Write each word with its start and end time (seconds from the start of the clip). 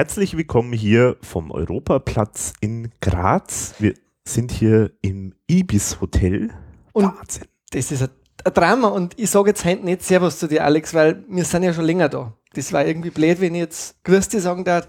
Herzlich 0.00 0.34
willkommen 0.34 0.72
hier 0.72 1.18
vom 1.20 1.50
Europaplatz 1.50 2.54
in 2.62 2.90
Graz. 3.02 3.74
Wir 3.80 3.92
sind 4.24 4.50
hier 4.50 4.92
im 5.02 5.34
Ibis 5.46 6.00
Hotel. 6.00 6.48
Und 6.94 7.04
Wahnsinn. 7.04 7.44
das 7.72 7.92
ist 7.92 8.04
ein, 8.04 8.08
Drama 8.54 8.88
und 8.88 9.18
ich 9.18 9.28
sage 9.28 9.50
jetzt 9.50 9.62
heute 9.66 9.84
nicht 9.84 10.02
Servus 10.02 10.38
zu 10.38 10.48
dir, 10.48 10.64
Alex, 10.64 10.94
weil 10.94 11.22
wir 11.28 11.44
sind 11.44 11.64
ja 11.64 11.74
schon 11.74 11.84
länger 11.84 12.08
da. 12.08 12.32
Das 12.54 12.72
war 12.72 12.86
irgendwie 12.86 13.10
blöd, 13.10 13.42
wenn 13.42 13.54
ich 13.54 13.60
jetzt 13.60 14.02
Grüß 14.04 14.30
dir 14.30 14.40
sagen 14.40 14.64
darf, 14.64 14.88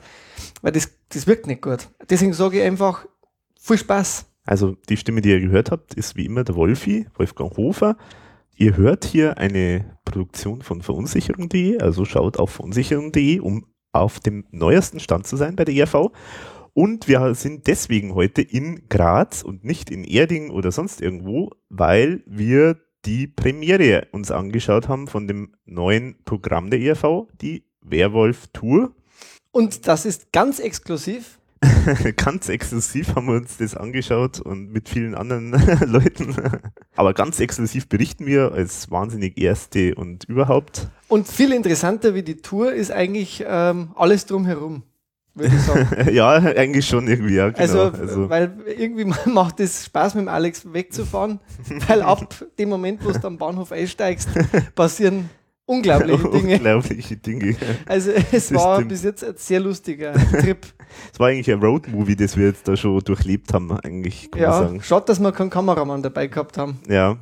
weil 0.62 0.72
das, 0.72 0.90
das 1.10 1.28
wirkt 1.28 1.46
nicht 1.46 1.62
gut. 1.62 1.90
Deswegen 2.10 2.32
sage 2.32 2.60
ich 2.60 2.64
einfach 2.64 3.06
viel 3.60 3.80
Spaß. 3.80 4.28
Also 4.46 4.78
die 4.88 4.96
Stimme, 4.96 5.20
die 5.20 5.32
ihr 5.32 5.42
gehört 5.42 5.72
habt, 5.72 5.94
ist 5.94 6.16
wie 6.16 6.26
immer 6.26 6.46
der 6.46 6.56
Wolfi, 6.56 7.06
Wolfgang 7.16 7.58
Hofer. 7.58 7.98
Ihr 8.56 8.78
hört 8.78 9.04
hier 9.04 9.38
eine 9.38 9.98
Produktion 10.06 10.62
von 10.62 10.82
verunsicherung.de, 10.82 11.80
also 11.80 12.06
schaut 12.06 12.40
auf 12.40 12.52
verunsicherung.de, 12.52 13.42
um 13.42 13.66
auf 13.92 14.20
dem 14.20 14.46
neuesten 14.52 15.00
Stand 15.00 15.28
zu 15.28 15.38
sein 15.38 15.56
bei 15.56 15.66
der 15.66 15.76
ERV. 15.76 16.12
Und 16.74 17.08
wir 17.08 17.36
sind 17.36 17.68
deswegen 17.68 18.16
heute 18.16 18.42
in 18.42 18.88
Graz 18.88 19.44
und 19.44 19.66
nicht 19.66 19.90
in 19.90 20.04
Erding 20.04 20.52
oder 20.52 20.72
sonst 20.72 21.02
irgendwo, 21.02 21.52
weil 21.70 22.24
wir 22.26 22.78
die 23.06 23.28
Premiere 23.28 24.08
uns 24.12 24.32
angeschaut 24.32 24.88
haben 24.88 25.08
von 25.08 25.28
dem 25.28 25.54
neuen 25.66 26.24
Programm 26.24 26.70
der 26.70 26.80
ERV, 26.80 27.28
die 27.42 27.66
Werwolf 27.82 28.48
Tour. 28.54 28.96
Und 29.52 29.88
das 29.88 30.06
ist 30.06 30.32
ganz 30.32 30.60
exklusiv 30.60 31.40
ganz 32.18 32.50
exklusiv 32.50 33.16
haben 33.16 33.28
wir 33.28 33.36
uns 33.36 33.58
das 33.58 33.76
angeschaut 33.76 34.40
und 34.40 34.72
mit 34.72 34.90
vielen 34.90 35.14
anderen 35.14 35.52
Leuten. 35.86 36.36
Aber 36.96 37.14
ganz 37.14 37.40
exklusiv 37.40 37.88
berichten 37.88 38.26
wir 38.26 38.52
als 38.52 38.90
wahnsinnig 38.90 39.38
Erste 39.38 39.96
und 39.96 40.24
überhaupt. 40.26 40.90
Und 41.12 41.28
viel 41.28 41.52
interessanter 41.52 42.16
wie 42.16 42.24
die 42.24 42.38
Tour 42.38 42.72
ist 42.72 42.90
eigentlich 42.90 43.44
ähm, 43.46 43.92
alles 43.96 44.26
drumherum. 44.26 44.84
Würde 45.34 45.54
ich 45.54 45.62
sagen. 45.62 46.10
ja, 46.14 46.30
eigentlich 46.30 46.88
schon 46.88 47.06
irgendwie, 47.06 47.36
ja. 47.36 47.50
Genau. 47.50 47.60
Also, 47.60 47.82
also, 47.82 48.30
weil 48.30 48.54
irgendwie 48.78 49.14
macht 49.30 49.60
es 49.60 49.84
Spaß, 49.88 50.16
mit 50.16 50.22
dem 50.22 50.28
Alex 50.30 50.72
wegzufahren, 50.72 51.42
weil 51.90 52.02
ab 52.02 52.34
dem 52.58 52.70
Moment, 52.70 53.04
wo 53.04 53.12
du 53.12 53.28
am 53.28 53.38
Bahnhof 53.38 53.74
einsteigst, 53.74 54.30
passieren 54.74 55.30
unglaubliche 55.66 56.30
Dinge. 56.32 56.54
unglaubliche 56.56 57.18
Dinge. 57.18 57.58
Also 57.86 58.12
es 58.12 58.48
das 58.48 58.54
war 58.54 58.76
stimmt. 58.76 58.90
bis 58.90 59.04
jetzt 59.04 59.26
ein 59.26 59.34
sehr 59.36 59.60
lustiger 59.60 60.14
Trip. 60.14 60.66
Es 61.12 61.20
war 61.20 61.28
eigentlich 61.28 61.52
ein 61.52 61.62
Roadmovie, 61.62 62.16
das 62.16 62.38
wir 62.38 62.48
jetzt 62.48 62.70
da 62.70 62.78
schon 62.78 62.98
durchlebt 63.02 63.54
haben, 63.54 63.70
eigentlich, 63.80 64.32
kann 64.32 64.42
ja, 64.42 64.50
man 64.50 64.64
sagen. 64.64 64.82
Schade, 64.82 65.06
dass 65.08 65.20
wir 65.20 65.34
keinen 65.34 65.50
Kameramann 65.50 66.02
dabei 66.02 66.28
gehabt 66.28 66.58
haben. 66.58 66.80
Ja, 66.88 67.18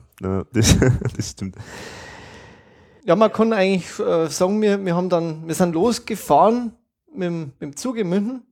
das, 0.53 0.77
das 1.17 1.31
stimmt. 1.31 1.55
Ja, 3.09 3.15
man 3.15 3.33
kann 3.33 3.53
eigentlich 3.53 3.97
äh, 3.97 4.27
sagen, 4.27 4.61
wir, 4.61 4.85
wir 4.85 4.95
haben 4.95 5.09
dann, 5.09 5.47
wir 5.47 5.55
sind 5.55 5.73
losgefahren 5.73 6.73
mit, 7.11 7.25
dem, 7.25 7.39
mit 7.59 7.61
dem 7.61 7.75
Zug 7.75 7.97
in 7.97 8.07
München. 8.07 8.43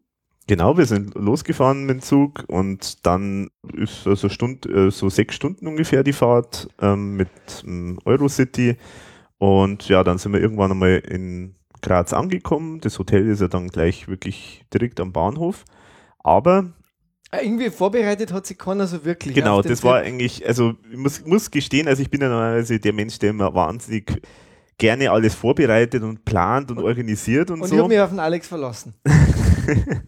Genau, 0.47 0.75
wir 0.75 0.88
sind 0.88 1.13
losgefahren 1.13 1.86
mit 1.86 1.97
dem 1.97 2.02
Zug 2.02 2.44
und 2.47 3.05
dann 3.05 3.52
ist 3.75 4.02
so, 4.02 4.09
also 4.09 4.30
Stund, 4.30 4.66
äh, 4.66 4.89
so 4.89 5.09
sechs 5.09 5.35
Stunden 5.35 5.67
ungefähr 5.67 6.02
die 6.02 6.11
Fahrt 6.11 6.69
ähm, 6.81 7.17
mit 7.17 7.30
ähm, 7.67 8.00
Eurocity. 8.03 8.78
Und 9.38 9.89
ja, 9.89 10.03
dann 10.03 10.17
sind 10.17 10.33
wir 10.33 10.41
irgendwann 10.41 10.72
einmal 10.72 11.03
in 11.08 11.53
Graz 11.83 12.11
angekommen. 12.11 12.80
Das 12.81 12.97
Hotel 12.97 13.28
ist 13.28 13.41
ja 13.41 13.47
dann 13.47 13.67
gleich 13.67 14.08
wirklich 14.08 14.66
direkt 14.73 15.00
am 15.00 15.13
Bahnhof. 15.13 15.66
Aber 16.17 16.73
äh, 17.29 17.46
irgendwie 17.46 17.69
vorbereitet 17.69 18.34
hat 18.34 18.47
sich 18.47 18.57
keiner 18.57 18.88
so 18.88 19.06
wirklich. 19.06 19.35
Genau, 19.35 19.62
das 19.62 19.81
Trip. 19.81 19.91
war 19.91 19.97
eigentlich, 19.97 20.47
also 20.47 20.73
ich 20.91 20.97
muss, 20.97 21.23
muss 21.28 21.51
gestehen, 21.51 21.88
also 21.88 22.01
ich 22.01 22.09
bin 22.09 22.22
ja 22.22 22.29
normalerweise 22.29 22.79
der 22.79 22.94
Mensch, 22.94 23.19
der 23.19 23.29
immer 23.29 23.53
wahnsinnig 23.53 24.19
gerne 24.78 25.12
alles 25.12 25.36
vorbereitet 25.36 26.04
und 26.04 26.24
plant 26.24 26.72
und, 26.72 26.78
und 26.78 26.86
organisiert 26.86 27.50
und, 27.50 27.62
und 27.62 27.68
so. 27.68 27.76
Und 27.76 27.78
ich 27.78 27.84
habe 27.84 27.94
mich 27.94 28.00
auf 28.00 28.10
den 28.10 28.20
Alex 28.20 28.48
verlassen. 28.48 28.94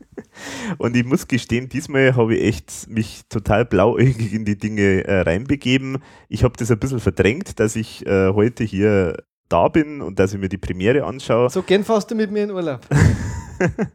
und 0.77 0.95
ich 0.95 1.05
muss 1.05 1.27
gestehen, 1.27 1.69
diesmal 1.69 2.15
habe 2.15 2.35
ich 2.35 2.43
echt 2.43 2.89
mich 2.89 3.23
total 3.29 3.65
blauäugig 3.65 4.33
in 4.33 4.45
die 4.45 4.57
Dinge 4.57 5.05
äh, 5.05 5.21
reinbegeben. 5.21 5.99
Ich 6.27 6.43
habe 6.43 6.53
das 6.57 6.71
ein 6.71 6.79
bisschen 6.79 6.99
verdrängt, 6.99 7.59
dass 7.59 7.75
ich 7.75 8.05
äh, 8.05 8.31
heute 8.33 8.63
hier 8.63 9.17
da 9.49 9.67
bin 9.67 10.01
und 10.01 10.19
dass 10.19 10.33
ich 10.33 10.39
mir 10.39 10.49
die 10.49 10.57
Premiere 10.57 11.03
anschaue. 11.03 11.49
So 11.49 11.63
gern 11.63 11.83
fährst 11.83 12.11
du 12.11 12.15
mit 12.15 12.31
mir 12.31 12.43
in 12.43 12.51
Urlaub. 12.51 12.81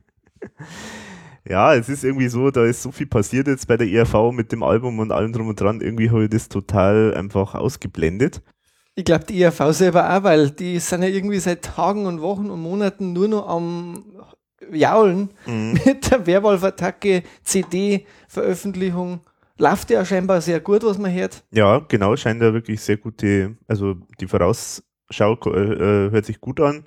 ja, 1.48 1.74
es 1.74 1.88
ist 1.88 2.02
irgendwie 2.02 2.28
so, 2.28 2.50
da 2.50 2.64
ist 2.64 2.82
so 2.82 2.90
viel 2.90 3.06
passiert 3.06 3.46
jetzt 3.46 3.68
bei 3.68 3.76
der 3.76 3.86
ERV 3.86 4.32
mit 4.32 4.50
dem 4.50 4.64
Album 4.64 4.98
und 4.98 5.12
allem 5.12 5.32
drum 5.32 5.48
und 5.48 5.60
dran. 5.60 5.80
Irgendwie 5.80 6.10
habe 6.10 6.24
ich 6.24 6.30
das 6.30 6.48
total 6.48 7.14
einfach 7.14 7.54
ausgeblendet. 7.54 8.42
Ich 8.96 9.04
glaube, 9.04 9.24
die 9.24 9.42
ERV 9.42 9.72
selber 9.72 10.16
auch, 10.16 10.22
weil 10.22 10.50
die 10.50 10.78
sind 10.78 11.02
ja 11.02 11.08
irgendwie 11.08 11.40
seit 11.40 11.62
Tagen 11.62 12.06
und 12.06 12.20
Wochen 12.20 12.48
und 12.48 12.60
Monaten 12.60 13.12
nur 13.12 13.26
noch 13.26 13.48
am 13.48 14.04
Jaulen 14.72 15.30
mhm. 15.46 15.72
mit 15.84 16.10
der 16.10 16.26
Werwolf-Attacke, 16.26 17.24
CD-Veröffentlichung. 17.42 19.20
Läuft 19.58 19.90
ja 19.90 20.04
scheinbar 20.04 20.40
sehr 20.40 20.60
gut, 20.60 20.84
was 20.84 20.98
man 20.98 21.12
hört. 21.12 21.44
Ja, 21.52 21.78
genau, 21.78 22.16
scheint 22.16 22.42
ja 22.42 22.52
wirklich 22.52 22.80
sehr 22.80 22.96
gute, 22.96 23.56
also 23.68 23.94
die 24.20 24.26
Vorausschau 24.26 25.38
äh, 25.46 25.48
äh, 25.48 26.10
hört 26.10 26.26
sich 26.26 26.40
gut 26.40 26.60
an. 26.60 26.84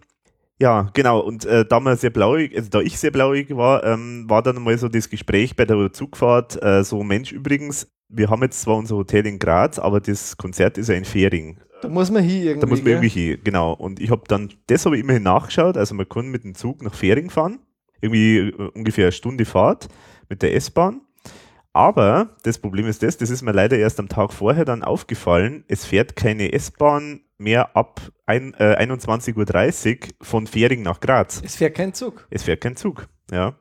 Ja, 0.60 0.90
genau. 0.94 1.20
Und 1.20 1.46
äh, 1.46 1.66
da 1.66 1.80
man 1.80 1.98
sehr 1.98 2.10
blauig, 2.10 2.56
also 2.56 2.70
da 2.70 2.80
ich 2.80 2.98
sehr 2.98 3.12
blauig 3.12 3.56
war, 3.56 3.84
ähm, 3.84 4.26
war 4.28 4.42
dann 4.42 4.62
mal 4.62 4.78
so 4.78 4.90
das 4.90 5.10
Gespräch 5.10 5.56
bei 5.56 5.66
der 5.66 5.94
Zugfahrt, 5.94 6.62
äh, 6.64 6.84
so 6.84 7.04
Mensch 7.04 7.32
übrigens, 7.32 7.88
wir 8.10 8.30
haben 8.30 8.42
jetzt 8.42 8.62
zwar 8.62 8.78
unser 8.78 8.96
Hotel 8.96 9.28
in 9.28 9.38
Graz, 9.38 9.78
aber 9.78 10.00
das 10.00 10.38
Konzert 10.38 10.78
ist 10.78 10.90
ja 10.90 10.96
in 10.96 11.06
Fähring. 11.06 11.60
Da 11.82 11.90
muss 11.90 12.10
man 12.12 12.24
hier 12.24 12.44
irgendwie. 12.44 12.60
Da 12.60 12.68
muss 12.68 12.80
man 12.80 12.88
irgendwie 12.88 13.10
hier, 13.10 13.38
genau. 13.38 13.74
Und 13.74 14.00
ich 14.00 14.10
habe 14.10 14.24
dann, 14.28 14.50
das 14.68 14.86
habe 14.86 14.98
ich 14.98 15.04
immerhin 15.04 15.24
nachgeschaut, 15.24 15.78
also 15.78 15.96
man 15.96 16.10
kann 16.10 16.28
mit 16.28 16.44
dem 16.44 16.56
Zug 16.56 16.82
nach 16.82 16.94
Fähring 16.94 17.30
fahren, 17.30 17.60
irgendwie 18.02 18.38
äh, 18.38 18.72
ungefähr 18.74 19.06
eine 19.06 19.12
Stunde 19.12 19.46
Fahrt 19.46 19.88
mit 20.30 20.42
der 20.42 20.56
S-Bahn. 20.56 21.02
Aber 21.74 22.36
das 22.42 22.58
Problem 22.58 22.88
ist 22.88 23.04
das, 23.04 23.18
das 23.18 23.30
ist 23.30 23.44
mir 23.44 23.52
leider 23.52 23.78
erst 23.78 24.00
am 24.00 24.10
Tag 24.10 24.34
vorher 24.34 24.66
dann 24.66 24.84
aufgefallen, 24.84 25.64
es 25.68 25.86
fährt 25.86 26.16
keine 26.16 26.52
S-Bahn 26.52 27.22
mehr 27.38 27.76
ab 27.76 28.02
ein, 28.26 28.56
äh, 28.56 28.76
21.30 28.80 29.98
Uhr 30.02 30.08
von 30.22 30.48
Fähring 30.48 30.82
nach 30.82 31.00
Graz. 31.00 31.42
Es 31.46 31.56
fährt 31.56 31.76
kein 31.76 31.94
Zug. 31.94 32.28
Es 32.32 32.44
fährt 32.44 32.62
kein 32.62 32.76
Zug, 32.76 33.08
ja. 33.32 33.56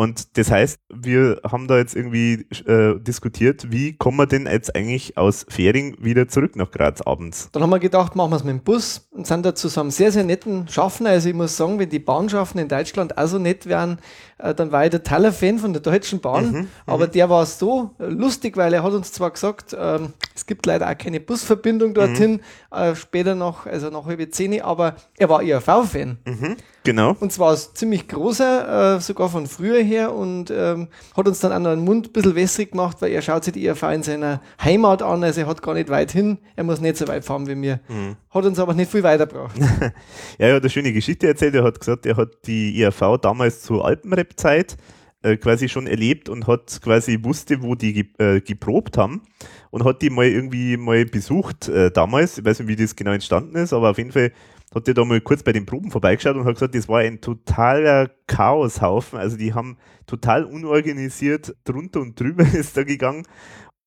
Und 0.00 0.38
das 0.38 0.50
heißt, 0.50 0.80
wir 0.88 1.42
haben 1.44 1.68
da 1.68 1.76
jetzt 1.76 1.94
irgendwie 1.94 2.46
äh, 2.64 2.98
diskutiert, 2.98 3.70
wie 3.70 3.98
kommen 3.98 4.16
wir 4.16 4.24
denn 4.24 4.46
jetzt 4.46 4.74
eigentlich 4.74 5.18
aus 5.18 5.44
Fähring 5.46 5.94
wieder 6.00 6.26
zurück 6.26 6.56
nach 6.56 6.70
Graz 6.70 7.02
abends? 7.02 7.50
Dann 7.52 7.62
haben 7.62 7.68
wir 7.68 7.80
gedacht, 7.80 8.16
machen 8.16 8.30
wir 8.30 8.36
es 8.36 8.44
mit 8.44 8.52
dem 8.54 8.62
Bus 8.62 9.06
und 9.10 9.26
sind 9.26 9.44
da 9.44 9.54
zusammen 9.54 9.90
sehr, 9.90 10.10
sehr 10.10 10.24
netten 10.24 10.66
Schaffner. 10.68 11.10
Also 11.10 11.28
ich 11.28 11.34
muss 11.34 11.54
sagen, 11.54 11.78
wenn 11.78 11.90
die 11.90 11.98
Bahnschaffner 11.98 12.62
in 12.62 12.68
Deutschland 12.68 13.18
auch 13.18 13.26
so 13.26 13.38
nett 13.38 13.66
wären, 13.66 13.98
äh, 14.38 14.54
dann 14.54 14.72
war 14.72 14.86
ich 14.86 14.90
totaler 14.90 15.32
Fan 15.32 15.58
von 15.58 15.74
der 15.74 15.82
Deutschen 15.82 16.20
Bahn. 16.20 16.50
Mhm, 16.50 16.68
aber 16.86 17.06
mhm. 17.06 17.10
der 17.12 17.28
war 17.28 17.44
so 17.44 17.90
lustig, 17.98 18.56
weil 18.56 18.72
er 18.72 18.82
hat 18.82 18.94
uns 18.94 19.12
zwar 19.12 19.30
gesagt, 19.30 19.76
ähm, 19.78 20.14
es 20.34 20.46
gibt 20.46 20.64
leider 20.64 20.88
auch 20.88 20.96
keine 20.96 21.20
Busverbindung 21.20 21.92
dorthin, 21.92 22.40
mhm. 22.70 22.76
äh, 22.76 22.96
später 22.96 23.34
noch, 23.34 23.66
also 23.66 23.90
nach 23.90 24.06
halb 24.06 24.34
zehn, 24.34 24.62
aber 24.62 24.96
er 25.18 25.28
war 25.28 25.42
IRV-Fan. 25.42 26.18
Mhm, 26.24 26.56
genau. 26.84 27.16
Und 27.20 27.32
zwar 27.32 27.52
aus 27.52 27.74
ziemlich 27.74 28.08
großer, 28.08 28.96
äh, 28.96 29.00
sogar 29.00 29.28
von 29.28 29.46
früher 29.46 29.82
her 29.82 29.89
und 29.98 30.50
ähm, 30.50 30.88
hat 31.16 31.26
uns 31.28 31.40
dann 31.40 31.52
auch 31.52 31.58
noch 31.58 31.70
den 31.70 31.84
Mund 31.84 32.08
ein 32.08 32.12
bisschen 32.12 32.34
wässrig 32.34 32.70
gemacht, 32.72 32.98
weil 33.00 33.12
er 33.12 33.22
schaut 33.22 33.44
sich 33.44 33.52
die 33.52 33.64
IRV 33.64 33.82
in 33.94 34.02
seiner 34.02 34.40
Heimat 34.62 35.02
an, 35.02 35.22
also 35.22 35.40
er 35.40 35.46
hat 35.46 35.62
gar 35.62 35.74
nicht 35.74 35.88
weit 35.88 36.12
hin, 36.12 36.38
er 36.56 36.64
muss 36.64 36.80
nicht 36.80 36.96
so 36.96 37.06
weit 37.08 37.24
fahren 37.24 37.46
wie 37.46 37.54
mir. 37.54 37.80
Mhm. 37.88 38.16
Hat 38.30 38.44
uns 38.44 38.58
aber 38.58 38.74
nicht 38.74 38.90
viel 38.90 39.02
weitergebracht. 39.02 39.58
ja, 40.38 40.46
er 40.46 40.54
hat 40.56 40.62
eine 40.62 40.70
schöne 40.70 40.92
Geschichte 40.92 41.26
erzählt, 41.26 41.54
er 41.54 41.64
hat 41.64 41.78
gesagt, 41.80 42.06
er 42.06 42.16
hat 42.16 42.30
die 42.46 42.78
IRV 42.80 43.18
damals 43.20 43.62
zur 43.62 43.84
Alpenrap-Zeit 43.84 44.76
äh, 45.22 45.36
quasi 45.36 45.68
schon 45.68 45.86
erlebt 45.86 46.28
und 46.28 46.46
hat 46.46 46.80
quasi 46.82 47.18
wusste, 47.22 47.62
wo 47.62 47.74
die 47.74 48.10
äh, 48.18 48.40
geprobt 48.40 48.96
haben 48.96 49.22
und 49.70 49.84
hat 49.84 50.00
die 50.02 50.10
mal 50.10 50.26
irgendwie 50.26 50.76
mal 50.76 51.04
besucht 51.04 51.68
äh, 51.68 51.90
damals. 51.90 52.38
Ich 52.38 52.44
weiß 52.44 52.60
nicht, 52.60 52.68
wie 52.68 52.76
das 52.76 52.96
genau 52.96 53.12
entstanden 53.12 53.56
ist, 53.56 53.72
aber 53.72 53.90
auf 53.90 53.98
jeden 53.98 54.12
Fall 54.12 54.32
hat 54.74 54.86
er 54.86 54.94
da 54.94 55.04
mal 55.04 55.20
kurz 55.20 55.42
bei 55.42 55.52
den 55.52 55.66
Proben 55.66 55.90
vorbeigeschaut 55.90 56.36
und 56.36 56.44
hat 56.44 56.54
gesagt, 56.54 56.74
das 56.74 56.88
war 56.88 57.00
ein 57.00 57.20
totaler 57.20 58.08
Chaoshaufen. 58.26 59.18
Also 59.18 59.36
die 59.36 59.52
haben 59.52 59.76
total 60.06 60.44
unorganisiert 60.44 61.56
drunter 61.64 62.00
und 62.00 62.18
drüber 62.18 62.44
ist 62.54 62.76
da 62.76 62.84
gegangen. 62.84 63.26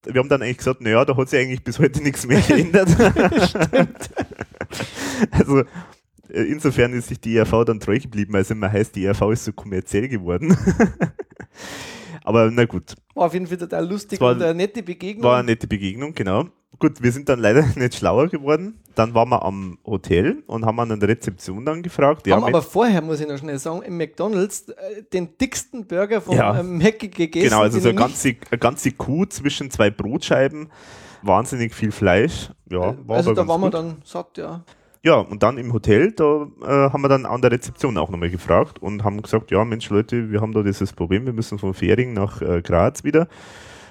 Wir 0.06 0.20
haben 0.20 0.28
dann 0.28 0.42
eigentlich 0.42 0.58
gesagt, 0.58 0.82
naja, 0.82 1.06
da 1.06 1.16
hat 1.16 1.30
sich 1.30 1.40
eigentlich 1.40 1.64
bis 1.64 1.80
heute 1.80 2.04
nichts 2.04 2.28
mehr 2.28 2.42
geändert. 2.48 2.90
also 5.32 5.60
äh, 5.60 6.44
insofern 6.44 6.92
ist 6.92 7.08
sich 7.08 7.22
die 7.22 7.38
ERV 7.38 7.64
dann 7.66 7.80
treu 7.80 7.98
geblieben. 7.98 8.36
Also 8.36 8.54
man 8.54 8.72
heißt, 8.72 8.94
die 8.96 9.06
ERV 9.06 9.22
ist 9.32 9.46
so 9.46 9.54
kommerziell 9.54 10.10
geworden. 10.10 10.58
Aber 12.26 12.52
na 12.52 12.66
gut. 12.66 12.96
War 13.16 13.28
auf 13.28 13.34
jeden 13.34 13.48
Fall 13.48 13.58
total 13.58 13.88
lustig 13.88 14.20
war, 14.20 14.34
und 14.34 14.42
eine 14.42 14.54
nette 14.54 14.84
Begegnung. 14.84 15.24
War 15.24 15.40
eine 15.40 15.52
nette 15.52 15.68
Begegnung, 15.68 16.14
genau. 16.14 16.50
Gut, 16.80 17.02
wir 17.02 17.12
sind 17.12 17.30
dann 17.30 17.40
leider 17.40 17.66
nicht 17.76 17.96
schlauer 17.96 18.28
geworden. 18.28 18.80
Dann 18.96 19.14
waren 19.14 19.30
wir 19.30 19.44
am 19.44 19.78
Hotel 19.86 20.44
und 20.48 20.66
haben 20.66 20.80
an 20.80 21.00
der 21.00 21.10
Rezeption 21.10 21.66
dann 21.66 21.82
gefragt. 21.82 22.28
Haben, 22.28 22.44
haben 22.44 22.54
aber 22.54 22.62
vorher, 22.62 23.02
muss 23.02 23.20
ich 23.20 23.28
noch 23.28 23.38
schnell 23.38 23.58
sagen, 23.58 23.82
im 23.82 23.98
McDonalds 23.98 24.70
äh, 24.70 25.04
den 25.12 25.38
dicksten 25.38 25.88
Burger 25.88 26.22
vom 26.22 26.36
ja, 26.36 26.60
äh, 26.60 26.64
Mac 26.64 27.00
gegessen. 27.00 27.50
Genau, 27.50 27.62
also 27.62 27.80
so 27.80 27.90
eine 27.90 27.98
ganze, 27.98 28.36
eine 28.50 28.60
ganze 28.60 28.92
Kuh 28.92 29.26
zwischen 29.26 29.72
zwei 29.72 29.90
Brotscheiben, 29.90 30.70
wahnsinnig 31.22 31.74
viel 31.74 31.92
Fleisch. 31.92 32.50
Ja, 32.70 32.96
war 33.08 33.18
also 33.18 33.34
da 33.34 33.48
waren 33.48 33.62
gut. 33.62 33.74
wir 33.74 33.78
dann 33.78 33.98
satt, 34.04 34.38
ja. 34.38 34.64
ja, 35.04 35.16
und 35.16 35.42
dann 35.42 35.58
im 35.58 35.74
Hotel, 35.74 36.12
da 36.12 36.48
äh, 36.62 36.92
haben 36.92 37.02
wir 37.02 37.10
dann 37.10 37.26
an 37.26 37.42
der 37.42 37.52
Rezeption 37.52 37.98
auch 37.98 38.10
nochmal 38.10 38.30
gefragt 38.30 38.80
und 38.80 39.04
haben 39.04 39.22
gesagt, 39.22 39.52
ja 39.52 39.64
Mensch 39.64 39.90
Leute, 39.90 40.32
wir 40.32 40.42
haben 40.42 40.54
da 40.54 40.62
dieses 40.62 40.94
Problem, 40.94 41.26
wir 41.26 41.34
müssen 41.34 41.58
von 41.58 41.74
Fähring 41.74 42.14
nach 42.14 42.42
äh, 42.42 42.62
Graz 42.62 43.04
wieder. 43.04 43.28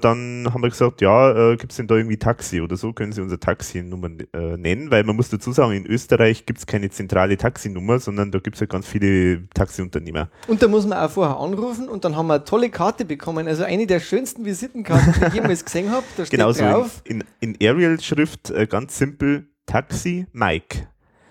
Dann 0.04 0.48
haben 0.52 0.62
wir 0.62 0.68
gesagt, 0.70 1.00
ja, 1.00 1.52
äh, 1.52 1.56
gibt 1.56 1.72
es 1.72 1.76
denn 1.76 1.86
da 1.86 1.96
irgendwie 1.96 2.16
Taxi 2.16 2.60
oder 2.60 2.76
so, 2.76 2.92
können 2.92 3.12
Sie 3.12 3.20
unsere 3.20 3.38
Taxinummer 3.40 4.10
äh, 4.32 4.56
nennen, 4.56 4.90
weil 4.90 5.04
man 5.04 5.16
muss 5.16 5.28
dazu 5.28 5.52
sagen, 5.52 5.72
in 5.72 5.86
Österreich 5.86 6.44
gibt 6.46 6.58
es 6.58 6.66
keine 6.66 6.90
zentrale 6.90 7.36
Taxinummer, 7.36 7.98
sondern 7.98 8.30
da 8.30 8.38
gibt 8.38 8.56
es 8.56 8.60
ja 8.60 8.66
ganz 8.66 8.86
viele 8.86 9.48
Taxiunternehmer. 9.54 10.28
Und 10.48 10.62
da 10.62 10.68
muss 10.68 10.86
man 10.86 10.98
auch 10.98 11.10
vorher 11.10 11.36
anrufen 11.38 11.88
und 11.88 12.04
dann 12.04 12.16
haben 12.16 12.26
wir 12.26 12.34
eine 12.34 12.44
tolle 12.44 12.70
Karte 12.70 13.04
bekommen, 13.04 13.48
also 13.48 13.64
eine 13.64 13.86
der 13.86 14.00
schönsten 14.00 14.44
Visitenkarten, 14.44 15.14
die 15.20 15.26
ich 15.26 15.34
jemals 15.34 15.64
gesehen 15.64 15.90
habe. 15.90 16.04
Da 16.16 16.26
steht 16.26 16.38
Genau 16.38 16.52
so 16.52 16.62
drauf. 16.64 17.02
in, 17.04 17.22
in, 17.40 17.54
in 17.54 17.68
Arial-Schrift 17.68 18.50
äh, 18.50 18.66
ganz 18.66 18.98
simpel 18.98 19.48
Taxi 19.66 20.26
Mike. 20.32 20.88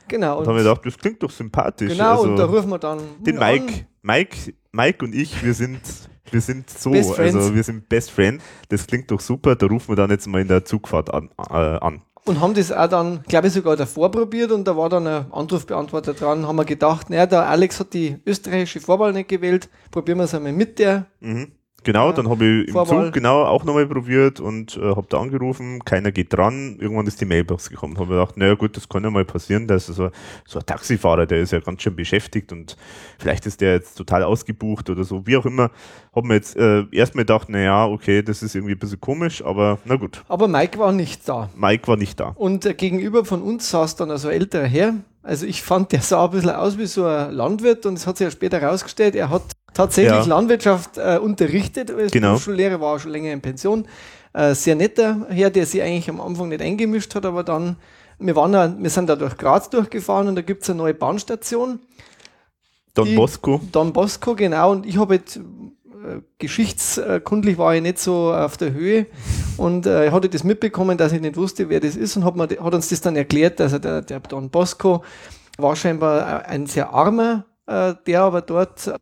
Genau. 0.08 0.40
Und 0.40 0.46
da 0.46 0.52
haben 0.52 0.58
wir 0.58 0.64
gedacht, 0.64 0.86
das 0.86 0.98
klingt 0.98 1.24
doch 1.24 1.32
sympathisch. 1.32 1.92
genau, 1.92 2.12
also, 2.12 2.24
und 2.24 2.36
da 2.38 2.46
rufen 2.46 2.70
wir 2.70 2.80
dann 2.80 3.00
den 3.20 3.38
an. 3.40 3.60
Mike, 4.02 4.54
Mike, 4.72 5.06
und 5.06 5.14
ich, 5.14 5.44
wir 5.44 5.54
sind, 5.54 5.80
wir 6.32 6.42
sind 6.42 6.70
so, 6.70 6.92
Best 6.92 7.14
Friends. 7.14 7.36
also 7.36 7.56
wir 7.56 7.64
sind 7.64 7.88
Best 7.88 8.12
Friend. 8.12 8.42
Das 8.70 8.88
klingt 8.88 9.12
doch 9.12 9.20
super. 9.20 9.56
Da 9.56 9.68
rufen 9.68 9.90
wir 9.90 9.96
dann 9.96 10.10
jetzt 10.10 10.28
mal 10.28 10.42
in 10.42 10.48
der 10.48 10.66
Zugfahrt 10.66 11.14
an. 11.14 11.30
Äh, 11.38 11.54
an. 11.54 12.02
Und 12.26 12.40
haben 12.40 12.54
das 12.54 12.72
auch 12.72 12.88
dann, 12.88 13.24
glaube 13.24 13.48
ich, 13.48 13.54
sogar 13.54 13.76
davor 13.76 14.12
probiert 14.12 14.52
und 14.52 14.68
da 14.68 14.78
war 14.78 14.90
dann 14.90 15.08
ein 15.08 15.32
Anrufbeantworter 15.32 16.14
dran. 16.14 16.48
Haben 16.48 16.56
wir 16.56 16.66
gedacht, 16.66 17.10
naja, 17.10 17.26
der 17.26 17.48
Alex 17.48 17.80
hat 17.80 17.94
die 17.94 18.18
österreichische 18.26 18.80
Vorwahl 18.80 19.12
nicht 19.12 19.30
gewählt, 19.30 19.70
probieren 19.90 20.20
wir 20.20 20.26
es 20.26 20.36
einmal 20.36 20.54
mit 20.54 20.78
der. 20.78 21.08
Mhm. 21.20 21.54
Genau, 21.84 22.08
Ja, 22.08 22.14
dann 22.14 22.30
habe 22.30 22.46
ich 22.46 22.68
im. 22.68 22.86
Zug 22.86 23.12
genau 23.12 23.44
auch 23.44 23.64
nochmal 23.64 23.88
probiert 23.88 24.40
und 24.40 24.78
äh, 24.78 24.82
habe 24.96 25.08
da 25.10 25.20
angerufen, 25.20 25.84
keiner 25.84 26.12
geht 26.12 26.32
dran. 26.34 26.78
Irgendwann 26.80 27.08
ist 27.08 27.20
die 27.22 27.26
Mailbox 27.26 27.70
gekommen. 27.70 27.98
Habe 27.98 28.14
gedacht, 28.14 28.38
naja 28.38 28.54
gut, 28.54 28.78
das 28.78 28.88
kann 28.88 29.04
ja 29.04 29.10
mal 29.10 29.26
passieren, 29.26 29.68
dass 29.68 29.88
so, 29.88 30.10
so 30.46 30.60
ein 30.60 30.66
Taxifahrer, 30.66 31.26
der 31.26 31.40
ist 31.40 31.52
ja 31.52 31.60
ganz 31.60 31.82
schön 31.82 31.96
beschäftigt 31.96 32.52
und 32.52 32.78
vielleicht 33.18 33.46
ist 33.46 33.62
der 33.62 33.74
jetzt 33.74 33.96
total 33.96 34.24
ausgebucht 34.24 34.90
oder 34.90 35.04
so, 35.04 35.26
wie 35.26 35.38
auch 35.38 35.46
immer. 35.46 35.72
Habe 36.16 36.28
mir 36.28 36.36
jetzt 36.36 36.56
äh, 36.56 36.84
erstmal 36.92 37.24
gedacht, 37.24 37.50
naja, 37.50 37.86
okay, 37.88 38.22
das 38.22 38.44
ist 38.44 38.54
irgendwie 38.54 38.74
ein 38.74 38.80
bisschen 38.80 39.02
komisch, 39.02 39.44
aber 39.44 39.80
na 39.86 39.96
gut, 39.96 40.24
Aber 40.28 40.48
Mike 40.48 40.78
war 40.78 40.92
nicht 40.92 41.28
da. 41.28 41.50
Mike 41.56 41.88
war 41.88 41.98
nicht 41.98 42.20
da. 42.20 42.34
Und 42.36 42.66
äh, 42.66 42.74
gegenüber 42.74 43.26
von 43.26 43.42
uns 43.42 43.70
saß 43.72 43.96
dann 43.96 44.12
also 44.12 44.28
ein 44.28 44.36
älterer 44.36 44.66
Herr. 44.66 44.94
Also 45.24 45.46
ich 45.46 45.62
fand, 45.62 45.92
der 45.92 46.02
sah 46.02 46.26
ein 46.26 46.32
bisschen 46.32 46.50
aus 46.50 46.78
wie 46.78 46.88
so 46.88 47.06
ein 47.06 47.32
Landwirt 47.32 47.86
und 47.86 47.94
es 47.94 48.08
hat 48.08 48.18
sich 48.18 48.26
ja 48.26 48.32
später 48.32 48.60
herausgestellt, 48.60 49.16
er 49.16 49.30
hat 49.30 49.44
tatsächlich 49.74 50.14
Ja. 50.14 50.26
Landwirtschaft 50.26 50.98
äh, 50.98 51.18
unterrichtet. 51.22 51.92
Als 51.92 52.12
Genau. 52.12 52.30
Berufsschullehrer 52.30 52.80
war 52.82 52.96
auch 52.96 53.00
schon 53.00 53.12
länger 53.12 53.32
in 53.32 53.42
Pension. 53.42 53.88
Äh, 54.34 54.56
sehr 54.56 54.76
netter 54.76 55.26
Herr, 55.30 55.50
der 55.50 55.66
sich 55.66 55.82
eigentlich 55.82 56.10
am 56.10 56.22
Anfang 56.22 56.50
nicht 56.50 56.62
eingemischt 56.62 57.14
hat, 57.16 57.26
aber 57.26 57.44
dann, 57.44 57.76
wir, 58.20 58.36
waren 58.36 58.52
da, 58.54 58.74
wir 58.78 58.90
sind 58.90 59.08
da 59.10 59.16
durch 59.16 59.38
Graz 59.38 59.70
durchgefahren 59.70 60.28
und 60.28 60.36
da 60.36 60.42
gibt 60.42 60.64
es 60.64 60.70
eine 60.70 60.78
neue 60.78 60.94
Bahnstation. 60.94 61.80
Don 62.94 63.06
Die- 63.08 63.16
Bosco, 63.16 63.62
Don 63.72 63.94
Bosco, 63.94 64.36
genau. 64.36 64.72
Und 64.72 64.86
ich 64.86 64.98
habe 64.98 65.16
jetzt 65.16 65.38
äh, 65.38 65.42
geschichtskundlich 66.40 67.58
war 67.58 67.76
ich 67.76 67.82
nicht 67.82 68.00
so 68.00 68.34
auf 68.34 68.58
der 68.58 68.74
Höhe 68.74 69.06
und 69.58 69.86
äh, 69.86 70.08
ich 70.08 70.12
hatte 70.12 70.30
das 70.30 70.44
mitbekommen, 70.44 70.98
dass 70.98 71.12
ich 71.14 71.22
nicht 71.22 71.38
wusste, 71.38 71.70
wer 71.70 71.80
das 71.80 71.96
ist 71.96 72.16
und 72.18 72.26
hat, 72.26 72.36
mir, 72.36 72.48
hat 72.50 72.74
uns 72.74 72.90
das 72.90 73.02
dann 73.02 73.16
erklärt, 73.16 73.60
dass 73.60 73.74
er 73.74 73.80
der, 73.80 74.02
der 74.02 74.20
Don 74.22 74.50
Bosco 74.50 75.04
war 75.58 75.76
scheinbar 75.76 76.46
ein 76.48 76.66
sehr 76.68 76.92
armer, 76.94 77.46
äh, 77.68 77.94
der 78.08 78.22
aber 78.24 78.42
dort, 78.42 78.94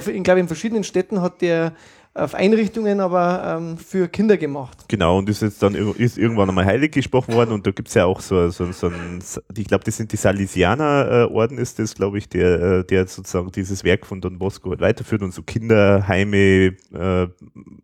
der, 0.00 0.14
ich 0.14 0.22
glaube, 0.22 0.40
in 0.40 0.46
verschiedenen 0.46 0.84
Städten 0.84 1.22
hat 1.22 1.40
der 1.42 1.72
auf 2.16 2.34
Einrichtungen 2.34 3.00
aber 3.00 3.58
ähm, 3.58 3.76
für 3.76 4.08
Kinder 4.08 4.36
gemacht. 4.36 4.86
genau, 4.88 5.18
und 5.18 5.28
ist 5.28 5.42
jetzt 5.42 5.62
dann 5.62 5.74
ist 5.74 6.16
irgendwann 6.16 6.48
einmal 6.48 6.64
heilig 6.64 6.92
gesprochen 6.92 7.34
worden 7.34 7.52
und 7.52 7.66
da 7.66 7.70
gibt's 7.72 7.94
ja 7.94 8.06
auch 8.06 8.20
so, 8.20 8.48
so, 8.48 8.72
so 8.72 8.86
ein, 8.86 9.22
ich 9.54 9.66
glaube, 9.66 9.84
das 9.84 9.98
sind 9.98 10.12
die 10.12 10.16
Salesianer-Orden, 10.16 11.58
ist 11.58 11.78
das, 11.78 11.94
glaube 11.94 12.18
ich, 12.18 12.28
der, 12.28 12.60
äh, 12.62 12.84
der 12.84 13.06
sozusagen 13.06 13.52
dieses 13.52 13.84
Werk 13.84 14.06
von 14.06 14.20
Don 14.20 14.38
Bosco 14.38 14.70
halt 14.70 14.80
weiterführt 14.80 15.22
und 15.22 15.34
so 15.34 15.42
Kinderheime 15.42 16.74
äh, 16.94 17.28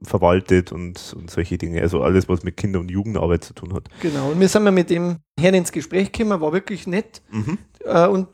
verwaltet 0.03 0.73
und, 0.73 1.15
und 1.15 1.31
solche 1.31 1.59
Dinge. 1.59 1.83
Also 1.83 2.03
alles, 2.03 2.29
was 2.29 2.43
mit 2.43 2.57
Kinder- 2.57 2.81
und 2.81 2.91
Jugendarbeit 2.91 3.45
zu 3.45 3.53
tun 3.53 3.75
hat. 3.75 3.89
Genau. 4.01 4.31
Und 4.31 4.41
wir 4.41 4.49
sind 4.49 4.65
mal 4.65 4.71
mit 4.71 4.89
dem 4.89 5.19
Herrn 5.39 5.55
ins 5.55 5.73
Gespräch 5.73 6.11
gekommen, 6.11 6.41
war 6.41 6.53
wirklich 6.53 6.87
nett. 6.87 7.21
Mhm. 7.31 7.59
Äh, 7.85 8.07
und 8.07 8.29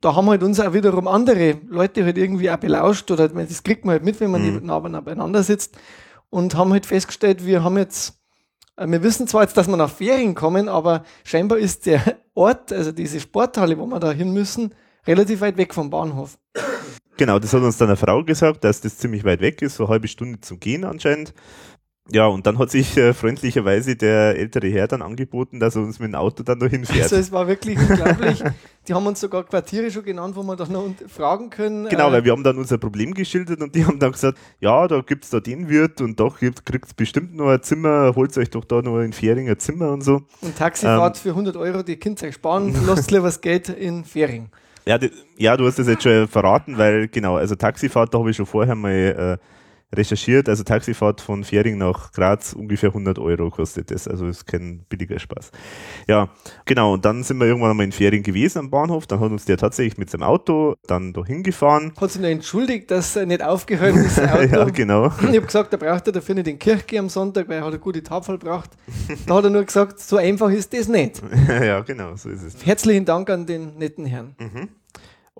da 0.00 0.14
haben 0.14 0.28
halt 0.30 0.42
uns 0.42 0.60
auch 0.60 0.72
wiederum 0.72 1.06
andere 1.06 1.58
Leute 1.68 2.04
halt 2.04 2.16
irgendwie 2.16 2.50
auch 2.50 2.56
belauscht 2.56 3.10
oder 3.10 3.28
das 3.28 3.62
kriegt 3.62 3.84
man 3.84 3.92
halt 3.92 4.04
mit, 4.04 4.20
wenn 4.20 4.30
man 4.30 4.42
Mhm. 4.42 4.66
nah 4.66 4.78
beieinander 4.78 5.42
sitzt 5.42 5.76
und 6.30 6.54
haben 6.54 6.72
halt 6.72 6.86
festgestellt, 6.86 7.44
wir 7.44 7.62
haben 7.62 7.76
jetzt, 7.76 8.14
äh, 8.76 8.86
wir 8.86 9.02
wissen 9.02 9.26
zwar 9.26 9.42
jetzt, 9.42 9.56
dass 9.56 9.68
wir 9.68 9.76
nach 9.76 9.90
Ferien 9.90 10.34
kommen, 10.34 10.68
aber 10.68 11.04
scheinbar 11.24 11.58
ist 11.58 11.86
der 11.86 12.02
Ort, 12.34 12.72
also 12.72 12.92
diese 12.92 13.20
Sporthalle, 13.20 13.78
wo 13.78 13.86
wir 13.86 14.00
da 14.00 14.12
hin 14.12 14.32
müssen, 14.32 14.74
relativ 15.06 15.40
weit 15.42 15.56
weg 15.56 15.74
vom 15.74 15.90
Bahnhof. 15.90 16.38
Genau, 17.16 17.38
das 17.38 17.52
hat 17.52 17.62
uns 17.62 17.76
dann 17.76 17.88
eine 17.88 17.96
Frau 17.96 18.24
gesagt, 18.24 18.64
dass 18.64 18.80
das 18.80 18.96
ziemlich 18.96 19.24
weit 19.24 19.42
weg 19.42 19.60
ist, 19.60 19.76
so 19.76 19.84
eine 19.84 19.90
halbe 19.92 20.08
Stunde 20.08 20.40
zum 20.40 20.58
Gehen 20.58 20.84
anscheinend. 20.84 21.34
Ja, 22.12 22.26
und 22.26 22.44
dann 22.46 22.58
hat 22.58 22.70
sich 22.70 22.96
äh, 22.96 23.12
freundlicherweise 23.14 23.94
der 23.94 24.36
ältere 24.36 24.68
Herr 24.68 24.88
dann 24.88 25.00
angeboten, 25.00 25.60
dass 25.60 25.76
er 25.76 25.82
uns 25.82 26.00
mit 26.00 26.08
dem 26.08 26.16
Auto 26.16 26.42
dann 26.42 26.58
noch 26.58 26.68
hinfährt. 26.68 27.04
Also 27.04 27.16
es 27.16 27.30
war 27.30 27.46
wirklich 27.46 27.78
unglaublich. 27.78 28.42
Die 28.88 28.94
haben 28.94 29.06
uns 29.06 29.20
sogar 29.20 29.44
Quartiere 29.44 29.90
schon 29.90 30.02
genannt, 30.02 30.34
wo 30.34 30.42
wir 30.42 30.56
dann 30.56 30.72
noch 30.72 30.92
fragen 31.06 31.50
können. 31.50 31.88
Genau, 31.88 32.08
äh, 32.08 32.12
weil 32.12 32.24
wir 32.24 32.32
haben 32.32 32.42
dann 32.42 32.58
unser 32.58 32.78
Problem 32.78 33.14
geschildert 33.14 33.60
und 33.60 33.74
die 33.74 33.84
haben 33.84 33.98
dann 34.00 34.10
gesagt, 34.10 34.38
ja, 34.58 34.88
da 34.88 35.02
gibt's 35.02 35.30
da 35.30 35.38
den 35.38 35.68
Wirt 35.68 36.00
und 36.00 36.18
doch 36.18 36.40
gibt, 36.40 36.66
kriegt's 36.66 36.94
bestimmt 36.94 37.36
noch 37.36 37.48
ein 37.48 37.62
Zimmer, 37.62 38.12
holt 38.16 38.36
euch 38.38 38.50
doch 38.50 38.64
da 38.64 38.82
noch 38.82 39.00
in 39.00 39.12
Fähring 39.12 39.48
ein 39.48 39.58
Zimmer 39.58 39.92
und 39.92 40.00
so. 40.00 40.22
Und 40.40 40.56
Taxifahrt 40.56 41.16
Ähm. 41.16 41.22
für 41.22 41.28
100 41.30 41.56
Euro, 41.56 41.82
die 41.82 42.00
euch 42.22 42.34
sparen, 42.34 42.74
lasst 42.86 43.10
lieber 43.10 43.24
das 43.26 43.40
Geld 43.40 43.68
in 43.68 44.04
Fähring. 44.04 44.48
Ja, 44.86 44.98
die, 44.98 45.12
ja, 45.36 45.56
du 45.56 45.66
hast 45.66 45.78
das 45.78 45.86
jetzt 45.86 46.02
schon 46.02 46.26
verraten, 46.26 46.78
weil 46.78 47.06
genau, 47.06 47.36
also 47.36 47.54
Taxifahrt, 47.54 48.12
da 48.12 48.18
habe 48.18 48.30
ich 48.30 48.36
schon 48.36 48.46
vorher 48.46 48.74
mal 48.74 49.38
äh, 49.38 49.59
recherchiert, 49.94 50.48
also 50.48 50.62
Taxifahrt 50.62 51.20
von 51.20 51.44
Fähring 51.44 51.78
nach 51.78 52.12
Graz 52.12 52.52
ungefähr 52.52 52.90
100 52.90 53.18
Euro 53.18 53.50
kostet 53.50 53.90
das, 53.90 54.06
also 54.06 54.26
ist 54.26 54.46
kein 54.46 54.84
billiger 54.88 55.18
Spaß. 55.18 55.50
Ja, 56.06 56.28
genau, 56.64 56.94
und 56.94 57.04
dann 57.04 57.22
sind 57.22 57.38
wir 57.38 57.46
irgendwann 57.46 57.70
einmal 57.70 57.86
in 57.86 57.92
Fähring 57.92 58.22
gewesen 58.22 58.58
am 58.58 58.70
Bahnhof, 58.70 59.06
dann 59.06 59.20
hat 59.20 59.30
uns 59.30 59.44
der 59.44 59.56
tatsächlich 59.56 59.98
mit 59.98 60.10
seinem 60.10 60.22
Auto 60.22 60.76
dann 60.86 61.12
da 61.12 61.24
hingefahren. 61.24 61.92
Hat 62.00 62.10
sich 62.10 62.20
noch 62.20 62.28
entschuldigt, 62.28 62.90
dass 62.90 63.16
er 63.16 63.26
nicht 63.26 63.42
aufgehört 63.42 63.96
ist. 63.96 64.20
Auto. 64.20 64.42
ja, 64.42 64.64
genau. 64.64 65.06
Ich 65.06 65.36
habe 65.36 65.42
gesagt, 65.42 65.72
er 65.72 65.78
braucht 65.78 66.06
er 66.06 66.12
dafür 66.12 66.34
nicht 66.34 66.46
den 66.46 66.58
Kirchgeh 66.58 66.98
am 66.98 67.08
Sonntag, 67.08 67.48
weil 67.48 67.56
er 67.58 67.62
hat 67.62 67.68
eine 67.68 67.78
gute 67.78 68.02
Tafel 68.02 68.38
braucht. 68.38 68.70
Da 69.26 69.34
hat 69.34 69.44
er 69.44 69.50
nur 69.50 69.64
gesagt, 69.64 69.98
so 70.00 70.16
einfach 70.16 70.50
ist 70.50 70.72
das 70.72 70.88
nicht. 70.88 71.20
ja, 71.48 71.80
genau, 71.80 72.14
so 72.16 72.28
ist 72.28 72.42
es. 72.42 72.64
Herzlichen 72.64 73.04
Dank 73.04 73.28
an 73.30 73.46
den 73.46 73.76
netten 73.76 74.06
Herrn. 74.06 74.34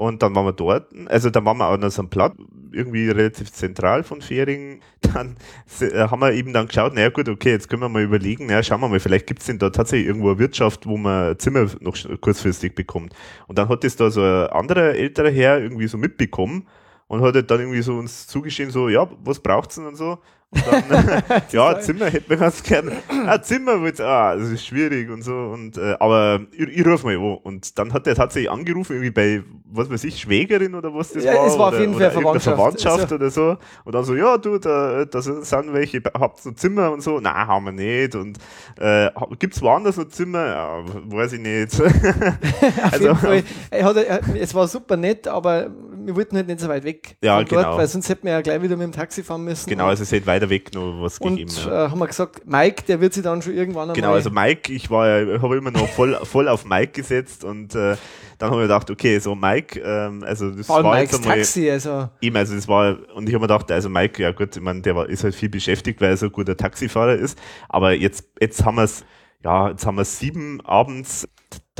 Und 0.01 0.23
dann 0.23 0.35
waren 0.35 0.47
wir 0.47 0.55
dort, 0.55 0.87
also 1.09 1.29
dann 1.29 1.45
waren 1.45 1.59
wir 1.59 1.69
auch 1.69 1.75
an 1.75 1.91
so 1.91 2.01
einem 2.01 2.09
Platz, 2.09 2.35
irgendwie 2.73 3.11
relativ 3.11 3.53
zentral 3.53 4.03
von 4.03 4.23
Fähring. 4.23 4.81
Dann 5.03 5.37
äh, 5.81 6.09
haben 6.09 6.21
wir 6.21 6.33
eben 6.33 6.55
dann 6.55 6.69
geschaut, 6.69 6.95
naja 6.95 7.11
gut, 7.11 7.29
okay, 7.29 7.51
jetzt 7.51 7.69
können 7.69 7.83
wir 7.83 7.89
mal 7.91 8.03
überlegen, 8.03 8.47
naja, 8.47 8.63
schauen 8.63 8.81
wir 8.81 8.89
mal, 8.89 9.01
vielleicht 9.01 9.27
gibt's 9.27 9.45
denn 9.45 9.59
da 9.59 9.69
tatsächlich 9.69 10.07
irgendwo 10.07 10.31
eine 10.31 10.39
Wirtschaft, 10.39 10.87
wo 10.87 10.97
man 10.97 11.39
Zimmer 11.39 11.67
noch 11.81 11.97
kurzfristig 12.21 12.75
bekommt. 12.75 13.13
Und 13.47 13.59
dann 13.59 13.69
hat 13.69 13.85
das 13.85 13.97
da 13.97 14.11
so 14.11 14.23
ein 14.23 14.47
anderer 14.47 14.95
älterer 14.95 15.31
Herr 15.31 15.61
irgendwie 15.61 15.87
so 15.87 15.99
mitbekommen 15.99 16.67
und 17.09 17.21
hat 17.21 17.35
halt 17.35 17.51
dann 17.51 17.61
irgendwie 17.61 17.83
so 17.83 17.99
uns 17.99 18.27
zugeschrieben, 18.27 18.73
so, 18.73 18.89
ja, 18.89 19.07
was 19.23 19.41
braucht's 19.41 19.75
denn 19.75 19.87
und 19.87 19.97
so. 19.97 20.19
Dann, 20.53 21.23
ja, 21.53 21.79
Zimmer 21.79 22.07
hätten 22.07 22.29
wir 22.29 22.37
ganz 22.37 22.63
gern. 22.63 22.91
Ah, 23.27 23.41
Zimmer 23.41 23.81
wird's, 23.83 24.01
ah, 24.01 24.35
das 24.35 24.49
ist 24.49 24.67
schwierig 24.67 25.09
und 25.11 25.23
so. 25.23 25.33
Und, 25.33 25.77
äh, 25.79 25.95
aber 26.01 26.41
ich, 26.53 26.69
ich 26.69 26.87
ruf 26.87 27.05
mal 27.05 27.15
an. 27.17 27.39
Und 27.43 27.79
dann 27.79 27.93
hat 27.93 28.07
er 28.09 28.15
tatsächlich 28.17 28.51
angerufen, 28.51 28.95
irgendwie 28.95 29.11
bei, 29.13 29.43
was 29.65 29.89
weiß 29.91 30.03
ich, 30.05 30.21
Schwägerin 30.21 30.75
oder 30.75 30.93
was 30.93 31.13
das 31.13 31.23
Ja, 31.25 31.35
war. 31.35 31.47
es 31.47 31.59
war 31.59 31.69
auf 31.69 31.79
jeden 31.79 31.95
Fall 31.95 32.11
Verwandtschaft. 32.11 32.57
Verwandtschaft 32.57 33.13
oder 33.13 33.31
so. 33.31 33.57
Und 33.85 33.95
dann 33.95 34.05
so, 34.05 34.15
ja, 34.17 34.39
du, 34.39 34.59
da, 34.59 35.05
da 35.05 35.23
sind 35.23 35.73
welche, 35.73 36.03
habt 36.19 36.45
ihr 36.45 36.51
noch 36.51 36.57
Zimmer 36.57 36.91
und 36.91 37.01
so? 37.03 37.21
Nein, 37.21 37.35
haben 37.35 37.65
wir 37.67 37.73
nicht. 37.73 38.15
Und 38.17 38.39
äh, 38.81 39.09
gibt's 39.39 39.63
woanders 39.63 39.97
noch 39.97 40.09
Zimmer? 40.09 40.47
Ja, 40.47 40.83
weiß 41.05 41.35
ich 41.35 41.41
nicht. 41.41 41.81
Also- 42.83 43.15
Fall, 43.15 43.43
hat, 43.73 43.97
es 44.39 44.55
war 44.55 44.67
super 44.69 44.97
nett, 44.97 45.29
aber 45.29 45.71
wir 46.05 46.17
wollten 46.17 46.37
halt 46.37 46.47
nicht 46.47 46.61
so 46.61 46.69
weit 46.69 46.85
weg 46.85 47.17
Ja, 47.23 47.37
von 47.37 47.47
dort, 47.47 47.65
genau. 47.65 47.77
weil 47.77 47.87
sonst 47.87 48.09
hätten 48.09 48.25
wir 48.27 48.33
ja 48.33 48.41
gleich 48.41 48.63
wieder 48.63 48.77
mit 48.77 48.85
dem 48.87 48.93
Taxi 48.93 49.23
fahren 49.23 49.45
müssen. 49.45 49.69
genau, 49.69 49.87
also 49.87 50.03
es 50.03 50.13
hätte 50.13 50.27
weiter 50.27 50.40
weg 50.49 50.73
noch 50.75 51.03
was 51.03 51.19
und 51.19 51.37
gegeben. 51.37 51.51
Äh, 51.67 51.71
haben 51.71 51.99
wir 51.99 52.07
gesagt, 52.07 52.47
Mike, 52.47 52.85
der 52.89 53.01
wird 53.01 53.13
sich 53.13 53.23
dann 53.23 53.43
schon 53.43 53.55
irgendwann. 53.55 53.93
Genau, 53.93 54.13
also 54.13 54.31
Mike, 54.31 54.73
ich 54.73 54.91
war 54.91 55.09
habe 55.09 55.57
immer 55.57 55.71
noch 55.71 55.89
voll, 55.89 56.19
voll 56.25 56.49
auf 56.49 56.65
Mike 56.65 56.93
gesetzt 56.93 57.45
und 57.45 57.75
äh, 57.75 57.97
dann 58.39 58.51
habe 58.51 58.63
ich 58.63 58.65
gedacht, 58.65 58.91
okay, 58.91 59.19
so 59.19 59.35
Mike, 59.35 59.81
ähm, 59.81 60.25
also 60.25 60.51
das 60.51 60.71
allem 60.71 60.85
war 60.85 60.95
Mikes 60.95 61.13
jetzt 61.13 61.23
einmal, 61.23 61.37
Taxi, 61.37 61.71
also 61.71 62.09
eben, 62.23 62.37
also 62.37 62.55
das 62.55 62.67
war, 62.67 62.97
und 63.15 63.29
ich 63.29 63.35
habe 63.35 63.43
mir 63.43 63.49
gedacht, 63.49 63.71
also 63.71 63.89
Mike, 63.91 64.23
ja 64.23 64.31
gut, 64.33 64.57
ich 64.57 64.63
meine, 64.63 64.81
der 64.81 64.97
war, 64.97 65.09
ist 65.09 65.25
halt 65.25 65.35
viel 65.35 65.51
beschäftigt, 65.51 66.01
weil 66.01 66.11
er 66.11 66.17
so 66.17 66.27
ein 66.27 66.33
guter 66.33 66.57
Taxifahrer 66.57 67.17
ist, 67.17 67.39
aber 67.69 67.93
jetzt, 67.93 68.25
jetzt 68.41 68.65
haben 68.65 68.77
wir 68.77 68.85
es, 68.85 69.05
ja, 69.45 69.69
jetzt 69.69 69.85
haben 69.85 69.97
wir 69.97 70.05
sieben 70.07 70.61
abends, 70.63 71.29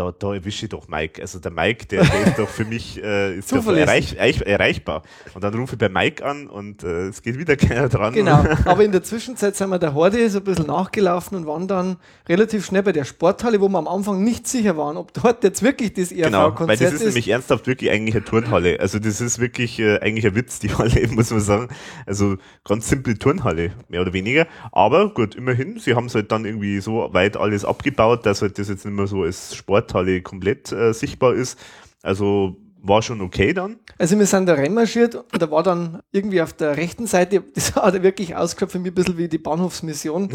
da, 0.01 0.13
da 0.19 0.35
erwische 0.35 0.65
ich 0.65 0.71
doch 0.71 0.89
Mike. 0.89 1.21
Also 1.21 1.39
der 1.39 1.51
Mike, 1.51 1.87
der, 1.87 2.05
der 2.05 2.27
ist 2.27 2.39
doch 2.39 2.49
für 2.49 2.65
mich 2.65 3.03
äh, 3.03 3.37
ist 3.37 3.53
erreich, 3.53 4.15
erreich, 4.15 4.41
erreichbar. 4.41 5.03
Und 5.35 5.45
dann 5.45 5.55
rufe 5.55 5.75
ich 5.75 5.79
bei 5.79 5.91
Mike 5.91 6.25
an 6.25 6.47
und 6.47 6.83
äh, 6.83 7.09
es 7.09 7.21
geht 7.21 7.39
wieder 7.39 7.57
keiner 7.59 7.89
dran. 7.89 8.15
Genau, 8.15 8.45
aber 8.65 8.83
in 8.83 8.93
der 8.93 9.03
Zwischenzeit 9.03 9.57
sind 9.57 9.69
wir 9.69 9.79
der 9.79 9.93
Horde 9.93 10.31
so 10.31 10.39
ein 10.39 10.45
bisschen 10.45 10.67
nachgelaufen 10.69 11.37
und 11.37 11.47
waren 11.47 11.69
dann 11.69 11.97
relativ 12.29 12.65
schnell 12.65 12.83
bei 12.83 12.93
der 12.93 13.05
Sporthalle, 13.05 13.61
wo 13.61 13.69
wir 13.69 13.79
am 13.79 13.89
Anfang 13.89 14.25
nicht 14.25 14.49
sicher 14.49 14.77
waren, 14.79 14.97
ob 14.97 15.13
dort 15.13 15.45
jetzt 15.45 15.63
wirklich 15.63 15.93
das 15.93 16.13
ERV-Konzert 16.13 16.57
genau, 16.57 16.69
weil 16.69 16.77
das 16.79 16.93
ist, 16.95 17.01
ist. 17.01 17.07
nämlich 17.09 17.29
ernsthaft 17.29 17.67
wirklich 17.67 17.91
eigentlich 17.91 18.15
eine 18.15 18.25
Turnhalle. 18.25 18.81
Also 18.81 18.99
das 18.99 19.21
ist 19.21 19.39
wirklich 19.39 19.79
äh, 19.79 19.99
eigentlich 19.99 20.27
ein 20.27 20.35
Witz, 20.35 20.61
die 20.61 20.73
Halle, 20.73 21.09
muss 21.11 21.31
man 21.31 21.41
sagen. 21.41 21.69
Also 22.07 22.37
ganz 22.65 22.89
simple 22.89 23.19
Turnhalle, 23.19 23.73
mehr 23.89 24.01
oder 24.01 24.15
weniger. 24.15 24.47
Aber 24.73 25.13
gut, 25.13 25.35
immerhin, 25.35 25.79
sie 25.79 25.95
haben 25.95 26.07
es 26.07 26.15
halt 26.15 26.33
dann 26.33 26.47
irgendwie 26.47 26.81
so 26.81 27.11
weit 27.13 27.37
alles 27.37 27.67
abgebaut, 27.67 28.25
dass 28.25 28.41
halt 28.41 28.59
das 28.59 28.71
jetzt 28.71 28.87
nicht 28.87 28.95
mehr 28.95 29.07
so 29.07 29.25
als 29.25 29.55
Sporthalle 29.91 30.23
komplett 30.23 30.73
äh, 30.73 30.93
sichtbar 30.93 31.35
ist. 31.35 31.59
Also 32.03 32.57
war 32.83 33.03
schon 33.03 33.21
okay 33.21 33.53
dann. 33.53 33.79
Also 33.99 34.19
wir 34.19 34.25
sind 34.25 34.47
da 34.47 34.55
reinmarschiert 34.55 35.15
und 35.15 35.43
da 35.43 35.51
war 35.51 35.63
dann 35.63 36.01
irgendwie 36.13 36.41
auf 36.41 36.55
der 36.55 36.79
rechten 36.79 37.07
Seite, 37.07 37.43
das 37.55 37.75
hat 37.75 38.03
wirklich 38.03 38.37
ausgeschaut 38.37 38.73
für 38.73 38.79
mich 38.79 38.93
ein 38.93 38.95
bisschen 38.95 39.19
wie 39.19 39.29
die 39.29 39.39
Bahnhofsmission. 39.39 40.31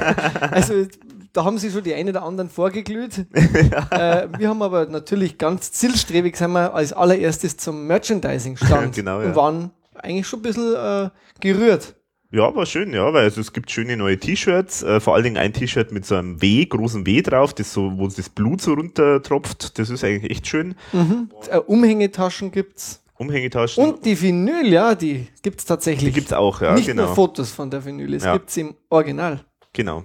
also 0.50 0.86
da 1.34 1.44
haben 1.44 1.58
sie 1.58 1.70
schon 1.70 1.82
die 1.82 1.92
einen 1.92 2.10
oder 2.10 2.22
anderen 2.22 2.48
vorgeglüht. 2.48 3.26
ja. 3.34 3.88
äh, 4.22 4.28
wir 4.38 4.48
haben 4.48 4.62
aber 4.62 4.86
natürlich 4.86 5.36
ganz 5.36 5.72
zielstrebig 5.72 6.36
sind 6.36 6.52
wir 6.52 6.72
als 6.74 6.94
allererstes 6.94 7.58
zum 7.58 7.86
Merchandising 7.86 8.56
stand 8.56 8.94
genau, 8.94 9.20
ja. 9.20 9.28
und 9.28 9.36
waren 9.36 9.70
eigentlich 9.94 10.26
schon 10.26 10.38
ein 10.38 10.42
bisschen 10.42 10.74
äh, 10.74 11.10
gerührt. 11.40 11.94
Ja, 12.34 12.54
war 12.56 12.64
schön, 12.64 12.94
ja, 12.94 13.12
weil 13.12 13.24
also 13.24 13.42
es 13.42 13.52
gibt 13.52 13.70
schöne 13.70 13.94
neue 13.96 14.18
T-Shirts, 14.18 14.82
äh, 14.82 15.00
vor 15.00 15.14
allen 15.14 15.24
Dingen 15.24 15.36
ein 15.36 15.52
T-Shirt 15.52 15.92
mit 15.92 16.06
so 16.06 16.16
einem 16.16 16.40
W, 16.40 16.64
großen 16.64 17.04
W 17.04 17.20
drauf, 17.20 17.52
das 17.52 17.74
so, 17.74 17.92
wo 17.98 18.08
das 18.08 18.30
Blut 18.30 18.62
so 18.62 18.72
runtertropft, 18.72 19.78
das 19.78 19.90
ist 19.90 20.02
eigentlich 20.02 20.30
echt 20.30 20.46
schön. 20.46 20.74
Mhm. 20.92 21.28
Äh, 21.50 21.58
Umhängetaschen 21.58 22.50
gibt's. 22.50 23.02
Umhängetaschen. 23.18 23.84
Und 23.84 24.06
die 24.06 24.20
Vinyl, 24.20 24.66
ja, 24.72 24.94
die 24.94 25.28
gibt's 25.42 25.66
tatsächlich. 25.66 26.08
Die 26.12 26.20
gibt's 26.20 26.32
auch, 26.32 26.62
ja, 26.62 26.74
Nicht 26.74 26.86
genau. 26.86 27.04
nur 27.04 27.14
Fotos 27.14 27.50
von 27.52 27.70
der 27.70 27.84
Vinyl, 27.84 28.14
es 28.14 28.24
Ja. 28.24 28.32
gibt's 28.32 28.56
im 28.56 28.74
Original. 28.88 29.44
Genau. 29.74 30.04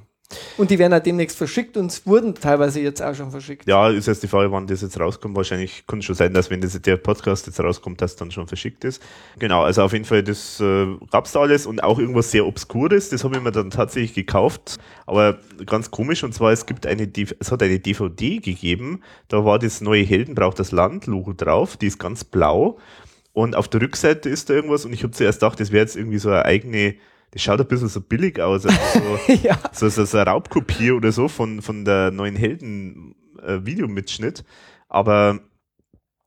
Und 0.57 0.71
die 0.71 0.79
werden 0.79 0.93
auch 0.93 0.99
demnächst 0.99 1.37
verschickt 1.37 1.77
und 1.77 1.85
es 1.85 2.05
wurden 2.05 2.35
teilweise 2.35 2.81
jetzt 2.81 3.01
auch 3.01 3.15
schon 3.15 3.31
verschickt. 3.31 3.65
Ja, 3.65 3.89
ist 3.89 4.07
jetzt 4.07 4.23
die 4.23 4.27
Frage, 4.27 4.51
wann 4.51 4.67
das 4.67 4.81
jetzt 4.81 4.99
rauskommt. 4.99 5.37
Wahrscheinlich 5.37 5.85
kann 5.87 5.99
es 5.99 6.05
schon 6.05 6.15
sein, 6.15 6.33
dass 6.33 6.49
wenn 6.49 6.59
das, 6.59 6.79
der 6.81 6.97
Podcast 6.97 7.47
jetzt 7.47 7.59
rauskommt, 7.61 8.01
dass 8.01 8.17
dann 8.17 8.31
schon 8.31 8.45
verschickt 8.45 8.83
ist. 8.83 9.01
Genau, 9.39 9.63
also 9.63 9.83
auf 9.83 9.93
jeden 9.93 10.03
Fall, 10.03 10.23
das 10.23 10.59
äh, 10.59 10.87
gab's 11.11 11.31
da 11.31 11.39
alles 11.39 11.65
und 11.65 11.81
auch 11.81 11.97
irgendwas 11.97 12.31
sehr 12.31 12.45
Obskures, 12.45 13.09
das 13.09 13.23
habe 13.23 13.37
ich 13.37 13.41
mir 13.41 13.51
dann 13.51 13.69
tatsächlich 13.69 14.15
gekauft. 14.15 14.77
Aber 15.05 15.37
ganz 15.65 15.91
komisch, 15.91 16.23
und 16.23 16.33
zwar, 16.33 16.51
es 16.51 16.65
gibt 16.65 16.85
eine, 16.85 17.09
es 17.39 17.51
hat 17.51 17.63
eine 17.63 17.79
DVD 17.79 18.39
gegeben, 18.39 19.01
da 19.29 19.45
war 19.45 19.59
das 19.59 19.79
neue 19.79 20.03
Helden 20.03 20.35
braucht 20.35 20.59
das 20.59 20.71
Land-Logo 20.71 21.33
drauf, 21.33 21.77
die 21.77 21.87
ist 21.87 21.99
ganz 21.99 22.25
blau. 22.25 22.79
Und 23.31 23.55
auf 23.55 23.67
der 23.67 23.81
Rückseite 23.81 24.29
ist 24.29 24.49
da 24.49 24.55
irgendwas 24.55 24.83
und 24.83 24.93
ich 24.93 25.03
habe 25.03 25.11
zuerst 25.11 25.39
gedacht, 25.39 25.59
das 25.59 25.71
wäre 25.71 25.83
jetzt 25.83 25.95
irgendwie 25.95 26.17
so 26.17 26.29
eine 26.29 26.43
eigene, 26.43 26.95
das 27.31 27.41
schaut 27.41 27.59
ein 27.59 27.67
bisschen 27.67 27.89
so 27.89 28.01
billig 28.01 28.39
aus, 28.39 28.65
also 28.65 28.77
so, 28.93 29.33
ja. 29.43 29.59
so, 29.71 29.89
so, 29.89 30.05
so 30.05 30.17
eine 30.17 30.29
Raubkopie 30.29 30.91
oder 30.91 31.11
so 31.11 31.27
von, 31.27 31.61
von 31.61 31.85
der 31.85 32.11
neuen 32.11 32.35
Helden 32.35 33.15
äh. 33.41 34.43
Aber 34.89 35.39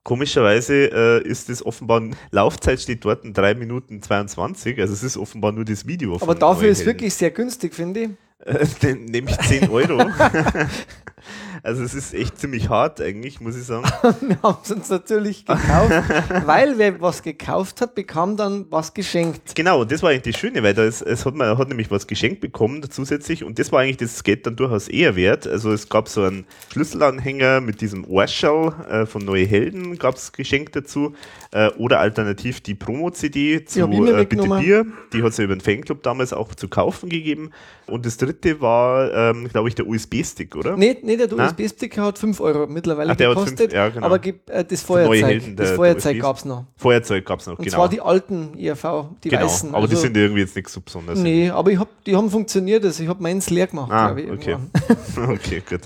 komischerweise 0.03 0.91
äh, 0.91 1.27
ist 1.27 1.49
es 1.49 1.65
offenbar, 1.65 2.03
Laufzeit 2.31 2.79
steht 2.79 3.03
dort 3.05 3.23
in 3.23 3.33
3 3.33 3.55
Minuten 3.55 4.01
22, 4.01 4.79
also 4.79 4.93
es 4.93 5.03
ist 5.03 5.17
offenbar 5.17 5.51
nur 5.51 5.65
das 5.65 5.85
Video. 5.87 6.17
Aber 6.21 6.35
dafür 6.35 6.69
ist 6.69 6.79
Helden. 6.79 6.93
wirklich 6.93 7.13
sehr 7.13 7.31
günstig, 7.31 7.73
finde 7.73 7.99
ich. 8.01 8.09
Äh, 8.45 8.93
nämlich 8.95 9.37
10 9.37 9.69
Euro. 9.69 9.99
also 11.63 11.83
es 11.83 11.93
ist 11.93 12.13
echt 12.13 12.39
ziemlich 12.39 12.69
hart 12.69 13.01
eigentlich, 13.01 13.39
muss 13.39 13.55
ich 13.55 13.63
sagen. 13.63 13.83
Wir 14.21 14.41
haben 14.41 14.57
es 14.63 14.71
uns 14.71 14.89
natürlich 14.89 15.45
gekauft, 15.45 15.91
weil 16.45 16.77
wer 16.77 16.99
was 17.01 17.21
gekauft 17.21 17.81
hat, 17.81 17.95
bekam 17.95 18.37
dann 18.37 18.65
was 18.69 18.93
geschenkt. 18.93 19.55
Genau, 19.55 19.85
das 19.85 20.01
war 20.01 20.09
eigentlich 20.09 20.33
das 20.33 20.39
Schöne, 20.39 20.63
weil 20.63 20.73
da 20.73 20.83
ist, 20.83 21.01
es 21.01 21.25
hat 21.25 21.35
man 21.35 21.57
hat 21.57 21.67
nämlich 21.67 21.91
was 21.91 22.07
geschenkt 22.07 22.41
bekommen 22.41 22.83
zusätzlich 22.89 23.43
und 23.43 23.59
das 23.59 23.71
war 23.71 23.81
eigentlich 23.81 23.97
das 23.97 24.23
Geld 24.23 24.45
dann 24.45 24.55
durchaus 24.55 24.87
eher 24.87 25.15
wert. 25.15 25.47
Also 25.47 25.71
es 25.71 25.87
gab 25.89 26.07
so 26.07 26.23
einen 26.23 26.45
Schlüsselanhänger 26.71 27.61
mit 27.61 27.81
diesem 27.81 28.05
Ohrschall 28.05 28.73
äh, 28.89 29.05
von 29.05 29.23
Neue 29.23 29.45
Helden 29.45 29.97
gab 29.97 30.15
es 30.15 30.31
geschenkt 30.31 30.75
dazu 30.75 31.13
äh, 31.51 31.69
oder 31.77 31.99
alternativ 31.99 32.61
die 32.61 32.75
Promo-CD 32.75 33.65
zu 33.65 33.81
äh, 33.81 34.25
Bitte. 34.25 34.41
Bier, 34.41 34.85
die 35.13 35.21
hat 35.21 35.29
es 35.31 35.37
ja 35.37 35.43
über 35.43 35.55
den 35.55 35.61
Fanclub 35.61 36.03
damals 36.03 36.33
auch 36.33 36.55
zu 36.55 36.67
kaufen 36.67 37.09
gegeben 37.09 37.51
und 37.91 38.05
das 38.05 38.17
dritte 38.17 38.61
war, 38.61 39.11
ähm, 39.13 39.49
glaube 39.49 39.67
ich, 39.67 39.75
der 39.75 39.85
USB-Stick, 39.85 40.55
oder? 40.55 40.77
Nee, 40.77 40.97
nee 41.03 41.17
der 41.17 41.27
Na? 41.35 41.50
USB-Stick 41.51 41.97
hat 41.97 42.17
5 42.17 42.39
Euro 42.41 42.67
mittlerweile 42.67 43.11
Ach, 43.13 43.17
gekostet, 43.17 43.57
fünf- 43.59 43.73
ja, 43.73 43.89
genau. 43.89 44.05
aber 44.05 44.19
gibt, 44.19 44.49
äh, 44.49 44.63
das 44.65 44.81
Feuerzeug, 44.81 45.55
das 45.55 45.67
der 45.67 45.75
Feuerzeug 45.75 46.19
gab 46.19 46.37
es 46.37 46.45
noch. 46.45 46.65
Feuerzeug 46.77 47.25
gab 47.25 47.39
es 47.39 47.47
noch, 47.47 47.57
Und 47.59 47.65
genau. 47.65 47.77
zwar 47.77 47.89
die 47.89 48.01
alten 48.01 48.57
IRV, 48.57 49.09
die 49.23 49.29
genau, 49.29 49.43
weißen. 49.45 49.69
aber 49.75 49.87
die 49.87 49.91
also- 49.93 50.01
sind 50.03 50.17
irgendwie 50.17 50.41
jetzt 50.41 50.55
nichts 50.55 50.73
so 50.73 50.81
besonders. 50.81 51.19
Nee, 51.19 51.49
aber 51.49 51.71
ich 51.71 51.79
hab, 51.79 51.87
die 52.05 52.15
haben 52.15 52.29
funktioniert, 52.29 52.83
also 52.85 53.01
ich 53.03 53.09
habe 53.09 53.21
meins 53.21 53.49
leer 53.49 53.67
gemacht, 53.67 53.91
Ah, 53.91 54.11
glaube 54.11 54.21
ich. 54.21 54.31
okay. 54.31 54.57
okay, 55.29 55.61
gut. 55.67 55.81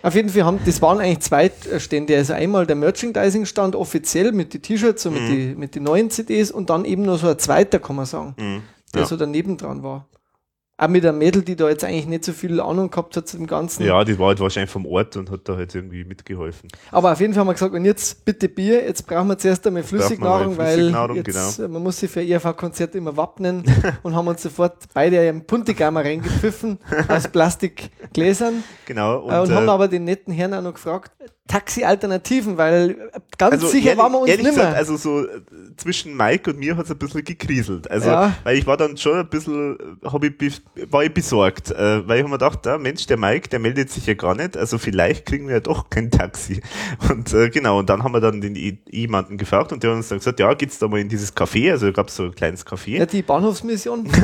Auf 0.00 0.14
jeden 0.14 0.28
Fall 0.28 0.44
haben, 0.44 0.60
das 0.64 0.80
waren 0.80 1.00
eigentlich 1.00 1.20
zwei 1.20 1.50
Stände. 1.78 2.16
Also 2.16 2.32
einmal 2.32 2.66
der 2.66 2.76
Merchandising-Stand 2.76 3.74
offiziell 3.74 4.30
mit 4.30 4.54
den 4.54 4.62
T-Shirts 4.62 5.04
und 5.06 5.14
mit 5.14 5.22
Mhm. 5.24 5.28
den 5.36 5.58
mit 5.58 5.74
die 5.74 5.80
neuen 5.80 6.08
CDs 6.08 6.52
und 6.52 6.70
dann 6.70 6.84
eben 6.84 7.02
noch 7.02 7.18
so 7.18 7.28
ein 7.28 7.38
zweiter, 7.38 7.80
kann 7.80 7.96
man 7.96 8.06
sagen, 8.06 8.34
Mhm. 8.38 8.62
der 8.94 9.00
Ja. 9.02 9.06
so 9.08 9.16
daneben 9.16 9.56
dran 9.56 9.82
war. 9.82 10.06
Auch 10.80 10.86
mit 10.86 11.04
einem 11.04 11.18
Mädel, 11.18 11.42
die 11.42 11.56
da 11.56 11.68
jetzt 11.68 11.82
eigentlich 11.82 12.06
nicht 12.06 12.24
so 12.24 12.32
viel 12.32 12.60
Ahnung 12.60 12.88
gehabt 12.88 13.16
hat 13.16 13.26
zu 13.26 13.36
dem 13.36 13.48
Ganzen. 13.48 13.84
Ja, 13.84 14.04
die 14.04 14.16
war 14.16 14.28
halt 14.28 14.38
wahrscheinlich 14.38 14.70
vom 14.70 14.86
Ort 14.86 15.16
und 15.16 15.28
hat 15.28 15.40
da 15.48 15.56
halt 15.56 15.74
irgendwie 15.74 16.04
mitgeholfen. 16.04 16.70
Aber 16.92 17.10
auf 17.10 17.20
jeden 17.20 17.34
Fall 17.34 17.40
haben 17.40 17.48
wir 17.48 17.54
gesagt, 17.54 17.74
und 17.74 17.84
jetzt 17.84 18.24
bitte 18.24 18.48
Bier, 18.48 18.84
jetzt 18.84 19.04
brauchen 19.04 19.26
wir 19.26 19.36
zuerst 19.36 19.66
einmal 19.66 19.82
Flüssignahrung, 19.82 20.56
weil 20.56 20.94
jetzt, 21.16 21.58
genau. 21.58 21.66
äh, 21.66 21.68
man 21.68 21.82
muss 21.82 21.98
sich 21.98 22.08
für 22.08 22.22
ERV-Konzerte 22.24 22.96
immer 22.96 23.16
wappnen 23.16 23.64
und 24.04 24.14
haben 24.14 24.28
uns 24.28 24.40
sofort 24.40 24.76
beide 24.94 25.26
im 25.26 25.44
Puntigammer 25.44 26.04
reingepfiffen 26.04 26.78
aus 27.08 27.26
Plastikgläsern 27.26 28.62
Genau. 28.86 29.18
und, 29.18 29.32
äh, 29.32 29.38
und 29.40 29.50
äh, 29.50 29.54
haben 29.54 29.68
aber 29.68 29.88
den 29.88 30.04
netten 30.04 30.32
Herrn 30.32 30.54
auch 30.54 30.62
noch 30.62 30.74
gefragt, 30.74 31.10
Taxi-Alternativen, 31.48 32.56
weil 32.56 33.10
ganz 33.36 33.54
also 33.54 33.68
sicher 33.68 33.88
ehrlich, 33.88 34.02
waren 34.02 34.12
wir 34.12 34.18
uns 34.20 34.28
mehr. 34.28 34.36
gesagt, 34.38 34.76
also 34.76 34.96
so 34.96 35.24
äh, 35.24 35.28
zwischen 35.76 36.16
Mike 36.16 36.50
und 36.50 36.58
mir 36.58 36.76
hat 36.76 36.84
es 36.84 36.90
ein 36.90 36.98
bisschen 36.98 37.24
gekriselt. 37.24 37.90
Also, 37.90 38.10
Ja. 38.10 38.34
weil 38.44 38.58
ich 38.58 38.66
war 38.66 38.76
dann 38.76 38.96
schon 38.96 39.18
ein 39.18 39.28
bisschen, 39.28 39.76
äh, 40.02 40.08
hab 40.08 40.22
ich, 40.22 40.62
war 40.90 41.04
ich 41.04 41.12
besorgt, 41.12 41.70
äh, 41.70 42.06
weil 42.06 42.18
ich 42.18 42.22
hab 42.22 42.30
mir 42.30 42.38
gedacht, 42.38 42.66
ah, 42.66 42.78
Mensch, 42.78 43.06
der 43.06 43.16
Mike, 43.16 43.48
der 43.48 43.58
meldet 43.58 43.90
sich 43.90 44.06
ja 44.06 44.14
gar 44.14 44.34
nicht, 44.34 44.56
also 44.56 44.78
vielleicht 44.78 45.26
kriegen 45.26 45.48
wir 45.48 45.54
ja 45.54 45.60
doch 45.60 45.90
kein 45.90 46.10
Taxi. 46.10 46.60
Und 47.08 47.32
äh, 47.32 47.50
genau, 47.50 47.78
und 47.78 47.88
dann 47.88 48.02
haben 48.02 48.12
wir 48.12 48.20
dann 48.20 48.40
den 48.40 48.54
jemanden 48.90 49.38
gefragt 49.38 49.72
und 49.72 49.82
der 49.82 49.90
hat 49.90 49.96
uns 49.96 50.08
dann 50.08 50.18
gesagt, 50.18 50.40
ja, 50.40 50.52
geht's 50.54 50.78
da 50.78 50.88
mal 50.88 51.00
in 51.00 51.08
dieses 51.08 51.34
Café, 51.34 51.70
also 51.70 51.86
da 51.86 51.92
gab's 51.92 52.16
so 52.16 52.24
ein 52.24 52.34
kleines 52.34 52.66
Café. 52.66 52.98
ja, 52.98 53.06
die 53.06 53.22
Bahnhofsmission. 53.22 54.06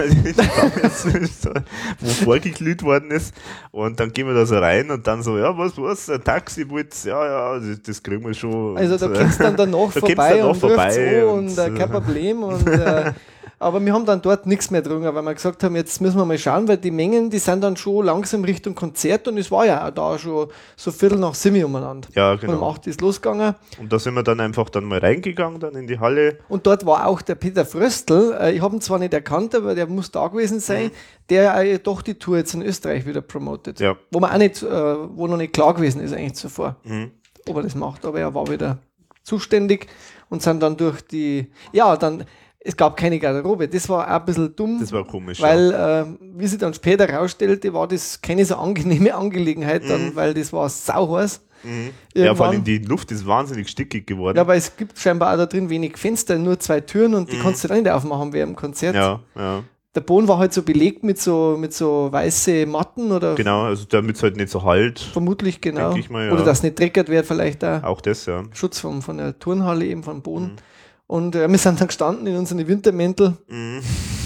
wo 2.00 2.08
vorgeglüht 2.24 2.82
worden 2.82 3.10
ist. 3.10 3.34
Und 3.70 4.00
dann 4.00 4.12
gehen 4.12 4.26
wir 4.26 4.34
da 4.34 4.46
so 4.46 4.58
rein 4.58 4.90
und 4.90 5.06
dann 5.06 5.22
so, 5.22 5.38
ja, 5.38 5.56
was, 5.56 5.76
was, 5.78 6.10
ein 6.10 6.22
Taxi 6.22 6.68
wollt, 6.68 6.94
ja, 7.04 7.13
ja, 7.22 7.58
das, 7.58 7.82
das 7.82 8.02
kriegen 8.02 8.24
wir 8.24 8.34
schon. 8.34 8.76
Also 8.76 8.96
da 8.96 9.06
und, 9.06 9.14
kommst 9.14 9.38
du 9.38 9.42
dann 9.44 9.56
danach 9.58 9.92
Da 9.92 10.00
vorbei 10.00 10.38
danach 10.38 10.48
und 10.48 10.56
vorbei 10.56 11.22
an 11.22 11.28
und, 11.28 11.46
und, 11.46 11.58
äh, 11.58 11.70
kein 11.78 11.90
Problem. 11.90 12.42
Und, 12.42 12.66
äh, 12.66 13.12
aber 13.64 13.84
wir 13.84 13.92
haben 13.92 14.04
dann 14.06 14.22
dort 14.22 14.46
nichts 14.46 14.70
mehr 14.70 14.82
drungen, 14.82 15.12
weil 15.14 15.22
wir 15.22 15.34
gesagt 15.34 15.64
haben, 15.64 15.74
jetzt 15.74 16.00
müssen 16.00 16.16
wir 16.18 16.24
mal 16.24 16.38
schauen, 16.38 16.68
weil 16.68 16.76
die 16.76 16.90
Mengen, 16.90 17.30
die 17.30 17.38
sind 17.38 17.62
dann 17.62 17.76
schon 17.76 18.04
langsam 18.06 18.44
Richtung 18.44 18.74
Konzert 18.74 19.26
und 19.26 19.38
es 19.38 19.50
war 19.50 19.66
ja 19.66 19.86
auch 19.86 19.90
da 19.90 20.18
schon 20.18 20.48
so 20.76 20.92
Viertel 20.92 21.18
nach 21.18 21.34
Simi 21.34 21.64
umeinander. 21.64 22.08
Ja, 22.14 22.32
Und 22.32 22.44
um 22.44 22.48
genau. 22.50 22.70
8 22.70 22.86
ist 22.86 23.00
losgegangen. 23.00 23.54
Und 23.80 23.92
da 23.92 23.98
sind 23.98 24.14
wir 24.14 24.22
dann 24.22 24.38
einfach 24.40 24.68
dann 24.70 24.84
mal 24.84 24.98
reingegangen, 24.98 25.58
dann 25.58 25.74
in 25.74 25.86
die 25.86 25.98
Halle. 25.98 26.38
Und 26.48 26.66
dort 26.66 26.86
war 26.86 27.06
auch 27.06 27.22
der 27.22 27.34
Peter 27.34 27.64
Fröstl. 27.64 28.36
Äh, 28.40 28.52
ich 28.52 28.60
habe 28.62 28.76
ihn 28.76 28.80
zwar 28.80 28.98
nicht 28.98 29.14
erkannt, 29.14 29.54
aber 29.54 29.74
der 29.74 29.86
muss 29.86 30.10
da 30.10 30.28
gewesen 30.28 30.60
sein, 30.60 30.90
der 31.30 31.54
äh, 31.56 31.78
doch 31.78 32.02
die 32.02 32.14
Tour 32.14 32.36
jetzt 32.36 32.54
in 32.54 32.62
Österreich 32.62 33.06
wieder 33.06 33.22
promotet. 33.22 33.80
Ja. 33.80 33.96
Wo 34.10 34.20
man 34.20 34.30
auch 34.30 34.38
nicht, 34.38 34.62
äh, 34.62 34.68
wo 34.68 35.26
noch 35.26 35.36
nicht 35.38 35.52
klar 35.52 35.74
gewesen 35.74 36.00
ist 36.02 36.12
eigentlich 36.12 36.34
zuvor, 36.34 36.76
Mhm. 36.84 37.10
ob 37.48 37.56
er 37.56 37.62
das 37.62 37.74
macht. 37.74 38.04
Aber 38.04 38.20
er 38.20 38.34
war 38.34 38.46
wieder 38.50 38.78
zuständig 39.22 39.86
und 40.28 40.42
sind 40.42 40.62
dann 40.62 40.76
durch 40.76 41.00
die, 41.02 41.50
ja, 41.72 41.96
dann, 41.96 42.24
es 42.66 42.76
gab 42.76 42.96
keine 42.96 43.18
Garderobe. 43.18 43.68
Das 43.68 43.88
war 43.90 44.06
auch 44.06 44.20
ein 44.20 44.24
bisschen 44.24 44.56
dumm. 44.56 44.78
Das 44.80 44.90
war 44.90 45.04
komisch. 45.06 45.40
Weil, 45.40 45.70
äh, 45.72 46.04
wie 46.38 46.46
sich 46.46 46.58
dann 46.58 46.72
später 46.72 47.06
herausstellte, 47.06 47.72
war 47.74 47.86
das 47.86 48.20
keine 48.20 48.44
so 48.44 48.56
angenehme 48.56 49.14
Angelegenheit, 49.14 49.82
dann, 49.88 50.16
weil 50.16 50.32
das 50.34 50.52
war 50.52 50.68
sauheiß. 50.68 51.42
ja. 51.62 51.70
Mhm. 51.70 51.90
ja, 52.14 52.34
vor 52.34 52.46
allem 52.46 52.64
die 52.64 52.78
Luft 52.78 53.10
ist 53.12 53.26
wahnsinnig 53.26 53.68
stickig 53.68 54.06
geworden. 54.06 54.36
Ja, 54.36 54.42
aber 54.42 54.54
es 54.54 54.76
gibt 54.76 54.98
scheinbar 54.98 55.32
auch 55.32 55.38
da 55.38 55.46
drin 55.46 55.70
wenig 55.70 55.96
Fenster, 55.96 56.38
nur 56.38 56.58
zwei 56.58 56.80
Türen 56.80 57.14
und 57.14 57.30
die 57.32 57.38
kannst 57.38 57.64
du 57.64 57.68
dann 57.68 57.82
nicht 57.82 57.90
aufmachen 57.90 58.32
während 58.32 58.52
dem 58.52 58.56
Konzert. 58.56 58.94
Mhm. 58.94 59.00
ja, 59.00 59.20
ja, 59.36 59.64
Der 59.94 60.00
Boden 60.00 60.28
war 60.28 60.38
halt 60.38 60.52
so 60.52 60.62
belegt 60.62 61.04
mit 61.04 61.18
so, 61.18 61.56
mit 61.58 61.72
so 61.72 62.08
weiße 62.10 62.66
Matten 62.66 63.12
oder 63.12 63.34
genau. 63.34 63.62
Also 63.62 63.84
damit 63.88 64.16
es 64.16 64.22
halt 64.22 64.36
nicht 64.36 64.50
so 64.50 64.62
halt. 64.62 65.00
vermutlich 65.00 65.60
genau. 65.62 65.96
Mal, 66.10 66.26
ja. 66.26 66.32
Oder 66.32 66.44
dass 66.44 66.62
nicht 66.62 66.78
dreckert 66.78 67.08
wird, 67.08 67.26
vielleicht 67.26 67.64
auch 67.64 67.82
Auch 67.82 68.00
das, 68.02 68.26
ja. 68.26 68.42
Schutz 68.52 68.78
von, 68.78 69.00
von 69.02 69.16
der 69.18 69.38
Turnhalle, 69.38 69.86
eben 69.86 70.02
vom 70.02 70.20
Boden. 70.22 70.52
Mhm. 70.52 70.73
Und 71.06 71.36
äh, 71.36 71.48
wir 71.48 71.58
sind 71.58 71.80
dann 71.80 71.88
gestanden 71.88 72.26
in 72.26 72.36
unseren 72.36 72.66
Wintermäntel 72.66 73.36
Mhm. 73.48 73.82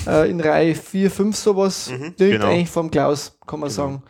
äh, 0.06 0.30
in 0.30 0.40
Reihe 0.40 0.74
4, 0.74 1.10
5 1.10 1.36
sowas, 1.36 1.90
Mhm, 1.90 2.16
direkt 2.16 2.40
genau. 2.40 2.46
eigentlich 2.46 2.70
vom 2.70 2.90
Klaus, 2.90 3.36
kann 3.46 3.60
man 3.60 3.70
sagen. 3.70 4.02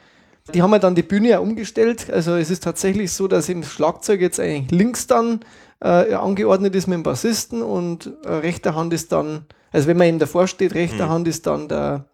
Die 0.54 0.62
haben 0.62 0.70
ja 0.72 0.78
dann 0.78 0.94
die 0.94 1.02
Bühne 1.02 1.28
ja 1.28 1.38
umgestellt. 1.40 2.10
Also 2.10 2.36
es 2.36 2.50
ist 2.50 2.62
tatsächlich 2.62 3.12
so, 3.12 3.28
dass 3.28 3.48
im 3.48 3.62
Schlagzeug 3.62 4.20
jetzt 4.20 4.40
eigentlich 4.40 4.70
links 4.70 5.06
dann 5.06 5.40
äh, 5.80 6.14
angeordnet 6.14 6.74
ist 6.74 6.86
mit 6.86 6.96
dem 6.96 7.02
Bassisten 7.02 7.62
und 7.62 8.12
äh, 8.24 8.28
rechter 8.30 8.74
Hand 8.74 8.92
ist 8.94 9.12
dann, 9.12 9.46
also 9.72 9.86
wenn 9.88 9.96
man 9.98 10.08
ihm 10.08 10.18
davor 10.18 10.46
steht, 10.46 10.74
rechter 10.74 11.06
mhm. 11.06 11.10
Hand 11.10 11.28
ist 11.28 11.46
dann 11.46 11.68
der 11.68 12.06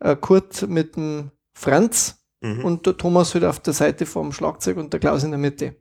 äh, 0.00 0.16
Kurt 0.16 0.68
mit 0.68 0.96
dem 0.96 1.30
Franz 1.54 2.16
mhm. 2.42 2.64
und 2.64 2.86
der 2.86 2.96
Thomas 2.96 3.34
halt 3.34 3.44
auf 3.44 3.60
der 3.60 3.72
Seite 3.72 4.06
vom 4.06 4.32
Schlagzeug 4.32 4.76
und 4.76 4.92
der 4.92 5.00
Klaus 5.00 5.24
in 5.24 5.30
der 5.30 5.38
Mitte. 5.38 5.76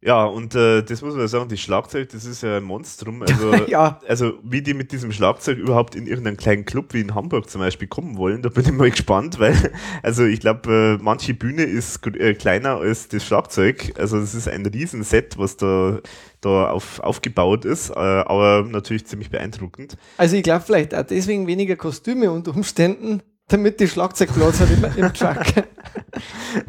Ja, 0.00 0.24
und 0.26 0.54
äh, 0.54 0.82
das 0.82 1.02
muss 1.02 1.16
man 1.16 1.26
sagen, 1.26 1.48
die 1.48 1.56
Schlagzeug, 1.56 2.10
das 2.10 2.24
ist 2.24 2.44
ja 2.44 2.58
ein 2.58 2.62
Monstrum. 2.62 3.22
Also, 3.22 3.52
ja. 3.66 3.98
also 4.06 4.34
wie 4.44 4.62
die 4.62 4.72
mit 4.72 4.92
diesem 4.92 5.10
Schlagzeug 5.10 5.58
überhaupt 5.58 5.96
in 5.96 6.06
irgendeinen 6.06 6.36
kleinen 6.36 6.64
Club 6.64 6.94
wie 6.94 7.00
in 7.00 7.16
Hamburg 7.16 7.50
zum 7.50 7.60
Beispiel 7.60 7.88
kommen 7.88 8.16
wollen, 8.16 8.42
da 8.42 8.48
bin 8.48 8.64
ich 8.64 8.70
mal 8.70 8.90
gespannt, 8.90 9.40
weil 9.40 9.72
also 10.04 10.24
ich 10.24 10.38
glaube, 10.38 10.98
äh, 11.00 11.02
manche 11.02 11.34
Bühne 11.34 11.64
ist 11.64 12.06
äh, 12.06 12.34
kleiner 12.34 12.76
als 12.76 13.08
das 13.08 13.24
Schlagzeug. 13.24 13.92
Also 13.98 14.18
es 14.18 14.34
ist 14.34 14.46
ein 14.46 14.64
Riesenset, 14.66 15.36
was 15.36 15.56
da 15.56 16.00
da 16.40 16.70
auf, 16.70 17.00
aufgebaut 17.00 17.64
ist, 17.64 17.90
äh, 17.90 17.94
aber 17.94 18.64
natürlich 18.68 19.06
ziemlich 19.06 19.30
beeindruckend. 19.30 19.96
Also 20.16 20.36
ich 20.36 20.44
glaube 20.44 20.64
vielleicht 20.64 20.94
auch 20.94 21.02
deswegen 21.02 21.48
weniger 21.48 21.74
Kostüme 21.74 22.30
unter 22.30 22.54
Umständen, 22.54 23.22
damit 23.48 23.80
die 23.80 23.88
Schlagzeugplatz 23.88 24.60
hat 24.60 24.68
im, 24.70 24.84
im 25.04 25.12
Truck. 25.12 25.64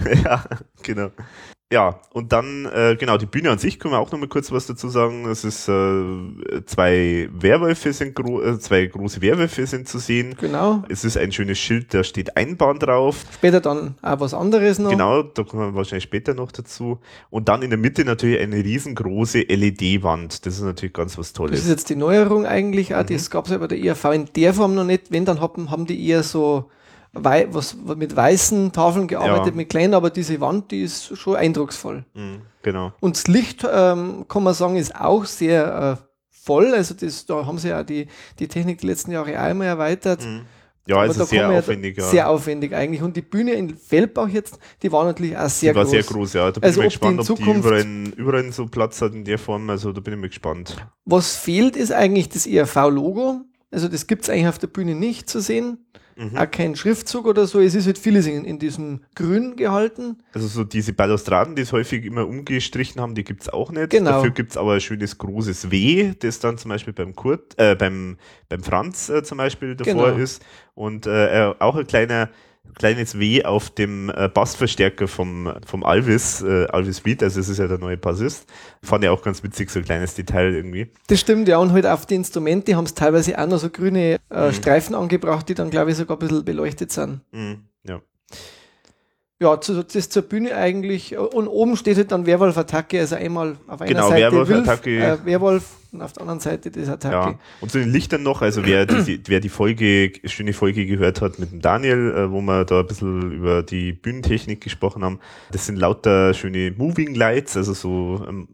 ja, 0.23 0.43
genau. 0.81 1.11
Ja, 1.71 1.99
und 2.13 2.31
dann, 2.33 2.65
äh, 2.65 2.95
genau, 2.99 3.17
die 3.17 3.27
Bühne 3.27 3.51
an 3.51 3.59
sich 3.59 3.77
können 3.77 3.93
wir 3.93 3.99
auch 3.99 4.11
noch 4.11 4.17
mal 4.17 4.27
kurz 4.27 4.51
was 4.51 4.65
dazu 4.65 4.89
sagen. 4.89 5.27
Es 5.27 5.43
ist 5.43 5.69
äh, 5.69 6.65
zwei 6.65 7.29
Werwölfe 7.31 7.93
sind 7.93 8.15
gro 8.15 8.41
äh, 8.41 8.57
zwei 8.57 8.87
große 8.87 9.21
Werwölfe 9.21 9.67
sind 9.67 9.87
zu 9.87 9.99
sehen. 9.99 10.35
Genau. 10.41 10.83
Es 10.89 11.05
ist 11.05 11.15
ein 11.15 11.31
schönes 11.31 11.59
Schild, 11.59 11.93
da 11.93 12.03
steht 12.03 12.35
Einbahn 12.37 12.79
drauf. 12.79 13.23
Später 13.31 13.61
dann 13.61 13.93
auch 14.01 14.19
was 14.19 14.33
anderes 14.33 14.79
noch. 14.79 14.89
Genau, 14.89 15.21
da 15.21 15.43
kommen 15.43 15.61
wir 15.61 15.75
wahrscheinlich 15.75 16.05
später 16.05 16.33
noch 16.33 16.51
dazu. 16.51 16.97
Und 17.29 17.49
dann 17.49 17.61
in 17.61 17.69
der 17.69 17.77
Mitte 17.77 18.03
natürlich 18.03 18.39
eine 18.39 18.55
riesengroße 18.55 19.41
LED-Wand. 19.41 20.47
Das 20.47 20.55
ist 20.55 20.63
natürlich 20.63 20.93
ganz 20.93 21.19
was 21.19 21.33
Tolles. 21.33 21.51
Das 21.51 21.65
ist 21.65 21.69
jetzt 21.69 21.89
die 21.91 21.95
Neuerung 21.95 22.47
eigentlich 22.47 22.95
auch. 22.95 23.03
Mhm. 23.03 23.13
Das 23.13 23.29
gab 23.29 23.45
es 23.45 23.51
ja 23.51 23.59
bei 23.59 23.67
der 23.67 23.77
IAV 23.77 24.05
in 24.05 24.25
der 24.35 24.55
Form 24.55 24.73
noch 24.73 24.85
nicht. 24.85 25.11
Wenn, 25.11 25.25
dann 25.25 25.39
haben, 25.39 25.69
haben 25.69 25.85
die 25.85 26.07
eher 26.07 26.23
so 26.23 26.71
wei 27.13 27.47
was, 27.51 27.75
mit 27.75 28.15
weißen 28.15 28.71
Tafeln 28.71 29.07
gearbeitet, 29.07 29.47
ja. 29.47 29.53
mit 29.53 29.69
kleinen, 29.69 29.93
aber 29.93 30.09
diese 30.09 30.39
Wand, 30.41 30.71
die 30.71 30.83
ist 30.83 31.17
schon 31.17 31.35
eindrucksvoll. 31.35 32.05
Mhm, 32.13 32.41
genau. 32.61 32.93
Und 32.99 33.15
das 33.15 33.27
Licht, 33.27 33.67
ähm, 33.71 34.25
kann 34.27 34.43
man 34.43 34.53
sagen, 34.53 34.75
ist 34.75 34.95
auch 34.95 35.25
sehr 35.25 35.99
äh, 35.99 36.05
voll. 36.29 36.73
Also 36.73 36.93
das, 36.93 37.25
da 37.25 37.45
haben 37.45 37.57
sie 37.57 37.69
ja 37.69 37.83
die, 37.83 38.07
die 38.39 38.47
Technik 38.47 38.79
die 38.79 38.87
letzten 38.87 39.11
Jahre 39.11 39.37
einmal 39.39 39.67
erweitert. 39.67 40.25
Mhm. 40.25 40.41
Ja, 40.89 40.97
also 40.97 41.23
sehr 41.23 41.47
aufwendig. 41.49 41.97
Ja. 41.97 42.03
Sehr 42.03 42.29
aufwendig 42.29 42.73
eigentlich. 42.73 43.03
Und 43.03 43.15
die 43.15 43.21
Bühne 43.21 43.51
in 43.53 43.77
Feldbach 43.77 44.27
jetzt, 44.27 44.57
die 44.81 44.91
war 44.91 45.05
natürlich 45.05 45.37
auch 45.37 45.47
sehr 45.47 45.73
die 45.73 45.77
war 45.77 45.83
groß. 45.83 45.91
sehr 45.91 46.03
groß, 46.03 46.33
ja. 46.33 46.51
Da 46.51 46.59
bin 46.59 46.63
also 46.63 46.81
ich 46.81 46.99
mal 46.99 47.13
gespannt, 47.13 47.19
ob 47.19 47.25
die, 47.25 47.31
ob 47.31 47.53
die 47.53 47.59
überall, 47.59 47.85
überall 48.17 48.51
so 48.51 48.65
Platz 48.65 48.99
hat 48.99 49.13
in 49.13 49.23
der 49.23 49.37
Form. 49.37 49.69
Also 49.69 49.91
da 49.91 50.01
bin 50.01 50.15
ich 50.15 50.19
mal 50.19 50.29
gespannt. 50.29 50.75
Was 51.05 51.35
fehlt, 51.35 51.75
ist 51.75 51.91
eigentlich 51.91 52.29
das 52.29 52.47
ERV-Logo. 52.47 53.41
Also 53.71 53.87
das 53.87 54.07
gibt 54.07 54.23
es 54.23 54.29
eigentlich 54.29 54.47
auf 54.47 54.57
der 54.57 54.67
Bühne 54.67 54.95
nicht 54.95 55.29
zu 55.29 55.41
sehen. 55.41 55.77
Mhm. 56.19 56.35
Auch 56.35 56.51
kein 56.51 56.75
Schriftzug 56.75 57.25
oder 57.25 57.47
so. 57.47 57.61
Es 57.61 57.75
ist 57.75 57.85
halt 57.85 57.97
vieles 57.97 58.27
in, 58.27 58.43
in 58.43 58.59
diesem 58.59 59.01
Grün 59.15 59.55
gehalten. 59.55 60.17
Also 60.33 60.47
so 60.47 60.65
diese 60.65 60.91
Balustraden, 60.91 61.55
die 61.55 61.61
es 61.61 61.71
häufig 61.71 62.03
immer 62.03 62.27
umgestrichen 62.27 62.99
haben, 62.99 63.15
die 63.15 63.23
gibt 63.23 63.43
es 63.43 63.49
auch 63.49 63.71
nicht. 63.71 63.91
Genau. 63.91 64.11
Dafür 64.11 64.31
gibt 64.31 64.51
es 64.51 64.57
aber 64.57 64.73
ein 64.73 64.81
schönes 64.81 65.17
großes 65.17 65.71
W, 65.71 66.13
das 66.19 66.39
dann 66.39 66.57
zum 66.57 66.69
Beispiel 66.69 66.91
beim 66.91 67.15
Kurt, 67.15 67.57
äh, 67.57 67.75
beim, 67.75 68.17
beim 68.49 68.63
Franz 68.63 69.07
äh, 69.07 69.23
zum 69.23 69.37
Beispiel 69.37 69.77
davor 69.77 70.11
genau. 70.11 70.21
ist. 70.21 70.43
Und 70.75 71.07
äh, 71.07 71.53
auch 71.59 71.75
ein 71.75 71.87
kleiner 71.87 72.29
kleines 72.75 73.19
W 73.19 73.43
auf 73.43 73.69
dem 73.69 74.09
äh, 74.09 74.29
Bassverstärker 74.29 75.07
vom, 75.07 75.53
vom 75.65 75.83
Alvis, 75.83 76.41
äh, 76.41 76.65
Alvis 76.67 77.01
Beat, 77.01 77.21
also 77.21 77.39
es 77.39 77.49
ist 77.49 77.57
ja 77.57 77.67
der 77.67 77.77
neue 77.77 77.97
Bassist. 77.97 78.47
Fand 78.81 79.03
ich 79.03 79.09
auch 79.09 79.21
ganz 79.21 79.43
witzig, 79.43 79.69
so 79.69 79.79
ein 79.79 79.85
kleines 79.85 80.15
Detail 80.15 80.53
irgendwie. 80.53 80.91
Das 81.07 81.19
stimmt, 81.19 81.47
ja, 81.47 81.57
und 81.57 81.73
halt 81.73 81.85
auf 81.85 82.05
die 82.05 82.15
Instrumente 82.15 82.75
haben 82.75 82.85
es 82.85 82.93
teilweise 82.93 83.37
auch 83.37 83.47
noch 83.47 83.59
so 83.59 83.69
grüne 83.69 84.19
äh, 84.29 84.47
mhm. 84.47 84.53
Streifen 84.53 84.95
angebracht, 84.95 85.49
die 85.49 85.55
dann, 85.55 85.69
glaube 85.69 85.91
ich, 85.91 85.97
sogar 85.97 86.17
ein 86.17 86.19
bisschen 86.19 86.45
beleuchtet 86.45 86.91
sind. 86.91 87.21
Mhm, 87.31 87.65
ja. 87.87 88.01
Ja, 89.41 89.61
zu, 89.61 89.83
das 89.83 90.09
zur 90.09 90.23
Bühne 90.23 90.53
eigentlich. 90.55 91.17
Und 91.17 91.47
oben 91.47 91.77
steht 91.77 91.95
halt 91.95 92.11
dann 92.11 92.25
Werwolf-Attacke, 92.25 92.99
also 92.99 93.15
einmal 93.15 93.55
auf 93.67 93.79
einer 93.79 93.87
genau, 93.87 94.09
Seite 94.09 94.31
Werwolf-Attacke. 94.35 94.97
Äh, 94.97 95.17
Werwolf 95.25 95.63
und 95.91 96.01
auf 96.01 96.13
der 96.13 96.21
anderen 96.21 96.39
Seite 96.39 96.69
das 96.69 96.89
Attacke. 96.89 97.15
Ja. 97.15 97.39
Und 97.61 97.71
zu 97.71 97.79
den 97.79 97.89
Lichtern 97.89 98.21
noch, 98.21 98.41
also 98.41 98.65
wer 98.65 98.85
die, 98.85 99.21
wer 99.27 99.39
die 99.39 99.49
Folge, 99.49 100.11
schöne 100.25 100.53
Folge 100.53 100.85
gehört 100.85 101.21
hat 101.21 101.39
mit 101.39 101.51
dem 101.51 101.61
Daniel, 101.61 102.13
äh, 102.15 102.31
wo 102.31 102.41
wir 102.41 102.65
da 102.65 102.81
ein 102.81 102.87
bisschen 102.87 103.31
über 103.31 103.63
die 103.63 103.93
Bühnentechnik 103.93 104.61
gesprochen 104.61 105.03
haben, 105.03 105.19
das 105.51 105.65
sind 105.65 105.77
lauter 105.77 106.33
schöne 106.33 106.73
Moving 106.77 107.15
Lights, 107.15 107.57
also 107.57 107.73
so 107.73 108.25
ähm, 108.27 108.47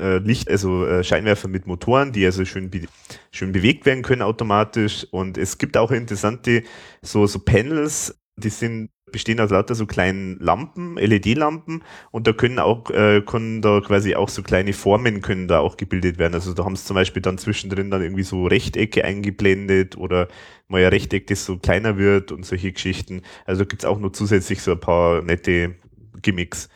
äh, 0.00 0.18
Licht, 0.18 0.50
also 0.50 0.86
äh, 0.86 1.04
Scheinwerfer 1.04 1.48
mit 1.48 1.66
Motoren, 1.66 2.12
die 2.12 2.24
also 2.24 2.44
schön, 2.44 2.70
be 2.70 2.82
schön 3.30 3.52
bewegt 3.52 3.86
werden 3.86 4.02
können 4.02 4.22
automatisch. 4.22 5.06
Und 5.10 5.38
es 5.38 5.58
gibt 5.58 5.76
auch 5.76 5.90
interessante 5.90 6.62
so, 7.02 7.26
so 7.26 7.38
Panels, 7.38 8.18
die 8.36 8.48
sind 8.48 8.90
bestehen 9.12 9.40
aus 9.40 9.50
lauter 9.50 9.74
so 9.74 9.86
kleinen 9.86 10.38
Lampen, 10.40 10.96
LED-Lampen 10.96 11.82
und 12.10 12.26
da 12.26 12.32
können 12.32 12.58
auch, 12.58 12.90
äh, 12.90 13.22
können 13.22 13.62
da 13.62 13.80
quasi 13.80 14.14
auch 14.14 14.28
so 14.28 14.42
kleine 14.42 14.72
Formen 14.72 15.22
können 15.22 15.48
da 15.48 15.60
auch 15.60 15.76
gebildet 15.76 16.18
werden. 16.18 16.34
Also 16.34 16.54
da 16.54 16.64
haben 16.64 16.76
sie 16.76 16.84
zum 16.84 16.94
Beispiel 16.94 17.22
dann 17.22 17.38
zwischendrin 17.38 17.90
dann 17.90 18.02
irgendwie 18.02 18.22
so 18.24 18.46
Rechtecke 18.46 19.04
eingeblendet 19.04 19.96
oder 19.96 20.28
mal 20.68 20.82
ein 20.82 20.88
Rechteck, 20.88 21.26
das 21.28 21.44
so 21.44 21.58
kleiner 21.58 21.98
wird 21.98 22.32
und 22.32 22.44
solche 22.44 22.72
Geschichten. 22.72 23.22
Also 23.44 23.66
gibt's 23.66 23.84
auch 23.84 23.98
noch 23.98 24.10
zusätzlich 24.10 24.62
so 24.62 24.72
ein 24.72 24.80
paar 24.80 25.22
nette 25.22 25.76
Gimmicks. 26.20 26.68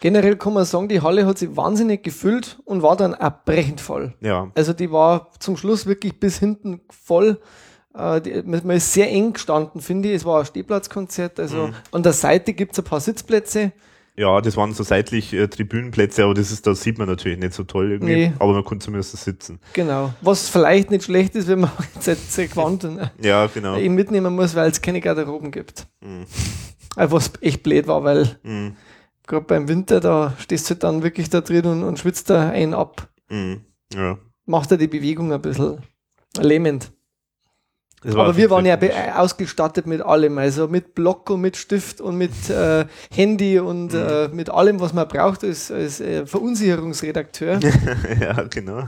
Generell 0.00 0.36
kann 0.36 0.54
man 0.54 0.64
sagen, 0.64 0.88
die 0.88 1.02
Halle 1.02 1.26
hat 1.26 1.36
sich 1.36 1.54
wahnsinnig 1.56 2.02
gefüllt 2.02 2.58
und 2.64 2.80
war 2.80 2.96
dann 2.96 3.14
auch 3.14 3.32
brechend 3.44 3.82
voll. 3.82 4.14
Ja. 4.20 4.50
Also 4.54 4.72
die 4.72 4.90
war 4.90 5.30
zum 5.38 5.58
Schluss 5.58 5.84
wirklich 5.84 6.18
bis 6.18 6.38
hinten 6.38 6.80
voll. 6.88 7.38
Äh, 7.94 8.20
die, 8.20 8.42
man 8.42 8.76
ist 8.76 8.92
sehr 8.92 9.10
eng 9.10 9.32
gestanden, 9.32 9.80
finde 9.80 10.10
ich. 10.10 10.16
Es 10.16 10.24
war 10.24 10.40
ein 10.40 10.46
Stehplatzkonzert. 10.46 11.40
Also 11.40 11.68
mhm. 11.68 11.74
an 11.92 12.02
der 12.02 12.12
Seite 12.12 12.52
gibt 12.52 12.72
es 12.72 12.78
ein 12.78 12.84
paar 12.84 13.00
Sitzplätze. 13.00 13.72
Ja, 14.16 14.40
das 14.40 14.56
waren 14.56 14.74
so 14.74 14.82
seitlich 14.82 15.32
äh, 15.32 15.48
Tribünenplätze, 15.48 16.24
aber 16.24 16.34
das 16.34 16.50
ist, 16.50 16.66
da 16.66 16.74
sieht 16.74 16.98
man 16.98 17.08
natürlich 17.08 17.38
nicht 17.38 17.54
so 17.54 17.64
toll 17.64 17.92
irgendwie. 17.92 18.14
Nee. 18.14 18.32
Aber 18.38 18.52
man 18.52 18.64
konnte 18.64 18.84
zumindest 18.84 19.16
sitzen. 19.16 19.60
Genau. 19.72 20.12
Was 20.20 20.48
vielleicht 20.48 20.90
nicht 20.90 21.04
schlecht 21.04 21.34
ist, 21.36 21.48
wenn 21.48 21.60
man 21.60 21.70
jetzt 22.04 22.32
sehr 22.32 22.48
gewandt 22.48 22.86
ja, 23.22 23.46
genau. 23.46 23.76
eben 23.78 23.94
mitnehmen 23.94 24.34
muss, 24.34 24.54
weil 24.54 24.70
es 24.70 24.82
keine 24.82 25.00
Garderoben 25.00 25.50
gibt. 25.50 25.86
Mhm. 26.00 26.26
Also 26.96 27.16
was 27.16 27.32
echt 27.40 27.62
blöd 27.62 27.86
war, 27.86 28.04
weil 28.04 28.38
mhm. 28.42 28.76
gerade 29.26 29.46
beim 29.46 29.68
Winter, 29.68 30.00
da 30.00 30.34
stehst 30.38 30.68
du 30.68 30.74
dann 30.74 31.02
wirklich 31.02 31.30
da 31.30 31.40
drin 31.40 31.64
und, 31.66 31.84
und 31.84 31.98
schwitzt 31.98 32.28
da 32.28 32.50
einen 32.50 32.74
ab. 32.74 33.08
Mhm. 33.30 33.62
Ja. 33.94 34.18
Macht 34.44 34.70
er 34.72 34.76
die 34.76 34.88
Bewegung 34.88 35.32
ein 35.32 35.40
bisschen 35.40 35.78
lähmend. 36.36 36.92
Aber 38.02 38.36
wir 38.36 38.48
waren 38.48 38.64
ja 38.64 38.78
ausgestattet 39.16 39.86
mit 39.86 40.00
allem, 40.00 40.38
also 40.38 40.68
mit 40.68 40.94
Block 40.94 41.28
und 41.28 41.42
mit 41.42 41.58
Stift 41.58 42.00
und 42.00 42.16
mit 42.16 42.48
äh, 42.48 42.86
Handy 43.14 43.58
und 43.58 43.92
mhm. 43.92 43.98
äh, 43.98 44.28
mit 44.28 44.48
allem, 44.48 44.80
was 44.80 44.94
man 44.94 45.06
braucht 45.06 45.44
als, 45.44 45.70
als 45.70 46.00
äh, 46.00 46.24
Verunsicherungsredakteur. 46.24 47.60
ja, 48.20 48.42
genau. 48.44 48.84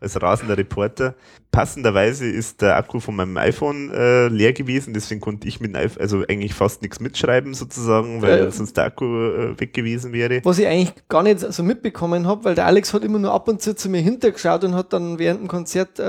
Als 0.00 0.20
rasender 0.20 0.56
Reporter. 0.56 1.14
Passenderweise 1.50 2.26
ist 2.26 2.62
der 2.62 2.76
Akku 2.76 2.98
von 2.98 3.16
meinem 3.16 3.36
iPhone 3.36 3.90
äh, 3.90 4.28
leer 4.28 4.52
gewesen, 4.52 4.94
deswegen 4.94 5.20
konnte 5.20 5.48
ich 5.48 5.60
mit 5.60 5.74
dem 5.74 5.76
iPhone, 5.76 6.02
also 6.02 6.22
eigentlich 6.26 6.54
fast 6.54 6.82
nichts 6.82 6.98
mitschreiben 6.98 7.52
sozusagen, 7.52 8.22
weil 8.22 8.50
sonst 8.52 8.76
der 8.76 8.84
Akku 8.84 9.04
äh, 9.04 9.60
weg 9.60 9.74
gewesen 9.74 10.12
wäre. 10.12 10.40
Was 10.44 10.58
ich 10.58 10.66
eigentlich 10.66 10.92
gar 11.08 11.22
nicht 11.22 11.40
so 11.40 11.62
mitbekommen 11.62 12.26
habe, 12.26 12.44
weil 12.44 12.54
der 12.54 12.66
Alex 12.66 12.92
hat 12.94 13.04
immer 13.04 13.18
nur 13.18 13.32
ab 13.32 13.48
und 13.48 13.60
zu 13.60 13.74
zu 13.74 13.90
mir 13.90 14.00
hintergeschaut 14.00 14.64
und 14.64 14.74
hat 14.74 14.92
dann 14.92 15.18
während 15.18 15.40
dem 15.40 15.48
Konzert 15.48 16.00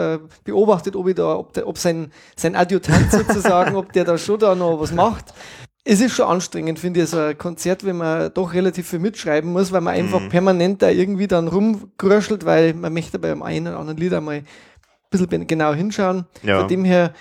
beobachtet, 0.44 0.96
ob 0.96 1.08
ich 1.08 1.16
da, 1.16 1.36
ob, 1.36 1.54
der, 1.54 1.68
ob 1.68 1.78
sein 1.78 2.12
sein 2.39 2.56
Adjutant 2.56 3.12
sozusagen, 3.12 3.76
ob 3.76 3.91
der 3.93 4.06
da 4.06 4.17
schon 4.17 4.39
da 4.39 4.56
noch 4.56 4.80
was 4.80 4.93
macht. 4.93 5.34
Es 5.84 6.02
ist 6.02 6.15
schon 6.15 6.28
anstrengend, 6.28 6.80
finde 6.80 7.02
ich, 7.02 7.10
so 7.10 7.17
ein 7.17 7.38
Konzert, 7.38 7.86
wenn 7.86 7.97
man 7.97 8.34
doch 8.34 8.54
relativ 8.54 8.89
viel 8.89 9.00
mitschreiben 9.00 9.52
muss, 9.52 9.71
weil 9.71 9.82
man 9.82 9.93
einfach 9.93 10.19
mhm. 10.19 10.30
permanent 10.30 10.82
da 10.82 10.89
irgendwie 10.89 11.28
dann 11.28 11.47
rumgröschelt, 11.47 12.45
weil 12.45 12.73
man 12.73 12.93
möchte 12.93 13.19
beim 13.19 13.41
einen 13.41 13.67
oder 13.67 13.80
anderen 13.80 13.97
Lied 13.97 14.13
einmal 14.13 14.38
ein 14.38 14.45
bisschen 15.10 15.47
genau 15.47 15.73
hinschauen. 15.73 16.26
Ja. 16.43 16.60
Von 16.60 16.67
dem 16.67 16.84
her 16.84 17.13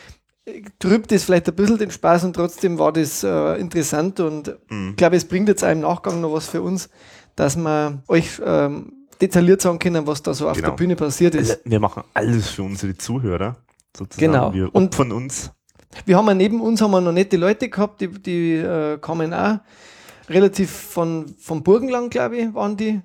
äh, 0.47 0.63
trübt 0.81 1.13
es 1.13 1.25
vielleicht 1.25 1.49
ein 1.49 1.55
bisschen 1.55 1.79
den 1.79 1.93
Spaß 1.93 2.25
und 2.25 2.35
trotzdem 2.35 2.79
war 2.79 2.93
das 2.93 3.23
äh, 3.23 3.55
interessant 3.55 4.19
und 4.19 4.57
mhm. 4.69 4.91
ich 4.91 4.97
glaube, 4.97 5.15
es 5.15 5.25
bringt 5.25 5.49
jetzt 5.49 5.63
im 5.63 5.81
Nachgang 5.81 6.21
noch 6.21 6.33
was 6.33 6.49
für 6.49 6.61
uns, 6.61 6.89
dass 7.37 7.55
wir 7.55 8.03
euch 8.09 8.41
ähm, 8.45 8.93
detailliert 9.21 9.63
sagen 9.63 9.79
können, 9.79 10.09
was 10.09 10.23
da 10.23 10.35
so 10.35 10.49
auf 10.49 10.57
genau. 10.57 10.71
der 10.71 10.77
Bühne 10.77 10.97
passiert 10.97 11.37
ist. 11.37 11.61
Wir 11.65 11.79
machen 11.79 12.03
alles 12.15 12.49
für 12.49 12.65
unsere 12.65 12.97
Zuhörer 12.97 13.57
sozusagen. 13.97 14.33
Genau. 14.33 14.53
Wir 14.53 14.75
und 14.75 14.99
uns. 14.99 15.53
Wir 16.05 16.17
haben 16.17 16.27
ja 16.27 16.35
neben 16.35 16.61
uns 16.61 16.83
haben 16.83 16.91
wir 16.91 17.01
noch 17.01 17.13
nette 17.13 17.37
Leute 17.37 17.69
gehabt, 17.69 18.01
die, 18.01 18.09
die 18.09 18.55
äh, 18.55 18.99
kamen 18.99 19.33
auch 19.33 19.59
relativ 20.29 20.71
von, 20.71 21.35
vom 21.39 21.63
Burgenland, 21.63 22.11
glaube 22.11 22.37
ich, 22.37 22.55
waren 22.55 22.77
die. 22.77 23.01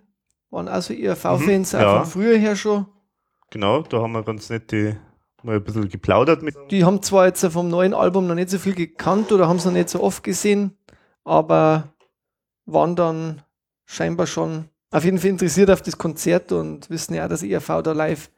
Waren 0.49 0.67
also 0.67 0.93
IRV-Fans, 0.93 1.73
mhm, 1.73 1.79
auch 1.79 1.83
ja. 1.83 2.03
von 2.03 2.11
früher 2.11 2.37
her 2.37 2.55
schon. 2.55 2.85
Genau, 3.51 3.83
da 3.83 4.01
haben 4.01 4.11
wir 4.11 4.23
ganz 4.23 4.49
nette 4.49 4.97
mal 5.43 5.55
ein 5.55 5.63
bisschen 5.63 5.87
geplaudert 5.87 6.43
mit. 6.43 6.55
Die 6.69 6.83
haben 6.83 7.01
zwar 7.01 7.27
jetzt 7.27 7.45
vom 7.45 7.69
neuen 7.69 7.93
Album 7.93 8.27
noch 8.27 8.35
nicht 8.35 8.49
so 8.49 8.59
viel 8.59 8.75
gekannt 8.75 9.31
oder 9.31 9.47
haben 9.47 9.57
es 9.57 9.65
noch 9.65 9.71
nicht 9.71 9.89
so 9.89 10.01
oft 10.01 10.23
gesehen, 10.23 10.77
aber 11.23 11.93
waren 12.65 12.95
dann 12.95 13.41
scheinbar 13.85 14.27
schon 14.27 14.65
auf 14.91 15.05
jeden 15.05 15.19
Fall 15.19 15.29
interessiert 15.29 15.71
auf 15.71 15.81
das 15.81 15.97
Konzert 15.97 16.51
und 16.51 16.89
wissen 16.89 17.13
ja, 17.13 17.27
dass 17.27 17.43
ERV 17.43 17.81
da 17.81 17.93
live 17.93 18.29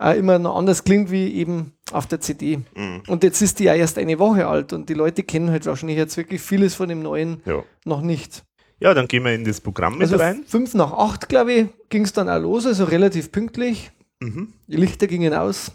äh, 0.00 0.18
immer 0.18 0.38
noch 0.38 0.56
anders 0.56 0.84
klingt 0.84 1.10
wie 1.10 1.34
eben 1.34 1.72
auf 1.92 2.06
der 2.06 2.20
CD. 2.20 2.58
Mhm. 2.76 3.02
Und 3.08 3.22
jetzt 3.22 3.40
ist 3.42 3.58
die 3.58 3.64
ja 3.64 3.74
erst 3.74 3.98
eine 3.98 4.18
Woche 4.18 4.46
alt 4.46 4.72
und 4.72 4.88
die 4.88 4.94
Leute 4.94 5.22
kennen 5.22 5.50
halt 5.50 5.66
wahrscheinlich 5.66 5.98
jetzt 5.98 6.16
wirklich 6.16 6.40
vieles 6.40 6.74
von 6.74 6.88
dem 6.88 7.02
Neuen 7.02 7.42
ja. 7.44 7.62
noch 7.84 8.00
nicht. 8.00 8.44
Ja, 8.80 8.92
dann 8.92 9.08
gehen 9.08 9.24
wir 9.24 9.32
in 9.32 9.44
das 9.44 9.60
Programm 9.60 9.94
mit 9.94 10.02
also 10.02 10.16
rein. 10.16 10.44
Fünf 10.46 10.74
nach 10.74 10.92
acht, 10.92 11.28
glaube 11.28 11.52
ich, 11.52 11.66
ging 11.88 12.02
es 12.02 12.12
dann 12.12 12.28
auch 12.28 12.40
los, 12.40 12.66
also 12.66 12.84
relativ 12.84 13.30
pünktlich. 13.30 13.90
Mhm. 14.20 14.52
Die 14.66 14.76
Lichter 14.76 15.06
gingen 15.06 15.32
aus 15.32 15.72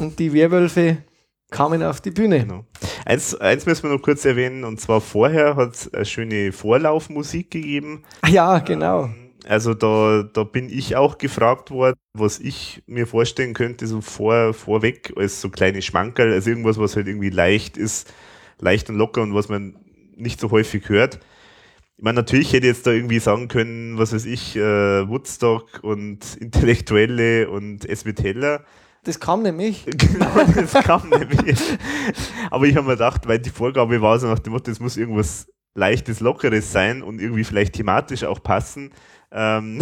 und 0.00 0.18
die 0.18 0.32
Werwölfe 0.32 0.98
kamen 1.50 1.82
auf 1.82 2.00
die 2.00 2.10
Bühne. 2.10 2.40
Genau. 2.40 2.64
Eins, 3.04 3.34
eins 3.34 3.66
müssen 3.66 3.84
wir 3.84 3.94
noch 3.94 4.02
kurz 4.02 4.24
erwähnen, 4.24 4.64
und 4.64 4.80
zwar 4.80 5.00
vorher 5.00 5.56
hat 5.56 5.74
es 5.74 5.94
eine 5.94 6.04
schöne 6.04 6.52
Vorlaufmusik 6.52 7.50
gegeben. 7.50 8.02
Ja, 8.26 8.58
genau. 8.58 9.04
Ähm, 9.04 9.21
also 9.46 9.74
da, 9.74 10.22
da 10.22 10.44
bin 10.44 10.70
ich 10.70 10.96
auch 10.96 11.18
gefragt 11.18 11.70
worden, 11.70 11.96
was 12.12 12.38
ich 12.38 12.82
mir 12.86 13.06
vorstellen 13.06 13.54
könnte, 13.54 13.86
so 13.86 14.00
vor, 14.00 14.54
vorweg 14.54 15.12
als 15.16 15.40
so 15.40 15.50
kleine 15.50 15.82
Schmankerl, 15.82 16.32
also 16.32 16.50
irgendwas, 16.50 16.78
was 16.78 16.96
halt 16.96 17.08
irgendwie 17.08 17.30
leicht 17.30 17.76
ist, 17.76 18.12
leicht 18.58 18.88
und 18.90 18.96
locker 18.96 19.22
und 19.22 19.34
was 19.34 19.48
man 19.48 19.76
nicht 20.16 20.40
so 20.40 20.50
häufig 20.50 20.88
hört. 20.88 21.18
Ich 21.96 22.04
meine, 22.04 22.16
natürlich 22.16 22.52
hätte 22.52 22.66
ich 22.66 22.74
jetzt 22.74 22.86
da 22.86 22.90
irgendwie 22.90 23.18
sagen 23.18 23.48
können, 23.48 23.98
was 23.98 24.12
weiß 24.12 24.24
ich, 24.26 24.56
äh, 24.56 25.08
Woodstock 25.08 25.80
und 25.82 26.36
Intellektuelle 26.40 27.50
und 27.50 27.84
SW 27.84 28.12
Teller. 28.12 28.64
Das 29.04 29.18
kam 29.18 29.42
nämlich. 29.42 29.84
Genau, 29.96 30.44
das 30.54 30.72
kam 30.84 31.08
nämlich. 31.08 31.58
Aber 32.50 32.66
ich 32.66 32.76
habe 32.76 32.86
mir 32.86 32.92
gedacht, 32.94 33.26
weil 33.26 33.38
die 33.38 33.50
Vorgabe 33.50 34.00
war 34.00 34.18
so 34.18 34.28
nach 34.28 34.38
dem 34.38 34.52
Motto, 34.52 34.70
es 34.70 34.80
muss 34.80 34.96
irgendwas 34.96 35.48
leichtes, 35.74 36.20
lockeres 36.20 36.72
sein 36.72 37.02
und 37.02 37.20
irgendwie 37.20 37.44
vielleicht 37.44 37.74
thematisch 37.74 38.24
auch 38.24 38.42
passen. 38.42 38.90
Ähm, 39.32 39.80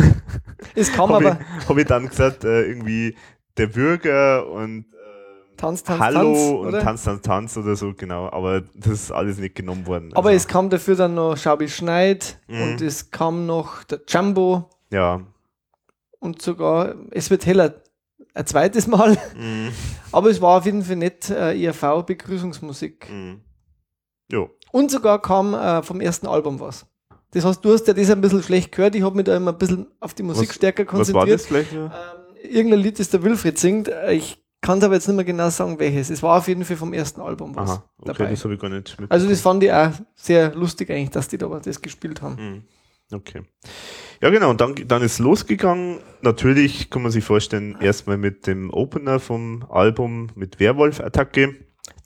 es 0.75 0.93
kam 0.93 1.11
hab 1.11 1.17
aber. 1.17 1.39
Habe 1.69 1.81
ich 1.81 1.87
dann 1.87 2.09
gesagt, 2.09 2.45
äh, 2.45 2.63
irgendwie 2.63 3.17
der 3.57 3.67
Bürger 3.67 4.49
und 4.49 4.87
äh, 4.93 5.57
Tanz, 5.57 5.83
Tanz, 5.83 6.01
Hallo 6.01 6.35
Tanz, 6.35 6.75
und 6.75 6.81
Tanz, 6.83 7.05
Tanz, 7.05 7.23
Tanz 7.23 7.57
oder 7.57 7.77
so, 7.77 7.93
genau. 7.95 8.31
Aber 8.31 8.63
das 8.75 8.93
ist 8.93 9.13
alles 9.13 9.39
nicht 9.39 9.55
genommen 9.55 9.87
worden. 9.87 10.11
Aber 10.15 10.29
also. 10.29 10.37
es 10.37 10.47
kam 10.47 10.71
dafür 10.71 10.97
dann 10.97 11.15
noch 11.15 11.37
Schabi 11.37 11.69
Schneid 11.69 12.39
mhm. 12.49 12.63
und 12.63 12.81
es 12.81 13.11
kam 13.11 13.47
noch 13.47 13.85
der 13.85 14.01
Jumbo. 14.07 14.71
Ja. 14.91 15.21
Und 16.21 16.43
sogar, 16.43 16.95
es 17.11 17.31
wird 17.31 17.47
heller 17.47 17.75
ein 18.35 18.47
zweites 18.47 18.87
Mal. 18.87 19.17
Mhm. 19.37 19.73
Aber 20.13 20.29
es 20.29 20.41
war 20.41 20.59
auf 20.59 20.67
jeden 20.67 20.83
Fall 20.83 20.97
nicht 20.97 21.31
äh, 21.31 21.53
IRV-Begrüßungsmusik. 21.55 23.09
Mhm. 23.11 23.41
Jo. 24.31 24.51
Und 24.73 24.91
sogar 24.91 25.21
kam 25.23 25.55
äh, 25.55 25.83
vom 25.83 26.01
ersten 26.01 26.27
Album 26.27 26.61
was. 26.61 26.87
Das 27.33 27.45
heißt, 27.45 27.64
du 27.64 27.73
hast 27.73 27.87
ja 27.87 27.95
das 27.95 28.11
ein 28.11 28.21
bisschen 28.21 28.43
schlecht 28.43 28.73
gehört. 28.73 28.95
Ich 28.95 29.03
habe 29.03 29.14
mich 29.14 29.25
da 29.25 29.37
immer 29.37 29.53
ein 29.53 29.59
bisschen 29.59 29.87
auf 30.01 30.14
die 30.14 30.23
Musik 30.23 30.49
was, 30.49 30.57
stärker 30.57 30.85
konzentriert. 30.85 31.40
Was 31.40 31.51
war 31.51 31.61
das 31.61 31.69
gleich? 31.69 31.73
Ähm, 31.73 32.51
irgendein 32.51 32.81
Lied, 32.81 32.99
das 32.99 33.11
der 33.11 33.23
Wilfried 33.23 33.59
singt. 33.59 33.88
Äh, 33.88 34.14
ich 34.14 34.38
kann 34.61 34.79
es 34.79 34.85
aber 34.85 34.95
jetzt 34.95 35.07
nicht 35.07 35.16
mehr 35.16 35.25
genau 35.25 35.49
sagen, 35.51 35.79
welches. 35.79 36.11
Es 36.11 36.23
war 36.23 36.38
auf 36.38 36.49
jeden 36.49 36.64
Fall 36.64 36.77
vom 36.77 36.93
ersten 36.93 37.21
Album 37.21 37.55
was 37.57 37.71
Aha, 37.71 37.85
okay, 37.99 38.12
dabei. 38.12 38.31
das 38.31 38.45
habe 38.45 38.55
ich 38.55 38.61
gar 38.61 38.69
nicht 38.69 38.97
Also 39.09 39.29
das 39.29 39.40
fand 39.40 39.62
ich 39.62 39.73
auch 39.73 39.93
sehr 40.14 40.55
lustig 40.55 40.90
eigentlich, 40.90 41.11
dass 41.11 41.29
die 41.29 41.38
da 41.38 41.47
das 41.62 41.81
gespielt 41.81 42.21
haben. 42.21 42.35
Mhm. 42.35 42.62
Okay. 43.12 43.43
Ja, 44.21 44.31
genau. 44.31 44.51
Und 44.51 44.61
dann, 44.61 44.75
dann 44.87 45.03
ist 45.03 45.19
losgegangen. 45.19 45.99
Natürlich 46.21 46.90
kann 46.90 47.03
man 47.03 47.11
sich 47.11 47.25
vorstellen, 47.25 47.77
erstmal 47.81 48.19
mit 48.19 48.47
dem 48.47 48.71
Opener 48.71 49.19
vom 49.19 49.64
Album 49.71 50.29
mit 50.35 50.61
Werwolf-Attacke. 50.61 51.57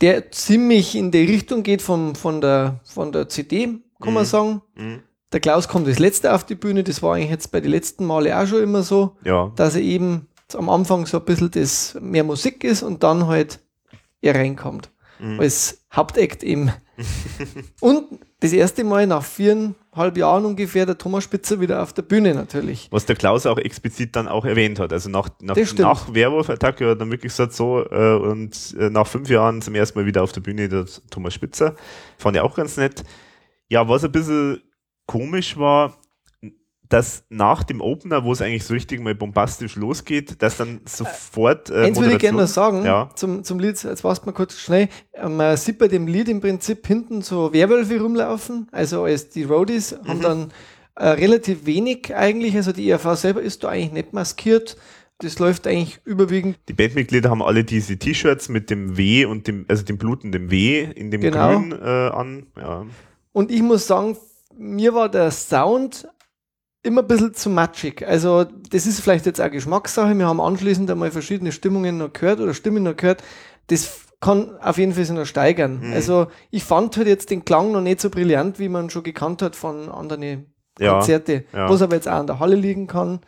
Der 0.00 0.30
ziemlich 0.30 0.94
in 0.94 1.10
die 1.10 1.24
Richtung 1.24 1.62
geht 1.62 1.82
vom, 1.82 2.14
von, 2.14 2.40
der, 2.40 2.80
von 2.84 3.12
der 3.12 3.28
CD, 3.28 3.66
kann 4.00 4.08
mhm. 4.08 4.14
man 4.14 4.24
sagen. 4.24 4.62
Mhm. 4.76 5.02
Der 5.34 5.40
Klaus 5.40 5.66
kommt 5.66 5.88
das 5.88 5.98
letzte 5.98 6.32
auf 6.32 6.44
die 6.44 6.54
Bühne. 6.54 6.84
Das 6.84 7.02
war 7.02 7.16
eigentlich 7.16 7.30
jetzt 7.30 7.50
bei 7.50 7.60
den 7.60 7.72
letzten 7.72 8.06
Male 8.06 8.38
auch 8.38 8.46
schon 8.46 8.62
immer 8.62 8.84
so, 8.84 9.16
ja. 9.24 9.50
dass 9.56 9.74
er 9.74 9.80
eben 9.80 10.28
am 10.54 10.70
Anfang 10.70 11.06
so 11.06 11.18
ein 11.18 11.24
bisschen 11.24 11.50
das 11.50 11.98
mehr 12.00 12.22
Musik 12.22 12.62
ist 12.62 12.84
und 12.84 13.02
dann 13.02 13.26
halt 13.26 13.58
er 14.20 14.36
reinkommt. 14.36 14.90
Mhm. 15.18 15.40
Als 15.40 15.84
Hauptakt 15.92 16.44
eben. 16.44 16.72
und 17.80 18.20
das 18.38 18.52
erste 18.52 18.84
Mal 18.84 19.08
nach 19.08 19.24
viereinhalb 19.24 20.16
Jahren 20.16 20.44
ungefähr 20.44 20.86
der 20.86 20.98
Thomas 20.98 21.24
Spitzer 21.24 21.60
wieder 21.60 21.82
auf 21.82 21.92
der 21.92 22.02
Bühne 22.02 22.32
natürlich. 22.32 22.86
Was 22.92 23.04
der 23.04 23.16
Klaus 23.16 23.44
auch 23.44 23.58
explizit 23.58 24.14
dann 24.14 24.28
auch 24.28 24.44
erwähnt 24.44 24.78
hat. 24.78 24.92
Also 24.92 25.10
nach, 25.10 25.30
nach, 25.40 25.56
nach 25.56 26.14
Werwolf-Attacke 26.14 26.84
hat 26.84 26.90
er 26.92 26.96
dann 26.96 27.10
wirklich 27.10 27.32
gesagt 27.32 27.54
so 27.54 27.84
äh, 27.90 28.14
und 28.14 28.76
äh, 28.78 28.88
nach 28.88 29.08
fünf 29.08 29.28
Jahren 29.28 29.62
zum 29.62 29.74
ersten 29.74 29.98
Mal 29.98 30.06
wieder 30.06 30.22
auf 30.22 30.30
der 30.30 30.42
Bühne 30.42 30.68
der 30.68 30.86
Thomas 31.10 31.34
Spitzer. 31.34 31.74
Fand 32.18 32.36
ich 32.36 32.42
auch 32.42 32.54
ganz 32.54 32.76
nett. 32.76 33.02
Ja, 33.68 33.88
was 33.88 34.04
ein 34.04 34.12
bisschen 34.12 34.62
komisch 35.06 35.56
war, 35.56 35.94
dass 36.88 37.24
nach 37.28 37.64
dem 37.64 37.80
Opener, 37.80 38.24
wo 38.24 38.32
es 38.32 38.42
eigentlich 38.42 38.64
so 38.64 38.74
richtig 38.74 39.00
mal 39.00 39.14
bombastisch 39.14 39.76
losgeht, 39.76 40.42
dass 40.42 40.58
dann 40.58 40.80
sofort. 40.84 41.70
Äh, 41.70 41.86
Eins 41.86 41.98
würde 41.98 42.12
ich 42.12 42.18
gerne 42.18 42.42
noch 42.42 42.46
sagen 42.46 42.84
ja. 42.84 43.10
zum, 43.14 43.42
zum 43.42 43.58
Lied, 43.58 43.82
jetzt 43.82 44.04
warst 44.04 44.22
du 44.22 44.26
mal 44.26 44.32
kurz 44.32 44.58
schnell. 44.58 44.88
Man 45.20 45.56
sieht 45.56 45.78
bei 45.78 45.88
dem 45.88 46.06
Lied 46.06 46.28
im 46.28 46.40
Prinzip 46.40 46.86
hinten 46.86 47.22
so 47.22 47.52
Werwölfe 47.52 48.00
rumlaufen, 48.00 48.68
also 48.70 49.04
als 49.04 49.30
die 49.30 49.44
Roadies 49.44 49.92
mhm. 49.92 50.08
haben 50.08 50.20
dann 50.20 50.52
äh, 50.96 51.08
relativ 51.08 51.66
wenig 51.66 52.14
eigentlich, 52.14 52.54
also 52.54 52.72
die 52.72 52.86
IAV 52.86 53.16
selber 53.16 53.42
ist 53.42 53.64
da 53.64 53.70
eigentlich 53.70 53.92
nicht 53.92 54.12
maskiert. 54.12 54.76
Das 55.18 55.38
läuft 55.38 55.66
eigentlich 55.66 56.00
überwiegend. 56.04 56.58
Die 56.68 56.72
Bandmitglieder 56.74 57.30
haben 57.30 57.42
alle 57.42 57.64
diese 57.64 57.96
T-Shirts 57.96 58.48
mit 58.48 58.68
dem 58.68 58.96
W 58.96 59.24
und 59.24 59.46
dem, 59.46 59.64
also 59.68 59.84
dem 59.84 59.96
blutenden 59.96 60.50
W 60.50 60.82
in 60.82 61.10
dem 61.10 61.20
genau. 61.20 61.52
Grün 61.52 61.72
äh, 61.72 61.84
an. 61.84 62.46
Ja. 62.56 62.84
Und 63.32 63.50
ich 63.50 63.62
muss 63.62 63.86
sagen, 63.86 64.16
mir 64.56 64.94
war 64.94 65.08
der 65.08 65.30
Sound 65.30 66.08
immer 66.84 67.02
ein 67.02 67.08
bisschen 67.08 67.34
zu 67.34 67.50
matschig. 67.50 68.06
Also, 68.06 68.44
das 68.70 68.86
ist 68.86 69.00
vielleicht 69.00 69.26
jetzt 69.26 69.40
auch 69.40 69.50
Geschmackssache. 69.50 70.16
Wir 70.16 70.26
haben 70.26 70.40
anschließend 70.40 70.90
einmal 70.90 71.10
verschiedene 71.10 71.50
Stimmungen 71.50 71.98
noch 71.98 72.12
gehört 72.12 72.40
oder 72.40 72.54
Stimmen 72.54 72.82
noch 72.82 72.96
gehört. 72.96 73.24
Das 73.68 74.02
kann 74.20 74.56
auf 74.60 74.78
jeden 74.78 74.92
Fall 74.92 75.04
sich 75.04 75.16
noch 75.16 75.24
steigern. 75.24 75.80
Mhm. 75.80 75.92
Also, 75.94 76.26
ich 76.50 76.62
fand 76.62 76.96
halt 76.96 77.08
jetzt 77.08 77.30
den 77.30 77.44
Klang 77.44 77.72
noch 77.72 77.80
nicht 77.80 78.00
so 78.00 78.10
brillant, 78.10 78.58
wie 78.58 78.68
man 78.68 78.90
schon 78.90 79.02
gekannt 79.02 79.42
hat 79.42 79.56
von 79.56 79.88
anderen 79.90 80.46
ja, 80.78 80.92
Konzerte, 80.92 81.44
ja. 81.52 81.68
was 81.68 81.82
aber 81.82 81.94
jetzt 81.94 82.08
auch 82.08 82.14
an 82.14 82.26
der 82.26 82.38
Halle 82.38 82.56
liegen 82.56 82.86
kann. 82.86 83.20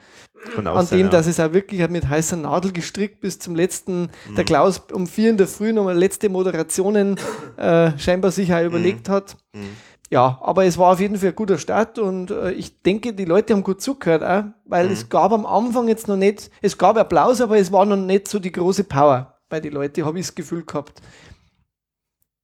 Kann 0.54 0.66
an 0.66 0.86
sein, 0.86 0.98
dem, 0.98 1.06
ja. 1.06 1.10
dass 1.10 1.26
es 1.26 1.40
auch 1.40 1.52
wirklich 1.52 1.88
mit 1.88 2.08
heißer 2.08 2.36
Nadel 2.36 2.72
gestrickt 2.72 3.20
bis 3.20 3.38
zum 3.38 3.54
letzten, 3.54 4.10
mhm. 4.28 4.34
der 4.36 4.44
Klaus 4.44 4.82
um 4.92 5.06
vier 5.06 5.30
in 5.30 5.38
der 5.38 5.46
Früh 5.46 5.72
nochmal 5.72 5.96
letzte 5.96 6.28
Moderationen 6.28 7.18
äh, 7.56 7.92
scheinbar 7.98 8.32
sich 8.32 8.52
auch 8.52 8.62
überlegt 8.62 9.08
mhm. 9.08 9.12
hat. 9.12 9.36
Mhm 9.54 9.76
ja, 10.10 10.38
aber 10.40 10.64
es 10.64 10.78
war 10.78 10.92
auf 10.92 11.00
jeden 11.00 11.16
Fall 11.16 11.30
ein 11.30 11.34
guter 11.34 11.58
Start 11.58 11.98
und 11.98 12.30
äh, 12.30 12.52
ich 12.52 12.80
denke, 12.82 13.12
die 13.12 13.24
Leute 13.24 13.54
haben 13.54 13.64
gut 13.64 13.80
zugehört, 13.80 14.22
auch, 14.22 14.44
weil 14.64 14.86
mhm. 14.86 14.92
es 14.92 15.08
gab 15.08 15.32
am 15.32 15.44
Anfang 15.44 15.88
jetzt 15.88 16.06
noch 16.06 16.16
nicht, 16.16 16.50
es 16.62 16.78
gab 16.78 16.96
Applaus, 16.96 17.40
aber 17.40 17.58
es 17.58 17.72
war 17.72 17.84
noch 17.84 17.96
nicht 17.96 18.28
so 18.28 18.38
die 18.38 18.52
große 18.52 18.84
Power 18.84 19.38
bei 19.48 19.60
den 19.60 19.72
Leuten, 19.72 20.04
habe 20.04 20.18
ich 20.20 20.26
das 20.26 20.34
Gefühl 20.34 20.64
gehabt. 20.64 21.02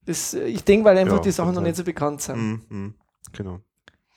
Das, 0.05 0.33
äh, 0.33 0.45
ich 0.45 0.63
denke, 0.63 0.85
weil 0.85 0.97
einfach 0.97 1.17
ja, 1.17 1.23
die 1.23 1.31
Sachen 1.31 1.55
noch 1.55 1.61
nicht 1.61 1.77
so 1.77 1.83
bekannt 1.83 2.21
sind. 2.21 2.37
Mhm, 2.37 2.61
mhm, 2.67 2.93
genau. 3.31 3.59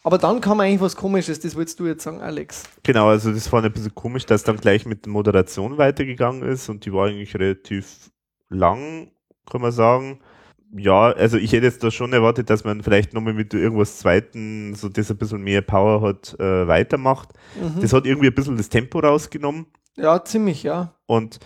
Aber 0.03 0.19
dann 0.19 0.41
kam 0.41 0.61
eigentlich 0.61 0.81
was 0.81 0.97
Komisches, 0.97 1.41
das 1.41 1.57
wolltest 1.57 1.79
du 1.81 1.87
jetzt 1.87 2.05
sagen, 2.05 2.21
Alex. 2.21 2.65
Genau, 2.83 3.09
also 3.09 3.33
das 3.33 3.53
war 3.53 3.63
ein 3.63 3.73
bisschen 3.73 3.95
komisch, 3.95 4.27
dass 4.27 4.45
dann 4.45 4.57
gleich 4.57 4.87
mit 4.87 5.05
der 5.05 5.13
Moderation 5.13 5.79
weitergegangen 5.79 6.43
ist 6.43 6.69
und 6.69 6.85
die 6.85 6.93
war 6.93 7.07
eigentlich 7.07 7.35
relativ 7.35 8.11
lang, 8.49 9.11
kann 9.51 9.61
man 9.61 9.73
sagen 9.73 10.21
ja, 10.77 11.13
also 11.13 11.37
ich 11.37 11.53
hätte 11.53 11.67
jetzt 11.67 11.83
da 11.83 11.91
schon 11.91 12.13
erwartet, 12.13 12.51
dass 12.51 12.65
man 12.65 12.83
vielleicht 12.83 13.15
nochmal 13.15 13.35
mit 13.35 13.55
irgendwas 13.55 13.99
Zweiten, 13.99 14.75
so 14.75 14.89
das 14.89 15.11
ein 15.11 15.17
bisschen 15.17 15.43
mehr 15.43 15.63
Power 15.63 16.03
hat, 16.03 16.39
äh, 16.41 16.67
weitermacht. 16.67 17.31
Mhm. 17.61 17.81
Das 17.81 17.93
hat 17.93 18.07
irgendwie 18.07 18.29
ein 18.29 18.35
bisschen 18.35 18.57
das 18.57 18.69
Tempo 18.69 18.99
rausgenommen. 18.99 19.67
Ja, 19.97 20.23
ziemlich, 20.25 20.63
ja. 20.63 20.95
Und 21.07 21.39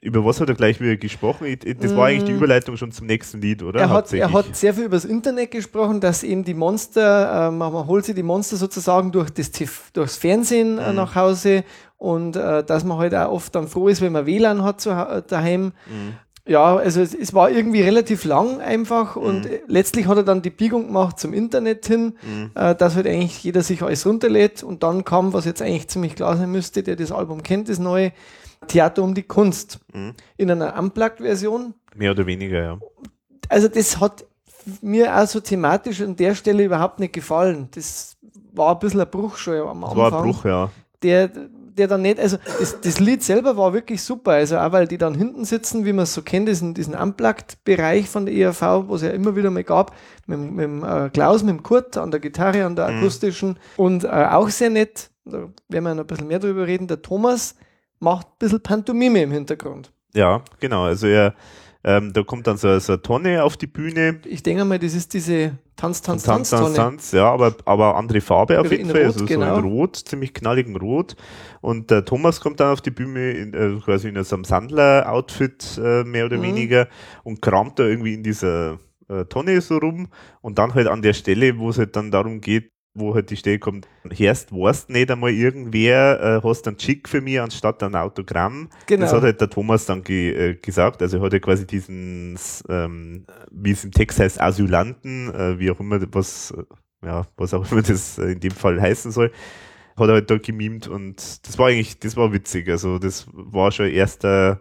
über 0.00 0.24
was 0.24 0.40
hat 0.40 0.48
er 0.48 0.54
gleich 0.54 0.80
wieder 0.80 0.96
gesprochen? 0.96 1.58
Das 1.80 1.96
war 1.96 2.06
eigentlich 2.06 2.24
die 2.24 2.30
mhm. 2.30 2.38
Überleitung 2.38 2.76
schon 2.76 2.92
zum 2.92 3.06
nächsten 3.06 3.40
Lied, 3.40 3.64
oder? 3.64 3.80
Er 3.80 3.90
hat, 3.90 4.12
er 4.12 4.32
hat 4.32 4.54
sehr 4.54 4.72
viel 4.72 4.84
über 4.84 4.96
das 4.96 5.04
Internet 5.04 5.50
gesprochen, 5.50 6.00
dass 6.00 6.22
eben 6.22 6.44
die 6.44 6.54
Monster, 6.54 7.48
äh, 7.48 7.50
man 7.50 7.72
holt 7.72 8.04
sich 8.04 8.14
die 8.14 8.22
Monster 8.22 8.56
sozusagen 8.56 9.10
durch 9.10 9.30
das 9.30 9.50
durchs 9.92 10.16
Fernsehen 10.16 10.78
äh, 10.78 10.90
mhm. 10.90 10.96
nach 10.96 11.16
Hause 11.16 11.64
und 11.96 12.36
äh, 12.36 12.62
dass 12.62 12.84
man 12.84 12.98
halt 12.98 13.12
auch 13.12 13.32
oft 13.32 13.54
dann 13.56 13.66
froh 13.66 13.88
ist, 13.88 14.00
wenn 14.00 14.12
man 14.12 14.24
WLAN 14.24 14.62
hat 14.62 14.80
zu, 14.80 14.90
daheim. 15.26 15.72
Mhm. 15.86 16.14
Ja, 16.48 16.76
also 16.76 17.02
es, 17.02 17.14
es, 17.14 17.34
war 17.34 17.50
irgendwie 17.50 17.82
relativ 17.82 18.24
lang 18.24 18.60
einfach 18.60 19.16
und 19.16 19.44
mhm. 19.44 19.58
letztlich 19.66 20.06
hat 20.06 20.16
er 20.16 20.22
dann 20.22 20.40
die 20.40 20.50
Biegung 20.50 20.86
gemacht 20.86 21.20
zum 21.20 21.34
Internet 21.34 21.86
hin, 21.86 22.14
mhm. 22.22 22.50
äh, 22.54 22.74
dass 22.74 22.96
halt 22.96 23.06
eigentlich 23.06 23.44
jeder 23.44 23.62
sich 23.62 23.82
alles 23.82 24.06
runterlädt 24.06 24.62
und 24.62 24.82
dann 24.82 25.04
kam, 25.04 25.34
was 25.34 25.44
jetzt 25.44 25.60
eigentlich 25.60 25.88
ziemlich 25.88 26.14
klar 26.14 26.38
sein 26.38 26.50
müsste, 26.50 26.82
der 26.82 26.96
das 26.96 27.12
Album 27.12 27.42
kennt, 27.42 27.68
das 27.68 27.78
neue 27.78 28.12
Theater 28.66 29.02
um 29.02 29.14
die 29.14 29.24
Kunst 29.24 29.80
mhm. 29.92 30.14
in 30.38 30.50
einer 30.50 30.78
Unplugged-Version. 30.78 31.74
Mehr 31.94 32.12
oder 32.12 32.24
weniger, 32.24 32.62
ja. 32.62 32.78
Also 33.50 33.68
das 33.68 34.00
hat 34.00 34.24
mir 34.80 35.16
auch 35.16 35.26
so 35.26 35.40
thematisch 35.40 36.00
an 36.00 36.16
der 36.16 36.34
Stelle 36.34 36.64
überhaupt 36.64 36.98
nicht 36.98 37.12
gefallen. 37.12 37.68
Das 37.74 38.16
war 38.52 38.74
ein 38.74 38.78
bisschen 38.78 39.00
ein 39.00 39.10
Bruch 39.10 39.36
schon 39.36 39.54
am 39.56 39.84
Anfang. 39.84 39.98
Das 39.98 40.12
war 40.12 40.24
ein 40.24 40.30
Bruch, 40.30 40.44
ja. 40.44 40.70
Der, 41.02 41.30
der 41.78 41.88
dann 41.88 42.02
nicht, 42.02 42.20
also 42.20 42.36
das, 42.58 42.80
das 42.80 43.00
Lied 43.00 43.22
selber 43.22 43.56
war 43.56 43.72
wirklich 43.72 44.02
super, 44.02 44.32
also 44.32 44.58
auch 44.58 44.72
weil 44.72 44.86
die 44.86 44.98
dann 44.98 45.14
hinten 45.14 45.44
sitzen, 45.44 45.84
wie 45.84 45.92
man 45.92 46.02
es 46.02 46.12
so 46.14 46.22
kennt, 46.22 46.48
diesen, 46.48 46.74
diesen 46.74 46.94
Unplugged-Bereich 46.94 48.08
von 48.08 48.26
der 48.26 48.34
ERV, 48.34 48.62
wo 48.88 48.96
es 48.96 49.02
ja 49.02 49.10
immer 49.10 49.36
wieder 49.36 49.50
mal 49.50 49.64
gab, 49.64 49.94
mit, 50.26 50.38
mit 50.38 50.64
dem 50.64 50.84
äh, 50.84 51.08
Klaus, 51.10 51.42
mit 51.42 51.50
dem 51.56 51.62
Kurt 51.62 51.96
an 51.96 52.10
der 52.10 52.20
Gitarre, 52.20 52.64
an 52.64 52.76
der 52.76 52.88
Mhm. 52.90 52.98
akustischen 52.98 53.58
und 53.76 54.04
äh, 54.04 54.08
auch 54.08 54.48
sehr 54.50 54.70
nett, 54.70 55.10
da 55.24 55.48
werden 55.68 55.84
wir 55.84 55.94
noch 55.94 56.04
ein 56.04 56.06
bisschen 56.06 56.28
mehr 56.28 56.38
drüber 56.38 56.66
reden, 56.66 56.86
der 56.86 57.00
Thomas 57.02 57.54
macht 58.00 58.26
ein 58.26 58.32
bisschen 58.38 58.60
Pantomime 58.62 59.22
im 59.22 59.30
Hintergrund. 59.32 59.90
Ja, 60.14 60.42
genau. 60.60 60.84
Also 60.84 61.06
er, 61.06 61.34
ähm, 61.84 62.12
da 62.12 62.22
kommt 62.22 62.46
dann 62.46 62.56
so, 62.56 62.78
so 62.78 62.94
eine 62.94 63.02
Tonne 63.02 63.44
auf 63.44 63.56
die 63.56 63.66
Bühne. 63.66 64.20
Ich 64.24 64.42
denke 64.42 64.64
mal, 64.64 64.78
das 64.78 64.94
ist 64.94 65.14
diese 65.14 65.58
Tanz, 65.76 66.02
Tanz, 66.02 66.24
Tanz, 66.24 66.50
Tanz, 66.50 66.62
Tanz. 66.62 66.76
Tanz, 66.76 67.12
ja, 67.12 67.30
aber, 67.30 67.54
aber 67.64 67.96
andere 67.96 68.20
Farbe 68.20 68.60
auf 68.60 68.70
jeden 68.70 68.90
Fall, 68.90 69.04
also 69.04 69.24
genau. 69.24 69.54
so 69.54 69.60
in 69.60 69.64
Rot, 69.64 69.96
ziemlich 69.96 70.34
knalligen 70.34 70.76
Rot. 70.76 71.14
Und 71.60 71.90
der 71.90 72.04
Thomas 72.04 72.40
kommt 72.40 72.58
dann 72.58 72.72
auf 72.72 72.80
die 72.80 72.90
Bühne 72.90 73.30
in, 73.30 73.54
äh, 73.54 73.80
quasi 73.84 74.08
in 74.08 74.22
so 74.24 74.34
einem 74.34 74.44
Sandler-Outfit 74.44 75.80
äh, 75.82 76.02
mehr 76.04 76.26
oder 76.26 76.38
Mhm. 76.38 76.42
weniger 76.42 76.88
und 77.22 77.40
kramt 77.40 77.78
da 77.78 77.84
irgendwie 77.84 78.14
in 78.14 78.24
dieser 78.24 78.80
äh, 79.08 79.24
Tonne 79.26 79.60
so 79.60 79.78
rum 79.78 80.08
und 80.40 80.58
dann 80.58 80.74
halt 80.74 80.88
an 80.88 81.00
der 81.00 81.12
Stelle, 81.12 81.58
wo 81.58 81.70
es 81.70 81.78
halt 81.78 81.94
dann 81.94 82.10
darum 82.10 82.40
geht, 82.40 82.72
wo 82.98 83.14
halt 83.14 83.30
die 83.30 83.36
Stelle 83.36 83.58
kommt, 83.58 83.88
Herst, 84.10 84.52
warst 84.52 84.90
nicht 84.90 85.10
einmal 85.10 85.30
irgendwer, 85.30 86.40
äh, 86.42 86.46
hast 86.46 86.66
einen 86.66 86.76
Chick 86.76 87.08
für 87.08 87.20
mich 87.20 87.40
anstatt 87.40 87.82
ein 87.82 87.94
Autogramm. 87.94 88.68
Genau. 88.86 89.02
Das 89.02 89.12
hat 89.12 89.22
halt 89.22 89.40
der 89.40 89.50
Thomas 89.50 89.86
dann 89.86 90.02
ge 90.02 90.50
äh, 90.50 90.54
gesagt. 90.54 91.02
Also 91.02 91.18
er 91.18 91.22
hat 91.22 91.32
ja 91.32 91.38
quasi 91.38 91.66
diesen, 91.66 92.38
ähm, 92.68 93.26
wie 93.50 93.70
es 93.70 93.84
im 93.84 93.92
Text 93.92 94.18
heißt, 94.20 94.40
Asylanten, 94.40 95.34
äh, 95.34 95.58
wie 95.58 95.70
auch 95.70 95.80
immer, 95.80 96.00
was, 96.12 96.54
ja, 97.04 97.26
was 97.36 97.54
auch 97.54 97.70
immer 97.70 97.82
das 97.82 98.18
äh, 98.18 98.32
in 98.32 98.40
dem 98.40 98.52
Fall 98.52 98.80
heißen 98.80 99.10
soll, 99.10 99.30
hat 99.96 100.08
er 100.08 100.14
halt 100.14 100.30
da 100.30 100.38
gemimt 100.38 100.88
und 100.88 101.46
das 101.46 101.58
war 101.58 101.68
eigentlich, 101.68 101.98
das 101.98 102.16
war 102.16 102.32
witzig. 102.32 102.68
Also 102.68 102.98
das 102.98 103.26
war 103.32 103.72
schon 103.72 103.88
erster, 103.88 104.60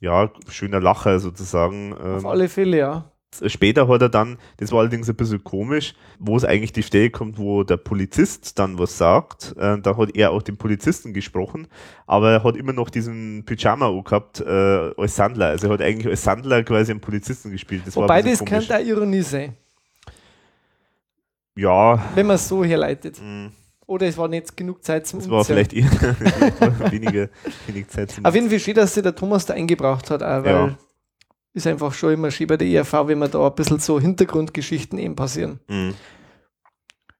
ja, 0.00 0.30
schöner 0.48 0.80
Lacher 0.80 1.18
sozusagen. 1.18 1.94
Auf 1.94 2.22
Ähm, 2.22 2.26
alle 2.26 2.48
Fälle, 2.48 2.78
ja. 2.78 3.12
Später 3.46 3.86
hat 3.88 4.00
er 4.00 4.08
dann, 4.08 4.38
das 4.56 4.72
war 4.72 4.80
allerdings 4.80 5.08
ein 5.08 5.14
bisschen 5.14 5.44
komisch, 5.44 5.94
wo 6.18 6.36
es 6.36 6.44
eigentlich 6.44 6.72
die 6.72 6.82
Stelle 6.82 7.10
kommt, 7.10 7.38
wo 7.38 7.62
der 7.62 7.76
Polizist 7.76 8.58
dann 8.58 8.78
was 8.78 8.96
sagt. 8.96 9.54
Äh, 9.58 9.78
da 9.80 9.96
hat 9.98 10.16
er 10.16 10.30
auch 10.32 10.42
den 10.42 10.56
Polizisten 10.56 11.12
gesprochen, 11.12 11.68
aber 12.06 12.32
er 12.32 12.42
hat 12.42 12.56
immer 12.56 12.72
noch 12.72 12.88
diesen 12.88 13.44
Pyjama 13.44 13.90
gehabt 14.02 14.40
äh, 14.40 14.92
als 14.96 15.14
Sandler. 15.16 15.48
Also 15.48 15.66
er 15.68 15.74
hat 15.74 15.82
eigentlich 15.82 16.06
als 16.08 16.22
Sandler 16.22 16.62
quasi 16.64 16.90
einen 16.90 17.00
Polizisten 17.02 17.50
gespielt. 17.50 17.82
Das 17.86 17.94
Wobei 17.96 18.22
das 18.22 18.38
komisch. 18.38 18.50
könnte 18.66 18.76
auch 18.76 18.86
Ironie 18.86 19.20
sein, 19.22 19.54
Ja, 21.56 22.02
wenn 22.14 22.26
man 22.26 22.36
es 22.36 22.48
so 22.48 22.64
herleitet. 22.64 23.20
mh, 23.22 23.50
Oder 23.86 24.06
es 24.06 24.16
war 24.16 24.28
nicht 24.28 24.56
genug 24.56 24.82
Zeit 24.82 25.06
zum 25.06 25.18
das 25.20 25.28
war 25.28 25.44
vielleicht 25.44 25.72
eher 25.74 25.90
weniger, 26.90 27.28
wenig 27.66 27.88
Zeit 27.88 28.10
zum 28.12 28.24
Auf 28.24 28.34
jeden 28.34 28.48
Fall 28.48 28.58
schön, 28.60 28.74
dass 28.74 28.94
sich 28.94 29.02
der 29.02 29.14
Thomas 29.14 29.44
da 29.44 29.54
eingebracht 29.54 30.10
hat, 30.10 30.22
auch, 30.22 30.44
weil 30.44 30.46
Ja. 30.54 30.78
Ist 31.54 31.66
einfach 31.66 31.92
schon 31.94 32.12
immer 32.12 32.30
schön 32.30 32.46
bei 32.46 32.56
der 32.56 32.68
ERV, 32.68 32.92
wenn 33.06 33.18
man 33.18 33.30
da 33.30 33.46
ein 33.46 33.54
bisschen 33.54 33.78
so 33.78 33.98
Hintergrundgeschichten 34.00 34.98
eben 34.98 35.16
passieren. 35.16 35.60
Mhm. 35.68 35.94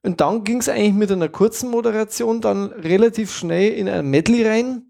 Und 0.03 0.21
dann 0.21 0.45
ging 0.45 0.59
es 0.59 0.69
eigentlich 0.69 0.95
mit 0.95 1.11
einer 1.11 1.29
kurzen 1.29 1.71
Moderation 1.71 2.41
dann 2.41 2.67
relativ 2.67 3.33
schnell 3.35 3.73
in 3.73 3.89
ein 3.89 4.09
Medley 4.09 4.47
rein. 4.47 4.83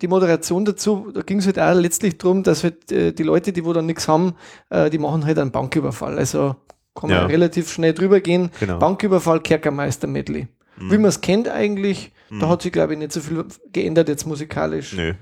Die 0.00 0.06
Moderation 0.06 0.64
dazu, 0.64 1.10
da 1.12 1.22
ging 1.22 1.38
es 1.40 1.46
halt 1.46 1.58
auch 1.58 1.74
letztlich 1.74 2.16
darum, 2.18 2.44
dass 2.44 2.62
halt 2.62 2.92
äh, 2.92 3.12
die 3.12 3.24
Leute, 3.24 3.52
die 3.52 3.64
wo 3.64 3.72
dann 3.72 3.86
nichts 3.86 4.06
haben, 4.06 4.34
äh, 4.70 4.88
die 4.88 4.98
machen 4.98 5.24
halt 5.26 5.38
einen 5.38 5.50
Banküberfall. 5.50 6.16
Also 6.18 6.54
kann 6.94 7.10
man 7.10 7.18
Ja. 7.18 7.26
relativ 7.26 7.70
schnell 7.72 7.92
drüber 7.92 8.20
gehen. 8.20 8.50
Genau. 8.60 8.78
Banküberfall, 8.78 9.40
Kerkermeister 9.40 10.06
Medley. 10.06 10.46
Wie 10.76 10.96
man 10.98 11.06
es 11.06 11.20
kennt 11.20 11.48
eigentlich, 11.48 12.12
da 12.30 12.36
Mhm. 12.46 12.48
hat 12.48 12.62
sich 12.62 12.72
glaube 12.72 12.92
ich 12.94 12.98
nicht 12.98 13.12
so 13.12 13.20
viel 13.20 13.44
geändert 13.72 14.08
jetzt 14.08 14.26
musikalisch. 14.26 14.94
Nö. 14.94 15.14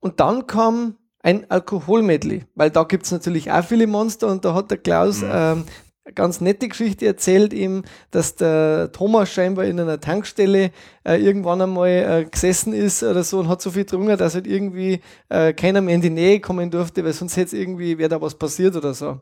Und 0.00 0.20
dann 0.20 0.46
kam 0.46 0.96
ein 1.26 1.50
Alkoholmedley, 1.50 2.44
weil 2.54 2.70
da 2.70 2.84
gibt 2.84 3.04
es 3.04 3.10
natürlich 3.10 3.50
auch 3.50 3.64
viele 3.64 3.88
Monster 3.88 4.28
und 4.28 4.44
da 4.44 4.54
hat 4.54 4.70
der 4.70 4.78
Klaus 4.78 5.22
Mhm. 5.22 5.28
ähm, 5.32 5.64
eine 6.04 6.14
ganz 6.14 6.40
nette 6.40 6.68
Geschichte 6.68 7.04
erzählt 7.04 7.52
ihm, 7.52 7.82
dass 8.12 8.36
der 8.36 8.92
Thomas 8.92 9.28
scheinbar 9.28 9.64
in 9.64 9.80
einer 9.80 9.98
Tankstelle 10.00 10.70
äh, 11.04 11.16
irgendwann 11.16 11.60
einmal 11.60 11.88
äh, 11.88 12.24
gesessen 12.30 12.72
ist 12.72 13.02
oder 13.02 13.24
so 13.24 13.40
und 13.40 13.48
hat 13.48 13.60
so 13.60 13.72
viel 13.72 13.82
getrunken, 13.82 14.16
dass 14.16 14.36
halt 14.36 14.46
irgendwie 14.46 15.00
äh, 15.28 15.52
keiner 15.52 15.80
mehr 15.80 15.96
in 15.96 16.00
die 16.00 16.10
Nähe 16.10 16.38
kommen 16.38 16.70
durfte, 16.70 17.04
weil 17.04 17.12
sonst 17.12 17.36
hätte 17.36 17.56
irgendwie, 17.56 17.98
wäre 17.98 18.08
da 18.08 18.20
was 18.20 18.36
passiert 18.36 18.76
oder 18.76 18.94
so. 18.94 19.18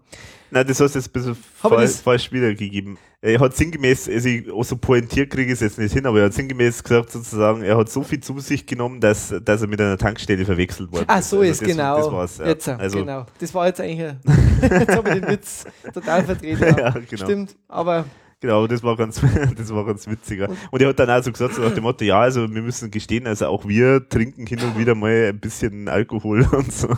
Nein, 0.54 0.68
das 0.68 0.78
hast 0.78 0.94
du 0.94 1.00
jetzt 1.00 1.08
ein 1.08 1.12
bisschen 1.12 1.36
Hab 1.62 1.72
ich 1.72 1.76
fal 1.76 1.82
das- 1.82 2.00
falsch 2.00 2.30
wiedergegeben. 2.30 2.96
Er 3.20 3.40
hat 3.40 3.56
sinngemäß, 3.56 4.08
also 4.08 4.28
ich, 4.28 4.48
auch 4.52 4.62
so 4.62 4.76
pointiert 4.76 5.30
kriege 5.30 5.46
ich 5.46 5.54
es 5.54 5.60
jetzt 5.60 5.78
nicht 5.78 5.92
hin, 5.92 6.06
aber 6.06 6.20
er 6.20 6.26
hat 6.26 6.34
sinngemäß 6.34 6.84
gesagt 6.84 7.10
sozusagen, 7.10 7.62
er 7.62 7.76
hat 7.76 7.88
so 7.88 8.04
viel 8.04 8.20
zu 8.20 8.38
sich 8.38 8.64
genommen, 8.66 9.00
dass, 9.00 9.34
dass 9.44 9.62
er 9.62 9.66
mit 9.66 9.80
einer 9.80 9.98
Tankstelle 9.98 10.44
verwechselt 10.44 10.92
wurde. 10.92 11.06
Ah, 11.08 11.20
so 11.20 11.38
also 11.38 11.50
ist 11.50 11.60
das, 11.62 11.68
genau. 11.68 11.96
Das 11.96 12.12
war's, 12.12 12.38
ja. 12.38 12.46
Jetzt, 12.46 12.68
äh, 12.68 12.76
also, 12.78 12.98
genau. 12.98 13.26
Das 13.40 13.52
war 13.52 13.66
jetzt 13.66 13.80
eigentlich, 13.80 14.00
ein 14.00 14.20
jetzt 14.62 14.94
habe 14.96 15.08
ich 15.08 15.14
den 15.20 15.28
Witz 15.28 15.64
total 15.92 16.22
vertreten. 16.22 16.62
Ja, 16.62 16.90
genau. 16.90 17.24
Stimmt, 17.24 17.56
aber 17.66 18.04
Genau, 18.44 18.66
das 18.66 18.82
war 18.82 18.94
ganz, 18.94 19.22
das 19.56 19.74
war 19.74 19.86
ganz 19.86 20.06
witziger. 20.06 20.50
Und 20.70 20.82
er 20.82 20.90
hat 20.90 20.98
dann 20.98 21.08
also 21.08 21.32
gesagt, 21.32 21.54
so 21.54 21.62
nach 21.62 21.72
dem 21.72 21.82
Motto, 21.82 22.04
ja, 22.04 22.20
also 22.20 22.42
wir 22.42 22.60
müssen 22.60 22.90
gestehen, 22.90 23.26
also 23.26 23.46
auch 23.46 23.66
wir 23.66 24.06
trinken 24.06 24.46
hin 24.46 24.60
und 24.60 24.76
wieder 24.78 24.94
mal 24.94 25.30
ein 25.30 25.40
bisschen 25.40 25.88
Alkohol 25.88 26.46
und 26.52 26.70
so. 26.70 26.88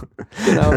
Genau. 0.45 0.73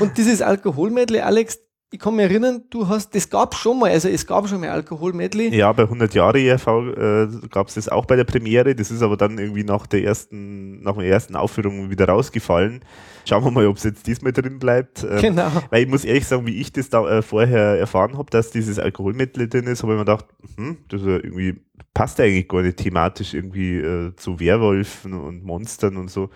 Und 0.00 0.16
dieses 0.16 0.40
Alkoholmedley, 0.40 1.20
Alex, 1.20 1.58
ich 1.90 1.98
kann 1.98 2.16
mich 2.16 2.24
erinnern, 2.24 2.62
du 2.68 2.86
hast, 2.86 3.14
das 3.14 3.30
gab 3.30 3.54
schon 3.54 3.78
mal, 3.78 3.90
also 3.90 4.08
es 4.08 4.26
gab 4.26 4.46
schon 4.46 4.60
mal 4.60 4.68
Alkoholmedley. 4.68 5.54
Ja, 5.56 5.72
bei 5.72 5.84
100 5.84 6.12
Jahre 6.12 6.38
ERV 6.38 6.66
äh, 6.66 7.48
gab 7.48 7.68
es 7.68 7.74
das 7.74 7.88
auch 7.88 8.04
bei 8.04 8.16
der 8.16 8.24
Premiere. 8.24 8.74
Das 8.74 8.90
ist 8.90 9.00
aber 9.00 9.16
dann 9.16 9.38
irgendwie 9.38 9.64
nach 9.64 9.86
der 9.86 10.04
ersten, 10.04 10.82
nach 10.82 10.96
der 10.96 11.06
ersten 11.06 11.34
Aufführung 11.34 11.88
wieder 11.88 12.06
rausgefallen. 12.06 12.80
Schauen 13.26 13.42
wir 13.44 13.50
mal, 13.50 13.66
ob 13.66 13.76
es 13.76 13.84
jetzt 13.84 14.06
diesmal 14.06 14.32
drin 14.32 14.58
bleibt. 14.58 15.02
Ähm, 15.02 15.28
Genau. 15.28 15.50
Weil 15.70 15.82
ich 15.82 15.88
muss 15.88 16.04
ehrlich 16.04 16.26
sagen, 16.26 16.46
wie 16.46 16.60
ich 16.60 16.72
das 16.72 16.90
da 16.90 17.08
äh, 17.08 17.22
vorher 17.22 17.78
erfahren 17.78 18.18
habe, 18.18 18.30
dass 18.30 18.50
dieses 18.50 18.78
Alkoholmittel 18.78 19.48
drin 19.48 19.66
ist, 19.66 19.82
habe 19.82 19.92
ich 19.92 19.98
mir 19.98 20.04
gedacht, 20.04 20.26
hm, 20.56 20.78
das 20.88 21.02
irgendwie 21.02 21.60
passt 21.94 22.20
eigentlich 22.20 22.48
gar 22.48 22.62
nicht 22.62 22.76
thematisch 22.76 23.34
irgendwie 23.34 23.78
äh, 23.78 24.14
zu 24.16 24.40
Werwölfen 24.40 25.14
und 25.14 25.44
Monstern 25.44 25.96
und 25.96 26.10
so. 26.10 26.30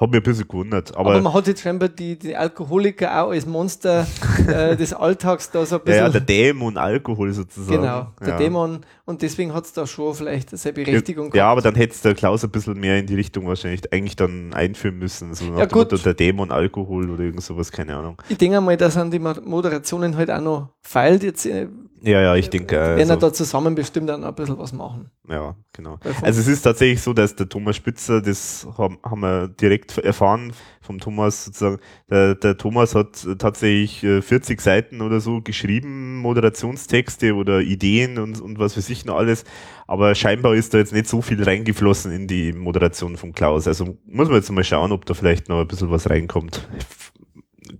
Hat 0.00 0.10
mir 0.10 0.16
ein 0.16 0.22
bisschen 0.22 0.48
gewundert. 0.48 0.96
Aber, 0.96 1.10
Aber, 1.10 1.20
man 1.20 1.34
hat 1.34 1.46
jetzt 1.46 1.60
scheinbar 1.60 1.88
die, 1.90 2.18
die 2.18 2.34
Alkoholiker 2.34 3.22
auch 3.22 3.30
als 3.30 3.44
Monster 3.46 4.06
äh, 4.48 4.74
des 4.76 4.94
Alltags 4.94 5.50
da 5.50 5.66
so 5.66 5.76
ein 5.76 5.80
ja, 5.80 5.84
bisschen. 5.84 6.02
ja, 6.04 6.08
der 6.08 6.20
Dämon 6.22 6.78
Alkohol 6.78 7.32
sozusagen. 7.32 7.82
genau, 7.82 8.06
der 8.20 8.28
ja. 8.28 8.36
Dämon. 8.38 8.80
Und 9.04 9.20
deswegen 9.20 9.52
hat 9.52 9.66
es 9.66 9.74
da 9.74 9.86
schon 9.86 10.14
vielleicht 10.14 10.48
seine 10.56 10.72
Berechtigung 10.72 11.30
Ja, 11.34 11.48
aber 11.52 11.60
dann 11.60 11.74
hätte 11.74 11.92
es 11.92 12.00
der 12.00 12.14
Klaus 12.14 12.42
ein 12.42 12.50
bisschen 12.50 12.80
mehr 12.80 12.98
in 12.98 13.06
die 13.06 13.14
Richtung 13.14 13.46
wahrscheinlich 13.46 13.92
eigentlich 13.92 14.16
dann 14.16 14.54
einführen 14.54 14.98
müssen. 14.98 15.34
So 15.34 15.44
Ja, 15.44 15.66
dem 15.66 15.78
Motto, 15.78 15.94
gut. 15.96 16.06
der 16.06 16.14
Dämon 16.14 16.50
Alkohol 16.50 17.10
oder 17.10 17.22
irgend 17.24 17.42
sowas, 17.42 17.70
keine 17.70 17.94
Ahnung. 17.94 18.16
Ich 18.30 18.38
denke 18.38 18.60
mal, 18.62 18.76
dass 18.78 18.96
an 18.96 19.10
die 19.10 19.18
Mo- 19.18 19.34
Moderationen 19.44 20.16
halt 20.16 20.30
auch 20.30 20.40
noch 20.40 20.68
feilt. 20.80 21.22
Jetzt 21.22 21.44
äh, 21.44 21.68
Ja, 22.04 22.20
ja, 22.20 22.34
ich 22.34 22.50
denke. 22.50 22.74
werden 22.74 22.98
Also, 22.98 23.12
wir 23.12 23.16
da 23.16 23.32
zusammen 23.32 23.76
bestimmt 23.76 24.08
dann 24.08 24.24
ein 24.24 24.34
bisschen 24.34 24.58
was 24.58 24.72
machen. 24.72 25.10
ja, 25.28 25.54
genau. 25.72 25.98
Also 26.20 26.40
es 26.40 26.48
ist 26.48 26.62
tatsächlich 26.62 27.00
so, 27.00 27.12
dass 27.12 27.36
der 27.36 27.48
Thomas 27.48 27.76
Spitzer, 27.76 28.20
das 28.20 28.66
haben, 28.76 28.98
haben 29.04 29.20
wir 29.20 29.48
direkt 29.48 29.96
erfahren 29.98 30.52
vom 30.80 30.98
Thomas 30.98 31.44
sozusagen, 31.44 31.78
der, 32.10 32.34
der 32.34 32.58
Thomas 32.58 32.96
hat 32.96 33.24
tatsächlich 33.38 34.02
äh, 34.02 34.20
40 34.20 34.60
Seiten 34.60 35.00
oder 35.00 35.20
so 35.20 35.42
geschrieben, 35.42 36.16
Moderationstexte 36.18 37.34
oder 37.34 37.60
Ideen 37.60 38.18
und, 38.18 38.40
und 38.40 38.58
was 38.58 38.76
weiß 38.76 38.90
ich 38.90 39.04
noch 39.04 39.16
alles, 39.16 39.44
aber 39.86 40.16
scheinbar 40.16 40.54
ist 40.54 40.74
da 40.74 40.78
jetzt 40.78 40.92
nicht 40.92 41.06
so 41.06 41.22
viel 41.22 41.42
reingeflossen 41.42 42.10
in 42.10 42.26
die 42.26 42.52
Moderation 42.52 43.16
von 43.16 43.32
Klaus. 43.32 43.68
Also 43.68 43.96
muss 44.06 44.26
man 44.26 44.38
jetzt 44.38 44.50
mal 44.50 44.64
schauen, 44.64 44.90
ob 44.90 45.06
da 45.06 45.14
vielleicht 45.14 45.48
noch 45.48 45.60
ein 45.60 45.68
bisschen 45.68 45.90
was 45.90 46.10
reinkommt. 46.10 46.68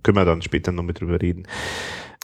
Können 0.01 0.17
wir 0.17 0.25
dann 0.25 0.41
später 0.41 0.71
noch 0.71 0.83
mit 0.83 1.01
drüber 1.01 1.21
reden. 1.21 1.45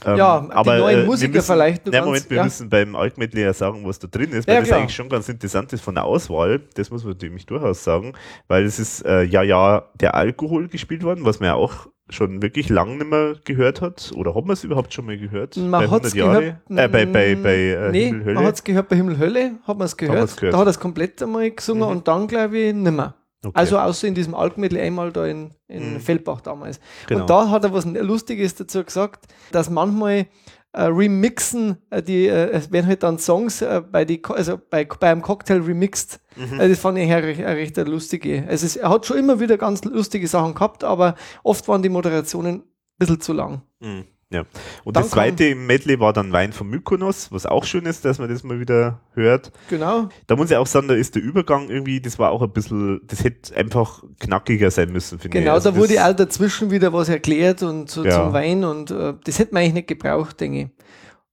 Ähm, 0.06 0.18
Ja, 0.18 0.40
die 0.64 0.70
neuen 0.70 0.98
wir 1.00 1.06
Musiker 1.06 1.34
müssen, 1.34 1.54
vielleicht 1.54 1.86
Nein, 1.88 2.06
Moment, 2.06 2.30
wir 2.30 2.38
ja. 2.38 2.44
müssen 2.44 2.70
beim 2.70 2.96
Altmedley 2.96 3.42
ja 3.44 3.54
sagen, 3.54 3.82
was 3.86 4.00
da 4.00 4.08
drin 4.08 4.32
ist, 4.32 4.48
Ja, 4.48 4.54
weil 4.56 4.60
das 4.62 4.70
klar. 4.70 4.80
eigentlich 4.80 4.96
schon 4.96 5.10
ganz 5.10 5.28
interessant 5.30 5.74
ist 5.74 5.82
von 5.82 5.96
der 5.96 6.06
Auswahl. 6.06 6.62
Das 6.76 6.90
muss 6.90 7.04
man 7.04 7.16
nämlich 7.22 7.46
durchaus 7.46 7.84
sagen, 7.84 8.14
weil 8.48 8.64
es 8.64 8.80
ist 8.80 9.06
äh, 9.06 9.24
ja, 9.24 9.44
ja, 9.44 9.84
der 10.00 10.16
Alkohol 10.16 10.68
gespielt 10.70 11.04
worden, 11.04 11.26
was 11.26 11.40
man 11.42 11.48
ja 11.48 11.56
auch 11.56 11.88
schon 12.12 12.42
wirklich 12.42 12.70
lang 12.70 12.98
nicht 12.98 13.10
mehr 13.10 13.36
gehört 13.46 13.82
hat. 13.82 14.12
Oder 14.16 14.34
hat 14.34 14.44
man 14.46 14.54
es 14.54 14.64
überhaupt 14.64 14.92
schon 14.94 15.06
mal 15.06 15.18
gehört? 15.18 15.58
Man 15.58 15.92
hat 15.92 16.06
es 16.06 16.14
gehört. 16.14 16.44
Äh, 16.70 16.88
bei 16.88 17.06
bei, 17.06 17.36
bei 17.36 17.56
äh, 17.56 17.92
nee, 17.92 18.06
Himmel, 18.06 18.26
Hölle. 18.26 18.36
man 18.36 18.46
hat 18.46 18.56
es 18.56 18.64
gehört 18.64 18.90
bei 18.90 18.96
Himmel 18.96 19.20
Hölle, 19.20 19.52
hat 19.68 19.78
man 19.78 19.86
es 19.86 19.96
gehört. 19.96 20.36
gehört. 20.38 20.54
Da 20.54 20.58
hat 20.58 20.66
er 20.66 20.72
es 20.72 20.80
komplett 20.80 21.22
einmal 21.22 21.52
gesungen 21.52 21.84
Mhm. 21.84 21.90
und 21.98 22.08
dann 22.08 22.28
glaube 22.28 22.58
ich 22.58 22.74
nimmer. 22.74 23.14
Okay. 23.44 23.58
Also 23.58 23.78
außer 23.80 24.08
in 24.08 24.16
diesem 24.16 24.36
Alkmittel 24.36 24.78
einmal 24.80 25.12
da 25.12 25.26
in, 25.26 25.52
in 25.68 25.94
Mhm. 25.94 26.00
Feldbach 26.02 26.42
damals. 26.42 26.80
Genau. 27.08 27.22
Und 27.22 27.30
da 27.30 27.50
hat 27.50 27.64
er 27.64 27.74
was 27.74 27.86
Lustiges 27.86 28.56
dazu 28.56 28.84
gesagt, 28.84 29.28
dass 29.52 29.70
manchmal 29.70 30.28
äh, 30.74 30.84
remixen, 30.84 31.78
äh, 31.90 32.04
die, 32.04 32.28
äh, 32.28 32.50
es 32.52 32.72
werden 32.72 32.86
halt 32.88 33.02
dann 33.02 33.18
Songs 33.18 33.62
äh, 33.62 33.82
bei, 33.90 34.06
die, 34.06 34.22
also 34.26 34.60
bei, 34.70 34.86
bei 34.86 35.10
einem 35.12 35.22
Cocktail 35.22 35.62
remixed. 35.62 36.20
Mhm. 36.36 36.60
Also 36.60 36.68
das 36.70 36.80
fand 36.80 36.98
ich 36.98 37.12
recht, 37.12 37.40
eine 37.40 37.56
recht 37.56 37.78
lustige. 37.78 38.46
Also 38.48 38.66
es, 38.66 38.76
er 38.76 38.90
hat 38.90 39.06
schon 39.06 39.18
immer 39.18 39.40
wieder 39.40 39.58
ganz 39.58 39.84
lustige 39.86 40.28
Sachen 40.28 40.54
gehabt, 40.54 40.84
aber 40.84 41.16
oft 41.44 41.68
waren 41.68 41.82
die 41.82 41.90
Moderationen 41.90 42.56
ein 42.58 42.64
bisschen 43.00 43.22
zu 43.22 43.34
lang. 43.34 43.62
Mhm. 43.80 44.06
Ja. 44.32 44.42
Und 44.84 44.96
Dann 44.96 45.04
das 45.04 45.12
zweite 45.12 45.46
im 45.46 45.66
Medley 45.66 46.00
war 46.00 46.14
dann 46.14 46.32
Wein 46.32 46.54
von 46.54 46.70
Mykonos, 46.70 47.32
was 47.32 47.48
auch 47.48 47.64
schön 47.66 47.88
ist, 47.88 48.06
dass 48.06 48.20
man 48.20 48.30
das 48.30 48.44
mal 48.44 48.60
wieder 48.60 49.00
hört. 49.14 49.52
Genau. 49.70 50.10
Da 50.28 50.36
muss 50.36 50.52
ich 50.52 50.58
auch 50.58 50.68
sagen, 50.68 50.88
da 50.88 50.94
ist 50.94 51.16
der 51.16 51.24
Übergang 51.24 51.68
irgendwie, 51.70 52.00
das 52.00 52.20
war 52.20 52.30
auch 52.30 52.44
ein 52.44 52.52
bisschen, 52.52 53.02
das 53.08 53.24
hätte 53.24 53.56
einfach 53.56 54.04
knackiger 54.20 54.70
sein 54.70 54.92
müssen, 54.92 55.18
finde 55.18 55.40
ich. 55.40 55.44
Genau, 55.44 55.56
Also 55.56 55.72
da 55.72 55.78
wurde 55.78 56.06
auch 56.06 56.14
dazwischen 56.16 56.70
wieder 56.70 56.94
was 56.94 57.10
erklärt 57.10 57.64
und 57.64 57.90
so 57.90 58.06
Ja. 58.06 58.12
zum 58.12 58.34
Wein 58.34 58.64
und 58.64 58.92
äh, 58.92 59.16
das 59.24 59.40
hätte 59.40 59.52
man 59.54 59.64
eigentlich 59.64 59.74
nicht 59.74 59.88
gebraucht, 59.88 60.40
denke 60.40 60.62
ich. 60.62 60.68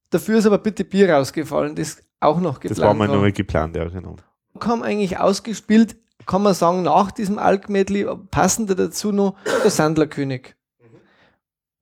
Dafür 0.09 0.39
ist 0.39 0.47
aber 0.47 0.57
bitte 0.57 0.83
Bier 0.83 1.11
rausgefallen, 1.11 1.75
das 1.75 2.01
auch 2.19 2.39
noch 2.39 2.59
geplant 2.59 2.79
Das 2.79 2.83
war 2.83 2.93
mal 2.95 3.07
nochmal 3.07 3.31
geplant, 3.31 3.75
ja, 3.75 3.85
genau. 3.89 4.15
kam 4.59 4.81
eigentlich 4.81 5.19
ausgespielt, 5.19 5.97
kann 6.25 6.41
man 6.41 6.55
sagen, 6.55 6.81
nach 6.81 7.11
diesem 7.11 7.37
Alk-Medley, 7.37 8.07
passender 8.31 8.73
dazu 8.73 9.11
noch 9.11 9.35
der 9.63 9.69
Sandlerkönig. 9.69 10.55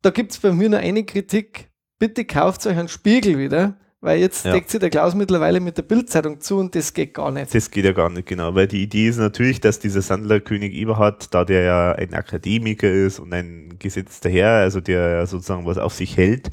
Da 0.05 0.11
gibt 0.11 0.33
es 0.33 0.37
bei 0.37 0.51
mir 0.51 0.69
nur 0.69 0.77
eine 0.77 1.03
Kritik. 1.03 1.71
Bitte 1.97 2.25
kauft 2.25 2.67
euch 2.67 2.77
einen 2.77 2.89
Spiegel 2.89 3.39
wieder, 3.39 3.79
weil 4.01 4.19
jetzt 4.19 4.45
Ja. 4.45 4.51
deckt 4.51 4.69
sich 4.69 4.79
der 4.79 4.91
Klaus 4.91 5.15
mittlerweile 5.15 5.59
mit 5.59 5.79
der 5.79 5.81
Bildzeitung 5.81 6.39
zu 6.41 6.57
und 6.57 6.75
das 6.75 6.93
geht 6.93 7.15
gar 7.15 7.31
nicht. 7.31 7.55
Das 7.55 7.71
geht 7.71 7.85
ja 7.85 7.91
gar 7.91 8.11
nicht, 8.11 8.27
genau. 8.27 8.53
Weil 8.53 8.67
die 8.67 8.83
Idee 8.83 9.07
ist 9.07 9.17
natürlich, 9.17 9.61
dass 9.61 9.79
dieser 9.79 10.03
Sandlerkönig 10.03 10.73
Eberhard, 10.73 11.33
da 11.33 11.43
der 11.43 11.63
ja 11.63 11.91
ein 11.93 12.13
Akademiker 12.13 12.91
ist 12.91 13.17
und 13.17 13.33
ein 13.33 13.79
gesetzter 13.79 14.29
Herr, 14.29 14.59
also 14.59 14.79
der 14.79 15.09
ja 15.09 15.25
sozusagen 15.25 15.65
was 15.65 15.79
auf 15.79 15.95
sich 15.95 16.17
hält, 16.17 16.51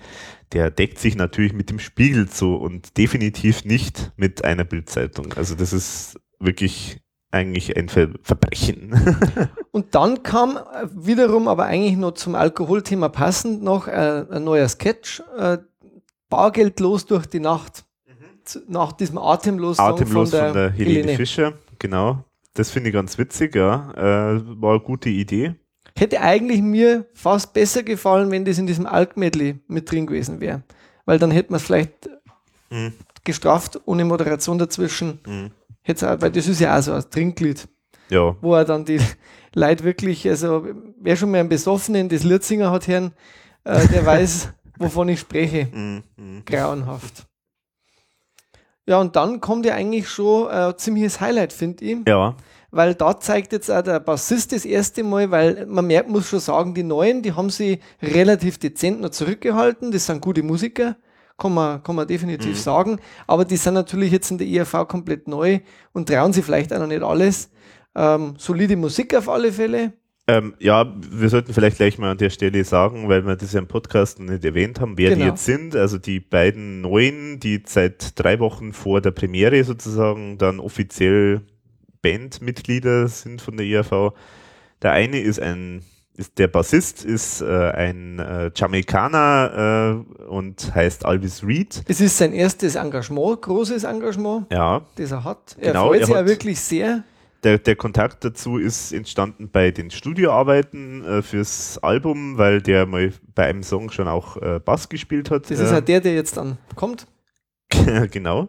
der 0.52 0.70
deckt 0.70 0.98
sich 0.98 1.14
natürlich 1.14 1.52
mit 1.52 1.68
dem 1.68 1.78
Spiegel 1.78 2.30
zu 2.30 2.54
und 2.54 2.96
definitiv 2.96 3.66
nicht 3.66 4.12
mit 4.16 4.46
einer 4.46 4.64
Bildzeitung. 4.64 5.34
Also 5.34 5.54
das 5.56 5.74
ist 5.74 6.18
wirklich 6.40 7.02
eigentlich 7.32 7.76
ein 7.76 7.88
Ver 7.88 8.10
Verbrechen. 8.22 8.94
Und 9.72 9.94
dann 9.94 10.22
kam 10.22 10.56
äh, 10.56 10.86
wiederum, 10.92 11.48
aber 11.48 11.64
eigentlich 11.64 11.96
noch 11.96 12.12
zum 12.12 12.34
Alkoholthema 12.34 13.08
passend, 13.08 13.62
noch 13.62 13.88
äh, 13.88 14.24
ein 14.30 14.44
neuer 14.44 14.68
Sketch, 14.68 15.22
äh, 15.36 15.58
Bargeldlos 16.28 17.06
durch 17.06 17.26
die 17.26 17.40
Nacht. 17.40 17.84
Zu, 18.44 18.60
nach 18.68 18.92
diesem 18.92 19.18
Atemlos, 19.18 19.78
Atemlos 19.78 20.30
von 20.30 20.52
der, 20.52 20.70
Helene, 20.70 20.74
Helene. 21.00 21.16
Fischer, 21.16 21.54
genau. 21.78 22.24
Das 22.54 22.70
finde 22.70 22.88
ich 22.90 22.94
ganz 22.94 23.16
witzig, 23.16 23.54
ja. 23.54 23.92
Äh, 23.96 24.40
war 24.60 24.72
eine 24.72 24.80
gute 24.80 25.08
Idee. 25.08 25.54
Hätte 25.96 26.20
eigentlich 26.20 26.60
mir 26.60 27.06
fast 27.14 27.52
besser 27.52 27.82
gefallen, 27.82 28.30
wenn 28.30 28.44
das 28.44 28.58
in 28.58 28.66
diesem 28.66 28.86
Alk-Medley 28.86 29.60
mit 29.68 29.90
drin 29.90 30.06
gewesen 30.06 30.40
wäre. 30.40 30.62
Weil 31.04 31.18
dann 31.18 31.30
hätte 31.30 31.52
man 31.52 31.58
es 31.58 31.64
vielleicht 31.64 32.08
Mhm. 32.70 32.94
gestraft, 33.24 33.80
ohne 33.84 34.04
Moderation 34.04 34.58
dazwischen. 34.58 35.20
Mhm. 35.26 35.50
Hätt's 35.82 36.02
auch, 36.04 36.20
weil 36.20 36.30
das 36.30 36.46
ist 36.48 36.60
ja 36.60 36.78
auch 36.78 36.82
so 36.82 36.92
ein 36.92 37.04
Trinklied, 37.10 37.68
Ja, 38.08 38.36
wo 38.40 38.54
er 38.54 38.64
dann 38.64 38.84
die 38.84 39.00
Leute 39.54 39.84
wirklich, 39.84 40.28
also 40.28 40.66
wer 41.00 41.16
schon 41.16 41.30
mal 41.30 41.40
einen 41.40 41.48
Besoffenen 41.48 42.08
des 42.08 42.24
Lürzinger 42.24 42.70
hat, 42.70 42.86
Herrn, 42.88 43.12
äh, 43.64 43.86
der 43.88 44.06
weiß, 44.06 44.48
wovon 44.78 45.08
ich 45.08 45.20
spreche. 45.20 45.68
Mhm. 45.72 46.02
Mhm. 46.16 46.44
Grauenhaft. 46.44 47.26
Ja, 48.86 49.00
und 49.00 49.14
dann 49.14 49.40
kommt 49.40 49.64
ja 49.66 49.74
eigentlich 49.74 50.08
schon 50.08 50.48
äh, 50.48 50.68
ein 50.70 50.78
ziemliches 50.78 51.20
Highlight, 51.20 51.52
finde 51.52 51.84
ich. 51.84 51.98
ja, 52.08 52.36
weil 52.74 52.94
da 52.94 53.20
zeigt 53.20 53.52
jetzt 53.52 53.70
auch 53.70 53.82
der 53.82 54.00
Bassist 54.00 54.50
das 54.52 54.64
erste 54.64 55.04
Mal, 55.04 55.30
weil 55.30 55.66
man 55.66 55.86
merkt, 55.86 56.08
muss 56.08 56.30
schon 56.30 56.40
sagen, 56.40 56.72
die 56.72 56.82
Neuen, 56.82 57.20
die 57.20 57.34
haben 57.34 57.50
sie 57.50 57.80
relativ 58.00 58.56
dezent 58.56 59.02
noch 59.02 59.10
zurückgehalten. 59.10 59.92
Das 59.92 60.06
sind 60.06 60.22
gute 60.22 60.42
Musiker, 60.42 60.96
kann 61.42 61.54
man, 61.54 61.82
kann 61.82 61.96
man 61.96 62.06
definitiv 62.06 62.52
Mhm. 62.52 62.62
sagen. 62.70 63.00
Aber 63.26 63.44
die 63.44 63.56
sind 63.56 63.74
natürlich 63.74 64.12
jetzt 64.12 64.30
in 64.30 64.38
der 64.38 64.46
IRV 64.46 64.86
komplett 64.88 65.26
neu 65.28 65.58
und 65.92 66.08
trauen 66.08 66.32
sie 66.32 66.42
vielleicht 66.42 66.72
auch 66.72 66.78
noch 66.78 66.86
nicht 66.86 67.02
alles. 67.02 67.50
Ähm, 67.94 68.34
solide 68.38 68.76
Musik 68.76 69.14
auf 69.14 69.28
alle 69.28 69.52
Fälle. 69.52 69.92
Ähm, 70.28 70.54
ja, 70.60 70.86
wir 71.10 71.28
sollten 71.28 71.52
vielleicht 71.52 71.78
gleich 71.78 71.98
mal 71.98 72.12
an 72.12 72.16
der 72.18 72.30
Stelle 72.30 72.62
sagen, 72.62 73.08
weil 73.08 73.26
wir 73.26 73.34
das 73.34 73.52
ja 73.52 73.58
im 73.58 73.66
Podcast 73.66 74.20
nicht 74.20 74.44
erwähnt 74.44 74.80
haben, 74.80 74.96
wer 74.96 75.10
die 75.10 75.16
Genau. 75.16 75.30
jetzt 75.32 75.44
sind. 75.44 75.74
Also 75.74 75.98
die 75.98 76.20
beiden 76.20 76.80
Neuen, 76.80 77.40
die 77.40 77.60
seit 77.66 78.12
drei 78.18 78.38
Wochen 78.38 78.72
vor 78.72 79.00
der 79.00 79.10
Premiere 79.10 79.64
sozusagen 79.64 80.38
dann 80.38 80.60
offiziell 80.60 81.40
Bandmitglieder 82.02 83.08
sind 83.08 83.42
von 83.42 83.56
der 83.56 83.66
IAV. 83.66 84.12
Der 84.82 84.92
eine 84.92 85.20
ist 85.20 85.40
ein, 85.40 85.82
ist 86.16 86.38
der 86.38 86.48
Bassist, 86.48 87.04
ist 87.04 87.40
äh, 87.40 87.70
ein 87.70 88.18
äh, 88.18 88.50
Jamaikaner 88.54 90.04
äh, 90.20 90.24
und 90.24 90.74
heißt 90.74 91.06
Alvis 91.06 91.42
Reed. 91.44 91.82
Es 91.88 92.00
ist 92.00 92.18
sein 92.18 92.32
erstes 92.32 92.74
Engagement, 92.74 93.42
großes 93.42 93.84
Engagement, 93.84 94.46
Ja, 94.52 94.82
das 94.96 95.10
er 95.10 95.24
hat. 95.24 95.56
Er 95.58 95.72
Genau, 95.72 95.88
freut 95.88 96.00
er 96.00 96.06
sich 96.06 96.16
auch 96.16 96.26
wirklich 96.26 96.60
sehr. 96.60 97.04
Der, 97.42 97.58
der 97.58 97.74
Kontakt 97.74 98.24
dazu 98.24 98.56
ist 98.56 98.92
entstanden 98.92 99.48
bei 99.50 99.72
den 99.72 99.90
Studioarbeiten 99.90 101.04
äh, 101.04 101.22
fürs 101.22 101.78
Album, 101.82 102.38
weil 102.38 102.62
der 102.62 102.86
mal 102.86 103.12
bei 103.34 103.46
einem 103.46 103.64
Song 103.64 103.90
schon 103.90 104.06
auch 104.06 104.36
äh, 104.36 104.60
Bass 104.60 104.88
gespielt 104.88 105.30
hat. 105.30 105.50
Das 105.50 105.58
ist 105.58 105.72
äh, 105.72 105.76
auch 105.76 105.80
der, 105.80 106.00
der 106.00 106.14
jetzt 106.14 106.36
dann 106.36 106.58
kommt. 106.76 107.06
genau. 108.10 108.48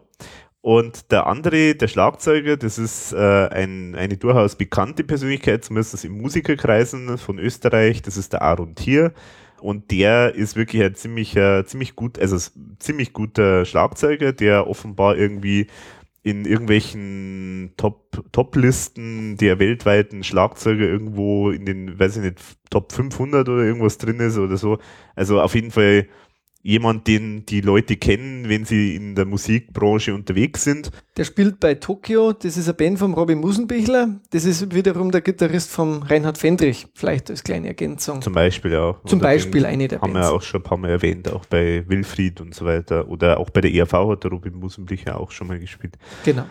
Und 0.64 1.12
der 1.12 1.26
andere, 1.26 1.74
der 1.74 1.88
Schlagzeuger, 1.88 2.56
das 2.56 2.78
ist 2.78 3.12
äh, 3.12 3.48
ein, 3.48 3.94
eine 3.94 4.16
durchaus 4.16 4.56
bekannte 4.56 5.04
Persönlichkeit, 5.04 5.62
zumindest 5.62 6.02
in 6.06 6.12
Musikerkreisen 6.12 7.18
von 7.18 7.38
Österreich, 7.38 8.00
das 8.00 8.16
ist 8.16 8.32
der 8.32 8.40
Aaron 8.40 8.74
Thier. 8.74 9.12
Und 9.60 9.90
der 9.90 10.34
ist 10.34 10.56
wirklich 10.56 10.82
ein 10.82 10.94
ziemlich, 10.94 11.36
äh, 11.36 11.66
ziemlich 11.66 11.96
gut, 11.96 12.18
also 12.18 12.38
ziemlich 12.78 13.12
guter 13.12 13.66
Schlagzeuger, 13.66 14.32
der 14.32 14.66
offenbar 14.66 15.18
irgendwie 15.18 15.66
in 16.22 16.46
irgendwelchen 16.46 17.74
Top, 17.76 18.22
Top-Listen 18.32 19.36
der 19.36 19.58
weltweiten 19.58 20.24
Schlagzeuger 20.24 20.86
irgendwo 20.86 21.50
in 21.50 21.66
den, 21.66 21.98
weiß 21.98 22.16
ich 22.16 22.22
nicht, 22.22 22.38
Top 22.70 22.90
500 22.90 23.46
oder 23.50 23.62
irgendwas 23.62 23.98
drin 23.98 24.18
ist 24.18 24.38
oder 24.38 24.56
so. 24.56 24.78
Also 25.14 25.42
auf 25.42 25.54
jeden 25.54 25.72
Fall 25.72 26.06
jemand, 26.64 27.06
den 27.06 27.44
die 27.46 27.60
Leute 27.60 27.96
kennen, 27.96 28.48
wenn 28.48 28.64
sie 28.64 28.96
in 28.96 29.14
der 29.14 29.26
Musikbranche 29.26 30.14
unterwegs 30.14 30.64
sind. 30.64 30.90
Der 31.16 31.24
spielt 31.24 31.60
bei 31.60 31.74
Tokio, 31.74 32.32
das 32.32 32.56
ist 32.56 32.66
eine 32.66 32.74
Band 32.74 32.98
vom 32.98 33.12
Robin 33.12 33.38
Musenbichler, 33.38 34.18
das 34.30 34.46
ist 34.46 34.74
wiederum 34.74 35.12
der 35.12 35.20
Gitarrist 35.20 35.70
vom 35.70 36.02
Reinhard 36.02 36.38
Fendrich, 36.38 36.86
vielleicht 36.94 37.30
als 37.30 37.44
kleine 37.44 37.68
Ergänzung. 37.68 38.22
Zum 38.22 38.32
Beispiel 38.32 38.72
ja. 38.72 38.96
Zum 39.04 39.18
Oder 39.20 39.28
Beispiel 39.28 39.66
eine 39.66 39.86
der 39.88 40.00
Haben 40.00 40.14
wir 40.14 40.20
Bands. 40.20 40.30
auch 40.30 40.42
schon 40.42 40.60
ein 40.60 40.64
paar 40.64 40.78
Mal 40.78 40.90
erwähnt, 40.90 41.30
auch 41.30 41.44
bei 41.44 41.84
Wilfried 41.86 42.40
und 42.40 42.54
so 42.54 42.64
weiter. 42.64 43.08
Oder 43.08 43.38
auch 43.38 43.50
bei 43.50 43.60
der 43.60 43.72
ERV 43.72 43.92
hat 43.92 44.24
der 44.24 44.30
Robin 44.30 44.54
Musenblicher 44.54 45.20
auch 45.20 45.30
schon 45.30 45.46
mal 45.46 45.58
gespielt. 45.60 45.98
Genau. 46.24 46.46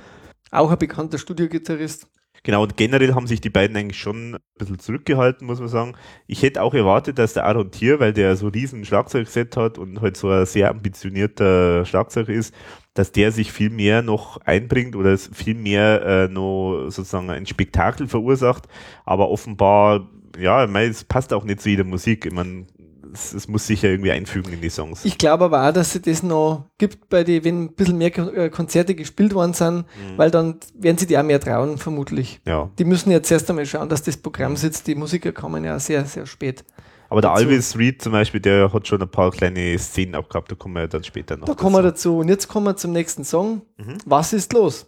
Auch 0.51 0.69
ein 0.69 0.77
bekannter 0.77 1.17
Studiogitarrist. 1.17 2.07
Genau, 2.45 2.63
und 2.63 2.75
generell 2.75 3.13
haben 3.15 3.25
sich 3.25 3.39
die 3.39 3.49
beiden 3.49 3.77
eigentlich 3.77 3.97
schon 3.99 4.35
ein 4.35 4.39
bisschen 4.57 4.77
zurückgehalten, 4.77 5.47
muss 5.47 5.59
man 5.59 5.69
sagen. 5.69 5.93
Ich 6.27 6.41
hätte 6.43 6.61
auch 6.61 6.73
erwartet, 6.73 7.17
dass 7.17 7.33
der 7.33 7.45
Aaron 7.45 7.71
Thier, 7.71 8.01
weil 8.01 8.11
der 8.11 8.35
so 8.35 8.49
riesen 8.49 8.83
Schlagzeugset 8.83 9.55
hat 9.55 9.77
und 9.77 10.01
halt 10.01 10.17
so 10.17 10.29
ein 10.29 10.45
sehr 10.45 10.69
ambitionierter 10.69 11.85
Schlagzeuger 11.85 12.33
ist, 12.33 12.53
dass 12.95 13.13
der 13.13 13.31
sich 13.31 13.53
viel 13.53 13.69
mehr 13.69 14.01
noch 14.01 14.41
einbringt 14.41 14.97
oder 14.97 15.17
viel 15.17 15.55
mehr 15.55 16.01
äh, 16.05 16.27
noch 16.27 16.89
sozusagen 16.89 17.29
ein 17.29 17.45
Spektakel 17.45 18.07
verursacht. 18.07 18.67
Aber 19.05 19.29
offenbar, 19.29 20.09
ja, 20.37 20.65
ich 20.65 20.69
meine, 20.69 20.91
es 20.91 21.05
passt 21.05 21.31
auch 21.31 21.45
nicht 21.45 21.61
zu 21.61 21.69
jeder 21.69 21.85
Musik. 21.85 22.25
Ich 22.25 22.33
meine, 22.33 22.65
es, 23.13 23.33
es 23.33 23.47
muss 23.47 23.67
sich 23.67 23.81
ja 23.81 23.89
irgendwie 23.89 24.11
einfügen 24.11 24.51
in 24.53 24.61
die 24.61 24.69
Songs. 24.69 25.05
Ich 25.05 25.17
glaube 25.17 25.45
aber 25.45 25.67
auch, 25.67 25.73
dass 25.73 25.95
es 25.95 26.01
das 26.01 26.23
noch 26.23 26.69
gibt, 26.77 27.09
bei 27.09 27.23
die, 27.23 27.43
wenn 27.43 27.63
ein 27.65 27.73
bisschen 27.75 27.97
mehr 27.97 28.17
äh, 28.17 28.49
Konzerte 28.49 28.95
gespielt 28.95 29.33
worden 29.33 29.53
sind, 29.53 29.85
Mhm. 29.85 30.17
weil 30.17 30.31
dann 30.31 30.55
werden 30.75 30.97
sie 30.97 31.07
die 31.07 31.17
auch 31.17 31.23
mehr 31.23 31.39
trauen, 31.39 31.77
vermutlich. 31.77 32.41
ja. 32.45 32.69
Die 32.79 32.85
müssen 32.85 33.11
jetzt 33.11 33.31
erst 33.31 33.49
einmal 33.49 33.65
schauen, 33.65 33.89
dass 33.89 34.03
das 34.03 34.17
Programm 34.17 34.55
sitzt. 34.57 34.87
Die 34.87 34.95
Musiker 34.95 35.31
kommen 35.31 35.63
ja 35.63 35.79
sehr, 35.79 36.05
sehr 36.05 36.25
spät. 36.25 36.63
Aber 37.09 37.21
der 37.21 37.29
dazu. 37.31 37.43
Alvis 37.43 37.77
Reed 37.77 38.01
zum 38.01 38.11
Beispiel, 38.13 38.39
der 38.39 38.73
hat 38.73 38.87
schon 38.87 38.99
ein 39.01 39.09
paar 39.09 39.29
kleine 39.29 39.77
Szenen 39.77 40.15
auch 40.15 40.27
gehabt, 40.27 40.51
da 40.51 40.55
kommen 40.55 40.73
wir 40.75 40.81
ja 40.81 40.87
dann 40.87 41.03
später 41.03 41.37
noch. 41.37 41.45
Da 41.45 41.53
kommen 41.53 41.75
wir 41.75 41.83
dazu. 41.83 42.09
dazu. 42.13 42.17
Und 42.19 42.29
jetzt 42.29 42.47
kommen 42.47 42.65
wir 42.65 42.75
zum 42.75 42.91
nächsten 42.91 43.23
Song. 43.23 43.61
Mhm. 43.77 43.97
Was 44.05 44.33
ist 44.33 44.51
los? 44.53 44.87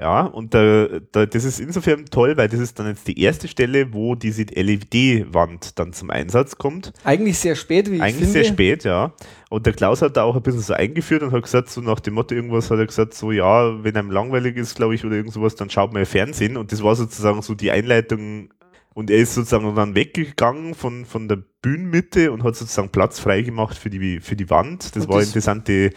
Ja, 0.00 0.20
und 0.26 0.54
da, 0.54 0.86
da, 1.10 1.26
das 1.26 1.42
ist 1.44 1.58
insofern 1.58 2.04
toll, 2.06 2.36
weil 2.36 2.48
das 2.48 2.60
ist 2.60 2.78
dann 2.78 2.86
jetzt 2.86 3.08
die 3.08 3.20
erste 3.20 3.48
Stelle, 3.48 3.92
wo 3.92 4.14
diese 4.14 4.44
LED-Wand 4.44 5.78
dann 5.78 5.92
zum 5.92 6.10
Einsatz 6.10 6.56
kommt. 6.56 6.92
Eigentlich 7.04 7.38
sehr 7.38 7.56
spät, 7.56 7.90
wie 7.90 7.96
ich 7.96 8.02
Eigentlich 8.02 8.16
finde. 8.16 8.32
sehr 8.32 8.44
spät, 8.44 8.84
ja. 8.84 9.12
Und 9.50 9.66
der 9.66 9.72
Klaus 9.72 10.02
hat 10.02 10.16
da 10.16 10.22
auch 10.22 10.36
ein 10.36 10.42
bisschen 10.42 10.60
so 10.60 10.74
eingeführt 10.74 11.22
und 11.22 11.32
hat 11.32 11.42
gesagt, 11.42 11.68
so 11.70 11.80
nach 11.80 12.00
dem 12.00 12.14
Motto 12.14 12.34
irgendwas, 12.34 12.70
hat 12.70 12.78
er 12.78 12.86
gesagt, 12.86 13.14
so 13.14 13.32
ja, 13.32 13.82
wenn 13.82 13.96
einem 13.96 14.10
langweilig 14.10 14.56
ist, 14.56 14.76
glaube 14.76 14.94
ich, 14.94 15.04
oder 15.04 15.16
irgend 15.16 15.32
sowas, 15.32 15.56
dann 15.56 15.70
schaut 15.70 15.92
man 15.92 16.02
ja 16.02 16.06
Fernsehen. 16.06 16.56
Und 16.56 16.70
das 16.72 16.82
war 16.82 16.94
sozusagen 16.94 17.42
so 17.42 17.54
die 17.54 17.70
Einleitung. 17.70 18.50
Und 18.94 19.10
er 19.10 19.18
ist 19.18 19.34
sozusagen 19.34 19.74
dann 19.76 19.94
weggegangen 19.94 20.74
von, 20.74 21.04
von 21.06 21.28
der 21.28 21.38
Bühnenmitte 21.62 22.32
und 22.32 22.42
hat 22.42 22.56
sozusagen 22.56 22.90
Platz 22.90 23.20
frei 23.20 23.42
gemacht 23.42 23.76
für 23.78 23.90
die, 23.90 24.18
für 24.20 24.34
die 24.36 24.50
Wand. 24.50 24.94
Das 24.96 25.04
Und 25.04 25.08
war 25.08 25.16
eine 25.16 25.22
das- 25.22 25.28
interessante, 25.30 25.90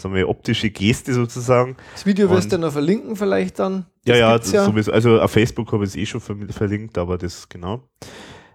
sagen 0.00 0.14
wir, 0.14 0.28
optische 0.28 0.70
Geste 0.70 1.14
sozusagen. 1.14 1.76
Das 1.92 2.06
Video 2.06 2.30
wirst 2.30 2.52
du 2.52 2.58
noch 2.58 2.72
verlinken 2.72 3.16
vielleicht 3.16 3.58
dann. 3.58 3.86
Ja, 4.04 4.14
Das 4.14 4.18
ja, 4.18 4.32
gibt's 4.32 4.52
das 4.52 4.66
sowieso. 4.66 4.92
Also 4.92 5.20
auf 5.20 5.30
Facebook 5.30 5.72
habe 5.72 5.84
ich 5.84 5.90
es 5.90 5.96
eh 5.96 6.06
schon 6.06 6.20
ver 6.20 6.36
verlinkt, 6.50 6.98
aber 6.98 7.18
das 7.18 7.48
genau. 7.48 7.82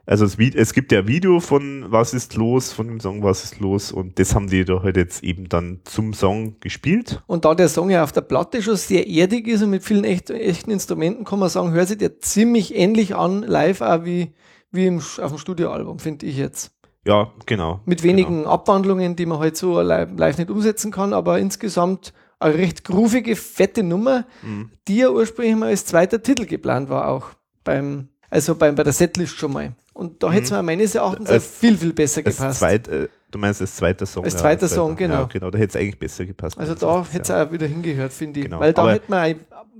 Also 0.07 0.25
es, 0.25 0.37
es 0.37 0.73
gibt 0.73 0.91
ja 0.91 0.99
ein 0.99 1.07
Video 1.07 1.39
von 1.39 1.85
Was 1.89 2.13
ist 2.13 2.35
los, 2.35 2.71
von 2.71 2.87
dem 2.87 2.99
Song 2.99 3.23
Was 3.23 3.43
ist 3.43 3.59
los 3.59 3.91
und 3.91 4.19
das 4.19 4.35
haben 4.35 4.47
die 4.47 4.63
da 4.63 4.83
halt 4.83 4.97
jetzt 4.97 5.23
eben 5.23 5.49
dann 5.49 5.81
zum 5.83 6.13
Song 6.13 6.59
gespielt. 6.59 7.23
Und 7.25 7.45
da 7.45 7.55
der 7.55 7.69
Song 7.69 7.89
ja 7.89 8.03
auf 8.03 8.11
der 8.11 8.21
Platte 8.21 8.61
schon 8.61 8.75
sehr 8.75 9.07
erdig 9.07 9.47
ist 9.47 9.63
und 9.63 9.71
mit 9.71 9.83
vielen 9.83 10.03
echt, 10.03 10.29
echten 10.29 10.69
Instrumenten, 10.69 11.25
kann 11.25 11.39
man 11.39 11.49
sagen, 11.49 11.71
hört 11.71 11.87
sich 11.87 11.97
der 11.97 12.19
ziemlich 12.19 12.75
ähnlich 12.75 13.15
an, 13.15 13.41
live 13.41 13.81
auch 13.81 14.05
wie, 14.05 14.33
wie 14.71 14.85
im, 14.85 14.99
auf 14.99 15.31
dem 15.31 15.37
Studioalbum, 15.39 15.97
finde 15.97 16.27
ich 16.27 16.37
jetzt. 16.37 16.74
Ja, 17.05 17.31
genau. 17.45 17.81
Mit 17.85 18.03
wenigen 18.03 18.39
genau. 18.39 18.49
Abwandlungen, 18.49 19.15
die 19.15 19.25
man 19.25 19.39
halt 19.39 19.57
so 19.57 19.79
live 19.81 20.37
nicht 20.37 20.49
umsetzen 20.49 20.91
kann, 20.91 21.13
aber 21.13 21.39
insgesamt 21.39 22.13
eine 22.39 22.55
recht 22.55 22.83
groovige, 22.83 23.35
fette 23.35 23.83
Nummer, 23.83 24.25
mhm. 24.41 24.71
die 24.87 24.97
ja 24.97 25.09
ursprünglich 25.09 25.55
mal 25.55 25.69
als 25.69 25.85
zweiter 25.85 26.21
Titel 26.21 26.45
geplant 26.45 26.89
war, 26.89 27.07
auch 27.07 27.27
beim, 27.63 28.09
also 28.29 28.55
beim, 28.55 28.75
bei 28.75 28.83
der 28.83 28.93
Setlist 28.93 29.37
schon 29.37 29.53
mal. 29.53 29.73
Und 29.93 30.21
da 30.21 30.27
mhm. 30.27 30.33
hätte 30.33 30.45
es 30.45 30.51
mir 30.51 30.63
meines 30.63 30.95
Erachtens 30.95 31.29
als, 31.29 31.47
viel, 31.47 31.77
viel 31.77 31.93
besser 31.93 32.23
gepasst. 32.23 32.59
Zweit, 32.59 32.87
äh, 32.87 33.07
du 33.31 33.39
meinst 33.39 33.61
als 33.61 33.75
zweiter 33.75 34.05
Song? 34.05 34.25
Als 34.25 34.35
zweiter 34.35 34.67
ja, 34.67 34.67
Song, 34.67 34.95
genau. 34.95 35.21
Ja, 35.21 35.23
genau, 35.25 35.51
da 35.51 35.57
hätte 35.57 35.77
es 35.77 35.81
eigentlich 35.81 35.99
besser 35.99 36.25
gepasst. 36.25 36.57
Also 36.57 36.75
da 36.75 37.05
hätte 37.05 37.21
es 37.21 37.27
ja. 37.29 37.45
auch 37.45 37.51
wieder 37.51 37.67
hingehört, 37.67 38.11
finde 38.11 38.39
ich. 38.39 38.45
Genau. 38.47 38.59
Weil 38.59 38.73
da 38.73 38.91
hätte 38.91 39.09
man, 39.09 39.35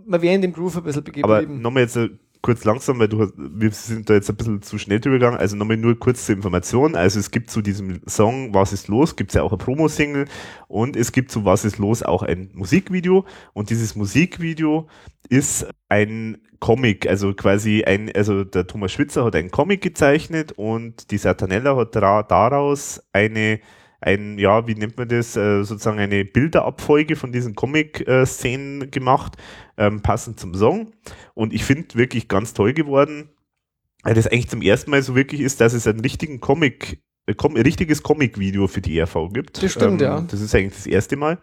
man 0.06 0.22
wäre 0.22 0.36
in 0.36 0.42
dem 0.42 0.54
Groove 0.54 0.78
ein 0.78 0.84
bisschen 0.84 1.04
begeben. 1.04 1.26
Aber 1.26 1.42
nochmal 1.42 1.84
jetzt 1.84 1.98
äh, 1.98 2.10
kurz 2.46 2.64
langsam, 2.64 3.00
weil 3.00 3.08
du, 3.08 3.32
wir 3.36 3.72
sind 3.72 4.08
da 4.08 4.14
jetzt 4.14 4.30
ein 4.30 4.36
bisschen 4.36 4.62
zu 4.62 4.78
schnell 4.78 5.00
drüber 5.00 5.16
gegangen. 5.16 5.38
Also 5.38 5.56
nochmal 5.56 5.78
nur 5.78 5.98
kurz 5.98 6.28
zur 6.28 6.36
Information. 6.36 6.96
Also 6.96 7.20
es 7.20 7.32
gibt 7.32 7.50
zu 7.50 7.64
diesem 7.64 8.02
Song 8.08 8.54
Was 8.54 8.72
ist 8.72 8.88
los, 8.88 9.16
gibt 9.16 9.32
es 9.32 9.34
ja 9.34 9.42
auch 9.42 9.52
ein 9.52 9.58
Promo-Single 9.58 10.28
und 10.68 10.96
es 10.96 11.12
gibt 11.12 11.32
zu 11.32 11.44
Was 11.44 11.66
ist 11.66 11.80
los 11.80 12.04
auch 12.04 12.22
ein 12.22 12.52
Musikvideo 12.54 13.26
und 13.54 13.72
dieses 13.72 13.96
Musikvideo 13.96 14.88
ist 15.28 15.66
ein 15.90 16.38
Comic, 16.60 17.08
also 17.08 17.34
quasi 17.34 17.84
ein, 17.84 18.12
also 18.16 18.44
der 18.44 18.68
Thomas 18.68 18.92
Schwitzer 18.92 19.26
hat 19.26 19.36
einen 19.36 19.50
Comic 19.50 19.82
gezeichnet 19.82 20.52
und 20.52 21.10
die 21.10 21.18
Satanella 21.18 21.76
hat 21.76 21.96
daraus 21.96 23.02
eine 23.12 23.60
ein, 24.02 24.38
ja, 24.38 24.68
wie 24.68 24.76
nennt 24.76 24.98
man 24.98 25.08
das, 25.08 25.36
äh, 25.36 25.64
sozusagen 25.64 26.00
eine 26.00 26.26
Bilderabfolge 26.26 27.16
von 27.16 27.32
diesen 27.32 27.56
Comic-Szenen 27.56 28.92
gemacht, 28.92 29.38
ähm, 29.78 30.02
passend 30.02 30.40
zum 30.40 30.54
Song. 30.54 30.92
Und 31.34 31.54
ich 31.54 31.64
finde 31.64 31.96
wirklich 31.96 32.28
ganz 32.28 32.54
toll 32.54 32.74
geworden, 32.74 33.30
weil 34.04 34.14
das 34.14 34.28
eigentlich 34.28 34.50
zum 34.50 34.62
ersten 34.62 34.92
Mal 34.92 35.02
so 35.02 35.16
wirklich 35.16 35.42
ist, 35.42 35.62
dass 35.62 35.74
es 35.74 35.88
einen 35.88 36.02
richtigen 36.02 36.40
Comic 36.40 37.02
ein 37.28 37.58
richtiges 37.58 38.04
Comic-Video 38.04 38.68
für 38.68 38.82
die 38.82 39.00
ERV 39.00 39.30
gibt. 39.34 39.62
Das 39.62 39.72
stimmt, 39.72 40.02
ähm, 40.02 40.08
ja. 40.08 40.22
Das 40.22 40.42
ist 40.42 40.54
eigentlich 40.54 40.76
das 40.76 40.86
erste 40.86 41.16
Mal. 41.16 41.40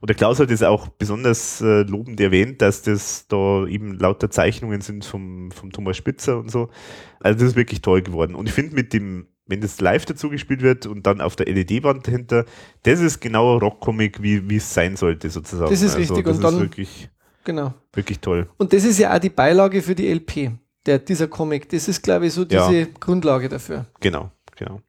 Und 0.00 0.08
der 0.08 0.14
Klaus 0.14 0.38
hat 0.38 0.50
es 0.50 0.62
auch 0.62 0.88
besonders 0.88 1.60
äh, 1.60 1.82
lobend 1.82 2.20
erwähnt, 2.20 2.62
dass 2.62 2.82
das 2.82 3.26
da 3.26 3.66
eben 3.66 3.98
lauter 3.98 4.30
Zeichnungen 4.30 4.80
sind 4.80 5.04
vom, 5.04 5.50
vom 5.50 5.72
Thomas 5.72 5.96
Spitzer 5.96 6.38
und 6.38 6.50
so. 6.50 6.70
Also 7.18 7.40
das 7.40 7.48
ist 7.48 7.56
wirklich 7.56 7.82
toll 7.82 8.02
geworden. 8.02 8.36
Und 8.36 8.48
ich 8.48 8.54
finde 8.54 8.76
mit 8.76 8.92
dem 8.92 9.26
wenn 9.46 9.60
das 9.60 9.80
live 9.80 10.06
dazu 10.06 10.30
gespielt 10.30 10.62
wird 10.62 10.86
und 10.86 11.06
dann 11.06 11.20
auf 11.20 11.36
der 11.36 11.46
LED-Wand 11.46 12.06
dahinter, 12.06 12.44
das 12.82 13.00
ist 13.00 13.20
genau 13.20 13.58
Rockcomic, 13.58 14.22
wie, 14.22 14.56
es 14.56 14.72
sein 14.72 14.96
sollte, 14.96 15.28
sozusagen. 15.30 15.70
Das 15.70 15.82
ist 15.82 15.96
also, 15.96 16.14
richtig. 16.14 16.24
Das 16.24 16.36
und 16.36 16.42
dann, 16.42 16.60
wirklich, 16.60 17.10
genau. 17.44 17.74
wirklich 17.92 18.20
toll. 18.20 18.48
Und 18.56 18.72
das 18.72 18.84
ist 18.84 18.98
ja 18.98 19.14
auch 19.14 19.18
die 19.18 19.30
Beilage 19.30 19.82
für 19.82 19.94
die 19.94 20.08
LP, 20.08 20.52
der, 20.86 20.98
dieser 20.98 21.28
Comic. 21.28 21.68
Das 21.68 21.88
ist, 21.88 22.02
glaube 22.02 22.26
ich, 22.26 22.32
so 22.32 22.44
diese 22.44 22.72
ja. 22.72 22.86
Grundlage 22.98 23.48
dafür. 23.48 23.86
Genau, 24.00 24.30
genau. 24.56 24.80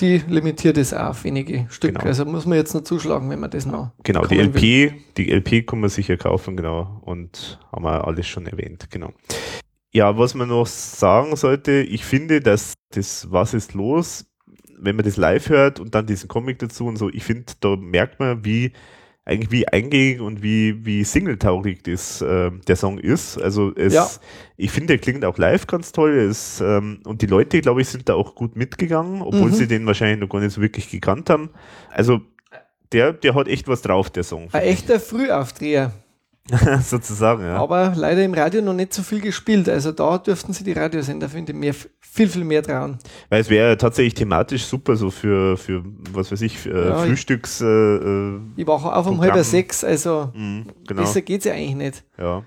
Die 0.00 0.18
limitiert 0.28 0.78
es 0.78 0.94
auch 0.94 1.08
auf 1.08 1.24
wenige 1.24 1.66
Stück. 1.70 1.94
Genau. 1.94 2.04
Also 2.04 2.24
muss 2.24 2.46
man 2.46 2.56
jetzt 2.56 2.72
noch 2.72 2.82
zuschlagen, 2.82 3.28
wenn 3.30 3.40
man 3.40 3.50
das 3.50 3.66
noch. 3.66 3.90
Genau, 4.04 4.24
die 4.26 4.38
LP, 4.38 4.62
will. 4.62 4.94
die 5.16 5.30
LP 5.32 5.66
kann 5.66 5.80
man 5.80 5.90
sicher 5.90 6.16
kaufen, 6.16 6.56
genau. 6.56 7.00
Und 7.04 7.58
haben 7.72 7.84
wir 7.84 8.06
alles 8.06 8.28
schon 8.28 8.46
erwähnt, 8.46 8.88
genau. 8.90 9.12
Ja, 9.92 10.18
was 10.18 10.34
man 10.34 10.48
noch 10.48 10.66
sagen 10.66 11.34
sollte, 11.36 11.72
ich 11.80 12.04
finde, 12.04 12.40
dass 12.40 12.74
das 12.90 13.30
Was 13.30 13.54
ist 13.54 13.74
los, 13.74 14.26
wenn 14.78 14.96
man 14.96 15.04
das 15.04 15.16
live 15.16 15.48
hört 15.48 15.80
und 15.80 15.94
dann 15.94 16.06
diesen 16.06 16.28
Comic 16.28 16.58
dazu 16.58 16.86
und 16.86 16.96
so, 16.96 17.08
ich 17.08 17.24
finde, 17.24 17.52
da 17.60 17.76
merkt 17.76 18.20
man, 18.20 18.44
wie 18.44 18.72
eigentlich 19.28 19.50
wie 19.50 19.68
eingängig 19.68 20.20
und 20.20 20.42
wie, 20.42 20.86
wie 20.86 21.04
singletaurig 21.04 21.82
das, 21.82 22.22
äh, 22.22 22.50
der 22.66 22.76
Song 22.76 22.98
ist. 22.98 23.36
Also 23.36 23.74
es, 23.76 23.92
ja. 23.92 24.08
ich 24.56 24.70
finde, 24.70 24.88
der 24.88 24.98
klingt 24.98 25.22
auch 25.24 25.36
live 25.36 25.66
ganz 25.66 25.92
toll. 25.92 26.16
Es, 26.16 26.62
ähm, 26.62 27.00
und 27.04 27.20
die 27.20 27.26
Leute, 27.26 27.60
glaube 27.60 27.82
ich, 27.82 27.88
sind 27.90 28.08
da 28.08 28.14
auch 28.14 28.34
gut 28.34 28.56
mitgegangen, 28.56 29.20
obwohl 29.20 29.50
mhm. 29.50 29.54
sie 29.54 29.68
den 29.68 29.84
wahrscheinlich 29.84 30.18
noch 30.18 30.30
gar 30.30 30.40
nicht 30.40 30.54
so 30.54 30.62
wirklich 30.62 30.90
gekannt 30.90 31.28
haben. 31.28 31.50
Also 31.90 32.22
der, 32.92 33.12
der 33.12 33.34
hat 33.34 33.48
echt 33.48 33.68
was 33.68 33.82
drauf, 33.82 34.08
der 34.08 34.24
Song. 34.24 34.48
Ein 34.52 34.62
echter 34.62 34.98
Frühaufdreher. 34.98 35.92
Sozusagen, 36.82 37.44
ja. 37.44 37.56
Aber 37.56 37.92
leider 37.94 38.24
im 38.24 38.32
Radio 38.32 38.62
noch 38.62 38.72
nicht 38.72 38.94
so 38.94 39.02
viel 39.02 39.20
gespielt. 39.20 39.68
Also 39.68 39.92
da 39.92 40.18
dürften 40.18 40.52
sie 40.52 40.64
die 40.64 40.72
Radiosender, 40.72 41.28
finde 41.28 41.52
ich, 41.52 41.58
mehr, 41.58 41.74
viel, 41.74 42.28
viel 42.28 42.44
mehr 42.44 42.62
trauen. 42.62 42.98
Weil 43.28 43.40
es 43.40 43.50
wäre 43.50 43.76
tatsächlich 43.76 44.14
thematisch 44.14 44.64
super, 44.64 44.96
so 44.96 45.10
für, 45.10 45.56
für 45.56 45.84
was 46.12 46.32
weiß 46.32 46.40
ich, 46.42 46.58
für, 46.58 46.88
ja, 46.88 46.98
Frühstücks. 46.98 47.60
Äh, 47.60 47.66
äh 47.66 48.40
ich 48.56 48.66
wache 48.66 48.94
auf 48.94 49.06
um 49.06 49.20
halb 49.20 49.36
sechs, 49.44 49.84
also 49.84 50.30
mhm, 50.34 50.66
genau. 50.86 51.02
besser 51.02 51.20
geht 51.20 51.40
es 51.40 51.44
ja 51.44 51.52
eigentlich 51.52 51.76
nicht. 51.76 52.04
Ja. 52.18 52.42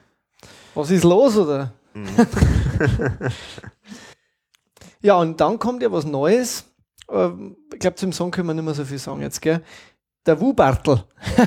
Was 0.74 0.90
ist 0.90 1.04
los, 1.04 1.38
oder? 1.38 1.74
Mhm. 1.94 2.08
ja, 5.02 5.16
und 5.16 5.40
dann 5.40 5.60
kommt 5.60 5.84
ja 5.84 5.92
was 5.92 6.06
Neues. 6.06 6.66
Ähm, 7.10 7.58
ich 7.74 7.80
glaube, 7.80 7.98
zum 7.98 8.14
Song 8.14 8.32
können 8.32 8.48
wir 8.48 8.54
nicht 8.54 8.64
mehr 8.64 8.74
so 8.74 8.86
viel 8.86 8.98
sagen 8.98 9.22
jetzt, 9.22 9.42
gell? 9.42 9.62
Der 10.26 10.40
Wubartel. 10.40 11.04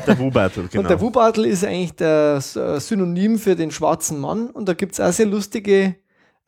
Der 0.07 0.19
Wubartel, 0.19 0.69
genau. 0.71 0.83
Und 0.83 0.91
der 0.91 1.01
Wubartel 1.01 1.47
ist 1.47 1.65
eigentlich 1.65 1.95
das 1.95 2.57
äh, 2.57 2.81
Synonym 2.81 3.39
für 3.39 3.55
den 3.55 3.71
schwarzen 3.71 4.21
Mann. 4.21 4.51
Und 4.51 4.69
da 4.69 4.75
gibt 4.75 4.95
es 4.95 5.01
auch 5.01 5.13
sehr 5.13 5.27
lustige 5.27 5.97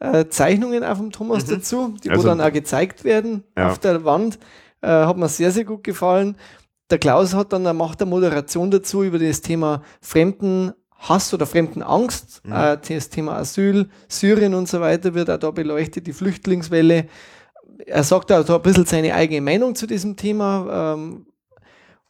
äh, 0.00 0.26
Zeichnungen 0.28 0.82
auf 0.82 0.98
dem 0.98 1.12
Thomas 1.12 1.46
mhm. 1.46 1.50
dazu, 1.50 1.94
die 2.02 2.10
also, 2.10 2.22
wo 2.22 2.26
dann 2.26 2.40
auch 2.40 2.52
gezeigt 2.52 3.04
werden 3.04 3.44
ja. 3.56 3.68
auf 3.68 3.78
der 3.78 4.04
Wand. 4.04 4.38
Äh, 4.82 4.88
hat 4.88 5.16
mir 5.16 5.28
sehr, 5.28 5.52
sehr 5.52 5.64
gut 5.64 5.84
gefallen. 5.84 6.36
Der 6.90 6.98
Klaus 6.98 7.32
hat 7.34 7.52
dann, 7.52 7.64
er 7.64 7.72
macht 7.72 8.00
eine 8.00 8.10
Moderation 8.10 8.70
dazu 8.70 9.04
über 9.04 9.18
das 9.18 9.40
Thema 9.40 9.82
Fremdenhass 10.00 11.32
oder 11.32 11.46
Fremdenangst. 11.46 12.42
Mhm. 12.44 12.52
Äh, 12.52 12.78
das 12.88 13.08
Thema 13.08 13.36
Asyl, 13.36 13.88
Syrien 14.08 14.54
und 14.54 14.68
so 14.68 14.80
weiter 14.80 15.14
wird 15.14 15.30
auch 15.30 15.38
da 15.38 15.52
beleuchtet, 15.52 16.08
die 16.08 16.12
Flüchtlingswelle. 16.12 17.06
Er 17.86 18.04
sagt 18.04 18.32
auch 18.32 18.44
da 18.44 18.56
ein 18.56 18.62
bisschen 18.62 18.86
seine 18.86 19.14
eigene 19.14 19.40
Meinung 19.40 19.76
zu 19.76 19.86
diesem 19.86 20.16
Thema. 20.16 20.94
Ähm, 20.94 21.26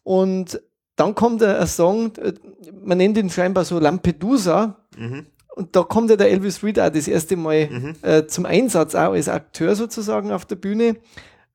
und 0.07 0.61
dann 0.95 1.17
kommt 1.17 1.43
ein 1.43 1.67
Song, 1.67 2.15
äh, 2.19 2.33
man 2.85 2.99
nennt 2.99 3.19
ihn 3.19 3.29
scheinbar 3.29 3.65
so 3.65 3.81
Lampedusa. 3.81 4.77
Mhm. 4.97 5.27
Und 5.57 5.75
da 5.75 5.83
kommt 5.83 6.11
ja 6.11 6.17
der 6.17 6.31
Elvis 6.31 6.63
Reed 6.63 6.79
auch 6.79 6.91
das 6.91 7.09
erste 7.09 7.35
Mal 7.35 7.69
mhm. 7.69 7.95
äh, 8.03 8.25
zum 8.29 8.47
Einsatz, 8.47 8.95
auch 8.95 9.15
als 9.15 9.29
Akteur 9.29 9.75
sozusagen 9.75 10.31
auf 10.31 10.45
der 10.45 10.55
Bühne, 10.55 10.95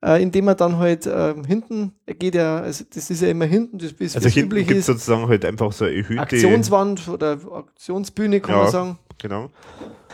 äh, 0.04 0.22
indem 0.22 0.48
er 0.48 0.54
dann 0.54 0.76
halt 0.76 1.06
äh, 1.06 1.34
hinten, 1.46 1.92
er 2.04 2.14
geht 2.14 2.34
ja, 2.34 2.60
also 2.60 2.84
das 2.92 3.08
ist 3.08 3.22
ja 3.22 3.28
immer 3.28 3.46
hinten, 3.46 3.78
das 3.78 3.92
ist 3.92 4.16
Also 4.16 4.28
hinten 4.28 4.54
gibt 4.54 4.70
es 4.72 4.84
sozusagen 4.84 5.28
halt 5.28 5.46
einfach 5.46 5.72
so 5.72 5.86
eine 5.86 5.94
erhöhte 5.94 6.20
Aktionswand 6.20 7.08
oder 7.08 7.38
Aktionsbühne, 7.52 8.40
kann 8.40 8.56
ja, 8.56 8.62
man 8.64 8.70
sagen. 8.70 8.98
Genau. 9.16 9.50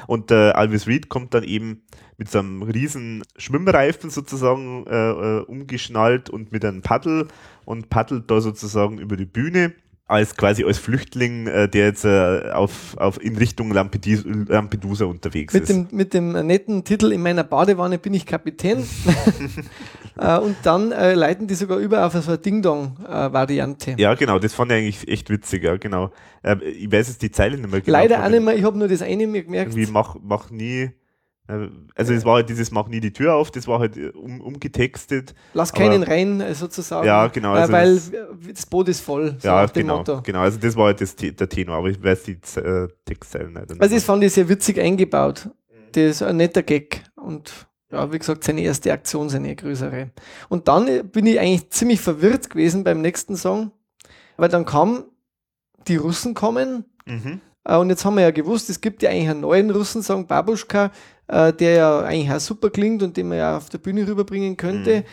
Und 0.07 0.31
Elvis 0.31 0.87
Reed 0.87 1.09
kommt 1.09 1.35
dann 1.35 1.43
eben 1.43 1.83
mit 2.19 2.29
so 2.31 2.41
einem 2.41 2.63
riesen 2.63 3.23
Schwimmreifen 3.37 4.11
sozusagen 4.11 4.85
äh, 4.87 5.11
äh, 5.11 5.41
umgeschnallt 5.45 6.29
und 6.29 6.51
mit 6.51 6.65
einem 6.65 6.83
Paddel 6.83 7.29
und 7.65 7.91
paddelt 7.91 8.31
da 8.31 8.41
sozusagen 8.41 8.99
über 8.99 9.17
die 9.17 9.25
Bühne 9.25 9.73
als 10.09 10.37
quasi 10.37 10.65
als 10.65 10.79
Flüchtling, 10.79 11.47
äh, 11.47 11.69
der 11.69 11.87
jetzt 11.87 12.05
äh, 12.05 12.51
auf, 12.51 12.97
auf 12.97 13.23
in 13.23 13.37
Richtung 13.37 13.71
Lampedusa, 13.71 14.25
Lampedusa 14.27 15.05
unterwegs 15.05 15.53
mit 15.53 15.65
ist. 15.65 15.69
Dem, 15.69 15.87
mit 15.93 16.15
dem 16.15 16.33
netten 16.33 16.83
Titel 16.83 17.13
In 17.13 17.23
meiner 17.23 17.45
Badewanne 17.45 17.99
bin 17.99 18.15
ich 18.15 18.25
Kapitän. 18.25 18.79
äh, 20.19 20.39
und 20.39 20.57
dann 20.63 20.93
äh, 20.93 21.13
leiten 21.13 21.47
die 21.47 21.55
sogar 21.55 21.79
über 21.79 22.07
auf 22.07 22.15
so 22.15 22.27
eine 22.27 22.39
Ding-Dong-Variante. 22.39 23.97
ja, 23.99 24.15
genau, 24.15 24.39
das 24.39 24.55
fand 24.55 24.73
ich 24.73 24.79
eigentlich 24.79 25.09
echt 25.09 25.29
witzig, 25.29 25.63
ja, 25.63 25.77
genau. 25.77 26.11
Äh, 26.43 26.57
ich 26.65 26.91
weiß 26.91 27.09
jetzt 27.09 27.23
die 27.23 27.31
Zeile 27.31 27.59
nicht 27.59 27.71
mehr 27.71 27.83
genau. 27.83 27.99
Leider 27.99 28.25
auch 28.25 28.31
nicht 28.31 28.43
mehr, 28.43 28.57
ich 28.57 28.65
habe 28.65 28.79
nur 28.79 28.89
das 28.89 29.03
eine 29.03 29.27
mir 29.27 29.45
gemerkt. 29.45 29.75
Irgendwie 29.75 29.93
mach, 29.93 30.17
mach 30.23 30.51
nie 30.51 30.91
also 31.49 32.13
es 32.13 32.25
war 32.27 32.35
halt 32.35 32.51
dieses 32.51 32.71
Mach 32.71 32.89
nie 32.89 33.01
die 33.01 33.13
Tür 33.13 33.35
auf, 33.35 33.51
das 33.51 33.67
war 33.67 33.79
halt 33.79 33.97
äh, 33.97 34.09
um, 34.11 34.41
umgetextet. 34.43 35.35
Lass 35.55 35.73
keinen 35.73 36.03
rein, 36.03 36.43
äh, 36.43 36.55
sozusagen. 36.55 37.07
Ja, 37.07 37.27
genau. 37.29 37.53
Also 37.53 37.73
weil 37.73 37.95
das, 37.95 38.13
das, 38.53 38.67
Boot 38.67 38.89
ist 38.89 39.01
voll. 39.01 39.37
So 39.39 39.49
ja, 39.49 39.65
genau, 39.67 40.05
genau. 40.23 40.41
Also 40.41 40.59
das 40.59 40.77
war 40.77 40.87
halt 40.87 41.01
das, 41.01 41.17
der 41.17 41.49
Tenor, 41.49 41.77
aber 41.77 41.89
ich 41.89 42.03
weiß 42.03 42.25
die 42.25 42.39
äh, 42.61 42.89
Textzeilen 43.07 43.55
nicht. 43.55 43.81
Also 43.81 43.95
das 43.95 44.05
fand 44.05 44.23
ich 44.25 44.35
sehr 44.35 44.49
witzig 44.49 44.79
eingebaut. 44.79 45.49
Das 45.93 46.03
ist 46.03 46.23
ein 46.23 46.37
netter 46.37 46.63
Gag 46.63 47.03
und 47.17 47.51
ja, 47.91 48.13
wie 48.13 48.19
gesagt, 48.19 48.45
seine 48.45 48.61
erste 48.61 48.93
Aktion, 48.93 49.31
seine 49.31 49.57
größere. 49.57 50.11
Und 50.51 50.69
dann 50.69 50.87
äh, 50.87 51.03
bin 51.03 51.25
ich 51.25 51.41
eigentlich 51.41 51.71
ziemlich 51.71 52.01
verwirrt 52.01 52.51
gewesen 52.51 52.85
beim 52.85 53.01
nächsten 53.01 53.37
Song, 53.37 53.73
weil 54.37 54.51
dann 54.51 54.67
kam, 54.67 55.05
die 55.87 55.97
Russen 55.97 56.35
kommen 56.35 56.85
mhm. 57.07 57.41
Und 57.77 57.91
jetzt 57.91 58.05
haben 58.05 58.17
wir 58.17 58.23
ja 58.23 58.31
gewusst, 58.31 58.71
es 58.71 58.81
gibt 58.81 59.03
ja 59.03 59.11
eigentlich 59.11 59.29
einen 59.29 59.41
neuen 59.41 59.71
Russensong, 59.71 60.27
Babuschka, 60.27 60.91
äh, 61.27 61.53
der 61.53 61.73
ja 61.75 62.01
eigentlich 62.01 62.33
auch 62.33 62.41
super 62.41 62.71
klingt 62.71 63.03
und 63.03 63.17
den 63.17 63.29
man 63.29 63.39
ja 63.39 63.57
auf 63.57 63.69
der 63.69 63.79
Bühne 63.79 64.07
rüberbringen 64.07 64.57
könnte. 64.57 65.01
Mhm. 65.01 65.05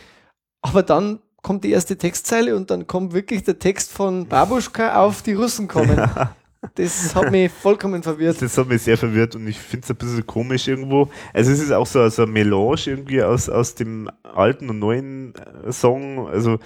Aber 0.61 0.83
dann 0.83 1.19
kommt 1.41 1.63
die 1.63 1.71
erste 1.71 1.97
Textzeile 1.97 2.55
und 2.55 2.71
dann 2.71 2.87
kommt 2.87 3.13
wirklich 3.13 3.43
der 3.43 3.59
Text 3.59 3.91
von 3.91 4.27
Babuschka 4.27 4.95
auf 4.95 5.21
die 5.21 5.33
Russen 5.33 5.67
kommen. 5.67 5.97
Ja. 5.97 6.35
Das 6.73 7.13
hat 7.13 7.31
mich 7.31 7.51
vollkommen 7.51 8.01
verwirrt. 8.01 8.41
Das 8.41 8.57
hat 8.57 8.67
mich 8.67 8.81
sehr 8.81 8.97
verwirrt 8.97 9.35
und 9.35 9.47
ich 9.47 9.59
finde 9.59 9.83
es 9.83 9.91
ein 9.91 9.97
bisschen 9.97 10.25
komisch 10.25 10.67
irgendwo. 10.67 11.09
Also 11.33 11.51
es 11.51 11.59
ist 11.59 11.71
auch 11.71 11.85
so, 11.85 12.07
so 12.09 12.23
ein 12.23 12.31
Melange 12.31 12.81
irgendwie 12.87 13.21
aus, 13.21 13.49
aus 13.49 13.75
dem 13.75 14.09
alten 14.23 14.69
und 14.69 14.79
neuen 14.79 15.35
äh, 15.35 15.71
Song. 15.71 16.27
Also 16.27 16.57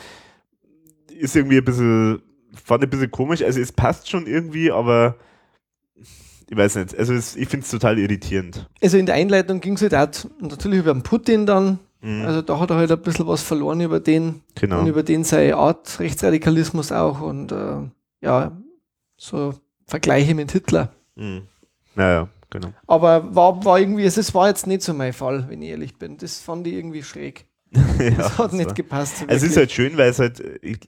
ist 1.10 1.36
irgendwie 1.36 1.58
ein 1.58 1.66
bisschen, 1.66 2.22
fand 2.54 2.84
ich 2.84 2.88
ein 2.88 2.92
bisschen 2.92 3.12
komisch. 3.12 3.42
Also 3.42 3.60
es 3.60 3.74
passt 3.74 4.10
schon 4.10 4.26
irgendwie, 4.26 4.72
aber 4.72 5.18
ich 6.50 6.58
weiß 6.58 6.76
nicht, 6.76 6.98
also 6.98 7.14
es, 7.14 7.36
ich 7.36 7.48
finde 7.48 7.64
es 7.64 7.72
total 7.72 8.00
irritierend. 8.00 8.68
Also 8.82 8.98
in 8.98 9.06
der 9.06 9.16
Einleitung 9.16 9.60
ging 9.62 9.76
es 9.76 9.82
halt 9.82 9.96
auch 9.96 10.30
natürlich 10.40 10.80
über 10.80 10.94
den 10.94 11.04
Putin 11.04 11.46
dann, 11.46 11.80
Mhm. 12.02 12.26
Also 12.26 12.42
da 12.42 12.60
hat 12.60 12.70
er 12.70 12.78
halt 12.78 12.92
ein 12.92 13.02
bisschen 13.02 13.28
was 13.28 13.44
verloren 13.44 13.82
über 13.82 14.00
den 14.00 14.42
genau. 14.56 14.80
und 14.80 14.88
über 14.88 15.04
den 15.04 15.24
seine 15.24 15.58
Art 15.58 16.00
Rechtsradikalismus 16.00 16.92
auch 16.92 17.22
und 17.22 17.52
äh, 17.52 17.90
ja, 18.22 18.58
so 19.18 19.54
Vergleiche 19.86 20.36
mit 20.36 20.52
Hitler. 20.52 20.94
Mhm. 21.16 21.44
Naja, 21.96 22.30
genau. 22.50 22.70
Aber 22.88 23.36
war, 23.36 23.66
war 23.66 23.80
irgendwie, 23.80 24.06
es 24.06 24.34
war 24.34 24.48
jetzt 24.48 24.68
nicht 24.68 24.82
so 24.82 24.94
mein 24.94 25.14
Fall, 25.14 25.46
wenn 25.50 25.62
ich 25.62 25.70
ehrlich 25.70 25.98
bin. 25.98 26.18
Das 26.18 26.40
fand 26.40 26.68
ich 26.68 26.74
irgendwie 26.74 27.04
schräg. 27.04 27.46
ja, 28.00 28.10
das 28.12 28.38
hat 28.38 28.54
nicht 28.54 28.68
war. 28.68 28.74
gepasst. 28.74 29.18
So 29.20 29.26
es 29.28 29.44
ist 29.44 29.56
halt 29.58 29.72
schön, 29.72 29.98
weil 29.98 30.10
es 30.10 30.20
halt, 30.20 30.42
ich 30.62 30.80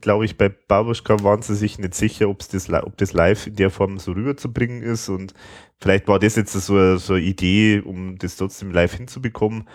glaube 0.00 0.24
ich, 0.24 0.36
bei 0.36 0.48
Babuschka 0.48 1.22
waren 1.22 1.42
sie 1.42 1.54
sich 1.54 1.78
nicht 1.78 1.94
sicher, 1.94 2.28
ob's 2.28 2.48
das, 2.48 2.68
ob 2.70 2.96
das 2.96 3.12
live 3.12 3.46
in 3.46 3.56
der 3.56 3.70
Form 3.70 3.98
so 3.98 4.12
rüberzubringen 4.12 4.82
ist 4.82 5.08
und 5.08 5.34
vielleicht 5.80 6.08
war 6.08 6.18
das 6.18 6.34
jetzt 6.36 6.52
so, 6.52 6.96
so 6.96 7.14
eine 7.14 7.22
Idee, 7.22 7.80
um 7.84 8.18
das 8.18 8.36
trotzdem 8.36 8.72
live 8.72 8.94
hinzubekommen. 8.94 9.68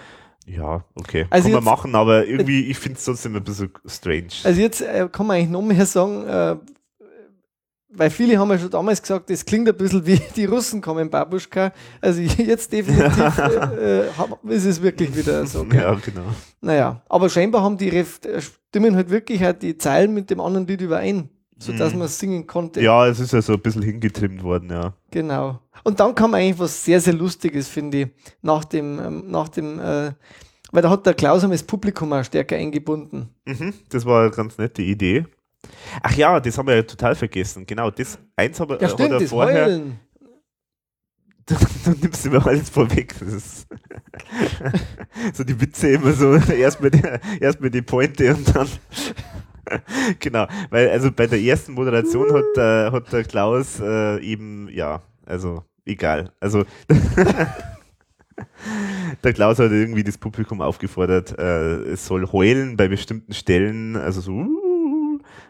Ja, 0.46 0.84
okay. 0.96 1.26
Also 1.30 1.44
kann 1.44 1.52
man 1.54 1.62
jetzt- 1.64 1.72
machen, 1.72 1.96
aber 1.96 2.26
irgendwie, 2.26 2.66
ich 2.66 2.78
finde 2.78 2.98
es 2.98 3.06
trotzdem 3.06 3.36
ein 3.36 3.44
bisschen 3.44 3.72
strange. 3.86 4.28
Also 4.44 4.60
jetzt 4.62 4.82
äh, 4.82 5.08
kann 5.12 5.28
man 5.28 5.38
eigentlich 5.38 5.50
noch 5.50 5.62
mehr 5.62 5.86
sagen, 5.86 6.26
äh, 6.28 6.56
weil 7.92 8.10
viele 8.10 8.38
haben 8.38 8.50
ja 8.52 8.60
schon 8.60 8.70
damals 8.70 9.02
gesagt, 9.02 9.30
das 9.30 9.44
klingt 9.46 9.68
ein 9.68 9.76
bisschen 9.76 10.06
wie 10.06 10.20
die 10.36 10.46
Russen 10.46 10.82
kommen, 10.82 11.10
Babuschka. 11.10 11.74
Also 12.02 12.22
jetzt 12.38 12.72
definitiv 12.72 13.38
äh, 13.40 14.02
äh, 14.02 14.10
ist 14.50 14.66
es 14.66 14.82
wirklich 14.82 15.16
wieder 15.16 15.46
so. 15.46 15.64
gell? 15.66 15.82
ja, 15.82 15.94
genau. 15.96 16.26
Naja, 16.62 17.02
aber 17.10 17.30
scheinbar 17.30 17.64
haben 17.64 17.78
die 17.78 17.90
Ref 17.90 18.20
äh, 18.26 18.42
stimmen 18.42 18.96
halt 18.96 19.10
wirklich 19.10 19.42
halt 19.42 19.62
die 19.64 19.78
Zeilen 19.78 20.14
mit 20.14 20.30
dem 20.30 20.40
anderen 20.40 20.68
Lied 20.68 20.82
überein, 20.82 21.30
sodass 21.58 21.94
Mhm. 21.94 22.00
man 22.00 22.06
es 22.06 22.20
singen 22.20 22.46
konnte. 22.48 22.82
Ja, 22.82 23.08
es 23.08 23.20
ist 23.20 23.34
ja 23.34 23.42
so 23.42 23.54
ein 23.54 23.62
bisschen 23.62 23.82
hingetrimmt 23.82 24.44
worden, 24.44 24.70
ja. 24.70 24.94
Genau. 25.12 25.60
Und 25.84 26.00
dann 26.00 26.14
kam 26.14 26.34
eigentlich 26.34 26.60
was 26.60 26.84
sehr, 26.84 27.00
sehr 27.02 27.14
Lustiges, 27.14 27.68
finde 27.68 28.02
ich, 28.02 28.08
nach 28.42 28.66
dem, 28.66 29.00
ähm, 29.00 29.24
nach 29.28 29.48
dem, 29.50 29.80
äh, 29.80 30.12
weil 30.72 30.82
da 30.84 30.90
hat 30.90 31.06
der 31.06 31.14
Klaus 31.16 31.42
das 31.42 31.64
Publikum 31.64 32.14
auch 32.14 32.24
stärker 32.24 32.56
eingebunden. 32.58 33.30
Mhm, 33.46 33.74
das 33.90 34.06
war 34.06 34.22
eine 34.24 34.32
ganz 34.32 34.58
nette 34.58 34.82
Idee. 34.84 35.26
Ach 36.02 36.14
ja, 36.16 36.40
das 36.40 36.58
haben 36.58 36.68
wir 36.68 36.76
ja 36.76 36.84
total 36.84 37.16
vergessen. 37.16 37.66
Genau, 37.66 37.92
das 37.92 38.18
eins 38.36 38.60
habe, 38.60 38.76
Ja, 38.76 38.88
hat 38.88 38.92
stimmt, 38.92 39.12
er 39.12 39.20
das 39.20 39.30
vorher. 39.30 39.66
Heulen. 39.66 40.00
du 41.86 41.92
nimmst 42.02 42.26
immer 42.26 42.46
alles 42.46 42.70
vorweg. 42.70 43.16
So 45.34 45.44
die 45.44 45.60
Witze 45.60 45.90
immer 45.92 46.14
so, 46.14 46.34
erstmal 46.54 46.92
die, 46.92 47.02
erst 47.40 47.60
mal 47.62 47.70
die 47.70 47.82
Pointe 47.82 48.34
und 48.36 48.56
dann. 48.56 48.68
genau, 50.20 50.48
weil 50.70 50.90
also 50.90 51.12
bei 51.12 51.28
der 51.28 51.40
ersten 51.40 51.74
Moderation 51.74 52.32
hat, 52.34 52.44
der- 52.56 52.92
hat 52.92 53.12
der 53.12 53.24
Klaus 53.24 53.80
äh, 53.80 54.20
eben, 54.22 54.70
ja, 54.72 55.02
also 55.26 55.64
egal. 55.86 56.32
Also 56.40 56.66
der 59.24 59.34
Klaus 59.34 59.60
hat 59.60 59.72
irgendwie 59.72 60.04
das 60.04 60.18
Publikum 60.18 60.62
aufgefordert, 60.62 61.38
äh, 61.38 61.82
es 61.92 62.06
soll 62.06 62.28
heulen 62.32 62.78
bei 62.78 62.88
bestimmten 62.88 63.34
Stellen, 63.34 63.96
also 63.96 64.22
so 64.22 64.32
uh, 64.32 64.69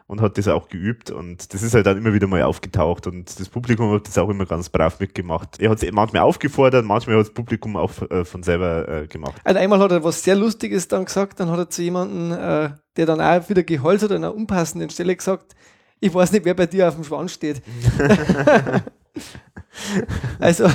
und 0.09 0.21
hat 0.21 0.39
das 0.39 0.47
auch 0.47 0.69
geübt 0.69 1.11
und 1.11 1.53
das 1.53 1.61
ist 1.61 1.75
halt 1.75 1.85
dann 1.85 1.95
immer 1.95 2.13
wieder 2.13 2.25
mal 2.25 2.41
aufgetaucht 2.41 3.05
und 3.05 3.39
das 3.39 3.47
Publikum 3.47 3.91
hat 3.91 4.07
das 4.07 4.17
auch 4.17 4.27
immer 4.27 4.47
ganz 4.47 4.67
brav 4.67 4.99
mitgemacht. 4.99 5.59
Er 5.59 5.69
hat 5.69 5.83
es 5.83 5.91
manchmal 5.91 6.23
aufgefordert, 6.23 6.83
manchmal 6.83 7.17
hat 7.17 7.27
das 7.27 7.33
Publikum 7.33 7.77
auch 7.77 7.91
äh, 8.09 8.25
von 8.25 8.41
selber 8.41 9.03
äh, 9.03 9.07
gemacht. 9.07 9.39
Also 9.43 9.59
einmal 9.59 9.77
hat 9.77 9.91
er 9.91 10.03
was 10.03 10.23
sehr 10.23 10.35
Lustiges 10.35 10.87
dann 10.87 11.05
gesagt, 11.05 11.39
dann 11.39 11.51
hat 11.51 11.59
er 11.59 11.69
zu 11.69 11.83
jemandem, 11.83 12.31
äh, 12.31 12.71
der 12.97 13.05
dann 13.05 13.21
auch 13.21 13.47
wieder 13.49 13.61
geheult 13.61 14.01
hat, 14.01 14.09
an 14.09 14.17
einer 14.17 14.33
unpassenden 14.33 14.89
Stelle 14.89 15.15
gesagt, 15.15 15.55
ich 15.99 16.11
weiß 16.11 16.31
nicht, 16.31 16.43
wer 16.43 16.55
bei 16.55 16.65
dir 16.65 16.87
auf 16.87 16.95
dem 16.95 17.03
Schwanz 17.03 17.31
steht. 17.31 17.61
also 20.39 20.67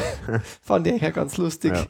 fand 0.62 0.86
ich 0.86 1.04
auch 1.04 1.12
ganz 1.12 1.36
lustig. 1.36 1.72
Ja. 1.74 1.86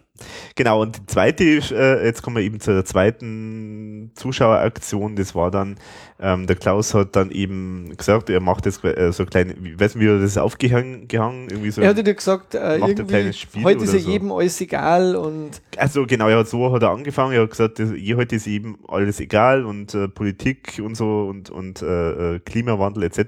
Genau, 0.55 0.81
und 0.81 0.97
die 0.97 1.07
zweite, 1.07 1.45
äh, 1.45 2.05
jetzt 2.05 2.23
kommen 2.23 2.37
wir 2.37 2.43
eben 2.43 2.61
zur 2.61 2.85
zweiten 2.85 4.13
Zuschaueraktion, 4.15 5.17
das 5.17 5.35
war 5.35 5.51
dann, 5.51 5.77
ähm, 6.21 6.47
der 6.47 6.55
Klaus 6.55 6.95
hat 6.95 7.17
dann 7.17 7.33
eben 7.33 7.93
gesagt, 7.97 8.31
er 8.31 8.41
macht 8.41 8.65
jetzt 8.65 8.85
äh, 8.85 9.13
so 9.13 9.27
kleine, 9.27 9.55
ich 9.55 9.81
weiß 9.81 9.97
nicht, 9.97 10.05
wie 10.05 10.09
er 10.09 10.21
das 10.21 10.39
aufgehangen, 10.39 11.09
gehangen, 11.09 11.49
irgendwie 11.51 11.73
so. 11.73 11.83
Er 11.83 11.89
hatte 11.89 12.05
dir 12.05 12.15
gesagt, 12.15 12.55
äh, 12.55 12.79
irgendwie, 12.79 13.33
Spiel 13.33 13.65
heute 13.65 13.85
ist 13.85 13.93
ja 13.93 13.99
so. 13.99 14.11
jedem 14.11 14.31
alles 14.31 14.61
egal 14.61 15.17
und 15.17 15.61
Also 15.77 16.07
genau, 16.07 16.29
er 16.29 16.39
hat 16.39 16.49
so 16.49 16.73
hat 16.73 16.83
er 16.83 16.91
angefangen, 16.91 17.33
er 17.33 17.43
hat 17.43 17.51
gesagt, 17.51 17.81
das, 17.81 17.91
heute 17.91 18.37
ist 18.37 18.47
eben 18.47 18.79
alles 18.87 19.19
egal 19.19 19.65
und 19.65 19.95
äh, 19.95 20.07
Politik 20.07 20.81
und 20.83 20.95
so 20.95 21.27
und, 21.29 21.51
und 21.51 21.83
äh, 21.83 22.35
äh, 22.37 22.39
Klimawandel 22.39 23.03
etc. 23.03 23.19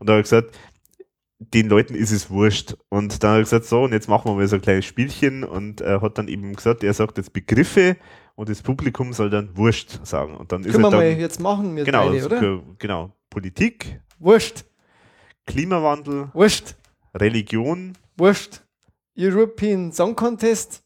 Und 0.00 0.08
da 0.08 0.14
hat 0.14 0.18
er 0.18 0.22
gesagt, 0.22 0.50
den 1.38 1.68
Leuten 1.68 1.94
ist 1.94 2.10
es 2.10 2.30
wurscht. 2.30 2.74
Und 2.88 3.22
dann 3.22 3.30
hat 3.32 3.36
er 3.38 3.42
gesagt, 3.42 3.64
so, 3.66 3.82
und 3.84 3.92
jetzt 3.92 4.08
machen 4.08 4.30
wir 4.30 4.34
mal 4.34 4.46
so 4.46 4.56
ein 4.56 4.62
kleines 4.62 4.84
Spielchen 4.84 5.44
und 5.44 5.80
er 5.80 6.00
hat 6.00 6.16
dann 6.18 6.28
eben 6.28 6.54
gesagt, 6.54 6.84
er 6.84 6.94
sagt 6.94 7.18
jetzt 7.18 7.32
Begriffe 7.32 7.96
und 8.34 8.48
das 8.48 8.62
Publikum 8.62 9.12
soll 9.12 9.30
dann 9.30 9.56
wurscht 9.56 10.04
sagen. 10.06 10.36
Und 10.36 10.52
dann 10.52 10.62
ist 10.64 10.72
können 10.72 10.82
wir 10.84 10.88
er 10.88 10.96
mal 10.96 11.10
dann, 11.10 11.20
jetzt 11.20 11.40
machen, 11.40 11.76
wir 11.76 11.84
genau, 11.84 12.08
beide, 12.10 12.24
oder? 12.24 12.40
ge- 12.40 12.60
genau, 12.78 13.12
Politik, 13.30 14.00
Wurscht, 14.18 14.64
Klimawandel, 15.46 16.28
wurscht, 16.32 16.74
Religion, 17.14 17.92
wurscht. 18.16 18.60
European 19.16 19.92
Song 19.92 20.16
Contest. 20.16 20.82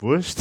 wurscht. 0.00 0.38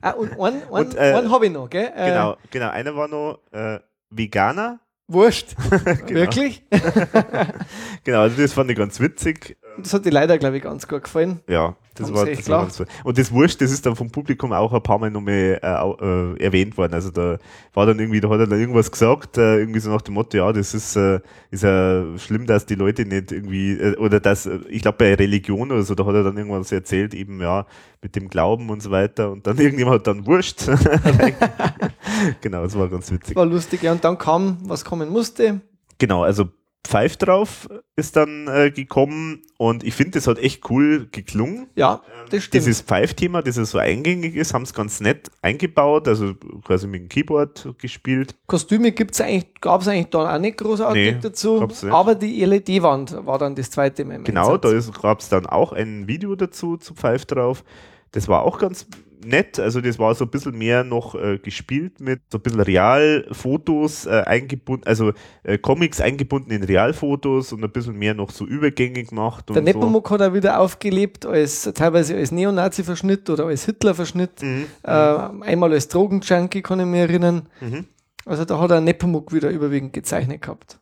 Ah, 0.00 0.12
und 0.12 0.32
einen, 0.40 0.62
äh, 0.96 1.28
habe 1.28 1.46
ich 1.46 1.52
noch, 1.52 1.68
gell? 1.70 1.92
Äh, 1.94 2.08
genau, 2.10 2.36
genau, 2.50 2.70
einer 2.70 2.96
war 2.96 3.06
noch 3.08 3.38
äh, 3.52 3.78
Veganer. 4.08 4.80
Wurscht. 5.10 5.56
Genau. 6.06 6.20
Wirklich? 6.20 6.62
Genau, 8.04 8.20
also 8.22 8.40
das 8.40 8.52
fand 8.52 8.70
ich 8.70 8.76
ganz 8.78 8.98
witzig. 9.00 9.58
Das 9.82 9.94
hat 9.94 10.04
dir 10.04 10.10
leider, 10.10 10.38
glaube 10.38 10.56
ich, 10.56 10.62
ganz 10.62 10.86
gut 10.86 11.04
gefallen. 11.04 11.40
Ja, 11.48 11.76
das 11.94 12.08
Haben 12.08 12.16
war, 12.16 12.26
das 12.26 12.48
war 12.48 12.62
ganz 12.62 12.76
so. 12.76 12.84
Und 13.04 13.18
das 13.18 13.32
Wurscht, 13.32 13.60
das 13.60 13.70
ist 13.70 13.84
dann 13.84 13.96
vom 13.96 14.10
Publikum 14.10 14.52
auch 14.52 14.72
ein 14.72 14.82
paar 14.82 14.98
Mal 14.98 15.10
nochmal 15.10 15.58
äh, 15.62 15.66
äh, 15.66 16.42
erwähnt 16.42 16.76
worden. 16.78 16.94
Also 16.94 17.10
da 17.10 17.38
war 17.74 17.86
dann 17.86 17.98
irgendwie, 17.98 18.20
da 18.20 18.28
hat 18.30 18.40
er 18.40 18.46
dann 18.46 18.58
irgendwas 18.58 18.90
gesagt, 18.90 19.38
äh, 19.38 19.58
irgendwie 19.58 19.80
so 19.80 19.90
nach 19.90 20.02
dem 20.02 20.14
Motto, 20.14 20.36
ja, 20.36 20.52
das 20.52 20.72
ist, 20.72 20.96
äh, 20.96 21.20
ist 21.50 21.62
ja 21.62 22.04
schlimm, 22.16 22.46
dass 22.46 22.64
die 22.66 22.74
Leute 22.76 23.04
nicht 23.04 23.32
irgendwie, 23.32 23.72
äh, 23.72 23.96
oder 23.96 24.20
dass, 24.20 24.46
äh, 24.46 24.60
ich 24.68 24.82
glaube 24.82 24.98
bei 24.98 25.14
Religion 25.14 25.70
oder 25.70 25.82
so, 25.82 25.94
da 25.94 26.06
hat 26.06 26.14
er 26.14 26.24
dann 26.24 26.36
irgendwas 26.36 26.72
erzählt, 26.72 27.12
eben 27.12 27.40
ja, 27.40 27.66
mit 28.02 28.16
dem 28.16 28.28
Glauben 28.28 28.70
und 28.70 28.82
so 28.82 28.90
weiter. 28.90 29.30
Und 29.30 29.46
dann 29.46 29.58
irgendjemand 29.58 30.00
hat 30.00 30.06
dann 30.06 30.26
Wurscht. 30.26 30.66
genau, 32.40 32.62
das 32.62 32.78
war 32.78 32.88
ganz 32.88 33.10
witzig. 33.10 33.36
War 33.36 33.46
lustig. 33.46 33.82
Ja, 33.82 33.92
und 33.92 34.04
dann 34.04 34.16
kam, 34.16 34.58
was 34.62 34.84
kommen 34.84 35.10
musste. 35.10 35.60
Genau, 35.98 36.22
also 36.22 36.48
Pfeif 36.82 37.16
drauf 37.18 37.68
ist 37.94 38.16
dann 38.16 38.48
äh, 38.48 38.70
gekommen 38.70 39.42
und 39.58 39.84
ich 39.84 39.94
finde, 39.94 40.12
das 40.12 40.26
hat 40.26 40.38
echt 40.38 40.68
cool 40.70 41.08
geklungen. 41.12 41.68
Ja, 41.76 42.00
das 42.30 42.44
stimmt. 42.44 42.54
Dieses 42.54 42.80
Pfeif-Thema, 42.80 43.42
das 43.42 43.56
ja 43.56 43.64
so 43.64 43.78
eingängig 43.78 44.34
ist, 44.34 44.54
haben 44.54 44.62
es 44.62 44.72
ganz 44.72 45.00
nett 45.00 45.30
eingebaut, 45.42 46.08
also 46.08 46.34
quasi 46.64 46.86
mit 46.86 47.02
dem 47.02 47.08
Keyboard 47.08 47.74
gespielt. 47.78 48.34
Kostüme 48.46 48.92
gibt's 48.92 49.20
eigentlich, 49.20 49.60
gab 49.60 49.82
es 49.82 49.88
eigentlich 49.88 50.06
da 50.08 50.34
auch 50.34 50.38
nicht 50.40 50.56
großartig 50.58 51.14
Nee, 51.14 51.18
dazu. 51.20 51.60
gab's 51.60 51.82
nicht. 51.82 51.92
Aber 51.92 52.14
die 52.14 52.44
LED-Wand 52.44 53.26
war 53.26 53.38
dann 53.38 53.54
das 53.54 53.70
zweite 53.70 54.04
Mal. 54.04 54.22
Genau, 54.22 54.54
Einsatz. 54.54 54.90
da 54.92 55.00
gab 55.02 55.20
es 55.20 55.28
dann 55.28 55.46
auch 55.46 55.72
ein 55.72 56.08
Video 56.08 56.34
dazu 56.34 56.76
zu 56.78 56.94
Pfeif 56.94 57.26
drauf. 57.26 57.62
Das 58.12 58.26
war 58.26 58.42
auch 58.42 58.58
ganz 58.58 58.86
nett, 59.24 59.58
also 59.58 59.80
das 59.80 59.98
war 59.98 60.14
so 60.14 60.24
ein 60.24 60.30
bisschen 60.30 60.56
mehr 60.56 60.84
noch 60.84 61.14
äh, 61.14 61.38
gespielt 61.38 62.00
mit 62.00 62.20
so 62.30 62.38
ein 62.38 62.42
bisschen 62.42 62.60
Realfotos 62.60 64.06
äh, 64.06 64.22
eingebunden, 64.26 64.86
also 64.86 65.12
äh, 65.42 65.58
Comics 65.58 66.00
eingebunden 66.00 66.50
in 66.50 66.62
Realfotos 66.62 67.52
und 67.52 67.62
ein 67.62 67.70
bisschen 67.70 67.96
mehr 67.96 68.14
noch 68.14 68.30
so 68.30 68.46
Übergänge 68.46 69.04
gemacht. 69.04 69.48
Der 69.48 69.56
und 69.56 69.66
so. 69.66 69.72
Nepomuk 69.72 70.10
hat 70.10 70.22
auch 70.22 70.34
wieder 70.34 70.60
aufgelebt, 70.60 71.26
als 71.26 71.70
teilweise 71.74 72.16
als 72.16 72.32
Neonazi-Verschnitt 72.32 73.30
oder 73.30 73.46
als 73.46 73.64
Hitler-Verschnitt. 73.66 74.42
Mhm. 74.42 74.66
Äh, 74.82 74.90
einmal 74.90 75.72
als 75.72 75.88
Drogenjunkie, 75.88 76.62
kann 76.62 76.80
ich 76.80 76.86
mich 76.86 77.00
erinnern. 77.00 77.48
Mhm. 77.60 77.86
Also 78.24 78.44
da 78.44 78.58
hat 78.58 78.70
er 78.70 78.80
Nepomuk 78.80 79.32
wieder 79.32 79.50
überwiegend 79.50 79.92
gezeichnet 79.92 80.42
gehabt. 80.42 80.79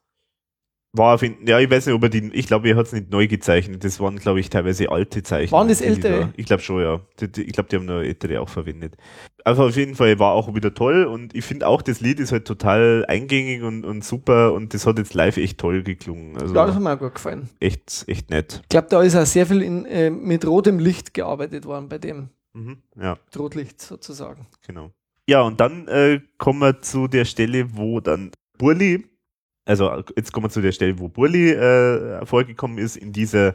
War 0.95 1.15
auf 1.15 1.23
jeden, 1.23 1.47
ja, 1.47 1.59
ich 1.61 1.71
weiß 1.71 1.85
nicht, 1.87 1.95
ob 1.95 2.03
er 2.03 2.09
die, 2.09 2.31
ich 2.33 2.47
glaube, 2.47 2.69
er 2.71 2.77
hat 2.77 2.87
es 2.87 2.93
nicht 2.95 3.11
neu 3.11 3.27
gezeichnet. 3.29 3.85
Das 3.85 4.01
waren, 4.01 4.17
glaube 4.17 4.41
ich, 4.41 4.49
teilweise 4.49 4.91
alte 4.91 5.23
Zeichen. 5.23 5.53
Waren 5.53 5.69
das 5.69 5.83
ältere? 5.83 6.21
Da, 6.21 6.33
ich 6.35 6.47
glaube 6.47 6.63
schon, 6.63 6.81
ja. 6.81 7.01
Ich 7.21 7.53
glaube, 7.53 7.69
die 7.69 7.77
haben 7.77 7.85
noch 7.85 8.01
ältere 8.01 8.41
auch 8.41 8.49
verwendet. 8.49 8.97
Aber 9.45 9.67
auf 9.67 9.77
jeden 9.77 9.95
Fall 9.97 10.19
war 10.19 10.33
auch 10.33 10.55
wieder 10.55 10.73
toll 10.73 11.05
und 11.05 11.35
ich 11.35 11.45
finde 11.45 11.67
auch, 11.67 11.83
das 11.83 12.01
Lied 12.01 12.21
ist 12.21 12.33
halt 12.33 12.47
total 12.47 13.05
eingängig 13.07 13.63
und, 13.63 13.85
und 13.85 14.03
super 14.03 14.53
und 14.55 14.73
das 14.73 14.87
hat 14.87 14.99
jetzt 14.99 15.13
live 15.15 15.37
echt 15.37 15.59
toll 15.59 15.83
geklungen. 15.83 16.37
Also 16.39 16.55
Ja, 16.55 16.65
das 16.67 16.75
hat 16.75 16.83
mir 16.83 16.95
auch 16.95 16.99
gut 16.99 17.15
gefallen. 17.17 17.49
echt, 17.61 18.05
echt 18.09 18.31
nett. 18.31 18.61
Ich 18.63 18.69
glaube, 18.71 18.89
da 18.91 19.03
ist 19.03 19.15
auch 19.15 19.27
sehr 19.27 19.47
viel 19.47 19.63
in, 19.63 19.85
äh, 19.85 20.11
mit 20.11 20.47
rotem 20.47 20.79
Licht 20.79 21.13
gearbeitet 21.15 21.67
worden 21.67 21.89
bei 21.89 21.99
dem 21.99 22.31
Mhm, 22.55 22.79
ja, 23.01 23.19
Rotlicht 23.39 23.81
sozusagen. 23.83 24.47
genau. 24.67 24.91
Ja, 25.29 25.43
und 25.43 25.61
dann 25.61 25.87
äh, 25.89 26.21
kommen 26.39 26.61
wir 26.61 26.81
zu 26.81 27.07
der 27.09 27.27
Stelle, 27.27 27.77
wo 27.77 28.01
dann 28.01 28.31
Burli, 28.57 29.05
also 29.69 30.03
jetzt 30.17 30.33
kommen 30.33 30.47
wir 30.47 30.51
zu 30.51 30.63
der 30.63 30.73
Stelle, 30.73 30.99
wo 30.99 31.09
Burli 31.09 31.51
äh, 31.51 32.25
vorgekommen 32.25 32.79
ist, 32.79 32.97
in 32.97 33.13
dieser 33.13 33.55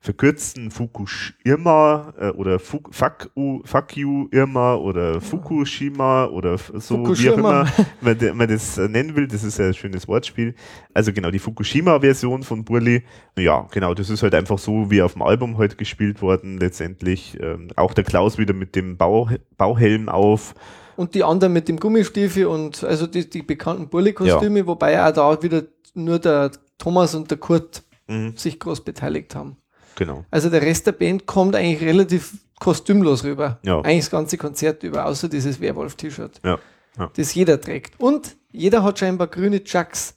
verkürzten 0.00 0.70
Fukushima 0.70 2.14
äh, 2.20 2.28
oder 2.28 2.60
Fuck, 2.60 2.94
fuck, 2.94 3.30
u, 3.34 3.60
fuck 3.64 3.96
you 3.96 4.28
Irma 4.30 4.76
oder 4.76 5.20
Fukushima 5.20 6.26
oder 6.26 6.56
so 6.56 6.94
wie 6.94 7.00
auch 7.00 7.06
Fukushima. 7.06 7.32
immer 7.32 7.66
man, 8.00 8.36
man 8.36 8.48
das 8.48 8.78
äh, 8.78 8.88
nennen 8.88 9.16
will. 9.16 9.26
Das 9.26 9.42
ist 9.42 9.58
ja 9.58 9.66
ein 9.66 9.74
schönes 9.74 10.06
Wortspiel. 10.06 10.54
Also 10.94 11.12
genau, 11.12 11.32
die 11.32 11.40
Fukushima-Version 11.40 12.44
von 12.44 12.64
Burli. 12.64 13.02
Ja, 13.36 13.66
genau, 13.72 13.94
das 13.94 14.08
ist 14.10 14.22
halt 14.22 14.34
einfach 14.34 14.58
so 14.58 14.90
wie 14.90 15.02
auf 15.02 15.14
dem 15.14 15.22
Album 15.22 15.58
heute 15.58 15.74
gespielt 15.74 16.22
worden 16.22 16.58
letztendlich. 16.58 17.36
Ähm, 17.40 17.68
auch 17.74 17.92
der 17.92 18.04
Klaus 18.04 18.38
wieder 18.38 18.54
mit 18.54 18.76
dem 18.76 18.96
Bau, 18.96 19.28
Bauhelm 19.56 20.08
auf. 20.08 20.54
Und 20.98 21.14
die 21.14 21.22
anderen 21.22 21.52
mit 21.52 21.68
dem 21.68 21.78
Gummistiefel 21.78 22.46
und 22.46 22.82
also 22.82 23.06
die, 23.06 23.30
die 23.30 23.42
bekannten 23.42 23.88
Burli-Kostüme, 23.88 24.66
wobei 24.66 25.00
auch 25.00 25.12
da 25.12 25.42
wieder 25.42 25.62
nur 25.94 26.18
der 26.18 26.50
Thomas 26.76 27.14
und 27.14 27.30
der 27.30 27.38
Kurt 27.38 27.84
Mhm, 28.10 28.36
sich 28.38 28.58
groß 28.58 28.84
beteiligt 28.84 29.34
haben. 29.34 29.58
genau. 29.94 30.24
Also 30.30 30.48
der 30.48 30.62
Rest 30.62 30.86
der 30.86 30.92
Band 30.92 31.26
kommt 31.26 31.54
eigentlich 31.54 31.82
relativ 31.86 32.32
kostümlos 32.58 33.22
rüber. 33.22 33.58
Ja. 33.64 33.80
Eigentlich 33.82 34.06
das 34.06 34.10
ganze 34.10 34.38
Konzert 34.38 34.82
über, 34.82 35.04
außer 35.04 35.28
dieses 35.28 35.60
Werwolf-T-Shirt. 35.60 36.40
Ja, 36.42 36.58
ja. 36.98 37.10
Das 37.14 37.34
jeder 37.34 37.60
trägt. 37.60 38.00
Und 38.00 38.36
jeder 38.50 38.82
hat 38.82 38.98
scheinbar 38.98 39.26
grüne 39.26 39.62
Chucks. 39.62 40.14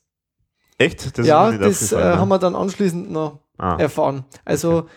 Echt? 0.78 1.18
Das 1.18 1.28
ja, 1.28 1.52
das 1.52 1.92
äh, 1.92 1.96
ne? 1.98 2.18
haben 2.18 2.30
wir 2.30 2.40
dann 2.40 2.56
anschließend 2.56 3.12
noch 3.12 3.40
ah, 3.58 3.76
erfahren. 3.78 4.24
Also 4.46 4.88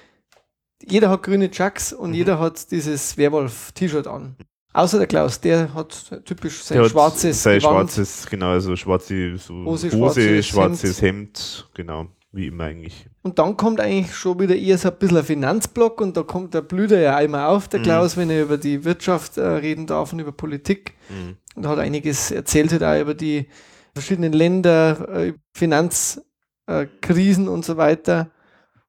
jeder 0.82 1.10
hat 1.10 1.24
grüne 1.24 1.50
Chucks 1.50 1.92
und 1.92 2.10
Mhm. 2.10 2.14
jeder 2.14 2.38
hat 2.38 2.70
dieses 2.70 3.16
Werwolf-T-Shirt 3.18 4.06
an. 4.06 4.36
Außer 4.74 4.98
der 4.98 5.06
Klaus, 5.06 5.40
der 5.40 5.72
hat 5.72 6.10
typisch 6.24 6.62
sein 6.62 6.78
der 6.82 6.88
schwarzes 6.88 7.42
sein 7.42 7.60
Gewand. 7.60 7.90
schwarzes, 7.92 8.26
genau, 8.26 8.48
also 8.50 8.74
schwarze 8.76 9.36
so 9.38 9.54
Hose, 9.64 9.88
schwarzes 9.90 10.46
schwarzes, 10.48 11.00
Hemd. 11.00 11.68
genau, 11.74 12.08
wie 12.32 12.48
immer 12.48 12.64
eigentlich. 12.64 13.06
Und 13.22 13.38
dann 13.38 13.56
kommt 13.56 13.78
eigentlich 13.80 14.12
schon 14.14 14.40
wieder 14.40 14.56
eher 14.56 14.76
so 14.76 14.90
ein 14.90 14.98
bisschen 14.98 15.18
ein 15.18 15.24
Finanzblock 15.24 16.00
und 16.00 16.16
da 16.16 16.24
kommt 16.24 16.54
der 16.54 16.62
Blüder 16.62 16.98
ja 17.00 17.14
einmal 17.16 17.46
auf, 17.46 17.68
der 17.68 17.80
Mhm. 17.80 17.84
Klaus, 17.84 18.16
wenn 18.16 18.30
er 18.30 18.42
über 18.42 18.58
die 18.58 18.84
Wirtschaft 18.84 19.38
äh, 19.38 19.42
reden 19.46 19.86
darf 19.86 20.12
und 20.12 20.18
über 20.18 20.32
Politik. 20.32 20.94
Mhm. 21.08 21.36
Und 21.54 21.68
hat 21.68 21.78
einiges 21.78 22.32
erzählt, 22.32 22.72
hat 22.72 22.82
auch 22.82 23.00
über 23.00 23.14
die 23.14 23.46
verschiedenen 23.94 24.32
Länder, 24.32 25.08
äh, 25.08 25.34
Finanzkrisen 25.56 27.46
äh, 27.46 27.48
und 27.48 27.64
so 27.64 27.76
weiter. 27.76 28.30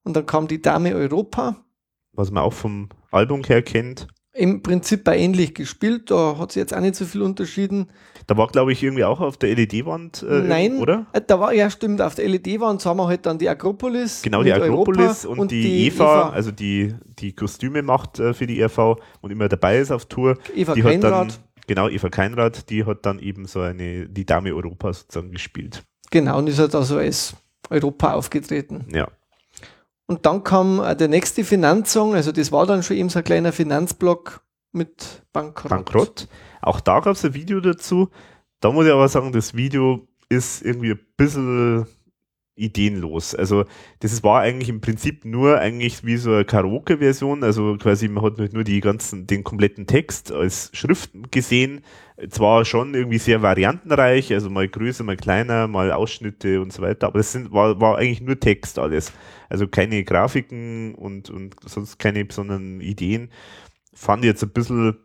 Und 0.04 0.16
dann 0.16 0.26
kam 0.26 0.48
die 0.48 0.62
Dame 0.64 0.96
Europa. 0.96 1.58
Was 2.14 2.32
man 2.32 2.44
auch 2.44 2.54
vom 2.54 2.90
Album 3.12 3.44
her 3.44 3.62
kennt. 3.62 4.08
Im 4.38 4.62
Prinzip 4.62 5.06
bei 5.06 5.18
ähnlich 5.18 5.54
gespielt, 5.56 6.12
da 6.12 6.38
hat 6.38 6.52
sie 6.52 6.60
jetzt 6.60 6.76
auch 6.76 6.82
nicht 6.82 6.96
so 6.96 7.06
viel 7.06 7.22
unterschieden. 7.22 7.88
Da 8.28 8.36
war, 8.36 8.48
glaube 8.48 8.74
ich, 8.74 8.84
irgendwie 8.84 9.06
auch 9.06 9.22
auf 9.22 9.38
der 9.38 9.56
LED-Wand, 9.56 10.26
äh, 10.30 10.42
Nein, 10.42 10.78
oder? 10.80 11.06
Äh, 11.14 11.22
Da 11.26 11.40
war 11.40 11.54
ja 11.54 11.70
stimmt, 11.70 12.02
auf 12.02 12.16
der 12.16 12.28
LED-Wand 12.28 12.86
haben 12.86 12.98
wir 12.98 13.08
halt 13.08 13.26
dann 13.26 13.38
die 13.38 13.48
Akropolis. 13.48 14.22
Genau, 14.24 14.44
die 14.44 14.52
Akropolis 14.52 15.26
Europa 15.26 15.42
und, 15.42 15.52
die, 15.52 15.88
Eva, 15.88 16.30
also 16.32 16.52
die, 16.52 16.94
die 17.20 17.32
Kostüme 17.34 17.82
macht 17.82 18.20
äh, 18.20 18.34
für 18.34 18.46
die 18.46 18.60
ERV 18.60 18.98
und 19.22 19.32
immer 19.32 19.48
dabei 19.48 19.78
ist 19.78 19.92
auf 19.92 20.06
Tour. 20.06 20.38
Eva 20.54 20.74
die 20.74 20.84
hat 20.84 20.92
dann, 20.96 21.02
Keinrad. 21.02 21.40
genau, 21.68 21.88
Eva 21.88 22.10
Keinrad, 22.10 22.70
die 22.70 22.84
hat 22.84 23.06
dann 23.06 23.20
eben 23.20 23.46
so 23.46 23.62
eine, 23.62 24.10
die 24.10 24.26
Dame 24.26 24.54
Europa 24.54 24.92
sozusagen 24.92 25.32
gespielt. 25.32 25.84
Genau, 26.12 26.40
und 26.40 26.48
ist 26.48 26.60
halt 26.60 26.76
also 26.76 26.98
als 26.98 27.36
Europa 27.70 28.14
aufgetreten. 28.14 28.86
Ja. 28.94 29.08
Und 30.08 30.26
dann 30.26 30.44
kam 30.44 30.80
äh, 30.80 30.96
der 30.96 31.08
nächste 31.08 31.44
Finanzsong, 31.44 32.14
also 32.14 32.32
das 32.32 32.52
war 32.52 32.66
dann 32.66 32.84
schon 32.84 32.98
eben 32.98 33.10
so 33.10 33.20
ein 33.20 33.26
kleiner 33.26 33.52
Finanzblock 33.52 34.42
mit 34.72 35.24
Bankrott. 35.34 35.70
Bankrott. 35.70 36.28
Auch 36.62 36.80
da 36.80 37.00
gab 37.00 37.16
es 37.16 37.26
ein 37.26 37.34
Video 37.34 37.60
dazu. 37.60 38.10
Da 38.60 38.72
muss 38.72 38.86
ich 38.86 38.92
aber 38.92 39.08
sagen, 39.08 39.32
das 39.32 39.56
Video 39.56 40.08
ist 40.30 40.64
irgendwie 40.64 40.92
ein 40.92 41.00
bisschen 41.18 41.88
ideenlos. 42.56 43.36
Also 43.36 43.66
das 44.00 44.24
war 44.24 44.42
eigentlich 44.42 44.70
im 44.70 44.82
Prinzip 44.82 45.26
nur 45.26 45.60
eigentlich 45.60 46.06
wie 46.06 46.18
so 46.18 46.32
eine 46.32 46.46
Karaoke-Version. 46.46 47.44
Also 47.44 47.78
quasi 47.78 48.08
man 48.08 48.24
hat 48.24 48.38
nicht 48.38 48.54
nur 48.54 48.64
die 48.64 48.80
ganzen, 48.80 49.28
den 49.28 49.44
kompletten 49.44 49.88
Text 49.88 50.32
als 50.32 50.70
Schrift 50.74 51.12
gesehen. 51.32 51.82
Zwar 52.30 52.64
schon 52.64 52.94
irgendwie 52.94 53.18
sehr 53.18 53.42
variantenreich, 53.42 54.32
also 54.34 54.50
mal 54.50 54.68
größer, 54.70 55.04
mal 55.04 55.18
kleiner, 55.18 55.68
mal 55.68 55.92
Ausschnitte 55.92 56.62
und 56.62 56.72
so 56.72 56.82
weiter, 56.82 57.08
aber 57.08 57.20
es 57.20 57.34
sind, 57.34 57.52
war, 57.52 57.82
war 57.82 57.98
eigentlich 57.98 58.22
nur 58.22 58.40
Text 58.40 58.80
alles. 58.80 59.12
Also 59.50 59.68
keine 59.68 60.04
Grafiken 60.04 60.96
und, 60.96 61.30
und 61.30 61.56
sonst 61.66 62.00
keine 62.00 62.24
besonderen 62.24 62.80
Ideen. 62.80 63.30
Fand 63.94 64.24
jetzt 64.24 64.44
ein 64.44 64.50
bisschen, 64.52 64.98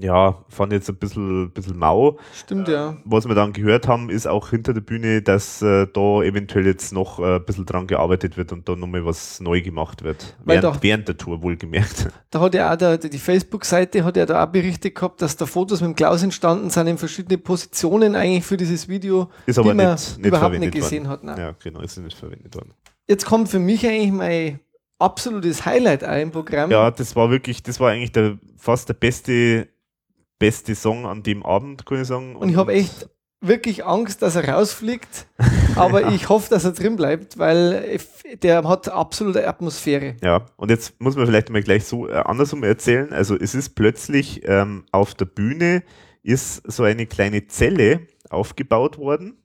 ja, 0.00 0.44
fand 0.48 0.72
jetzt 0.72 0.88
ein 0.88 0.96
bisschen, 0.96 1.50
bisschen 1.50 1.76
mau. 1.76 2.18
Stimmt, 2.34 2.68
ja. 2.68 2.96
Was 3.04 3.26
wir 3.26 3.34
dann 3.34 3.52
gehört 3.52 3.88
haben, 3.88 4.10
ist 4.10 4.26
auch 4.26 4.50
hinter 4.50 4.72
der 4.74 4.80
Bühne, 4.80 5.22
dass 5.22 5.60
äh, 5.62 5.86
da 5.92 6.22
eventuell 6.22 6.66
jetzt 6.66 6.92
noch 6.92 7.18
äh, 7.18 7.36
ein 7.36 7.44
bisschen 7.44 7.66
dran 7.66 7.86
gearbeitet 7.86 8.36
wird 8.36 8.52
und 8.52 8.68
da 8.68 8.76
nochmal 8.76 9.04
was 9.04 9.40
neu 9.40 9.60
gemacht 9.60 10.02
wird. 10.04 10.36
Weil 10.44 10.62
Während, 10.62 10.76
doch- 10.76 10.82
während 10.82 11.08
der 11.08 11.16
Tour 11.16 11.42
wohlgemerkt. 11.42 12.08
Da 12.30 12.40
hat 12.40 12.54
ja 12.54 12.70
auch 12.72 12.76
der, 12.76 12.98
die 12.98 13.18
Facebook-Seite 13.18 14.04
hat 14.04 14.16
ja 14.18 14.26
da 14.26 14.44
auch 14.44 14.48
berichtet 14.48 14.94
gehabt, 14.94 15.22
dass 15.22 15.34
da 15.36 15.46
Fotos 15.46 15.80
mit 15.80 15.88
dem 15.88 15.96
Klaus 15.96 16.22
entstanden 16.22 16.68
sind 16.68 16.86
in 16.86 16.98
verschiedene 16.98 17.38
Positionen 17.38 18.14
eigentlich 18.14 18.44
für 18.44 18.58
dieses 18.58 18.86
Video, 18.86 19.30
Ist 19.46 19.58
aber 19.58 19.70
die 19.70 19.76
man 19.76 19.92
nicht, 19.92 20.18
nicht 20.18 20.26
überhaupt 20.26 20.58
nicht 20.58 20.74
gesehen 20.74 21.04
worden. 21.08 21.10
hat. 21.10 21.24
Nein. 21.24 21.38
Ja, 21.38 21.54
genau, 21.62 21.80
ist 21.80 21.96
nicht 21.96 22.18
verwendet 22.18 22.54
worden. 22.54 22.74
Jetzt 23.08 23.24
kommt 23.24 23.48
für 23.48 23.58
mich 23.58 23.86
eigentlich 23.86 24.12
mein 24.12 24.60
absolutes 24.98 25.64
Highlight 25.64 26.04
auch 26.04 26.16
im 26.20 26.30
Programm. 26.30 26.70
Ja, 26.70 26.90
das 26.90 27.16
war 27.16 27.30
wirklich, 27.30 27.62
das 27.62 27.80
war 27.80 27.90
eigentlich 27.92 28.12
der, 28.12 28.38
fast 28.56 28.88
der 28.90 28.94
beste, 28.94 29.68
beste 30.38 30.74
Song 30.74 31.06
an 31.06 31.22
dem 31.22 31.44
Abend, 31.44 31.86
kann 31.86 32.00
ich 32.00 32.06
sagen. 32.06 32.36
Und 32.36 32.48
ich 32.48 32.56
habe 32.56 32.72
echt 32.72 33.08
wirklich 33.40 33.84
Angst, 33.84 34.22
dass 34.22 34.36
er 34.36 34.48
rausfliegt, 34.48 35.26
aber 35.76 36.12
ich 36.12 36.28
hoffe, 36.28 36.50
dass 36.50 36.64
er 36.64 36.72
drin 36.72 36.96
bleibt, 36.96 37.38
weil 37.38 37.98
der 38.42 38.64
hat 38.64 38.88
absolute 38.88 39.46
Atmosphäre. 39.46 40.16
Ja, 40.22 40.46
und 40.56 40.70
jetzt 40.70 41.00
muss 41.00 41.16
man 41.16 41.26
vielleicht 41.26 41.50
mal 41.50 41.62
gleich 41.62 41.84
so 41.84 42.08
äh, 42.08 42.14
andersrum 42.14 42.64
erzählen. 42.64 43.12
Also 43.12 43.36
es 43.36 43.54
ist 43.54 43.70
plötzlich 43.70 44.42
ähm, 44.46 44.84
auf 44.92 45.14
der 45.14 45.26
Bühne 45.26 45.82
ist 46.22 46.70
so 46.70 46.82
eine 46.82 47.06
kleine 47.06 47.46
Zelle 47.46 48.00
aufgebaut 48.28 48.98
worden. 48.98 49.38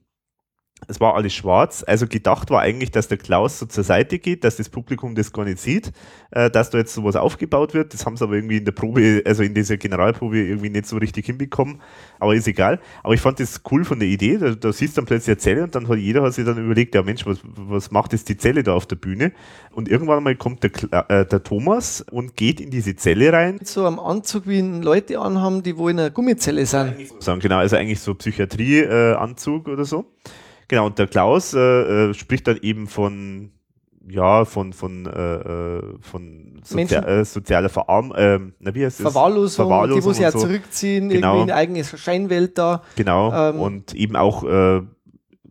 Es 0.86 1.00
war 1.00 1.14
alles 1.14 1.32
schwarz, 1.34 1.84
also 1.86 2.06
gedacht 2.06 2.50
war 2.50 2.60
eigentlich, 2.60 2.90
dass 2.90 3.08
der 3.08 3.18
Klaus 3.18 3.58
so 3.58 3.66
zur 3.66 3.84
Seite 3.84 4.18
geht, 4.18 4.44
dass 4.44 4.56
das 4.56 4.68
Publikum 4.68 5.14
das 5.14 5.32
gar 5.32 5.44
nicht 5.44 5.58
sieht, 5.58 5.92
äh, 6.30 6.50
dass 6.50 6.70
da 6.70 6.78
jetzt 6.78 6.94
sowas 6.94 7.16
aufgebaut 7.16 7.74
wird. 7.74 7.94
Das 7.94 8.04
haben 8.06 8.16
sie 8.16 8.24
aber 8.24 8.34
irgendwie 8.34 8.58
in 8.58 8.64
der 8.64 8.72
Probe, 8.72 9.22
also 9.24 9.42
in 9.42 9.54
dieser 9.54 9.76
Generalprobe 9.76 10.38
irgendwie 10.38 10.70
nicht 10.70 10.86
so 10.86 10.96
richtig 10.96 11.26
hinbekommen, 11.26 11.80
aber 12.20 12.34
ist 12.34 12.46
egal. 12.48 12.80
Aber 13.02 13.14
ich 13.14 13.20
fand 13.20 13.40
das 13.40 13.62
cool 13.70 13.84
von 13.84 13.98
der 13.98 14.08
Idee, 14.08 14.38
da, 14.38 14.50
da 14.54 14.72
siehst 14.72 14.96
du 14.96 15.00
dann 15.00 15.06
plötzlich 15.06 15.28
eine 15.32 15.38
Zelle 15.38 15.62
und 15.64 15.74
dann 15.74 15.88
hat 15.88 15.98
jeder 15.98 16.22
hat 16.22 16.34
sich 16.34 16.44
dann 16.44 16.58
überlegt, 16.62 16.94
ja 16.94 17.02
Mensch, 17.02 17.24
was, 17.26 17.38
was 17.44 17.90
macht 17.90 18.12
jetzt 18.12 18.28
die 18.28 18.36
Zelle 18.36 18.62
da 18.62 18.74
auf 18.74 18.86
der 18.86 18.96
Bühne? 18.96 19.32
Und 19.72 19.88
irgendwann 19.88 20.22
mal 20.22 20.36
kommt 20.36 20.62
der, 20.62 20.72
Kla- 20.72 21.08
äh, 21.08 21.26
der 21.26 21.42
Thomas 21.42 22.02
und 22.10 22.36
geht 22.36 22.60
in 22.60 22.70
diese 22.70 22.94
Zelle 22.96 23.32
rein. 23.32 23.58
So 23.64 23.86
am 23.86 23.98
Anzug, 23.98 24.46
wie 24.46 24.58
ihn 24.58 24.82
Leute 24.82 25.18
anhaben, 25.18 25.62
die 25.62 25.76
wo 25.76 25.88
in 25.88 25.98
einer 25.98 26.10
Gummizelle 26.10 26.64
sind. 26.66 26.94
Genau, 27.40 27.56
also 27.56 27.76
eigentlich 27.76 28.00
so 28.00 28.14
Psychiatrie-Anzug 28.14 29.68
oder 29.68 29.84
so. 29.84 30.04
Genau, 30.68 30.86
und 30.86 30.98
der 30.98 31.06
Klaus 31.06 31.54
äh, 31.54 31.58
äh, 32.10 32.14
spricht 32.14 32.46
dann 32.48 32.58
eben 32.62 32.86
von, 32.86 33.50
ja, 34.08 34.44
von, 34.44 34.72
von, 34.72 35.06
äh, 35.06 35.34
äh, 35.36 35.82
von 36.00 36.60
Menschen. 36.72 37.04
äh, 37.04 37.24
sozialer 37.24 37.68
Verarm, 37.68 38.12
ähm, 38.16 38.54
na, 38.60 38.74
wie 38.74 38.84
heißt? 38.84 39.00
Verwahrlosung, 39.00 39.66
Verwahrlosung 39.66 40.12
die 40.12 40.16
sie 40.16 40.22
ja 40.22 40.30
so. 40.30 40.40
zurückziehen, 40.40 41.08
Genau. 41.08 41.34
irgendwie 41.34 41.42
in 41.44 41.50
eine 41.50 41.54
eigene 41.60 41.84
Scheinwelt 41.84 42.58
da. 42.58 42.82
Genau, 42.96 43.32
Ähm, 43.32 43.60
und 43.60 43.94
eben 43.94 44.16
auch 44.16 44.44
äh, 44.44 44.82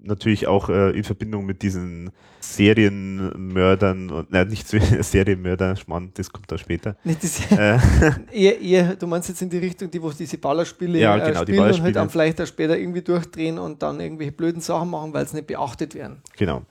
natürlich 0.03 0.47
auch 0.47 0.69
äh, 0.69 0.91
in 0.91 1.03
Verbindung 1.03 1.45
mit 1.45 1.61
diesen 1.61 2.11
Serienmördern 2.39 4.09
und 4.09 4.27
na, 4.31 4.43
nicht 4.45 4.67
Serienmörder, 5.01 5.75
Schmarrn, 5.75 6.11
das 6.13 6.31
kommt 6.31 6.51
da 6.51 6.57
später. 6.57 6.95
Nicht 7.03 7.23
das, 7.23 7.51
Äh, 7.51 7.77
eher, 8.31 8.59
eher, 8.61 8.95
du 8.95 9.07
meinst 9.07 9.29
jetzt 9.29 9.41
in 9.41 9.49
die 9.49 9.57
Richtung, 9.57 9.89
die 9.89 10.01
wo 10.01 10.11
diese 10.11 10.37
Ballerspiele 10.37 10.99
Ja, 10.99 11.15
äh, 11.17 11.29
genau, 11.31 11.43
die 11.45 11.53
spielen 11.53 11.59
und 11.59 11.63
halt 11.63 11.75
Ballerspiele. 11.77 11.91
dann 11.93 12.09
vielleicht 12.09 12.41
auch 12.41 12.47
später 12.47 12.77
irgendwie 12.77 13.01
durchdrehen 13.01 13.57
und 13.57 13.81
dann 13.81 13.99
irgendwelche 13.99 14.31
blöden 14.33 14.61
Sachen 14.61 14.89
machen, 14.89 15.13
weil 15.13 15.27
sie 15.27 15.37
nicht 15.37 15.47
beachtet 15.47 15.95
werden. 15.95 16.21
Genau. 16.37 16.63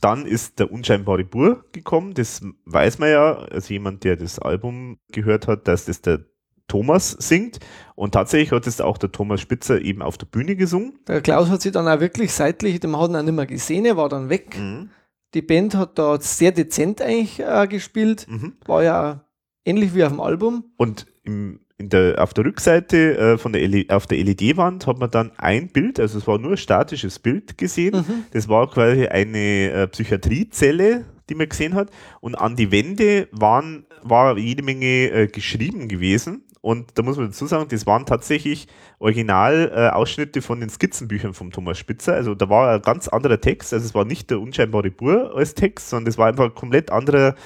Dann 0.00 0.26
ist 0.26 0.58
der 0.60 0.70
unscheinbare 0.70 1.24
Bur 1.24 1.64
gekommen. 1.72 2.14
Das 2.14 2.40
weiß 2.66 2.98
man 3.00 3.10
ja, 3.10 3.34
als 3.34 3.68
jemand, 3.68 4.04
der 4.04 4.16
das 4.16 4.38
Album 4.38 4.98
gehört 5.10 5.48
hat, 5.48 5.66
dass 5.66 5.86
das 5.86 6.00
der 6.02 6.20
Thomas 6.68 7.10
singt. 7.18 7.58
Und 7.96 8.12
tatsächlich 8.12 8.52
hat 8.52 8.66
es 8.66 8.80
auch 8.80 8.98
der 8.98 9.10
Thomas 9.10 9.40
Spitzer 9.40 9.80
eben 9.80 10.02
auf 10.02 10.16
der 10.18 10.26
Bühne 10.26 10.54
gesungen. 10.54 10.98
Der 11.08 11.20
Klaus 11.20 11.48
hat 11.48 11.62
sich 11.62 11.72
dann 11.72 11.88
auch 11.88 12.00
wirklich 12.00 12.32
seitlich, 12.32 12.78
den 12.78 12.96
hat 12.96 13.10
ihn 13.10 13.16
auch 13.16 13.22
nicht 13.22 13.34
mehr 13.34 13.46
gesehen, 13.46 13.84
er 13.84 13.96
war 13.96 14.08
dann 14.08 14.28
weg. 14.28 14.56
Mhm. 14.56 14.90
Die 15.34 15.42
Band 15.42 15.74
hat 15.74 15.98
da 15.98 16.18
sehr 16.20 16.52
dezent 16.52 17.02
eigentlich 17.02 17.40
äh, 17.40 17.66
gespielt, 17.66 18.26
Mhm. 18.28 18.54
war 18.66 18.82
ja 18.82 19.24
ähnlich 19.64 19.94
wie 19.94 20.04
auf 20.04 20.12
dem 20.12 20.20
Album. 20.20 20.64
Und 20.76 21.06
im, 21.24 21.60
der, 21.80 22.22
auf 22.22 22.34
der 22.34 22.44
Rückseite 22.44 23.18
äh, 23.18 23.38
von 23.38 23.52
der 23.52 23.66
LED, 23.66 23.92
auf 23.92 24.06
der 24.06 24.18
LED-Wand 24.18 24.86
hat 24.86 24.98
man 24.98 25.10
dann 25.10 25.32
ein 25.36 25.68
Bild, 25.68 26.00
also 26.00 26.18
es 26.18 26.26
war 26.26 26.38
nur 26.38 26.52
ein 26.52 26.56
statisches 26.56 27.18
Bild 27.18 27.58
gesehen. 27.58 27.96
Mhm. 27.96 28.24
Das 28.32 28.48
war 28.48 28.70
quasi 28.70 29.06
eine 29.06 29.70
äh, 29.70 29.86
Psychiatriezelle, 29.88 31.04
die 31.28 31.34
man 31.34 31.48
gesehen 31.48 31.74
hat. 31.74 31.90
Und 32.20 32.34
an 32.36 32.56
die 32.56 32.72
Wände 32.72 33.28
waren, 33.32 33.86
war 34.02 34.38
jede 34.38 34.62
Menge 34.62 35.10
äh, 35.10 35.26
geschrieben 35.26 35.88
gewesen. 35.88 36.44
Und 36.68 36.98
da 36.98 37.02
muss 37.02 37.16
man 37.16 37.28
dazu 37.28 37.46
sagen, 37.46 37.66
das 37.70 37.86
waren 37.86 38.04
tatsächlich 38.04 38.68
Original-Ausschnitte 38.98 40.40
äh, 40.40 40.42
von 40.42 40.60
den 40.60 40.68
Skizzenbüchern 40.68 41.32
von 41.32 41.50
Thomas 41.50 41.78
Spitzer. 41.78 42.12
Also 42.12 42.34
da 42.34 42.50
war 42.50 42.74
ein 42.74 42.82
ganz 42.82 43.08
anderer 43.08 43.40
Text. 43.40 43.72
Also 43.72 43.86
es 43.86 43.94
war 43.94 44.04
nicht 44.04 44.28
der 44.28 44.38
unscheinbare 44.38 44.90
Bur 44.90 45.34
als 45.34 45.54
Text, 45.54 45.88
sondern 45.88 46.10
es 46.10 46.18
war 46.18 46.26
einfach 46.26 46.44
ein 46.44 46.54
komplett 46.54 46.92
anderer 46.92 47.36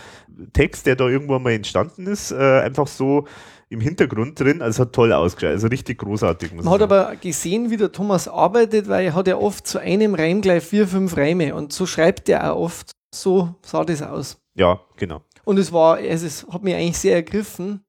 Text, 0.53 0.87
der 0.87 0.97
da 0.97 1.07
irgendwo 1.07 1.39
mal 1.39 1.53
entstanden 1.53 2.09
ist. 2.09 2.33
Äh, 2.33 2.63
einfach 2.63 2.89
so 2.89 3.29
im 3.69 3.81
Hintergrund 3.81 4.41
drin. 4.41 4.61
Also 4.61 4.83
es 4.83 4.89
hat 4.89 4.93
toll 4.93 5.13
ausgeschaut. 5.13 5.53
Also 5.53 5.69
richtig 5.69 5.99
großartig. 5.99 6.55
Man 6.55 6.65
hat 6.65 6.81
sagen. 6.81 6.83
aber 6.83 7.15
gesehen, 7.15 7.71
wie 7.71 7.77
der 7.77 7.93
Thomas 7.93 8.27
arbeitet, 8.27 8.89
weil 8.89 9.05
er 9.05 9.15
hat 9.15 9.29
ja 9.29 9.37
oft 9.37 9.69
zu 9.69 9.79
einem 9.79 10.17
Reim 10.17 10.41
gleich 10.41 10.65
vier, 10.65 10.89
fünf 10.89 11.17
Reime. 11.17 11.55
Und 11.55 11.73
so 11.73 11.87
schreibt 11.87 12.29
er 12.29 12.53
auch 12.53 12.61
oft. 12.61 12.91
So 13.15 13.55
sah 13.65 13.85
das 13.85 14.03
aus. 14.03 14.39
Ja, 14.57 14.81
genau. 14.97 15.23
Und 15.45 15.61
es 15.61 15.73
war, 15.73 16.01
es 16.01 16.45
hat 16.51 16.65
mich 16.65 16.75
eigentlich 16.75 16.99
sehr 16.99 17.15
ergriffen 17.15 17.85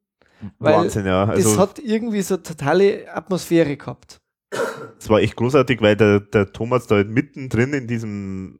weil 0.59 0.75
Wahnsinn, 0.75 1.05
ja. 1.05 1.25
Also, 1.25 1.49
das 1.49 1.59
hat 1.59 1.79
irgendwie 1.79 2.21
so 2.21 2.37
totale 2.37 3.13
Atmosphäre 3.13 3.77
gehabt. 3.77 4.21
Es 4.99 5.09
war 5.09 5.19
echt 5.19 5.35
großartig, 5.35 5.81
weil 5.81 5.95
der, 5.95 6.19
der 6.19 6.51
Thomas 6.51 6.87
da 6.87 7.03
mittendrin 7.03 7.73
in 7.73 7.87
diesem 7.87 8.59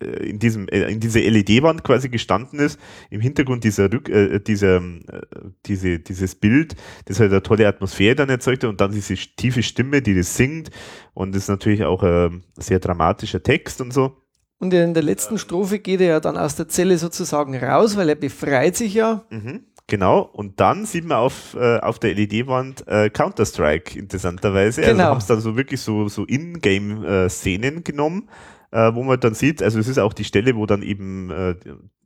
äh, 0.00 0.28
in 0.28 0.38
diesem 0.38 0.68
äh, 0.68 0.90
in 0.90 1.00
dieser 1.00 1.20
LED-Wand 1.20 1.84
quasi 1.84 2.08
gestanden 2.08 2.58
ist, 2.58 2.80
im 3.10 3.20
Hintergrund 3.20 3.64
dieser 3.64 3.92
Rück, 3.92 4.08
äh, 4.08 4.40
dieser, 4.40 4.76
äh, 4.76 5.22
diese, 5.66 5.98
dieses 5.98 6.34
Bild, 6.34 6.74
das 7.04 7.20
halt 7.20 7.30
eine 7.30 7.42
tolle 7.42 7.68
Atmosphäre 7.68 8.16
dann 8.16 8.28
erzeugt 8.28 8.64
hat 8.64 8.70
und 8.70 8.80
dann 8.80 8.92
diese 8.92 9.14
tiefe 9.14 9.62
Stimme, 9.62 10.02
die 10.02 10.14
das 10.14 10.36
singt 10.36 10.70
und 11.14 11.34
das 11.34 11.44
ist 11.44 11.48
natürlich 11.48 11.84
auch 11.84 12.02
ein 12.02 12.44
sehr 12.58 12.80
dramatischer 12.80 13.42
Text 13.42 13.80
und 13.80 13.92
so. 13.92 14.16
Und 14.58 14.72
in 14.72 14.94
der 14.94 15.02
letzten 15.02 15.38
Strophe 15.38 15.78
geht 15.78 16.00
er 16.00 16.06
ja 16.06 16.20
dann 16.20 16.36
aus 16.36 16.56
der 16.56 16.68
Zelle 16.68 16.96
sozusagen 16.96 17.56
raus, 17.56 17.96
weil 17.96 18.08
er 18.08 18.14
befreit 18.14 18.76
sich 18.76 18.94
ja. 18.94 19.24
Mhm. 19.30 19.64
Genau, 19.94 20.22
und 20.22 20.58
dann 20.58 20.86
sieht 20.86 21.04
man 21.04 21.18
auf, 21.18 21.54
äh, 21.54 21.78
auf 21.78 22.00
der 22.00 22.16
LED-Wand 22.16 22.84
äh, 22.88 23.10
Counter-Strike, 23.10 23.96
interessanterweise. 23.96 24.80
Also 24.80 24.90
genau. 24.90 25.04
Also 25.04 25.10
haben 25.12 25.18
es 25.18 25.26
dann 25.26 25.40
so 25.40 25.56
wirklich 25.56 25.80
so, 25.82 26.08
so 26.08 26.24
In-Game-Szenen 26.24 27.76
äh, 27.76 27.80
genommen, 27.82 28.28
äh, 28.72 28.92
wo 28.92 29.04
man 29.04 29.20
dann 29.20 29.34
sieht, 29.34 29.62
also 29.62 29.78
es 29.78 29.86
ist 29.86 29.98
auch 29.98 30.12
die 30.12 30.24
Stelle, 30.24 30.56
wo 30.56 30.66
dann 30.66 30.82
eben 30.82 31.30
äh, 31.30 31.54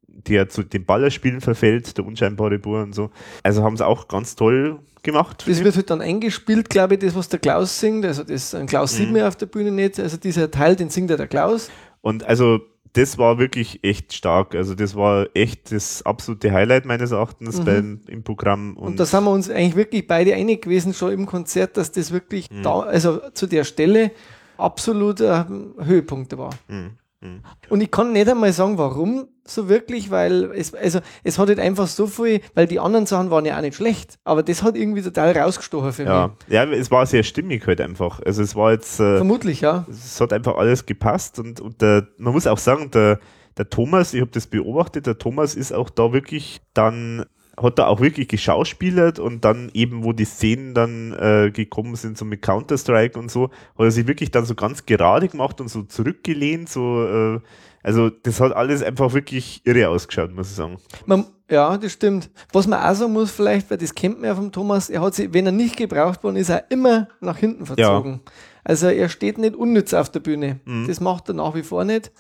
der 0.07 0.51
zu 0.51 0.65
den 0.65 0.85
Ballerspielen 0.85 1.41
verfällt, 1.41 1.97
der 1.97 2.05
unscheinbare 2.05 2.59
Bur 2.59 2.83
und 2.83 2.95
so. 2.95 3.09
Also 3.43 3.63
haben 3.63 3.79
sie 3.79 3.87
auch 3.87 4.07
ganz 4.07 4.37
toll 4.37 4.81
gemacht. 5.03 5.45
Das 5.49 5.65
wird 5.65 5.75
halt 5.75 5.89
dann 5.89 6.03
eingespielt, 6.03 6.69
glaube 6.69 6.93
ich, 6.93 7.01
das, 7.01 7.15
was 7.15 7.31
der 7.31 7.39
Klaus 7.39 7.81
singt. 7.81 8.05
Also 8.05 8.23
das 8.23 8.55
Klaus 8.67 8.93
mhm. 8.93 8.97
sieht 8.99 9.13
man 9.13 9.23
auf 9.23 9.37
der 9.37 9.47
Bühne 9.47 9.71
nicht. 9.71 9.99
Also 9.99 10.19
dieser 10.19 10.51
Teil, 10.51 10.77
den 10.77 10.91
singt 10.91 11.09
ja 11.09 11.17
der 11.17 11.27
Klaus. 11.27 11.71
Und 12.03 12.23
also 12.23 12.61
das 12.93 13.19
war 13.19 13.39
wirklich 13.39 13.81
echt 13.83 14.13
stark. 14.13 14.55
Also 14.55 14.75
das 14.75 14.95
war 14.95 15.27
echt 15.35 15.73
das 15.73 16.05
absolute 16.05 16.53
Highlight 16.53 16.85
meines 16.85 17.11
Erachtens 17.11 17.59
mhm. 17.59 17.65
beim, 17.65 18.01
im 18.09 18.23
Programm. 18.23 18.77
Und, 18.77 18.89
und 18.89 19.01
da 19.01 19.07
sind 19.07 19.25
wir 19.25 19.31
uns 19.31 19.51
eigentlich 19.51 19.77
wirklich 19.77 20.07
beide 20.07 20.35
einig 20.35 20.63
gewesen 20.63 20.95
schon 20.95 21.13
im 21.13 21.27
Konzert, 21.27 21.77
dass 21.77 21.93
das 21.93 22.13
wirklich 22.13 22.51
mhm. 22.51 22.63
da, 22.63 22.81
also 22.81 23.21
zu 23.35 23.47
der 23.47 23.65
Stelle 23.65 24.13
absoluter 24.57 25.49
Höhepunkt 25.79 26.37
war. 26.37 26.51
Mhm. 26.69 26.91
Mhm. 27.21 27.43
Und 27.69 27.81
ich 27.81 27.91
kann 27.91 28.13
nicht 28.13 28.29
einmal 28.29 28.53
sagen, 28.53 28.79
warum 28.79 29.29
so 29.45 29.69
wirklich, 29.69 30.11
weil 30.11 30.53
es, 30.55 30.75
also 30.75 31.01
es 31.25 31.39
hat 31.39 31.49
halt 31.49 31.59
einfach 31.59 31.87
so 31.87 32.07
viel, 32.07 32.41
weil 32.55 32.67
die 32.67 32.79
anderen 32.79 33.07
Sachen 33.07 33.31
waren 33.31 33.45
ja 33.45 33.57
auch 33.57 33.63
nicht 33.63 33.77
schlecht, 33.77 34.19
aber 34.25 34.43
das 34.43 34.63
hat 34.63 34.77
irgendwie 34.77 35.03
total 35.03 35.37
rausgestochen 35.37 35.93
für 35.93 36.05
ja. 36.05 36.29
mich. 36.29 36.53
Ja, 36.53 36.65
es 36.65 36.91
war 36.91 37.07
sehr 37.07 37.23
stimmig 37.23 37.67
halt 37.67 37.81
einfach. 37.81 38.21
Also 38.25 38.43
es 38.43 38.55
war 38.55 38.73
jetzt. 38.73 39.01
Äh, 39.01 39.17
Vermutlich, 39.17 39.61
ja. 39.61 39.87
Es 39.91 40.21
hat 40.21 40.33
einfach 40.33 40.57
alles 40.57 40.87
gepasst 40.87 41.39
und, 41.39 41.61
und 41.61 41.81
der, 41.83 42.07
man 42.19 42.33
muss 42.33 42.47
auch 42.47 42.59
sagen, 42.59 42.91
der, 42.91 43.19
der 43.57 43.69
Thomas, 43.69 44.15
ich 44.15 44.21
habe 44.21 44.31
das 44.31 44.47
beobachtet, 44.47 45.07
der 45.07 45.19
Thomas 45.19 45.55
ist 45.55 45.73
auch 45.73 45.91
da 45.91 46.13
wirklich 46.13 46.61
dann 46.75 47.25
hat 47.63 47.79
er 47.79 47.89
auch 47.89 48.01
wirklich 48.01 48.29
geschauspielert 48.29 49.19
und 49.19 49.45
dann 49.45 49.71
eben, 49.75 50.05
wo 50.05 50.13
die 50.13 50.25
Szenen 50.25 50.75
dann 50.75 51.13
äh, 51.13 51.51
gekommen 51.51 51.97
sind, 51.97 52.19
so 52.19 52.25
mit 52.25 52.43
Counter-Strike 52.43 53.19
und 53.19 53.31
so, 53.31 53.45
hat 53.45 53.51
er 53.79 53.91
sich 53.91 54.07
wirklich 54.07 54.31
dann 54.31 54.45
so 54.45 54.55
ganz 54.55 54.87
gerade 54.87 55.29
gemacht 55.29 55.61
und 55.61 55.69
so 55.69 55.83
zurückgelehnt, 55.83 56.69
so, 56.69 57.05
äh, 57.05 57.41
also 57.83 58.11
das 58.11 58.41
hat 58.41 58.53
alles 58.53 58.83
einfach 58.83 59.13
wirklich 59.15 59.63
irre 59.65 59.89
ausgeschaut, 59.89 60.35
muss 60.35 60.51
ich 60.51 60.57
sagen. 60.57 60.79
Man, 61.07 61.27
ja, 61.51 61.77
das 61.79 61.93
stimmt. 61.93 62.31
Was 62.53 62.67
man 62.67 62.81
auch 62.83 62.95
sagen 62.95 63.13
muss, 63.13 63.31
vielleicht, 63.31 63.71
weil 63.71 63.79
das 63.79 63.95
kennt 63.95 64.21
man 64.21 64.29
ja 64.29 64.35
vom 64.35 64.53
Thomas, 64.53 64.91
er 64.91 65.01
hat 65.01 65.15
sich, 65.15 65.33
wenn 65.33 65.47
er 65.47 65.53
nicht 65.53 65.77
gebraucht 65.77 66.23
worden 66.23 66.37
ist, 66.37 66.51
er 66.51 66.71
immer 66.71 67.09
nach 67.21 67.39
hinten 67.39 67.67
verzogen. 67.67 68.21
Ja. 68.25 68.33
Also 68.65 68.89
er 68.89 69.09
steht 69.09 69.39
nicht 69.39 69.57
unnütz 69.57 69.95
auf 69.95 70.11
der 70.11 70.21
Bühne. 70.21 70.61
Mhm. 70.65 70.87
Das 70.87 71.01
macht 71.01 71.29
er 71.29 71.35
nach 71.35 71.55
wie 71.55 71.63
vor 71.63 71.85
nicht. 71.85 72.13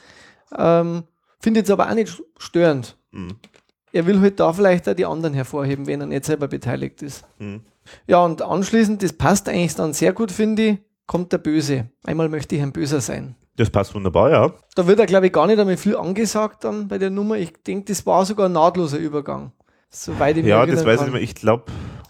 Ähm, 0.57 1.03
Finde 1.41 1.61
jetzt 1.61 1.70
aber 1.70 1.91
auch 1.91 1.95
nicht 1.95 2.22
störend. 2.39 2.97
Mhm 3.11 3.36
er 3.93 4.07
will 4.07 4.20
halt 4.20 4.41
da 4.41 4.53
vielleicht 4.53 4.89
auch 4.89 4.95
die 4.95 5.07
anderen 5.07 5.34
hervorheben, 5.34 5.86
wenn 5.86 6.01
er 6.01 6.07
nicht 6.07 6.24
selber 6.24 6.49
beteiligt 6.49 7.03
ist. 7.03 7.24
Mhm. 7.39 7.62
Ja, 8.07 8.24
und 8.24 8.43
anschließend, 8.43 9.03
das 9.03 9.12
passt 9.12 9.49
eigentlich 9.49 9.74
dann 9.74 9.93
sehr 9.93 10.12
gut, 10.12 10.30
finde 10.30 10.62
ich, 10.62 10.78
kommt 11.07 11.32
der 11.32 11.39
Böse. 11.39 11.89
Einmal 12.05 12.28
möchte 12.28 12.55
ich 12.57 12.62
ein 12.62 12.72
Böser 12.72 13.01
sein. 13.01 13.34
Das 13.57 13.70
passt 13.70 13.95
wunderbar, 13.95 14.30
ja. 14.30 14.53
Da 14.76 14.86
wird 14.86 15.01
er, 15.01 15.07
glaube 15.07 15.26
ich, 15.26 15.32
gar 15.32 15.47
nicht 15.47 15.59
einmal 15.59 15.76
viel 15.76 15.97
angesagt 15.97 16.64
dann 16.64 16.86
bei 16.86 16.99
der 16.99 17.11
Nummer. 17.11 17.36
Ich 17.36 17.53
denke, 17.66 17.86
das 17.86 18.07
war 18.07 18.24
sogar 18.24 18.49
ein 18.49 18.53
nahtloser 18.53 18.99
Übergang. 18.99 19.53
Soweit 19.91 20.36
ich 20.36 20.47
ja, 20.47 20.64
das 20.64 20.84
weiß 20.84 20.84
kann. 20.84 20.95
ich 20.95 21.01
nicht 21.01 21.12
mehr. 21.12 21.22
Ich 21.22 21.34
glaube, 21.34 21.64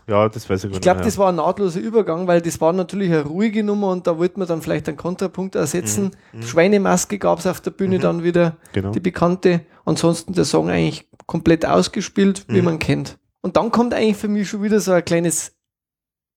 ja, 0.09 0.29
das 0.29 0.49
weiß 0.49 0.64
ich 0.64 0.72
Ich 0.72 0.81
glaube, 0.81 1.03
das 1.03 1.16
war 1.16 1.29
ein 1.29 1.37
nahtloser 1.37 1.81
Übergang, 1.81 2.26
weil 2.26 2.41
das 2.41 2.61
war 2.61 2.72
natürlich 2.72 3.11
eine 3.11 3.24
ruhige 3.24 3.62
Nummer 3.62 3.91
und 3.91 4.07
da 4.07 4.18
wollte 4.18 4.39
man 4.39 4.49
dann 4.49 4.62
vielleicht 4.62 4.89
einen 4.89 4.97
Kontrapunkt 4.97 5.55
ersetzen. 5.55 6.11
Mhm. 6.33 6.41
mhm. 6.41 6.43
Schweinemaske 6.43 7.18
gab 7.18 7.39
es 7.39 7.47
auf 7.47 7.61
der 7.61 7.70
Bühne 7.70 7.97
mhm. 7.97 8.03
dann 8.03 8.22
wieder, 8.24 8.57
genau. 8.72 8.91
die 8.91 9.01
bekannte. 9.01 9.61
Ansonsten 9.85 10.35
der 10.35 10.45
Song 10.45 10.68
eigentlich 10.68 11.07
komplett 11.29 11.64
ausgespielt, 11.66 12.47
wie 12.49 12.59
mhm. 12.59 12.64
man 12.64 12.79
kennt. 12.81 13.18
Und 13.43 13.57
dann 13.57 13.70
kommt 13.70 13.95
eigentlich 13.95 14.16
für 14.16 14.26
mich 14.26 14.49
schon 14.49 14.62
wieder 14.62 14.81
so 14.81 14.93
ein 14.93 15.05
kleines 15.05 15.53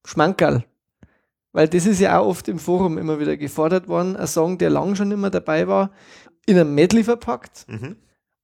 Schmankerl. 0.06 0.66
Weil 1.54 1.68
das 1.68 1.86
ist 1.86 2.00
ja 2.00 2.20
auch 2.20 2.28
oft 2.28 2.48
im 2.48 2.60
Forum 2.60 2.98
immer 2.98 3.20
wieder 3.20 3.38
gefordert 3.38 3.88
worden. 3.88 4.16
Ein 4.16 4.28
Song, 4.28 4.58
der 4.58 4.70
lang 4.70 4.96
schon 4.96 5.12
immer 5.12 5.30
dabei 5.30 5.68
war, 5.68 5.92
in 6.46 6.58
einem 6.58 6.76
Medley 6.76 7.04
verpackt. 7.04 7.66
Mhm. 7.68 7.96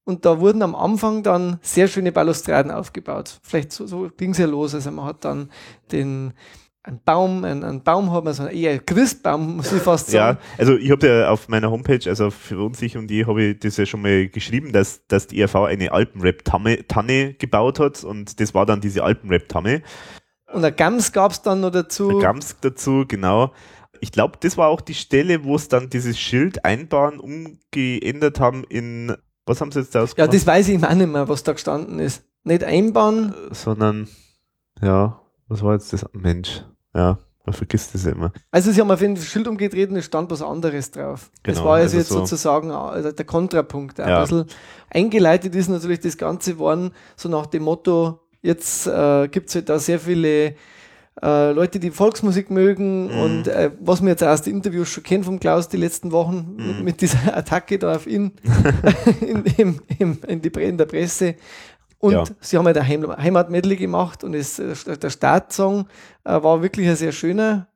Und 0.04 0.24
da 0.24 0.40
wurden 0.40 0.62
am 0.62 0.74
Anfang 0.74 1.22
dann 1.22 1.58
sehr 1.60 1.86
schöne 1.86 2.12
Balustraden 2.12 2.70
aufgebaut. 2.70 3.40
Vielleicht 3.42 3.72
so, 3.72 3.86
so 3.86 4.10
ging 4.16 4.30
es 4.30 4.38
ja 4.38 4.46
los. 4.46 4.74
Also 4.74 4.90
man 4.90 5.04
hat 5.04 5.24
dann 5.24 5.50
den 5.92 6.32
ein 6.88 7.00
Baum, 7.04 7.44
ein, 7.44 7.62
ein 7.62 7.82
Baum 7.82 8.12
hat 8.12 8.24
man 8.24 8.32
so 8.32 8.46
eher 8.46 8.78
Christbaum, 8.78 9.56
muss 9.56 9.72
ich 9.72 9.82
fast 9.82 10.10
sagen. 10.10 10.38
Ja, 10.38 10.58
also 10.58 10.76
ich 10.76 10.90
habe 10.90 11.06
ja 11.06 11.30
auf 11.30 11.48
meiner 11.48 11.70
Homepage, 11.70 12.08
also 12.08 12.30
für 12.30 12.64
uns 12.64 12.80
ich 12.80 12.96
und 12.96 13.08
die 13.08 13.26
habe 13.26 13.42
ich 13.42 13.58
das 13.58 13.76
ja 13.76 13.84
schon 13.84 14.00
mal 14.00 14.28
geschrieben, 14.28 14.72
dass, 14.72 15.06
dass 15.06 15.26
die 15.26 15.40
ERV 15.40 15.54
eine 15.56 15.92
Alpenrap-Tanne 15.92 17.34
gebaut 17.34 17.78
hat 17.78 18.04
und 18.04 18.40
das 18.40 18.54
war 18.54 18.64
dann 18.64 18.80
diese 18.80 19.04
Alpenrap-Tanne. 19.04 19.82
Und 20.52 20.64
ein 20.64 20.74
Gams 20.74 21.12
gab 21.12 21.32
es 21.32 21.42
dann 21.42 21.60
noch 21.60 21.70
dazu. 21.70 22.08
Ein 22.08 22.20
Gams 22.20 22.56
dazu, 22.60 23.04
genau. 23.06 23.52
Ich 24.00 24.10
glaube, 24.10 24.38
das 24.40 24.56
war 24.56 24.68
auch 24.68 24.80
die 24.80 24.94
Stelle, 24.94 25.44
wo 25.44 25.56
es 25.56 25.68
dann 25.68 25.90
dieses 25.90 26.18
Schild 26.18 26.64
einbauen 26.64 27.20
umgeändert 27.20 28.40
haben 28.40 28.64
in, 28.64 29.14
was 29.44 29.60
haben 29.60 29.72
sie 29.72 29.80
jetzt 29.80 29.94
da 29.94 30.06
Ja, 30.16 30.26
das 30.26 30.46
weiß 30.46 30.68
ich 30.68 30.82
auch 30.82 30.94
nicht 30.94 31.12
mehr, 31.12 31.28
was 31.28 31.42
da 31.42 31.52
gestanden 31.52 31.98
ist. 31.98 32.24
Nicht 32.44 32.64
einbauen. 32.64 33.34
Sondern, 33.50 34.08
ja, 34.80 35.20
was 35.48 35.62
war 35.62 35.74
jetzt 35.74 35.92
das? 35.92 36.06
Mensch. 36.12 36.62
Ja, 36.94 37.18
man 37.44 37.54
vergisst 37.54 37.94
das 37.94 38.04
immer. 38.04 38.32
Also 38.50 38.72
sie 38.72 38.80
haben 38.80 38.90
auf 38.90 39.00
ein 39.00 39.16
Schild 39.16 39.48
umgedreht 39.48 39.90
und 39.90 39.96
es 39.96 40.04
stand 40.04 40.30
was 40.30 40.42
anderes 40.42 40.90
drauf. 40.90 41.30
Genau, 41.42 41.56
das 41.56 41.64
war 41.64 41.76
also, 41.76 41.96
jetzt 41.96 42.08
so 42.08 42.18
sozusagen 42.18 42.70
also 42.70 43.10
der 43.10 43.24
Kontrapunkt. 43.24 43.98
Ja. 43.98 44.18
Ein 44.18 44.22
bisschen 44.22 44.44
eingeleitet 44.90 45.54
ist 45.54 45.68
natürlich 45.68 46.00
das 46.00 46.18
Ganze 46.18 46.58
worden, 46.58 46.92
so 47.16 47.28
nach 47.28 47.46
dem 47.46 47.62
Motto, 47.62 48.20
jetzt 48.42 48.86
äh, 48.86 49.28
gibt 49.28 49.48
es 49.48 49.54
halt 49.54 49.68
da 49.68 49.78
sehr 49.78 49.98
viele 49.98 50.56
äh, 51.22 51.52
Leute, 51.52 51.80
die 51.80 51.90
Volksmusik 51.90 52.50
mögen 52.50 53.06
mhm. 53.06 53.20
und 53.20 53.48
äh, 53.48 53.70
was 53.80 54.02
wir 54.02 54.10
jetzt 54.10 54.22
aus 54.22 54.42
den 54.42 54.56
Interviews 54.56 54.88
schon 54.88 55.02
kennen 55.02 55.24
vom 55.24 55.40
Klaus 55.40 55.68
die 55.68 55.76
letzten 55.76 56.12
Wochen 56.12 56.54
mhm. 56.56 56.66
mit, 56.66 56.84
mit, 56.84 57.00
dieser 57.00 57.36
Attacke 57.36 57.78
da 57.78 57.96
auf 57.96 58.06
ihn 58.06 58.32
in, 59.20 59.44
in, 59.44 59.80
in, 59.98 60.18
in, 60.22 60.42
die, 60.42 60.48
in 60.60 60.78
der 60.78 60.86
Presse, 60.86 61.34
und 61.98 62.12
ja. 62.12 62.24
sie 62.40 62.56
haben 62.56 62.66
ja 62.66 62.72
der 62.72 62.86
Heim 62.86 63.06
Heimatmedley 63.16 63.76
gemacht 63.76 64.24
und 64.24 64.34
es, 64.34 64.58
äh, 64.58 64.96
der 64.96 65.10
Startsong 65.10 65.86
äh, 66.24 66.42
war 66.42 66.62
wirklich 66.62 66.88
ein 66.88 66.96
sehr 66.96 67.12
schöner 67.12 67.68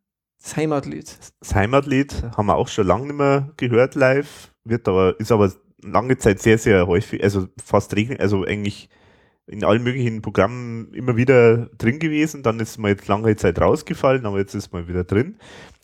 das 0.43 0.57
Heimatlied. 0.57 1.17
Das 1.41 1.55
Heimatlied 1.55 2.15
haben 2.37 2.47
wir 2.47 2.57
auch 2.57 2.69
schon 2.69 2.87
lange 2.87 3.07
nicht 3.07 3.17
mehr 3.17 3.51
gehört 3.57 3.95
live, 3.95 4.53
wird 4.65 4.89
aber, 4.89 5.19
ist 5.21 5.31
aber 5.31 5.53
lange 5.83 6.19
Zeit 6.19 6.41
sehr, 6.41 6.59
sehr 6.59 6.87
häufig, 6.87 7.23
also 7.23 7.47
fast 7.65 7.95
regeln, 7.95 8.19
also 8.19 8.45
eigentlich 8.45 8.89
in 9.47 9.65
allen 9.65 9.83
möglichen 9.83 10.23
Programmen 10.23 10.93
immer 10.95 11.17
wieder 11.17 11.67
drin 11.79 11.99
gewesen. 11.99 12.43
Dann 12.43 12.61
ist 12.61 12.79
mal 12.79 12.91
jetzt 12.91 13.09
lange 13.09 13.35
Zeit 13.37 13.61
rausgefallen, 13.61 14.25
aber 14.25 14.39
jetzt 14.39 14.55
ist 14.55 14.73
mal 14.73 14.89
wieder 14.89 15.05
drin. 15.05 15.37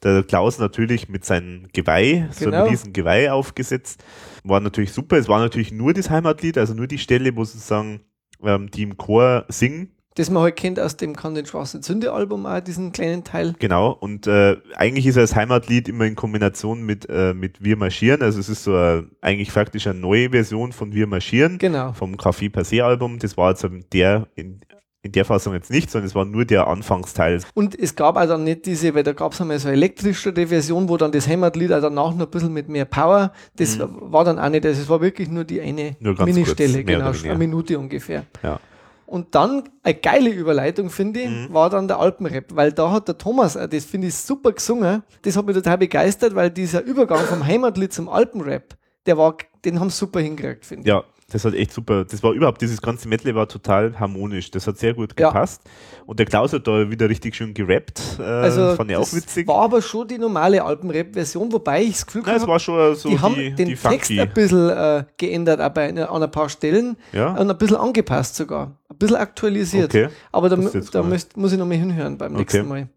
Der 0.03 0.23
Klaus 0.23 0.59
natürlich 0.59 1.09
mit 1.09 1.25
seinem 1.25 1.67
Geweih, 1.73 2.13
genau. 2.13 2.33
so 2.33 2.45
einem 2.45 2.53
genau. 2.53 2.67
riesen 2.67 2.93
Geweih 2.93 3.33
aufgesetzt. 3.33 4.05
War 4.45 4.61
natürlich 4.61 4.93
super. 4.93 5.17
Es 5.17 5.29
war 5.29 5.41
natürlich 5.41 5.73
nur 5.73 5.93
das 5.93 6.09
Heimatlied, 6.09 6.57
also 6.57 6.73
nur 6.75 6.87
die 6.87 6.99
Stelle, 6.99 7.35
wo 7.37 7.45
sozusagen 7.45 8.01
ähm, 8.43 8.71
die 8.71 8.83
im 8.83 8.97
Chor 8.97 9.45
singen. 9.49 9.91
Das 10.19 10.31
man 10.31 10.43
halt 10.43 10.57
kennt 10.57 10.81
aus 10.81 10.97
dem 10.97 11.15
Kann 11.15 11.37
den 11.37 11.47
schwarzen 11.47 11.81
Zünde 11.81 12.13
Album 12.13 12.45
auch, 12.45 12.59
diesen 12.59 12.91
kleinen 12.91 13.23
Teil. 13.23 13.55
Genau, 13.61 13.93
und 13.93 14.27
äh, 14.27 14.57
eigentlich 14.75 15.07
ist 15.07 15.17
das 15.17 15.37
Heimatlied 15.37 15.89
immer 15.89 16.07
in 16.07 16.17
Kombination 16.17 16.83
mit, 16.83 17.09
äh, 17.09 17.35
mit 17.35 17.63
Wir 17.63 17.77
marschieren, 17.77 18.21
also 18.23 18.41
es 18.41 18.49
ist 18.49 18.65
so 18.65 18.75
a, 18.75 19.05
eigentlich 19.21 19.53
faktisch 19.53 19.87
eine 19.87 20.01
neue 20.01 20.31
Version 20.31 20.73
von 20.73 20.93
Wir 20.93 21.07
marschieren. 21.07 21.59
Genau. 21.59 21.93
Vom 21.93 22.17
Café 22.17 22.51
Passé 22.51 22.83
Album, 22.83 23.21
das 23.21 23.37
war 23.37 23.51
jetzt 23.51 23.65
der 23.93 24.27
in, 24.35 24.61
in 25.09 25.13
der 25.13 25.25
Fassung 25.25 25.55
jetzt 25.55 25.71
nicht, 25.71 25.91
sondern 25.91 26.07
es 26.07 26.15
war 26.15 26.27
nur 26.27 26.45
der 26.45 26.67
Anfangsteil. 26.67 27.41
Und 27.55 27.79
es 27.79 27.95
gab 27.95 28.17
auch 28.17 28.27
dann 28.27 28.45
nicht 28.45 28.67
diese, 28.67 28.95
weil 28.95 29.03
da 29.03 29.13
gab 29.13 29.33
es 29.33 29.41
einmal 29.41 29.59
so 29.59 29.69
eine 29.69 29.77
elektrischere 29.77 30.47
Version, 30.47 30.89
wo 30.89 30.97
dann 30.99 31.13
das 31.13 31.27
Heimatlied 31.27 31.73
auch 31.73 31.81
danach 31.81 32.15
noch 32.15 32.27
ein 32.27 32.31
bisschen 32.31 32.53
mit 32.53 32.69
mehr 32.69 32.85
Power, 32.85 33.33
das 33.57 33.79
mhm. 33.79 33.89
war 34.01 34.25
dann 34.25 34.39
auch 34.39 34.51
nicht, 34.51 34.67
also 34.67 34.83
es 34.83 34.89
war 34.89 35.01
wirklich 35.01 35.31
nur 35.31 35.45
die 35.45 35.61
eine 35.61 35.97
Ministelle, 36.01 36.85
genau, 36.85 37.11
eine 37.11 37.39
Minute 37.39 37.79
ungefähr. 37.79 38.25
Ja. 38.43 38.61
Und 39.07 39.35
dann 39.35 39.63
eine 39.83 39.95
geile 39.95 40.29
Überleitung, 40.29 40.91
finde 40.91 41.21
ich, 41.21 41.31
mhm. 41.31 41.55
war 41.55 41.71
dann 41.71 41.89
der 41.89 41.99
Alpenrap, 41.99 42.55
weil 42.55 42.73
da 42.73 42.91
hat 42.91 43.09
der 43.09 43.17
Thomas, 43.17 43.57
äh, 43.57 43.67
das 43.67 43.87
finde 43.87 44.09
ich 44.09 44.15
super 44.15 44.53
gesungen, 44.53 45.03
das 45.23 45.37
hat 45.39 45.47
mich 45.47 45.57
total 45.57 45.79
begeistert, 45.79 46.35
weil 46.35 46.51
dieser 46.51 46.83
Übergang 46.83 47.25
vom 47.25 47.47
Heimatlied 47.47 47.95
zum 47.95 48.11
Alpenrap, 48.11 48.77
der 49.07 49.17
war, 49.17 49.39
den 49.65 49.81
haben 49.81 49.89
sie 49.89 49.97
super 49.97 50.21
hingekriegt, 50.21 50.67
finde 50.67 50.83
ich. 50.83 50.89
Ja, 50.89 51.05
das 51.31 51.45
hat 51.45 51.53
echt 51.53 51.73
super, 51.73 52.07
das 52.07 52.23
war 52.23 52.33
überhaupt, 52.33 52.63
dieses 52.63 52.81
ganze 52.81 53.07
Metal 53.07 53.35
war 53.35 53.47
total 53.47 53.99
harmonisch, 54.01 54.51
das 54.51 54.67
hat 54.67 54.79
sehr 54.79 54.95
gut 54.95 55.15
gepasst. 55.15 55.61
Ja. 55.65 56.03
Und 56.07 56.19
der 56.19 56.25
Klaus 56.25 56.55
hat 56.55 56.67
da 56.67 56.91
wieder 56.91 57.09
richtig 57.11 57.37
schön 57.37 57.53
gerappt, 57.53 58.01
äh, 58.19 58.23
also 58.23 58.75
fand 58.75 58.91
ich 58.91 58.97
auch 58.97 59.13
witzig. 59.13 59.47
war 59.47 59.63
aber 59.63 59.83
schon 59.83 60.09
die 60.09 60.17
normale 60.17 60.65
Alpenrap-Version, 60.65 61.53
wobei 61.53 61.83
ich 61.83 61.93
das 61.93 62.07
Gefühl 62.07 62.25
habe, 62.25 62.47
war 62.47 62.59
schon 62.59 62.95
so 62.95 63.11
die, 63.11 63.17
die 63.17 63.21
haben 63.21 63.35
den 63.35 63.57
die 63.57 63.77
Text 63.77 64.11
ein 64.11 64.33
bisschen 64.33 64.71
äh, 64.71 65.05
geändert, 65.19 65.61
aber 65.61 65.83
an 65.83 66.23
ein 66.23 66.31
paar 66.31 66.49
Stellen 66.49 66.97
ja. 67.13 67.35
und 67.35 67.51
ein 67.51 67.59
bisschen 67.59 67.77
angepasst 67.77 68.37
sogar, 68.37 68.79
ein 68.89 68.97
bisschen 68.97 69.17
aktualisiert. 69.17 69.95
Okay. 69.95 70.09
Aber 70.33 70.49
da, 70.49 70.57
da 70.57 71.03
müsst, 71.03 71.37
muss 71.37 71.53
ich 71.53 71.59
nochmal 71.59 71.77
hinhören 71.77 72.17
beim 72.17 72.33
okay. 72.33 72.41
nächsten 72.41 72.69
Mal. 72.69 72.89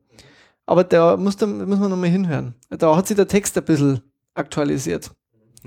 Aber 0.65 0.85
da 0.85 1.17
muss, 1.17 1.35
da 1.35 1.45
muss 1.47 1.79
man 1.79 1.89
nochmal 1.89 2.09
hinhören. 2.09 2.55
Da 2.69 2.95
hat 2.95 3.07
sich 3.07 3.17
der 3.17 3.27
Text 3.27 3.57
ein 3.57 3.65
bisschen 3.65 3.99
aktualisiert. 4.35 5.11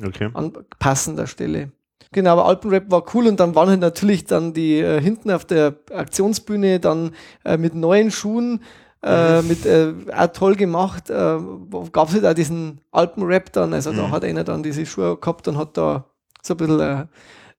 Okay. 0.02 0.30
An 0.32 0.50
passender 0.78 1.26
Stelle. 1.26 1.70
Genau, 2.12 2.30
aber 2.32 2.46
Alpenrap 2.46 2.90
war 2.90 3.04
cool 3.14 3.26
und 3.26 3.40
dann 3.40 3.56
waren 3.56 3.68
halt 3.68 3.80
natürlich 3.80 4.24
dann 4.24 4.52
die 4.52 4.78
äh, 4.78 5.00
hinten 5.00 5.32
auf 5.32 5.44
der 5.44 5.74
Aktionsbühne 5.92 6.78
dann 6.78 7.10
äh, 7.44 7.56
mit 7.56 7.74
neuen 7.74 8.12
Schuhen, 8.12 8.60
äh, 9.02 9.42
mhm. 9.42 9.48
mit 9.48 9.66
äh, 9.66 9.92
auch 10.16 10.28
toll 10.28 10.54
gemacht. 10.54 11.10
Äh, 11.10 11.38
Gab 11.92 12.08
es 12.08 12.14
halt 12.14 12.24
auch 12.24 12.34
diesen 12.34 12.80
Alpenrap 12.92 13.52
dann, 13.52 13.74
also 13.74 13.92
mhm. 13.92 13.96
da 13.96 14.10
hat 14.12 14.24
einer 14.24 14.44
dann 14.44 14.62
diese 14.62 14.86
Schuhe 14.86 15.16
gehabt 15.16 15.48
und 15.48 15.58
hat 15.58 15.76
da 15.76 16.04
so 16.40 16.54
ein 16.54 16.56
bisschen 16.58 16.80
äh, 16.80 17.06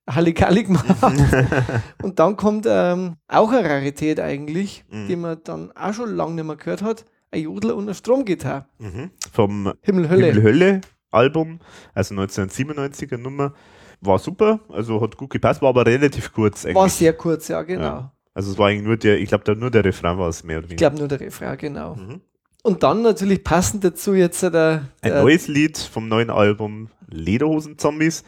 Halligalli 0.08 0.64
gemacht. 0.64 0.86
und 2.02 2.18
dann 2.18 2.36
kommt 2.36 2.66
ähm, 2.66 3.16
auch 3.28 3.50
eine 3.50 3.68
Rarität 3.68 4.20
eigentlich, 4.20 4.84
mhm. 4.88 5.08
die 5.08 5.16
man 5.16 5.38
dann 5.44 5.72
auch 5.72 5.92
schon 5.92 6.14
lange 6.14 6.34
nicht 6.34 6.46
mehr 6.46 6.56
gehört 6.56 6.82
hat. 6.82 7.04
Ein 7.30 7.42
Jodler 7.42 7.76
und 7.76 7.84
eine 7.84 7.94
Stromgitarre. 7.94 8.66
Mhm. 8.78 9.10
Vom 9.32 9.72
Himmel-Hölle. 9.82 10.26
Himmel-Hölle-Album, 10.28 11.60
also 11.92 12.14
1997er 12.14 13.18
Nummer 13.18 13.52
war 14.00 14.18
super, 14.18 14.60
also 14.68 15.00
hat 15.00 15.16
gut 15.16 15.30
gepasst, 15.30 15.62
war 15.62 15.70
aber 15.70 15.86
relativ 15.86 16.32
kurz 16.32 16.64
eigentlich. 16.64 16.76
War 16.76 16.88
sehr 16.88 17.12
kurz, 17.12 17.48
ja, 17.48 17.62
genau. 17.62 17.82
Ja. 17.82 18.12
Also 18.34 18.52
es 18.52 18.58
war 18.58 18.68
eigentlich 18.68 18.84
nur 18.84 18.96
der, 18.96 19.18
ich 19.18 19.28
glaube, 19.28 19.56
nur 19.56 19.70
der 19.70 19.84
Refrain 19.84 20.18
war 20.18 20.28
es 20.28 20.44
mehr 20.44 20.58
oder 20.58 20.68
weniger. 20.68 20.74
Ich 20.74 20.78
glaube 20.78 20.98
nur 20.98 21.08
der 21.08 21.20
Refrain, 21.20 21.56
genau. 21.56 21.94
Mhm. 21.94 22.20
Und 22.62 22.82
dann 22.82 23.02
natürlich 23.02 23.44
passend 23.44 23.84
dazu 23.84 24.14
jetzt 24.14 24.42
der, 24.42 24.50
der 24.50 24.82
Ein 25.02 25.22
neues 25.22 25.48
Lied 25.48 25.78
vom 25.78 26.08
neuen 26.08 26.30
Album 26.30 26.88
Lederhosen-Zombies. 27.08 28.24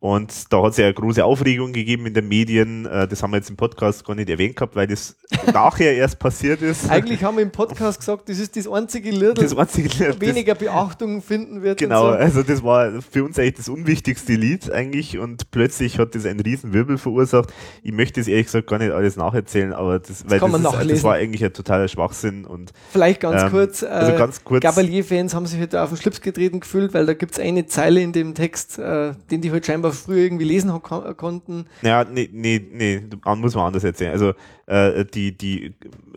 Und 0.00 0.52
da 0.52 0.62
hat 0.62 0.72
es 0.72 0.76
ja 0.76 0.86
eine 0.86 0.94
große 0.94 1.24
Aufregung 1.24 1.72
gegeben 1.72 2.06
in 2.06 2.14
den 2.14 2.28
Medien. 2.28 2.86
Äh, 2.86 3.08
das 3.08 3.22
haben 3.22 3.32
wir 3.32 3.38
jetzt 3.38 3.50
im 3.50 3.56
Podcast 3.56 4.04
gar 4.04 4.14
nicht 4.14 4.28
erwähnt 4.28 4.56
gehabt, 4.56 4.76
weil 4.76 4.86
das 4.86 5.16
nachher 5.52 5.94
erst 5.94 6.18
passiert 6.18 6.62
ist. 6.62 6.90
Eigentlich 6.90 7.22
haben 7.22 7.36
wir 7.36 7.42
im 7.42 7.50
Podcast 7.50 8.00
gesagt, 8.00 8.28
das 8.28 8.38
ist 8.38 8.56
das 8.56 8.68
einzige 8.68 9.10
Lied, 9.10 9.38
das 9.38 9.56
einzige 9.56 9.88
Lied 9.88 10.20
weniger 10.20 10.54
Beachtung 10.54 11.22
finden 11.22 11.62
wird. 11.62 11.78
Genau, 11.78 12.08
so. 12.08 12.08
also 12.08 12.42
das 12.42 12.62
war 12.62 13.02
für 13.02 13.24
uns 13.24 13.38
eigentlich 13.38 13.54
das 13.54 13.68
unwichtigste 13.68 14.34
Lied 14.34 14.70
eigentlich 14.70 15.18
und 15.18 15.50
plötzlich 15.50 15.98
hat 15.98 16.14
das 16.14 16.26
einen 16.26 16.40
riesen 16.40 16.72
Wirbel 16.72 16.98
verursacht. 16.98 17.52
Ich 17.82 17.92
möchte 17.92 18.20
es 18.20 18.28
ehrlich 18.28 18.46
gesagt 18.46 18.68
gar 18.68 18.78
nicht 18.78 18.92
alles 18.92 19.16
nacherzählen, 19.16 19.72
aber 19.72 19.98
das, 19.98 20.24
das, 20.24 20.30
weil 20.30 20.40
das, 20.40 20.82
ist, 20.82 20.90
das, 20.90 21.02
war 21.02 21.14
eigentlich 21.14 21.44
ein 21.44 21.52
totaler 21.52 21.88
Schwachsinn. 21.88 22.44
Und, 22.44 22.72
Vielleicht 22.90 23.20
ganz 23.20 23.42
ähm, 23.42 23.50
kurz, 23.50 23.82
äh, 23.82 23.86
also 23.86 24.16
ganz 24.16 24.44
kurz 24.44 24.62
Gabalier-Fans 24.62 25.34
haben 25.34 25.46
sich 25.46 25.60
heute 25.60 25.82
auf 25.82 25.90
den 25.90 25.98
Schlips 25.98 26.20
getreten 26.20 26.60
gefühlt, 26.60 26.94
weil 26.94 27.06
da 27.06 27.14
gibt 27.14 27.32
es 27.32 27.38
eine 27.38 27.66
Zeile 27.66 28.00
in 28.00 28.12
dem 28.12 28.34
Text, 28.34 28.78
äh, 28.78 29.12
den 29.30 29.40
die 29.40 29.50
heute 29.50 29.66
scheinbar 29.74 29.92
früher 29.92 30.24
irgendwie 30.24 30.44
lesen 30.44 30.70
konnten. 30.82 31.66
Ja, 31.82 32.04
nee, 32.04 32.28
nee, 32.32 32.64
nee, 32.70 33.02
muss 33.36 33.54
man 33.54 33.66
anders 33.66 33.84
erzählen. 33.84 34.12
Also 34.12 34.34
äh, 34.66 35.04
die, 35.04 35.36
die, 35.36 35.74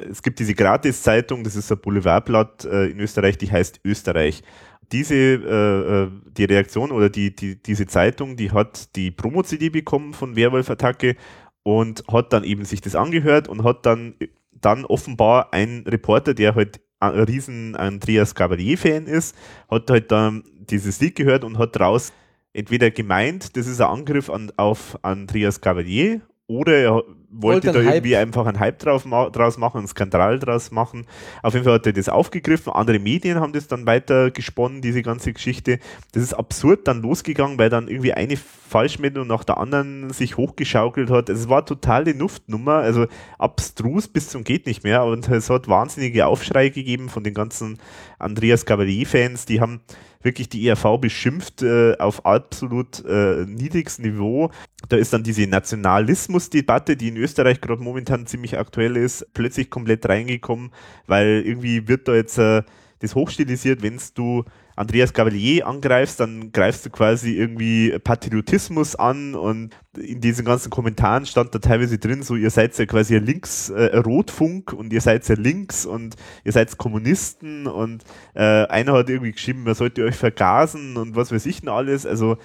es 0.09 0.21
gibt 0.21 0.39
diese 0.39 0.53
Gratis-Zeitung, 0.53 1.43
das 1.43 1.55
ist 1.55 1.71
ein 1.71 1.79
Boulevardblatt 1.79 2.65
äh, 2.65 2.87
in 2.87 2.99
Österreich, 2.99 3.37
die 3.37 3.51
heißt 3.51 3.81
Österreich. 3.83 4.43
Diese, 4.91 5.15
äh, 5.15 6.03
äh 6.03 6.11
die 6.37 6.45
Reaktion 6.45 6.91
oder 6.91 7.09
die, 7.09 7.35
die, 7.35 7.61
diese 7.61 7.87
Zeitung, 7.87 8.37
die 8.37 8.51
hat 8.51 8.95
die 8.95 9.09
Promo-CD 9.11 9.69
bekommen 9.69 10.13
von 10.13 10.35
Werwolf-Attacke 10.35 11.15
und 11.63 12.03
hat 12.11 12.31
dann 12.31 12.43
eben 12.43 12.63
sich 12.63 12.81
das 12.81 12.95
angehört 12.95 13.47
und 13.47 13.63
hat 13.63 13.85
dann, 13.85 14.13
dann 14.51 14.85
offenbar 14.85 15.51
ein 15.51 15.83
Reporter, 15.87 16.33
der 16.35 16.55
halt 16.55 16.79
ein 16.99 17.19
riesen 17.19 17.75
Andreas 17.75 18.35
Gabalier-Fan 18.35 19.07
ist, 19.07 19.35
hat 19.69 19.89
halt 19.89 20.11
dann 20.11 20.43
dieses 20.69 20.99
Lied 20.99 21.15
gehört 21.15 21.43
und 21.43 21.57
hat 21.57 21.75
daraus 21.75 22.13
entweder 22.57 22.89
gemeint, 22.89 23.55
das 23.55 23.67
ist 23.67 23.79
ein 23.79 23.87
Angriff 23.87 24.29
an, 24.29 24.51
auf 24.57 24.97
Andreas 25.03 25.61
Cavalier 25.61 26.21
oder 26.47 26.73
er 26.73 27.03
wollte, 27.29 27.71
da 27.71 27.79
irgendwie 27.79 28.15
Hype. 28.15 28.27
einfach 28.27 28.45
einen 28.45 28.59
Hype 28.59 28.79
drauf, 28.79 29.03
draus 29.31 29.57
machen, 29.57 29.79
einen 29.79 29.87
Skandal 29.87 30.39
draus 30.39 30.71
machen. 30.71 31.05
Auf 31.43 31.53
jeden 31.53 31.65
Fall 31.65 31.75
hat 31.75 31.85
er 31.85 31.93
das 31.93 32.09
aufgegriffen. 32.09 32.71
Andere 32.71 32.99
Medien 32.99 33.39
haben 33.39 33.53
das 33.53 33.67
dann 33.67 33.85
weiter 33.85 34.31
gesponnen, 34.31 34.81
diese 34.81 35.03
ganze 35.03 35.33
Geschichte. 35.33 35.79
Das 36.13 36.23
ist 36.23 36.33
absurd 36.33 36.87
dann 36.87 37.01
losgegangen, 37.01 37.59
weil 37.59 37.69
dann 37.69 37.89
irgendwie 37.89 38.13
eine 38.13 38.37
Falschmeldung 38.37 39.27
nach 39.27 39.43
der 39.43 39.57
anderen 39.57 40.09
sich 40.11 40.37
hochgeschaukelt 40.37 41.11
hat. 41.11 41.29
Es 41.29 41.49
war 41.49 41.65
totale 41.65 42.15
Nuftnummer, 42.15 42.77
also 42.77 43.05
abstrus 43.37 44.07
bis 44.07 44.29
zum 44.29 44.43
geht 44.43 44.65
nicht 44.65 44.83
mehr. 44.83 45.03
Und 45.03 45.29
es 45.29 45.49
hat 45.49 45.67
wahnsinnige 45.67 46.25
Aufschrei 46.25 46.69
gegeben 46.69 47.09
von 47.09 47.23
den 47.23 47.33
ganzen 47.33 47.77
Andreas 48.19 48.65
Cavalier-Fans. 48.65 49.45
Die 49.45 49.61
haben 49.61 49.81
wirklich 50.27 50.49
die 50.49 50.67
ERV 50.67 50.99
beschimpft 50.99 51.63
äh, 51.63 51.95
auf 51.97 52.25
absolut 52.25 53.03
äh, 53.05 53.45
niedrigstem 53.45 54.11
Niveau. 54.11 54.51
Da 54.89 54.97
ist 54.97 55.13
dann 55.13 55.23
diese 55.23 55.47
Nationalismusdebatte, 55.47 56.97
die 56.97 57.07
in 57.07 57.17
Österreich 57.17 57.61
gerade 57.61 57.81
momentan 57.81 58.27
ziemlich 58.27 58.57
aktuell 58.57 58.97
ist, 58.97 59.25
plötzlich 59.33 59.69
komplett 59.69 60.07
reingekommen, 60.07 60.71
weil 61.07 61.41
irgendwie 61.45 61.87
wird 61.87 62.07
da 62.07 62.13
jetzt 62.13 62.37
äh, 62.37 62.61
das 62.99 63.15
hochstilisiert, 63.15 63.81
wenn 63.81 63.99
du 64.15 64.43
Andreas 64.77 65.11
Gavalier 65.11 65.65
angreifst, 65.65 66.19
dann 66.19 66.51
greifst 66.51 66.85
du 66.85 66.91
quasi 66.91 67.31
irgendwie 67.31 67.97
Patriotismus 67.97 68.95
an 68.95 69.33
und 69.33 69.71
in 69.97 70.21
diesen 70.21 70.45
ganzen 70.45 70.69
Kommentaren 70.69 71.25
stand 71.25 71.53
da 71.55 71.59
teilweise 71.59 71.97
drin, 71.97 72.21
so 72.21 72.35
ihr 72.35 72.51
seid 72.51 72.77
ja 72.77 72.85
quasi 72.85 73.15
ein 73.15 73.25
links 73.25 73.69
äh, 73.71 73.97
Rotfunk 73.97 74.73
und 74.73 74.93
ihr 74.93 75.01
seid 75.01 75.27
ja 75.27 75.35
links 75.35 75.87
und 75.87 76.15
ihr 76.43 76.51
seid 76.51 76.77
Kommunisten 76.77 77.65
und 77.65 78.03
äh, 78.35 78.67
einer 78.67 78.93
hat 78.93 79.09
irgendwie 79.09 79.31
geschrieben, 79.31 79.63
man 79.63 79.73
sollte 79.73 80.03
euch 80.03 80.15
vergasen 80.15 80.95
und 80.95 81.15
was 81.15 81.31
weiß 81.31 81.47
ich 81.47 81.61
denn 81.61 81.69
alles, 81.69 82.05
also 82.05 82.37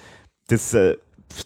das 0.47 0.73
äh, 0.73 0.97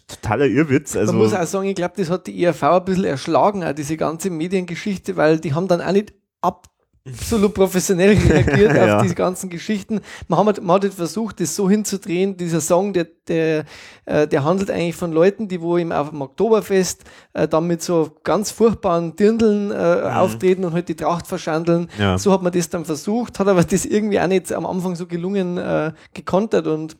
totaler 0.06 0.46
Irrwitz. 0.46 0.96
Also 0.96 1.12
Man 1.12 1.22
muss 1.22 1.34
auch 1.34 1.44
sagen, 1.44 1.68
ich 1.68 1.74
glaube, 1.74 1.94
das 1.98 2.08
hat 2.08 2.26
die 2.26 2.42
ERV 2.42 2.62
ein 2.62 2.84
bisschen 2.86 3.04
erschlagen, 3.04 3.62
auch 3.62 3.74
diese 3.74 3.98
ganze 3.98 4.30
Mediengeschichte, 4.30 5.16
weil 5.16 5.38
die 5.38 5.52
haben 5.52 5.68
dann 5.68 5.82
auch 5.82 5.92
nicht 5.92 6.14
ab 6.40 6.66
absolut 7.12 7.54
professionell 7.54 8.16
reagiert 8.16 8.74
ja. 8.76 8.96
auf 8.96 9.02
diese 9.02 9.14
ganzen 9.14 9.50
Geschichten. 9.50 10.00
Man 10.28 10.46
hat, 10.46 10.62
man 10.62 10.76
hat 10.76 10.82
halt 10.82 10.94
versucht, 10.94 11.40
das 11.40 11.54
so 11.54 11.68
hinzudrehen. 11.68 12.36
Dieser 12.36 12.60
Song, 12.60 12.92
der, 12.92 13.06
der, 13.28 13.64
äh, 14.04 14.26
der 14.26 14.44
handelt 14.44 14.70
eigentlich 14.70 14.96
von 14.96 15.12
Leuten, 15.12 15.48
die 15.48 15.60
wo 15.60 15.76
im, 15.76 15.92
auf 15.92 16.10
dem 16.10 16.22
Oktoberfest 16.22 17.04
äh, 17.32 17.48
dann 17.48 17.66
mit 17.66 17.82
so 17.82 18.10
ganz 18.24 18.50
furchtbaren 18.50 19.16
Dirndeln 19.16 19.70
äh, 19.70 19.74
mhm. 19.74 20.16
auftreten 20.16 20.64
und 20.64 20.72
halt 20.72 20.88
die 20.88 20.96
Tracht 20.96 21.26
verschandeln. 21.26 21.88
Ja. 21.98 22.18
So 22.18 22.32
hat 22.32 22.42
man 22.42 22.52
das 22.52 22.68
dann 22.68 22.84
versucht, 22.84 23.38
hat 23.38 23.48
aber 23.48 23.64
das 23.64 23.84
irgendwie 23.84 24.20
auch 24.20 24.26
nicht 24.26 24.52
am 24.52 24.66
Anfang 24.66 24.96
so 24.96 25.06
gelungen 25.06 25.58
äh, 25.58 25.92
gekontert 26.14 26.66
und 26.66 26.96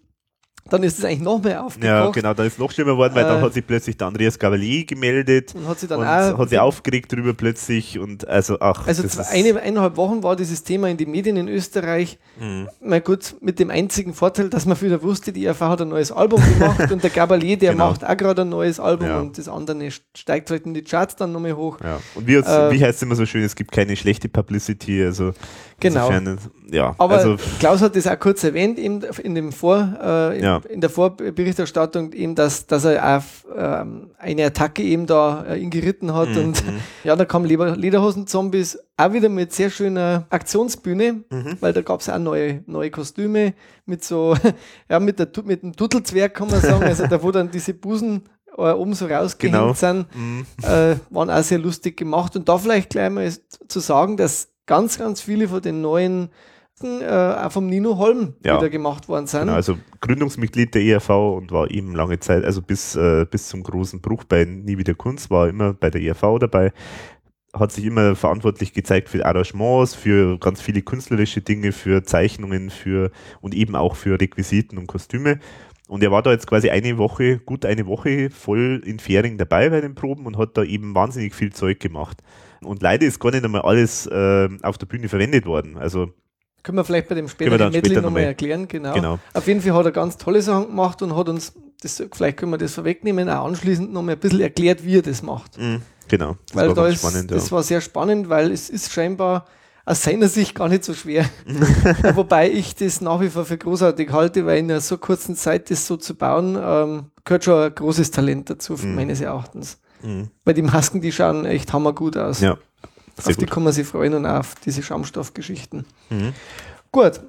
dann 0.70 0.82
ist 0.82 0.98
es 0.98 1.04
eigentlich 1.04 1.20
noch 1.20 1.42
mehr 1.42 1.64
aufgekocht. 1.64 1.88
Ja, 1.88 2.10
genau, 2.10 2.34
dann 2.34 2.46
ist 2.46 2.54
es 2.54 2.58
noch 2.58 2.70
schlimmer 2.70 2.92
geworden, 2.92 3.14
weil 3.14 3.24
äh, 3.24 3.28
dann 3.28 3.42
hat 3.42 3.54
sich 3.54 3.66
plötzlich 3.66 3.96
der 3.96 4.06
Andreas 4.06 4.38
Gavalier 4.38 4.84
gemeldet 4.84 5.54
und 5.54 5.66
hat 5.66 5.78
sich 5.78 5.88
dann 5.88 6.00
und 6.00 6.06
auch 6.06 6.38
hat 6.38 6.48
sich 6.50 6.58
aufgeregt 6.58 7.12
drüber 7.12 7.34
plötzlich 7.34 7.98
und 7.98 8.26
also 8.28 8.58
ach. 8.60 8.86
Also 8.86 9.04
eine, 9.30 9.60
eineinhalb 9.60 9.96
Wochen 9.96 10.22
war 10.22 10.36
dieses 10.36 10.62
Thema 10.62 10.88
in 10.88 10.96
den 10.96 11.10
Medien 11.10 11.36
in 11.36 11.48
Österreich. 11.48 12.18
Mhm. 12.38 12.68
Mal 12.80 13.00
gut, 13.00 13.36
mit 13.40 13.58
dem 13.58 13.70
einzigen 13.70 14.14
Vorteil, 14.14 14.50
dass 14.50 14.66
man 14.66 14.80
wieder 14.80 15.02
wusste, 15.02 15.32
die 15.32 15.44
ERV 15.44 15.60
hat 15.60 15.82
ein 15.82 15.88
neues 15.88 16.12
Album 16.12 16.42
gemacht 16.58 16.90
und 16.90 17.02
der 17.02 17.10
Gavalier, 17.10 17.56
der 17.56 17.72
genau. 17.72 17.90
macht 17.90 18.04
auch 18.04 18.16
gerade 18.16 18.42
ein 18.42 18.48
neues 18.48 18.80
Album 18.80 19.08
ja. 19.08 19.20
und 19.20 19.38
das 19.38 19.48
andere 19.48 19.90
steigt 20.16 20.50
halt 20.50 20.66
in 20.66 20.74
die 20.74 20.82
Charts 20.82 21.16
dann 21.16 21.32
nochmal 21.32 21.54
hoch. 21.54 21.78
Ja. 21.82 22.00
Und 22.14 22.26
wie, 22.26 22.34
äh, 22.34 22.70
wie 22.72 22.84
heißt 22.84 22.96
es 22.96 23.02
immer 23.02 23.14
so 23.14 23.26
schön, 23.26 23.42
es 23.42 23.56
gibt 23.56 23.72
keine 23.72 23.96
schlechte 23.96 24.28
Publicity, 24.28 25.04
also 25.04 25.32
Genau. 25.80 26.08
Insofern, 26.10 26.38
ja, 26.70 26.94
Aber 26.98 27.16
also, 27.16 27.36
Klaus 27.60 27.80
hat 27.82 27.94
das 27.94 28.06
auch 28.08 28.18
kurz 28.18 28.42
erwähnt 28.42 28.78
eben 28.78 29.00
in, 29.22 29.34
dem 29.34 29.52
Vor, 29.52 29.76
äh, 30.02 30.38
in, 30.38 30.44
ja. 30.44 30.60
in, 30.68 30.80
der 30.80 30.90
Vorberichterstattung, 30.90 32.12
eben, 32.12 32.34
dass, 32.34 32.66
dass 32.66 32.84
er 32.84 33.16
auf 33.16 33.46
ähm, 33.56 34.10
eine 34.18 34.46
Attacke 34.46 34.82
eben 34.82 35.06
da 35.06 35.44
äh, 35.44 35.58
ihn 35.58 35.70
geritten 35.70 36.14
hat. 36.14 36.30
Mhm. 36.30 36.38
Und 36.38 36.64
ja, 37.04 37.14
da 37.14 37.24
kamen 37.24 37.46
Lederhosen-Zombies 37.46 38.78
auch 38.96 39.12
wieder 39.12 39.28
mit 39.28 39.52
sehr 39.52 39.70
schöner 39.70 40.26
Aktionsbühne, 40.30 41.22
mhm. 41.30 41.56
weil 41.60 41.72
da 41.72 41.82
gab 41.82 42.00
es 42.00 42.08
auch 42.08 42.18
neue, 42.18 42.64
neue 42.66 42.90
Kostüme 42.90 43.54
mit 43.86 44.02
so, 44.02 44.34
ja, 44.90 44.98
mit, 44.98 45.20
der, 45.20 45.28
mit 45.44 45.62
dem 45.62 45.76
Tuttelzwerg 45.76 46.34
kann 46.34 46.50
man 46.50 46.60
sagen, 46.60 46.82
also 46.84 47.06
da 47.06 47.22
wo 47.22 47.30
dann 47.30 47.50
diese 47.52 47.72
Busen 47.72 48.28
äh, 48.56 48.72
oben 48.72 48.94
so 48.94 49.06
rausgehängt 49.06 49.56
Genau. 49.56 49.72
sind, 49.72 50.06
Mhm. 50.14 50.44
äh, 50.62 50.96
waren 51.10 51.30
auch 51.30 51.42
sehr 51.42 51.58
lustig 51.58 51.96
gemacht. 51.96 52.34
Und 52.34 52.48
da 52.48 52.58
vielleicht 52.58 52.90
gleich 52.90 53.10
mal 53.10 53.30
zu 53.68 53.80
sagen, 53.80 54.16
dass 54.16 54.48
ganz, 54.68 54.98
ganz 54.98 55.20
viele 55.20 55.48
von 55.48 55.60
den 55.60 55.80
neuen 55.80 56.30
äh, 56.80 57.04
auch 57.04 57.50
vom 57.50 57.66
Nino 57.66 57.98
Holm 57.98 58.34
Ja. 58.44 58.56
wieder 58.56 58.70
gemacht 58.70 59.08
worden 59.08 59.26
sind. 59.26 59.40
Genau, 59.40 59.54
also 59.54 59.78
Gründungsmitglied 60.00 60.72
der 60.74 60.82
ERV 60.82 61.10
und 61.10 61.50
war 61.50 61.68
eben 61.72 61.96
lange 61.96 62.20
Zeit, 62.20 62.44
also 62.44 62.62
bis, 62.62 62.94
äh, 62.94 63.26
bis 63.28 63.48
zum 63.48 63.64
großen 63.64 64.00
Bruch 64.00 64.22
bei 64.22 64.44
Nie 64.44 64.78
wieder 64.78 64.94
Kunst, 64.94 65.28
war 65.28 65.48
immer 65.48 65.72
bei 65.72 65.90
der 65.90 66.00
ERV 66.00 66.38
dabei, 66.38 66.72
hat 67.52 67.72
sich 67.72 67.84
immer 67.84 68.14
verantwortlich 68.14 68.72
gezeigt 68.74 69.08
für 69.08 69.26
Arrangements, 69.26 69.96
für 69.96 70.38
ganz 70.38 70.60
viele 70.60 70.82
künstlerische 70.82 71.40
Dinge, 71.40 71.72
für 71.72 72.04
Zeichnungen, 72.04 72.70
für 72.70 73.10
und 73.40 73.54
eben 73.54 73.74
auch 73.74 73.96
für 73.96 74.20
Requisiten 74.20 74.78
und 74.78 74.86
Kostüme. 74.86 75.40
Und 75.88 76.02
er 76.02 76.12
war 76.12 76.22
da 76.22 76.30
jetzt 76.30 76.46
quasi 76.46 76.70
eine 76.70 76.98
Woche, 76.98 77.38
gut 77.38 77.64
eine 77.64 77.86
Woche 77.86 78.30
voll 78.30 78.82
in 78.84 78.98
Fähring 78.98 79.38
dabei 79.38 79.70
bei 79.70 79.80
den 79.80 79.94
Proben 79.94 80.26
und 80.26 80.36
hat 80.36 80.56
da 80.56 80.62
eben 80.62 80.94
wahnsinnig 80.94 81.34
viel 81.34 81.52
Zeug 81.52 81.80
gemacht. 81.80 82.22
Und 82.62 82.82
leider 82.82 83.06
ist 83.06 83.20
gar 83.20 83.30
nicht 83.30 83.44
einmal 83.44 83.62
alles 83.62 84.06
äh, 84.06 84.48
auf 84.62 84.78
der 84.78 84.86
Bühne 84.86 85.08
verwendet 85.08 85.46
worden. 85.46 85.76
Also 85.78 86.10
Können 86.62 86.78
wir 86.78 86.84
vielleicht 86.84 87.08
bei 87.08 87.14
dem 87.14 87.28
späteren 87.28 87.70
Medley 87.72 87.78
später 87.78 87.94
nochmal 88.02 88.02
noch 88.02 88.12
mal- 88.12 88.20
erklären, 88.28 88.68
genau. 88.68 88.92
genau. 88.94 89.18
Auf 89.34 89.46
jeden 89.46 89.60
Fall 89.60 89.72
hat 89.74 89.84
er 89.86 89.92
ganz 89.92 90.16
tolle 90.16 90.42
Sachen 90.42 90.66
gemacht 90.68 91.00
und 91.02 91.16
hat 91.16 91.28
uns, 91.28 91.52
das, 91.82 92.02
vielleicht 92.12 92.36
können 92.38 92.50
wir 92.52 92.58
das 92.58 92.74
vorwegnehmen, 92.74 93.28
auch 93.30 93.46
anschließend 93.46 93.92
nochmal 93.92 94.14
ein 94.16 94.20
bisschen 94.20 94.40
erklärt, 94.40 94.84
wie 94.84 94.96
er 94.98 95.02
das 95.02 95.22
macht. 95.22 95.56
Mhm, 95.58 95.82
genau. 96.08 96.36
Das 96.48 96.56
weil 96.56 96.68
war 96.68 96.74
da 96.74 96.86
ist, 96.88 96.98
spannend. 97.00 97.30
das 97.30 97.46
ja. 97.46 97.52
war 97.56 97.62
sehr 97.62 97.80
spannend, 97.80 98.28
weil 98.28 98.50
es 98.50 98.68
ist 98.70 98.92
scheinbar 98.92 99.46
aus 99.84 100.02
seiner 100.02 100.28
Sicht 100.28 100.54
gar 100.54 100.68
nicht 100.68 100.84
so 100.84 100.92
schwer. 100.92 101.24
Wobei 102.14 102.50
ich 102.50 102.74
das 102.74 103.00
nach 103.00 103.20
wie 103.20 103.28
vor 103.30 103.44
für 103.44 103.56
großartig 103.56 104.12
halte, 104.12 104.44
weil 104.44 104.58
in 104.58 104.70
einer 104.70 104.80
so 104.80 104.98
kurzen 104.98 105.34
Zeit 105.36 105.70
das 105.70 105.86
so 105.86 105.96
zu 105.96 106.14
bauen, 106.14 106.58
ähm, 106.60 107.06
gehört 107.24 107.44
schon 107.44 107.62
ein 107.62 107.74
großes 107.74 108.10
Talent 108.10 108.50
dazu, 108.50 108.74
Mhm. 108.74 108.94
meines 108.96 109.20
Erachtens. 109.20 109.78
Mhm. 110.02 110.30
Weil 110.44 110.54
die 110.54 110.62
Masken, 110.62 111.00
die 111.00 111.12
schauen 111.12 111.44
echt 111.44 111.72
hammergut 111.72 112.16
aus. 112.16 112.40
Ja, 112.40 112.58
auf 113.16 113.24
sehr 113.24 113.34
die 113.34 113.40
gut. 113.40 113.50
kann 113.50 113.64
man 113.64 113.72
sich 113.72 113.86
freuen 113.86 114.14
und 114.14 114.26
auch 114.26 114.40
auf 114.40 114.54
diese 114.64 114.82
Schaumstoffgeschichten. 114.82 115.84
Mhm. 116.10 116.32
Gut, 116.92 117.20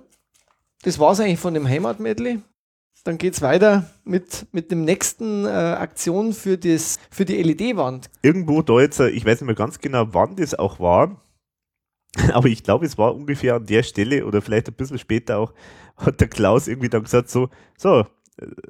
das 0.83 0.99
war 0.99 1.11
es 1.11 1.19
eigentlich 1.19 1.39
von 1.39 1.53
dem 1.53 1.67
Heimatmedley. 1.67 2.39
Dann 3.05 3.17
geht 3.17 3.33
es 3.33 3.41
weiter 3.41 3.89
mit, 4.03 4.45
mit 4.51 4.71
dem 4.71 4.83
nächsten 4.83 5.45
äh, 5.45 5.49
Aktion 5.49 6.33
für, 6.33 6.57
das, 6.57 6.99
für 7.09 7.25
die 7.25 7.41
LED-Wand. 7.41 8.09
Irgendwo 8.21 8.61
da 8.61 8.81
jetzt, 8.81 8.99
äh, 8.99 9.09
ich 9.09 9.25
weiß 9.25 9.41
nicht 9.41 9.47
mehr 9.47 9.55
ganz 9.55 9.79
genau, 9.79 10.07
wann 10.11 10.35
das 10.35 10.53
auch 10.53 10.79
war, 10.79 11.21
aber 12.33 12.47
ich 12.47 12.63
glaube, 12.63 12.85
es 12.85 12.97
war 12.97 13.15
ungefähr 13.15 13.55
an 13.55 13.65
der 13.65 13.83
Stelle 13.83 14.25
oder 14.25 14.41
vielleicht 14.41 14.67
ein 14.67 14.73
bisschen 14.73 14.99
später 14.99 15.37
auch, 15.37 15.53
hat 15.97 16.19
der 16.19 16.27
Klaus 16.27 16.67
irgendwie 16.67 16.89
dann 16.89 17.03
gesagt 17.03 17.29
so, 17.29 17.49
so, 17.77 18.05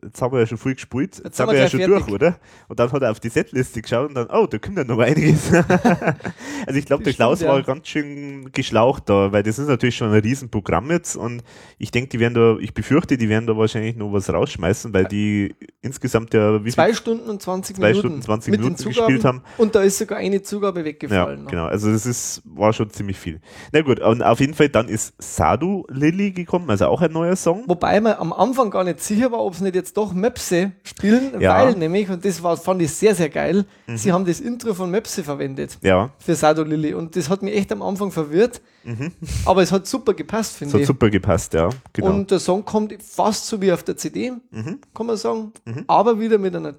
jetzt 0.03 0.21
haben 0.21 0.33
wir 0.33 0.39
ja 0.39 0.45
schon 0.47 0.57
viel 0.57 0.75
gespielt, 0.75 1.15
jetzt, 1.15 1.23
Jetzt 1.25 1.37
sind 1.37 1.47
wir 1.51 1.57
ja 1.57 1.69
schon 1.69 1.79
durch, 1.81 2.03
fertig. 2.05 2.13
oder? 2.13 2.35
Und 2.67 2.79
dann 2.79 2.91
hat 2.91 3.01
er 3.01 3.11
auf 3.11 3.19
die 3.19 3.29
Setliste 3.29 3.81
geschaut 3.81 4.09
und 4.09 4.15
dann, 4.15 4.27
oh, 4.31 4.47
da 4.47 4.57
kommt 4.57 4.77
ja 4.77 4.83
noch 4.83 4.99
einiges. 4.99 5.51
also 6.65 6.79
ich 6.79 6.85
glaube, 6.85 7.03
der 7.03 7.13
Klaus 7.13 7.41
war 7.43 7.57
ja. 7.57 7.61
ganz 7.63 7.87
schön 7.87 8.51
geschlaucht 8.51 9.09
da, 9.09 9.31
weil 9.31 9.43
das 9.43 9.59
ist 9.59 9.67
natürlich 9.67 9.95
schon 9.97 10.11
ein 10.11 10.19
Riesenprogramm 10.21 10.91
jetzt 10.91 11.15
und 11.15 11.43
ich 11.77 11.91
denke, 11.91 12.09
die 12.09 12.19
werden 12.19 12.33
da, 12.33 12.57
ich 12.59 12.73
befürchte, 12.73 13.17
die 13.17 13.29
werden 13.29 13.47
da 13.47 13.55
wahrscheinlich 13.57 13.95
noch 13.95 14.11
was 14.13 14.31
rausschmeißen, 14.31 14.93
weil 14.93 15.05
die 15.05 15.55
insgesamt 15.81 16.33
ja, 16.33 16.63
wie 16.63 16.71
Zwei 16.71 16.93
Stunden 16.93 17.29
und 17.29 17.41
20 17.41 17.75
Zwei 17.75 17.89
Minuten. 17.89 17.99
Stunden, 18.07 18.21
20 18.21 18.51
mit 18.51 18.59
den 18.59 18.63
Minuten 18.63 18.83
gespielt 18.83 19.25
haben. 19.25 19.41
Und 19.57 19.75
da 19.75 19.81
ist 19.83 19.97
sogar 19.97 20.17
eine 20.19 20.41
Zugabe 20.41 20.79
Ja, 20.79 20.85
weggefallen. 20.85 21.43
noch. 21.43 21.51
genau. 21.51 21.65
Also 21.65 21.91
das 21.91 22.05
ist, 22.05 22.41
war 22.45 22.73
schon 22.73 22.89
ziemlich 22.89 23.17
viel. 23.17 23.39
Na 23.71 23.81
gut, 23.81 23.99
und 23.99 24.21
auf 24.23 24.39
jeden 24.39 24.53
Fall 24.53 24.69
dann 24.69 24.87
ist 24.89 25.13
Sadu 25.19 25.85
Lily 25.89 26.31
gekommen, 26.31 26.69
also 26.69 26.87
auch 26.87 27.01
ein 27.01 27.11
neuer 27.11 27.35
Song. 27.35 27.63
Wobei 27.67 27.99
man 28.01 28.13
am 28.13 28.33
Anfang 28.33 28.69
gar 28.71 28.83
nicht 28.83 28.99
sicher 29.01 29.31
war, 29.31 29.39
ob 29.39 29.58
sie 29.59 29.63
nicht 29.65 29.75
jetzt 29.75 29.95
doch 29.95 30.13
Möpse 30.13 30.71
spielen, 30.83 31.39
Ja. 31.39 31.53
Mhm. 31.53 31.57
weil 31.67 31.75
nämlich, 31.75 32.09
und 32.09 32.25
das 32.25 32.41
war, 32.41 32.57
fand 32.57 32.81
ich 32.81 32.91
sehr, 32.91 33.13
sehr 33.15 33.29
geil, 33.29 33.65
sie 33.95 34.11
haben 34.11 34.25
das 34.25 34.39
Intro 34.39 34.73
von 34.73 34.89
Möpse 34.89 35.23
verwendet 35.23 35.77
Ja, 35.81 36.09
für 36.17 36.35
Sado 36.35 36.63
Lilly 36.63 36.93
und 36.93 37.15
das 37.15 37.29
hat 37.29 37.41
mich 37.43 37.55
echt 37.55 37.71
am 37.71 37.81
Anfang 37.81 38.11
verwirrt, 38.11 38.61
Mhm. 38.83 39.11
aber 39.45 39.61
es 39.61 39.71
hat 39.71 39.85
super 39.87 40.13
gepasst, 40.13 40.55
finde 40.55 40.73
hat 40.73 40.81
ich. 40.81 40.87
super 40.87 41.09
gepasst, 41.09 41.53
ja. 41.53 41.69
Genau. 41.93 42.07
Und 42.09 42.31
der 42.31 42.39
Song 42.39 42.63
kommt 42.65 42.93
fast 43.03 43.45
so 43.47 43.61
wie 43.61 43.71
auf 43.71 43.83
der 43.83 43.95
CD, 43.97 44.31
Mhm. 44.51 44.79
kann 44.95 45.05
man 45.05 45.17
sagen, 45.17 45.51
Mhm. 45.65 45.83
aber 45.87 46.19
wieder 46.19 46.37
mit 46.37 46.55
einer 46.55 46.75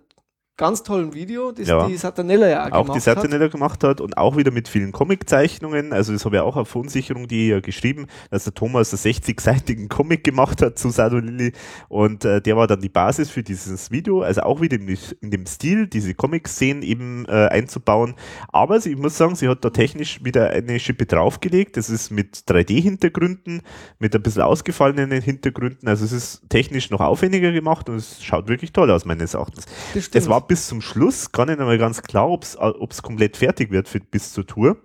ganz 0.60 0.82
tollen 0.82 1.14
Video, 1.14 1.52
das 1.52 1.66
Ja. 1.66 1.86
die 1.88 1.96
Satanella 1.96 2.46
ja 2.48 2.66
auch, 2.66 2.72
auch 2.72 2.82
gemacht 2.82 2.96
die 2.96 3.00
Satanella 3.00 3.48
gemacht 3.48 3.82
hat 3.82 4.00
und 4.00 4.18
auch 4.18 4.36
wieder 4.36 4.50
mit 4.50 4.68
vielen 4.68 4.92
Comiczeichnungen. 4.92 5.92
Also 5.92 6.12
das 6.12 6.24
habe 6.26 6.36
ich 6.36 6.42
auch 6.42 6.56
auf 6.56 6.68
Verunsicherung.de 6.68 7.48
ja 7.48 7.60
geschrieben, 7.60 8.06
dass 8.30 8.44
der 8.44 8.54
Thomas 8.54 8.92
einen 8.92 9.14
60-seitigen 9.14 9.88
Comic 9.88 10.22
gemacht 10.22 10.60
hat 10.60 10.78
zu 10.78 10.90
Sado 10.90 11.18
Lily 11.18 11.52
und 11.88 12.24
äh, 12.24 12.42
der 12.42 12.56
war 12.56 12.66
dann 12.66 12.80
die 12.80 12.90
Basis 12.90 13.30
für 13.30 13.42
dieses 13.42 13.90
Video, 13.90 14.20
also 14.20 14.42
auch 14.42 14.60
wieder 14.60 14.76
in, 14.76 14.98
in 15.22 15.30
dem 15.30 15.46
Stil, 15.46 15.86
diese 15.86 16.12
Comic-Szenen 16.14 16.82
eben 16.82 17.24
äh, 17.26 17.48
einzubauen. 17.48 18.14
Aber 18.48 18.80
sie, 18.80 18.90
ich 18.90 18.98
muss 18.98 19.16
sagen, 19.16 19.34
sie 19.36 19.48
hat 19.48 19.64
da 19.64 19.70
technisch 19.70 20.22
wieder 20.22 20.50
eine 20.50 20.78
Schippe 20.78 21.06
draufgelegt. 21.06 21.78
Das 21.78 21.88
ist 21.88 22.10
mit 22.10 22.36
3D-Hintergründen, 22.46 23.62
mit 23.98 24.14
ein 24.14 24.22
bisschen 24.22 24.42
ausgefallenen 24.42 25.22
Hintergründen. 25.22 25.88
Also 25.88 26.04
es 26.04 26.12
ist 26.12 26.42
technisch 26.50 26.90
noch 26.90 27.00
aufwendiger 27.00 27.50
gemacht 27.50 27.88
und 27.88 27.96
es 27.96 28.22
schaut 28.22 28.48
wirklich 28.48 28.72
toll 28.72 28.90
aus, 28.90 29.06
meines 29.06 29.32
Erachtens. 29.32 29.64
Das. 29.94 30.10
Es 30.12 30.28
war 30.28 30.46
bis 30.50 30.66
zum 30.66 30.80
Schluss 30.80 31.30
gar 31.30 31.46
nicht 31.46 31.60
einmal 31.60 31.78
ganz 31.78 32.02
klar, 32.02 32.28
ob 32.28 32.42
es 32.42 33.02
komplett 33.02 33.36
fertig 33.36 33.70
wird 33.70 33.86
für, 33.86 34.00
bis 34.00 34.32
zur 34.32 34.44
Tour. 34.44 34.78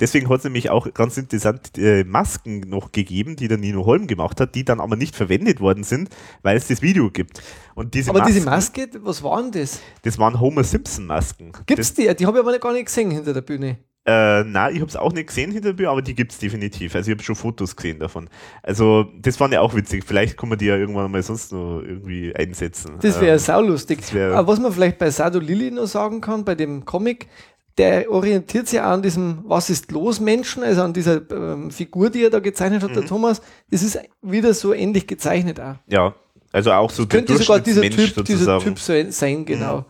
Deswegen 0.00 0.28
hat 0.28 0.38
es 0.38 0.44
nämlich 0.44 0.68
auch 0.68 0.92
ganz 0.94 1.16
interessant 1.16 1.78
äh, 1.78 2.02
Masken 2.02 2.68
noch 2.68 2.90
gegeben, 2.90 3.36
die 3.36 3.46
der 3.46 3.56
Nino 3.56 3.86
Holm 3.86 4.08
gemacht 4.08 4.40
hat, 4.40 4.56
die 4.56 4.64
dann 4.64 4.80
aber 4.80 4.96
nicht 4.96 5.14
verwendet 5.14 5.60
worden 5.60 5.84
sind, 5.84 6.08
weil 6.42 6.56
es 6.56 6.66
das 6.66 6.82
Video 6.82 7.08
gibt. 7.12 7.40
Und 7.76 7.94
diese 7.94 8.10
aber 8.10 8.18
Masken, 8.18 8.34
diese 8.34 8.46
Maske, 8.46 8.90
was 9.04 9.22
war 9.22 9.40
denn 9.40 9.52
das? 9.52 9.80
das 10.02 10.18
waren 10.18 10.40
Homer 10.40 10.64
Simpson 10.64 11.06
Masken. 11.06 11.52
Gibt's 11.66 11.94
die? 11.94 12.12
Die 12.16 12.26
habe 12.26 12.38
ich 12.38 12.44
aber 12.44 12.58
gar 12.58 12.72
nicht 12.72 12.86
gesehen 12.86 13.12
hinter 13.12 13.32
der 13.32 13.42
Bühne. 13.42 13.78
Äh, 14.08 14.44
nein, 14.44 14.72
ich 14.74 14.80
habe 14.80 14.88
es 14.88 14.94
auch 14.96 15.12
nicht 15.12 15.26
gesehen 15.28 15.50
hinter 15.50 15.70
der 15.70 15.72
Bühne, 15.74 15.90
aber 15.90 16.00
die 16.00 16.14
gibt's 16.14 16.38
definitiv. 16.38 16.94
Also 16.94 17.10
ich 17.10 17.16
habe 17.16 17.24
schon 17.24 17.34
Fotos 17.34 17.74
gesehen 17.74 17.98
davon. 17.98 18.28
Also 18.62 19.06
das 19.20 19.36
fand 19.36 19.52
ja 19.52 19.60
auch 19.60 19.74
witzig. 19.74 20.04
Vielleicht 20.06 20.36
kann 20.36 20.48
man 20.48 20.58
die 20.58 20.66
ja 20.66 20.76
irgendwann 20.76 21.10
mal 21.10 21.22
sonst 21.24 21.52
noch 21.52 21.80
irgendwie 21.80 22.32
einsetzen. 22.36 22.92
Das 23.02 23.20
wäre 23.20 23.32
Ähm, 23.32 23.38
saulustig. 23.40 23.98
das 24.02 24.14
wär- 24.14 24.34
Aber 24.36 24.52
was 24.52 24.60
man 24.60 24.70
vielleicht 24.72 24.98
bei 24.98 25.10
Sado 25.10 25.40
Lili 25.40 25.72
noch 25.72 25.86
sagen 25.88 26.20
kann, 26.20 26.44
bei 26.44 26.54
dem 26.54 26.84
Comic, 26.84 27.26
der 27.78 28.08
orientiert 28.10 28.68
sich 28.68 28.80
auch 28.80 28.84
an 28.84 29.02
diesem 29.02 29.38
Was 29.44 29.70
ist 29.70 29.90
los 29.90 30.20
Menschen, 30.20 30.62
also 30.62 30.82
an 30.82 30.92
dieser 30.92 31.20
ähm, 31.32 31.72
Figur, 31.72 32.08
die 32.08 32.22
er 32.22 32.30
da 32.30 32.38
gezeichnet 32.38 32.84
hat, 32.84 32.94
der 32.94 33.02
Mhm. 33.02 33.06
Thomas. 33.08 33.42
Das 33.72 33.82
ist 33.82 33.98
wieder 34.22 34.54
so 34.54 34.72
ähnlich 34.72 35.08
gezeichnet 35.08 35.58
auch. 35.60 35.74
ja, 35.88 36.14
also 36.52 36.70
auch 36.72 36.90
so 36.90 37.04
der 37.04 37.18
Könnte 37.22 37.36
sogar 37.42 37.58
dieser 37.58 37.82
Typ, 37.82 37.92
dieser 37.96 38.14
sozusagen. 38.14 38.70
Mhm. 38.70 38.76
Typ 38.76 39.12
sein, 39.12 39.44
genau. 39.44 39.84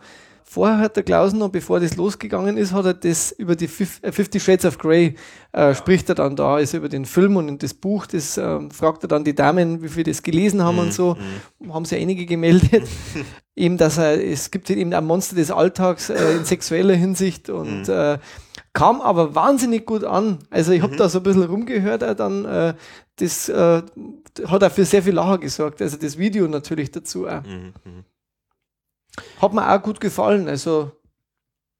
Vorher 0.49 0.77
hat 0.77 0.95
der 0.95 1.03
Klausen 1.03 1.39
noch, 1.39 1.49
bevor 1.49 1.81
das 1.81 1.97
losgegangen 1.97 2.55
ist, 2.55 2.71
hat 2.71 2.85
er 2.85 2.93
das 2.93 3.33
über 3.33 3.57
die 3.57 3.65
äh, 4.01 4.11
Fifty 4.13 4.39
Shades 4.39 4.63
of 4.63 4.77
Grey, 4.77 5.15
äh, 5.51 5.75
spricht 5.75 6.07
er 6.07 6.15
dann 6.15 6.37
da, 6.37 6.55
also 6.55 6.77
über 6.77 6.87
den 6.87 7.03
Film 7.03 7.35
und 7.35 7.61
das 7.61 7.73
Buch, 7.73 8.05
das 8.05 8.37
ähm, 8.37 8.71
fragt 8.71 9.03
er 9.03 9.09
dann 9.09 9.25
die 9.25 9.35
Damen, 9.35 9.83
wie 9.83 9.89
viel 9.89 10.03
das 10.05 10.23
gelesen 10.23 10.63
haben 10.63 10.75
Mhm, 10.77 10.81
und 10.83 10.93
so, 10.93 11.17
haben 11.69 11.83
sich 11.83 11.99
einige 11.99 12.25
gemeldet. 12.25 12.87
eben, 13.57 13.77
dass 13.77 13.97
er, 13.97 14.23
es 14.25 14.49
gibt 14.49 14.69
eben 14.69 14.93
ein 14.93 15.05
Monster 15.05 15.35
des 15.35 15.51
Alltags 15.51 16.09
äh, 16.09 16.37
in 16.37 16.45
sexueller 16.45 16.93
Hinsicht 16.95 17.49
und 17.49 17.89
Mhm. 17.89 17.93
äh, 17.93 18.17
kam 18.71 19.01
aber 19.01 19.35
wahnsinnig 19.35 19.85
gut 19.85 20.05
an. 20.05 20.39
Also 20.49 20.71
ich 20.71 20.81
habe 20.81 20.93
Mhm. 20.93 20.97
da 20.97 21.09
so 21.09 21.19
ein 21.19 21.23
bisschen 21.23 21.43
rumgehört, 21.43 22.05
auch 22.05 22.13
dann, 22.13 22.45
äh, 22.45 22.73
das 23.17 23.49
äh, 23.49 23.81
hat 24.45 24.63
auch 24.63 24.71
für 24.71 24.85
sehr 24.85 25.03
viel 25.03 25.13
Lacher 25.13 25.39
gesorgt, 25.39 25.81
also 25.81 25.97
das 25.97 26.17
Video 26.17 26.47
natürlich 26.47 26.89
dazu 26.91 27.27
auch. 27.27 27.41
Hat 29.41 29.53
mir 29.53 29.69
auch 29.69 29.81
gut 29.81 29.99
gefallen. 29.99 30.47
Also, 30.47 30.91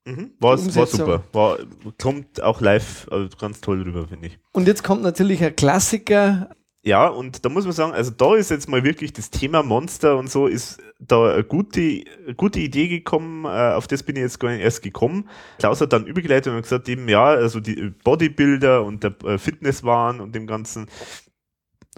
Mhm. 0.08 0.32
War, 0.40 0.52
war 0.52 0.88
super. 0.88 1.24
War, 1.34 1.58
kommt 2.02 2.42
auch 2.42 2.62
live 2.62 3.08
äh, 3.12 3.28
ganz 3.38 3.60
toll 3.60 3.82
rüber, 3.82 4.08
finde 4.08 4.28
ich. 4.28 4.40
und 4.54 4.66
jetzt 4.66 4.82
kommt 4.82 5.02
natürlich 5.04 5.44
ein 5.44 5.54
Klassiker. 5.54 6.50
Ja, 6.86 7.10
und 7.10 7.44
da 7.44 7.50
muss 7.50 7.66
man 7.66 7.74
sagen, 7.74 7.92
also 7.92 8.12
da 8.12 8.36
ist 8.36 8.50
jetzt 8.50 8.70
mal 8.70 8.86
wirklich 8.86 9.12
das 9.12 9.30
Thema 9.30 9.62
Monster 9.64 10.16
und 10.16 10.32
so, 10.32 10.48
ist 10.48 10.80
da 11.00 11.34
eine 11.34 11.44
gute, 11.44 12.06
eine 12.26 12.36
gute 12.36 12.62
Idee 12.62 12.88
gekommen, 12.88 13.44
äh, 13.44 13.74
auf 13.74 13.88
das 13.88 14.04
bin 14.04 14.16
ich 14.16 14.22
jetzt 14.22 14.40
gar 14.40 14.52
nicht 14.52 14.62
erst 14.62 14.82
gekommen. 14.82 15.28
Klaus 15.60 15.82
hat 15.82 15.92
dann 15.92 16.06
übergeleitet 16.06 16.54
und 16.54 16.62
gesagt 16.62 16.88
eben, 16.88 17.10
ja, 17.10 17.26
also 17.26 17.60
die 17.60 17.92
Bodybuilder 18.06 18.86
und 18.86 19.04
der 19.04 19.14
äh, 19.26 19.38
Fitnesswahn 19.38 20.22
und 20.22 20.34
dem 20.34 20.48
Ganzen. 20.48 20.88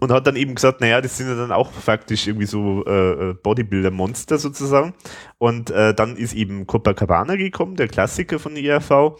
Und 0.01 0.11
hat 0.11 0.27
dann 0.27 0.35
eben 0.35 0.55
gesagt, 0.55 0.79
naja, 0.79 1.01
das 1.01 1.17
sind 1.17 1.27
ja 1.27 1.35
dann 1.35 1.51
auch 1.51 1.71
faktisch 1.71 2.27
irgendwie 2.27 2.45
so 2.45 2.85
äh, 2.85 3.31
äh, 3.31 3.33
Bodybuilder-Monster 3.33 4.37
sozusagen. 4.37 4.93
Und 5.37 5.71
äh, 5.71 5.93
dann 5.93 6.15
ist 6.15 6.33
eben 6.33 6.65
Copacabana 6.67 7.35
gekommen, 7.35 7.75
der 7.75 7.87
Klassiker 7.87 8.39
von 8.39 8.55
IRV. 8.55 9.19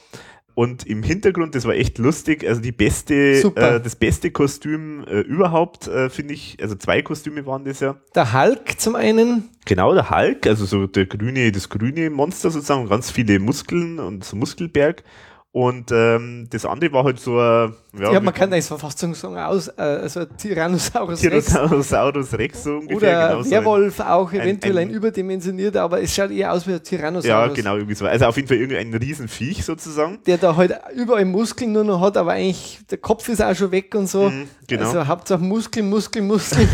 Und 0.60 0.86
im 0.86 1.04
Hintergrund, 1.04 1.56
das 1.56 1.64
war 1.64 1.74
echt 1.74 2.00
lustig, 2.00 2.46
also 2.46 2.60
die 2.60 2.74
beste, 2.74 3.14
äh, 3.56 3.80
das 3.80 3.96
beste 3.96 4.30
Kostüm 4.30 5.06
äh, 5.08 5.22
überhaupt, 5.22 5.88
äh, 5.88 6.10
finde 6.10 6.34
ich, 6.34 6.58
also 6.62 6.76
zwei 6.76 7.02
Kostüme 7.02 7.46
waren 7.46 7.64
das 7.64 7.80
ja. 7.80 7.96
Der 8.14 8.34
Hulk 8.34 8.78
zum 8.78 8.96
einen. 8.96 9.50
Genau, 9.66 9.94
der 9.94 10.10
Hulk, 10.10 10.48
also 10.48 10.66
so 10.66 10.86
der 10.86 11.06
grüne, 11.06 11.50
das 11.54 11.70
grüne 11.70 12.10
Monster 12.10 12.52
sozusagen, 12.52 12.90
ganz 12.90 13.10
viele 13.10 13.40
Muskeln 13.40 14.00
und 14.00 14.26
so 14.26 14.36
Muskelberg. 14.36 15.04
Und 15.52 15.92
ähm, 15.92 16.46
das 16.52 16.64
andere 16.64 16.94
war 16.94 17.04
halt 17.06 17.20
so 17.20 17.40
ein, 17.40 17.74
ja, 18.00 18.14
ja 18.14 18.20
man 18.20 18.36
kann 18.36 18.52
das 18.52 18.68
fast 18.68 19.00
sagen, 19.00 19.36
aus, 19.36 19.68
äh, 19.68 19.82
also 19.82 20.24
Tyrannosaurus 20.26 21.24
Rex. 21.24 21.48
Tyrannosaurus 21.48 22.34
Rex 22.38 22.64
so 22.66 22.76
ungefähr. 22.76 22.98
Oder 22.98 23.44
genau 23.44 23.50
Werwolf 23.50 23.98
so 23.98 24.04
ein, 24.04 24.10
auch 24.10 24.32
eventuell 24.32 24.78
ein, 24.78 24.84
ein, 24.84 24.90
ein, 24.90 24.94
überdimensionierter, 24.94 25.82
aber 25.82 26.04
es 26.04 26.14
schaut 26.14 26.30
eher 26.30 26.54
aus 26.54 26.68
wie 26.68 26.74
ein 26.74 26.84
Tyrannosaurus. 26.84 27.48
Ja, 27.48 27.54
genau, 27.56 27.78
irgendwie 27.78 27.96
so. 27.96 28.06
Also 28.06 28.26
auf 28.26 28.36
jeden 28.36 28.48
Fall 28.48 28.58
irgendein 28.58 28.94
Riesenviech 28.94 29.66
sozusagen. 29.66 30.20
Der 30.28 30.38
da 30.38 30.56
halt 30.56 30.80
überall 30.96 31.26
Muskeln 31.26 31.72
nur 31.72 31.84
noch 31.84 32.00
hat, 32.00 32.16
aber 32.16 32.34
eigentlich 32.34 32.82
der 32.92 33.00
Kopf 33.00 33.28
ist 33.28 33.42
auch 33.42 33.56
schon 33.56 33.72
weg 33.72 33.96
und 33.96 34.06
so. 34.06 34.30
Mhm, 34.30 34.48
genau. 34.68 34.86
Also 34.86 35.08
Hauptsache 35.08 35.42
Muskel, 35.42 35.82
Muskel, 35.82 36.22
Muskel. 36.22 36.68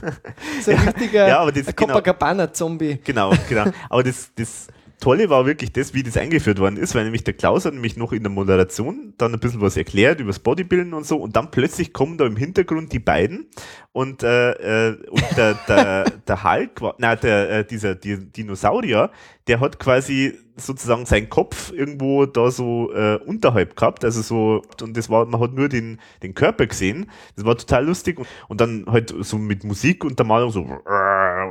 so 0.62 0.72
ein 0.72 0.76
ja, 0.78 0.82
richtiger 0.82 1.28
ja, 1.28 1.48
genau. 1.48 1.72
Copacabana-Zombie. 1.76 2.98
Genau, 3.04 3.32
genau. 3.48 3.66
Aber 3.88 4.02
das, 4.02 4.30
das 4.34 4.66
Tolle 5.06 5.30
war 5.30 5.46
wirklich 5.46 5.70
das, 5.70 5.94
wie 5.94 6.02
das 6.02 6.16
eingeführt 6.16 6.58
worden 6.58 6.76
ist, 6.76 6.96
weil 6.96 7.04
nämlich 7.04 7.22
der 7.22 7.34
Klaus 7.34 7.64
hat 7.64 7.74
nämlich 7.74 7.96
noch 7.96 8.10
in 8.10 8.24
der 8.24 8.32
Moderation 8.32 9.14
dann 9.18 9.32
ein 9.32 9.38
bisschen 9.38 9.60
was 9.60 9.76
erklärt 9.76 10.18
über 10.18 10.30
das 10.30 10.40
Bodybuilden 10.40 10.94
und 10.94 11.06
so 11.06 11.18
und 11.18 11.36
dann 11.36 11.52
plötzlich 11.52 11.92
kommen 11.92 12.18
da 12.18 12.26
im 12.26 12.36
Hintergrund 12.36 12.92
die 12.92 12.98
beiden 12.98 13.46
und, 13.92 14.24
äh, 14.24 14.88
äh, 14.90 14.96
und 15.08 15.24
der, 15.36 15.54
der, 15.68 16.04
der 16.26 16.42
Hulk, 16.42 16.80
na 16.98 17.14
der, 17.14 17.50
äh, 17.50 17.64
dieser 17.64 17.94
die 17.94 18.16
Dinosaurier, 18.32 19.12
der 19.46 19.60
hat 19.60 19.78
quasi 19.78 20.36
sozusagen 20.56 21.06
seinen 21.06 21.28
Kopf 21.28 21.72
irgendwo 21.72 22.26
da 22.26 22.50
so 22.50 22.92
äh, 22.92 23.16
unterhalb 23.24 23.76
gehabt, 23.76 24.04
also 24.04 24.22
so, 24.22 24.62
und 24.82 24.96
das 24.96 25.08
war, 25.08 25.24
man 25.26 25.40
hat 25.40 25.52
nur 25.52 25.68
den, 25.68 26.00
den 26.22 26.34
Körper 26.34 26.66
gesehen, 26.66 27.10
das 27.36 27.44
war 27.44 27.56
total 27.56 27.86
lustig 27.86 28.18
und, 28.18 28.26
und 28.48 28.60
dann 28.60 28.86
halt 28.86 29.14
so 29.20 29.38
mit 29.38 29.64
Musik 29.64 30.04
und 30.04 30.18
der 30.18 30.26
Malung 30.26 30.50
so 30.50 30.66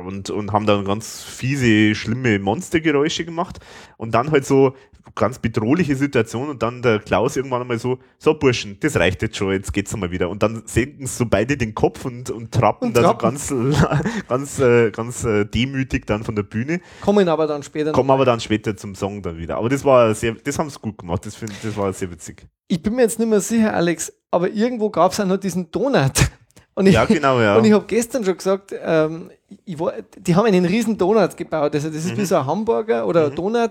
und, 0.06 0.30
und 0.30 0.52
haben 0.52 0.66
dann 0.66 0.84
ganz 0.84 1.22
fiese, 1.22 1.94
schlimme 1.94 2.38
Monstergeräusche 2.38 3.24
gemacht 3.24 3.58
und 3.96 4.14
dann 4.14 4.30
halt 4.30 4.46
so 4.46 4.74
ganz 5.14 5.38
bedrohliche 5.38 5.94
Situation 5.94 6.48
und 6.48 6.62
dann 6.62 6.82
der 6.82 6.98
Klaus 6.98 7.36
irgendwann 7.36 7.62
einmal 7.62 7.78
so, 7.78 7.98
so 8.18 8.34
Burschen, 8.34 8.78
das 8.80 8.96
reicht 8.96 9.22
jetzt 9.22 9.36
schon, 9.36 9.52
jetzt 9.52 9.72
geht's 9.72 9.94
einmal 9.94 10.10
wieder 10.10 10.28
und 10.28 10.42
dann 10.42 10.62
senken 10.66 11.06
so 11.06 11.26
beide 11.26 11.56
den 11.56 11.74
Kopf 11.74 12.04
und, 12.04 12.30
und 12.30 12.52
trappen 12.52 12.88
und 12.88 12.96
da 12.96 13.02
so 13.02 13.14
ganz, 13.14 13.54
ganz, 14.28 14.58
äh, 14.58 14.90
ganz 14.90 15.24
äh, 15.24 15.44
demütig 15.44 16.06
dann 16.06 16.24
von 16.24 16.34
der 16.34 16.42
Bühne. 16.42 16.80
Kommen 17.00 17.28
aber 17.28 17.46
dann 17.46 17.62
später. 17.62 17.92
Kommen 17.92 18.10
aber 18.10 18.24
dann 18.24 18.40
später 18.40 18.76
zum 18.76 18.94
Song 18.94 19.22
dann 19.22 19.38
wieder. 19.38 19.56
Aber 19.56 19.68
das 19.68 19.84
war 19.84 20.14
sehr, 20.14 20.34
das 20.34 20.58
haben 20.58 20.70
sie 20.70 20.78
gut 20.80 20.98
gemacht, 20.98 21.24
das, 21.24 21.36
find, 21.36 21.52
das 21.62 21.76
war 21.76 21.92
sehr 21.92 22.10
witzig. 22.10 22.46
Ich 22.68 22.82
bin 22.82 22.94
mir 22.94 23.02
jetzt 23.02 23.18
nicht 23.18 23.28
mehr 23.28 23.40
sicher, 23.40 23.74
Alex, 23.74 24.12
aber 24.30 24.50
irgendwo 24.50 24.90
gab 24.90 25.12
es 25.12 25.20
auch 25.20 25.26
noch 25.26 25.36
diesen 25.36 25.70
Donut. 25.70 26.30
Und 26.76 26.86
ich, 26.86 26.92
ja, 26.92 27.06
genau, 27.06 27.40
ja. 27.40 27.56
Und 27.58 27.64
ich 27.64 27.72
habe 27.72 27.86
gestern 27.86 28.24
schon 28.24 28.36
gesagt, 28.36 28.74
ähm, 28.78 29.30
ich 29.64 29.78
war, 29.80 29.94
die 30.18 30.36
haben 30.36 30.44
einen 30.44 30.64
riesen 30.66 30.96
Donut 30.96 31.36
gebaut. 31.36 31.74
Also 31.74 31.88
das 31.88 32.04
ist 32.04 32.12
mhm. 32.12 32.18
wie 32.18 32.24
so 32.26 32.36
ein 32.36 32.46
Hamburger 32.46 33.06
oder 33.06 33.24
mhm. 33.24 33.30
ein 33.30 33.34
Donut, 33.34 33.70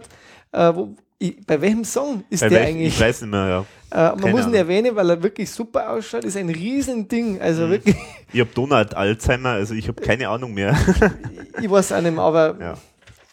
äh, 0.51 0.73
wo, 0.73 0.95
ich, 1.19 1.45
bei 1.45 1.61
welchem 1.61 1.85
Song 1.85 2.23
ist 2.31 2.39
bei 2.39 2.49
der 2.49 2.61
welch, 2.61 2.69
eigentlich? 2.69 2.87
Ich 2.95 2.99
weiß 2.99 3.21
nicht 3.21 3.31
mehr, 3.31 3.65
ja. 3.91 4.11
Äh, 4.13 4.15
man 4.15 4.31
muss 4.31 4.47
ihn 4.47 4.55
erwähnen, 4.55 4.95
weil 4.95 5.09
er 5.11 5.21
wirklich 5.21 5.51
super 5.51 5.91
ausschaut. 5.91 6.25
Ist 6.25 6.35
ein 6.35 6.49
Riesending. 6.49 7.39
Also 7.39 7.67
mhm. 7.67 7.71
wirklich. 7.71 7.95
Ich 8.33 8.41
habe 8.41 8.49
Donald 8.53 8.93
Alzheimer, 8.95 9.51
also 9.51 9.75
ich 9.75 9.87
habe 9.87 10.01
keine 10.01 10.27
Ahnung 10.27 10.53
mehr. 10.53 10.75
ich 11.61 11.69
weiß 11.69 11.93
auch 11.93 12.01
nicht 12.01 12.13
mehr, 12.13 12.23
aber 12.23 12.57
ja. 12.59 12.73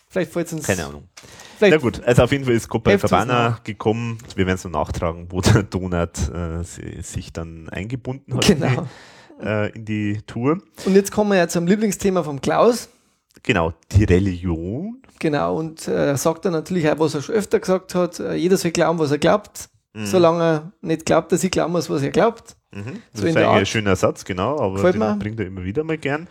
vielleicht 0.08 0.32
fällt 0.32 0.46
es 0.46 0.52
uns. 0.52 0.66
Keine 0.66 0.84
Ahnung. 0.84 1.08
Na 1.58 1.76
gut, 1.78 2.04
also 2.04 2.22
auf 2.22 2.30
jeden 2.30 2.44
Fall 2.44 2.54
ist 2.54 2.68
Copacabana 2.68 3.58
gekommen. 3.64 4.18
Wir 4.36 4.46
werden 4.46 4.56
es 4.56 4.64
noch 4.64 4.70
nachtragen, 4.70 5.26
wo 5.30 5.40
der 5.40 5.62
Donut 5.64 6.18
äh, 6.32 6.62
sich 7.02 7.32
dann 7.32 7.68
eingebunden 7.68 8.34
hat. 8.34 8.46
Genau 8.46 8.86
äh, 9.42 9.70
in 9.70 9.84
die 9.84 10.18
Tour. 10.26 10.58
Und 10.84 10.94
jetzt 10.94 11.12
kommen 11.12 11.30
wir 11.30 11.38
ja 11.38 11.48
zum 11.48 11.66
Lieblingsthema 11.66 12.22
vom 12.22 12.40
Klaus. 12.40 12.88
Genau, 13.42 13.72
die 13.92 14.04
Religion. 14.04 15.02
Genau, 15.18 15.56
und 15.56 15.86
äh, 15.88 16.16
sagt 16.16 16.44
er 16.44 16.50
natürlich 16.50 16.88
auch, 16.90 16.98
was 16.98 17.14
er 17.14 17.22
schon 17.22 17.34
öfter 17.34 17.60
gesagt 17.60 17.94
hat, 17.94 18.20
äh, 18.20 18.34
jeder 18.34 18.56
soll 18.56 18.70
glauben, 18.70 18.98
was 18.98 19.10
er 19.10 19.18
glaubt, 19.18 19.68
mhm. 19.94 20.06
solange 20.06 20.42
er 20.42 20.72
nicht 20.80 21.06
glaubt, 21.06 21.32
dass 21.32 21.42
ich 21.42 21.50
glauben 21.50 21.72
muss, 21.72 21.88
was 21.88 22.02
er 22.02 22.10
glaubt. 22.10 22.56
Mhm. 22.72 23.02
Das 23.12 23.20
so 23.20 23.26
ist 23.26 23.36
eigentlich 23.36 23.48
ein 23.48 23.66
schöner 23.66 23.96
Satz, 23.96 24.24
genau, 24.24 24.58
aber 24.58 24.92
den 24.92 25.18
bringt 25.18 25.40
er 25.40 25.46
immer 25.46 25.64
wieder 25.64 25.84
mal 25.84 25.98
gern. 25.98 26.28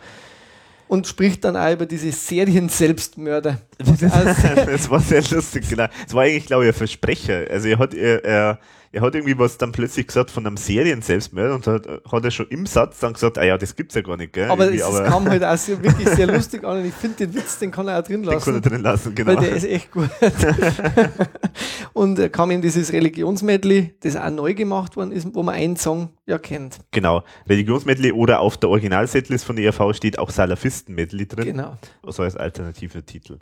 Und 0.88 1.06
spricht 1.06 1.44
dann 1.44 1.56
auch 1.56 1.72
über 1.72 1.86
diese 1.86 2.12
Serien-Selbstmörder. 2.12 3.58
Das 3.82 4.90
war 4.90 5.00
sehr 5.00 5.22
lustig, 5.30 5.68
genau. 5.68 5.86
Das 6.04 6.14
war 6.14 6.22
eigentlich, 6.22 6.46
glaube 6.46 6.64
ich, 6.64 6.70
ein 6.70 6.74
Versprecher. 6.74 7.46
Also 7.50 7.68
er 7.68 7.78
hat, 7.78 7.94
er, 7.94 8.24
er 8.24 8.58
er 8.94 9.00
hat 9.00 9.14
irgendwie 9.14 9.38
was 9.38 9.56
dann 9.56 9.72
plötzlich 9.72 10.06
gesagt 10.06 10.30
von 10.30 10.46
einem 10.46 10.58
Serien-Selbstmörder 10.58 11.54
und 11.54 11.66
hat, 11.66 11.86
hat 11.86 12.24
er 12.24 12.30
schon 12.30 12.46
im 12.48 12.66
Satz 12.66 13.00
dann 13.00 13.14
gesagt, 13.14 13.38
ah 13.38 13.42
ja, 13.42 13.56
das 13.56 13.74
gibt's 13.74 13.94
ja 13.94 14.02
gar 14.02 14.18
nicht, 14.18 14.34
gell? 14.34 14.50
Aber 14.50 14.70
es 14.70 14.82
kam 14.82 15.28
halt 15.28 15.42
auch 15.42 15.56
sehr, 15.56 15.82
wirklich 15.82 16.06
sehr 16.10 16.26
lustig 16.26 16.62
an 16.62 16.78
und 16.78 16.84
ich 16.84 16.92
finde 16.92 17.26
den 17.26 17.34
Witz, 17.34 17.58
den 17.58 17.70
kann 17.70 17.88
er 17.88 17.98
auch 17.98 18.04
drin 18.04 18.22
lassen. 18.22 18.38
Den 18.38 18.44
kann 18.44 18.54
er 18.54 18.70
drin 18.70 18.82
lassen, 18.82 19.14
genau. 19.14 19.34
Weil 19.34 19.46
der 19.46 19.56
ist 19.56 19.64
echt 19.64 19.90
gut. 19.90 20.10
und 21.94 22.18
er 22.18 22.28
kam 22.28 22.50
ihm 22.50 22.60
dieses 22.60 22.92
Religionsmedley, 22.92 23.94
das 24.00 24.14
auch 24.14 24.30
neu 24.30 24.52
gemacht 24.52 24.94
worden 24.96 25.12
ist, 25.12 25.26
wo 25.34 25.42
man 25.42 25.54
einen 25.54 25.76
Song 25.76 26.10
ja 26.26 26.36
kennt. 26.36 26.78
Genau. 26.90 27.24
Religionsmedley 27.48 28.12
oder 28.12 28.40
auf 28.40 28.58
der 28.58 28.68
Original-Setlist 28.68 29.46
von 29.46 29.56
der 29.56 29.64
ERV 29.64 29.96
steht 29.96 30.18
auch 30.18 30.28
Salafisten-Medley 30.28 31.28
drin. 31.28 31.44
Genau. 31.46 31.78
So 32.06 32.24
als 32.24 32.36
alternativer 32.36 33.06
Titel. 33.06 33.38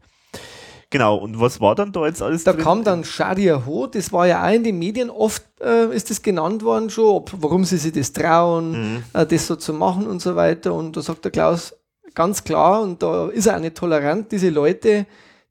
Genau, 0.91 1.17
und 1.17 1.39
was 1.41 1.61
war 1.61 1.77
dann 1.77 1.93
da 1.93 2.05
jetzt 2.07 2.21
alles 2.21 2.43
Da 2.43 2.53
drin? 2.53 2.65
kam 2.65 2.85
dann 2.85 3.05
Sharia 3.05 3.65
Ho, 3.65 3.87
das 3.87 4.13
war 4.13 4.27
ja 4.27 4.45
auch 4.45 4.53
in 4.53 4.65
den 4.65 4.79
Medien 4.79 5.09
oft, 5.09 5.45
äh, 5.61 5.95
ist 5.95 6.11
das 6.11 6.21
genannt 6.21 6.65
worden 6.65 6.91
schon, 6.91 7.15
ob, 7.15 7.31
warum 7.39 7.65
sie 7.65 7.77
sich 7.77 7.93
das 7.93 8.13
trauen, 8.13 8.95
mhm. 8.95 9.05
äh, 9.13 9.25
das 9.25 9.47
so 9.47 9.55
zu 9.55 9.73
machen 9.73 10.09
und 10.09 10.21
so 10.21 10.35
weiter. 10.35 10.75
Und 10.75 10.97
da 10.97 11.01
sagt 11.01 11.25
der 11.25 11.31
Klaus 11.31 11.77
ganz 12.15 12.43
klar, 12.43 12.83
und 12.83 13.03
da 13.05 13.29
ist 13.29 13.47
er 13.47 13.57
auch 13.57 13.61
nicht 13.61 13.77
tolerant, 13.77 14.33
diese 14.33 14.51
Leute, 14.51 15.07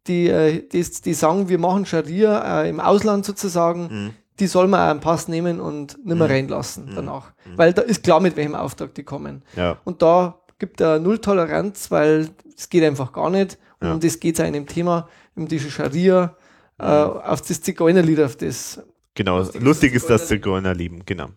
die, 0.07 0.27
äh, 0.27 0.67
die, 0.67 0.83
die 0.83 1.13
sagen, 1.13 1.47
wir 1.47 1.57
machen 1.57 1.85
Scharia 1.85 2.63
äh, 2.63 2.69
im 2.69 2.81
Ausland 2.81 3.25
sozusagen, 3.25 3.81
mhm. 3.89 4.09
die 4.41 4.47
soll 4.47 4.67
man 4.67 4.81
auch 4.81 4.91
einen 4.91 4.99
Pass 4.99 5.29
nehmen 5.29 5.61
und 5.61 5.97
nicht 6.05 6.05
mehr 6.05 6.15
mhm. 6.15 6.21
reinlassen 6.33 6.87
mhm. 6.87 6.95
danach. 6.95 7.31
Mhm. 7.45 7.57
Weil 7.57 7.71
da 7.71 7.83
ist 7.83 8.03
klar, 8.03 8.19
mit 8.19 8.35
welchem 8.35 8.55
Auftrag 8.55 8.93
die 8.93 9.03
kommen. 9.03 9.43
Ja. 9.55 9.77
Und 9.85 10.01
da 10.01 10.39
gibt 10.57 10.81
er 10.81 10.99
Null 10.99 11.19
Toleranz, 11.19 11.91
weil 11.91 12.29
es 12.57 12.67
geht 12.69 12.83
einfach 12.83 13.13
gar 13.13 13.29
nicht. 13.29 13.57
Ja. 13.81 13.93
Und 13.93 14.03
es 14.03 14.19
geht 14.19 14.39
einem 14.39 14.65
Thema, 14.65 15.07
um 15.35 15.47
diese 15.47 15.71
Scharia, 15.71 16.35
äh, 16.79 16.83
auf 16.83 17.41
das 17.41 17.61
Zigeunerlied, 17.61 18.19
auf 18.21 18.35
das. 18.35 18.81
Genau, 19.15 19.43
lustig 19.59 19.93
ist 19.93 20.09
das 20.09 20.27
Zigeunerleben, 20.27 21.03
genau. 21.05 21.29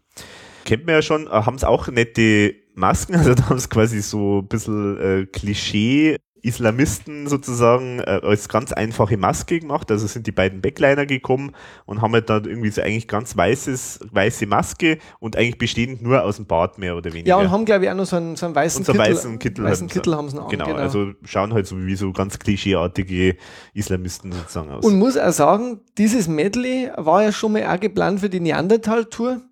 Kennt 0.65 0.87
man 0.87 0.97
ja 0.97 1.03
schon, 1.03 1.27
äh, 1.27 1.31
haben 1.31 1.57
es 1.57 1.65
auch 1.65 1.89
nette 1.89 2.55
Masken, 2.75 3.15
also 3.17 3.35
da 3.35 3.49
haben 3.49 3.57
es 3.57 3.69
quasi 3.69 4.01
so 4.03 4.41
ein 4.41 4.49
bisschen 4.49 5.01
äh, 5.01 5.27
Klischee 5.27 6.17
Islamisten 6.43 7.29
sozusagen 7.29 8.01
äh, 8.01 8.21
als 8.23 8.49
ganz 8.49 8.73
einfache 8.73 9.17
Maske 9.17 9.61
gemacht. 9.61 9.91
Also 9.91 10.07
sind 10.07 10.27
die 10.27 10.33
beiden 10.33 10.61
Backliner 10.61 11.07
gekommen 11.07 11.53
und 11.87 12.03
haben 12.03 12.13
halt 12.13 12.29
dann 12.29 12.45
irgendwie 12.45 12.71
so 12.71 12.83
eigentlich 12.83 13.07
ganz 13.07 13.37
weißes, 13.37 14.01
weiße 14.11 14.47
Maske 14.47 14.99
und 15.21 15.37
eigentlich 15.37 15.59
bestehend 15.59 16.03
nur 16.03 16.23
aus 16.25 16.37
dem 16.37 16.47
Bart 16.47 16.79
mehr 16.79 16.97
oder 16.97 17.13
weniger. 17.13 17.29
Ja, 17.29 17.37
und 17.37 17.51
haben 17.51 17.65
glaube 17.65 17.85
ich 17.85 17.91
auch 17.91 17.95
noch 17.95 18.07
so 18.07 18.17
einen, 18.17 18.37
so 18.37 18.47
einen 18.47 18.55
weißen 18.55 18.81
und 18.81 18.87
so 18.87 18.93
Kittel. 18.93 19.13
Weißen 19.13 19.39
Kittel, 19.39 19.65
weißen 19.65 19.89
Kittel 19.89 20.17
haben 20.17 20.29
sie 20.29 20.37
noch 20.37 20.49
genau, 20.49 20.67
genau, 20.67 20.79
also 20.79 21.13
schauen 21.25 21.53
halt 21.53 21.67
so 21.67 21.79
wie 21.79 21.95
so 21.95 22.13
ganz 22.13 22.39
klischeeartige 22.39 23.37
Islamisten 23.73 24.33
sozusagen 24.33 24.71
aus. 24.71 24.85
Und 24.85 24.99
muss 24.99 25.17
auch 25.17 25.33
sagen, 25.33 25.81
dieses 25.97 26.27
Medley 26.27 26.91
war 26.97 27.23
ja 27.23 27.33
schon 27.33 27.53
mal 27.53 27.67
auch 27.67 27.79
geplant 27.81 28.21
für 28.21 28.29
die 28.29 28.41
Neandertal-Tour. 28.41 29.43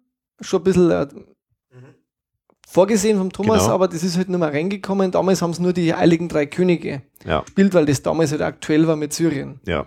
Schon 0.40 0.60
ein 0.60 0.64
bisschen 0.64 0.90
äh, 0.90 1.06
vorgesehen 2.70 3.18
vom 3.18 3.32
Thomas, 3.32 3.64
genau. 3.64 3.74
aber 3.74 3.88
das 3.88 4.02
ist 4.02 4.16
halt 4.16 4.28
nicht 4.28 4.38
mehr 4.38 4.52
reingekommen. 4.52 5.10
Damals 5.10 5.42
haben 5.42 5.50
es 5.50 5.58
nur 5.58 5.72
die 5.72 5.92
Heiligen 5.92 6.28
Drei 6.28 6.46
Könige 6.46 7.02
ja. 7.24 7.40
gespielt, 7.40 7.74
weil 7.74 7.86
das 7.86 8.02
damals 8.02 8.30
halt 8.30 8.42
aktuell 8.42 8.86
war 8.86 8.96
mit 8.96 9.12
Syrien. 9.12 9.60
Ja. 9.66 9.86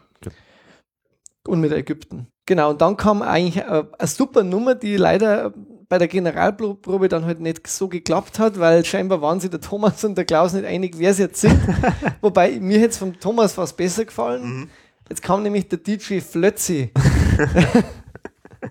Und 1.47 1.59
mit 1.59 1.71
Ägypten. 1.71 2.27
Genau, 2.45 2.69
und 2.69 2.81
dann 2.81 2.97
kam 2.97 3.21
eigentlich 3.21 3.63
eine, 3.63 3.87
eine 3.97 4.07
super 4.07 4.43
Nummer, 4.43 4.75
die 4.75 4.97
leider 4.97 5.53
bei 5.87 5.97
der 5.97 6.07
Generalprobe 6.07 7.07
dann 7.07 7.25
halt 7.25 7.39
nicht 7.39 7.67
so 7.67 7.87
geklappt 7.87 8.39
hat, 8.39 8.59
weil 8.59 8.83
scheinbar 8.83 9.21
waren 9.21 9.39
sich 9.39 9.49
der 9.49 9.61
Thomas 9.61 10.03
und 10.03 10.17
der 10.17 10.25
Klaus 10.25 10.53
nicht 10.53 10.65
einig, 10.65 10.95
wer 10.97 11.11
es 11.11 11.19
jetzt 11.19 11.41
sind. 11.41 11.59
Wobei 12.21 12.59
mir 12.59 12.79
jetzt 12.79 12.97
vom 12.97 13.17
Thomas 13.19 13.53
fast 13.53 13.77
besser 13.77 14.05
gefallen. 14.05 14.43
Mhm. 14.43 14.69
Jetzt 15.09 15.21
kam 15.21 15.43
nämlich 15.43 15.67
der 15.69 15.79
DJ 15.79 16.19
Flötzi. 16.19 16.91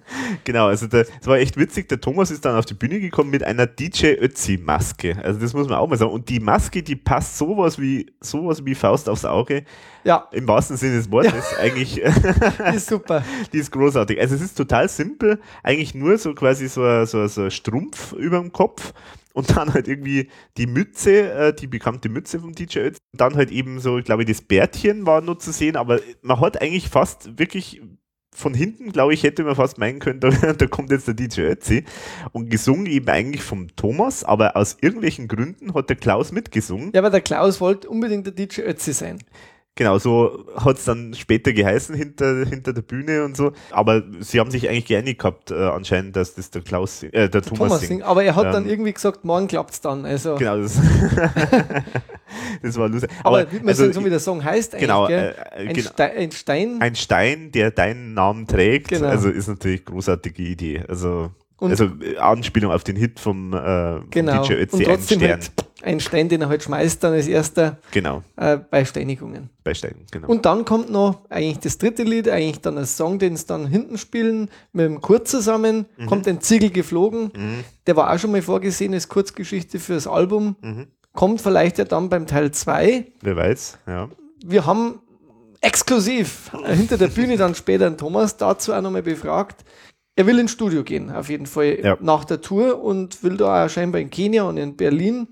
genau, 0.44 0.66
also 0.66 0.86
es 0.86 1.26
war 1.26 1.38
echt 1.38 1.56
witzig. 1.56 1.88
Der 1.88 2.00
Thomas 2.00 2.30
ist 2.30 2.44
dann 2.44 2.56
auf 2.56 2.64
die 2.64 2.74
Bühne 2.74 3.00
gekommen 3.00 3.30
mit 3.30 3.42
einer 3.42 3.66
DJ 3.66 4.14
Ötzi 4.20 4.58
Maske. 4.62 5.16
Also 5.22 5.40
das 5.40 5.52
muss 5.52 5.68
man 5.68 5.78
auch 5.78 5.88
mal 5.88 5.96
sagen. 5.96 6.12
Und 6.12 6.28
die 6.28 6.40
Maske, 6.40 6.82
die 6.82 6.96
passt 6.96 7.38
sowas 7.38 7.78
wie 7.78 8.12
sowas 8.20 8.64
wie 8.64 8.74
Faust 8.74 9.08
aufs 9.08 9.24
Auge. 9.24 9.64
Ja. 10.04 10.28
Im 10.32 10.48
wahrsten 10.48 10.76
Sinne 10.76 10.96
des 10.96 11.10
Wortes 11.10 11.52
ja. 11.52 11.58
eigentlich. 11.58 11.94
die 12.72 12.76
ist 12.76 12.88
super. 12.88 13.24
Die 13.52 13.58
ist 13.58 13.70
großartig. 13.70 14.20
Also 14.20 14.34
es 14.34 14.42
ist 14.42 14.56
total 14.56 14.88
simpel. 14.88 15.40
Eigentlich 15.62 15.94
nur 15.94 16.18
so 16.18 16.34
quasi 16.34 16.68
so, 16.68 17.04
so, 17.04 17.26
so 17.26 17.42
ein 17.44 17.50
Strumpf 17.50 18.12
über 18.12 18.38
dem 18.38 18.52
Kopf 18.52 18.92
und 19.32 19.56
dann 19.56 19.72
halt 19.72 19.88
irgendwie 19.88 20.28
die 20.56 20.66
Mütze, 20.66 21.32
äh, 21.32 21.54
die 21.54 21.66
bekannte 21.66 22.08
Mütze 22.08 22.40
vom 22.40 22.52
DJ 22.52 22.80
Ötzi. 22.80 23.00
Und 23.12 23.20
dann 23.20 23.34
halt 23.34 23.50
eben 23.50 23.80
so, 23.80 23.98
ich 23.98 24.04
glaube, 24.04 24.24
das 24.24 24.42
Bärtchen 24.42 25.06
war 25.06 25.20
nur 25.20 25.38
zu 25.38 25.52
sehen, 25.52 25.76
aber 25.76 26.00
man 26.22 26.40
hat 26.40 26.60
eigentlich 26.60 26.88
fast 26.88 27.38
wirklich 27.38 27.80
von 28.34 28.54
hinten, 28.54 28.92
glaube 28.92 29.14
ich, 29.14 29.22
hätte 29.22 29.44
man 29.44 29.54
fast 29.54 29.78
meinen 29.78 29.98
können, 29.98 30.20
da, 30.20 30.30
da 30.30 30.66
kommt 30.66 30.90
jetzt 30.90 31.06
der 31.06 31.14
DJ 31.14 31.42
Ötzi 31.42 31.84
und 32.32 32.50
gesungen 32.50 32.86
eben 32.86 33.08
eigentlich 33.08 33.42
vom 33.42 33.74
Thomas, 33.76 34.24
aber 34.24 34.56
aus 34.56 34.78
irgendwelchen 34.80 35.28
Gründen 35.28 35.74
hat 35.74 35.88
der 35.88 35.96
Klaus 35.96 36.32
mitgesungen. 36.32 36.90
Ja, 36.94 37.00
aber 37.00 37.10
der 37.10 37.20
Klaus 37.20 37.60
wollte 37.60 37.88
unbedingt 37.88 38.26
der 38.26 38.32
DJ 38.32 38.62
Ötzi 38.62 38.92
sein. 38.92 39.18
Genau, 39.74 39.96
so 39.98 40.44
hat 40.54 40.76
es 40.76 40.84
dann 40.84 41.14
später 41.14 41.54
geheißen 41.54 41.94
hinter, 41.94 42.44
hinter 42.44 42.74
der 42.74 42.82
Bühne 42.82 43.24
und 43.24 43.38
so. 43.38 43.52
Aber 43.70 44.02
sie 44.20 44.38
haben 44.38 44.50
sich 44.50 44.68
eigentlich 44.68 44.84
geeinigt 44.84 45.20
gehabt, 45.20 45.50
äh, 45.50 45.54
anscheinend, 45.54 46.14
dass 46.14 46.34
das 46.34 46.50
der 46.50 46.60
Klaus, 46.60 47.02
äh, 47.02 47.10
der, 47.10 47.28
der 47.28 47.40
Thomas, 47.42 47.58
Thomas 47.58 47.80
singt. 47.80 48.02
Aber 48.02 48.22
er 48.22 48.36
hat 48.36 48.44
Ähm, 48.46 48.52
dann 48.52 48.66
irgendwie 48.68 48.92
gesagt, 48.92 49.24
morgen 49.24 49.48
klappt's 49.48 49.80
dann. 49.80 50.04
Also, 50.04 50.34
Genau, 50.34 50.58
das, 50.58 50.78
das 52.62 52.76
war 52.76 52.88
lustig. 52.88 53.10
aber, 53.24 53.50
wie 53.50 53.58
man 53.60 53.68
also, 53.68 53.90
so 53.92 54.04
wie 54.04 54.10
der 54.10 54.20
Song 54.20 54.44
heißt 54.44 54.74
eigentlich, 54.74 54.88
genau, 54.88 55.06
gell? 55.06 55.34
äh, 55.54 55.64
äh, 55.64 55.68
ein, 55.68 55.74
genau. 55.74 55.90
Ste 55.90 56.02
ein 56.04 56.32
Stein. 56.32 56.76
ein 56.80 56.94
Stein, 56.94 57.52
der 57.52 57.70
deinen 57.70 58.14
Namen 58.14 58.46
trägt, 58.46 58.88
Genau. 58.88 59.08
also 59.08 59.28
ist 59.30 59.48
natürlich 59.48 59.84
großartige 59.84 60.42
Idee. 60.42 60.82
Also, 60.88 61.30
Und- 61.58 61.70
also 61.70 61.84
äh, 62.02 62.18
Anspielung 62.18 62.72
auf 62.72 62.84
den 62.84 62.96
Hit 62.96 63.20
vom, 63.20 63.52
äh, 63.54 64.00
vom 64.00 64.10
genau. 64.10 64.42
DJ 64.42 64.52
Und 64.54 64.58
Ötzi, 64.60 64.76
ein 64.76 64.84
trotzdem 64.84 65.18
Stern. 65.18 65.30
halt 65.30 65.50
ein 65.82 66.00
Stein, 66.00 66.28
den 66.28 66.40
er 66.42 66.48
halt 66.48 66.62
schmeißt 66.62 67.02
dann 67.04 67.12
als 67.12 67.26
erster 67.26 67.78
Genau, 67.90 68.22
äh, 68.36 68.56
bei 68.56 68.84
Steinigungen. 68.84 69.50
bei 69.64 69.74
Steinen, 69.74 70.06
genau. 70.10 70.28
Und 70.28 70.46
dann 70.46 70.64
kommt 70.64 70.90
noch 70.90 71.28
eigentlich 71.28 71.58
das 71.58 71.78
dritte 71.78 72.02
Lied, 72.04 72.28
eigentlich 72.28 72.60
dann 72.60 72.78
ein 72.78 72.86
Song, 72.86 73.18
den 73.18 73.36
sie 73.36 73.46
dann 73.46 73.66
hinten 73.66 73.98
spielen, 73.98 74.48
mit 74.72 74.86
dem 74.86 75.00
Kurt 75.00 75.28
zusammen, 75.28 75.86
Mhm. 75.96 76.06
kommt 76.06 76.28
ein 76.28 76.40
Ziegel 76.40 76.70
geflogen. 76.70 77.30
Der 77.86 77.96
war 77.96 78.12
auch 78.12 78.18
schon 78.18 78.30
mal 78.32 78.42
vorgesehen 78.42 78.94
als 78.94 79.08
Kurzgeschichte 79.08 79.78
fürs 79.78 80.06
Album. 80.06 80.56
Mhm. 80.60 80.86
Kommt 81.14 81.40
vielleicht 81.42 81.78
ja 81.78 81.84
dann 81.84 82.08
beim 82.08 82.26
Teil 82.26 82.52
2. 82.52 83.06
Wer 83.20 83.36
weiß, 83.36 83.78
ja. 83.86 84.08
Wir 84.44 84.64
haben 84.66 85.00
exklusiv 85.60 86.50
hinter 86.66 86.98
der 86.98 87.08
Bühne 87.08 87.36
dann 87.36 87.54
später 87.54 87.86
einen 87.86 87.96
Thomas 87.98 88.36
dazu 88.36 88.72
auch 88.72 88.80
nochmal 88.80 89.02
befragt. 89.02 89.64
Er 90.16 90.26
will 90.26 90.38
ins 90.38 90.50
Studio 90.52 90.82
gehen, 90.82 91.10
auf 91.10 91.30
jeden 91.30 91.46
Fall 91.46 91.78
Ja. 91.82 91.96
nach 92.00 92.24
der 92.24 92.40
Tour 92.40 92.82
und 92.82 93.22
will 93.22 93.36
da 93.36 93.64
auch 93.64 93.68
scheinbar 93.70 94.00
in 94.00 94.10
Kenia 94.10 94.42
und 94.42 94.56
in 94.58 94.76
Berlin 94.76 95.28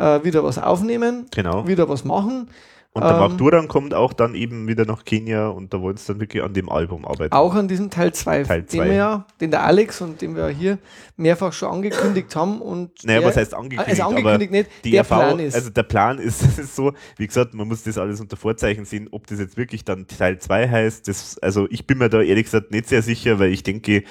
äh, 0.00 0.24
wieder 0.24 0.42
was 0.44 0.58
aufnehmen, 0.58 1.26
Genau. 1.34 1.66
wieder 1.68 1.88
was 1.88 2.04
machen. 2.04 2.48
Und 2.92 3.04
der 3.04 3.12
Ähm, 3.12 3.18
Mark 3.20 3.38
Duran 3.38 3.68
kommt 3.68 3.94
auch 3.94 4.12
dann 4.12 4.34
eben 4.34 4.66
wieder 4.66 4.84
nach 4.84 5.04
Kenia 5.04 5.46
und 5.46 5.72
da 5.72 5.80
wollen 5.80 5.96
sie 5.96 6.08
dann 6.08 6.18
wirklich 6.20 6.42
an 6.42 6.54
dem 6.54 6.68
Album 6.68 7.04
arbeiten. 7.04 7.32
Auch 7.32 7.54
an 7.54 7.68
diesem 7.68 7.88
Teil 7.88 8.12
2, 8.12 8.42
Teil 8.42 8.62
den 8.62 8.68
zwei. 8.68 8.84
wir 8.86 8.94
ja, 8.94 9.26
den 9.40 9.52
der 9.52 9.62
Alex 9.62 10.00
und 10.00 10.20
den 10.20 10.34
wir 10.34 10.48
hier 10.48 10.76
mehrfach 11.16 11.52
schon 11.52 11.70
angekündigt 11.70 12.34
haben. 12.34 12.60
Und 12.60 12.90
Naja, 13.04 13.20
der- 13.20 13.28
was 13.28 13.36
heißt 13.36 13.54
angekündigt? 13.54 13.90
Also 14.00 14.02
angekündigt 14.10 14.50
nicht, 14.50 14.70
die 14.82 14.90
der 14.90 15.02
RV, 15.02 15.06
Plan 15.08 15.38
ist. 15.38 15.54
Also 15.54 15.70
der 15.70 15.84
Plan 15.84 16.18
ist, 16.18 16.42
ist 16.58 16.74
so, 16.74 16.92
wie 17.16 17.28
gesagt, 17.28 17.54
man 17.54 17.68
muss 17.68 17.84
das 17.84 17.96
alles 17.96 18.20
unter 18.20 18.36
Vorzeichen 18.36 18.84
sehen, 18.84 19.06
ob 19.12 19.24
das 19.28 19.38
jetzt 19.38 19.56
wirklich 19.56 19.84
dann 19.84 20.08
Teil 20.08 20.40
2 20.40 20.68
heißt. 20.68 21.06
Das, 21.06 21.38
also 21.38 21.68
ich 21.70 21.86
bin 21.86 21.98
mir 21.98 22.08
da 22.08 22.20
ehrlich 22.20 22.46
gesagt 22.46 22.72
nicht 22.72 22.88
sehr 22.88 23.02
sicher, 23.02 23.38
weil 23.38 23.52
ich 23.52 23.62
denke, 23.62 24.02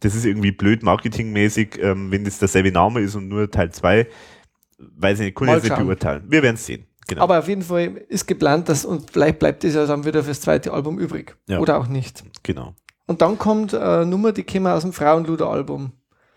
das 0.00 0.14
ist 0.14 0.26
irgendwie 0.26 0.52
blöd 0.52 0.82
marketingmäßig, 0.82 1.78
ähm, 1.82 2.10
wenn 2.12 2.24
das 2.24 2.38
derselbe 2.38 2.70
Name 2.70 3.00
ist 3.00 3.14
und 3.14 3.28
nur 3.28 3.50
Teil 3.50 3.70
2. 3.72 4.06
Weiß 4.78 5.20
ich 5.20 5.26
nicht, 5.26 5.36
kann 5.36 5.48
ich 5.48 5.54
jetzt 5.54 5.64
nicht 5.68 5.78
beurteilen. 5.78 6.24
Wir 6.28 6.42
werden 6.42 6.56
es 6.56 6.66
sehen. 6.66 6.86
Genau. 7.08 7.22
aber 7.22 7.38
auf 7.38 7.46
jeden 7.46 7.62
Fall 7.62 7.98
ist 8.08 8.26
geplant, 8.26 8.68
dass 8.68 8.84
und 8.84 9.12
vielleicht 9.12 9.38
bleibt 9.38 9.62
es 9.62 9.74
ja 9.74 9.86
dann 9.86 10.04
wieder 10.04 10.24
fürs 10.24 10.40
zweite 10.40 10.72
Album 10.72 10.98
übrig. 10.98 11.36
Ja. 11.48 11.60
Oder 11.60 11.78
auch 11.78 11.86
nicht. 11.86 12.24
genau. 12.42 12.74
Und 13.06 13.22
dann 13.22 13.38
kommt 13.38 13.72
äh, 13.72 13.78
eine 13.78 14.06
Nummer, 14.06 14.32
die 14.32 14.42
käme 14.42 14.72
aus 14.72 14.82
dem 14.82 14.92
Frauenluder-Album. 14.92 15.92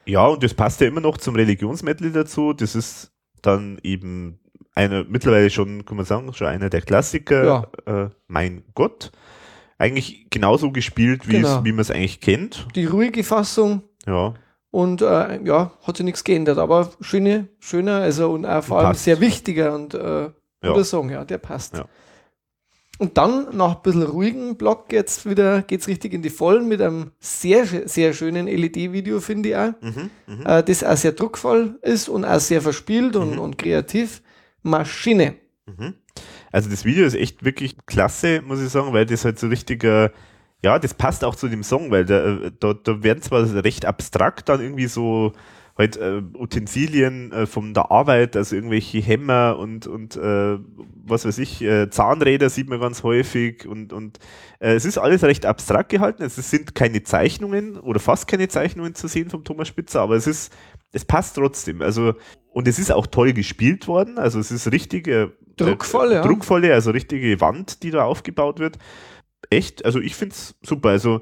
Ja, 0.05 0.27
und 0.27 0.43
das 0.43 0.53
passt 0.53 0.79
ja 0.81 0.87
immer 0.87 1.01
noch 1.01 1.17
zum 1.17 1.35
Religionsmedley 1.35 2.11
dazu. 2.11 2.53
Das 2.53 2.75
ist 2.75 3.11
dann 3.41 3.79
eben 3.81 4.39
einer, 4.75 5.03
mittlerweile 5.05 5.49
schon, 5.49 5.83
kann 5.85 5.97
man 5.97 6.05
sagen, 6.05 6.31
schon 6.33 6.45
einer 6.45 6.69
der 6.69 6.81
Klassiker. 6.81 7.71
Äh, 7.87 8.09
mein 8.27 8.63
Gott. 8.75 9.11
Eigentlich 9.79 10.27
genauso 10.29 10.71
gespielt, 10.71 11.27
wie, 11.27 11.37
Genau. 11.37 11.59
es, 11.59 11.63
wie 11.63 11.71
man 11.71 11.79
es 11.79 11.89
eigentlich 11.89 12.21
kennt. 12.21 12.67
Die 12.75 12.85
ruhige 12.85 13.23
Fassung 13.23 13.81
Ja, 14.05 14.35
und 14.71 15.01
äh, 15.01 15.41
ja, 15.43 15.71
hat 15.83 15.97
sich 15.97 16.03
nichts 16.05 16.23
geändert, 16.23 16.57
aber 16.57 16.91
schöne, 17.01 17.47
schöner, 17.59 17.97
also 18.01 18.31
und 18.31 18.45
auch 18.45 18.63
vor 18.63 18.79
allem 18.79 18.87
Passt. 18.89 19.03
sehr 19.05 19.19
wichtiger 19.19 19.73
und 19.73 19.93
äh, 19.93 20.23
Ja. 20.23 20.31
guter 20.61 20.83
Song, 20.83 21.09
ja, 21.09 21.23
der 21.25 21.37
passt. 21.39 21.77
Ja. 21.77 21.85
Und 22.99 23.17
dann 23.17 23.55
nach 23.55 23.77
ein 23.77 23.81
bisschen 23.81 24.03
ruhigen 24.03 24.57
Block 24.57 24.91
jetzt 24.91 25.27
wieder 25.29 25.61
geht's 25.61 25.87
richtig 25.87 26.13
in 26.13 26.21
die 26.21 26.29
Vollen 26.29 26.67
mit 26.67 26.81
einem 26.81 27.11
sehr, 27.19 27.65
sehr 27.65 28.13
schönen 28.13 28.45
LED-Video, 28.47 29.21
finde 29.21 29.49
ich 29.49 29.55
auch. 29.55 29.71
Mhm, 29.81 30.09
mhm. 30.27 30.45
Äh, 30.45 30.63
das 30.63 30.83
auch 30.83 30.97
sehr 30.97 31.13
druckvoll 31.13 31.79
ist 31.81 32.09
und 32.09 32.25
auch 32.25 32.41
sehr 32.41 32.61
verspielt 32.61 33.15
und, 33.15 33.35
Mhm. 33.35 33.39
und 33.39 33.57
kreativ. 33.57 34.21
Maschine. 34.63 35.35
Mhm. 35.65 35.93
Also 36.51 36.69
das 36.69 36.83
Video 36.83 37.05
ist 37.05 37.15
echt 37.15 37.45
wirklich 37.45 37.77
klasse, 37.85 38.41
muss 38.41 38.61
ich 38.61 38.67
sagen, 38.69 38.91
weil 38.91 39.05
das 39.05 39.23
halt 39.23 39.39
so 39.39 39.47
richtiger, 39.47 40.11
ja, 40.63 40.79
das 40.79 40.93
passt 40.93 41.23
auch 41.23 41.35
zu 41.35 41.47
dem 41.47 41.63
Song, 41.63 41.91
weil 41.91 42.05
da, 42.05 42.37
äh, 42.37 42.51
da, 42.59 42.73
da 42.73 43.03
werden 43.03 43.21
zwar 43.21 43.63
recht 43.63 43.85
abstrakt 43.85 44.49
dann 44.49 44.61
irgendwie 44.61 44.87
so 44.87 45.33
halt 45.77 45.95
äh, 45.95 46.21
Utensilien 46.37 47.31
äh, 47.31 47.45
von 47.45 47.73
der 47.73 47.89
Arbeit, 47.89 48.35
also 48.35 48.53
irgendwelche 48.53 48.99
Hämmer 48.99 49.57
und, 49.57 49.87
und 49.87 50.17
äh, 50.17 50.57
was 51.05 51.25
weiß 51.25 51.37
ich, 51.37 51.61
äh, 51.61 51.89
Zahnräder 51.89 52.49
sieht 52.49 52.67
man 52.67 52.81
ganz 52.81 53.01
häufig 53.03 53.65
und, 53.65 53.93
und 53.93 54.19
äh, 54.59 54.73
es 54.73 54.83
ist 54.83 54.97
alles 54.97 55.23
recht 55.23 55.45
abstrakt 55.45 55.87
gehalten. 55.87 56.21
Es 56.23 56.35
sind 56.35 56.75
keine 56.75 57.03
Zeichnungen 57.03 57.79
oder 57.79 58.01
fast 58.01 58.27
keine 58.27 58.49
Zeichnungen 58.49 58.93
zu 58.93 59.07
sehen 59.07 59.29
vom 59.29 59.45
Thomas 59.45 59.69
Spitzer, 59.69 60.01
aber 60.01 60.15
es 60.15 60.27
ist, 60.27 60.53
es 60.91 61.05
passt 61.05 61.37
trotzdem. 61.37 61.81
Also, 61.81 62.13
und 62.51 62.67
es 62.67 62.77
ist 62.77 62.91
auch 62.91 63.07
toll 63.07 63.31
gespielt 63.31 63.87
worden. 63.87 64.17
Also 64.17 64.39
es 64.39 64.51
ist 64.51 64.69
richtig 64.73 65.07
äh, 65.07 65.29
Druckvoll, 65.55 66.11
äh, 66.11 66.15
ja. 66.15 66.21
druckvolle, 66.21 66.73
also 66.73 66.91
richtige 66.91 67.39
Wand, 67.39 67.83
die 67.83 67.91
da 67.91 68.03
aufgebaut 68.03 68.59
wird. 68.59 68.77
Echt, 69.49 69.83
also 69.85 69.99
ich 69.99 70.15
finde 70.15 70.35
es 70.35 70.55
super. 70.63 70.89
Also 70.89 71.21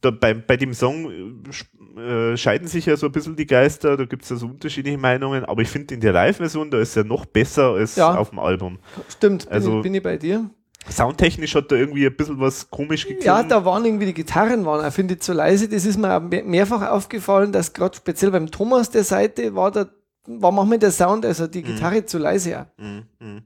da, 0.00 0.10
bei, 0.10 0.34
bei 0.34 0.56
dem 0.56 0.74
Song 0.74 1.10
äh, 1.10 1.50
sch- 1.50 2.36
scheiden 2.36 2.68
sich 2.68 2.86
ja 2.86 2.96
so 2.96 3.06
ein 3.06 3.12
bisschen 3.12 3.34
die 3.36 3.46
Geister, 3.46 3.96
da 3.96 4.04
gibt 4.04 4.22
es 4.24 4.28
ja 4.30 4.36
so 4.36 4.46
unterschiedliche 4.46 4.98
Meinungen, 4.98 5.44
aber 5.44 5.62
ich 5.62 5.68
finde 5.68 5.94
in 5.94 6.00
der 6.00 6.12
Live-Version, 6.12 6.70
da 6.70 6.78
ist 6.80 6.96
er 6.96 7.04
noch 7.04 7.24
besser 7.26 7.72
als 7.72 7.96
Ja. 7.96 8.14
auf 8.14 8.30
dem 8.30 8.38
Album. 8.38 8.78
Stimmt, 9.08 9.44
bin, 9.46 9.52
Also- 9.52 9.76
ich, 9.78 9.82
bin 9.82 9.94
ich 9.94 10.02
bei 10.02 10.16
dir. 10.16 10.50
Soundtechnisch 10.90 11.54
hat 11.54 11.70
da 11.70 11.76
irgendwie 11.76 12.06
ein 12.06 12.16
bisschen 12.16 12.38
was 12.40 12.70
komisch 12.70 13.02
geklungen. 13.06 13.26
Ja, 13.26 13.42
da 13.42 13.64
waren 13.64 13.84
irgendwie 13.84 14.06
die 14.06 14.14
Gitarren 14.14 14.64
waren, 14.64 14.84
auch, 14.86 14.92
finde 14.92 15.14
ich, 15.14 15.20
zu 15.20 15.32
leise. 15.34 15.68
Das 15.68 15.84
ist 15.84 15.98
mir 15.98 16.16
auch 16.16 16.20
mehrfach 16.22 16.88
aufgefallen, 16.90 17.52
dass 17.52 17.72
gerade 17.74 17.96
speziell 17.96 18.30
beim 18.30 18.50
Thomas 18.50 18.88
der 18.90 19.04
Seite 19.04 19.54
war 19.54 19.70
der, 19.70 19.88
war 20.26 20.52
manchmal 20.52 20.78
der 20.78 20.90
Sound, 20.92 21.26
also 21.26 21.46
die 21.46 21.62
Gitarre 21.62 22.06
zu 22.06 22.16
leise. 22.18 22.66
Mhm, 22.78 23.02
mhm. 23.18 23.42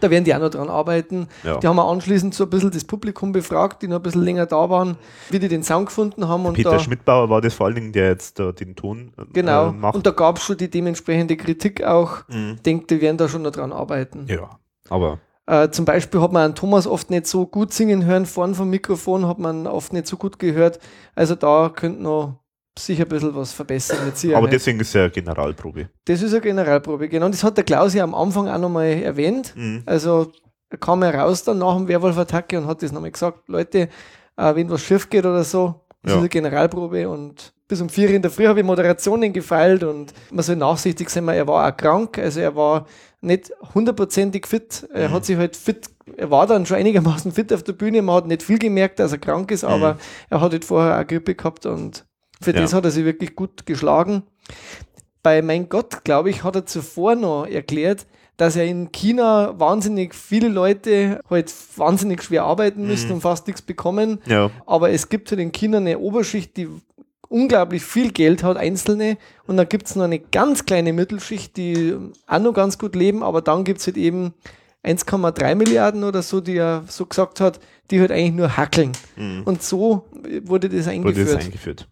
Da 0.00 0.10
werden 0.10 0.24
die 0.24 0.34
auch 0.34 0.40
noch 0.40 0.50
dran 0.50 0.68
arbeiten. 0.68 1.28
Ja. 1.44 1.58
Die 1.58 1.66
haben 1.68 1.76
wir 1.76 1.84
anschließend 1.86 2.34
so 2.34 2.44
ein 2.44 2.50
bisschen 2.50 2.72
das 2.72 2.84
Publikum 2.84 3.30
befragt, 3.32 3.82
die 3.82 3.88
noch 3.88 3.96
ein 3.96 4.02
bisschen 4.02 4.22
länger 4.24 4.46
da 4.46 4.68
waren, 4.68 4.96
wie 5.30 5.38
die 5.38 5.46
den 5.48 5.62
Sound 5.62 5.86
gefunden 5.86 6.26
haben. 6.26 6.44
Und 6.44 6.54
Peter 6.54 6.72
da, 6.72 6.78
Schmidbauer 6.80 7.30
war 7.30 7.40
das 7.40 7.54
vor 7.54 7.66
allen 7.66 7.76
Dingen, 7.76 7.92
der 7.92 8.08
jetzt 8.08 8.38
da 8.40 8.50
den 8.50 8.74
Ton 8.74 9.12
äh, 9.16 9.22
Genau. 9.32 9.70
macht. 9.72 9.94
Und 9.94 10.06
da 10.06 10.10
gab 10.10 10.38
es 10.38 10.42
schon 10.42 10.56
die 10.56 10.68
dementsprechende 10.70 11.36
Kritik 11.36 11.84
auch. 11.84 12.26
Mhm. 12.28 12.54
Ich 12.56 12.62
denke, 12.62 12.86
die 12.86 13.00
werden 13.00 13.16
da 13.16 13.28
schon 13.28 13.42
noch 13.42 13.52
dran 13.52 13.72
arbeiten. 13.72 14.26
Ja, 14.28 14.58
aber 14.88 15.18
Äh, 15.46 15.70
zum 15.70 15.84
Beispiel 15.84 16.20
hat 16.20 16.32
man 16.32 16.42
einen 16.46 16.54
Thomas 16.56 16.86
oft 16.88 17.10
nicht 17.10 17.26
so 17.26 17.46
gut 17.46 17.72
singen 17.72 18.04
hören, 18.04 18.26
vorn 18.26 18.54
vom 18.56 18.70
Mikrofon 18.70 19.26
hat 19.28 19.38
man 19.38 19.66
oft 19.68 19.92
nicht 19.92 20.06
so 20.08 20.16
gut 20.16 20.38
gehört. 20.38 20.78
Also 21.14 21.34
da 21.36 21.68
könnte 21.74 22.02
noch 22.02 22.39
sicher 22.78 23.02
ein 23.04 23.08
bisschen 23.08 23.34
was 23.34 23.52
verbessern. 23.52 23.98
Mit 24.06 24.16
Sicherheit. 24.16 24.38
aber 24.42 24.48
deswegen 24.50 24.80
ist 24.80 24.94
ja 24.94 25.08
Generalprobe. 25.08 25.88
das 26.04 26.22
ist 26.22 26.32
eine 26.32 26.40
Generalprobe, 26.40 27.08
genau. 27.08 27.26
Und 27.26 27.34
das 27.34 27.44
hat 27.44 27.56
der 27.56 27.64
Klaus 27.64 27.94
ja 27.94 28.04
am 28.04 28.14
Anfang 28.14 28.48
auch 28.48 28.58
nochmal 28.58 28.86
erwähnt. 29.02 29.52
Mhm. 29.56 29.82
Also 29.86 30.30
er 30.70 30.78
kam 30.78 31.02
ja 31.02 31.10
raus 31.10 31.42
dann 31.44 31.58
nach 31.58 31.76
dem 31.76 31.88
Werwolf-Attacke 31.88 32.58
und 32.58 32.66
hat 32.66 32.82
das 32.82 32.92
nochmal 32.92 33.10
gesagt, 33.10 33.48
Leute, 33.48 33.88
äh, 34.36 34.54
wenn 34.54 34.70
was 34.70 34.82
schief 34.82 35.10
geht 35.10 35.26
oder 35.26 35.44
so, 35.44 35.80
das 36.02 36.12
Ja. 36.12 36.16
ist 36.16 36.20
eine 36.20 36.28
Generalprobe 36.28 37.08
und 37.08 37.52
bis 37.68 37.80
um 37.80 37.88
vier 37.88 38.10
in 38.10 38.22
der 38.22 38.30
Früh 38.30 38.46
habe 38.46 38.60
ich 38.60 38.66
Moderationen 38.66 39.32
gefeilt 39.32 39.84
und 39.84 40.12
man 40.32 40.42
soll 40.42 40.56
nachsichtig 40.56 41.08
sein, 41.10 41.28
er 41.28 41.46
war 41.46 41.68
auch 41.72 41.76
krank, 41.76 42.18
also 42.18 42.40
er 42.40 42.56
war 42.56 42.86
nicht 43.20 43.52
hundertprozentig 43.74 44.46
fit, 44.46 44.88
er 44.92 45.08
Mhm. 45.08 45.12
hat 45.12 45.24
sich 45.24 45.36
halt 45.36 45.56
fit, 45.56 45.86
er 46.16 46.30
war 46.30 46.46
dann 46.46 46.66
schon 46.66 46.78
einigermaßen 46.78 47.30
fit 47.32 47.52
auf 47.52 47.62
der 47.62 47.74
Bühne, 47.74 48.02
man 48.02 48.16
hat 48.16 48.26
nicht 48.26 48.42
viel 48.42 48.58
gemerkt, 48.58 48.98
dass 48.98 49.12
er 49.12 49.18
krank 49.18 49.50
ist, 49.52 49.62
aber 49.64 49.98
er 50.30 50.40
hat 50.40 50.52
halt 50.52 50.64
vorher 50.64 50.98
auch 51.00 51.06
Grippe 51.06 51.34
gehabt 51.36 51.66
und 51.66 52.06
für. 52.40 52.54
Ja. 52.54 52.60
das 52.62 52.72
hat 52.74 52.84
er 52.84 52.90
sich 52.90 53.04
wirklich 53.04 53.34
gut 53.36 53.66
geschlagen. 53.66 54.22
Bei 55.22 55.42
Mein 55.42 55.68
Gott, 55.68 56.04
glaube 56.04 56.30
ich, 56.30 56.44
hat 56.44 56.56
er 56.56 56.64
zuvor 56.66 57.14
noch 57.14 57.46
erklärt, 57.46 58.06
dass 58.38 58.56
er 58.56 58.64
in 58.64 58.90
China 58.90 59.58
wahnsinnig 59.60 60.14
viele 60.14 60.48
Leute 60.48 61.20
halt 61.28 61.52
wahnsinnig 61.76 62.22
schwer 62.22 62.44
arbeiten 62.44 62.86
müssen 62.86 63.08
Mhm. 63.08 63.14
und 63.16 63.20
fast 63.20 63.46
nichts 63.46 63.60
bekommen. 63.60 64.18
Ja, 64.26 64.50
Aber 64.66 64.90
es 64.90 65.10
gibt 65.10 65.30
halt 65.30 65.40
in 65.40 65.52
China 65.52 65.76
eine 65.76 65.98
Oberschicht, 65.98 66.56
die 66.56 66.68
unglaublich 67.28 67.82
viel 67.84 68.10
Geld 68.12 68.42
hat, 68.42 68.56
einzelne. 68.56 69.18
Und 69.46 69.58
dann 69.58 69.68
gibt 69.68 69.86
es 69.88 69.94
noch 69.94 70.04
eine 70.04 70.18
ganz 70.18 70.64
kleine 70.64 70.94
Mittelschicht, 70.94 71.56
die 71.58 71.94
auch 72.26 72.38
noch 72.40 72.54
ganz 72.54 72.78
gut 72.78 72.94
leben. 72.96 73.22
Aber 73.22 73.42
dann 73.42 73.62
gibt 73.64 73.80
es 73.80 73.86
halt 73.86 73.98
eben 73.98 74.32
1,3 74.82 75.54
Milliarden 75.54 76.02
oder 76.04 76.22
so, 76.22 76.40
die 76.40 76.56
er 76.56 76.84
so 76.88 77.04
gesagt 77.04 77.40
hat, 77.40 77.60
die 77.90 78.00
halt 78.00 78.10
eigentlich 78.10 78.32
nur 78.32 78.56
hackeln. 78.56 78.92
mhm. 79.16 79.42
Und 79.44 79.62
so 79.62 80.06
wurde 80.44 80.70
das 80.70 80.86
wurde 80.86 80.90
eingeführt. 80.92 81.28
das 81.34 81.44
eingeführt. 81.44 81.88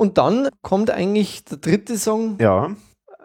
Und 0.00 0.16
dann 0.16 0.48
kommt 0.62 0.90
eigentlich 0.90 1.44
der 1.44 1.58
dritte 1.58 1.98
Song 1.98 2.38
Ja, 2.40 2.74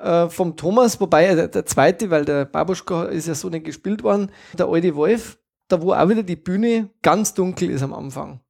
äh, 0.02 0.28
vom 0.28 0.58
Thomas, 0.58 1.00
wobei 1.00 1.34
der, 1.34 1.48
der 1.48 1.66
zweite, 1.66 2.10
weil 2.10 2.26
der 2.26 2.44
Babuschka 2.44 3.06
ist 3.06 3.30
ja 3.30 3.34
so 3.34 3.48
nicht 3.48 3.64
gespielt 3.64 4.04
worden, 4.04 4.30
der 4.52 4.68
alte 4.68 4.94
Wolf, 4.94 5.38
da 5.70 5.82
wo 5.82 5.94
auch 5.94 6.10
wieder 6.10 6.22
die 6.22 6.36
Bühne 6.36 6.90
ganz 7.02 7.34
dunkel 7.34 7.70
ist 7.70 7.82
am 7.82 7.94
Anfang. 7.94 8.42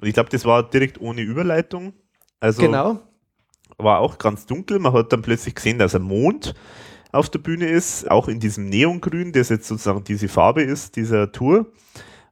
und 0.00 0.06
ich 0.06 0.14
glaube, 0.14 0.30
das 0.30 0.44
war 0.44 0.62
direkt 0.62 1.00
ohne 1.00 1.22
Überleitung. 1.22 1.92
Also 2.38 2.62
genau. 2.62 3.00
war 3.78 3.98
auch 3.98 4.18
ganz 4.18 4.46
dunkel. 4.46 4.78
Man 4.78 4.92
hat 4.92 5.12
dann 5.12 5.22
plötzlich 5.22 5.56
gesehen, 5.56 5.80
dass 5.80 5.96
ein 5.96 6.02
Mond 6.02 6.54
auf 7.10 7.30
der 7.30 7.40
Bühne 7.40 7.68
ist, 7.68 8.08
auch 8.08 8.28
in 8.28 8.38
diesem 8.38 8.66
Neongrün, 8.66 9.32
das 9.32 9.48
jetzt 9.48 9.66
sozusagen 9.66 10.04
diese 10.04 10.28
Farbe 10.28 10.62
ist, 10.62 10.94
dieser 10.94 11.32
Tour. 11.32 11.66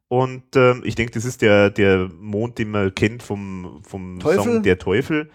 Und 0.08 0.56
ähm, 0.56 0.82
ich 0.84 0.94
denke, 0.94 1.12
das 1.12 1.24
ist 1.24 1.42
der, 1.42 1.70
der 1.70 2.08
Mond, 2.18 2.58
den 2.58 2.70
man 2.70 2.94
kennt 2.94 3.22
vom, 3.22 3.80
vom 3.82 4.18
Teufel. 4.18 4.42
Song 4.42 4.62
Der 4.62 4.78
Teufel. 4.78 5.30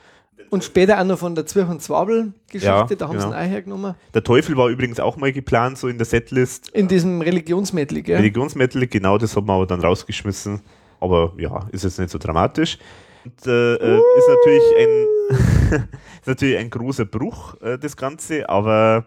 Und 0.50 0.64
später 0.64 1.00
auch 1.00 1.04
noch 1.04 1.20
von 1.20 1.36
der 1.36 1.46
Zwirch- 1.46 1.70
und 1.70 1.82
Zwabel-Geschichte, 1.82 2.66
Ja, 2.68 2.84
da 2.86 3.08
haben 3.08 3.20
sie 3.20 3.26
genau. 3.26 3.38
ihn 3.38 3.46
auch 3.46 3.50
hergenommen. 3.50 3.96
Der 4.14 4.24
Teufel 4.24 4.58
war 4.58 4.70
übrigens 4.70 5.00
auch 5.00 5.18
mal 5.18 5.32
geplant, 5.32 5.78
so 5.78 5.88
in 5.88 5.98
der 5.98 6.06
Setlist. 6.06 6.70
In 6.70 6.88
diesem 6.88 7.22
Religionsmedley, 7.22 8.02
gell? 8.02 8.18
Religionsmetal, 8.18 8.86
genau, 8.88 9.18
das 9.18 9.36
haben 9.36 9.48
wir 9.48 9.54
aber 9.54 9.68
dann 9.68 9.82
rausgeschmissen. 9.82 10.62
Aber 11.00 11.34
ja, 11.38 11.68
ist 11.72 11.84
jetzt 11.84 12.00
nicht 12.00 12.12
so 12.12 12.18
dramatisch. 12.18 12.78
Und, 13.26 13.48
äh, 13.48 13.76
äh, 13.76 13.98
ist 13.98 14.28
natürlich 14.28 14.64
ein 14.80 15.08
ist 16.22 16.28
natürlich 16.28 16.58
ein 16.58 16.70
großer 16.70 17.06
Bruch, 17.06 17.60
äh, 17.62 17.78
das 17.78 17.98
Ganze, 17.98 18.50
aber 18.50 19.06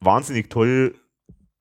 wahnsinnig 0.00 0.50
toll 0.50 0.94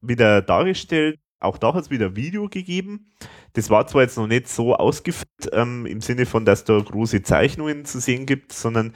wieder 0.02 0.42
dargestellt. 0.42 1.20
Auch 1.40 1.58
da 1.58 1.74
hat 1.74 1.86
es 1.86 1.90
wieder 1.90 2.08
ein 2.08 2.16
Video 2.16 2.48
gegeben. 2.50 3.12
Das 3.58 3.72
war 3.72 3.88
zwar 3.88 4.04
jetzt 4.04 4.18
noch 4.18 4.28
nicht 4.28 4.48
so 4.48 4.76
ausgeführt, 4.76 5.50
ähm, 5.52 5.88
im 5.88 6.00
Sinne 6.00 6.28
von, 6.28 6.46
dass 6.46 6.64
da 6.64 6.80
große 6.80 7.24
Zeichnungen 7.24 7.86
zu 7.86 8.00
sehen 8.00 8.28
gibt, 8.28 8.54
sondern 8.54 8.94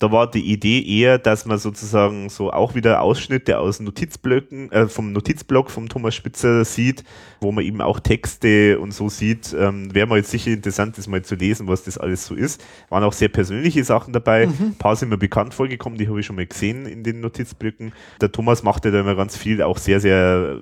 da 0.00 0.12
war 0.12 0.30
die 0.30 0.52
Idee 0.52 0.84
eher, 0.84 1.16
dass 1.16 1.46
man 1.46 1.56
sozusagen 1.56 2.28
so 2.28 2.52
auch 2.52 2.74
wieder 2.74 3.00
Ausschnitte 3.00 3.58
aus 3.58 3.80
Notizblöcken, 3.80 4.70
äh, 4.70 4.86
vom 4.86 5.12
Notizblock 5.12 5.70
vom 5.70 5.88
Thomas 5.88 6.14
Spitzer 6.14 6.62
sieht, 6.66 7.04
wo 7.40 7.52
man 7.52 7.64
eben 7.64 7.80
auch 7.80 8.00
Texte 8.00 8.78
und 8.80 8.92
so 8.92 9.08
sieht. 9.08 9.56
Ähm, 9.58 9.94
Wäre 9.94 10.06
mal 10.06 10.18
jetzt 10.18 10.30
sicher 10.30 10.50
interessant, 10.50 10.98
das 10.98 11.06
mal 11.06 11.22
zu 11.22 11.34
lesen, 11.34 11.66
was 11.66 11.84
das 11.84 11.96
alles 11.96 12.26
so 12.26 12.34
ist. 12.34 12.62
Waren 12.90 13.04
auch 13.04 13.14
sehr 13.14 13.30
persönliche 13.30 13.82
Sachen 13.82 14.12
dabei. 14.12 14.42
Ein 14.42 14.76
paar 14.76 14.94
sind 14.94 15.08
mir 15.08 15.16
bekannt 15.16 15.54
vorgekommen, 15.54 15.96
die 15.96 16.06
habe 16.06 16.20
ich 16.20 16.26
schon 16.26 16.36
mal 16.36 16.46
gesehen 16.46 16.84
in 16.84 17.02
den 17.02 17.20
Notizblöcken. 17.20 17.94
Der 18.20 18.30
Thomas 18.30 18.62
machte 18.62 18.90
da 18.90 19.00
immer 19.00 19.14
ganz 19.14 19.38
viel, 19.38 19.62
auch 19.62 19.78
sehr, 19.78 20.00
sehr 20.00 20.60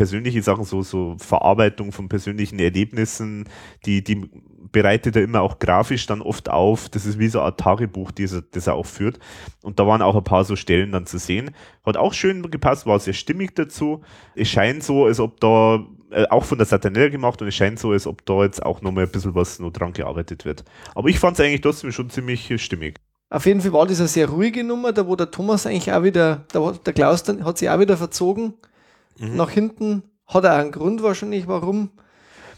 persönliche 0.00 0.40
Sachen, 0.40 0.64
so, 0.64 0.80
so 0.80 1.14
Verarbeitung 1.18 1.92
von 1.92 2.08
persönlichen 2.08 2.58
Erlebnissen, 2.58 3.44
die, 3.84 4.02
die 4.02 4.30
bereitet 4.72 5.14
er 5.14 5.22
immer 5.22 5.42
auch 5.42 5.58
grafisch 5.58 6.06
dann 6.06 6.22
oft 6.22 6.48
auf. 6.48 6.88
Das 6.88 7.04
ist 7.04 7.18
wie 7.18 7.28
so 7.28 7.42
Art 7.42 7.60
Tagebuch, 7.60 8.10
das 8.10 8.32
er, 8.32 8.40
das 8.40 8.66
er 8.66 8.76
auch 8.76 8.86
führt. 8.86 9.18
Und 9.62 9.78
da 9.78 9.86
waren 9.86 10.00
auch 10.00 10.16
ein 10.16 10.24
paar 10.24 10.46
so 10.46 10.56
Stellen 10.56 10.92
dann 10.92 11.04
zu 11.04 11.18
sehen. 11.18 11.50
Hat 11.84 11.98
auch 11.98 12.14
schön 12.14 12.50
gepasst, 12.50 12.86
war 12.86 12.98
sehr 12.98 13.12
stimmig 13.12 13.54
dazu. 13.54 14.00
Es 14.34 14.48
scheint 14.48 14.82
so, 14.82 15.04
als 15.04 15.20
ob 15.20 15.38
da, 15.38 15.84
äh, 16.12 16.24
auch 16.30 16.44
von 16.44 16.56
der 16.56 16.66
Satanella 16.66 17.10
gemacht 17.10 17.42
und 17.42 17.48
es 17.48 17.54
scheint 17.54 17.78
so, 17.78 17.90
als 17.90 18.06
ob 18.06 18.24
da 18.24 18.42
jetzt 18.42 18.64
auch 18.64 18.80
nochmal 18.80 19.04
ein 19.04 19.10
bisschen 19.10 19.34
was 19.34 19.58
noch 19.58 19.70
dran 19.70 19.92
gearbeitet 19.92 20.46
wird. 20.46 20.64
Aber 20.94 21.10
ich 21.10 21.18
fand 21.18 21.38
es 21.38 21.44
eigentlich 21.44 21.60
trotzdem 21.60 21.92
schon 21.92 22.08
ziemlich 22.08 22.50
stimmig. 22.56 23.00
Auf 23.28 23.44
jeden 23.44 23.60
Fall 23.60 23.74
war 23.74 23.86
das 23.86 23.98
eine 23.98 24.08
sehr 24.08 24.30
ruhige 24.30 24.64
Nummer, 24.64 24.94
da 24.94 25.06
wo 25.06 25.14
der 25.14 25.30
Thomas 25.30 25.66
eigentlich 25.66 25.92
auch 25.92 26.04
wieder, 26.04 26.46
da 26.52 26.72
der 26.72 26.94
Klaus 26.94 27.22
dann, 27.22 27.44
hat 27.44 27.58
sich 27.58 27.68
auch 27.68 27.78
wieder 27.78 27.98
verzogen 27.98 28.54
Mhm. 29.18 29.36
nach 29.36 29.50
hinten. 29.50 30.02
Hat 30.26 30.44
er 30.44 30.54
einen 30.56 30.70
Grund 30.72 31.02
wahrscheinlich, 31.02 31.46
warum. 31.48 31.90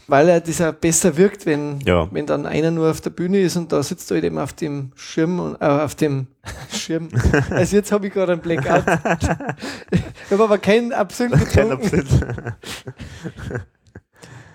Weil 0.07 0.27
er 0.27 0.41
dieser 0.41 0.73
besser 0.73 1.15
wirkt, 1.15 1.45
wenn, 1.45 1.79
Ja. 1.85 2.09
wenn 2.11 2.25
dann 2.25 2.45
einer 2.45 2.71
nur 2.71 2.91
auf 2.91 2.99
der 2.99 3.09
Bühne 3.09 3.39
ist 3.39 3.55
und 3.55 3.71
da 3.71 3.81
sitzt 3.81 4.11
er 4.11 4.15
halt 4.15 4.25
eben 4.25 4.37
auf 4.37 4.51
dem 4.51 4.91
Schirm 4.95 5.39
und 5.39 5.55
äh, 5.61 5.65
auf 5.65 5.95
dem 5.95 6.27
Schirm. 6.73 7.07
Also 7.49 7.77
jetzt 7.77 7.91
habe 7.93 8.07
ich 8.07 8.13
gerade 8.13 8.33
einen 8.33 8.41
Blackout. 8.41 8.83
ich 9.91 10.31
habe 10.31 10.43
aber 10.43 10.57
keinen 10.57 10.91
Absinth 10.91 11.31
Kein 11.53 11.69
getrunken. 11.69 11.71
Absinth. 11.71 12.25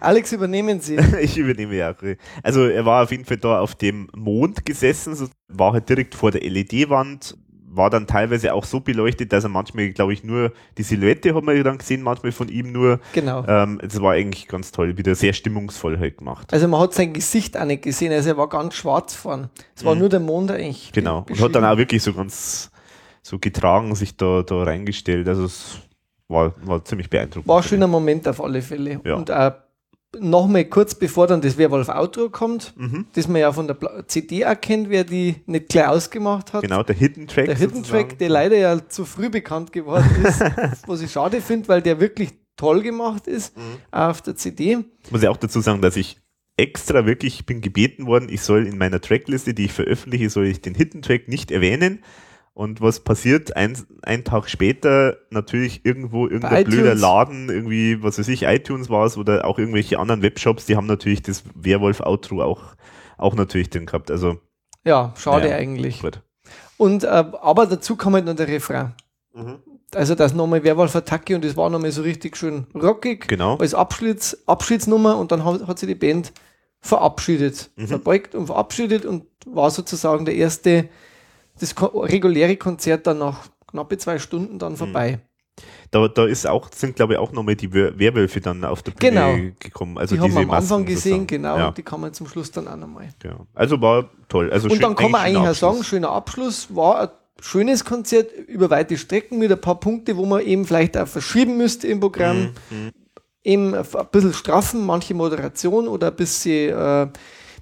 Alex, 0.01 0.33
übernehmen 0.33 0.81
Sie. 0.81 0.97
ich 1.20 1.37
übernehme 1.39 1.75
ja. 1.75 1.91
auch. 1.91 1.97
Also 2.43 2.66
er 2.66 2.85
war 2.87 3.03
auf 3.03 3.11
jeden 3.11 3.25
Fall 3.25 3.39
da 3.39 3.59
auf 3.61 3.75
dem 3.75 4.09
Mond 4.15 4.65
gesessen, 4.65 5.29
war 5.49 5.73
halt 5.73 5.89
direkt 5.89 6.15
vor 6.15 6.31
der 6.31 6.43
LED-Wand, 6.43 7.37
war 7.70 7.90
dann 7.90 8.07
teilweise 8.07 8.55
auch 8.55 8.65
so 8.65 8.81
beleuchtet, 8.81 9.32
dass 9.32 9.45
er 9.45 9.51
manchmal, 9.51 9.90
glaube 9.90 10.12
ich, 10.12 10.24
nur 10.24 10.53
die 10.77 10.82
Silhouette 10.82 11.35
hat 11.35 11.45
man 11.45 11.62
dann 11.62 11.78
gesehen, 11.78 12.03
manchmal 12.03 12.32
von 12.32 12.49
ihm 12.49 12.73
nur. 12.73 13.01
Genau. 13.12 13.45
Ähm, 13.47 13.81
war 13.99 14.12
eigentlich 14.12 14.49
ganz 14.49 14.73
toll, 14.73 14.97
wieder 14.97 15.15
sehr 15.15 15.32
stimmungsvoll 15.32 15.99
halt 15.99 16.19
gemacht. 16.19 16.53
Also 16.53 16.69
man 16.69 16.81
hat 16.81 16.95
sein 16.95 17.12
Gesicht 17.12 17.59
auch 17.59 17.65
nicht 17.65 17.82
gesehen, 17.82 18.12
also 18.12 18.31
er 18.31 18.36
war 18.36 18.49
ganz 18.49 18.74
schwarz 18.74 19.15
vorn. 19.15 19.51
Es 19.74 19.85
war 19.85 19.95
nur 19.95 20.09
der 20.09 20.20
Mond 20.20 20.51
eigentlich. 20.51 20.90
Mhm. 20.90 20.95
Genau. 20.95 21.27
Und 21.28 21.40
hat 21.40 21.55
dann 21.55 21.65
auch 21.65 21.77
wirklich 21.77 22.03
so 22.03 22.12
ganz 22.12 22.70
so 23.23 23.39
getragen, 23.39 23.95
sich 23.95 24.16
da, 24.16 24.43
da 24.43 24.62
reingestellt. 24.62 25.28
Also 25.28 25.45
es 25.45 25.78
war, 26.28 26.55
war 26.62 26.85
ziemlich 26.85 27.11
beeindruckend. 27.11 27.49
War 27.49 27.59
ein 27.59 27.62
schöner 27.62 27.86
Moment 27.86 28.27
auf 28.28 28.43
alle 28.43 28.62
Fälle. 28.62 29.01
Ja. 29.05 29.16
Und 29.16 29.31
auch 29.31 29.53
nochmal 30.18 30.64
kurz 30.64 30.94
bevor 30.94 31.26
dann 31.26 31.40
das 31.40 31.59
Werwolf 31.59 31.89
Outro 31.89 32.30
kommt, 32.30 32.72
Mhm. 32.76 33.06
das 33.14 33.28
man 33.28 33.40
ja 33.40 33.52
von 33.52 33.66
der 33.66 33.76
CD 34.06 34.40
erkennt, 34.43 34.89
wer 34.89 35.05
die 35.05 35.36
nicht 35.47 35.68
gleich 35.68 35.86
ausgemacht 35.89 36.52
hat. 36.52 36.62
Genau, 36.62 36.82
der 36.82 36.97
Hidden 36.97 37.26
Track. 37.28 37.47
Der 37.47 37.55
Hidden 37.56 37.76
sozusagen. 37.78 38.09
Track, 38.09 38.18
der 38.18 38.28
leider 38.30 38.56
ja 38.56 38.89
zu 38.89 39.05
früh 39.05 39.28
bekannt 39.28 39.72
geworden 39.72 40.09
ist, 40.24 40.40
was 40.86 41.02
ich 41.02 41.12
schade 41.12 41.40
finde, 41.40 41.68
weil 41.68 41.82
der 41.82 42.01
wirklich 42.01 42.30
toll 42.56 42.82
gemacht 42.82 43.26
ist 43.26 43.56
Mhm. 43.56 43.62
auf 43.90 44.22
der 44.22 44.35
CD. 44.36 44.78
muss 45.10 45.22
ich 45.22 45.28
auch 45.28 45.36
dazu 45.36 45.60
sagen, 45.60 45.82
dass 45.82 45.97
ich 45.97 46.18
extra 46.56 47.06
wirklich 47.06 47.47
bin 47.47 47.60
gebeten 47.60 48.06
worden, 48.06 48.28
ich 48.30 48.40
soll 48.40 48.66
in 48.66 48.78
meiner 48.78 49.01
Trackliste, 49.01 49.55
die 49.55 49.66
ich 49.66 49.72
veröffentliche, 49.72 50.28
soll 50.30 50.47
ich 50.47 50.60
den 50.60 50.74
Hidden 50.74 51.02
Track 51.02 51.28
nicht 51.28 51.51
erwähnen. 51.52 52.02
Und 52.59 52.80
was 52.80 52.98
passiert? 52.98 53.56
Ein, 53.56 53.78
ein 54.02 54.24
Tag 54.24 54.51
später 54.51 55.16
natürlich 55.30 55.85
irgendwo 55.85 56.26
irgendein 56.26 56.64
blöder. 56.64 56.97
Laden, 56.97 57.48
irgendwie, 57.51 58.02
was 58.02 58.18
weiß 58.18 58.26
ich, 58.26 58.43
iTunes 58.43 58.90
war 58.90 59.06
es 59.06 59.16
oder 59.16 59.44
auch 59.44 59.60
irgendwelche 59.60 60.01
anderen 60.01 60.22
Webshops, 60.22 60.66
die 60.66 60.74
haben 60.74 60.89
natürlich 60.89 61.22
das 61.22 61.44
Werwolf-Outro 61.55 62.43
auch, 62.43 62.74
auch 63.16 63.36
natürlich 63.36 63.70
drin 63.70 63.86
gehabt. 63.86 64.10
Also, 64.10 64.39
Ja, 64.85 65.14
schade 65.16 65.44
Naja. 65.44 65.56
eigentlich. 65.56 66.01
gut. 66.02 66.20
Und, 66.78 67.05
äh, 67.05 67.06
aber 67.06 67.66
dazu 67.66 67.94
kam 67.94 68.14
halt 68.14 68.24
noch 68.24 68.35
der 68.35 68.48
Refrain. 68.48 68.93
Also 69.94 70.16
das 70.16 70.35
nochmal 70.35 70.64
Werwolf-Attacke 70.64 71.36
und 71.36 71.44
das 71.44 71.56
war 71.56 71.70
nochmal 71.70 71.93
so 71.93 72.02
richtig 72.02 72.36
schön 72.36 72.66
rockig. 72.74 73.28
Genau. 73.28 73.56
als 73.59 73.72
Abschieds, 73.72 74.36
Abschiedsnummer 74.48 75.16
und 75.16 75.30
dann 75.30 75.44
hat, 75.44 75.64
hat 75.68 75.78
sich 75.78 75.89
die 75.89 75.94
Band 75.94 76.32
verabschiedet, 76.80 77.70
Mhm. 77.76 77.86
verbeugt 77.86 78.35
und 78.35 78.47
verabschiedet 78.47 79.05
und 79.06 79.26
war 79.47 79.70
sozusagen 79.70 80.24
der 80.24 80.35
erste, 80.35 80.89
das 81.59 81.74
reguläre 81.80 82.56
Konzert 82.56 83.06
dann 83.06 83.18
nach 83.18 83.48
knappe 83.70 83.98
zwei 83.98 84.18
Stunden 84.18 84.55
Mhm. 84.55 84.59
dann 84.59 84.76
vorbei. 84.76 85.20
Da, 85.90 86.06
da 86.06 86.26
ist 86.26 86.47
auch, 86.47 86.70
sind 86.72 86.94
glaube 86.97 87.14
ich 87.14 87.18
auch 87.18 87.32
nochmal 87.32 87.56
die 87.56 87.72
Wer- 87.72 87.98
Werwölfe 87.98 88.40
dann 88.40 88.62
auf 88.64 88.82
der 88.82 88.93
Bühne 88.93 89.10
Genau. 89.10 89.55
gekommen. 89.59 89.98
Also 89.98 90.14
die 90.14 90.20
haben 90.20 90.32
wir 90.32 90.43
am 90.43 90.51
Anfang 90.52 90.80
Masken 90.82 90.86
gesehen, 90.86 91.26
genau, 91.26 91.56
Ja, 91.59 91.70
die 91.72 91.82
kann 91.82 92.01
man 92.01 92.12
zum 92.14 92.28
Schluss 92.28 92.51
dann 92.52 92.68
auch 92.68 92.76
nochmal. 92.76 93.09
genau. 93.18 93.47
Also 93.55 93.80
war 93.80 94.09
toll. 94.28 94.52
Also 94.52 94.66
Und 94.66 94.74
schön- 94.74 94.82
dann 94.82 94.94
kann 94.94 95.10
man 95.10 95.22
eigentlich 95.22 95.48
auch 95.48 95.55
sagen, 95.55 95.82
schöner 95.82 96.10
Abschluss, 96.10 96.68
war 96.74 97.01
ein 97.01 97.09
schönes 97.40 97.85
Konzert 97.85 98.30
über 98.47 98.70
weite 98.70 98.97
Strecken 98.97 99.39
mit 99.39 99.51
ein 99.51 99.60
paar 99.60 99.80
Punkte, 99.80 100.16
wo 100.16 100.26
man 100.26 100.43
eben 100.43 100.64
vielleicht 100.64 100.97
auch 100.97 101.09
verschieben 101.09 101.56
müsste 101.56 101.89
im 101.89 101.98
Programm. 102.01 102.51
Mhm. 102.70 102.90
Eben 103.43 103.74
ein 103.74 103.85
bisschen 104.12 104.35
straffen, 104.35 104.85
manche 104.85 105.14
Moderation 105.14 105.89
oder 105.89 106.09
ein 106.09 106.16
bisschen 106.16 106.70
äh, 106.76 107.09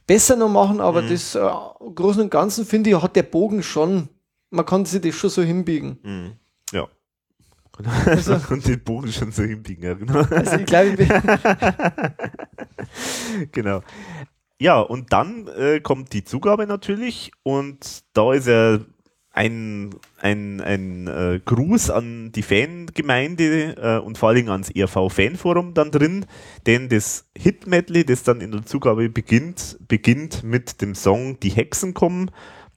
besser 0.07 0.37
noch 0.37 0.49
machen, 0.49 0.81
aber 0.81 1.03
Mhm. 1.03 1.09
das 1.11 1.35
äh, 1.35 1.41
Großen 1.95 2.23
und 2.23 2.31
Ganzen 2.31 2.65
finde 2.65 2.91
ich, 2.91 3.03
hat 3.03 3.17
der 3.17 3.23
Bogen 3.25 3.63
schon, 3.63 4.09
man 4.51 4.65
kann 4.67 4.85
sich 4.85 5.01
das 5.01 5.15
schon 5.15 5.31
so 5.31 5.43
hinbiegen. 5.43 5.99
Mhm. 6.03 6.33
Ja. 6.73 6.87
Also- 8.07 8.39
und 8.51 8.67
den 8.67 8.83
Bogen 8.83 9.13
schon 9.13 9.33
so 9.33 9.43
hinbiegen, 9.43 9.85
ja, 9.85 9.95
genau. 9.95 10.21
Also 10.21 10.57
ich 10.57 10.67
glaube, 10.67 10.89
ich 10.91 10.97
bin, 10.97 11.09
genau. 13.53 13.83
Ja, 14.59 14.81
und 14.81 15.13
dann 15.13 15.49
äh, 15.49 15.81
kommt 15.81 16.13
die 16.15 16.25
Zugabe 16.25 16.67
natürlich 16.67 17.31
und 17.43 18.05
da 18.15 18.33
ist 18.33 18.47
ja 18.47 18.79
ein, 19.37 19.91
ein, 20.19 20.63
ein 20.63 21.07
äh, 21.07 21.41
Gruß 21.45 21.91
an 21.91 22.33
die 22.33 22.43
Fangemeinde 22.43 23.77
äh, 23.77 23.99
und 24.05 24.17
vor 24.17 24.31
allem 24.31 24.49
ans 24.49 24.71
ERV-Fanforum 24.71 25.75
dann 25.75 25.91
drin, 25.91 26.25
denn 26.67 26.89
das 26.89 27.29
Hit-Medley, 27.37 28.07
das 28.07 28.23
dann 28.23 28.41
in 28.41 28.51
der 28.51 28.65
Zugabe 28.65 29.11
beginnt, 29.11 29.77
beginnt 29.87 30.43
mit 30.43 30.81
dem 30.81 30.95
Song 30.95 31.39
Die 31.41 31.51
Hexen 31.51 31.93
kommen. 31.93 32.31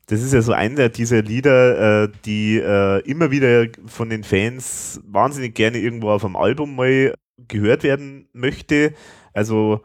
Das 0.07 0.21
ist 0.21 0.33
ja 0.33 0.41
so 0.41 0.51
einer 0.51 0.89
dieser 0.89 1.21
Lieder, 1.21 2.03
äh, 2.03 2.09
die 2.25 2.57
äh, 2.57 2.99
immer 3.09 3.31
wieder 3.31 3.67
von 3.85 4.09
den 4.09 4.25
Fans 4.25 4.99
wahnsinnig 5.05 5.55
gerne 5.55 5.77
irgendwo 5.77 6.09
auf 6.09 6.25
einem 6.25 6.35
Album 6.35 6.75
mal 6.75 7.13
gehört 7.47 7.83
werden 7.83 8.27
möchte. 8.33 8.93
Also 9.33 9.79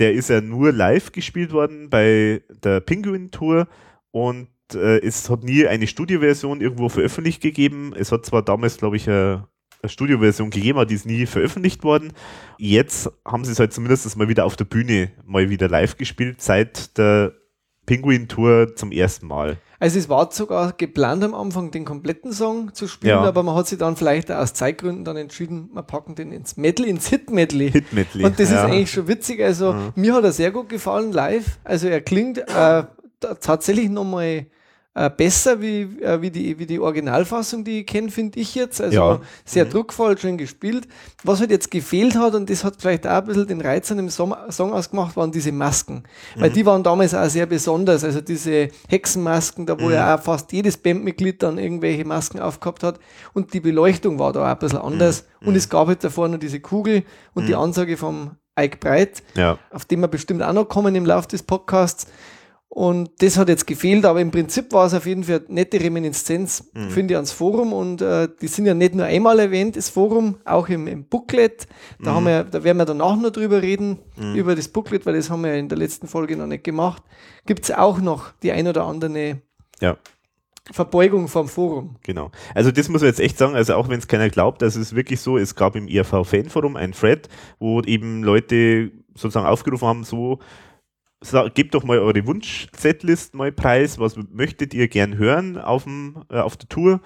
der 0.00 0.12
ist 0.12 0.28
ja 0.28 0.40
nur 0.40 0.72
live 0.72 1.12
gespielt 1.12 1.52
worden 1.52 1.88
bei 1.88 2.42
der 2.64 2.80
Penguin 2.80 3.30
Tour 3.30 3.68
und 4.10 4.48
äh, 4.74 4.98
es 5.04 5.28
hat 5.30 5.44
nie 5.44 5.66
eine 5.66 5.86
Studioversion 5.86 6.60
irgendwo 6.60 6.88
veröffentlicht 6.88 7.42
gegeben. 7.42 7.92
Es 7.96 8.12
hat 8.12 8.26
zwar 8.26 8.42
damals, 8.42 8.76
glaube 8.78 8.96
ich, 8.96 9.08
eine, 9.08 9.46
eine 9.82 9.90
Studioversion 9.90 10.50
gegeben, 10.50 10.78
aber 10.78 10.86
die 10.86 10.94
ist 10.94 11.06
nie 11.06 11.26
veröffentlicht 11.26 11.84
worden. 11.84 12.12
Jetzt 12.58 13.10
haben 13.24 13.44
sie 13.44 13.52
es 13.52 13.58
halt 13.60 13.72
zumindest 13.72 14.16
mal 14.16 14.28
wieder 14.28 14.44
auf 14.44 14.56
der 14.56 14.64
Bühne 14.64 15.12
mal 15.24 15.48
wieder 15.50 15.68
live 15.68 15.96
gespielt, 15.96 16.40
seit 16.40 16.96
der 16.98 17.32
Penguin 17.86 18.26
Tour 18.26 18.74
zum 18.74 18.90
ersten 18.90 19.28
Mal. 19.28 19.58
also 19.78 19.96
es 19.96 20.08
war 20.08 20.32
sogar 20.32 20.72
geplant 20.72 21.22
am 21.22 21.34
Anfang, 21.34 21.70
den 21.70 21.84
kompletten 21.84 22.32
Song 22.32 22.74
zu 22.74 22.88
spielen, 22.88 23.10
Ja. 23.10 23.20
aber 23.20 23.44
man 23.44 23.54
hat 23.54 23.68
sich 23.68 23.78
dann 23.78 23.94
vielleicht 23.94 24.32
aus 24.32 24.54
Zeitgründen 24.54 25.04
dann 25.04 25.16
entschieden, 25.16 25.70
wir 25.72 25.84
packen 25.84 26.16
den 26.16 26.32
ins 26.32 26.56
Medley, 26.56 26.90
ins 26.90 27.06
Hit-Medley. 27.06 27.70
Hit 27.70 27.92
Medley. 27.92 28.24
Und 28.24 28.40
das 28.40 28.50
ja. 28.50 28.56
ist 28.64 28.64
eigentlich 28.72 28.90
schon 28.90 29.06
witzig. 29.06 29.40
Also 29.40 29.76
mir 29.94 30.14
hat 30.14 30.24
er 30.24 30.32
sehr 30.32 30.50
gut 30.50 30.68
gefallen 30.68 31.12
live. 31.12 31.60
Also 31.62 31.86
er 31.86 32.00
klingt 32.00 32.38
äh, 32.38 32.44
ta- 32.48 32.88
tatsächlich 33.40 33.88
nochmal 33.88 34.46
äh, 34.98 35.10
besser 35.10 35.60
wie, 35.60 35.82
äh, 36.00 36.22
wie, 36.22 36.30
die, 36.30 36.58
wie 36.58 36.64
die 36.64 36.80
Originalfassung, 36.80 37.64
die 37.64 37.80
ich 37.80 37.86
kenne, 37.86 38.10
finde 38.10 38.40
ich 38.40 38.54
jetzt. 38.54 38.80
Also 38.80 38.96
Ja. 38.96 39.20
sehr 39.44 39.66
Mhm. 39.66 39.70
druckvoll, 39.70 40.16
schön 40.16 40.38
gespielt. 40.38 40.88
Was 41.22 41.40
halt 41.40 41.50
jetzt 41.50 41.70
gefehlt 41.70 42.16
hat, 42.16 42.34
und 42.34 42.48
das 42.48 42.64
hat 42.64 42.76
vielleicht 42.80 43.06
auch 43.06 43.10
ein 43.18 43.26
bisschen 43.26 43.46
den 43.46 43.60
Reiz 43.60 43.90
an 43.90 43.98
dem 43.98 44.08
Song, 44.08 44.32
ausgemacht, 44.32 45.14
waren 45.14 45.30
diese 45.30 45.52
Masken. 45.52 46.04
Weil 46.36 46.48
die 46.48 46.64
waren 46.64 46.82
damals 46.82 47.14
auch 47.14 47.28
sehr 47.28 47.44
besonders. 47.44 48.04
Also 48.04 48.22
diese 48.22 48.70
Hexenmasken, 48.88 49.66
da 49.66 49.78
wo 49.78 49.90
ja 49.90 50.14
auch 50.16 50.22
fast 50.22 50.50
jedes 50.52 50.78
Bandmitglied 50.78 51.42
dann 51.42 51.58
irgendwelche 51.58 52.06
Masken 52.06 52.40
aufgehabt 52.40 52.82
hat. 52.82 52.98
Und 53.34 53.52
die 53.52 53.60
Beleuchtung 53.60 54.18
war 54.18 54.32
da 54.32 54.44
auch 54.44 54.46
ein 54.54 54.58
bisschen 54.58 54.78
anders. 54.78 55.26
Und 55.44 55.54
es 55.56 55.68
gab 55.68 55.88
halt 55.88 56.02
davor 56.02 56.28
noch 56.28 56.38
diese 56.38 56.60
Kugel 56.60 57.02
und 57.34 57.46
die 57.48 57.54
Ansage 57.54 57.98
vom 57.98 58.30
Ike 58.58 58.78
Breit 58.80 59.22
Ja. 59.34 59.58
auf 59.70 59.84
den 59.84 60.00
wir 60.00 60.08
bestimmt 60.08 60.42
auch 60.42 60.54
noch 60.54 60.64
kommen 60.64 60.94
im 60.94 61.04
Laufe 61.04 61.28
des 61.28 61.42
Podcasts. 61.42 62.06
Und 62.68 63.10
das 63.22 63.38
hat 63.38 63.48
jetzt 63.48 63.66
gefehlt, 63.66 64.04
aber 64.04 64.20
im 64.20 64.30
Prinzip 64.30 64.72
war 64.72 64.86
es 64.86 64.92
auf 64.92 65.06
jeden 65.06 65.24
Fall 65.24 65.42
eine 65.46 65.54
nette 65.54 65.80
Reminiszenz, 65.80 66.70
finde 66.90 67.14
ich, 67.14 67.16
ans 67.16 67.32
Forum. 67.32 67.72
Und 67.72 68.02
äh, 68.02 68.28
die 68.40 68.48
sind 68.48 68.66
ja 68.66 68.74
nicht 68.74 68.94
nur 68.94 69.06
einmal 69.06 69.38
erwähnt, 69.38 69.76
das 69.76 69.88
Forum, 69.88 70.36
auch 70.44 70.68
im, 70.68 70.86
im 70.86 71.04
Booklet. 71.04 71.66
Da, 72.02 72.12
haben 72.12 72.26
wir, 72.26 72.44
da 72.44 72.64
werden 72.64 72.76
wir 72.76 72.84
danach 72.84 73.16
noch 73.16 73.30
drüber 73.30 73.62
reden, 73.62 73.98
über 74.34 74.54
das 74.54 74.68
Booklet, 74.68 75.06
weil 75.06 75.14
das 75.14 75.30
haben 75.30 75.42
wir 75.42 75.54
in 75.54 75.68
der 75.70 75.78
letzten 75.78 76.06
Folge 76.06 76.36
noch 76.36 76.46
nicht 76.46 76.64
gemacht. 76.64 77.02
Gibt 77.46 77.64
es 77.64 77.70
auch 77.70 77.98
noch 77.98 78.32
die 78.42 78.52
ein 78.52 78.68
oder 78.68 78.84
andere 78.84 79.40
Ja. 79.80 79.96
Verbeugung 80.72 81.28
vom 81.28 81.48
Forum. 81.48 81.96
Genau. 82.02 82.30
Also 82.54 82.72
das 82.72 82.88
muss 82.88 83.00
man 83.00 83.08
jetzt 83.08 83.20
echt 83.20 83.38
sagen, 83.38 83.54
also 83.54 83.74
auch 83.74 83.88
wenn 83.88 84.00
es 84.00 84.08
keiner 84.08 84.28
glaubt, 84.28 84.62
das 84.62 84.74
ist 84.74 84.96
wirklich 84.96 85.20
so, 85.20 85.38
es 85.38 85.54
gab 85.54 85.76
im 85.76 85.86
IRV-Fanforum 85.86 86.76
ein 86.76 86.92
Thread, 86.92 87.28
wo 87.60 87.80
eben 87.82 88.24
Leute 88.24 88.90
sozusagen 89.14 89.46
aufgerufen 89.46 89.86
haben, 89.86 90.04
so, 90.04 90.40
gebt 91.54 91.74
doch 91.74 91.84
mal 91.84 91.98
eure 91.98 92.26
Wunsch-Setlist 92.26 93.34
mal 93.34 93.52
preis, 93.52 93.98
was 93.98 94.16
möchtet 94.32 94.74
ihr 94.74 94.88
gern 94.88 95.16
hören 95.16 95.56
auf, 95.58 95.84
dem, 95.84 96.24
äh, 96.30 96.38
auf 96.38 96.56
der 96.56 96.68
Tour? 96.68 97.00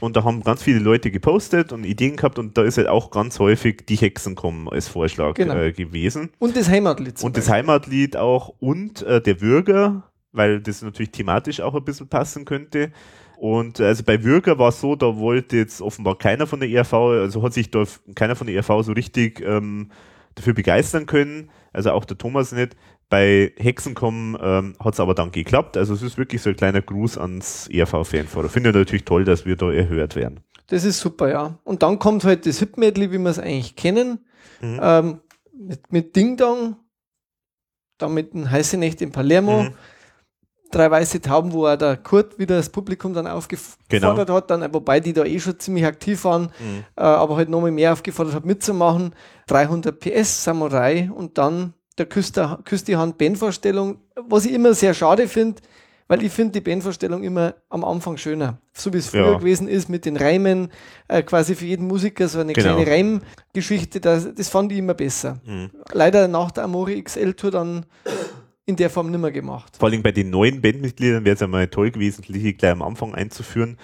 Und 0.00 0.16
da 0.16 0.24
haben 0.24 0.42
ganz 0.42 0.64
viele 0.64 0.80
Leute 0.80 1.12
gepostet 1.12 1.72
und 1.72 1.84
Ideen 1.84 2.16
gehabt 2.16 2.38
und 2.40 2.58
da 2.58 2.64
ist 2.64 2.76
halt 2.76 2.88
auch 2.88 3.12
ganz 3.12 3.38
häufig 3.38 3.86
die 3.86 3.94
Hexen 3.94 4.34
kommen 4.34 4.68
als 4.68 4.88
Vorschlag 4.88 5.34
Genau. 5.34 5.54
äh, 5.54 5.72
gewesen. 5.72 6.30
Und 6.40 6.56
das 6.56 6.68
Heimatlied. 6.68 7.22
Und 7.22 7.36
das. 7.36 7.48
Heimatlied 7.48 8.16
auch 8.16 8.52
und 8.58 9.02
äh, 9.02 9.20
der 9.22 9.40
Würger, 9.40 10.02
weil 10.32 10.60
das 10.60 10.82
natürlich 10.82 11.12
thematisch 11.12 11.60
auch 11.60 11.74
ein 11.76 11.84
bisschen 11.84 12.08
passen 12.08 12.44
könnte. 12.44 12.90
Und 13.36 13.78
äh, 13.78 13.84
also 13.84 14.02
bei 14.02 14.24
Würger 14.24 14.58
war 14.58 14.70
es 14.70 14.80
so, 14.80 14.96
da 14.96 15.16
wollte 15.18 15.56
jetzt 15.56 15.80
offenbar 15.80 16.18
keiner 16.18 16.48
von 16.48 16.58
der 16.58 16.68
ERV, 16.68 16.94
also 16.94 17.42
hat 17.44 17.52
sich 17.54 17.70
da 17.70 17.84
keiner 18.16 18.34
von 18.34 18.48
der 18.48 18.56
ERV 18.56 18.82
so 18.84 18.92
richtig 18.92 19.40
ähm, 19.40 19.90
dafür 20.34 20.54
begeistern 20.54 21.06
können, 21.06 21.50
also 21.72 21.92
auch 21.92 22.04
der 22.04 22.18
Thomas 22.18 22.50
nicht. 22.50 22.74
Bei 23.12 23.52
Hexenkommen 23.58 24.38
ähm, 24.40 24.74
hat 24.82 24.94
es 24.94 25.00
aber 25.00 25.14
dann 25.14 25.32
geklappt. 25.32 25.76
Also 25.76 25.92
es 25.92 26.00
ist 26.00 26.16
wirklich 26.16 26.40
so 26.40 26.48
ein 26.48 26.56
kleiner 26.56 26.80
Gruß 26.80 27.18
ans 27.18 27.68
ERV-Fanforum. 27.68 28.48
Finde 28.48 28.70
ich 28.70 28.74
natürlich 28.74 29.04
toll, 29.04 29.24
dass 29.26 29.44
wir 29.44 29.54
da 29.56 29.70
erhört 29.70 30.16
werden. 30.16 30.40
Das 30.68 30.82
ist 30.84 30.98
super, 30.98 31.28
ja. 31.30 31.58
Und 31.64 31.82
dann 31.82 31.98
kommt 31.98 32.24
halt 32.24 32.46
das 32.46 32.58
Hip-Medley, 32.60 33.12
wie 33.12 33.18
wir 33.18 33.28
es 33.28 33.38
eigentlich 33.38 33.76
kennen, 33.76 34.24
Mhm. 34.62 34.80
ähm, 34.82 35.20
mit, 35.52 35.92
mit 35.92 36.16
Ding 36.16 36.38
Dong, 36.38 36.76
dann 37.98 38.14
mit 38.14 38.32
den 38.32 38.50
Heiße 38.50 38.78
Nächte 38.78 39.04
in 39.04 39.12
Palermo, 39.12 39.64
Mhm. 39.64 39.74
drei 40.70 40.90
weiße 40.90 41.20
Tauben, 41.20 41.52
wo 41.52 41.66
er 41.66 41.76
der 41.76 41.98
Kurt 41.98 42.38
wieder 42.38 42.56
das 42.56 42.70
Publikum 42.70 43.12
dann 43.12 43.26
aufgefordert 43.26 43.78
Genau. 43.90 44.16
hat, 44.34 44.50
dann, 44.50 44.72
wobei 44.72 45.00
die 45.00 45.12
da 45.12 45.24
eh 45.26 45.38
schon 45.38 45.58
ziemlich 45.60 45.84
aktiv 45.84 46.24
waren, 46.24 46.44
Mhm. 46.44 46.84
äh, 46.96 47.02
aber 47.02 47.36
halt 47.36 47.50
nochmal 47.50 47.72
mehr 47.72 47.92
aufgefordert 47.92 48.34
hat 48.34 48.46
mitzumachen. 48.46 49.14
300 49.48 50.00
PS 50.00 50.44
Samurai 50.44 51.10
und 51.14 51.36
dann 51.36 51.74
der 51.96 52.06
Küss, 52.06 52.32
der, 52.32 52.58
Küss 52.64 52.84
die 52.84 52.96
Hand 52.96 53.18
Bandvorstellung, 53.18 53.98
was 54.16 54.44
ich 54.46 54.52
immer 54.52 54.74
sehr 54.74 54.94
schade 54.94 55.28
finde, 55.28 55.60
weil 56.08 56.22
ich 56.24 56.32
finde 56.32 56.52
die 56.52 56.60
Bandvorstellung 56.60 57.22
immer 57.22 57.54
am 57.70 57.84
Anfang 57.84 58.16
schöner. 58.16 58.58
So 58.72 58.92
wie 58.92 58.98
es 58.98 59.08
früher 59.08 59.32
Ja. 59.32 59.38
gewesen 59.38 59.68
ist 59.68 59.88
mit 59.88 60.04
den 60.04 60.16
Reimen, 60.16 60.70
äh, 61.08 61.22
quasi 61.22 61.54
für 61.54 61.64
jeden 61.64 61.86
Musiker 61.86 62.28
so 62.28 62.40
eine 62.40 62.52
Genau. 62.52 62.74
kleine 62.76 62.90
Reimgeschichte, 62.90 64.00
das, 64.00 64.34
das 64.34 64.48
fand 64.48 64.72
ich 64.72 64.78
immer 64.78 64.94
besser. 64.94 65.40
Mhm. 65.44 65.70
Leider 65.92 66.28
nach 66.28 66.50
der 66.50 66.64
Amore 66.64 67.00
XL 67.02 67.34
Tour 67.34 67.50
dann 67.50 67.86
in 68.66 68.76
der 68.76 68.90
Form 68.90 69.10
nimmer 69.10 69.30
gemacht. 69.30 69.76
Vor 69.78 69.88
allem 69.88 70.02
bei 70.02 70.12
den 70.12 70.30
neuen 70.30 70.60
Bandmitgliedern 70.60 71.24
wäre 71.24 71.34
es 71.34 71.40
ja 71.40 71.46
mal 71.46 71.66
toll 71.68 71.90
gewesen, 71.90 72.24
die 72.28 72.56
gleich 72.56 72.72
am 72.72 72.82
Anfang 72.82 73.14
einzuführen. 73.14 73.76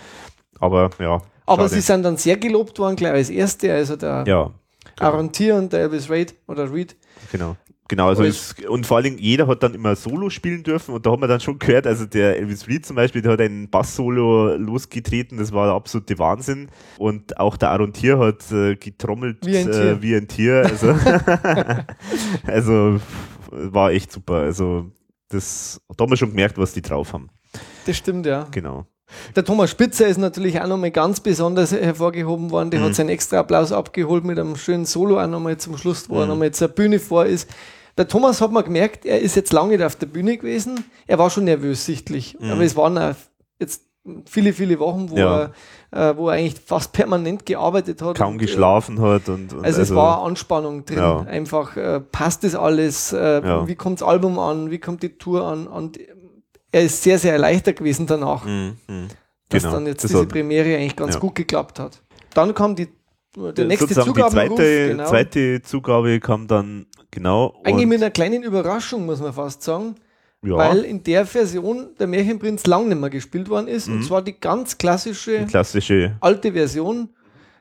Aber 0.60 0.90
ja. 0.98 1.22
Aber 1.46 1.62
schade. 1.62 1.74
sie 1.74 1.80
sind 1.80 2.02
dann 2.02 2.16
sehr 2.16 2.36
gelobt 2.36 2.78
worden, 2.78 2.96
gleich 2.96 3.12
als 3.12 3.30
erste, 3.30 3.72
also 3.72 3.96
der 3.96 4.24
Ja, 4.26 4.52
Aaron 5.00 5.32
Tier 5.32 5.54
und 5.56 5.72
der 5.72 5.80
Elvis 5.80 6.10
Reid 6.10 6.34
oder 6.46 6.70
Reed. 6.72 6.94
genau. 7.32 7.56
Genau, 7.90 8.08
also 8.08 8.22
es, 8.22 8.54
und 8.68 8.86
vor 8.86 8.98
allem 8.98 9.16
jeder 9.16 9.46
hat 9.46 9.62
dann 9.62 9.72
immer 9.74 9.96
Solo 9.96 10.28
spielen 10.28 10.62
dürfen 10.62 10.94
und 10.94 11.06
da 11.06 11.10
haben 11.10 11.22
wir 11.22 11.26
dann 11.26 11.40
schon 11.40 11.58
gehört, 11.58 11.86
also 11.86 12.04
der 12.04 12.36
Elvis 12.36 12.68
Reed 12.68 12.84
zum 12.84 12.96
Beispiel, 12.96 13.22
der 13.22 13.32
hat 13.32 13.40
ein 13.40 13.70
Bass-Solo 13.70 14.56
losgetreten, 14.56 15.38
das 15.38 15.52
war 15.52 15.66
der 15.68 15.74
absolute 15.74 16.18
Wahnsinn 16.18 16.68
und 16.98 17.40
auch 17.40 17.56
der 17.56 17.70
Aaron 17.70 17.94
Tier 17.94 18.18
hat 18.18 18.52
äh, 18.52 18.76
getrommelt 18.76 19.38
Wie 19.46 19.56
ein 19.56 19.68
äh, 19.68 19.72
Tier. 19.72 20.02
wie 20.02 20.14
ein 20.16 20.28
Tier, 20.28 20.66
also, 20.66 20.94
also 22.46 23.00
war 23.50 23.90
echt 23.92 24.12
super, 24.12 24.34
also 24.34 24.86
das, 25.30 25.80
da 25.96 26.02
haben 26.04 26.10
wir 26.10 26.16
schon 26.16 26.30
gemerkt, 26.30 26.58
was 26.58 26.72
die 26.72 26.82
drauf 26.82 27.12
haben, 27.12 27.30
Das 27.86 27.96
stimmt, 27.96 28.26
ja. 28.26 28.46
genau. 28.50 28.86
Der 29.34 29.42
Thomas 29.42 29.70
Spitzer 29.70 30.06
ist 30.06 30.18
natürlich 30.18 30.60
auch 30.60 30.66
nochmal 30.66 30.90
ganz 30.90 31.20
besonders 31.20 31.72
hervorgehoben 31.72 32.50
worden. 32.50 32.70
Der 32.70 32.80
Mhm. 32.80 32.84
hat 32.84 32.94
seinen 32.94 33.08
extra 33.08 33.38
Applaus 33.38 33.72
abgeholt 33.72 34.22
mit 34.22 34.38
einem 34.38 34.54
schönen 34.56 34.84
Solo 34.84 35.18
auch 35.18 35.26
nochmal 35.26 35.56
zum 35.56 35.78
Schluss, 35.78 36.10
wo 36.10 36.16
er 36.18 36.24
Mhm. 36.26 36.28
nochmal 36.32 36.50
zur 36.50 36.68
Bühne 36.68 36.98
vor 36.98 37.24
ist. 37.24 37.48
Der 37.98 38.08
Thomas 38.08 38.40
hat 38.40 38.52
man 38.52 38.64
gemerkt, 38.64 39.04
er 39.04 39.20
ist 39.20 39.34
jetzt 39.36 39.52
lange 39.52 39.76
nicht 39.76 39.84
auf 39.84 39.96
der 39.96 40.06
Bühne 40.06 40.36
gewesen. 40.38 40.84
Er 41.06 41.18
war 41.18 41.28
schon 41.30 41.44
nervös 41.44 41.84
sichtlich. 41.84 42.38
Mhm. 42.40 42.52
Aber 42.52 42.62
es 42.62 42.76
waren 42.76 43.14
jetzt 43.60 43.82
viele, 44.26 44.52
viele 44.52 44.78
Wochen, 44.78 45.10
wo, 45.10 45.16
Ja. 45.16 45.50
er, 45.90 46.10
äh, 46.12 46.16
wo 46.16 46.28
er 46.28 46.36
eigentlich 46.36 46.60
fast 46.64 46.92
permanent 46.92 47.44
gearbeitet 47.44 48.00
hat. 48.00 48.16
Kaum 48.16 48.34
und, 48.34 48.40
äh, 48.42 48.46
geschlafen 48.46 49.00
hat 49.00 49.28
und, 49.28 49.52
und 49.52 49.64
Also, 49.64 49.82
es 49.82 49.94
war 49.94 50.22
Anspannung 50.22 50.84
drin. 50.86 50.98
Ja. 50.98 51.20
Einfach 51.22 51.76
äh, 51.76 52.00
passt 52.00 52.44
das 52.44 52.54
alles, 52.54 53.12
äh, 53.12 53.42
Ja. 53.44 53.66
wie 53.68 53.74
kommt 53.74 54.00
das 54.00 54.08
Album 54.08 54.38
an, 54.38 54.70
wie 54.70 54.78
kommt 54.78 55.02
die 55.02 55.10
Tour 55.18 55.44
an 55.44 55.66
und 55.66 55.98
er 56.70 56.82
ist 56.82 57.02
sehr, 57.02 57.18
sehr 57.18 57.32
erleichtert 57.32 57.76
gewesen 57.78 58.06
danach 58.06 58.44
Mhm, 58.44 58.76
mhm. 58.88 59.08
dass 59.48 59.62
Genau. 59.64 59.74
dann 59.74 59.86
jetzt 59.86 60.04
Das 60.04 60.10
diese 60.12 60.26
Premiere 60.26 60.76
eigentlich 60.76 60.96
ganz 60.96 61.18
gut 61.18 61.34
geklappt 61.34 61.78
hat. 61.80 62.00
Dann 62.34 62.54
kam 62.54 62.76
die, 62.76 62.88
der 63.36 63.64
nächste 63.64 63.88
sozusagen 63.92 64.14
die 64.14 64.30
zweite, 64.30 64.88
genau. 64.88 65.06
zweite 65.06 65.62
Zugabe 65.62 66.20
kam 66.20 66.46
dann 66.46 66.86
genau. 67.10 67.60
Eigentlich 67.64 67.84
und- 67.84 67.88
mit 67.90 68.02
einer 68.02 68.10
kleinen 68.10 68.42
Überraschung, 68.42 69.06
muss 69.06 69.20
man 69.20 69.32
fast 69.32 69.62
sagen, 69.62 69.94
ja, 70.42 70.56
weil 70.56 70.82
in 70.84 71.02
der 71.02 71.26
Version 71.26 71.88
der 71.98 72.06
Märchenprinz 72.06 72.66
lang 72.66 72.88
nicht 72.88 73.00
mehr 73.00 73.10
gespielt 73.10 73.48
worden 73.48 73.68
ist, 73.68 73.88
und 73.88 73.98
Mhm. 73.98 74.02
zwar 74.02 74.22
die 74.22 74.38
ganz 74.38 74.78
klassische 74.78 75.40
die 75.40 75.46
klassische. 75.46 76.16
alte 76.20 76.52
Version. 76.52 77.08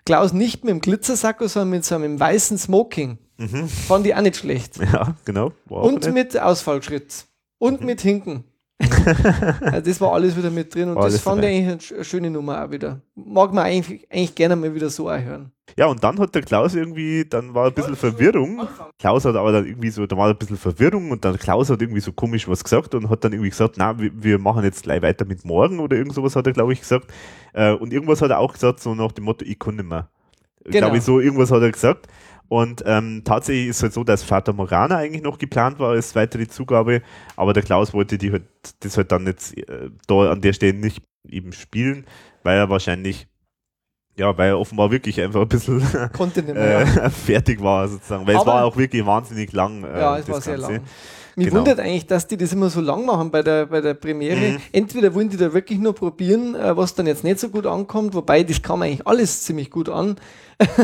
Klaus 0.06 0.32
nicht 0.32 0.64
mit 0.64 0.72
dem 0.72 0.80
Glitzersacko, 0.80 1.48
sondern 1.48 1.72
mit 1.72 1.86
so 1.86 1.96
einem 1.96 2.18
weißen 2.20 2.58
Smoking. 2.58 3.18
Mhm. 3.38 3.68
Fand 3.68 4.08
ich 4.08 4.16
auch 4.16 4.22
nicht 4.22 4.38
schlecht. 4.38 4.78
Ja, 4.78 5.16
genau. 5.26 5.52
Und 5.68 6.06
nett. 6.06 6.14
mit 6.14 6.40
Ausfallschritt. 6.40 7.26
Und 7.58 7.82
Mhm. 7.82 7.86
mit 7.88 8.02
Hinken. 8.02 8.44
Also 8.80 9.82
das 9.82 10.02
war 10.02 10.14
alles 10.14 10.38
wieder 10.38 10.52
mit 10.52 10.74
drin 10.74 10.90
und 10.90 10.96
War 10.96 11.04
das 11.04 11.14
alles 11.14 11.22
fand 11.22 11.38
dabei. 11.44 11.52
ich 11.60 11.68
eigentlich 11.68 11.94
eine 11.94 12.02
sch- 12.02 12.04
schöne 12.04 12.30
Nummer 12.30 12.64
auch 12.64 12.72
wieder. 12.72 13.02
Mag 13.16 13.54
man 13.54 13.66
eigentlich, 13.66 14.08
eigentlich 14.12 14.36
gerne 14.36 14.56
mal 14.56 14.74
wieder 14.74 14.90
so 14.90 15.10
auch 15.10 15.18
hören. 15.20 15.52
Ja, 15.78 15.88
und 15.88 16.04
dann 16.04 16.18
hat 16.20 16.34
der 16.36 16.44
Klaus 16.44 16.76
irgendwie, 16.76 17.26
dann 17.28 17.54
war 17.54 17.68
ein 17.68 17.74
bisschen 17.74 17.96
Verwirrung. 17.96 18.68
Klaus 19.00 19.26
hat 19.26 19.36
aber 19.36 19.52
dann 19.52 19.66
irgendwie 19.66 19.90
so, 19.90 20.06
da 20.06 20.16
war 20.16 20.30
ein 20.30 20.38
bisschen 20.38 20.58
Verwirrung 20.58 21.12
und 21.12 21.26
dann 21.26 21.38
Klaus 21.38 21.70
hat 21.70 21.82
irgendwie 21.82 22.00
so 22.02 22.12
komisch 22.12 22.48
was 22.48 22.64
gesagt 22.64 22.96
und 22.96 23.10
hat 23.10 23.24
dann 23.24 23.34
irgendwie 23.34 23.50
gesagt, 23.50 23.76
na, 23.78 23.98
wir, 24.00 24.12
wir 24.14 24.40
machen 24.40 24.64
jetzt 24.64 24.84
gleich 24.84 25.02
weiter 25.02 25.26
mit 25.26 25.44
morgen 25.44 25.80
oder 25.80 25.98
irgend 25.98 26.14
sowas 26.14 26.36
hat 26.36 26.48
er, 26.48 26.54
glaube 26.54 26.74
ich, 26.74 26.80
gesagt. 26.82 27.08
Äh, 27.54 27.74
und 27.74 27.92
irgendwas 27.92 28.22
hat 28.22 28.30
er 28.32 28.40
auch 28.40 28.54
gesagt, 28.54 28.80
so 28.80 28.96
nach 28.96 29.12
dem 29.12 29.26
Motto, 29.26 29.44
ich 29.46 29.60
kann 29.60 29.76
nicht 29.76 29.90
mehr. 29.90 30.10
Genau. 30.64 30.80
Glaube 30.80 30.98
ich, 30.98 31.04
so 31.04 31.20
irgendwas 31.20 31.50
hat 31.52 31.62
er 31.62 31.72
gesagt. 31.72 32.08
Und 32.50 32.82
ähm, 32.86 33.24
tatsächlich 33.26 33.68
ist 33.68 33.78
es 33.78 33.84
halt 33.84 33.94
so, 33.94 34.04
dass 34.04 34.24
Vater 34.24 34.54
Morgana 34.54 34.98
eigentlich 34.98 35.22
noch 35.24 35.38
geplant 35.38 35.80
war 35.80 35.90
als 35.92 36.16
weitere 36.16 36.48
Zugabe, 36.48 37.02
aber 37.36 37.52
der 37.54 37.64
Klaus 37.64 37.94
wollte 37.94 38.18
die 38.18 38.32
halt, 38.32 38.44
das 38.80 38.96
halt 38.98 39.12
dann 39.12 39.26
jetzt 39.26 39.58
äh, 39.58 39.90
da 40.08 40.32
an 40.32 40.42
der 40.42 40.54
Stelle 40.54 40.74
nicht 40.74 41.04
eben 41.28 41.52
spielen, 41.52 42.06
weil 42.44 42.58
er 42.58 42.70
wahrscheinlich, 42.70 43.28
ja, 44.16 44.38
weil 44.38 44.50
er 44.52 44.60
offenbar 44.60 44.92
wirklich 44.92 45.20
einfach 45.22 45.42
ein 45.42 45.48
bisschen 45.50 45.78
mehr. 46.54 46.82
äh, 46.82 47.10
fertig 47.10 47.62
war 47.62 47.88
sozusagen, 47.90 48.26
weil 48.26 48.36
es 48.36 48.42
Aber- 48.42 48.52
war 48.54 48.66
auch 48.66 48.78
wirklich 48.78 49.06
wahnsinnig 49.06 49.52
lang. 49.52 49.84
Äh, 49.84 50.00
Ja, 50.00 50.18
es 50.18 50.30
war 50.30 50.40
sehr 50.40 50.56
Ganze. 50.58 50.72
lang. 50.74 50.82
Mich 51.38 51.50
Genau. 51.50 51.60
wundert 51.60 51.80
eigentlich, 51.80 52.08
dass 52.08 52.26
die 52.26 52.36
das 52.36 52.52
immer 52.52 52.72
so 52.72 52.82
lang 52.82 53.06
machen 53.06 53.30
bei 53.30 53.44
der, 53.44 53.68
bei 53.68 53.80
der 53.80 53.94
Premiere. 53.94 54.54
Mhm. 54.54 54.58
Entweder 54.72 55.14
wollen 55.14 55.30
die 55.30 55.38
da 55.38 55.54
wirklich 55.54 55.78
nur 55.78 55.94
probieren, 55.94 56.56
äh, 56.56 56.76
was 56.76 56.96
dann 56.96 57.06
jetzt 57.06 57.24
nicht 57.24 57.40
so 57.40 57.50
gut 57.50 57.68
ankommt, 57.68 58.16
wobei 58.16 58.42
das 58.42 58.60
kam 58.64 58.82
eigentlich 58.82 59.06
alles 59.06 59.44
ziemlich 59.44 59.70
gut 59.70 59.88
an. 59.88 60.16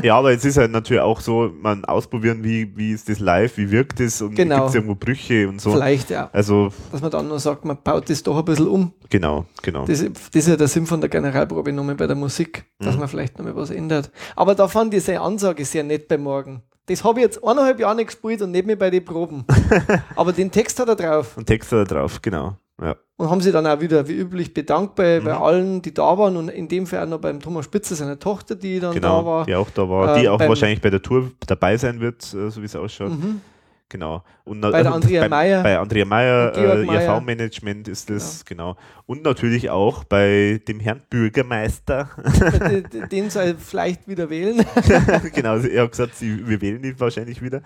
Ja, 0.04 0.18
aber 0.20 0.32
es 0.32 0.46
ist 0.46 0.58
halt 0.58 0.70
natürlich 0.72 1.02
auch 1.02 1.20
so, 1.22 1.50
man 1.60 1.84
ausprobieren, 1.86 2.44
wie, 2.44 2.72
wie 2.78 2.92
ist 2.92 3.10
das 3.10 3.18
live, 3.20 3.58
wie 3.58 3.72
wirkt 3.72 4.00
es 4.00 4.22
und 4.22 4.36
Genau. 4.36 4.58
gibt 4.58 4.70
es 4.70 4.76
irgendwo 4.76 4.94
Brüche 4.94 5.50
und 5.50 5.60
so. 5.60 5.72
Vielleicht 5.72 6.12
ja, 6.12 6.30
Also, 6.32 6.70
dass 6.92 7.02
man 7.02 7.10
dann 7.10 7.28
nur 7.28 7.40
sagt, 7.40 7.66
man 7.66 7.78
baut 7.84 8.08
das 8.08 8.22
doch 8.22 8.38
ein 8.38 8.46
bisschen 8.46 8.68
um. 8.68 8.94
genau, 9.10 9.46
genau. 9.64 9.86
Das, 9.88 10.02
das 10.04 10.12
ist 10.36 10.48
ja 10.48 10.56
der 10.56 10.68
Sinn 10.68 10.86
von 10.86 11.02
der 11.02 11.10
Generalprobe 11.10 11.74
nochmal 11.74 11.96
bei 11.96 12.06
der 12.06 12.16
Musik, 12.16 12.66
dass 12.78 12.94
Mhm. 12.94 13.00
man 13.00 13.08
vielleicht 13.10 13.40
nochmal 13.40 13.56
was 13.56 13.72
ändert. 13.72 14.12
Aber 14.36 14.54
da 14.54 14.68
fand 14.68 14.94
ich 14.94 15.04
seine 15.04 15.22
Ansage 15.22 15.66
sehr 15.66 15.84
nett 15.84 16.08
bei 16.08 16.20
Morgen. 16.20 16.62
Das 16.86 17.04
habe 17.04 17.20
ich 17.20 17.26
jetzt 17.26 17.44
eineinhalb 17.44 17.80
Jahre 17.80 17.96
nicht 17.96 18.08
gespielt 18.08 18.42
und 18.42 18.52
nicht 18.52 18.66
mehr 18.66 18.76
bei 18.76 18.90
den 18.90 19.06
Proben. 19.06 19.46
Aber 20.16 20.34
den 20.34 20.52
Text 20.52 20.80
hat 20.80 20.90
er 20.90 20.96
drauf. 20.96 21.38
Und 21.38 21.46
Text 21.46 21.72
da 21.72 21.84
drauf, 21.84 22.22
genau. 22.22 22.58
Ja. 22.82 22.96
und 23.18 23.30
haben 23.30 23.40
sich 23.40 23.54
dann 23.54 23.68
auch 23.68 23.80
wieder 23.80 24.08
wie 24.08 24.14
üblich 24.14 24.52
bedankt 24.52 24.96
bei, 24.96 25.20
mhm. 25.20 25.26
bei 25.26 25.34
allen, 25.38 25.82
die 25.84 25.94
da 25.94 26.18
waren 26.18 26.36
und 26.36 26.50
in 26.50 26.68
dem 26.68 26.88
Fall 26.88 27.04
auch 27.04 27.10
noch 27.10 27.20
beim 27.20 27.40
Thomas 27.40 27.66
Spitzer, 27.66 27.96
seiner 27.96 28.18
Tochter, 28.18 28.56
die 28.56 28.80
dann 28.80 28.94
genau, 28.94 29.22
da 29.22 29.26
war. 29.26 29.46
Die 29.46 29.56
auch 29.56 29.70
da 29.70 29.88
war, 29.88 30.18
äh, 30.18 30.22
die 30.22 30.28
auch 30.28 30.40
wahrscheinlich 30.40 30.82
bei 30.82 30.90
der 30.90 31.02
Tour 31.02 31.32
dabei 31.46 31.78
sein 31.78 32.00
wird, 32.00 32.24
äh, 32.34 32.50
so 32.50 32.62
wie 32.62 32.66
es 32.66 32.76
ausschaut. 32.76 33.12
Mhm. 33.12 33.42
Genau. 33.94 34.24
Und 34.44 34.62
bei 34.62 34.82
der 34.82 34.92
Andrea 34.92 35.22
bei, 35.22 35.30
Meyer. 35.30 35.62
Bei 35.62 35.78
Andrea 35.78 36.04
Meyer, 36.04 36.58
äh, 36.58 36.84
ERV-Management 36.88 37.88
ist 37.88 38.10
das, 38.10 38.40
ja. 38.40 38.46
genau. 38.48 38.76
Und 39.06 39.22
natürlich 39.22 39.70
auch 39.70 40.04
bei 40.04 40.60
dem 40.68 40.80
Herrn 40.80 41.04
Bürgermeister. 41.12 42.10
Den, 42.92 43.08
den 43.12 43.30
soll 43.30 43.56
vielleicht 43.60 44.08
wieder 44.08 44.32
wählen. 44.32 44.66
genau, 45.36 45.58
er 45.58 45.84
hat 45.84 45.92
gesagt, 45.92 46.16
sie, 46.16 46.48
wir 46.48 46.60
wählen 46.60 46.84
ihn 46.84 47.00
wahrscheinlich 47.00 47.40
wieder. 47.44 47.62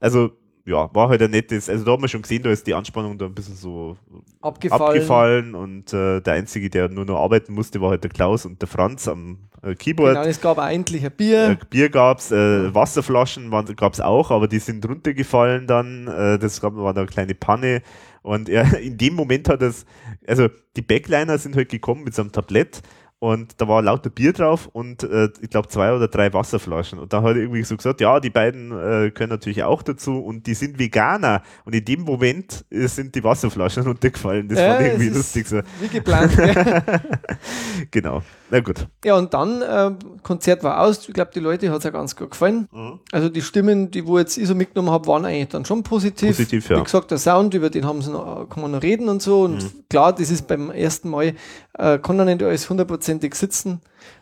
Also 0.00 0.32
ja, 0.66 0.88
war 0.94 1.08
halt 1.08 1.22
ein 1.22 1.30
nettes, 1.30 1.68
also 1.68 1.84
da 1.84 1.92
haben 1.92 2.02
wir 2.02 2.08
schon 2.08 2.22
gesehen, 2.22 2.42
da 2.42 2.50
ist 2.50 2.66
die 2.66 2.74
Anspannung 2.74 3.18
da 3.18 3.26
ein 3.26 3.34
bisschen 3.34 3.56
so 3.56 3.96
abgefallen, 4.40 4.82
abgefallen 4.82 5.54
und 5.54 5.92
äh, 5.92 6.20
der 6.20 6.34
Einzige, 6.34 6.70
der 6.70 6.88
nur 6.88 7.04
noch 7.04 7.18
arbeiten 7.18 7.52
musste, 7.52 7.80
war 7.80 7.90
halt 7.90 8.04
der 8.04 8.10
Klaus 8.10 8.46
und 8.46 8.60
der 8.60 8.68
Franz 8.68 9.08
am 9.08 9.38
äh, 9.62 9.74
Keyboard. 9.74 10.14
Genau, 10.14 10.26
es 10.26 10.40
gab 10.40 10.58
auch 10.58 10.68
endlich 10.68 11.04
ein 11.04 11.12
Bier. 11.12 11.50
Äh, 11.50 11.56
Bier 11.68 11.88
gab's, 11.88 12.30
äh, 12.30 12.74
Wasserflaschen 12.74 13.50
gab 13.76 13.92
es 13.92 14.00
auch, 14.00 14.30
aber 14.30 14.48
die 14.48 14.58
sind 14.58 14.86
runtergefallen 14.86 15.66
dann, 15.66 16.06
äh, 16.06 16.38
das 16.38 16.60
gab, 16.60 16.76
war 16.76 16.96
eine 16.96 17.06
kleine 17.06 17.34
Panne 17.34 17.82
und 18.22 18.48
er, 18.48 18.78
in 18.80 18.98
dem 18.98 19.14
Moment 19.14 19.48
hat 19.48 19.62
es, 19.62 19.86
also 20.26 20.48
die 20.76 20.82
Backliner 20.82 21.38
sind 21.38 21.56
halt 21.56 21.70
gekommen 21.70 22.04
mit 22.04 22.14
so 22.14 22.22
einem 22.22 22.32
Tablett 22.32 22.82
und 23.20 23.60
da 23.60 23.68
war 23.68 23.82
lauter 23.82 24.08
Bier 24.08 24.32
drauf 24.32 24.66
und 24.72 25.02
äh, 25.02 25.28
ich 25.42 25.50
glaube 25.50 25.68
zwei 25.68 25.92
oder 25.92 26.08
drei 26.08 26.32
Wasserflaschen. 26.32 26.98
Und 26.98 27.12
da 27.12 27.20
hat 27.20 27.36
er 27.36 27.42
irgendwie 27.42 27.62
so 27.64 27.76
gesagt, 27.76 28.00
ja, 28.00 28.18
die 28.18 28.30
beiden 28.30 28.72
äh, 28.72 29.10
können 29.10 29.28
natürlich 29.28 29.62
auch 29.62 29.82
dazu 29.82 30.20
und 30.20 30.46
die 30.46 30.54
sind 30.54 30.78
Veganer. 30.78 31.42
Und 31.66 31.74
in 31.74 31.84
dem 31.84 32.00
Moment 32.00 32.64
äh, 32.70 32.86
sind 32.86 33.14
die 33.14 33.22
Wasserflaschen 33.22 33.82
runtergefallen. 33.86 34.48
Das 34.48 34.58
ja, 34.58 34.70
war 34.70 34.80
irgendwie 34.80 35.10
lustig 35.10 35.46
so. 35.46 35.60
Wie 35.80 35.88
geplant. 35.88 36.32
genau. 37.90 38.22
Na 38.50 38.60
gut. 38.60 38.86
Ja, 39.04 39.16
und 39.16 39.32
dann, 39.32 39.62
äh, 39.62 39.92
Konzert 40.22 40.64
war 40.64 40.80
aus. 40.82 41.08
Ich 41.08 41.14
glaube, 41.14 41.30
die 41.34 41.40
Leute 41.40 41.70
hat 41.70 41.78
es 41.78 41.84
ja 41.84 41.90
ganz 41.90 42.16
gut 42.16 42.32
gefallen. 42.32 42.68
Mhm. 42.72 42.98
Also 43.12 43.28
die 43.28 43.42
Stimmen, 43.42 43.90
die 43.90 44.06
wo 44.06 44.18
jetzt 44.18 44.36
ich 44.36 44.48
so 44.48 44.54
mitgenommen 44.54 44.90
habe, 44.90 45.06
waren 45.06 45.24
eigentlich 45.24 45.48
dann 45.48 45.64
schon 45.64 45.82
positiv. 45.82 46.36
Positiv, 46.36 46.68
ja. 46.68 46.78
Wie 46.78 46.82
gesagt, 46.82 47.10
der 47.10 47.18
Sound, 47.18 47.54
über 47.54 47.70
den 47.70 47.86
haben 47.86 48.02
sie 48.02 48.10
noch, 48.10 48.48
kann 48.48 48.62
man 48.62 48.72
noch 48.72 48.82
reden 48.82 49.08
und 49.08 49.22
so. 49.22 49.42
Und 49.42 49.62
mhm. 49.62 49.84
klar, 49.88 50.12
das 50.12 50.30
ist 50.30 50.48
beim 50.48 50.70
ersten 50.70 51.10
Mal, 51.10 51.34
äh, 51.78 51.98
kann 51.98 52.18
er 52.18 52.24
nicht 52.24 52.42
alles 52.42 52.66
100% 52.66 52.70
hundertprozentig 52.70 53.34
sitzen. 53.34 53.80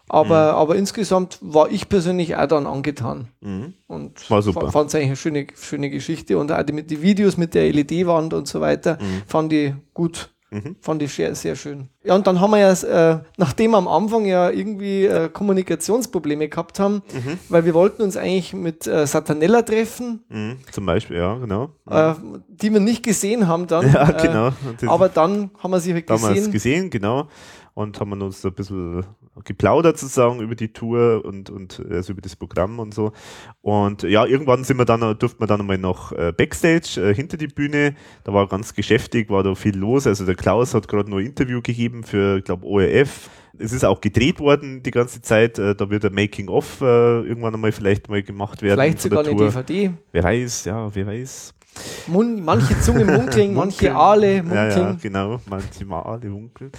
Aber, 0.08 0.52
mhm. 0.52 0.58
aber 0.58 0.76
insgesamt 0.76 1.38
war 1.40 1.70
ich 1.70 1.88
persönlich 1.88 2.36
auch 2.36 2.46
dann 2.46 2.66
angetan. 2.66 3.28
Mhm. 3.40 3.74
Und 3.86 4.30
war 4.30 4.42
super. 4.42 4.70
fand 4.70 4.88
es 4.88 4.94
eigentlich 4.94 5.08
eine 5.08 5.16
schöne, 5.16 5.46
schöne 5.54 5.90
Geschichte. 5.90 6.38
Und 6.38 6.52
auch 6.52 6.62
die, 6.62 6.82
die 6.82 7.02
Videos 7.02 7.36
mit 7.36 7.54
der 7.54 7.72
LED-Wand 7.72 8.34
und 8.34 8.48
so 8.48 8.60
weiter 8.60 8.98
mhm. 9.00 9.22
fand 9.26 9.52
ich 9.52 9.74
gut. 9.94 10.30
Mhm. 10.50 10.76
Fand 10.80 11.02
ich 11.02 11.12
sehr, 11.12 11.34
sehr 11.34 11.56
schön. 11.56 11.88
Ja, 12.02 12.14
und 12.14 12.26
dann 12.26 12.40
haben 12.40 12.52
wir 12.52 12.58
ja, 12.58 12.72
äh, 12.72 13.20
nachdem 13.36 13.72
wir 13.72 13.76
am 13.76 13.88
Anfang 13.88 14.24
ja 14.24 14.48
irgendwie 14.48 15.04
äh, 15.04 15.28
Kommunikationsprobleme 15.28 16.48
gehabt 16.48 16.80
haben, 16.80 17.02
mhm. 17.12 17.38
weil 17.50 17.66
wir 17.66 17.74
wollten 17.74 18.02
uns 18.02 18.16
eigentlich 18.16 18.54
mit 18.54 18.86
äh, 18.86 19.06
Satanella 19.06 19.62
treffen. 19.62 20.24
Mhm. 20.30 20.56
Zum 20.72 20.86
Beispiel, 20.86 21.18
ja, 21.18 21.34
genau. 21.36 21.70
Äh, 21.88 22.14
die 22.48 22.72
wir 22.72 22.80
nicht 22.80 23.02
gesehen 23.02 23.46
haben 23.46 23.66
dann. 23.66 23.92
Ja, 23.98 24.10
genau. 24.10 24.48
Äh, 24.48 24.86
aber 24.86 25.08
dann 25.08 25.50
haben 25.58 25.70
wir 25.70 25.80
sie 25.80 25.94
halt 25.94 26.06
gesehen. 26.06 26.28
Haben 26.28 26.34
wir 26.36 26.48
gesehen, 26.50 26.90
genau 26.90 27.28
und 27.78 28.00
haben 28.00 28.20
uns 28.20 28.42
so 28.42 28.48
ein 28.48 28.54
bisschen 28.54 29.06
geplaudert 29.44 29.98
sozusagen 29.98 30.40
über 30.40 30.54
die 30.54 30.72
Tour 30.72 31.24
und, 31.24 31.50
und 31.50 31.82
also 31.90 32.12
über 32.12 32.22
das 32.22 32.36
Programm 32.36 32.78
und 32.78 32.94
so. 32.94 33.12
Und 33.60 34.02
ja, 34.02 34.24
irgendwann 34.24 34.64
sind 34.64 34.78
wir 34.78 34.84
dann, 34.84 35.00
durften 35.18 35.40
wir 35.40 35.46
dann 35.46 35.60
einmal 35.60 35.78
noch 35.78 36.12
äh, 36.12 36.32
Backstage 36.36 37.00
äh, 37.00 37.14
hinter 37.14 37.36
die 37.36 37.48
Bühne. 37.48 37.94
Da 38.24 38.32
war 38.32 38.48
ganz 38.48 38.74
geschäftig, 38.74 39.30
war 39.30 39.42
da 39.42 39.54
viel 39.54 39.76
los. 39.76 40.06
Also 40.06 40.24
der 40.24 40.34
Klaus 40.34 40.74
hat 40.74 40.88
gerade 40.88 41.10
noch 41.10 41.18
ein 41.18 41.26
Interview 41.26 41.60
gegeben 41.62 42.04
für, 42.04 42.38
ich 42.38 42.44
glaube, 42.44 42.66
ORF. 42.66 43.30
Es 43.60 43.72
ist 43.72 43.84
auch 43.84 44.00
gedreht 44.00 44.38
worden 44.38 44.82
die 44.82 44.90
ganze 44.90 45.20
Zeit. 45.20 45.58
Äh, 45.58 45.74
da 45.74 45.90
wird 45.90 46.04
ein 46.04 46.14
Making-of 46.14 46.80
äh, 46.80 46.84
irgendwann 46.84 47.54
einmal 47.54 47.72
vielleicht 47.72 48.08
mal 48.08 48.22
gemacht 48.22 48.62
werden. 48.62 48.78
Vielleicht 48.78 49.00
sogar 49.00 49.26
eine 49.26 49.34
DVD. 49.34 49.92
Wer 50.12 50.24
weiß, 50.24 50.64
ja, 50.66 50.94
wer 50.94 51.06
weiß. 51.06 51.54
Mun 52.06 52.44
manche 52.44 52.78
Zunge 52.80 53.04
munkeln, 53.04 53.54
manche 53.54 53.94
Aale 53.94 54.42
munkeln. 54.42 54.70
Ja, 54.70 54.90
ja, 54.90 54.96
genau, 55.00 55.40
manche 55.46 55.86
Aale 55.88 56.28
munkeln. 56.28 56.72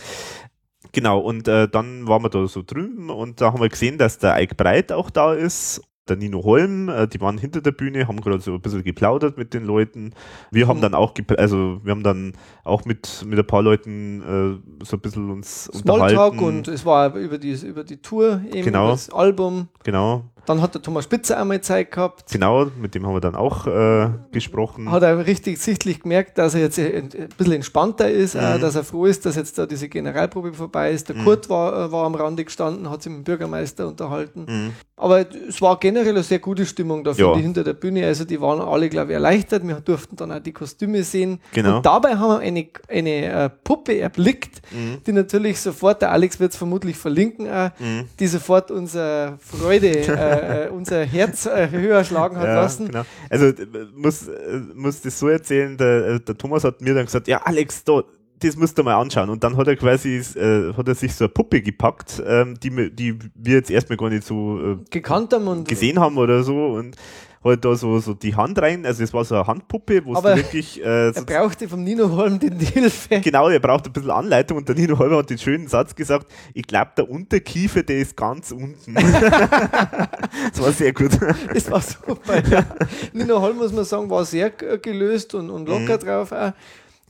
Genau, 0.92 1.20
und 1.20 1.48
äh, 1.48 1.68
dann 1.68 2.08
waren 2.08 2.24
wir 2.24 2.30
da 2.30 2.48
so 2.48 2.64
drüben 2.66 3.10
und 3.10 3.42
da 3.42 3.52
haben 3.52 3.62
wir 3.62 3.70
gesehen, 3.70 3.98
dass 3.98 4.18
der 4.18 4.36
Eik 4.36 4.58
Breit 4.58 4.92
auch 4.92 5.10
da 5.10 5.34
ist 5.34 5.82
der 6.10 6.18
Nino 6.18 6.44
Holm, 6.44 6.90
äh, 6.90 7.08
die 7.08 7.22
waren 7.22 7.38
hinter 7.38 7.62
der 7.62 7.72
Bühne, 7.72 8.08
haben 8.08 8.20
gerade 8.22 8.40
so 8.40 8.54
ein 8.54 8.62
bisschen 8.62 8.84
geplaudert 8.84 9.38
mit 9.38 9.54
den 9.54 9.64
Leuten. 9.64 10.14
Wir 10.52 10.68
haben 10.68 10.78
mhm. 10.78 10.82
dann 10.82 10.94
auch, 10.96 11.14
also 11.38 11.80
wir 11.84 11.92
haben 11.92 12.04
dann 12.04 12.34
auch 12.64 12.86
mit, 12.86 13.24
mit 13.26 13.40
ein 13.40 13.48
paar 13.48 13.62
Leuten 13.62 14.62
äh, 14.82 14.86
so 14.86 14.98
ein 14.98 15.02
bisschen 15.02 15.30
uns 15.30 15.66
Smalltalk 15.66 16.34
unterhalten. 16.34 16.40
und 16.40 16.68
es 16.68 16.86
war 16.86 17.16
über 17.16 17.38
die, 17.38 17.54
über 17.66 17.84
die 17.84 17.98
Tour, 17.98 18.42
eben 18.52 18.64
genau. 18.64 18.90
das 18.90 19.10
Album. 19.12 19.68
Genau. 19.84 20.26
Dann 20.50 20.64
hat 20.64 20.74
der 20.74 20.82
Thomas 20.82 21.04
Spitzer 21.04 21.40
einmal 21.40 21.62
Zeit 21.62 21.92
gehabt. 21.92 22.32
Genau, 22.32 22.72
mit 22.82 22.96
dem 22.96 23.06
haben 23.06 23.14
wir 23.14 23.22
dann 23.22 23.36
auch 23.36 23.68
äh, 23.68 24.10
gesprochen. 24.32 24.90
Hat 24.90 25.04
er 25.04 25.28
richtig 25.28 25.60
sichtlich 25.60 26.00
gemerkt, 26.00 26.40
dass 26.40 26.56
er 26.56 26.62
jetzt 26.62 26.80
ein 26.80 27.10
bisschen 27.38 27.54
entspannter 27.54 28.10
ist, 28.10 28.34
mhm. 28.34 28.42
äh, 28.42 28.58
dass 28.58 28.74
er 28.74 28.84
froh 28.84 29.06
ist, 29.06 29.28
dass 29.28 29.36
jetzt 29.36 29.60
da 29.60 29.68
diese 29.68 29.90
Generalprobe 29.90 30.54
vorbei 30.54 30.90
ist. 30.90 31.08
Der 31.08 31.18
mhm. 31.18 31.24
Kurt 31.24 31.52
war, 31.52 31.86
äh, 31.86 31.92
war 31.92 32.04
am 32.04 32.16
Rande 32.16 32.44
gestanden, 32.44 32.90
hat 32.90 33.04
sich 33.04 33.12
mit 33.12 33.20
dem 33.20 33.24
Bürgermeister 33.26 33.88
unterhalten. 33.88 34.46
Mhm. 34.50 34.74
Aber 35.00 35.24
es 35.48 35.62
war 35.62 35.80
generell 35.80 36.10
eine 36.10 36.24
sehr 36.24 36.40
gute 36.40 36.66
Stimmung 36.66 37.06
da 37.06 37.12
ja. 37.12 37.34
hinter 37.36 37.64
der 37.64 37.74
Bühne. 37.74 38.06
Also 38.06 38.26
die 38.26 38.42
waren 38.42 38.60
alle, 38.60 38.90
glaube 38.90 39.12
ich, 39.12 39.14
erleichtert. 39.14 39.66
Wir 39.66 39.76
durften 39.76 40.18
dann 40.18 40.32
auch 40.32 40.40
die 40.40 40.52
Kostüme 40.52 41.04
sehen. 41.04 41.40
Genau. 41.54 41.78
Und 41.78 41.86
dabei 41.86 42.18
haben 42.18 42.32
wir 42.32 42.40
eine, 42.40 42.68
eine 42.90 43.26
äh, 43.46 43.50
Puppe 43.50 43.98
erblickt, 43.98 44.62
mhm. 44.72 44.98
die 45.06 45.14
natürlich 45.14 45.62
sofort, 45.62 46.02
der 46.02 46.12
Alex 46.12 46.40
wird 46.42 46.52
es 46.52 46.58
vermutlich 46.58 46.98
verlinken, 46.98 47.46
äh, 47.46 47.70
mhm. 47.80 48.06
die 48.20 48.28
sofort 48.28 48.72
unsere 48.72 49.38
Freude, 49.40 49.90
äh, 50.08 50.39
äh, 50.40 50.70
unser 50.70 51.06
Herz 51.06 51.46
äh, 51.46 51.70
höher 51.70 52.04
schlagen 52.04 52.38
hat 52.38 52.48
ja, 52.48 52.56
lassen. 52.56 52.88
Genau. 52.88 53.04
Also 53.30 53.52
muss, 53.96 54.30
muss 54.76 55.02
das 55.02 55.20
so 55.20 55.28
erzählen, 55.28 55.78
der, 55.78 56.20
der 56.20 56.38
Thomas 56.38 56.64
hat 56.64 56.82
mir 56.82 56.94
dann 56.94 57.06
gesagt, 57.06 57.28
ja 57.28 57.42
Alex, 57.44 57.84
da, 57.84 58.04
das 58.40 58.56
musst 58.56 58.78
du 58.78 58.84
mal 58.84 58.96
anschauen. 58.96 59.30
Und 59.30 59.44
dann 59.44 59.58
hat 59.58 59.68
er 59.68 59.76
quasi, 59.76 60.18
äh, 60.18 60.74
hat 60.74 60.88
er 60.88 60.96
sich 60.96 61.14
so 61.14 61.26
eine 61.26 61.30
Puppe 61.30 61.62
gepackt, 61.62 62.22
ähm, 62.26 62.56
die, 62.62 62.90
die 62.92 63.20
wir 63.36 63.56
jetzt 63.56 63.72
erstmal 63.72 63.98
gar 63.98 64.10
nicht 64.10 64.24
so 64.24 64.60
äh, 64.60 64.78
gekannt 64.90 65.34
haben 65.34 65.48
und 65.48 65.68
gesehen 65.68 66.00
haben 66.00 66.18
oder 66.18 66.44
so. 66.44 66.68
Und 66.68 66.96
halt 67.44 67.64
da 67.64 67.76
so, 67.76 68.00
so 68.00 68.14
die 68.14 68.36
Hand 68.36 68.62
rein, 68.62 68.86
also 68.86 69.04
es 69.04 69.14
war 69.14 69.24
so 69.24 69.36
eine 69.36 69.48
Handpuppe, 69.48 70.04
wo 70.06 70.14
es 70.14 70.24
wirklich. 70.24 70.84
Äh, 70.84 71.14
so 71.14 71.22
er 71.22 71.26
brauchte 71.26 71.70
vom 71.70 71.84
Nino 71.84 72.10
Holm 72.10 72.40
die 72.40 72.66
Hilfe. 72.66 73.22
Genau, 73.22 73.50
er 73.50 73.60
braucht 73.60 73.86
ein 73.88 73.94
bisschen 73.94 74.12
Anleitung 74.12 74.58
und 74.58 74.68
der 74.68 74.76
Nino 74.76 74.98
Holm 74.98 75.16
hat 75.16 75.30
den 75.30 75.38
schönen 75.38 75.68
Satz 75.68 75.96
gesagt: 75.96 76.28
Ich 76.54 76.64
glaube, 76.64 76.92
der 76.98 77.10
Unterkiefer, 77.10 77.84
der 77.84 78.00
ist 78.00 78.16
ganz 78.18 78.52
unten. 78.52 78.94
das 78.94 80.62
war 80.62 80.72
sehr 80.72 80.94
gut. 80.94 81.12
Das 81.54 81.72
war 81.72 81.82
super, 81.82 82.42
ja. 82.50 82.66
Nino 83.14 83.40
Holm, 83.42 83.58
muss 83.58 83.72
man 83.72 83.86
sagen, 83.86 84.10
war 84.10 84.26
sehr 84.26 84.50
gelöst 84.50 85.34
und, 85.36 85.50
und 85.50 85.68
locker 85.68 85.98
mhm. 85.98 86.00
drauf. 86.00 86.32
Auch. 86.32 86.54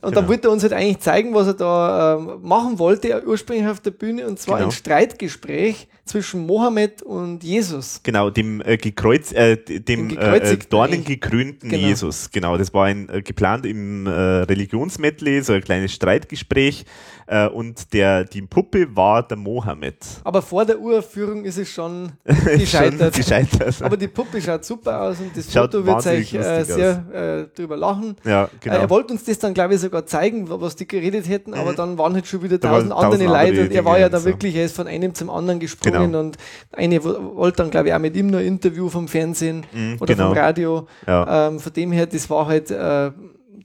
Und 0.01 0.11
genau. 0.11 0.21
dann 0.21 0.29
wollte 0.29 0.47
er 0.47 0.51
uns 0.51 0.63
halt 0.63 0.73
eigentlich 0.73 0.99
zeigen, 0.99 1.33
was 1.33 1.47
er 1.47 1.53
da 1.55 2.15
äh, 2.15 2.37
machen 2.41 2.79
wollte, 2.79 3.21
ursprünglich 3.25 3.67
auf 3.67 3.81
der 3.81 3.91
Bühne, 3.91 4.27
und 4.27 4.39
zwar 4.39 4.57
genau. 4.57 4.69
ein 4.69 4.71
Streitgespräch 4.71 5.87
zwischen 6.09 6.45
Mohammed 6.45 7.01
und 7.03 7.43
Jesus. 7.43 8.01
Genau, 8.03 8.29
dem 8.29 8.61
äh, 8.61 8.77
gekreuz, 8.77 9.31
äh, 9.31 9.57
dem 9.57 10.17
äh, 10.17 10.57
dornengekrönten 10.69 11.69
genau. 11.69 11.87
Jesus. 11.87 12.31
Genau, 12.31 12.57
das 12.57 12.73
war 12.73 12.85
ein 12.85 13.07
äh, 13.09 13.21
geplant 13.21 13.65
im 13.65 14.07
äh, 14.07 14.09
Religionsmedley, 14.09 15.41
so 15.41 15.53
ein 15.53 15.61
kleines 15.61 15.93
Streitgespräch. 15.93 16.85
Äh, 17.29 17.47
und 17.47 17.93
der, 17.93 18.23
die 18.23 18.41
Puppe 18.41 18.95
war 18.95 19.21
der 19.21 19.37
Mohammed. 19.37 19.97
Aber 20.23 20.41
vor 20.41 20.65
der 20.65 20.79
Uraufführung 20.79 21.45
ist 21.45 21.59
es 21.59 21.69
schon 21.69 22.11
gescheitert. 22.23 23.13
schon 23.13 23.23
gescheitert. 23.23 23.83
Aber 23.83 23.97
die 23.97 24.07
Puppe 24.07 24.41
schaut 24.41 24.65
super 24.65 24.99
aus 25.03 25.19
und 25.19 25.37
das 25.37 25.53
schaut 25.53 25.71
Foto 25.71 25.85
wird 25.85 26.07
euch 26.07 26.33
äh, 26.33 26.63
sehr 26.63 27.05
äh, 27.13 27.55
drüber 27.55 27.77
lachen. 27.77 28.15
Ja, 28.25 28.49
genau. 28.59 28.77
er 28.77 28.89
wollte 28.89 29.13
uns 29.13 29.25
das 29.25 29.37
dann, 29.37 29.53
glaube 29.53 29.75
ich, 29.75 29.79
sogar 29.79 30.07
zeigen, 30.07 30.49
was 30.49 30.75
die 30.75 30.87
geredet 30.87 31.29
hätten, 31.29 31.53
aber 31.53 31.73
mhm. 31.73 31.75
dann 31.75 31.97
waren 31.99 32.15
halt 32.15 32.25
schon 32.25 32.41
wieder 32.41 32.59
tausend 32.59 32.93
andere 32.93 33.25
Leute 33.25 33.61
und 33.61 33.71
er 33.73 33.85
war 33.85 33.99
ja 33.99 34.09
da 34.09 34.19
so. 34.19 34.25
wirklich, 34.25 34.55
er 34.55 34.65
ist 34.65 34.75
von 34.75 34.87
einem 34.87 35.13
zum 35.13 35.29
anderen 35.29 35.59
gesprungen 35.59 36.11
genau. 36.11 36.19
und 36.21 36.37
eine 36.71 37.03
wollte 37.03 37.57
dann, 37.57 37.69
glaube 37.69 37.89
ich, 37.89 37.93
auch 37.93 37.99
mit 37.99 38.15
ihm 38.15 38.31
noch 38.31 38.39
ein 38.39 38.45
Interview 38.45 38.89
vom 38.89 39.07
Fernsehen 39.07 39.67
mhm, 39.71 39.97
oder 39.99 40.15
genau. 40.15 40.29
vom 40.29 40.37
Radio. 40.37 40.87
Ja. 41.05 41.49
Ähm, 41.49 41.59
von 41.59 41.73
dem 41.73 41.91
her, 41.91 42.07
das 42.07 42.27
war 42.31 42.47
halt, 42.47 42.71
äh, 42.71 43.11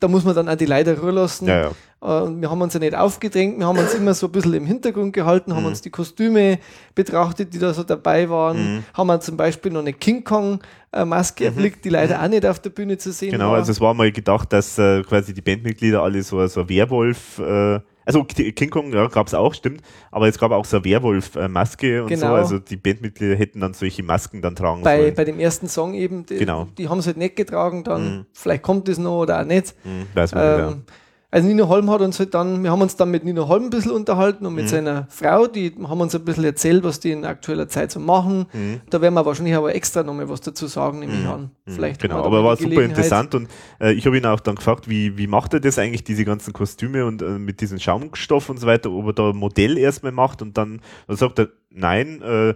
da 0.01 0.09
muss 0.09 0.25
man 0.25 0.35
dann 0.35 0.51
auch 0.51 0.57
die 0.57 0.67
Leute 0.67 1.01
ruhen 1.01 1.15
lassen. 1.15 1.47
Ja, 1.47 1.61
ja. 1.63 1.71
Und 2.05 2.43
wir 2.43 2.51
haben 2.51 2.61
uns 2.61 2.75
ja 2.75 2.81
nicht 2.81 2.95
aufgedrängt, 2.95 3.59
wir 3.59 3.67
haben 3.67 3.79
uns 3.79 3.95
immer 3.95 4.13
so 4.13 4.27
ein 4.27 4.33
bisschen 4.33 4.53
im 4.53 4.67
Hintergrund 4.67 5.15
gehalten, 5.15 5.55
haben 5.55 5.63
mhm. 5.63 5.69
uns 5.69 5.81
die 5.81 5.89
Kostüme 5.89 6.59
betrachtet, 6.95 7.55
die 7.55 7.59
da 7.59 7.73
so 7.73 7.83
dabei 7.83 8.29
waren, 8.29 8.59
mhm. 8.59 8.85
haben 8.93 9.07
wir 9.07 9.21
zum 9.21 9.39
Beispiel 9.39 9.73
noch 9.73 9.81
eine 9.81 9.95
King 9.95 10.23
Kong 10.23 10.61
Maske 11.07 11.45
mhm. 11.45 11.57
erblickt, 11.57 11.83
die 11.85 11.89
leider 11.89 12.19
mhm. 12.19 12.25
auch 12.25 12.29
nicht 12.29 12.47
auf 12.47 12.61
der 12.61 12.71
Bühne 12.71 12.99
zu 12.99 13.11
sehen 13.11 13.31
genau, 13.31 13.45
war. 13.45 13.51
Genau, 13.53 13.59
also 13.59 13.73
es 13.73 13.81
war 13.81 13.95
mal 13.95 14.13
gedacht, 14.13 14.53
dass 14.53 14.79
äh, 14.79 15.03
quasi 15.03 15.33
die 15.33 15.41
Bandmitglieder 15.41 16.03
alle 16.03 16.23
so, 16.23 16.47
so 16.47 16.69
Werwolf 16.69 17.39
äh, 17.39 17.81
also 18.07 18.23
King 18.25 18.71
Kong 18.71 18.93
ja, 18.93 19.07
gab 19.07 19.27
es 19.27 19.35
auch, 19.35 19.55
stimmt, 19.55 19.81
aber 20.11 20.29
es 20.29 20.39
gab 20.39 20.53
auch 20.53 20.65
so 20.65 20.77
eine 20.77 20.85
Werwolf-Maske 20.85 22.03
und 22.03 22.11
genau. 22.11 22.29
so, 22.29 22.35
also 22.35 22.59
die 22.59 22.77
Bandmitglieder 22.77 23.35
hätten 23.35 23.61
dann 23.61 23.73
solche 23.73 24.03
Masken 24.03 24.43
dann 24.43 24.55
tragen 24.55 24.83
bei, 24.83 24.99
sollen. 24.99 25.15
Bei 25.15 25.25
dem 25.25 25.41
ersten 25.41 25.69
Song 25.69 25.95
eben, 25.95 26.27
die, 26.27 26.37
genau. 26.37 26.69
die 26.77 26.89
haben 26.89 26.99
es 26.99 27.07
halt 27.07 27.17
nicht 27.17 27.37
getragen, 27.37 27.83
dann 27.83 28.19
mhm. 28.19 28.27
vielleicht 28.33 28.63
kommt 28.63 28.89
es 28.89 28.99
noch 28.99 29.23
oder 29.23 29.41
auch 29.41 29.47
nicht. 29.47 29.75
Mhm, 29.85 30.07
weiß 30.15 30.35
man 30.35 30.45
ähm, 30.45 30.67
nicht, 30.67 30.77
ja. 30.77 30.95
Also 31.35 31.49
Nino 31.49 31.67
Holm 31.67 31.91
hat 31.91 32.01
uns 32.01 32.21
halt 32.21 32.33
dann, 32.33 32.63
wir 32.63 32.71
haben 32.71 32.81
uns 32.81 32.95
dann 32.95 33.11
mit 33.11 33.25
Nino 33.25 33.49
Holm 33.49 33.65
ein 33.65 33.71
bisschen 33.71 33.91
unterhalten 33.91 34.47
und 34.47 34.55
mit 34.55 34.67
mhm. 34.67 34.69
seiner 34.69 35.09
Frau, 35.11 35.49
die 35.49 35.75
haben 35.83 36.01
uns 36.01 36.15
ein 36.15 36.25
bisschen 36.25 36.45
erzählt, 36.45 36.85
was 36.85 37.01
die 37.01 37.11
in 37.11 37.25
aktueller 37.25 37.67
Zeit 37.67 37.91
so 37.91 37.99
machen. 37.99 38.47
Mhm. 38.53 38.83
Da 38.89 39.01
werden 39.01 39.15
wir 39.15 39.27
wahrscheinlich 39.27 39.57
aber 39.57 39.75
extra 39.75 40.05
nochmal 40.05 40.29
was 40.29 40.43
dazu 40.43 40.69
sagen, 40.69 41.01
nehme 41.01 41.13
ich 41.13 41.25
mhm. 41.25 41.27
an. 41.27 41.51
Mhm. 41.67 41.73
Vielleicht 41.73 42.01
genau, 42.01 42.23
aber 42.23 42.45
war 42.45 42.57
super 42.57 42.83
interessant 42.83 43.35
und 43.35 43.49
äh, 43.81 43.95
ich 43.95 44.07
habe 44.07 44.17
ihn 44.17 44.27
auch 44.27 44.39
dann 44.39 44.55
gefragt, 44.55 44.89
wie, 44.89 45.19
wie 45.19 45.27
macht 45.27 45.53
er 45.55 45.59
das 45.59 45.77
eigentlich, 45.77 46.05
diese 46.05 46.25
ganzen 46.25 46.53
Kostüme 46.53 47.05
und 47.05 47.21
äh, 47.21 47.31
mit 47.31 47.61
diesem 47.61 47.81
Schaumstoff 47.81 48.49
und 48.49 48.61
so 48.61 48.69
weiter, 48.69 48.93
ob 48.93 49.07
er 49.09 49.13
da 49.15 49.31
ein 49.31 49.37
Modell 49.37 49.77
erstmal 49.77 50.13
macht 50.13 50.41
und 50.41 50.57
dann, 50.57 50.83
dann 51.09 51.17
sagt 51.17 51.41
er, 51.41 51.49
nein, 51.69 52.23
äh, 52.23 52.51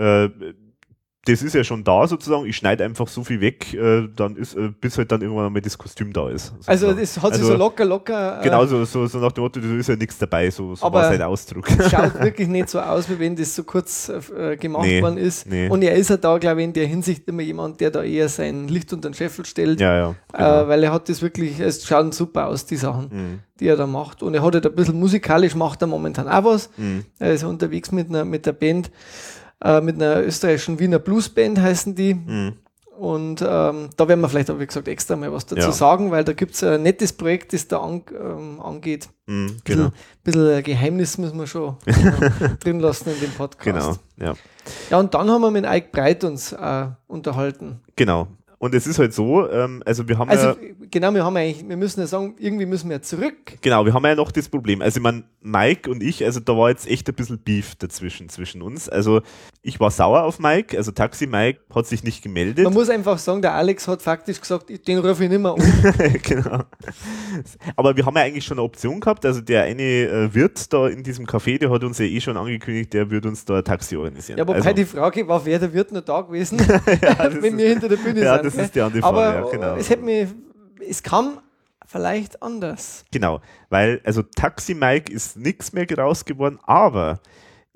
äh, 0.00 0.30
das 1.26 1.42
ist 1.42 1.54
ja 1.54 1.64
schon 1.64 1.84
da 1.84 2.06
sozusagen, 2.06 2.46
ich 2.46 2.56
schneide 2.56 2.84
einfach 2.84 3.08
so 3.08 3.24
viel 3.24 3.40
weg, 3.40 3.72
äh, 3.72 4.08
dann 4.14 4.36
ist, 4.36 4.54
äh, 4.54 4.70
bis 4.78 4.98
halt 4.98 5.10
dann 5.10 5.22
irgendwann 5.22 5.46
einmal 5.46 5.62
das 5.62 5.78
Kostüm 5.78 6.12
da 6.12 6.28
ist. 6.28 6.48
Sozusagen. 6.48 6.70
Also 6.70 7.00
es 7.00 7.16
hat 7.20 7.34
sich 7.34 7.42
also, 7.42 7.52
so 7.52 7.58
locker, 7.58 7.84
locker. 7.84 8.40
Äh, 8.40 8.44
genau, 8.44 8.66
so, 8.66 8.84
so, 8.84 9.06
so 9.06 9.18
nach 9.18 9.32
dem 9.32 9.42
Motto, 9.42 9.60
da 9.60 9.74
ist 9.74 9.88
ja 9.88 9.96
nichts 9.96 10.18
dabei, 10.18 10.50
so, 10.50 10.74
so 10.74 10.92
war 10.92 11.04
sein 11.04 11.22
Ausdruck. 11.22 11.66
Schaut 11.90 12.14
wirklich 12.20 12.48
nicht 12.48 12.68
so 12.68 12.80
aus, 12.80 13.08
wie 13.08 13.18
wenn 13.18 13.36
das 13.36 13.54
so 13.54 13.64
kurz 13.64 14.10
äh, 14.10 14.56
gemacht 14.56 14.84
nee, 14.84 15.02
worden 15.02 15.16
ist. 15.16 15.46
Nee. 15.46 15.68
Und 15.68 15.82
er 15.82 15.94
ist 15.94 16.10
ja 16.10 16.16
da, 16.16 16.36
glaube 16.38 16.60
ich, 16.60 16.66
in 16.66 16.72
der 16.72 16.86
Hinsicht 16.86 17.26
immer 17.26 17.42
jemand, 17.42 17.80
der 17.80 17.90
da 17.90 18.02
eher 18.02 18.28
sein 18.28 18.68
Licht 18.68 18.92
unter 18.92 19.08
den 19.08 19.14
Scheffel 19.14 19.46
stellt. 19.46 19.80
Ja, 19.80 19.96
ja. 19.96 20.10
Äh, 20.10 20.38
genau. 20.38 20.68
weil 20.68 20.82
er 20.82 20.92
hat 20.92 21.08
das 21.08 21.22
wirklich, 21.22 21.58
es 21.60 21.86
schaut 21.86 22.14
super 22.14 22.48
aus, 22.48 22.66
die 22.66 22.76
Sachen, 22.76 23.08
mhm. 23.10 23.38
die 23.60 23.66
er 23.66 23.76
da 23.76 23.86
macht. 23.86 24.22
Und 24.22 24.34
er 24.34 24.42
hat 24.42 24.54
halt 24.54 24.66
ein 24.66 24.74
bisschen 24.74 24.98
musikalisch, 24.98 25.54
macht 25.54 25.80
er 25.82 25.88
momentan 25.88 26.28
auch 26.28 26.44
was. 26.44 26.70
Mhm. 26.76 27.04
Er 27.18 27.32
ist 27.32 27.44
unterwegs 27.44 27.92
mit, 27.92 28.10
einer, 28.10 28.24
mit 28.24 28.44
der 28.44 28.52
Band 28.52 28.90
äh, 29.62 29.80
mit 29.80 29.96
einer 29.96 30.22
österreichischen 30.22 30.78
Wiener 30.78 30.98
Bluesband 30.98 31.60
heißen 31.60 31.94
die. 31.94 32.14
Mhm. 32.14 32.54
Und 32.96 33.42
ähm, 33.42 33.90
da 33.96 34.08
werden 34.08 34.20
wir 34.20 34.28
vielleicht, 34.28 34.56
wie 34.56 34.66
gesagt, 34.66 34.86
extra 34.86 35.16
mal 35.16 35.32
was 35.32 35.46
dazu 35.46 35.62
ja. 35.62 35.72
sagen, 35.72 36.12
weil 36.12 36.22
da 36.22 36.32
gibt 36.32 36.54
es 36.54 36.62
ein 36.62 36.82
nettes 36.82 37.12
Projekt, 37.12 37.52
das 37.52 37.66
da 37.66 37.80
an, 37.80 38.02
ähm, 38.12 38.60
angeht. 38.60 39.08
Mm, 39.26 39.48
genau. 39.64 39.86
Ein 39.86 39.92
bisschen, 40.22 40.44
bisschen 40.44 40.62
Geheimnis 40.62 41.18
müssen 41.18 41.38
wir 41.38 41.46
schon 41.48 41.76
drin 42.60 42.78
lassen 42.78 43.10
in 43.10 43.20
dem 43.20 43.32
Podcast. 43.32 44.00
Genau, 44.16 44.30
ja. 44.30 44.34
Ja, 44.90 45.00
und 45.00 45.12
dann 45.12 45.28
haben 45.28 45.40
wir 45.42 45.50
mit 45.50 45.64
Ike 45.66 45.88
Breit 45.90 46.22
uns 46.22 46.52
äh, 46.52 46.86
unterhalten. 47.08 47.80
Genau. 47.96 48.28
Und 48.64 48.74
es 48.74 48.86
ist 48.86 48.98
halt 48.98 49.12
so, 49.12 49.46
ähm, 49.50 49.82
also 49.84 50.08
wir 50.08 50.16
haben 50.16 50.30
also, 50.30 50.46
ja. 50.46 50.56
Genau, 50.90 51.12
wir 51.12 51.22
haben 51.22 51.36
eigentlich, 51.36 51.68
wir 51.68 51.76
müssen 51.76 52.00
ja 52.00 52.06
sagen, 52.06 52.34
irgendwie 52.38 52.64
müssen 52.64 52.88
wir 52.88 53.02
zurück. 53.02 53.58
Genau, 53.60 53.84
wir 53.84 53.92
haben 53.92 54.06
ja 54.06 54.14
noch 54.14 54.32
das 54.32 54.48
Problem. 54.48 54.80
Also, 54.80 55.00
ich 55.00 55.02
meine, 55.02 55.24
Mike 55.42 55.90
und 55.90 56.02
ich, 56.02 56.24
also 56.24 56.40
da 56.40 56.56
war 56.56 56.70
jetzt 56.70 56.88
echt 56.88 57.06
ein 57.06 57.14
bisschen 57.14 57.38
Beef 57.40 57.74
dazwischen, 57.74 58.30
zwischen 58.30 58.62
uns. 58.62 58.88
Also, 58.88 59.20
ich 59.60 59.80
war 59.80 59.90
sauer 59.90 60.22
auf 60.22 60.38
Mike, 60.38 60.78
also 60.78 60.92
Taxi 60.92 61.26
Mike 61.26 61.60
hat 61.74 61.86
sich 61.86 62.04
nicht 62.04 62.22
gemeldet. 62.22 62.64
Man 62.64 62.72
muss 62.72 62.88
einfach 62.88 63.18
sagen, 63.18 63.42
der 63.42 63.52
Alex 63.52 63.86
hat 63.86 64.00
faktisch 64.00 64.40
gesagt, 64.40 64.70
den 64.88 64.98
rufe 64.98 65.24
ich 65.24 65.28
nicht 65.28 65.42
mehr 65.42 65.52
um. 65.52 65.60
genau. 66.22 66.60
Aber 67.76 67.94
wir 67.94 68.06
haben 68.06 68.16
ja 68.16 68.22
eigentlich 68.22 68.46
schon 68.46 68.56
eine 68.56 68.64
Option 68.64 68.98
gehabt. 68.98 69.26
Also, 69.26 69.42
der 69.42 69.64
eine 69.64 69.82
äh, 69.82 70.34
Wirt 70.34 70.72
da 70.72 70.88
in 70.88 71.02
diesem 71.02 71.26
Café, 71.26 71.58
der 71.58 71.68
hat 71.68 71.84
uns 71.84 71.98
ja 71.98 72.06
eh 72.06 72.18
schon 72.18 72.38
angekündigt, 72.38 72.94
der 72.94 73.10
wird 73.10 73.26
uns 73.26 73.44
da 73.44 73.58
ein 73.58 73.64
Taxi 73.64 73.94
organisieren. 73.94 74.38
Ja, 74.38 74.48
wobei 74.48 74.56
also, 74.56 74.72
die 74.72 74.86
Frage 74.86 75.28
war, 75.28 75.44
wer 75.44 75.58
der 75.58 75.70
Wirt 75.74 75.92
noch 75.92 76.00
da 76.00 76.22
gewesen, 76.22 76.56
ja, 77.02 77.30
wenn 77.42 77.58
wir 77.58 77.68
hinter 77.68 77.90
der 77.90 77.96
Bühne 77.96 78.24
ja, 78.24 78.42
sind. 78.42 78.53
Das 78.56 78.66
ist 78.66 78.74
die 78.74 78.80
andere 78.80 79.02
Frage, 79.02 79.16
Aber 79.16 79.34
ja, 79.34 79.50
genau. 79.50 79.76
es 79.76 79.90
hätte 79.90 80.02
mich, 80.02 80.28
es 80.88 81.02
kam 81.02 81.40
vielleicht 81.86 82.42
anders. 82.42 83.04
Genau, 83.10 83.40
weil 83.70 84.00
also 84.04 84.22
Taxi 84.22 84.74
Mike 84.74 85.12
ist 85.12 85.36
nichts 85.36 85.72
mehr 85.72 85.86
raus 85.96 86.24
geworden, 86.24 86.58
aber 86.64 87.20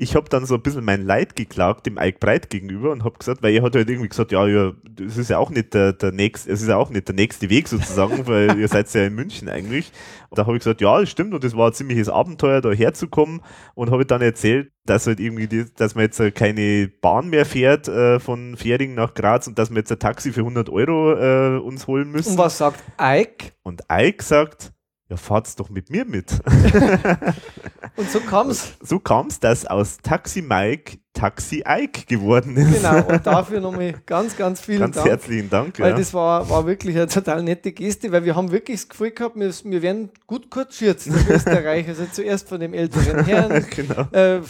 ich 0.00 0.14
habe 0.14 0.28
dann 0.28 0.46
so 0.46 0.54
ein 0.54 0.62
bisschen 0.62 0.84
mein 0.84 1.04
Leid 1.04 1.34
geklagt 1.34 1.84
dem 1.84 1.98
Ike 1.98 2.20
Breit 2.20 2.50
gegenüber 2.50 2.92
und 2.92 3.02
habe 3.02 3.18
gesagt, 3.18 3.42
weil 3.42 3.52
er 3.52 3.62
hat 3.64 3.74
halt 3.74 3.90
irgendwie 3.90 4.08
gesagt, 4.08 4.30
ja, 4.30 4.46
ja, 4.46 4.72
das 4.88 5.16
ist 5.16 5.28
ja 5.28 5.38
auch 5.38 5.50
nicht 5.50 5.74
der, 5.74 5.92
der 5.92 6.12
nächste, 6.12 6.52
es 6.52 6.62
ist 6.62 6.68
ja 6.68 6.76
auch 6.76 6.90
nicht 6.90 7.08
der 7.08 7.16
nächste 7.16 7.50
Weg 7.50 7.66
sozusagen, 7.66 8.24
weil 8.28 8.56
ihr 8.60 8.68
seid 8.68 8.92
ja 8.94 9.04
in 9.04 9.16
München 9.16 9.48
eigentlich. 9.48 9.90
Und 10.30 10.38
da 10.38 10.46
habe 10.46 10.56
ich 10.56 10.60
gesagt, 10.60 10.80
ja, 10.80 11.00
das 11.00 11.10
stimmt 11.10 11.34
und 11.34 11.42
das 11.42 11.56
war 11.56 11.66
ein 11.66 11.72
ziemliches 11.72 12.08
Abenteuer, 12.08 12.60
da 12.60 12.70
herzukommen 12.70 13.42
und 13.74 13.90
habe 13.90 14.06
dann 14.06 14.22
erzählt, 14.22 14.70
dass 14.86 15.08
halt 15.08 15.18
irgendwie, 15.18 15.48
die, 15.48 15.64
dass 15.74 15.96
man 15.96 16.04
jetzt 16.04 16.22
keine 16.36 16.88
Bahn 17.02 17.28
mehr 17.28 17.44
fährt 17.44 17.88
äh, 17.88 18.20
von 18.20 18.56
Fähring 18.56 18.94
nach 18.94 19.14
Graz 19.14 19.48
und 19.48 19.58
dass 19.58 19.70
wir 19.70 19.78
jetzt 19.78 19.90
ein 19.90 19.98
Taxi 19.98 20.30
für 20.30 20.40
100 20.40 20.70
Euro 20.70 21.14
äh, 21.14 21.58
uns 21.58 21.88
holen 21.88 22.12
müssen. 22.12 22.32
Und 22.32 22.38
was 22.38 22.56
sagt 22.56 22.84
Ike? 23.00 23.50
Und 23.64 23.82
Ike 23.90 24.22
sagt, 24.22 24.72
ja, 25.08 25.16
fahrt's 25.16 25.56
doch 25.56 25.70
mit 25.70 25.90
mir 25.90 26.04
mit. 26.04 26.30
und 27.98 28.10
so 28.10 28.20
kam's. 28.20 28.74
So 28.80 28.98
kam's, 28.98 29.40
dass 29.40 29.66
aus 29.66 29.98
Taxi 29.98 30.40
Mike 30.40 30.98
Taxi 31.18 31.64
Ike 31.66 32.06
geworden 32.06 32.56
ist. 32.56 32.80
Genau, 32.80 33.02
und 33.08 33.26
dafür 33.26 33.60
nochmal 33.60 33.94
ganz, 34.06 34.36
ganz 34.36 34.60
vielen 34.60 34.78
ganz 34.78 34.94
Dank. 34.94 35.08
Ganz 35.08 35.22
herzlichen 35.22 35.50
Dank. 35.50 35.78
Weil 35.80 35.90
ja. 35.90 35.96
das 35.96 36.14
war, 36.14 36.48
war 36.48 36.64
wirklich 36.64 36.94
eine 36.94 37.08
total 37.08 37.42
nette 37.42 37.72
Geste, 37.72 38.12
weil 38.12 38.24
wir 38.24 38.36
haben 38.36 38.52
wirklich 38.52 38.82
das 38.82 38.88
Gefühl 38.88 39.10
gehabt, 39.10 39.34
wir, 39.34 39.52
wir 39.64 39.82
werden 39.82 40.10
gut 40.28 40.48
kurzschürzt 40.48 41.08
in 41.08 41.14
Österreich. 41.28 41.88
Also 41.88 42.04
zuerst 42.12 42.48
von 42.48 42.60
dem 42.60 42.72
älteren 42.72 43.24
Herrn, 43.24 43.66
genau. 43.76 44.02
äh, 44.12 44.40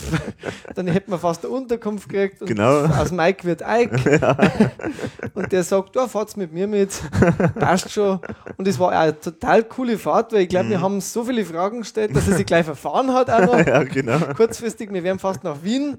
dann 0.75 0.89
hätten 0.89 1.11
wir 1.11 1.19
fast 1.19 1.47
eine 1.47 1.55
Unterkunft 1.55 2.07
gekriegt 2.09 2.43
und 2.43 2.49
genau. 2.49 2.85
aus 2.85 3.13
Mike 3.13 3.45
wird 3.45 3.63
Ike. 3.67 4.19
Ja. 4.21 4.37
Und 5.33 5.51
der 5.51 5.63
sagt, 5.63 5.97
ja, 5.97 6.07
fahrt's 6.07 6.37
mit 6.37 6.53
mir 6.53 6.67
mit, 6.67 7.01
passt 7.59 7.91
schon. 7.91 8.21
Und 8.59 8.69
es 8.69 8.79
war 8.79 8.93
eine 8.93 9.19
total 9.19 9.65
coole 9.65 9.97
Fahrt, 9.97 10.35
weil 10.35 10.43
ich 10.43 10.49
glaube, 10.51 10.67
mhm. 10.67 10.71
wir 10.71 10.81
haben 10.83 11.01
so 11.01 11.25
viele 11.25 11.47
Fragen 11.47 11.79
gestellt, 11.79 12.15
dass 12.15 12.29
er 12.29 12.37
sich 12.37 12.47
gleich 12.47 12.67
verfahren 12.67 13.15
hat 13.15 13.31
auch 13.31 13.41
noch. 13.41 13.67
Ja, 13.67 13.85
genau. 13.85 14.19
Kurzfristig, 14.37 14.93
wir 14.93 15.03
wären 15.03 15.19
fast 15.19 15.45
nach 15.45 15.63
Wien 15.63 15.97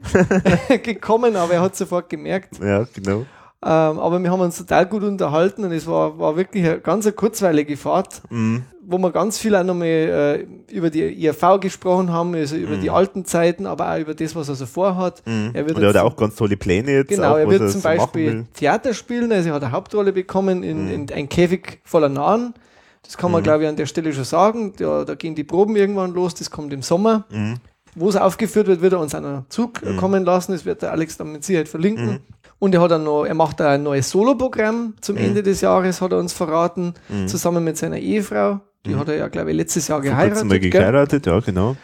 gekommen, 0.83 1.35
aber 1.35 1.53
er 1.53 1.61
hat 1.61 1.75
sofort 1.75 2.09
gemerkt. 2.09 2.59
Ja, 2.61 2.85
genau. 2.93 3.25
Ähm, 3.61 3.99
aber 3.99 4.23
wir 4.23 4.31
haben 4.31 4.39
uns 4.39 4.57
total 4.57 4.85
gut 4.85 5.03
unterhalten 5.03 5.65
und 5.65 5.73
es 5.73 5.85
war, 5.85 6.17
war 6.17 6.37
wirklich 6.37 6.63
eine 6.63 6.79
ganz 6.79 7.05
eine 7.05 7.11
kurzweilige 7.11 7.75
Fahrt, 7.75 8.21
mhm. 8.29 8.63
wo 8.81 8.97
wir 8.97 9.11
ganz 9.11 9.37
viel 9.37 9.53
auch 9.53 9.65
nochmal 9.65 10.47
äh, 10.69 10.73
über 10.73 10.89
die 10.89 11.01
IRV 11.01 11.59
gesprochen 11.59 12.09
haben, 12.09 12.33
also 12.35 12.55
über 12.55 12.77
mhm. 12.77 12.81
die 12.81 12.89
alten 12.89 13.25
Zeiten, 13.25 13.65
aber 13.65 13.91
auch 13.93 13.99
über 13.99 14.13
das, 14.13 14.33
was 14.33 14.47
er 14.47 14.55
so 14.55 14.65
vorhat. 14.65 15.21
Mhm. 15.25 15.49
Er 15.53 15.65
wird 15.65 15.75
und 15.75 15.83
er 15.83 15.89
hat 15.89 15.97
auch 15.97 16.15
ganz 16.15 16.37
tolle 16.37 16.55
Pläne 16.55 16.91
jetzt. 16.91 17.09
Genau, 17.09 17.33
auch, 17.33 17.37
er 17.37 17.49
wird 17.49 17.69
zum 17.69 17.81
Beispiel 17.81 18.45
Theater 18.53 18.93
spielen, 18.93 19.29
also 19.33 19.49
er 19.49 19.55
hat 19.55 19.63
eine 19.63 19.73
Hauptrolle 19.73 20.13
bekommen 20.13 20.63
in, 20.63 20.85
mhm. 20.85 20.91
in 20.91 21.11
Ein 21.11 21.27
Käfig 21.27 21.81
voller 21.83 22.07
Nahen. 22.07 22.53
Das 23.03 23.17
kann 23.17 23.29
man, 23.29 23.41
mhm. 23.41 23.43
glaube 23.43 23.63
ich, 23.63 23.69
an 23.69 23.75
der 23.75 23.87
Stelle 23.87 24.13
schon 24.13 24.23
sagen. 24.23 24.71
Da, 24.77 25.03
da 25.03 25.15
gehen 25.15 25.35
die 25.35 25.43
Proben 25.43 25.75
irgendwann 25.75 26.13
los, 26.13 26.33
das 26.33 26.49
kommt 26.49 26.71
im 26.71 26.81
Sommer. 26.81 27.25
Wo 27.95 28.09
es 28.09 28.15
aufgeführt 28.15 28.67
wird, 28.67 28.81
wird 28.81 28.93
er 28.93 28.99
uns 28.99 29.15
einen 29.15 29.45
Zug 29.49 29.83
mhm. 29.83 29.97
kommen 29.97 30.25
lassen. 30.25 30.51
Das 30.51 30.65
wird 30.65 30.81
der 30.81 30.91
Alex 30.91 31.17
dann 31.17 31.31
mit 31.31 31.43
Sicherheit 31.43 31.67
verlinken. 31.67 32.05
Mhm. 32.05 32.19
Und 32.59 32.75
er 32.75 32.81
hat 32.81 32.91
dann 32.91 33.03
noch, 33.03 33.25
er 33.25 33.35
macht 33.35 33.61
ein 33.61 33.83
neues 33.83 34.09
Soloprogramm 34.09 34.95
zum 35.01 35.15
mhm. 35.15 35.23
Ende 35.23 35.43
des 35.43 35.61
Jahres, 35.61 36.01
hat 36.01 36.11
er 36.11 36.19
uns 36.19 36.33
verraten, 36.33 36.93
mhm. 37.07 37.27
zusammen 37.27 37.63
mit 37.63 37.77
seiner 37.77 37.97
Ehefrau. 37.97 38.59
Die 38.85 38.91
mhm. 38.91 38.99
hat 38.99 39.09
er 39.09 39.15
ja, 39.15 39.27
glaube 39.27 39.51
ich, 39.51 39.57
letztes 39.57 39.87
Jahr 39.87 40.01
geheiratet. 40.01 40.45
Mal 40.45 40.59
geheiratet, 40.59 41.25
ja, 41.25 41.39
genau. 41.39 41.75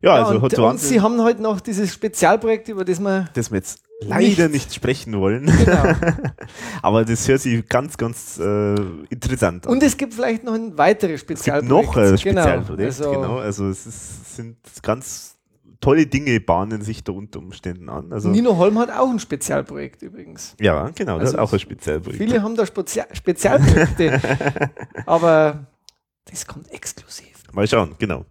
Ja, 0.00 0.16
ja 0.16 0.24
also 0.24 0.36
und, 0.36 0.42
hat 0.42 0.52
so 0.52 0.66
und 0.66 0.80
sie 0.80 1.00
haben 1.00 1.20
halt 1.22 1.40
noch 1.40 1.60
dieses 1.60 1.92
Spezialprojekt, 1.92 2.68
über 2.68 2.84
das 2.84 3.00
wir, 3.00 3.28
das 3.34 3.50
wir 3.50 3.56
jetzt 3.58 3.80
leider 4.00 4.48
nicht, 4.48 4.74
sprechen 4.74 5.18
wollen. 5.18 5.46
Genau. 5.46 5.94
Aber 6.82 7.04
das 7.04 7.26
hört 7.28 7.40
sich 7.40 7.68
ganz, 7.68 7.96
ganz 7.96 8.38
äh, 8.38 8.74
interessant 9.10 9.66
an. 9.66 9.72
Und 9.72 9.82
es 9.82 9.96
gibt 9.96 10.14
vielleicht 10.14 10.44
noch 10.44 10.54
ein 10.54 10.76
weiteres 10.78 11.20
Spezialprojekt. 11.20 11.86
noch 11.86 11.96
ein 11.96 12.18
Spezialprojekt, 12.18 12.98
genau. 12.98 13.06
Also, 13.06 13.10
genau. 13.10 13.38
Also 13.38 13.68
es 13.68 13.86
ist, 13.86 14.36
sind 14.36 14.56
ganz 14.82 15.38
tolle 15.80 16.06
Dinge 16.06 16.40
bahnen 16.40 16.82
sich 16.82 17.04
da 17.04 17.12
unter 17.12 17.38
Umständen 17.38 17.88
an. 17.88 18.12
Also 18.12 18.28
Nino 18.28 18.56
Holm 18.56 18.78
hat 18.78 18.90
auch 18.90 19.08
ein 19.08 19.18
Spezialprojekt 19.18 20.02
übrigens. 20.02 20.54
Ja, 20.60 20.90
genau, 20.94 21.18
das 21.18 21.28
also 21.28 21.38
hat 21.38 21.48
auch 21.48 21.52
ein 21.52 21.58
Spezialprojekt. 21.58 22.22
Viele 22.22 22.42
haben 22.42 22.56
da 22.56 22.66
Spezia 22.66 23.06
Spezialprojekte, 23.12 24.20
aber 25.06 25.66
das 26.24 26.46
kommt 26.46 26.70
exklusiv. 26.72 27.42
Mal 27.52 27.66
schauen, 27.66 27.94
genau. 27.98 28.24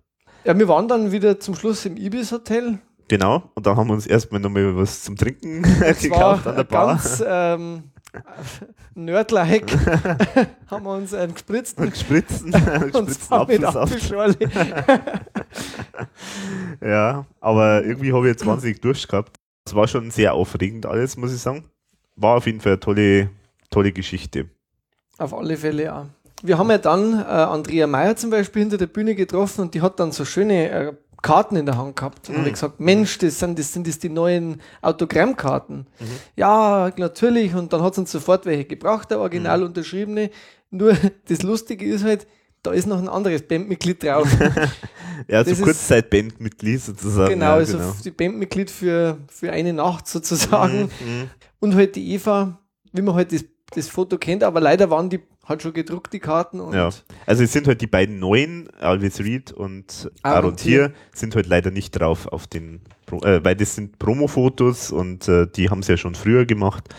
Ja, 0.44 0.58
wir 0.58 0.68
waren 0.68 0.88
dann 0.88 1.12
wieder 1.12 1.40
zum 1.40 1.56
Schluss 1.56 1.86
im 1.86 1.98
Ibis 1.98 2.32
Hotel 2.32 2.80
Genau, 3.08 3.50
und 3.56 3.66
dann 3.66 3.78
haben 3.78 3.88
wir 3.88 3.94
uns 3.94 4.06
erstmal 4.06 4.42
nochmal 4.42 4.76
was 4.76 5.04
zum 5.04 5.16
Trinken 5.16 5.62
gekauft 6.02 6.46
an 6.46 6.56
der 6.58 6.64
Bar. 6.66 6.88
Ganz 6.88 7.24
ähm, 7.26 7.84
nerdlike 8.96 9.74
haben 10.68 10.86
wir 10.86 10.94
uns 10.94 11.14
einen 11.14 11.34
gespritzten, 11.34 11.90
gespritzten, 11.90 12.52
gespritzten 12.52 13.34
Apfelsaft. 13.34 14.12
ja, 16.82 17.26
aber 17.40 17.84
irgendwie 17.84 18.12
habe 18.12 18.28
ich 18.28 18.32
jetzt 18.32 18.46
wahnsinnig 18.46 18.82
Durst 18.82 19.08
gehabt. 19.08 19.38
Es 19.66 19.76
war 19.76 19.88
schon 19.88 20.12
sehr 20.12 20.34
aufregend 20.34 20.86
alles, 20.86 21.16
muss 21.18 21.34
ich 21.34 21.40
sagen. 21.40 21.66
War 22.16 22.38
auf 22.38 22.46
jeden 22.46 22.60
Fall 22.60 22.74
eine 22.74 22.80
tolle, 22.80 23.30
tolle 23.70 23.92
Geschichte. 23.92 24.50
Auf 25.18 25.34
alle 25.34 25.58
Fälle, 25.58 25.84
ja. 25.84 26.08
Wir 26.44 26.58
haben 26.58 26.70
ja 26.70 26.78
dann 26.78 27.14
äh, 27.14 27.24
Andrea 27.24 27.88
Meyer 27.88 28.16
zum 28.16 28.30
Beispiel 28.30 28.62
hinter 28.62 28.78
der 28.78 28.88
Bühne 28.88 29.16
getroffen 29.16 29.62
und 29.62 29.74
die 29.74 29.82
hat 29.82 30.00
dann 30.00 30.12
so 30.12 30.24
schöne 30.24 30.70
äh, 30.70 30.94
Karten 31.22 31.56
in 31.56 31.66
der 31.66 31.78
Hand 31.78 31.96
gehabt 31.96 32.30
und 32.30 32.44
mhm. 32.44 32.52
gesagt, 32.52 32.80
Mensch, 32.80 33.18
das 33.18 33.40
sind, 33.40 33.58
das 33.58 33.74
sind 33.74 33.88
das 33.88 34.00
die 34.00 34.10
neuen 34.10 34.62
Autogrammkarten. 34.82 35.88
Mhm. 36.00 36.06
Ja, 36.36 36.92
natürlich. 36.98 37.56
Und 37.56 37.74
dann 37.74 37.82
hat 37.82 37.94
es 37.94 38.00
uns 38.00 38.12
sofort 38.12 38.46
welche 38.46 38.66
gebracht, 38.66 39.10
der 39.10 39.20
original 39.20 39.60
mhm. 39.60 39.68
unterschriebene. 39.68 40.30
Nur 40.70 40.96
das 41.28 41.42
Lustige 41.44 41.86
ist 41.86 42.04
halt, 42.04 42.28
da 42.64 42.72
ist 42.72 42.88
noch 42.88 42.98
ein 42.98 43.10
anderes 43.10 43.42
Bandmitglied 43.42 44.04
drauf. 44.04 44.28
ja, 45.28 45.44
so 45.44 45.64
Kurzzeit-Bandmitglied 45.64 46.82
sozusagen. 46.82 47.30
Genau, 47.30 47.46
ja, 47.46 47.54
also 47.54 47.78
genau. 47.78 47.96
die 48.04 48.12
Bandmitglied 48.12 48.70
für, 48.70 49.18
für 49.28 49.52
eine 49.52 49.74
Nacht 49.74 50.08
sozusagen. 50.08 50.90
Mhm, 51.00 51.08
mhm. 51.08 51.30
Und 51.60 51.76
halt 51.76 51.96
die 51.96 52.14
Eva, 52.14 52.60
wie 52.92 53.02
man 53.02 53.16
halt 53.16 53.32
das, 53.32 53.46
das 53.74 53.88
Foto 53.88 54.18
kennt, 54.18 54.44
aber 54.44 54.60
leider 54.60 54.90
waren 54.90 55.10
die 55.10 55.20
hat 55.48 55.62
schon 55.62 55.74
gedruckt 55.74 56.14
die 56.14 56.20
Karten 56.20 56.60
und 56.60 56.74
Ja. 56.74 56.90
Also 57.26 57.44
es 57.44 57.54
sind 57.54 57.68
halt 57.68 57.82
die 57.82 57.88
beiden 57.88 58.20
neuen, 58.20 58.70
Alvis 58.80 59.20
Reed 59.20 59.52
und 59.52 60.12
Aaron 60.22 60.58
Tier, 60.58 60.94
sind 61.14 61.36
halt 61.36 61.48
leider 61.48 61.72
nicht 61.72 61.92
drauf 61.92 62.28
auf 62.28 62.48
den, 62.48 62.82
Pro 63.06 63.20
äh, 63.22 63.44
weil 63.44 63.56
das 63.56 63.76
sind 63.76 63.98
Promo-Fotos 63.98 64.92
und 64.92 65.28
äh, 65.28 65.48
die 65.48 65.70
haben 65.70 65.82
sie 65.84 65.94
ja 65.94 65.98
schon 65.98 66.16
früher 66.16 66.46
gemacht. 66.46 66.90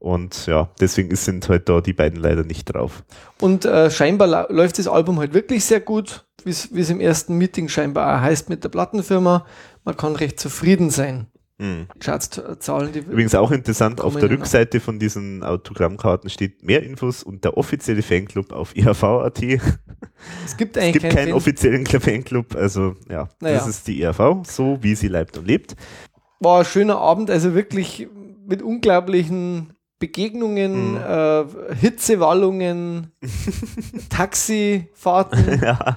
Und 0.00 0.46
ja, 0.46 0.68
deswegen 0.80 1.14
sind 1.14 1.48
halt 1.48 1.68
da 1.68 1.80
die 1.80 1.92
beiden 1.92 2.18
leider 2.18 2.42
nicht 2.42 2.64
drauf. 2.64 3.04
Und 3.40 3.64
äh, 3.64 3.88
scheinbar 3.88 4.48
läuft 4.50 4.80
das 4.80 4.88
Album 4.88 5.20
halt 5.20 5.32
wirklich 5.32 5.64
sehr 5.64 5.78
gut, 5.78 6.26
wie 6.44 6.50
es 6.50 6.90
im 6.90 6.98
ersten 6.98 7.38
Meeting 7.38 7.68
scheinbar 7.68 8.16
auch 8.16 8.20
heißt 8.20 8.48
mit 8.48 8.64
der 8.64 8.68
Plattenfirma. 8.68 9.46
Man 9.84 9.96
kann 9.96 10.16
recht 10.16 10.40
zufrieden 10.40 10.90
sein. 10.90 11.28
Hm. 11.62 11.86
Charts-Zahlen, 12.00 12.92
die 12.92 12.98
Übrigens 12.98 13.36
auch 13.36 13.52
interessant, 13.52 14.00
auf 14.00 14.16
der. 14.16 14.28
Rückseite 14.28 14.80
von 14.80 14.98
diesen 14.98 15.44
Autogrammkarten 15.44 16.28
steht 16.28 16.64
mehr 16.64 16.82
Infos 16.82 17.22
und 17.22 17.44
der 17.44 17.56
offizielle 17.56 18.02
Fanclub 18.02 18.50
auf 18.52 18.74
IHV.at. 18.76 19.40
Es 19.42 19.60
es 20.44 20.56
gibt 20.56 20.76
eigentlich 20.76 20.92
gibt 20.94 21.04
keinen 21.04 21.14
keinen 21.14 21.32
offiziellen 21.34 21.86
Fanclub, 21.86 22.56
also 22.56 22.96
ja, 23.08 23.28
Naja. 23.40 23.58
das 23.58 23.68
ist 23.68 23.86
die 23.86 24.02
IHV, 24.02 24.42
so 24.44 24.78
wie 24.82 24.96
sie 24.96 25.06
lebt 25.06 25.38
und 25.38 25.46
lebt. 25.46 25.76
War 26.40 26.58
ein 26.60 26.64
schöner 26.64 26.98
Abend, 26.98 27.30
also 27.30 27.54
wirklich 27.54 28.08
mit 28.44 28.60
unglaublichen 28.60 29.74
Begegnungen, 30.00 30.94
Mhm. 30.94 30.96
äh, 30.96 31.44
Hitzewallungen, 31.76 33.12
Taxifahrten. 34.08 35.60
ja. 35.62 35.96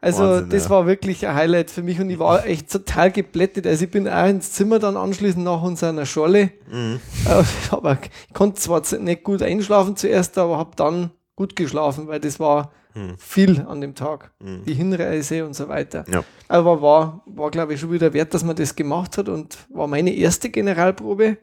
Also 0.00 0.24
Wahnsinn, 0.24 0.50
das 0.50 0.64
ja. 0.64 0.70
war 0.70 0.86
wirklich 0.86 1.26
ein 1.26 1.34
Highlight 1.34 1.70
für 1.70 1.82
mich 1.82 2.00
und 2.00 2.10
ich 2.10 2.18
war 2.18 2.46
echt 2.46 2.70
total 2.70 3.10
geblättet. 3.10 3.66
Also 3.66 3.84
ich 3.84 3.90
bin 3.90 4.08
auch 4.08 4.26
ins 4.26 4.52
Zimmer 4.52 4.78
dann 4.78 4.96
anschließend 4.96 5.44
nach 5.44 5.62
unserer 5.62 6.06
Scholle. 6.06 6.50
Mhm. 6.70 7.00
Äh, 7.26 7.42
aber 7.70 7.98
ich 8.28 8.34
konnte 8.34 8.60
zwar 8.60 8.82
nicht 8.98 9.24
gut 9.24 9.42
einschlafen 9.42 9.96
zuerst, 9.96 10.38
aber 10.38 10.58
habe 10.58 10.72
dann 10.76 11.10
gut 11.36 11.56
geschlafen, 11.56 12.08
weil 12.08 12.20
das 12.20 12.38
war 12.40 12.72
Mhm. 12.94 13.16
viel 13.18 13.64
an 13.66 13.80
dem 13.80 13.94
Tag. 13.94 14.32
Mhm. 14.40 14.64
Die 14.64 14.74
Hinreise 14.74 15.44
und 15.44 15.54
so 15.54 15.68
weiter. 15.68 16.04
Ja. 16.12 16.24
Aber 16.48 16.82
war, 16.82 17.22
war 17.26 17.50
glaube 17.50 17.74
ich, 17.74 17.80
schon 17.80 17.92
wieder 17.92 18.12
wert, 18.12 18.34
dass 18.34 18.44
man 18.44 18.56
das 18.56 18.76
gemacht 18.76 19.18
hat 19.18 19.28
und 19.28 19.58
war 19.70 19.86
meine 19.86 20.12
erste 20.14 20.50
Generalprobe 20.50 21.38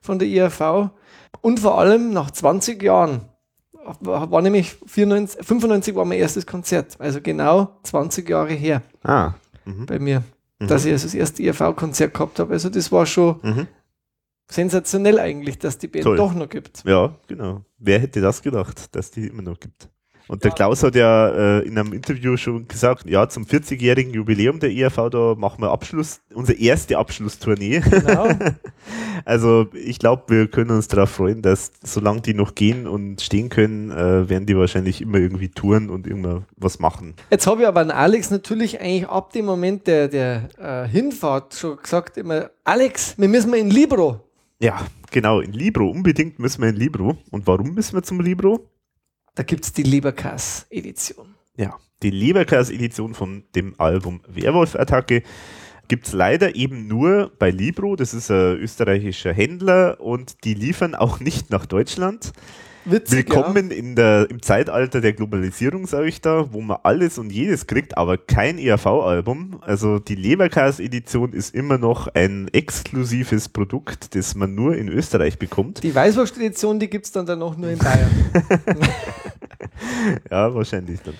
von 0.00 0.18
der 0.18 0.28
IAV. 0.28 0.90
Und 1.40 1.60
vor 1.60 1.78
allem 1.78 2.12
nach 2.12 2.30
20 2.30 2.82
Jahren 2.82 3.22
war, 4.00 4.42
nämlich 4.42 4.76
94, 4.86 5.44
95 5.46 5.94
war 5.94 6.04
mein 6.04 6.18
erstes 6.18 6.46
Konzert. 6.46 6.96
Also 7.00 7.20
genau 7.20 7.76
20 7.82 8.28
Jahre 8.28 8.52
her 8.52 8.82
Ah. 9.02 9.34
Mhm. 9.64 9.86
bei 9.86 9.98
mir, 9.98 10.22
Mhm. 10.58 10.68
dass 10.68 10.84
ich 10.84 10.92
also 10.92 11.06
das 11.06 11.14
erste 11.14 11.42
IAV-Konzert 11.42 12.14
gehabt 12.14 12.38
habe. 12.38 12.52
Also 12.52 12.68
das 12.70 12.90
war 12.92 13.06
schon 13.06 13.36
Mhm. 13.42 13.66
sensationell 14.50 15.18
eigentlich, 15.18 15.58
dass 15.58 15.78
die 15.78 15.88
Band 15.88 16.04
Toll. 16.04 16.16
doch 16.16 16.34
noch 16.34 16.48
gibt. 16.48 16.82
Ja, 16.84 17.14
genau. 17.26 17.62
Wer 17.78 17.98
hätte 17.98 18.20
das 18.20 18.42
gedacht, 18.42 18.94
dass 18.94 19.10
die 19.10 19.26
immer 19.26 19.42
noch 19.42 19.58
gibt? 19.58 19.88
Und 20.26 20.42
der 20.42 20.52
Klaus 20.52 20.82
hat 20.82 20.94
ja 20.94 21.28
äh, 21.28 21.66
in 21.66 21.78
einem 21.78 21.92
Interview 21.92 22.36
schon 22.36 22.66
gesagt, 22.66 23.08
ja, 23.08 23.28
zum 23.28 23.44
40-jährigen 23.44 24.14
Jubiläum 24.14 24.58
der 24.58 24.72
ERV, 24.72 25.10
da 25.10 25.34
machen 25.36 25.62
wir 25.62 25.70
Abschluss, 25.70 26.20
unsere 26.32 26.58
erste 26.58 26.98
Abschlusstournee. 26.98 27.80
Genau. 27.80 28.28
Also 29.26 29.68
ich 29.72 29.98
glaube, 29.98 30.24
wir 30.28 30.48
können 30.48 30.70
uns 30.70 30.88
darauf 30.88 31.08
freuen, 31.08 31.40
dass 31.40 31.72
solange 31.82 32.20
die 32.20 32.34
noch 32.34 32.54
gehen 32.54 32.86
und 32.86 33.22
stehen 33.22 33.48
können, 33.48 33.90
äh, 33.90 34.28
werden 34.28 34.44
die 34.44 34.56
wahrscheinlich 34.56 35.00
immer 35.00 35.16
irgendwie 35.16 35.48
touren 35.48 35.88
und 35.88 36.06
immer 36.06 36.42
was 36.56 36.78
machen. 36.78 37.14
Jetzt 37.30 37.46
habe 37.46 37.62
ich 37.62 37.68
aber 37.68 37.80
an 37.80 37.90
Alex 37.90 38.30
natürlich 38.30 38.80
eigentlich 38.80 39.08
ab 39.08 39.32
dem 39.32 39.46
Moment 39.46 39.86
der, 39.86 40.08
der 40.08 40.48
äh, 40.58 40.86
Hinfahrt 40.88 41.54
schon 41.54 41.78
gesagt 41.78 42.18
immer, 42.18 42.50
Alex, 42.64 43.14
wir 43.16 43.28
müssen 43.28 43.50
mal 43.50 43.58
in 43.58 43.70
Libro. 43.70 44.20
Ja, 44.60 44.86
genau, 45.10 45.40
in 45.40 45.52
Libro, 45.52 45.88
unbedingt 45.88 46.38
müssen 46.38 46.62
wir 46.62 46.68
in 46.68 46.76
Libro. 46.76 47.16
Und 47.30 47.46
warum 47.46 47.74
müssen 47.74 47.94
wir 47.94 48.02
zum 48.02 48.20
Libro? 48.20 48.68
Da 49.34 49.42
gibt 49.42 49.64
es 49.64 49.72
die 49.72 49.82
Leberkass-Edition. 49.82 51.34
Ja, 51.56 51.76
die 52.02 52.10
Leberkas-Edition 52.10 53.14
von 53.14 53.44
dem 53.56 53.74
Album 53.78 54.20
Werwolf-Attacke 54.28 55.24
gibt 55.88 56.06
es 56.06 56.12
leider 56.12 56.54
eben 56.54 56.86
nur 56.86 57.32
bei 57.38 57.50
Libro. 57.50 57.96
Das 57.96 58.14
ist 58.14 58.30
ein 58.30 58.56
österreichischer 58.58 59.32
Händler 59.32 60.00
und 60.00 60.44
die 60.44 60.54
liefern 60.54 60.94
auch 60.94 61.18
nicht 61.18 61.50
nach 61.50 61.66
Deutschland. 61.66 62.32
Witzig, 62.86 63.16
Willkommen 63.16 63.70
in 63.70 63.96
der, 63.96 64.28
im 64.28 64.42
Zeitalter 64.42 65.00
der 65.00 65.14
Globalisierung, 65.14 65.86
sage 65.86 66.06
ich 66.06 66.20
da, 66.20 66.52
wo 66.52 66.60
man 66.60 66.76
alles 66.82 67.16
und 67.16 67.32
jedes 67.32 67.66
kriegt, 67.66 67.96
aber 67.96 68.18
kein 68.18 68.58
ERV-Album. 68.58 69.60
Also 69.62 69.98
die 69.98 70.14
Leberkas-Edition 70.14 71.32
ist 71.32 71.54
immer 71.54 71.78
noch 71.78 72.08
ein 72.08 72.48
exklusives 72.52 73.48
Produkt, 73.48 74.14
das 74.14 74.34
man 74.34 74.54
nur 74.54 74.76
in 74.76 74.88
Österreich 74.88 75.38
bekommt. 75.38 75.78
Ja. 75.78 75.90
Die 75.90 75.94
Weißwurst-Edition, 75.94 76.78
die 76.78 76.90
gibt 76.90 77.06
es 77.06 77.12
dann, 77.12 77.24
dann 77.24 77.38
noch 77.38 77.56
nur 77.56 77.70
in 77.70 77.78
Bayern. 77.78 78.10
Ja, 80.30 80.54
wahrscheinlich 80.54 81.00
dann. 81.00 81.14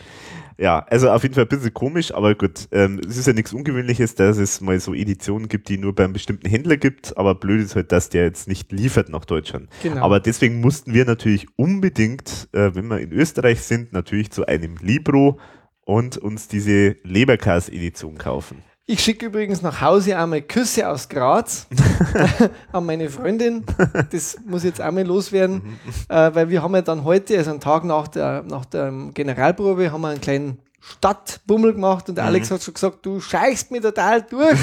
Ja, 0.59 0.85
also 0.89 1.11
auf 1.11 1.23
jeden 1.23 1.35
Fall 1.35 1.45
ein 1.45 1.49
bisschen 1.49 1.75
komisch, 1.75 2.15
aber 2.15 2.35
gut. 2.35 2.69
Ähm, 2.71 3.01
es 3.09 3.17
ist 3.17 3.27
ja 3.27 3.33
nichts 3.33 3.53
Ungewöhnliches, 3.53 4.15
dass 4.15 4.37
es 4.37 4.61
mal 4.61 4.79
so 4.79 4.95
Editionen 4.95 5.49
gibt, 5.49 5.69
die 5.69 5.79
nur 5.79 5.95
beim 5.95 6.13
bestimmten 6.13 6.49
Händler 6.49 6.77
gibt, 6.77 7.17
aber 7.17 7.35
blöd 7.35 7.61
ist 7.63 7.75
halt, 7.75 7.93
dass 7.93 8.09
der 8.09 8.25
jetzt 8.25 8.49
nicht 8.49 8.71
liefert 8.71 9.09
nach 9.09 9.25
Deutschland. 9.25 9.69
Genau. 9.83 10.03
Aber 10.03 10.21
deswegen 10.21 10.61
mussten 10.61 10.95
wir 10.95 11.05
natürlich 11.05 11.47
unbedingt, 11.57 12.49
äh, 12.53 12.75
wenn 12.75 12.87
wir 12.87 13.01
in 13.01 13.13
Österreich 13.13 13.63
sind, 13.63 13.93
natürlich 13.93 14.31
zu 14.31 14.47
einem 14.47 14.77
Libro 14.81 15.39
und 15.81 16.17
uns 16.19 16.49
diese 16.49 16.97
Leberkas-Edition 17.03 18.19
kaufen. 18.19 18.63
Ich 18.87 19.01
schicke 19.01 19.27
übrigens 19.27 19.63
nach 19.63 19.81
Hause 19.81 20.19
einmal 20.19 20.43
Küsse 20.43 20.87
aus 20.87 21.09
Graz 21.09 21.67
an 22.73 22.85
meine 22.85 23.09
Freundin. 23.09 23.65
Das 24.13 24.37
muss 24.45 24.63
jetzt 24.63 24.79
einmal 24.79 25.05
loswerden, 25.07 25.79
äh, 26.11 26.35
weil 26.35 26.51
wir 26.51 26.63
haben 26.63 26.75
ja 26.75 26.83
dann 26.83 27.03
heute, 27.03 27.39
also 27.39 27.51
einen 27.51 27.61
Tag 27.61 27.85
nach 27.85 28.09
der, 28.09 28.43
nach 28.43 28.67
der 28.67 28.93
Generalprobe, 29.15 29.91
haben 29.91 30.03
wir 30.03 30.09
einen 30.09 30.21
kleinen 30.21 30.59
Stadtbummel 30.81 31.73
gemacht 31.73 32.11
und 32.11 32.17
der 32.17 32.27
Alex 32.27 32.51
hat 32.51 32.63
schon 32.63 32.75
gesagt, 32.75 33.07
du 33.07 33.21
scheichst 33.21 33.71
mir 33.71 33.81
total 33.81 34.21
durch. 34.21 34.59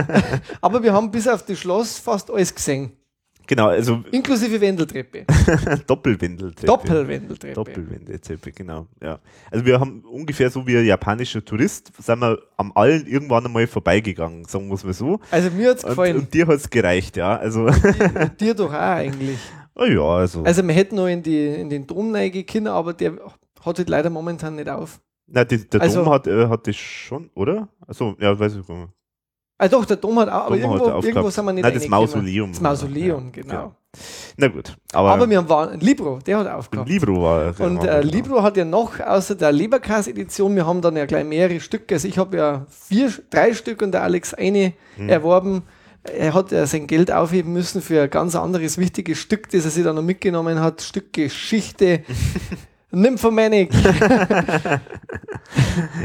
Aber 0.60 0.84
wir 0.84 0.92
haben 0.92 1.10
bis 1.10 1.26
auf 1.26 1.44
das 1.44 1.58
Schloss 1.58 1.98
fast 1.98 2.30
alles 2.30 2.54
gesehen, 2.54 2.92
Genau, 3.46 3.68
also 3.68 4.02
inklusive 4.12 4.60
Wendeltreppe. 4.60 5.24
Doppelwendeltreppe. 5.86 6.66
Doppelwendeltreppe. 6.66 7.54
Doppelwendetreppe, 7.54 8.52
genau. 8.52 8.86
Ja. 9.02 9.18
Also 9.50 9.64
wir 9.64 9.78
haben 9.80 10.00
ungefähr 10.10 10.50
so 10.50 10.66
wie 10.66 10.76
ein 10.76 10.84
japanischer 10.86 11.44
Tourist, 11.44 11.92
sind 12.00 12.18
wir 12.20 12.38
am 12.56 12.72
allen 12.74 13.06
irgendwann 13.06 13.46
einmal 13.46 13.66
vorbeigegangen, 13.66 14.44
sagen 14.44 14.68
wir 14.68 14.74
es 14.74 14.84
mal 14.84 14.92
so. 14.92 15.20
Also 15.30 15.50
mir 15.50 15.70
hat 15.70 15.78
es 15.78 15.84
Und, 15.84 15.90
gefallen. 15.90 16.16
und 16.16 16.34
dir 16.34 16.46
hat 16.46 16.56
es 16.56 16.68
gereicht, 16.70 17.16
ja. 17.16 17.36
Also, 17.36 17.68
Dir- 17.68 18.28
Dir 18.40 18.54
doch 18.54 18.70
auch 18.70 18.72
eigentlich. 18.72 19.38
oh 19.74 19.84
ja, 19.84 20.02
also. 20.02 20.42
Also 20.42 20.66
wir 20.66 20.74
hätten 20.74 20.96
noch 20.96 21.06
in, 21.06 21.22
die, 21.22 21.46
in 21.46 21.70
den 21.70 21.86
Dom 21.86 22.12
können, 22.46 22.66
aber 22.68 22.92
der 22.94 23.12
hat 23.64 23.78
halt 23.78 23.88
leider 23.88 24.10
momentan 24.10 24.56
nicht 24.56 24.68
auf. 24.68 25.00
Na, 25.28 25.44
die, 25.44 25.68
der 25.68 25.80
also- 25.80 26.04
Dom 26.04 26.12
hat, 26.12 26.26
äh, 26.26 26.46
hat 26.48 26.66
das 26.66 26.76
schon, 26.76 27.30
oder? 27.34 27.68
Also 27.86 28.16
ja, 28.20 28.38
weiß 28.38 28.56
ich 28.56 28.66
gar 28.66 28.76
nicht. 28.78 28.92
Ah 29.58 29.68
doch, 29.68 29.84
der 29.86 29.96
Dom 29.96 30.18
hat 30.18 30.28
auch, 30.28 30.46
aber 30.46 30.58
Dom 30.58 30.74
hat 30.74 30.80
irgendwo, 30.82 31.06
irgendwo 31.06 31.30
sind 31.30 31.44
wir 31.46 31.52
nicht 31.54 31.62
Nein, 31.64 31.74
das. 31.74 31.88
Mausoleum. 31.88 32.52
Das 32.52 32.60
Mausoleum, 32.60 33.32
Ja, 33.34 33.42
genau. 33.42 33.74
Na 34.36 34.48
gut, 34.48 34.76
aber, 34.92 35.12
Aber 35.12 35.30
wir 35.30 35.38
haben 35.42 35.80
Libro, 35.80 36.18
der 36.26 36.38
hat 36.40 36.48
aufgehabt. 36.48 36.86
Libro 36.86 37.22
war 37.22 37.46
Und 37.60 37.78
war- 37.78 37.84
äh, 37.98 38.00
genau. 38.02 38.12
Libro 38.12 38.42
hat 38.42 38.58
ja 38.58 38.66
noch, 38.66 39.00
außer 39.00 39.34
der 39.34 39.52
Leberkas-Edition, 39.52 40.54
wir 40.54 40.66
haben 40.66 40.82
dann 40.82 40.96
ja 40.96 41.06
gleich 41.06 41.24
mehrere 41.24 41.58
Stücke. 41.60 41.94
Also 41.94 42.06
ich 42.06 42.18
habe 42.18 42.36
ja 42.36 42.66
vier, 42.68 43.10
drei 43.30 43.54
Stück 43.54 43.80
und 43.80 43.92
der 43.92 44.02
Alex 44.02 44.34
eine 44.34 44.74
Hm. 44.96 45.08
erworben. 45.08 45.62
Er 46.04 46.34
hat 46.34 46.52
ja 46.52 46.66
sein 46.66 46.86
Geld 46.86 47.10
aufheben 47.10 47.54
müssen 47.54 47.80
für 47.80 48.02
ein 48.02 48.10
ganz 48.10 48.36
anderes 48.36 48.76
wichtiges 48.76 49.18
Stück, 49.18 49.48
das 49.50 49.64
er 49.64 49.70
sich 49.70 49.82
dann 49.82 49.96
noch 49.96 50.02
mitgenommen 50.02 50.60
hat. 50.60 50.82
Stück 50.82 51.14
Geschichte. 51.14 52.02
Nymphomanik. 52.96 53.70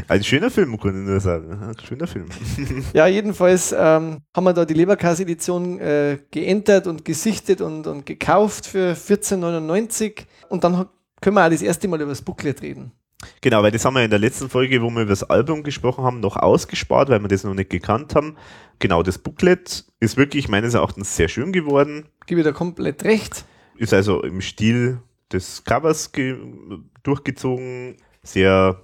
Ein 0.08 0.22
schöner 0.24 0.50
Film, 0.50 0.78
kann 0.78 1.00
ich 1.00 1.08
nur 1.08 1.20
sagen. 1.20 1.50
Ein 1.50 1.74
schöner 1.84 2.06
Film. 2.06 2.26
Ja, 2.92 3.06
jedenfalls 3.06 3.72
ähm, 3.72 4.18
haben 4.34 4.44
wir 4.44 4.52
da 4.52 4.64
die 4.66 4.74
Leberkas-Edition 4.74 5.78
äh, 5.80 6.18
geentert 6.30 6.86
und 6.86 7.04
gesichtet 7.04 7.62
und, 7.62 7.86
und 7.86 8.04
gekauft 8.04 8.66
für 8.66 8.92
14,99 8.92 10.24
und 10.50 10.64
dann 10.64 10.86
können 11.20 11.36
wir 11.36 11.46
auch 11.46 11.50
das 11.50 11.62
erste 11.62 11.88
Mal 11.88 12.00
über 12.00 12.10
das 12.10 12.20
Booklet 12.20 12.60
reden. 12.60 12.92
Genau, 13.40 13.62
weil 13.62 13.70
das 13.70 13.84
haben 13.84 13.94
wir 13.94 14.04
in 14.04 14.10
der 14.10 14.18
letzten 14.18 14.50
Folge, 14.50 14.82
wo 14.82 14.90
wir 14.90 15.02
über 15.02 15.10
das 15.10 15.22
Album 15.22 15.62
gesprochen 15.62 16.04
haben, 16.04 16.20
noch 16.20 16.36
ausgespart, 16.36 17.08
weil 17.08 17.20
wir 17.20 17.28
das 17.28 17.44
noch 17.44 17.54
nicht 17.54 17.70
gekannt 17.70 18.14
haben. 18.14 18.36
Genau, 18.80 19.02
das 19.02 19.16
Booklet 19.16 19.84
ist 20.00 20.16
wirklich 20.16 20.48
meines 20.48 20.74
Erachtens 20.74 21.16
sehr 21.16 21.28
schön 21.28 21.52
geworden. 21.52 22.06
Gebe 22.26 22.40
ich 22.40 22.44
da 22.44 22.52
komplett 22.52 23.04
recht. 23.04 23.44
Ist 23.76 23.94
also 23.94 24.22
im 24.22 24.40
Stil 24.42 24.98
des 25.32 25.64
Covers 25.64 26.12
ge 26.12 26.36
durchgezogen, 27.02 27.96
sehr 28.22 28.80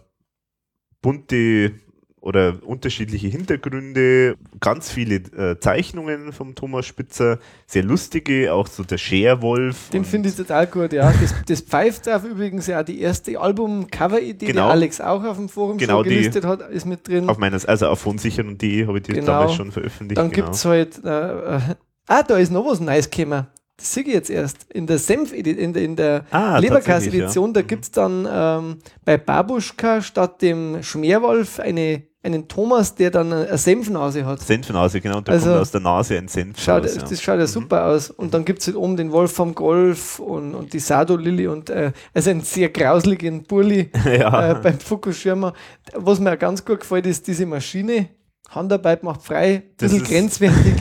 bunte 1.00 1.72
oder 2.20 2.58
unterschiedliche 2.64 3.28
Hintergründe, 3.28 4.36
ganz 4.58 4.90
viele 4.90 5.16
äh, 5.16 5.58
Zeichnungen 5.60 6.32
vom 6.32 6.56
Thomas 6.56 6.84
Spitzer, 6.84 7.38
sehr 7.66 7.84
lustige, 7.84 8.52
auch 8.52 8.66
so 8.66 8.82
der 8.82 8.98
Scherwolf. 8.98 9.90
Den 9.90 10.04
finde 10.04 10.28
ich 10.28 10.34
total 10.34 10.66
gut, 10.66 10.92
ja. 10.92 11.12
Das, 11.12 11.32
das 11.46 11.60
pfeift 11.60 12.06
drauf 12.08 12.24
übrigens 12.24 12.66
ja 12.66 12.80
auch 12.80 12.84
die 12.84 13.00
erste 13.00 13.38
Album-Cover-Idee, 13.40 14.46
die 14.46 14.46
Genau. 14.46 14.68
Alex 14.68 15.00
auch 15.00 15.22
auf 15.22 15.36
dem 15.36 15.48
Forum 15.48 15.78
Genau, 15.78 15.98
schon 15.98 16.08
die- 16.08 16.16
gelistet 16.16 16.44
hat, 16.44 16.68
ist 16.70 16.86
mit 16.86 17.06
drin. 17.06 17.28
auf 17.28 17.38
meines, 17.38 17.64
also 17.64 17.86
auf 17.86 18.00
vonsichern.de 18.00 18.86
habe 18.88 18.98
ich 18.98 19.04
die 19.04 19.12
Genau. 19.12 19.26
damals 19.26 19.54
schon 19.54 19.70
veröffentlicht. 19.70 20.18
Dann 20.18 20.30
genau. 20.32 20.46
gibt 20.46 20.56
es 20.56 20.64
halt, 20.64 21.04
äh, 21.04 21.56
äh, 21.56 21.60
ah, 22.08 22.22
da 22.24 22.36
ist 22.36 22.50
noch 22.50 22.66
was 22.66 22.80
Neues 22.80 23.08
gekommen. 23.08 23.46
Das 23.78 23.94
sehe 23.94 24.02
ich 24.02 24.12
jetzt 24.12 24.28
erst. 24.28 24.66
In 24.72 24.88
der 24.88 24.98
Senf, 24.98 25.32
in 25.32 25.44
der, 25.72 25.82
in 25.82 25.94
der 25.96 26.24
Ah, 26.32 26.60
da 26.60 26.66
ja. 26.66 27.62
gibt 27.62 27.84
es 27.84 27.90
dann 27.92 28.28
ähm, 28.30 28.78
bei 29.04 29.16
Babuschka 29.16 30.02
statt 30.02 30.42
dem 30.42 30.82
Schmerwolf 30.82 31.60
eine, 31.60 32.02
einen 32.24 32.48
Thomas, 32.48 32.96
der 32.96 33.12
dann 33.12 33.32
eine 33.32 33.56
Senfnase 33.56 34.26
hat. 34.26 34.40
Senfnase, 34.40 35.00
genau, 35.00 35.18
und 35.18 35.28
da 35.28 35.32
Also- 35.32 35.50
kommt 35.50 35.60
aus 35.60 35.70
der 35.70 35.80
Nase 35.80 36.18
ein 36.18 36.26
Senf 36.26 36.60
Schaut, 36.60 36.82
raus, 36.82 36.96
ja. 36.96 37.02
Das 37.02 37.22
schaut 37.22 37.38
ja 37.38 37.46
super 37.46 37.86
aus. 37.86 38.10
Und 38.10 38.34
dann 38.34 38.44
gibt 38.44 38.62
es 38.62 38.66
halt 38.66 38.76
oben 38.76 38.96
den 38.96 39.12
Wolf 39.12 39.30
vom 39.32 39.54
Golf 39.54 40.18
und, 40.18 40.56
und 40.56 40.72
die 40.72 40.80
Sado-Lilly 40.80 41.46
und 41.46 41.70
äh, 41.70 41.92
also 42.12 42.30
einen 42.30 42.40
sehr 42.40 42.70
grauseligen 42.70 43.44
Burli 43.44 43.90
ja. 44.04 44.50
äh, 44.50 44.54
beim 44.60 44.80
Fukushima. 44.80 45.52
Was 45.94 46.18
mir 46.18 46.32
auch 46.34 46.38
ganz 46.38 46.64
gut 46.64 46.80
gefällt, 46.80 47.06
ist 47.06 47.28
diese 47.28 47.46
Maschine. 47.46 48.08
Handarbeit 48.50 49.02
macht 49.04 49.22
frei, 49.22 49.54
ein 49.56 49.62
bisschen 49.76 50.02
grenzwertig. 50.02 50.72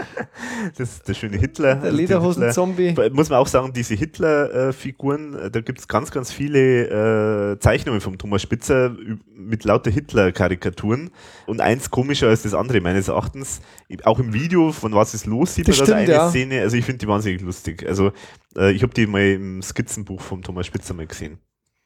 Das 0.76 0.90
ist 0.90 1.08
der 1.08 1.14
schöne 1.14 1.36
Hitler. 1.36 1.76
Der 1.76 1.92
Lederhosen-Zombie. 1.92 2.94
Muss 3.12 3.30
man 3.30 3.38
auch 3.38 3.46
sagen, 3.46 3.72
diese 3.72 3.94
Hitler-Figuren, 3.94 5.34
äh, 5.34 5.50
da 5.50 5.60
gibt 5.60 5.78
es 5.78 5.88
ganz, 5.88 6.10
ganz 6.10 6.32
viele 6.32 7.52
äh, 7.52 7.58
Zeichnungen 7.58 8.00
vom 8.00 8.18
Thomas 8.18 8.42
Spitzer 8.42 8.94
mit 9.34 9.64
lauter 9.64 9.90
Hitler-Karikaturen. 9.90 11.10
Und 11.46 11.60
eins 11.60 11.90
komischer 11.90 12.28
als 12.28 12.42
das 12.42 12.54
andere, 12.54 12.80
meines 12.80 13.08
Erachtens. 13.08 13.60
Auch 14.04 14.18
im 14.18 14.32
Video 14.32 14.72
von 14.72 14.92
Was 14.94 15.14
ist 15.14 15.26
los 15.26 15.54
sieht 15.54 15.68
Das 15.68 15.76
man 15.76 15.80
das 15.80 15.88
stimmt, 15.88 16.00
eine 16.00 16.12
ja. 16.12 16.28
Szene. 16.30 16.60
Also 16.60 16.76
ich 16.76 16.84
finde 16.84 16.98
die 16.98 17.08
wahnsinnig 17.08 17.40
lustig. 17.40 17.86
Also 17.86 18.12
äh, 18.56 18.72
ich 18.72 18.82
habe 18.82 18.94
die 18.94 19.06
mal 19.06 19.22
im 19.22 19.62
Skizzenbuch 19.62 20.20
vom 20.20 20.42
Thomas 20.42 20.66
Spitzer 20.66 20.94
mal 20.94 21.06
gesehen. 21.06 21.38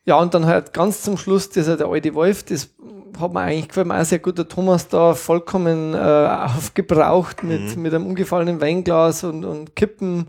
Ja, 0.04 0.18
und 0.18 0.34
dann 0.34 0.46
halt 0.46 0.72
ganz 0.72 1.02
zum 1.02 1.16
Schluss 1.16 1.48
dieser 1.48 1.76
der 1.76 1.86
alte 1.86 2.12
Wolf, 2.14 2.42
das 2.42 2.70
hat 3.20 3.32
mir 3.32 3.40
eigentlich 3.40 3.68
gefällt 3.68 3.86
mir 3.86 4.00
auch 4.00 4.04
sehr 4.04 4.18
gut. 4.18 4.38
Der 4.38 4.48
Thomas 4.48 4.88
da 4.88 5.14
vollkommen 5.14 5.94
äh, 5.94 5.96
aufgebraucht 6.56 7.42
mit, 7.44 7.76
Mhm. 7.76 7.82
mit 7.82 7.94
einem 7.94 8.06
umgefallenen 8.06 8.60
Weinglas 8.60 9.22
und, 9.24 9.44
und 9.44 9.76
Kippen, 9.76 10.26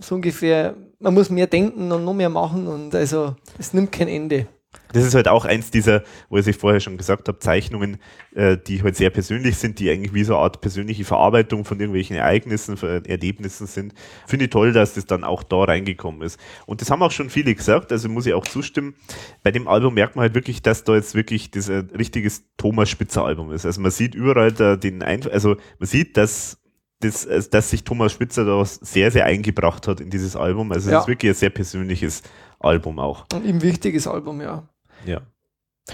so 0.00 0.16
ungefähr. 0.16 0.74
Man 0.98 1.14
muss 1.14 1.28
mehr 1.30 1.46
denken 1.46 1.92
und 1.92 2.04
noch 2.04 2.14
mehr 2.14 2.30
machen 2.30 2.66
und 2.66 2.94
also 2.94 3.34
es 3.58 3.74
nimmt 3.74 3.92
kein 3.92 4.08
Ende. 4.08 4.46
Das 4.94 5.04
ist 5.04 5.14
halt 5.14 5.28
auch 5.28 5.44
eins 5.44 5.70
dieser, 5.70 6.02
wo 6.28 6.38
ich 6.38 6.56
vorher 6.56 6.80
schon 6.80 6.96
gesagt 6.96 7.28
habe, 7.28 7.38
Zeichnungen, 7.38 7.98
äh, 8.34 8.56
die 8.56 8.82
halt 8.82 8.96
sehr 8.96 9.10
persönlich 9.10 9.56
sind, 9.58 9.78
die 9.78 9.90
eigentlich 9.90 10.14
wie 10.14 10.24
so 10.24 10.34
eine 10.34 10.42
Art 10.44 10.60
persönliche 10.60 11.04
Verarbeitung 11.04 11.64
von 11.64 11.78
irgendwelchen 11.78 12.16
Ereignissen, 12.16 12.76
von 12.76 13.04
Erlebnissen 13.04 13.66
sind. 13.66 13.92
Finde 14.26 14.46
ich 14.46 14.50
toll, 14.50 14.72
dass 14.72 14.94
das 14.94 15.04
dann 15.06 15.24
auch 15.24 15.42
da 15.42 15.64
reingekommen 15.64 16.22
ist. 16.22 16.38
Und 16.66 16.80
das 16.80 16.90
haben 16.90 17.02
auch 17.02 17.10
schon 17.10 17.28
viele 17.28 17.54
gesagt, 17.54 17.92
also 17.92 18.08
muss 18.08 18.26
ich 18.26 18.34
auch 18.34 18.46
zustimmen. 18.46 18.94
Bei 19.42 19.50
dem 19.50 19.68
Album 19.68 19.94
merkt 19.94 20.16
man 20.16 20.22
halt 20.22 20.34
wirklich, 20.34 20.62
dass 20.62 20.84
da 20.84 20.94
jetzt 20.94 21.14
wirklich 21.14 21.50
das 21.50 21.68
ein 21.68 21.90
richtiges 21.96 22.44
Thomas 22.56 22.88
Spitzer 22.88 23.24
Album 23.24 23.52
ist. 23.52 23.66
Also 23.66 23.80
man 23.80 23.90
sieht 23.90 24.14
überall 24.14 24.52
da 24.52 24.76
den 24.76 25.02
Einfluss, 25.02 25.32
also 25.32 25.56
man 25.78 25.86
sieht, 25.86 26.16
dass 26.16 26.58
das, 27.00 27.24
äh, 27.26 27.42
dass 27.50 27.70
sich 27.70 27.84
Thomas 27.84 28.12
Spitzer 28.12 28.44
da 28.44 28.64
sehr, 28.64 29.10
sehr 29.10 29.26
eingebracht 29.26 29.88
hat 29.88 30.00
in 30.00 30.10
dieses 30.10 30.36
Album. 30.36 30.72
Also 30.72 30.88
es 30.88 30.92
Ja. 30.92 31.00
ist 31.00 31.08
wirklich 31.08 31.32
ein 31.32 31.34
sehr 31.36 31.50
persönliches 31.50 32.22
Album 32.60 32.98
auch. 32.98 33.26
Und 33.34 33.44
ihm 33.44 33.60
wichtiges 33.60 34.06
Album, 34.06 34.40
ja. 34.40 34.68
Ja. 35.06 35.20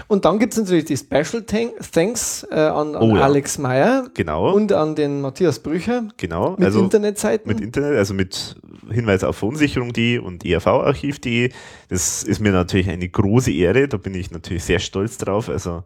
Und 0.07 0.23
dann 0.23 0.39
gibt 0.39 0.53
es 0.53 0.59
natürlich 0.59 0.85
die 0.85 0.95
Special 0.95 1.43
Thank 1.43 1.73
Thanks 1.91 2.47
äh, 2.49 2.55
an, 2.55 2.95
an 2.95 3.01
Oh 3.01 3.15
ja. 3.17 3.23
Alex 3.23 3.57
Meyer 3.57 4.09
Genau. 4.13 4.53
und 4.53 4.71
an 4.71 4.95
den 4.95 5.19
Matthias 5.19 5.59
Brücher 5.59 6.07
Genau, 6.15 6.51
mit 6.51 6.63
also 6.63 6.79
Internetseiten. 6.79 7.51
mit 7.51 7.59
Internet, 7.59 7.97
also 7.97 8.13
mit 8.13 8.55
Hinweis 8.89 9.25
auf 9.25 9.35
Verunsicherung.de 9.35 10.19
und 10.19 10.45
ervarchiv.de. 10.45 11.51
Das 11.89 12.23
ist 12.23 12.39
mir 12.39 12.53
natürlich 12.53 12.89
eine 12.89 13.09
große 13.09 13.51
Ehre, 13.51 13.89
da 13.89 13.97
bin 13.97 14.13
ich 14.15 14.31
natürlich 14.31 14.63
sehr 14.63 14.79
stolz 14.79 15.17
drauf. 15.17 15.49
Also 15.49 15.83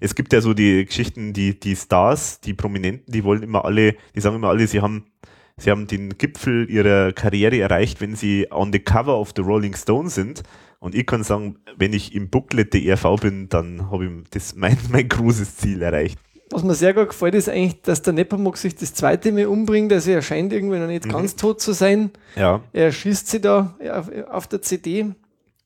es 0.00 0.14
gibt 0.14 0.32
ja 0.32 0.40
so 0.40 0.54
die 0.54 0.84
Geschichten, 0.86 1.32
die, 1.32 1.58
die 1.58 1.74
Stars, 1.74 2.40
die 2.40 2.54
Prominenten, 2.54 3.12
die 3.12 3.24
wollen 3.24 3.42
immer 3.42 3.64
alle, 3.64 3.96
die 4.14 4.20
sagen 4.20 4.36
immer 4.36 4.50
alle, 4.50 4.68
sie 4.68 4.80
haben 4.80 5.06
Sie 5.60 5.72
haben 5.72 5.88
den 5.88 6.16
Gipfel 6.18 6.70
ihrer 6.70 7.10
Karriere 7.12 7.58
erreicht, 7.58 8.00
wenn 8.00 8.14
sie 8.14 8.46
on 8.52 8.72
the 8.72 8.78
cover 8.78 9.18
of 9.18 9.32
the 9.34 9.42
Rolling 9.42 9.74
Stone 9.74 10.08
sind. 10.08 10.44
Und 10.80 10.94
ich 10.94 11.06
kann 11.06 11.24
sagen, 11.24 11.56
wenn 11.76 11.92
ich 11.92 12.14
im 12.14 12.30
Booklet 12.30 12.72
der 12.72 12.82
ERV 12.82 13.20
bin, 13.20 13.48
dann 13.48 13.90
habe 13.90 14.06
ich 14.06 14.10
das 14.30 14.54
mein, 14.56 14.76
mein 14.90 15.08
großes 15.08 15.56
Ziel 15.56 15.82
erreicht. 15.82 16.18
Was 16.50 16.62
mir 16.62 16.74
sehr 16.74 16.94
gut 16.94 17.10
gefällt, 17.10 17.34
ist 17.34 17.48
eigentlich, 17.50 17.82
dass 17.82 18.00
der 18.00 18.14
Nepomuk 18.14 18.56
sich 18.56 18.74
das 18.74 18.94
zweite 18.94 19.32
Mal 19.32 19.46
umbringt. 19.46 19.92
Also 19.92 20.12
er 20.12 20.22
scheint 20.22 20.50
irgendwie 20.52 20.78
noch 20.78 20.86
nicht 20.86 21.04
Mhm. 21.04 21.10
ganz 21.10 21.36
tot 21.36 21.60
zu 21.60 21.72
sein. 21.72 22.10
Ja, 22.36 22.62
Er 22.72 22.90
schießt 22.90 23.28
sie 23.28 23.40
da 23.40 23.76
auf, 23.92 24.10
auf 24.30 24.46
der 24.46 24.62
CD. 24.62 25.06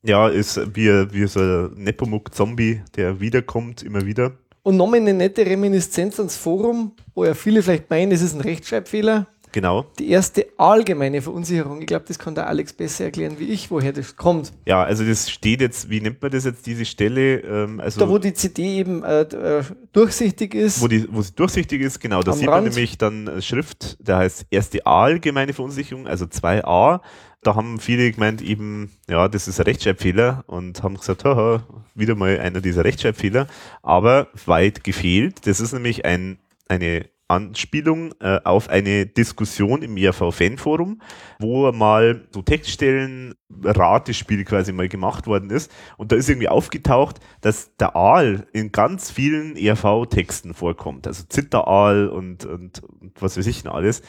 Ja, 0.02 0.28
ist 0.28 0.59
wie, 0.74 0.89
wie 1.12 1.26
so 1.28 1.39
ein 1.39 1.74
Nepomuk-Zombie, 1.76 2.80
der 2.97 3.20
wiederkommt, 3.20 3.84
immer 3.84 4.05
wieder. 4.05 4.32
Und 4.64 4.76
nochmal 4.76 4.98
eine 5.01 5.14
nette 5.14 5.47
Reminiszenz 5.47 6.18
ans 6.18 6.36
Forum, 6.36 6.93
wo 7.14 7.24
ja 7.24 7.34
viele 7.34 7.62
vielleicht 7.62 7.89
meinen, 7.89 8.10
es 8.10 8.22
ist 8.22 8.34
ein 8.34 8.40
Rechtschreibfehler. 8.40 9.28
Genau. 9.52 9.86
Die 9.98 10.08
erste 10.10 10.46
allgemeine 10.56 11.20
Verunsicherung, 11.22 11.80
ich 11.80 11.86
glaube, 11.86 12.04
das 12.08 12.18
kann 12.18 12.34
der 12.34 12.46
Alex 12.48 12.72
besser 12.72 13.04
erklären 13.04 13.36
wie 13.38 13.44
ich, 13.44 13.70
woher 13.70 13.92
das 13.92 14.16
kommt. 14.16 14.52
Ja, 14.66 14.82
also 14.82 15.04
das 15.04 15.30
steht 15.30 15.60
jetzt, 15.60 15.90
wie 15.90 16.00
nennt 16.00 16.20
man 16.22 16.30
das 16.30 16.44
jetzt, 16.44 16.66
diese 16.66 16.84
Stelle? 16.84 17.40
Ähm, 17.40 17.80
also 17.80 18.00
Da, 18.00 18.08
wo 18.08 18.18
die 18.18 18.32
CD 18.32 18.78
eben 18.78 19.04
äh, 19.04 19.20
äh, 19.22 19.62
durchsichtig 19.92 20.54
ist. 20.54 20.80
wo, 20.80 20.88
die, 20.88 21.06
wo 21.10 21.20
sie 21.22 21.32
durchsichtig 21.34 21.82
ist, 21.82 22.00
genau, 22.00 22.22
da 22.22 22.32
sieht 22.32 22.46
man 22.46 22.54
Rand. 22.54 22.68
nämlich 22.68 22.98
dann 22.98 23.26
äh, 23.28 23.42
Schrift, 23.42 23.98
der 24.00 24.16
heißt 24.18 24.46
erste 24.50 24.86
allgemeine 24.86 25.52
Verunsicherung, 25.52 26.06
also 26.06 26.24
2a. 26.24 27.00
Da 27.44 27.56
haben 27.56 27.80
viele 27.80 28.10
gemeint, 28.12 28.40
eben, 28.40 28.92
ja, 29.10 29.26
das 29.28 29.48
ist 29.48 29.58
ein 29.58 29.64
Rechtschreibfehler 29.64 30.44
und 30.46 30.82
haben 30.84 30.96
gesagt, 30.96 31.24
haha, 31.24 31.66
wieder 31.94 32.14
mal 32.14 32.38
einer 32.38 32.60
dieser 32.60 32.84
Rechtschreibfehler, 32.84 33.48
aber 33.82 34.28
weit 34.46 34.84
gefehlt. 34.84 35.46
Das 35.46 35.58
ist 35.60 35.72
nämlich 35.72 36.04
ein, 36.04 36.38
eine 36.68 37.06
Anspielung 37.32 38.12
äh, 38.20 38.40
auf 38.44 38.68
eine 38.68 39.06
Diskussion 39.06 39.82
im 39.82 39.96
IRV-Fanforum, 39.96 41.00
wo 41.38 41.72
mal 41.72 42.28
so 42.30 42.42
Textstellen 42.42 43.34
Ratespiel 43.64 44.44
quasi 44.44 44.72
mal 44.72 44.88
gemacht 44.88 45.26
worden 45.26 45.50
ist. 45.50 45.70
Und 45.96 46.12
da 46.12 46.16
ist 46.16 46.28
irgendwie 46.28 46.48
aufgetaucht, 46.48 47.20
dass 47.40 47.74
der 47.76 47.96
Aal 47.96 48.46
in 48.52 48.72
ganz 48.72 49.10
vielen 49.10 49.56
ERV-Texten 49.56 50.54
vorkommt. 50.54 51.06
Also 51.06 51.24
Zitteraal 51.28 52.09
und, 52.09 52.44
und, 52.44 52.82
und 52.82 53.20
was 53.20 53.36
weiß 53.36 53.46
ich 53.46 53.62
denn 53.62 53.72
alles. 53.72 54.02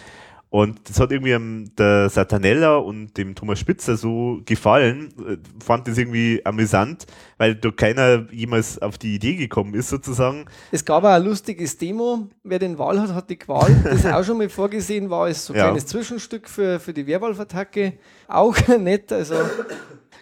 Und 0.54 0.88
das 0.88 1.00
hat 1.00 1.12
irgendwie 1.12 1.68
der 1.80 2.12
Satanella 2.12 2.76
und 2.76 3.18
dem 3.18 3.34
Thomas 3.34 3.58
Spitzer 3.58 3.98
so 3.98 4.40
gefallen, 4.46 5.12
äh, 5.28 5.38
fand 5.66 5.88
das 5.88 5.98
irgendwie 5.98 6.46
amüsant, 6.46 7.08
weil 7.40 7.56
da 7.56 7.72
keiner 7.72 8.28
jemals 8.32 8.80
auf 8.80 9.00
die 9.00 9.16
Idee 9.16 9.36
gekommen 9.36 9.74
ist, 9.74 9.90
sozusagen. 9.90 10.46
Es 10.72 10.86
gab 10.86 11.04
auch 11.06 11.10
ein 11.10 11.24
lustiges 11.24 11.76
Demo. 11.80 12.28
Wer 12.44 12.60
den 12.60 12.78
Wahl 12.78 13.02
hat, 13.02 13.16
hat 13.16 13.32
die 13.32 13.38
Qual. 13.38 13.76
Das 13.84 14.06
auch 14.06 14.24
schon 14.24 14.38
mal 14.38 14.48
vorgesehen 14.48 15.10
war, 15.10 15.28
ist 15.28 15.44
so 15.44 15.54
ein 15.54 15.58
Ja. 15.58 15.64
kleines 15.66 15.88
Zwischenstück 15.88 16.48
für, 16.48 16.80
für 16.80 16.94
die 16.94 17.08
Werwolf-Attacke. 17.08 17.94
Auch 18.28 18.56
nett. 18.80 19.12
Also 19.12 19.34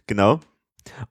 Genau. 0.07 0.39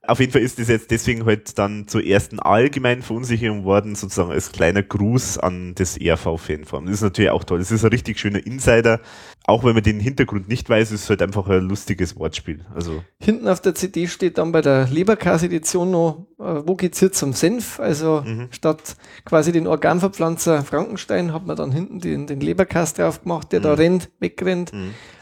Auf 0.05 0.19
jeden 0.19 0.31
Fall 0.31 0.41
ist 0.41 0.59
das 0.59 0.67
jetzt 0.67 0.91
deswegen 0.91 1.25
halt 1.25 1.57
dann 1.57 1.87
zur 1.87 2.03
ersten 2.03 2.39
allgemeinen 2.39 3.01
Verunsicherung 3.01 3.63
worden, 3.63 3.95
sozusagen 3.95 4.31
als 4.31 4.51
kleiner 4.51 4.83
Gruß 4.83 5.37
an 5.37 5.73
das 5.75 5.97
ERV-Fanforum. 5.97 6.85
Das 6.85 6.95
ist 6.95 7.01
natürlich 7.01 7.31
auch 7.31 7.43
toll. 7.43 7.59
Das 7.59 7.71
ist 7.71 7.83
ein 7.83 7.89
richtig 7.91 8.19
schöner 8.19 8.45
Insider. 8.45 8.99
Auch 9.45 9.63
wenn 9.63 9.73
man 9.73 9.83
den 9.83 9.99
Hintergrund 9.99 10.47
nicht 10.49 10.69
weiß, 10.69 10.91
ist 10.91 11.03
es 11.03 11.09
halt 11.09 11.21
einfach 11.21 11.47
ein 11.47 11.67
lustiges 11.67 12.15
Wortspiel. 12.17 12.65
Also, 12.75 13.03
hinten 13.19 13.47
auf 13.47 13.61
der 13.61 13.73
CD 13.75 14.07
steht 14.07 14.37
dann 14.37 14.51
bei 14.51 14.61
der 14.61 14.87
Leberkas-Edition 14.87 15.89
noch, 15.91 16.27
äh, 16.39 16.61
wo 16.65 16.75
geht's 16.75 16.99
hier 16.99 17.11
zum 17.11 17.33
Senf? 17.33 17.79
Also 17.79 18.23
Mhm. 18.25 18.47
statt 18.51 18.95
quasi 19.25 19.51
den 19.51 19.67
Organverpflanzer 19.67 20.63
Frankenstein 20.63 21.33
hat 21.33 21.45
man 21.45 21.55
dann 21.55 21.71
hinten 21.71 21.99
den, 21.99 22.27
den 22.27 22.39
Leberkas 22.41 22.93
drauf 22.93 23.23
gemacht, 23.23 23.51
der 23.51 23.61
da 23.61 23.69
Mhm. 23.69 23.75
rennt, 23.75 24.09
wegrennt. 24.19 24.71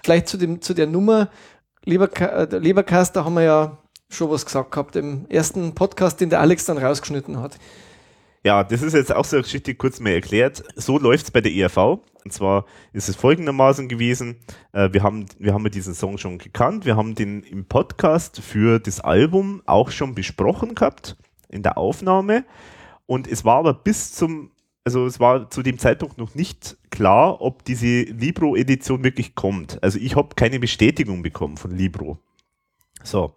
Vielleicht 0.03 0.27
zu, 0.27 0.37
dem, 0.37 0.61
zu 0.61 0.73
der 0.73 0.87
Nummer. 0.87 1.29
Leberka 1.85 2.25
äh, 2.25 2.57
Leberkas, 2.57 3.13
da 3.13 3.23
haben 3.25 3.35
wir 3.35 3.43
ja 3.43 3.77
schon 4.09 4.29
was 4.29 4.45
gesagt 4.45 4.71
gehabt 4.71 4.95
im 4.95 5.25
ersten 5.29 5.75
Podcast, 5.75 6.19
den 6.19 6.29
der 6.29 6.41
Alex 6.41 6.65
dann 6.65 6.77
rausgeschnitten 6.77 7.39
hat. 7.39 7.57
ja, 8.43 8.63
das 8.63 8.81
ist 8.81 8.93
jetzt 8.93 9.13
auch 9.13 9.25
so 9.25 9.37
eine 9.37 9.43
Geschichte 9.43 9.75
kurz 9.75 9.99
mal 9.99 10.11
erklärt. 10.11 10.63
So 10.75 10.97
läuft's 10.97 11.31
bei 11.31 11.41
der 11.41 11.53
ERV. 11.53 11.99
Und 12.25 12.33
zwar 12.33 12.65
ist 12.91 13.07
es 13.07 13.15
folgendermaßen 13.15 13.87
gewesen. 13.87 14.37
Äh, 14.73 14.91
wir 14.91 15.03
haben, 15.03 15.25
wir 15.37 15.53
haben 15.53 15.69
diesen 15.71 15.93
Song 15.93 16.17
schon 16.17 16.37
gekannt. 16.37 16.85
Wir 16.85 16.97
haben 16.97 17.15
den 17.15 17.43
im 17.43 17.65
Podcast 17.65 18.41
für 18.41 18.79
das 18.79 18.99
Album 18.99 19.61
auch 19.65 19.91
schon 19.91 20.15
besprochen 20.15 20.75
gehabt. 20.75 21.15
In 21.49 21.63
der 21.63 21.77
Aufnahme. 21.77 22.45
Und 23.05 23.27
es 23.27 23.43
war 23.45 23.57
aber 23.57 23.73
bis 23.73 24.13
zum, 24.13 24.51
also 24.83 25.05
es 25.05 25.19
war 25.19 25.49
zu 25.49 25.63
dem 25.63 25.79
Zeitpunkt 25.79 26.17
noch 26.17 26.35
nicht 26.35 26.77
klar, 26.91 27.41
ob 27.41 27.63
diese 27.65 28.01
Libro-Edition 28.03 29.03
wirklich 29.03 29.33
kommt. 29.33 29.81
Also 29.81 29.97
ich 29.97 30.15
habe 30.15 30.35
keine 30.35 30.59
Bestätigung 30.59 31.23
bekommen 31.23 31.57
von 31.57 31.71
Libro. 31.75 32.19
So. 33.03 33.35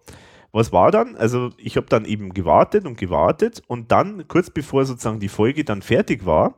Was 0.53 0.71
war 0.71 0.91
dann? 0.91 1.15
Also 1.15 1.49
ich 1.57 1.77
habe 1.77 1.87
dann 1.87 2.05
eben 2.05 2.33
gewartet 2.33 2.85
und 2.85 2.95
gewartet 2.97 3.63
und 3.67 3.91
dann, 3.91 4.27
kurz 4.27 4.51
bevor 4.51 4.85
sozusagen 4.85 5.19
die 5.19 5.27
Folge 5.27 5.65
dann 5.65 5.81
fertig 5.81 6.27
war, 6.27 6.53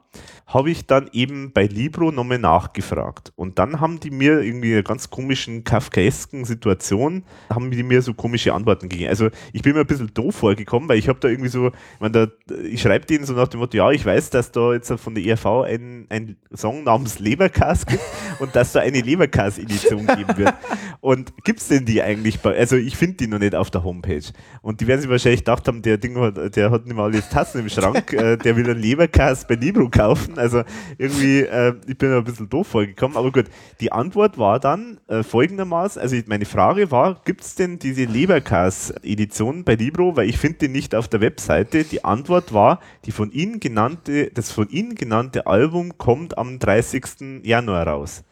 habe 0.48 0.70
ich 0.70 0.86
dann 0.86 1.10
eben 1.12 1.52
bei 1.54 1.66
Libro 1.66 2.12
nochmal 2.12 2.38
nachgefragt. 2.38 3.34
Und 3.36 3.58
dann 3.58 3.80
haben 3.80 4.00
die 4.00 4.12
mir 4.12 4.42
irgendwie 4.42 4.70
in 4.70 4.74
einer 4.76 4.84
ganz 4.84 5.10
komischen, 5.10 5.64
kafkaesken 5.64 6.46
Situation, 6.46 7.24
haben 7.50 7.72
die 7.72 7.84
mir 7.84 8.02
so 8.02 8.14
komische 8.14 8.54
Antworten 8.54 8.88
gegeben. 8.90 9.10
Also 9.10 9.30
ich 9.54 9.64
bin 9.64 9.74
mir 9.74 9.82
ein 9.82 9.88
bisschen 9.88 10.14
doof 10.14 10.36
vorgekommen, 10.36 10.88
weil 10.88 11.00
ich 11.00 11.08
habe 11.08 11.20
da 11.20 11.30
irgendwie 11.30 11.50
so, 11.50 11.68
ich, 11.68 11.74
mein, 12.00 12.12
da, 12.12 12.28
ich 12.64 12.82
schreibe 12.82 13.06
denen 13.06 13.26
so 13.26 13.34
nach 13.34 13.48
dem 13.48 13.60
Motto, 13.60 13.78
ja, 13.78 13.90
ich 13.92 14.06
weiß, 14.06 14.30
dass 14.30 14.52
da 14.52 14.74
jetzt 14.74 14.92
von 15.00 15.16
der 15.16 15.26
ERV 15.26 15.46
ein, 15.64 16.06
ein 16.10 16.38
Song 16.54 16.84
namens 16.84 17.20
Leberkas 17.20 17.86
gibt 17.86 18.04
und 18.40 18.56
dass 18.56 18.74
da 18.74 18.82
eine 18.82 19.02
Leberkas-Edition 19.02 20.06
geben 20.06 20.38
wird. 20.38 20.54
Und 21.02 21.34
gibt's 21.44 21.70
denn 21.70 21.86
die 21.86 22.04
eigentlich 22.04 22.42
bei, 22.42 22.56
also 22.56 22.76
ich 22.76 22.96
finde 22.98 23.18
die 23.18 23.28
noch 23.28 23.40
nicht 23.40 23.56
auf 23.56 23.72
der 23.72 23.85
Homepage. 23.86 24.24
Und 24.62 24.82
die 24.82 24.88
werden 24.88 25.02
sich 25.02 25.10
wahrscheinlich 25.10 25.42
gedacht 25.42 25.68
haben, 25.68 25.82
der 25.82 25.98
Ding 25.98 26.20
hat, 26.20 26.56
der 26.56 26.72
hat 26.72 26.86
nicht 26.86 26.96
mal 26.96 27.06
alles 27.06 27.30
Tassen 27.30 27.62
im 27.62 27.70
Schrank, 27.70 28.12
äh, 28.14 28.36
der 28.38 28.56
will 28.56 28.70
einen 28.70 28.82
Leberkas 28.82 29.48
bei 29.48 29.56
Libro 29.56 29.90
kaufen 29.90 30.36
also 30.38 30.64
irgendwie, 30.98 31.42
äh, 31.42 31.74
ich 31.88 31.98
bin 31.98 32.12
ein 32.12 32.24
bisschen 32.24 32.50
doof 32.50 32.68
vorgekommen, 32.68 33.18
aber 33.18 33.32
gut. 33.32 33.46
Die 33.80 33.92
Antwort 33.92 34.38
war 34.38 34.60
dann 34.60 35.00
äh, 35.08 35.24
folgendermaßen, 35.24 36.02
also 36.02 36.16
meine 36.28 36.46
Frage 36.46 36.92
war, 36.92 37.22
gibt 37.26 37.42
es 37.42 37.56
denn 37.56 37.80
diese 37.80 38.06
Leberkas-Edition 38.06 39.64
bei 39.64 39.76
Libro, 39.76 40.16
weil 40.16 40.30
ich 40.30 40.38
finde 40.38 40.60
die 40.60 40.68
nicht 40.68 40.96
auf 40.96 41.08
der 41.08 41.22
Webseite. 41.22 41.84
Die 41.84 42.04
Antwort 42.04 42.54
war, 42.54 42.80
die 43.06 43.12
von 43.12 43.32
Ihnen 43.32 43.60
genannte, 43.60 44.32
das 44.34 44.52
von 44.52 44.70
Ihnen 44.70 44.96
genannte 44.96 45.48
Album 45.48 45.98
kommt 45.98 46.38
am 46.38 46.60
30. 46.60 47.44
Januar 47.44 47.88
raus. 47.88 48.24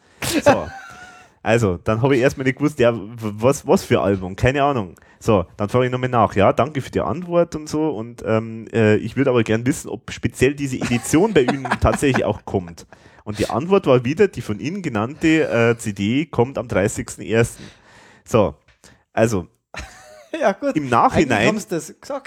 So. 0.42 0.66
Also, 1.44 1.78
dann 1.84 2.00
habe 2.00 2.16
ich 2.16 2.22
erstmal 2.22 2.46
nicht 2.46 2.56
gewusst, 2.56 2.78
ja, 2.78 2.94
was, 2.94 3.66
was 3.66 3.84
für 3.84 4.00
Album, 4.00 4.34
keine 4.34 4.62
Ahnung. 4.64 4.94
So, 5.20 5.44
dann 5.58 5.68
frage 5.68 5.84
ich 5.84 5.92
nochmal 5.92 6.08
nach. 6.08 6.34
Ja, 6.34 6.54
danke 6.54 6.80
für 6.80 6.90
die 6.90 7.02
Antwort 7.02 7.54
und 7.54 7.68
so. 7.68 7.90
Und 7.90 8.24
ähm, 8.26 8.66
äh, 8.72 8.96
ich 8.96 9.14
würde 9.14 9.28
aber 9.28 9.44
gern 9.44 9.66
wissen, 9.66 9.90
ob 9.90 10.10
speziell 10.10 10.54
diese 10.54 10.78
Edition 10.78 11.34
bei 11.34 11.42
Ihnen 11.42 11.64
tatsächlich 11.82 12.24
auch 12.24 12.46
kommt. 12.46 12.86
Und 13.24 13.38
die 13.38 13.50
Antwort 13.50 13.86
war 13.86 14.06
wieder, 14.06 14.26
die 14.26 14.40
von 14.40 14.58
Ihnen 14.58 14.80
genannte 14.80 15.46
äh, 15.50 15.76
CD 15.76 16.24
kommt 16.24 16.56
am 16.56 16.66
30.01. 16.66 17.58
So, 18.24 18.54
also 19.12 19.46
ja, 20.40 20.52
gut. 20.52 20.76
Im 20.76 20.88
Nachhinein, 20.88 21.60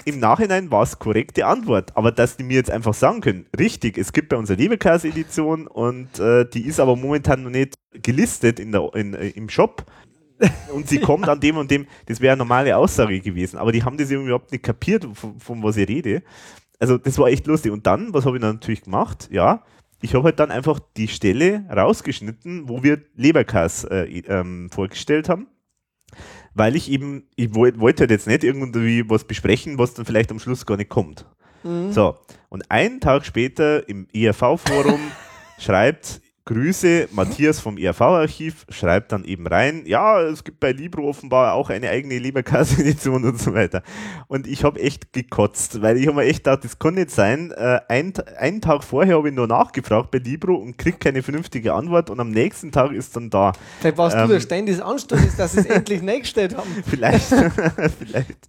im 0.04 0.20
Nachhinein 0.20 0.70
war 0.70 0.82
es 0.82 0.98
korrekte 0.98 1.46
Antwort. 1.46 1.96
Aber 1.96 2.12
dass 2.12 2.36
die 2.36 2.44
mir 2.44 2.54
jetzt 2.54 2.70
einfach 2.70 2.94
sagen 2.94 3.20
können, 3.20 3.46
richtig, 3.58 3.98
es 3.98 4.12
gibt 4.12 4.28
bei 4.28 4.36
unserer 4.36 4.58
Leberkas-Edition 4.58 5.66
und 5.66 6.18
äh, 6.18 6.48
die 6.48 6.66
ist 6.66 6.80
aber 6.80 6.96
momentan 6.96 7.42
noch 7.42 7.50
nicht 7.50 7.74
gelistet 7.92 8.60
in 8.60 8.72
der, 8.72 8.94
in, 8.94 9.14
äh, 9.14 9.28
im 9.28 9.48
Shop 9.48 9.84
und 10.72 10.88
sie 10.88 10.98
kommt 11.00 11.28
an 11.28 11.40
dem 11.40 11.56
und 11.56 11.70
dem, 11.70 11.86
das 12.06 12.20
wäre 12.20 12.32
eine 12.32 12.38
normale 12.38 12.76
Aussage 12.76 13.20
gewesen, 13.20 13.58
aber 13.58 13.72
die 13.72 13.82
haben 13.82 13.96
das 13.96 14.10
überhaupt 14.10 14.52
nicht 14.52 14.64
kapiert, 14.64 15.06
von, 15.14 15.38
von 15.40 15.62
was 15.62 15.76
ich 15.76 15.88
rede. 15.88 16.22
Also 16.78 16.96
das 16.96 17.18
war 17.18 17.28
echt 17.28 17.46
lustig. 17.46 17.72
Und 17.72 17.86
dann, 17.86 18.14
was 18.14 18.24
habe 18.24 18.36
ich 18.36 18.40
dann 18.40 18.56
natürlich 18.56 18.82
gemacht? 18.82 19.28
Ja, 19.32 19.64
ich 20.00 20.14
habe 20.14 20.24
halt 20.24 20.38
dann 20.38 20.52
einfach 20.52 20.78
die 20.96 21.08
Stelle 21.08 21.66
rausgeschnitten, 21.68 22.68
wo 22.68 22.84
wir 22.84 23.02
Leberkass 23.16 23.82
äh, 23.84 24.04
ähm, 24.28 24.70
vorgestellt 24.70 25.28
haben, 25.28 25.48
weil 26.58 26.76
ich 26.76 26.90
eben, 26.90 27.24
ich 27.36 27.54
wollte 27.54 27.80
wollt 27.80 28.00
halt 28.00 28.10
jetzt 28.10 28.26
nicht 28.26 28.44
irgendwie 28.44 29.08
was 29.08 29.24
besprechen, 29.24 29.78
was 29.78 29.94
dann 29.94 30.04
vielleicht 30.04 30.30
am 30.30 30.38
Schluss 30.38 30.66
gar 30.66 30.76
nicht 30.76 30.90
kommt. 30.90 31.24
Mhm. 31.62 31.92
So, 31.92 32.16
und 32.48 32.70
einen 32.70 33.00
Tag 33.00 33.24
später 33.24 33.88
im 33.88 34.06
ERV-Forum 34.12 35.00
schreibt 35.58 36.20
Grüße, 36.48 37.08
Matthias 37.12 37.60
vom 37.60 37.76
ERV-Archiv 37.76 38.64
schreibt 38.70 39.12
dann 39.12 39.24
eben 39.24 39.46
rein, 39.46 39.82
ja, 39.84 40.22
es 40.22 40.44
gibt 40.44 40.60
bei 40.60 40.72
Libro 40.72 41.06
offenbar 41.06 41.52
auch 41.52 41.68
eine 41.68 41.90
eigene 41.90 42.18
Leberkasse-Edition 42.18 43.22
und 43.26 43.38
so 43.38 43.52
weiter. 43.52 43.82
Und 44.28 44.46
ich 44.46 44.64
habe 44.64 44.80
echt 44.80 45.12
gekotzt, 45.12 45.82
weil 45.82 45.98
ich 45.98 46.06
habe 46.06 46.16
mir 46.16 46.24
echt 46.24 46.44
gedacht, 46.44 46.64
das 46.64 46.78
kann 46.78 46.94
nicht 46.94 47.10
sein. 47.10 47.50
Äh, 47.50 47.80
ein, 47.88 48.14
einen 48.38 48.62
Tag 48.62 48.82
vorher 48.82 49.18
habe 49.18 49.28
ich 49.28 49.34
nur 49.34 49.46
nachgefragt 49.46 50.10
bei 50.10 50.16
Libro 50.16 50.54
und 50.54 50.78
krieg 50.78 50.98
keine 50.98 51.22
vernünftige 51.22 51.74
Antwort 51.74 52.08
und 52.08 52.18
am 52.18 52.30
nächsten 52.30 52.72
Tag 52.72 52.92
ist 52.92 53.14
dann 53.14 53.28
da. 53.28 53.52
Vielleicht 53.80 53.98
warst 53.98 54.16
ähm, 54.16 54.28
du 54.28 54.32
der 54.32 54.40
ständig 54.40 54.82
Anstoß, 54.82 55.36
dass 55.36 55.52
sie 55.52 55.60
es 55.60 55.66
endlich 55.66 56.00
nächstet 56.00 56.56
haben. 56.56 56.70
Vielleicht, 56.88 57.26
vielleicht. 57.98 58.48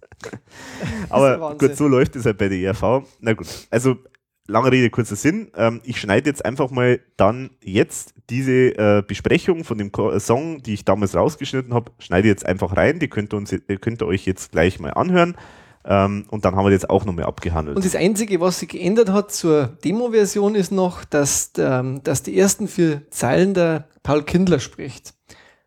Aber 1.10 1.54
gut, 1.58 1.76
so 1.76 1.86
läuft 1.86 2.16
es 2.16 2.24
halt 2.24 2.38
bei 2.38 2.48
der 2.48 2.56
ERV. 2.60 3.02
Na 3.20 3.34
gut, 3.34 3.46
also 3.70 3.98
lange 4.50 4.72
Rede, 4.72 4.90
kurzer 4.90 5.16
Sinn. 5.16 5.50
Ähm, 5.56 5.80
ich 5.84 6.00
schneide 6.00 6.28
jetzt 6.28 6.44
einfach 6.44 6.70
mal 6.70 7.00
dann 7.16 7.50
jetzt 7.62 8.14
diese 8.28 8.52
äh, 8.52 9.02
Besprechung 9.06 9.64
von 9.64 9.78
dem 9.78 9.92
Ko 9.92 10.18
Song, 10.18 10.62
die 10.62 10.74
ich 10.74 10.84
damals 10.84 11.14
rausgeschnitten 11.14 11.72
habe, 11.72 11.92
schneide 11.98 12.28
jetzt 12.28 12.44
einfach 12.44 12.76
rein. 12.76 12.98
Die 12.98 13.08
könnt 13.08 13.32
ihr, 13.32 13.36
uns, 13.36 13.54
könnt 13.80 14.02
ihr 14.02 14.06
euch 14.06 14.26
jetzt 14.26 14.52
gleich 14.52 14.78
mal 14.80 14.90
anhören. 14.90 15.36
Ähm, 15.84 16.26
und 16.30 16.44
dann 16.44 16.56
haben 16.56 16.66
wir 16.66 16.70
das 16.70 16.88
auch 16.88 17.04
nochmal 17.04 17.24
abgehandelt. 17.24 17.76
Und 17.76 17.84
das 17.84 17.96
Einzige, 17.96 18.40
was 18.40 18.58
sich 18.58 18.68
geändert 18.68 19.08
hat 19.10 19.32
zur 19.32 19.78
Demo-Version, 19.82 20.54
ist 20.54 20.72
noch, 20.72 21.04
dass, 21.04 21.52
ähm, 21.56 22.02
dass 22.04 22.22
die 22.22 22.38
ersten 22.38 22.68
vier 22.68 23.10
Zeilen 23.10 23.54
der 23.54 23.88
Paul 24.02 24.22
Kindler 24.24 24.60
spricht. 24.60 25.14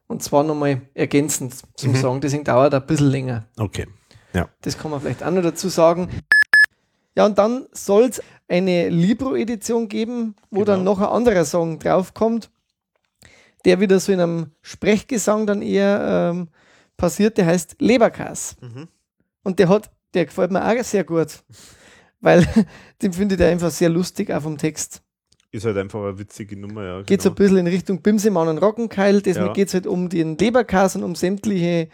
Und 0.07 0.22
zwar 0.22 0.43
nochmal 0.43 0.81
ergänzend 0.93 1.55
zum 1.76 1.93
mhm. 1.93 1.95
Song. 1.95 2.22
Deswegen 2.22 2.43
dauert 2.43 2.73
ein 2.76 2.85
bisschen 2.85 3.10
länger. 3.10 3.47
Okay. 3.57 3.88
Ja. 4.34 4.49
Das 4.61 4.77
kann 4.77 4.91
man 4.91 5.01
vielleicht 5.01 5.23
auch 5.23 5.31
noch 5.31 5.41
dazu 5.41 5.69
sagen. 5.69 6.10
Ja, 7.15 7.26
und 7.26 7.38
dann 7.38 7.68
soll 7.72 8.03
es 8.05 8.22
eine 8.53 8.89
Libro-Edition 8.89 9.89
geben, 9.89 10.35
wo 10.51 10.59
genau. 10.59 10.65
dann 10.65 10.84
noch 10.84 10.99
ein 10.99 11.07
anderer 11.07 11.43
Song 11.43 11.80
draufkommt, 11.80 12.51
der 13.65 13.80
wieder 13.80 13.99
so 13.99 14.11
in 14.11 14.19
einem 14.19 14.51
Sprechgesang 14.61 15.47
dann 15.47 15.61
eher 15.63 16.31
ähm, 16.31 16.49
passiert, 16.95 17.38
der 17.38 17.47
heißt 17.47 17.77
Leberkas. 17.80 18.55
Mhm. 18.61 18.88
Und 19.43 19.57
der 19.57 19.69
hat, 19.69 19.89
der 20.13 20.25
gefällt 20.25 20.51
mir 20.51 20.63
auch 20.63 20.84
sehr 20.84 21.03
gut, 21.03 21.43
weil 22.21 22.47
den 23.01 23.13
finde 23.13 23.35
ich 23.35 23.41
einfach 23.41 23.71
sehr 23.71 23.89
lustig, 23.89 24.31
auch 24.31 24.43
vom 24.43 24.57
Text. 24.57 25.01
Ist 25.51 25.65
halt 25.65 25.77
einfach 25.77 26.01
eine 26.01 26.19
witzige 26.19 26.55
Nummer, 26.55 26.84
ja. 26.84 27.01
Geht 27.01 27.21
so 27.21 27.30
ein 27.30 27.35
bisschen 27.35 27.57
in 27.57 27.67
Richtung 27.67 28.01
Bimsemann 28.01 28.47
und 28.47 28.57
Rockenkeil. 28.57 29.21
Deswegen 29.21 29.47
ja. 29.47 29.53
geht 29.53 29.67
es 29.67 29.73
halt 29.73 29.85
um 29.88 30.09
den 30.09 30.38
Leberkas 30.38 30.95
und 30.95 31.03
um 31.03 31.13
sämtliche 31.15 31.89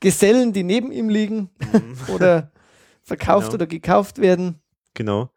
Gesellen, 0.00 0.52
die 0.52 0.62
neben 0.62 0.92
ihm 0.92 1.08
liegen 1.08 1.50
mhm. 1.72 1.96
oder 2.14 2.52
verkauft 3.02 3.46
genau. 3.46 3.54
oder 3.54 3.66
gekauft 3.66 4.18
werden. 4.18 4.60
Genau. 4.94 5.30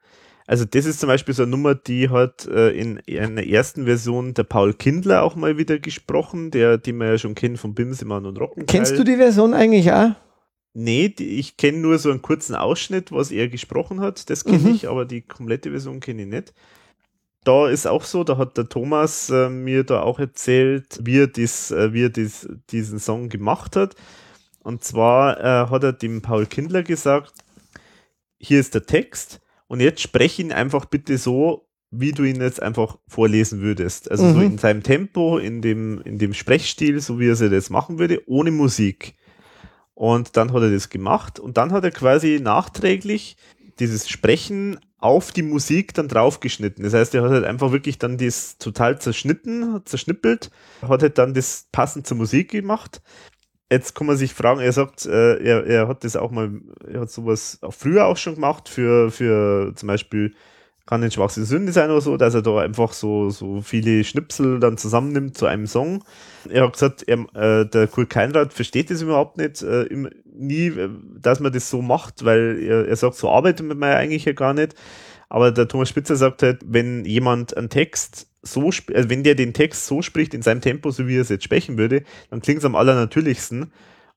Also 0.48 0.64
das 0.66 0.86
ist 0.86 1.00
zum 1.00 1.08
Beispiel 1.08 1.34
so 1.34 1.44
eine 1.44 1.52
Nummer, 1.52 1.74
die 1.74 2.10
hat 2.10 2.46
äh, 2.46 2.70
in, 2.70 2.98
in 2.98 3.36
der 3.36 3.48
ersten 3.48 3.86
Version 3.86 4.36
der 4.36 4.44
Paul 4.44 4.74
Kindler 4.74 5.24
auch 5.24 5.36
mal 5.36 5.58
wieder 5.58 5.80
gesprochen, 5.80 6.52
der, 6.52 6.78
die 6.78 6.94
man 6.94 7.08
ja 7.08 7.18
schon 7.18 7.34
kennt 7.34 7.60
von 7.60 7.74
Bimsemann 7.74 8.26
und 8.28 8.40
Rocken. 8.40 8.68
Kennst 8.68 8.98
du 8.98 9.04
die 9.04 9.16
Version 9.16 9.56
eigentlich 9.56 9.92
auch? 9.92 10.12
Nee, 10.74 11.10
die, 11.10 11.40
ich 11.40 11.58
kenne 11.58 11.80
nur 11.80 11.98
so 11.98 12.12
einen 12.12 12.22
kurzen 12.22 12.54
Ausschnitt, 12.54 13.12
was 13.12 13.32
er 13.32 13.48
gesprochen 13.48 14.02
hat, 14.02 14.30
das 14.30 14.44
kenne 14.44 14.60
mhm. 14.60 14.76
ich, 14.76 14.88
aber 14.88 15.06
die 15.06 15.22
komplette 15.22 15.72
Version 15.72 16.00
kenne 16.00 16.24
ich 16.24 16.28
nicht. 16.28 16.54
Da 17.44 17.70
ist 17.70 17.88
auch 17.88 18.04
so, 18.04 18.24
da 18.24 18.38
hat 18.38 18.58
der 18.58 18.70
Thomas 18.70 19.30
äh, 19.30 19.50
mir 19.50 19.84
da 19.84 20.02
auch 20.02 20.20
erzählt, 20.20 21.00
wie 21.04 21.20
er, 21.20 21.28
dies, 21.28 21.72
äh, 21.72 21.94
wie 21.94 22.06
er 22.06 22.10
dies, 22.10 22.48
diesen 22.72 23.00
Song 23.00 23.30
gemacht 23.30 23.76
hat. 23.76 23.96
Und 24.64 24.84
zwar 24.84 25.40
äh, 25.40 25.70
hat 25.70 25.84
er 25.84 25.94
dem 25.94 26.22
Paul 26.22 26.46
Kindler 26.48 26.84
gesagt, 26.84 27.34
hier 28.38 28.60
ist 28.60 28.74
der 28.74 28.86
Text 28.86 29.42
und 29.68 29.80
jetzt 29.80 30.02
spreche 30.02 30.42
ihn 30.42 30.52
einfach 30.52 30.86
bitte 30.86 31.18
so, 31.18 31.68
wie 31.92 32.12
du 32.12 32.24
ihn 32.24 32.42
jetzt 32.42 32.62
einfach 32.62 32.98
vorlesen 33.08 33.62
würdest. 33.62 34.12
Also 34.12 34.26
mhm. 34.26 34.34
so 34.34 34.42
in 34.42 34.58
seinem 34.58 34.84
Tempo, 34.84 35.38
in 35.38 35.62
dem, 35.62 36.02
in 36.02 36.18
dem 36.18 36.34
Sprechstil, 36.34 37.00
so 37.00 37.20
wie 37.20 37.30
er 37.30 37.36
sie 37.36 37.50
das 37.50 37.70
machen 37.70 38.00
würde, 38.00 38.22
ohne 38.28 38.52
Musik. 38.52 39.16
Und 39.94 40.36
dann 40.36 40.52
hat 40.52 40.62
er 40.62 40.72
das 40.72 40.90
gemacht 40.90 41.40
und 41.40 41.58
dann 41.58 41.72
hat 41.72 41.84
er 41.86 41.92
quasi 41.92 42.40
nachträglich 42.42 43.38
dieses 43.80 44.10
Sprechen 44.10 44.80
auf 44.98 45.32
die 45.32 45.44
Musik 45.44 45.94
dann 45.94 46.08
draufgeschnitten. 46.08 46.84
Das 46.84 46.94
heißt, 46.94 47.16
er 47.16 47.24
hat 47.24 47.32
halt 47.32 47.46
einfach 47.46 47.72
wirklich 47.72 47.98
dann 47.98 48.18
das 48.18 48.58
total 48.58 49.00
zerschnitten, 49.00 49.82
zerschnippelt, 49.86 50.50
hat 50.82 51.02
halt 51.02 51.18
dann 51.18 51.34
das 51.34 51.68
passend 51.72 52.08
zur 52.08 52.18
Musik 52.18 52.52
gemacht 52.52 53.02
Jetzt 53.72 53.96
kann 53.96 54.08
man 54.08 54.18
sich 54.18 54.34
fragen, 54.34 54.60
er 54.60 54.72
sagt, 54.72 55.06
äh, 55.06 55.38
er, 55.44 55.66
er 55.66 55.88
hat 55.88 56.04
das 56.04 56.16
auch 56.16 56.30
mal, 56.32 56.52
er 56.88 57.02
hat 57.02 57.12
sowas 57.12 57.58
auch 57.62 57.74
früher 57.74 58.06
auch 58.06 58.18
schon 58.18 58.36
gemacht 58.36 58.70
für, 58.70 59.10
für 59.10 59.74
zum 59.76 59.88
Beispiel 59.88 60.36
kann 60.86 61.04
ein 61.04 61.10
schwachste 61.12 61.46
Sünde 61.46 61.72
sein 61.72 61.90
oder 61.90 62.02
so, 62.02 62.16
dass 62.16 62.36
er 62.36 62.44
da 62.44 62.60
einfach 62.60 62.94
so, 62.94 63.32
so 63.32 63.62
viele 63.62 64.04
Schnipsel 64.04 64.60
dann 64.60 64.78
zusammennimmt 64.78 65.36
zu 65.36 65.48
einem 65.48 65.66
Song. 65.66 66.04
Er 66.48 66.64
hat 66.66 66.74
gesagt, 66.74 67.04
er, 67.08 67.26
äh, 67.34 67.66
der 67.66 67.88
Kurt 67.88 68.12
Keinrad 68.12 68.54
versteht 68.54 68.92
das 68.92 69.02
überhaupt 69.02 69.38
nicht, 69.38 69.64
äh, 69.64 69.84
im, 69.84 70.10
nie, 70.32 70.68
äh, 70.68 70.90
dass 71.20 71.40
man 71.40 71.52
das 71.52 71.70
so 71.70 71.82
macht, 71.82 72.24
weil 72.24 72.60
er, 72.62 72.88
er 72.88 72.96
sagt, 72.96 73.16
so 73.16 73.30
arbeitet 73.30 73.66
man 73.66 73.90
ja 73.90 73.98
eigentlich 73.98 74.26
ja 74.26 74.34
gar 74.34 74.54
nicht. 74.54 74.76
Aber 75.28 75.52
der 75.52 75.68
Thomas 75.68 75.90
Spitzer 75.90 76.16
sagt 76.16 76.44
halt, 76.44 76.62
wenn 76.66 77.04
jemand 77.04 77.58
einen 77.58 77.70
Text 77.70 78.28
so, 78.46 78.70
also 78.94 79.10
wenn 79.10 79.24
der 79.24 79.36
den 79.36 79.54
Text 79.54 79.88
so 79.88 80.02
spricht 80.02 80.34
in 80.34 80.42
seinem 80.42 80.62
Tempo, 80.62 80.92
so 80.92 81.08
wie 81.08 81.18
er 81.18 81.22
es 81.22 81.30
jetzt 81.30 81.44
sprechen 81.44 81.78
würde, 81.78 82.04
dann 82.30 82.42
klingt 82.42 82.60
es 82.60 82.66
am 82.66 82.76
allernatürlichsten. 82.76 83.72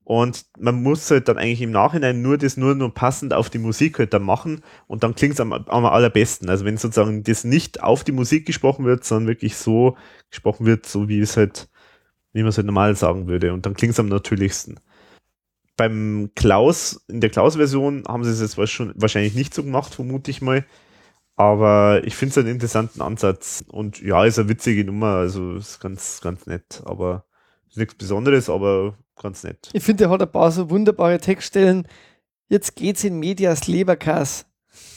Und 0.04 0.46
man 0.58 0.82
muss 0.82 1.10
halt 1.10 1.28
dann 1.28 1.36
eigentlich 1.38 1.60
im 1.60 1.70
Nachhinein 1.70 2.22
nur 2.22 2.38
das 2.38 2.56
nur 2.56 2.74
nur 2.74 2.94
passend 2.94 3.34
auf 3.34 3.50
die 3.50 3.58
Musik 3.58 3.98
halt 3.98 4.14
dann 4.14 4.22
machen 4.22 4.62
und 4.86 5.02
dann 5.02 5.14
klingt 5.14 5.34
es 5.34 5.40
am, 5.40 5.52
am 5.52 5.84
allerbesten. 5.84 6.48
Also 6.48 6.64
wenn 6.64 6.78
sozusagen 6.78 7.24
das 7.24 7.44
nicht 7.44 7.82
auf 7.82 8.04
die 8.04 8.12
Musik 8.12 8.46
gesprochen 8.46 8.86
wird, 8.86 9.04
sondern 9.04 9.28
wirklich 9.28 9.56
so 9.56 9.96
gesprochen 10.30 10.64
wird, 10.66 10.86
so 10.86 11.08
wie 11.08 11.20
es 11.20 11.36
halt, 11.36 11.68
wie 12.32 12.40
man 12.42 12.50
es 12.50 12.56
halt 12.58 12.66
normal 12.66 12.96
sagen 12.96 13.28
würde. 13.28 13.52
Und 13.52 13.66
dann 13.66 13.74
klingt 13.74 13.92
es 13.94 14.00
am 14.00 14.08
natürlichsten. 14.08 14.80
beim 15.76 16.30
Klaus, 16.34 17.04
in 17.08 17.20
der 17.20 17.30
Klaus-Version 17.30 18.04
haben 18.08 18.24
sie 18.24 18.30
es 18.30 18.40
jetzt 18.40 18.70
schon 18.70 18.92
wahrscheinlich 18.96 19.34
nicht 19.34 19.54
so 19.54 19.62
gemacht, 19.62 19.94
vermute 19.94 20.30
ich 20.30 20.42
mal. 20.42 20.66
Aber 21.38 22.02
ich 22.04 22.16
finde 22.16 22.32
es 22.32 22.38
einen 22.38 22.48
interessanten 22.48 23.00
Ansatz. 23.00 23.62
Und 23.68 24.02
ja, 24.02 24.24
ist 24.24 24.40
eine 24.40 24.48
witzige 24.48 24.84
Nummer, 24.84 25.14
also 25.14 25.54
ist 25.54 25.78
ganz, 25.78 26.20
ganz 26.20 26.46
nett. 26.46 26.82
Aber 26.84 27.24
ist 27.68 27.76
nichts 27.76 27.94
Besonderes, 27.94 28.50
aber 28.50 28.98
ganz 29.14 29.44
nett. 29.44 29.70
Ich 29.72 29.84
finde, 29.84 30.04
er 30.04 30.10
hat 30.10 30.20
ein 30.20 30.32
paar 30.32 30.50
so 30.50 30.68
wunderbare 30.68 31.20
Textstellen. 31.20 31.86
Jetzt 32.48 32.74
geht's 32.74 33.04
in 33.04 33.20
Medias 33.20 33.68
Leberkas. 33.68 34.46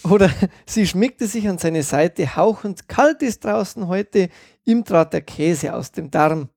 Oder 0.03 0.31
sie 0.65 0.88
schmiegte 0.88 1.27
sich 1.27 1.47
an 1.47 1.59
seine 1.59 1.84
Seite, 1.84 2.35
hauchend 2.35 2.88
kalt 2.88 3.22
ist 3.22 3.45
draußen 3.45 3.88
heute, 3.88 4.30
ihm 4.65 4.84
trat 4.84 5.13
der 5.13 5.22
Käse 5.22 5.76
aus 5.76 5.91
dem 5.91 6.09
Darm. 6.09 6.49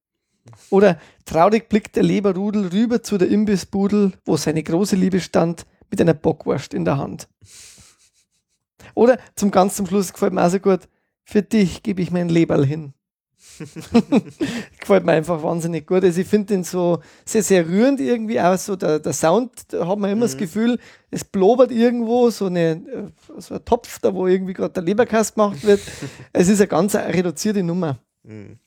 Oder 0.71 0.99
traurig 1.27 1.69
blickt 1.69 1.97
der 1.97 2.05
Leberrudel 2.05 2.69
rüber 2.69 3.03
zu 3.03 3.19
der 3.19 3.29
Imbissbudel, 3.29 4.13
wo 4.25 4.39
seine 4.39 4.63
große 4.63 4.97
Liebe 4.97 5.21
stand, 5.21 5.67
mit 5.91 6.01
einer 6.01 6.15
Bockwurst 6.15 6.73
in 6.73 6.87
der 6.87 6.97
Hand. 6.97 7.29
Oder 8.95 9.19
zum 9.37 9.51
ganz 9.51 9.77
zum 9.77 9.87
Schluss 9.87 10.13
gefällt 10.13 10.33
mir 10.33 10.45
auch 10.45 10.51
so 10.51 10.59
gut, 10.59 10.81
für 11.25 11.43
dich 11.43 11.83
gebe 11.83 12.03
ich 12.03 12.11
mein 12.11 12.29
Leberl 12.29 12.65
hin. 12.65 12.95
gefällt 14.81 15.05
mir 15.05 15.13
einfach 15.13 15.43
wahnsinnig 15.43 15.87
gut. 15.87 16.05
Also 16.05 16.21
ich 16.21 16.27
finde 16.27 16.55
den 16.55 16.65
so 16.65 17.01
sehr, 17.25 17.43
sehr 17.43 17.67
rührend 17.67 18.01
irgendwie 18.01 18.41
auch 18.41 18.57
so 18.57 18.77
der, 18.77 18.99
der 18.99 19.13
Sound, 19.13 19.73
da 19.73 19.87
hat 19.87 19.99
man 19.99 20.11
immer 20.11 20.19
mhm. 20.19 20.23
das 20.23 20.37
Gefühl, 20.37 20.79
es 21.11 21.25
blobert 21.25 21.71
irgendwo, 21.71 22.31
so, 22.31 22.47
eine, 22.47 22.71
äh, 22.71 23.11
so 23.39 23.55
ein 23.55 23.65
Topf, 23.65 23.99
da 24.01 24.15
wo 24.15 24.27
irgendwie 24.27 24.55
gerade 24.55 24.75
der 24.75 24.83
Leberkast 24.83 25.35
gemacht 25.35 25.65
wird. 25.65 25.81
es 26.33 26.49
ist 26.49 26.61
eine 26.61 26.69
ganz 26.69 26.95
reduzierte 26.95 27.63
Nummer. 27.63 27.99
Mhm. 28.23 28.59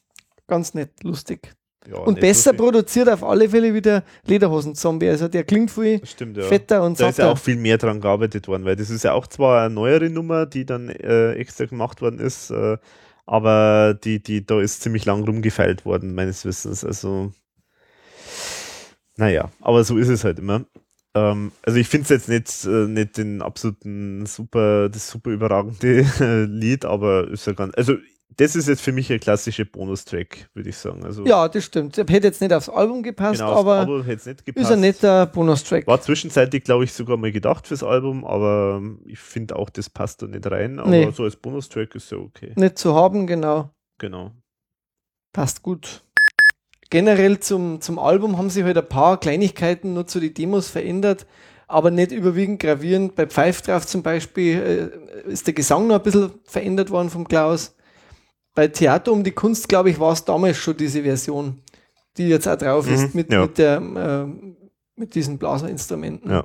Ganz 0.48 0.74
nett, 0.74 1.04
lustig. 1.04 1.57
Ja, 1.90 2.00
und 2.00 2.20
besser 2.20 2.52
lustig. 2.52 2.58
produziert 2.58 3.10
auf 3.10 3.24
alle 3.24 3.50
Fälle 3.50 3.74
wie 3.74 3.82
der 3.82 4.04
Lederhosen-Zombie. 4.26 5.08
Also 5.08 5.30
der 5.30 5.46
klingt 5.46 5.72
viel 5.72 6.06
Stimmt, 6.06 6.36
ja. 6.36 6.44
fetter 6.44 6.84
und 6.84 6.98
satter. 6.98 7.06
Da 7.06 7.10
ist 7.10 7.18
ja 7.20 7.32
auch 7.32 7.38
viel 7.38 7.56
mehr 7.56 7.78
dran 7.78 8.02
gearbeitet 8.02 8.48
worden, 8.48 8.66
weil 8.66 8.76
das 8.76 8.90
ist 8.90 9.04
ja 9.04 9.14
auch 9.14 9.28
zwar 9.28 9.64
eine 9.64 9.74
neuere 9.74 10.10
Nummer, 10.10 10.46
die 10.46 10.66
dann 10.66 10.90
äh, 10.90 11.34
extra 11.34 11.66
gemacht 11.66 12.02
worden 12.02 12.20
ist, 12.20 12.50
äh, 12.50 12.78
aber 13.26 13.94
die, 13.94 14.22
die, 14.22 14.46
da 14.46 14.60
ist 14.60 14.82
ziemlich 14.82 15.06
lang 15.06 15.24
rumgefeilt 15.24 15.86
worden, 15.86 16.14
meines 16.14 16.44
Wissens. 16.44 16.84
Also, 16.84 17.32
naja, 19.16 19.50
aber 19.62 19.84
so 19.84 19.98
ist 19.98 20.10
es 20.10 20.24
halt 20.26 20.40
immer. 20.40 20.66
Ähm, 21.16 21.52
also 21.62 21.80
ich 21.80 21.88
finde 21.88 22.04
es 22.04 22.10
jetzt 22.10 22.30
nicht, 22.30 22.66
äh, 22.66 22.88
nicht 22.88 23.18
den 23.18 23.42
absoluten 23.42 24.26
super, 24.26 24.90
das 24.90 25.10
super 25.10 25.32
überragende 25.32 26.46
Lied, 26.50 26.84
aber 26.84 27.30
ist 27.30 27.48
ja 27.48 27.54
ganz, 27.54 27.74
also 27.76 27.96
das 28.38 28.56
ist 28.56 28.68
jetzt 28.68 28.82
für 28.82 28.92
mich 28.92 29.12
ein 29.12 29.20
klassischer 29.20 29.66
Bonustrack, 29.66 30.50
würde 30.54 30.70
ich 30.70 30.78
sagen. 30.78 31.04
Also 31.04 31.26
ja, 31.26 31.48
das 31.48 31.66
stimmt. 31.66 31.98
Hätte 31.98 32.28
jetzt 32.28 32.40
nicht 32.40 32.54
aufs 32.54 32.70
Album 32.70 33.02
gepasst, 33.02 33.40
genau, 33.40 33.54
aber 33.54 33.80
Album 33.80 34.06
gepasst. 34.06 34.46
ist 34.46 34.72
ein 34.72 34.80
netter 34.80 35.26
Bonustrack. 35.26 35.88
War 35.88 36.00
zwischenzeitlich, 36.00 36.64
glaube 36.64 36.84
ich, 36.84 36.94
sogar 36.94 37.18
mal 37.18 37.32
gedacht 37.32 37.66
fürs 37.66 37.82
Album, 37.82 38.24
aber 38.24 38.82
ich 39.06 39.18
finde 39.18 39.56
auch, 39.56 39.72
das 39.72 39.90
passt 39.90 40.22
da 40.22 40.28
nicht 40.28 40.50
rein. 40.50 40.80
Aber 40.80 40.90
nee. 40.90 41.10
so 41.12 41.24
als 41.24 41.36
Bonustrack 41.36 41.96
ist 41.96 42.12
ja 42.12 42.20
okay. 42.20 42.54
Nicht 42.56 42.78
zu 42.78 42.94
haben, 42.94 43.26
genau. 43.26 43.72
Genau. 43.98 44.32
Passt 45.34 45.64
gut. 45.64 46.04
Generell 46.92 47.40
zum, 47.40 47.82
zum 47.82 47.98
Album 47.98 48.38
haben 48.38 48.52
sich 48.52 48.64
halt 48.64 48.78
ein 48.78 48.88
paar 48.88 49.20
Kleinigkeiten 49.20 49.94
nur 49.96 50.06
zu 50.06 50.20
den 50.20 50.36
Demos 50.36 50.70
verändert, 50.70 51.26
aber 51.68 51.90
nicht 51.90 52.12
überwiegend 52.12 52.60
gravierend. 52.60 53.16
Bei 53.16 53.26
Pfeif 53.26 53.64
drauf 53.64 53.88
zum 53.88 54.04
Beispiel 54.04 54.92
äh, 55.26 55.32
ist 55.32 55.48
der 55.48 55.56
Gesang 55.56 55.88
noch 55.88 55.96
ein 55.96 56.04
bisschen 56.04 56.32
verändert 56.46 56.92
worden 56.92 57.10
vom 57.10 57.28
Klaus 57.28 57.74
bei 58.58 58.68
Theater 58.68 59.12
um 59.12 59.24
die 59.24 59.34
Kunst, 59.34 59.70
glaube 59.70 59.92
ich, 59.92 60.00
war 60.00 60.14
es 60.14 60.26
damals 60.26 60.58
schon 60.58 60.76
diese 60.76 61.04
Version, 61.04 61.60
die 62.18 62.28
jetzt 62.28 62.48
auch 62.48 62.58
drauf 62.58 62.90
ist, 62.90 63.14
mhm, 63.14 63.20
mit, 63.20 63.32
ja. 63.32 63.42
mit, 63.44 63.58
der, 63.60 63.78
äh, 63.78 64.50
mit 64.96 65.14
diesen 65.14 65.38
Blaserinstrumenten. 65.38 66.32
Ja. 66.32 66.44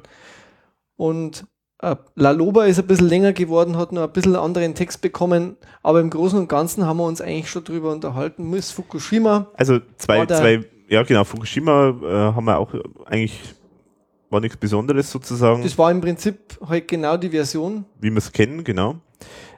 Und 0.96 1.46
äh, 1.78 1.96
La 2.14 2.32
Loba 2.32 2.66
ist 2.66 2.78
ein 2.78 2.86
bisschen 2.86 3.08
länger 3.08 3.32
geworden, 3.32 3.78
hat 3.78 3.92
noch 3.92 4.02
ein 4.02 4.12
bisschen 4.12 4.36
anderen 4.36 4.74
Text 4.74 5.00
bekommen, 5.00 5.56
aber 5.82 6.00
im 6.00 6.10
Großen 6.10 6.38
und 6.38 6.50
Ganzen 6.50 6.84
haben 6.84 6.98
wir 6.98 7.06
uns 7.06 7.22
eigentlich 7.22 7.48
schon 7.48 7.64
drüber 7.64 7.90
unterhalten. 7.90 8.50
Miss 8.50 8.72
Fukushima. 8.72 9.46
Also 9.54 9.78
zwei, 9.96 10.26
zwei 10.26 10.66
ja 10.90 11.04
genau, 11.04 11.24
Fukushima 11.24 11.96
äh, 12.02 12.34
haben 12.34 12.44
wir 12.44 12.58
auch 12.58 12.74
eigentlich 13.06 13.40
war 14.28 14.40
nichts 14.40 14.58
Besonderes 14.58 15.10
sozusagen. 15.10 15.62
Das 15.62 15.78
war 15.78 15.90
im 15.90 16.02
Prinzip 16.02 16.58
halt 16.68 16.88
genau 16.88 17.16
die 17.16 17.30
Version. 17.30 17.86
Wie 18.00 18.10
wir 18.10 18.18
es 18.18 18.30
kennen, 18.30 18.64
genau. 18.64 18.96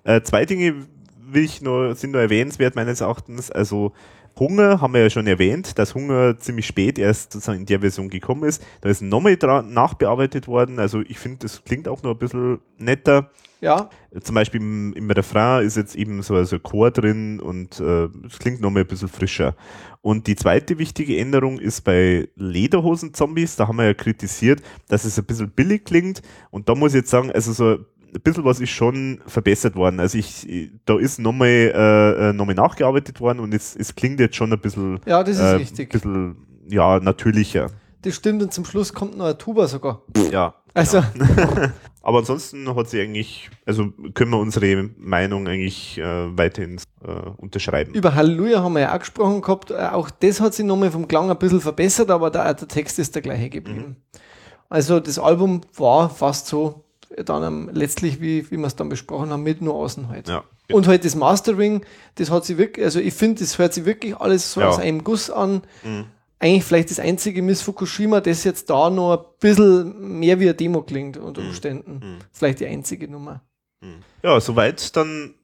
Äh, 0.04 0.20
zwei 0.22 0.44
Dinge, 0.44 0.86
will 1.34 1.44
ich 1.44 1.60
nur, 1.62 1.94
sind 1.94 2.12
nur 2.12 2.20
erwähnenswert 2.20 2.76
meines 2.76 3.00
Erachtens. 3.00 3.50
Also 3.50 3.92
Hunger 4.38 4.80
haben 4.80 4.94
wir 4.94 5.02
ja 5.02 5.10
schon 5.10 5.26
erwähnt, 5.26 5.78
dass 5.78 5.94
Hunger 5.94 6.38
ziemlich 6.38 6.66
spät 6.66 6.98
erst 6.98 7.32
sozusagen 7.32 7.60
in 7.60 7.66
der 7.66 7.80
Version 7.80 8.10
gekommen 8.10 8.44
ist. 8.44 8.64
Da 8.80 8.88
ist 8.88 9.02
nochmal 9.02 9.36
nachbearbeitet 9.62 10.48
worden. 10.48 10.78
Also 10.78 11.00
ich 11.02 11.18
finde, 11.18 11.38
das 11.40 11.62
klingt 11.64 11.86
auch 11.86 12.02
noch 12.02 12.12
ein 12.12 12.18
bisschen 12.18 12.58
netter. 12.78 13.30
Ja. 13.60 13.88
Zum 14.20 14.34
Beispiel 14.34 14.60
im, 14.60 14.92
im 14.92 15.10
Refrain 15.10 15.64
ist 15.64 15.76
jetzt 15.76 15.96
eben 15.96 16.20
so 16.22 16.34
also 16.34 16.58
Chor 16.58 16.90
drin 16.90 17.40
und 17.40 17.80
äh, 17.80 18.08
es 18.26 18.38
klingt 18.38 18.60
nochmal 18.60 18.82
ein 18.82 18.88
bisschen 18.88 19.08
frischer. 19.08 19.54
Und 20.02 20.26
die 20.26 20.36
zweite 20.36 20.76
wichtige 20.78 21.16
Änderung 21.16 21.58
ist 21.58 21.80
bei 21.80 22.28
Lederhosen-Zombies, 22.36 23.56
da 23.56 23.66
haben 23.66 23.76
wir 23.76 23.86
ja 23.86 23.94
kritisiert, 23.94 24.60
dass 24.88 25.04
es 25.06 25.18
ein 25.18 25.24
bisschen 25.24 25.50
billig 25.50 25.84
klingt. 25.84 26.20
Und 26.50 26.68
da 26.68 26.74
muss 26.74 26.92
ich 26.92 27.00
jetzt 27.00 27.10
sagen, 27.10 27.32
also 27.32 27.52
so 27.52 27.64
ein 27.70 27.86
bisschen 28.20 28.44
was 28.44 28.60
ist 28.60 28.70
schon 28.70 29.20
verbessert 29.26 29.76
worden. 29.76 30.00
Also 30.00 30.18
ich, 30.18 30.70
da 30.84 30.98
ist 30.98 31.18
nochmal 31.18 31.48
äh, 31.48 32.30
äh, 32.30 32.32
nochmal 32.32 32.54
nachgearbeitet 32.54 33.20
worden 33.20 33.40
und 33.40 33.54
es, 33.54 33.76
es 33.76 33.94
klingt 33.94 34.20
jetzt 34.20 34.36
schon 34.36 34.52
ein 34.52 34.60
bisschen, 34.60 35.00
ja, 35.06 35.22
das 35.22 35.36
ist 35.36 35.42
äh, 35.42 35.56
richtig. 35.56 35.90
bisschen 35.90 36.36
ja, 36.68 37.00
natürlicher. 37.00 37.70
Das 38.02 38.14
stimmt 38.14 38.42
und 38.42 38.52
zum 38.52 38.64
Schluss 38.64 38.92
kommt 38.92 39.16
noch 39.16 39.26
ein 39.26 39.38
Tuba 39.38 39.66
sogar. 39.66 40.02
Ja. 40.30 40.54
Also. 40.74 41.02
Genau. 41.14 41.68
Aber 42.02 42.18
ansonsten 42.18 42.76
hat 42.76 42.90
sie 42.90 43.00
eigentlich, 43.00 43.48
also 43.64 43.90
können 44.12 44.30
wir 44.32 44.38
unsere 44.38 44.90
Meinung 44.98 45.48
eigentlich 45.48 45.96
äh, 45.96 46.36
weiterhin 46.36 46.78
äh, 47.02 47.30
unterschreiben. 47.38 47.94
Über 47.94 48.14
Halleluja 48.14 48.62
haben 48.62 48.74
wir 48.74 48.80
ja 48.80 48.94
auch 48.94 48.98
gesprochen 48.98 49.40
gehabt. 49.40 49.70
Äh, 49.70 49.88
auch 49.90 50.10
das 50.10 50.38
hat 50.38 50.52
sich 50.52 50.66
nochmal 50.66 50.90
vom 50.90 51.08
Klang 51.08 51.30
ein 51.30 51.38
bisschen 51.38 51.62
verbessert, 51.62 52.10
aber 52.10 52.30
der, 52.30 52.52
der 52.52 52.68
Text 52.68 52.98
ist 52.98 53.14
der 53.14 53.22
gleiche 53.22 53.48
geblieben. 53.48 53.96
Mhm. 54.12 54.20
Also 54.68 55.00
das 55.00 55.18
Album 55.18 55.62
war 55.78 56.10
fast 56.10 56.46
so 56.46 56.84
dann 57.24 57.68
letztlich, 57.72 58.20
wie, 58.20 58.50
wie 58.50 58.56
wir 58.56 58.66
es 58.66 58.76
dann 58.76 58.88
besprochen 58.88 59.30
haben, 59.30 59.42
mit 59.42 59.62
Nuancen 59.62 60.08
halt. 60.08 60.28
Ja, 60.28 60.44
genau. 60.66 60.78
Und 60.78 60.86
halt 60.86 61.04
das 61.04 61.14
Mastering, 61.14 61.84
das 62.16 62.30
hat 62.30 62.44
sie 62.44 62.58
wirklich, 62.58 62.84
also 62.84 63.00
ich 63.00 63.14
finde, 63.14 63.40
das 63.40 63.58
hört 63.58 63.74
sich 63.74 63.84
wirklich 63.84 64.16
alles 64.16 64.52
so 64.52 64.60
ja. 64.60 64.68
aus 64.68 64.78
einem 64.78 65.04
Guss 65.04 65.30
an. 65.30 65.62
Mhm. 65.82 66.06
Eigentlich 66.38 66.64
vielleicht 66.64 66.90
das 66.90 66.98
einzige 66.98 67.42
Miss 67.42 67.62
Fukushima, 67.62 68.20
das 68.20 68.44
jetzt 68.44 68.68
da 68.68 68.90
noch 68.90 69.16
ein 69.16 69.24
bisschen 69.40 70.18
mehr 70.18 70.40
wie 70.40 70.44
eine 70.44 70.54
Demo 70.54 70.82
klingt 70.82 71.16
unter 71.16 71.40
mhm. 71.40 71.48
Umständen. 71.48 71.92
Mhm. 71.92 72.18
Vielleicht 72.32 72.60
die 72.60 72.66
einzige 72.66 73.08
Nummer. 73.08 73.42
Mhm. 73.80 74.02
Ja, 74.22 74.40
soweit 74.40 74.96
dann 74.96 75.34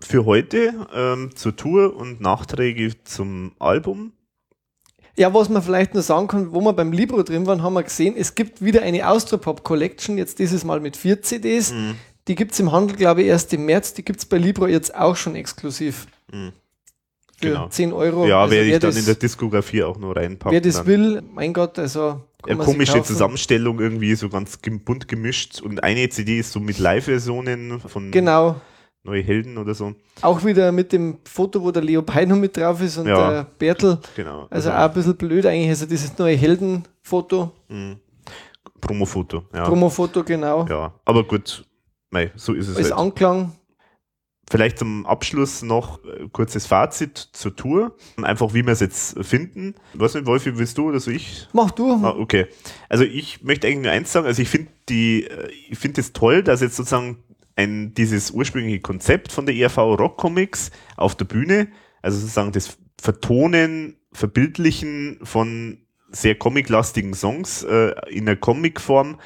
für 0.00 0.24
heute 0.24 0.86
ähm, 0.92 1.30
zur 1.36 1.56
Tour 1.56 1.96
und 1.96 2.20
Nachträge 2.20 3.02
zum 3.04 3.52
Album. 3.58 4.12
Ja, 5.16 5.34
was 5.34 5.48
man 5.48 5.62
vielleicht 5.62 5.94
nur 5.94 6.02
sagen 6.02 6.28
kann, 6.28 6.52
wo 6.52 6.60
wir 6.60 6.72
beim 6.72 6.92
Libro 6.92 7.22
drin 7.22 7.46
waren, 7.46 7.62
haben 7.62 7.74
wir 7.74 7.82
gesehen, 7.82 8.14
es 8.16 8.34
gibt 8.34 8.64
wieder 8.64 8.82
eine 8.82 9.08
Austropop 9.08 9.64
Collection, 9.64 10.16
jetzt 10.18 10.38
dieses 10.38 10.64
Mal 10.64 10.80
mit 10.80 10.96
vier 10.96 11.20
CDs. 11.22 11.72
Mhm. 11.72 11.96
Die 12.28 12.34
gibt 12.34 12.52
es 12.52 12.60
im 12.60 12.70
Handel, 12.72 12.96
glaube 12.96 13.22
ich, 13.22 13.28
erst 13.28 13.52
im 13.52 13.66
März. 13.66 13.94
Die 13.94 14.04
gibt 14.04 14.20
es 14.20 14.26
bei 14.26 14.38
Libro 14.38 14.66
jetzt 14.66 14.94
auch 14.94 15.16
schon 15.16 15.34
exklusiv. 15.34 16.06
Mhm. 16.32 16.52
Für 17.38 17.48
genau. 17.48 17.68
10 17.68 17.92
Euro. 17.92 18.26
Ja, 18.26 18.42
also 18.42 18.54
werde 18.54 18.66
ich 18.66 18.72
dann 18.78 18.90
das, 18.90 18.98
in 18.98 19.06
der 19.06 19.14
Diskografie 19.14 19.82
auch 19.82 19.98
nur 19.98 20.14
reinpacken. 20.14 20.52
Wer 20.52 20.60
das 20.60 20.76
dann. 20.76 20.86
will, 20.86 21.22
mein 21.32 21.52
Gott, 21.52 21.78
also. 21.78 22.20
Ja, 22.46 22.54
komische 22.54 23.02
Zusammenstellung 23.02 23.80
irgendwie, 23.80 24.14
so 24.14 24.28
ganz 24.28 24.58
bunt 24.58 25.08
gemischt. 25.08 25.60
Und 25.60 25.82
eine 25.82 26.08
CD 26.08 26.38
ist 26.38 26.52
so 26.52 26.60
mit 26.60 26.78
Live-Versionen 26.78 27.80
von. 27.80 28.10
Genau 28.10 28.56
neue 29.02 29.22
Helden 29.22 29.58
oder 29.58 29.74
so. 29.74 29.94
Auch 30.20 30.44
wieder 30.44 30.72
mit 30.72 30.92
dem 30.92 31.18
Foto, 31.24 31.62
wo 31.62 31.70
der 31.70 31.82
Leo 31.82 32.02
Peino 32.02 32.36
mit 32.36 32.56
drauf 32.56 32.80
ist 32.82 32.98
und 32.98 33.06
ja, 33.06 33.30
der 33.30 33.44
Bertel. 33.44 33.98
Genau. 34.16 34.46
Also, 34.50 34.70
also, 34.70 34.70
auch 34.70 34.88
ein 34.88 34.92
bisschen 34.92 35.16
blöd 35.16 35.46
eigentlich, 35.46 35.70
also 35.70 35.86
dieses 35.86 36.16
neue 36.18 36.36
Heldenfoto. 36.36 37.52
Mhm. 37.68 37.96
Promofoto, 38.80 39.44
ja. 39.54 39.64
Promofoto, 39.64 40.24
genau. 40.24 40.66
Ja, 40.66 40.94
aber 41.04 41.24
gut, 41.24 41.64
mei, 42.10 42.30
so 42.34 42.54
ist 42.54 42.68
es 42.68 42.76
Als 42.76 42.90
halt. 42.90 42.98
Anklang. 42.98 43.52
Vielleicht 44.50 44.80
zum 44.80 45.06
Abschluss 45.06 45.62
noch 45.62 46.04
äh, 46.04 46.26
kurzes 46.32 46.66
Fazit 46.66 47.16
zur 47.16 47.54
Tour. 47.54 47.94
Einfach 48.20 48.52
wie 48.52 48.66
wir 48.66 48.72
es 48.72 48.80
jetzt 48.80 49.24
finden. 49.24 49.76
Was 49.94 50.14
nicht, 50.14 50.26
Wolfi, 50.26 50.58
willst 50.58 50.76
du 50.76 50.88
oder 50.88 50.98
so 50.98 51.12
ich? 51.12 51.46
Mach 51.52 51.70
du. 51.70 51.92
Ah, 52.02 52.16
okay. 52.18 52.48
Also 52.88 53.04
ich 53.04 53.44
möchte 53.44 53.68
eigentlich 53.68 53.84
nur 53.84 53.92
eins 53.92 54.10
sagen. 54.10 54.26
Also 54.26 54.42
ich 54.42 54.48
finde 54.48 54.70
die, 54.88 55.24
äh, 55.24 55.50
ich 55.68 55.78
finde 55.78 56.00
es 56.00 56.12
toll, 56.12 56.42
dass 56.42 56.62
jetzt 56.62 56.74
sozusagen 56.74 57.22
ein, 57.56 57.94
dieses 57.94 58.30
ursprüngliche 58.30 58.80
Konzept 58.80 59.32
von 59.32 59.46
der 59.46 59.54
ERV 59.54 59.78
Rock 59.78 60.16
Comics 60.16 60.70
auf 60.96 61.14
der 61.14 61.24
Bühne, 61.26 61.68
also 62.02 62.18
sozusagen 62.18 62.52
das 62.52 62.78
Vertonen, 63.00 63.96
Verbildlichen 64.12 65.18
von 65.22 65.78
sehr 66.10 66.34
comic-lastigen 66.34 67.14
Songs 67.14 67.62
äh, 67.62 67.92
in 68.08 68.26
der 68.26 68.36
Comic-Form, 68.36 69.18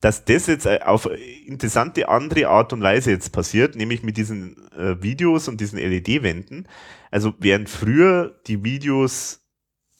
dass 0.00 0.24
das 0.24 0.46
jetzt 0.46 0.66
äh, 0.66 0.80
auf 0.84 1.08
interessante 1.46 2.08
andere 2.08 2.48
Art 2.48 2.72
und 2.72 2.82
Weise 2.82 3.10
jetzt 3.10 3.32
passiert, 3.32 3.74
nämlich 3.74 4.02
mit 4.02 4.16
diesen 4.16 4.68
äh, 4.72 5.02
Videos 5.02 5.48
und 5.48 5.60
diesen 5.60 5.78
LED-Wänden. 5.78 6.68
Also 7.10 7.34
während 7.38 7.68
früher 7.68 8.40
die 8.46 8.62
Videos, 8.64 9.40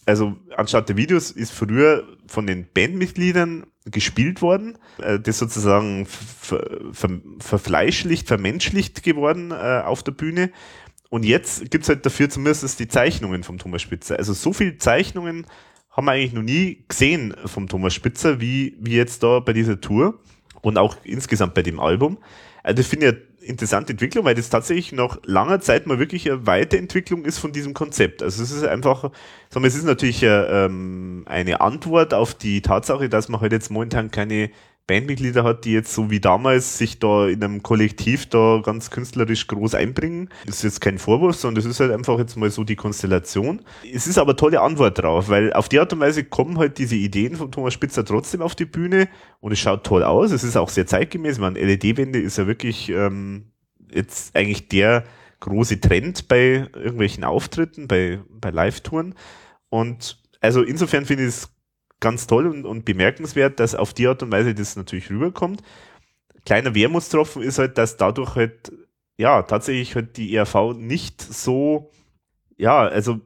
also 0.07 0.37
anstatt 0.57 0.89
der 0.89 0.97
Videos 0.97 1.31
ist 1.31 1.53
früher 1.53 2.07
von 2.29 2.47
den 2.47 2.69
Bandmitgliedern 2.73 3.67
gespielt 3.91 4.43
worden, 4.43 4.79
äh, 5.03 5.19
das 5.19 5.39
sozusagen 5.39 6.07
ver, 6.07 6.81
ver, 6.93 7.11
verfleischlicht, 7.39 8.27
vermenschlicht 8.27 9.03
geworden 9.03 9.51
äh, 9.51 9.83
auf 9.85 10.03
der 10.03 10.13
Bühne. 10.13 10.51
Und 11.11 11.25
jetzt 11.25 11.71
gibt's 11.71 11.89
halt 11.89 12.05
dafür 12.05 12.29
zumindest 12.29 12.79
die 12.81 12.89
Zeichnungen 12.89 13.43
vom 13.43 13.59
Thomas 13.59 13.83
Spitzer. 13.83 14.19
Also 14.19 14.35
so 14.35 14.53
viele 14.53 14.77
Zeichnungen 14.77 15.47
haben 15.91 16.05
wir 16.05 16.13
eigentlich 16.13 16.33
noch 16.35 16.43
nie 16.43 16.85
gesehen 16.87 17.35
vom 17.47 17.67
Thomas 17.67 17.95
Spitzer, 17.95 18.41
wie, 18.41 18.77
wie 18.79 18.95
jetzt 18.95 19.23
da 19.23 19.41
bei 19.41 19.53
dieser 19.53 19.81
Tour 19.81 20.21
und 20.61 20.79
auch 20.79 20.97
insgesamt 21.05 21.55
bei 21.55 21.63
dem 21.63 21.81
Album. 21.81 22.19
Also 22.63 22.77
das 22.77 22.87
finde 22.87 23.07
ich 23.07 23.13
eine 23.13 23.23
interessante 23.41 23.93
Entwicklung, 23.93 24.25
weil 24.25 24.35
das 24.35 24.51
tatsächlich 24.51 24.93
nach 24.93 25.19
langer 25.25 25.61
Zeit 25.61 25.87
mal 25.87 25.99
wirklich 25.99 26.31
eine 26.31 26.47
Weiterentwicklung 26.47 27.25
ist 27.25 27.39
von 27.39 27.53
diesem 27.53 27.75
Konzept. 27.75 28.23
Also 28.23 28.43
es 28.43 28.51
ist 28.51 28.65
einfach, 28.65 29.03
sagen 29.51 29.65
wir, 29.65 29.69
es 29.69 29.75
ist 29.75 29.85
natürlich 29.85 30.23
äh, 30.23 30.65
ähm, 30.67 31.25
eine 31.27 31.61
Antwort 31.61 32.15
auf 32.15 32.35
die 32.35 32.63
Tatsache, 32.63 33.09
dass 33.09 33.29
man 33.29 33.41
halt 33.41 33.53
jetzt 33.53 33.71
momentan 33.71 34.11
keine 34.11 34.51
Bandmitglieder 34.89 35.45
hat, 35.45 35.67
die 35.67 35.73
jetzt 35.73 35.93
so 35.93 36.11
wie 36.11 36.19
damals 36.19 36.79
sich 36.79 36.99
da 36.99 37.29
in 37.29 37.45
einem 37.45 37.63
Kollektiv 37.63 38.27
da 38.27 38.63
ganz 38.65 38.91
künstlerisch 38.91 39.47
groß 39.47 39.75
einbringen. 39.75 40.31
Das 40.47 40.57
ist 40.57 40.63
jetzt 40.65 40.81
kein 40.81 40.99
Vorwurf, 40.99 41.37
sondern 41.37 41.63
das 41.63 41.71
ist 41.71 41.79
halt 41.79 41.93
einfach 41.93 42.19
jetzt 42.19 42.37
mal 42.37 42.51
so 42.51 42.65
die 42.65 42.75
Konstellation. 42.75 43.61
Es 43.95 44.07
ist 44.07 44.19
aber 44.19 44.35
tolle 44.35 44.63
Antwort 44.63 44.99
drauf, 45.01 45.29
weil 45.29 45.53
auf 45.53 45.69
die 45.69 45.79
Art 45.79 45.93
und 45.93 46.01
Weise 46.01 46.25
kommen 46.25 46.59
halt 46.59 46.79
diese 46.79 46.97
Ideen 46.97 47.37
von 47.37 47.53
Thomas 47.53 47.75
Spitzer 47.75 48.03
trotzdem 48.03 48.41
auf 48.41 48.55
die 48.55 48.65
Bühne 48.65 49.09
und 49.41 49.53
es 49.53 49.59
schaut 49.59 49.85
toll 49.85 50.03
aus. 50.03 50.33
Es 50.33 50.43
ist 50.43 50.57
auch 50.57 50.71
sehr 50.71 50.87
zeitgemäß. 50.87 51.35
Ich 51.35 51.41
meine, 51.41 51.61
LED-Wände 51.61 52.19
ist 52.19 52.39
ja 52.39 52.47
wirklich 52.47 52.89
ähm, 52.89 53.53
jetzt 53.93 54.35
eigentlich 54.35 54.69
der 54.69 55.05
große 55.41 55.81
Trend 55.81 56.29
bei 56.29 56.67
irgendwelchen 56.75 57.25
Auftritten, 57.25 57.89
bei, 57.89 58.21
bei 58.41 58.49
Live-Touren. 58.49 59.15
Und 59.69 60.19
also 60.41 60.63
insofern 60.63 61.05
finde 61.05 61.25
ich 61.25 61.29
es 61.29 61.58
ganz 62.01 62.27
toll 62.27 62.47
und, 62.47 62.65
und 62.65 62.85
bemerkenswert, 62.85 63.61
dass 63.61 63.75
auf 63.75 63.93
die 63.93 64.07
Art 64.07 64.23
und 64.23 64.33
Weise 64.33 64.55
das 64.55 64.77
natürlich 64.77 65.11
rüberkommt. 65.11 65.63
Kleiner 66.45 66.75
Wermutstropfen 66.75 67.43
ist 67.43 67.59
halt, 67.59 67.79
dass 67.79 67.97
dadurch 67.97 68.37
halt, 68.37 68.73
ja, 69.17 69.43
tatsächlich 69.43 69.95
halt 69.95 70.17
die 70.17 70.35
ERV 70.35 70.75
nicht 70.77 71.21
so, 71.21 71.91
ja, 72.57 72.81
also 72.81 73.21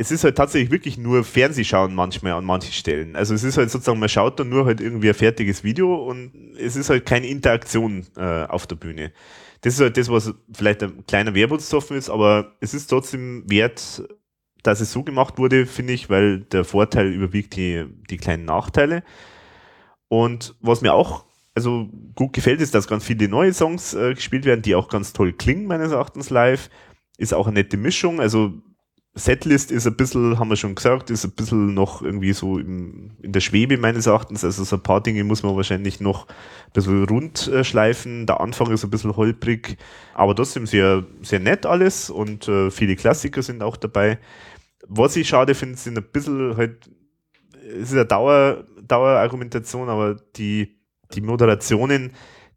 es 0.00 0.10
ist 0.10 0.24
halt 0.24 0.36
tatsächlich 0.36 0.70
wirklich 0.70 0.96
nur 0.96 1.24
Fernsehschauen 1.24 1.94
manchmal 1.94 2.32
an 2.32 2.44
manchen 2.46 2.72
Stellen. 2.72 3.16
Also 3.16 3.34
es 3.34 3.44
ist 3.44 3.58
halt 3.58 3.70
sozusagen, 3.70 4.00
man 4.00 4.08
schaut 4.08 4.40
dann 4.40 4.48
nur 4.48 4.64
halt 4.64 4.80
irgendwie 4.80 5.08
ein 5.08 5.14
fertiges 5.14 5.62
Video 5.62 5.94
und 5.94 6.56
es 6.58 6.74
ist 6.74 6.88
halt 6.88 7.04
keine 7.04 7.26
Interaktion 7.26 8.06
äh, 8.16 8.44
auf 8.44 8.66
der 8.66 8.76
Bühne. 8.76 9.12
Das 9.60 9.74
ist 9.74 9.80
halt 9.80 9.98
das, 9.98 10.08
was 10.08 10.32
vielleicht 10.50 10.82
ein 10.82 11.04
kleiner 11.06 11.34
Wermutstropfen 11.34 11.98
ist, 11.98 12.08
aber 12.08 12.56
es 12.60 12.72
ist 12.72 12.86
trotzdem 12.86 13.44
wert, 13.46 14.02
dass 14.62 14.80
es 14.80 14.92
so 14.92 15.02
gemacht 15.02 15.38
wurde, 15.38 15.66
finde 15.66 15.92
ich, 15.92 16.10
weil 16.10 16.40
der 16.40 16.64
Vorteil 16.64 17.12
überwiegt 17.12 17.56
die, 17.56 17.86
die 18.10 18.16
kleinen 18.16 18.44
Nachteile. 18.44 19.02
Und 20.08 20.54
was 20.60 20.80
mir 20.80 20.92
auch 20.92 21.24
also 21.54 21.88
gut 22.14 22.32
gefällt, 22.32 22.60
ist, 22.60 22.74
dass 22.74 22.88
ganz 22.88 23.04
viele 23.04 23.28
neue 23.28 23.52
Songs 23.52 23.94
äh, 23.94 24.14
gespielt 24.14 24.44
werden, 24.44 24.62
die 24.62 24.74
auch 24.74 24.88
ganz 24.88 25.12
toll 25.12 25.32
klingen, 25.32 25.66
meines 25.66 25.92
Erachtens 25.92 26.30
live. 26.30 26.70
Ist 27.18 27.34
auch 27.34 27.46
eine 27.46 27.60
nette 27.60 27.76
Mischung. 27.76 28.20
Also 28.20 28.54
Setlist 29.14 29.72
ist 29.72 29.88
ein 29.88 29.96
bisschen, 29.96 30.38
haben 30.38 30.50
wir 30.50 30.56
schon 30.56 30.76
gesagt, 30.76 31.10
ist 31.10 31.24
ein 31.24 31.32
bisschen 31.32 31.74
noch 31.74 32.00
irgendwie 32.00 32.32
so 32.32 32.58
im, 32.58 33.10
in 33.20 33.32
der 33.32 33.40
Schwebe 33.40 33.76
meines 33.76 34.06
Erachtens. 34.06 34.44
Also 34.44 34.62
so 34.62 34.76
ein 34.76 34.82
paar 34.82 35.02
Dinge 35.02 35.24
muss 35.24 35.42
man 35.42 35.56
wahrscheinlich 35.56 36.00
noch 36.00 36.28
ein 36.28 36.72
bisschen 36.72 37.04
rund 37.04 37.50
schleifen. 37.62 38.26
Der 38.26 38.40
Anfang 38.40 38.70
ist 38.70 38.84
ein 38.84 38.90
bisschen 38.90 39.16
holprig, 39.16 39.78
aber 40.14 40.36
trotzdem 40.36 40.66
sehr, 40.66 41.04
sehr 41.22 41.40
nett 41.40 41.66
alles 41.66 42.08
und 42.08 42.46
äh, 42.46 42.70
viele 42.70 42.94
Klassiker 42.94 43.42
sind 43.42 43.62
auch 43.64 43.76
dabei. 43.76 44.18
Was 44.86 45.16
ich 45.16 45.28
schade 45.28 45.54
finde, 45.56 45.76
sind 45.76 45.98
ein 45.98 46.06
bisschen 46.12 46.56
halt, 46.56 46.88
es 47.64 47.90
ist 47.90 47.92
eine 47.92 48.06
Dauer, 48.06 48.64
Dauerargumentation, 48.80 49.88
aber 49.88 50.16
die, 50.36 50.78
die 51.14 51.20
Moderationen, 51.20 52.12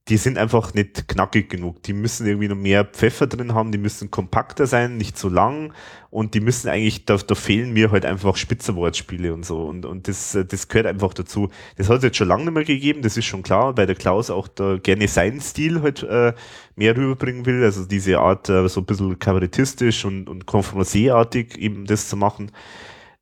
die 0.09 0.17
sind 0.17 0.37
einfach 0.37 0.73
nicht 0.73 1.07
knackig 1.07 1.49
genug. 1.49 1.81
Die 1.83 1.93
müssen 1.93 2.27
irgendwie 2.27 2.49
noch 2.49 2.57
mehr 2.57 2.83
Pfeffer 2.83 3.25
drin 3.25 3.53
haben, 3.53 3.71
die 3.71 3.77
müssen 3.77 4.11
kompakter 4.11 4.67
sein, 4.67 4.97
nicht 4.97 5.17
so 5.17 5.29
lang. 5.29 5.73
Und 6.09 6.33
die 6.33 6.41
müssen 6.41 6.67
eigentlich, 6.67 7.05
da, 7.05 7.15
da 7.15 7.35
fehlen 7.35 7.71
mir 7.71 7.89
halt 7.89 8.05
einfach 8.05 8.35
Spitzerwortspiele 8.35 9.33
und 9.33 9.45
so. 9.45 9.63
Und, 9.63 9.85
und 9.85 10.09
das, 10.09 10.37
das 10.49 10.67
gehört 10.67 10.87
einfach 10.87 11.13
dazu. 11.13 11.49
Das 11.77 11.87
hat 11.87 11.99
es 11.99 12.03
jetzt 12.03 12.17
schon 12.17 12.27
lange 12.27 12.43
nicht 12.43 12.53
mehr 12.53 12.65
gegeben, 12.65 13.01
das 13.01 13.15
ist 13.15 13.25
schon 13.25 13.43
klar, 13.43 13.77
weil 13.77 13.87
der 13.87 13.95
Klaus 13.95 14.29
auch 14.29 14.49
da 14.49 14.77
gerne 14.77 15.07
seinen 15.07 15.39
Stil 15.39 15.81
halt 15.81 16.03
äh, 16.03 16.33
mehr 16.75 16.97
rüberbringen 16.97 17.45
will, 17.45 17.63
also 17.63 17.85
diese 17.85 18.19
Art 18.19 18.49
äh, 18.49 18.67
so 18.67 18.81
ein 18.81 18.85
bisschen 18.85 19.17
kabarettistisch 19.17 20.03
und, 20.03 20.27
und 20.27 20.45
konferencierartig 20.45 21.57
eben 21.57 21.85
das 21.85 22.09
zu 22.09 22.17
machen, 22.17 22.51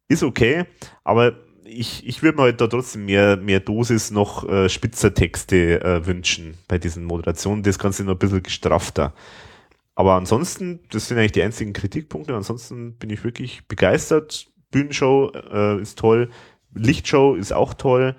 ist 0.07 0.23
okay, 0.23 0.65
aber 1.03 1.35
ich, 1.72 2.07
ich 2.07 2.22
würde 2.22 2.38
mir 2.38 2.43
halt 2.43 2.61
da 2.61 2.68
trotzdem 2.68 3.06
mehr, 3.06 3.38
mehr 3.38 3.60
Dosis 3.60 4.11
noch 4.11 4.48
äh, 4.48 4.69
spitzer 4.69 5.14
Texte 5.14 5.81
äh, 5.84 6.06
wünschen 6.06 6.56
bei 6.68 6.77
diesen 6.77 7.03
Moderationen. 7.06 7.64
Das 7.64 7.80
Ganze 7.80 8.03
noch 8.03 8.14
ein 8.14 8.19
bisschen 8.19 8.43
gestrafter. 8.43 9.14
Aber 9.95 10.14
ansonsten, 10.14 10.80
das 10.89 11.07
sind 11.07 11.18
eigentlich 11.18 11.34
die 11.34 11.43
einzigen 11.43 11.73
Kritikpunkte. 11.73 12.35
Ansonsten 12.35 12.98
bin 12.98 13.10
ich 13.10 13.23
wirklich 13.23 13.68
begeistert. 13.68 14.48
Bühnenshow 14.72 15.31
äh, 15.34 15.81
ist 15.81 15.99
toll. 15.99 16.30
Lichtshow 16.73 17.35
ist 17.35 17.53
auch 17.53 17.73
toll. 17.73 18.15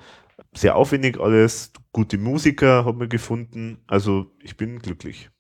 Sehr 0.55 0.77
aufwendig 0.77 1.19
alles. 1.21 1.73
Gute 1.93 2.19
Musiker 2.19 2.85
haben 2.85 3.01
wir 3.01 3.09
gefunden. 3.09 3.79
Also 3.87 4.31
ich 4.43 4.57
bin 4.57 4.79
glücklich. 4.79 5.32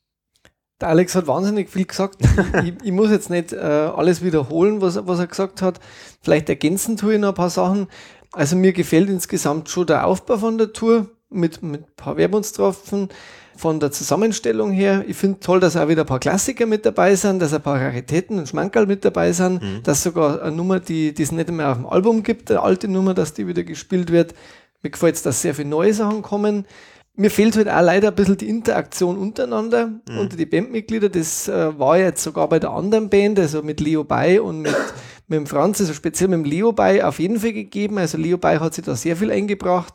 Der 0.82 0.88
Alex 0.88 1.14
hat 1.14 1.28
wahnsinnig 1.28 1.70
viel 1.70 1.84
gesagt. 1.84 2.16
ich, 2.64 2.74
ich, 2.82 2.92
muss 2.92 3.10
jetzt 3.10 3.30
nicht 3.30 3.52
äh, 3.52 3.56
alles 3.56 4.22
wiederholen, 4.24 4.80
was, 4.80 4.98
was 5.06 5.20
er 5.20 5.28
gesagt 5.28 5.62
hat. 5.62 5.78
Vielleicht 6.22 6.48
ergänzen 6.48 6.96
tue 6.96 7.14
ich 7.14 7.20
noch 7.20 7.28
ein 7.28 7.34
paar 7.34 7.50
Sachen. 7.50 7.86
Also 8.32 8.56
mir 8.56 8.72
gefällt 8.72 9.08
insgesamt 9.08 9.68
schon 9.68 9.86
der 9.86 10.08
Aufbau 10.08 10.38
von 10.38 10.58
der 10.58 10.72
Tour 10.72 11.06
mit, 11.30 11.62
mit 11.62 11.82
ein 11.82 11.96
paar 11.96 12.16
Werbungstropfen 12.16 13.10
von 13.56 13.78
der 13.78 13.92
Zusammenstellung 13.92 14.72
her. 14.72 15.04
Ich 15.06 15.16
finde 15.16 15.38
toll, 15.38 15.60
dass 15.60 15.76
auch 15.76 15.86
wieder 15.86 16.02
ein 16.02 16.06
paar 16.06 16.18
Klassiker 16.18 16.66
mit 16.66 16.84
dabei 16.84 17.14
sind, 17.14 17.38
dass 17.38 17.54
ein 17.54 17.62
paar 17.62 17.80
Raritäten 17.80 18.40
und 18.40 18.48
Schmankerl 18.48 18.86
mit 18.86 19.04
dabei 19.04 19.30
sind, 19.30 19.62
mhm. 19.62 19.82
dass 19.84 20.02
sogar 20.02 20.42
eine 20.42 20.56
Nummer, 20.56 20.80
die, 20.80 21.14
die 21.14 21.22
es 21.22 21.30
nicht 21.30 21.48
mehr 21.48 21.70
auf 21.70 21.76
dem 21.76 21.86
Album 21.86 22.24
gibt, 22.24 22.50
eine 22.50 22.60
alte 22.60 22.88
Nummer, 22.88 23.14
dass 23.14 23.34
die 23.34 23.46
wieder 23.46 23.62
gespielt 23.62 24.10
wird. 24.10 24.34
Mir 24.82 24.90
gefällt 24.90 25.14
es, 25.14 25.22
dass 25.22 25.42
sehr 25.42 25.54
viele 25.54 25.68
neue 25.68 25.94
Sachen 25.94 26.22
kommen. 26.22 26.66
Mir 27.14 27.30
fehlt 27.30 27.56
halt 27.56 27.68
auch 27.68 27.82
leider 27.82 28.08
ein 28.08 28.14
bisschen 28.14 28.38
die 28.38 28.48
Interaktion 28.48 29.18
untereinander, 29.18 29.88
mhm. 30.08 30.18
unter 30.18 30.36
die 30.36 30.46
Bandmitglieder. 30.46 31.10
Das 31.10 31.46
äh, 31.46 31.78
war 31.78 31.98
jetzt 31.98 32.22
sogar 32.22 32.48
bei 32.48 32.58
der 32.58 32.70
anderen 32.70 33.10
Band, 33.10 33.38
also 33.38 33.62
mit 33.62 33.80
Leo 33.80 34.02
Bay 34.02 34.38
und 34.38 34.62
mit, 34.62 34.74
mit 35.28 35.36
dem 35.36 35.46
Franz, 35.46 35.80
also 35.80 35.92
speziell 35.92 36.28
mit 36.28 36.38
dem 36.38 36.44
Leo 36.44 36.72
Bay 36.72 37.02
auf 37.02 37.18
jeden 37.18 37.38
Fall 37.38 37.52
gegeben. 37.52 37.98
Also 37.98 38.16
Leo 38.16 38.38
Bay 38.38 38.58
hat 38.58 38.72
sich 38.72 38.84
da 38.84 38.96
sehr 38.96 39.16
viel 39.16 39.30
eingebracht, 39.30 39.94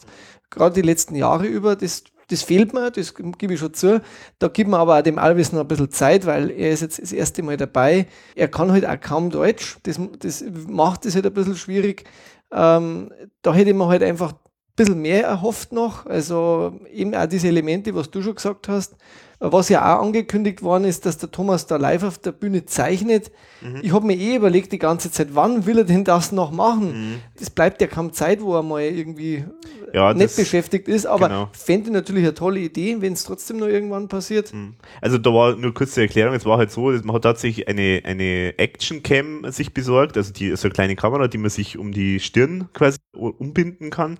gerade 0.51 0.75
die 0.75 0.87
letzten 0.87 1.15
Jahre 1.15 1.47
über. 1.47 1.75
Das, 1.75 2.03
das 2.29 2.43
fehlt 2.43 2.73
mir, 2.73 2.91
das 2.91 3.15
gebe 3.15 3.55
ich 3.55 3.59
schon 3.59 3.73
zu. 3.73 3.99
Da 4.37 4.47
gibt 4.47 4.69
man 4.69 4.79
aber 4.79 4.99
auch 4.99 5.01
dem 5.01 5.17
Alvis 5.17 5.51
noch 5.51 5.61
ein 5.61 5.67
bisschen 5.67 5.89
Zeit, 5.89 6.27
weil 6.27 6.51
er 6.51 6.69
ist 6.69 6.81
jetzt 6.81 7.01
das 7.01 7.13
erste 7.13 7.41
Mal 7.41 7.57
dabei. 7.57 8.05
Er 8.35 8.47
kann 8.47 8.71
halt 8.71 8.85
auch 8.85 8.99
kaum 8.99 9.31
Deutsch. 9.31 9.77
Das, 9.83 9.99
das 10.19 10.43
macht 10.67 11.05
es 11.07 11.15
halt 11.15 11.25
ein 11.25 11.33
bisschen 11.33 11.55
schwierig. 11.55 12.03
Ähm, 12.51 13.11
da 13.41 13.55
hätte 13.55 13.73
man 13.73 13.87
halt 13.87 14.03
einfach 14.03 14.33
bisschen 14.77 15.01
mehr 15.01 15.25
erhofft 15.25 15.73
noch. 15.73 16.05
Also 16.05 16.79
eben 16.93 17.13
auch 17.13 17.25
diese 17.25 17.49
Elemente, 17.49 17.93
was 17.93 18.09
du 18.09 18.21
schon 18.21 18.35
gesagt 18.35 18.69
hast. 18.69 18.95
Was 19.39 19.69
ja 19.69 19.95
auch 19.95 20.01
angekündigt 20.01 20.63
worden 20.63 20.85
ist, 20.85 21.05
dass 21.05 21.19
der 21.19 21.29
Thomas 21.29 21.67
da 21.67 21.75
live 21.75 22.01
auf 22.01 22.17
der 22.17 22.31
Bühne 22.31 22.65
zeichnet. 22.65 23.31
Mhm. 23.61 23.81
Ich 23.83 23.93
habe 23.93 24.07
mir 24.07 24.15
eh 24.15 24.35
überlegt 24.35 24.71
die 24.71 24.79
ganze 24.79 25.11
Zeit, 25.11 25.27
wann 25.33 25.67
will 25.67 25.77
er 25.77 25.83
denn 25.83 26.03
das 26.03 26.31
noch 26.31 26.49
machen? 26.49 26.87
Mhm. 26.87 27.15
Es 27.39 27.51
bleibt 27.51 27.79
ja 27.79 27.85
kaum 27.85 28.13
Zeit, 28.13 28.41
wo 28.41 28.55
er 28.55 28.63
mal 28.63 28.81
irgendwie 28.81 29.45
ja, 29.93 30.11
nicht 30.15 30.35
beschäftigt 30.35 30.87
ist, 30.87 31.05
aber 31.05 31.27
genau. 31.27 31.49
fände 31.53 31.91
natürlich 31.91 32.23
eine 32.23 32.33
tolle 32.33 32.61
Idee, 32.61 32.97
wenn 32.99 33.13
es 33.13 33.25
trotzdem 33.25 33.57
noch 33.57 33.67
irgendwann 33.67 34.07
passiert. 34.07 34.51
Mhm. 34.51 34.73
Also 35.01 35.19
da 35.19 35.31
war 35.31 35.55
nur 35.55 35.71
kurze 35.71 36.01
Erklärung, 36.01 36.33
es 36.33 36.45
war 36.45 36.57
halt 36.57 36.71
so, 36.71 36.89
man 36.89 37.13
hat 37.13 37.21
tatsächlich 37.21 37.67
eine, 37.67 38.01
eine 38.05 38.57
Action-Cam 38.57 39.51
sich 39.51 39.71
besorgt, 39.71 40.17
also 40.17 40.33
die, 40.33 40.55
so 40.55 40.67
eine 40.67 40.73
kleine 40.73 40.95
Kamera, 40.95 41.27
die 41.27 41.37
man 41.37 41.51
sich 41.51 41.77
um 41.77 41.91
die 41.91 42.19
Stirn 42.19 42.69
quasi 42.73 42.97
umbinden 43.13 43.91
kann 43.91 44.17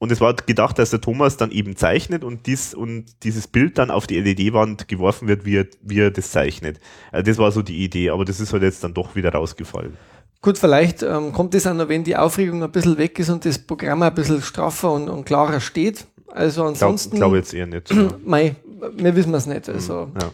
und 0.00 0.10
es 0.10 0.20
war 0.20 0.34
gedacht, 0.34 0.78
dass 0.78 0.88
der 0.88 1.02
Thomas 1.02 1.36
dann 1.36 1.50
eben 1.50 1.76
zeichnet 1.76 2.24
und, 2.24 2.46
dies, 2.46 2.72
und 2.72 3.04
dieses 3.22 3.46
Bild 3.46 3.76
dann 3.76 3.90
auf 3.90 4.06
die 4.06 4.18
LED-Wand 4.18 4.88
geworfen 4.88 5.28
wird, 5.28 5.44
wie 5.44 5.58
er, 5.58 5.66
wie 5.82 6.00
er 6.00 6.10
das 6.10 6.30
zeichnet. 6.30 6.80
Also 7.12 7.30
das 7.30 7.36
war 7.36 7.52
so 7.52 7.60
die 7.60 7.84
Idee, 7.84 8.08
aber 8.08 8.24
das 8.24 8.40
ist 8.40 8.54
halt 8.54 8.62
jetzt 8.62 8.82
dann 8.82 8.94
doch 8.94 9.14
wieder 9.14 9.30
rausgefallen. 9.30 9.98
Gut, 10.40 10.56
vielleicht 10.56 11.02
ähm, 11.02 11.34
kommt 11.34 11.54
es 11.54 11.66
auch 11.66 11.74
noch, 11.74 11.90
wenn 11.90 12.02
die 12.02 12.16
Aufregung 12.16 12.62
ein 12.64 12.72
bisschen 12.72 12.96
weg 12.96 13.18
ist 13.18 13.28
und 13.28 13.44
das 13.44 13.58
Programm 13.58 14.02
ein 14.02 14.14
bisschen 14.14 14.40
straffer 14.40 14.90
und, 14.90 15.10
und 15.10 15.26
klarer 15.26 15.60
steht. 15.60 16.06
Also 16.28 16.64
ansonsten. 16.64 17.16
Ich 17.16 17.20
glaube 17.20 17.32
glaub 17.32 17.44
jetzt 17.44 17.52
eher 17.52 17.66
nicht. 17.66 17.94
mei, 18.24 18.56
wir 18.96 19.14
wissen 19.14 19.34
es 19.34 19.44
nicht. 19.44 19.68
Also 19.68 20.10
ja 20.18 20.32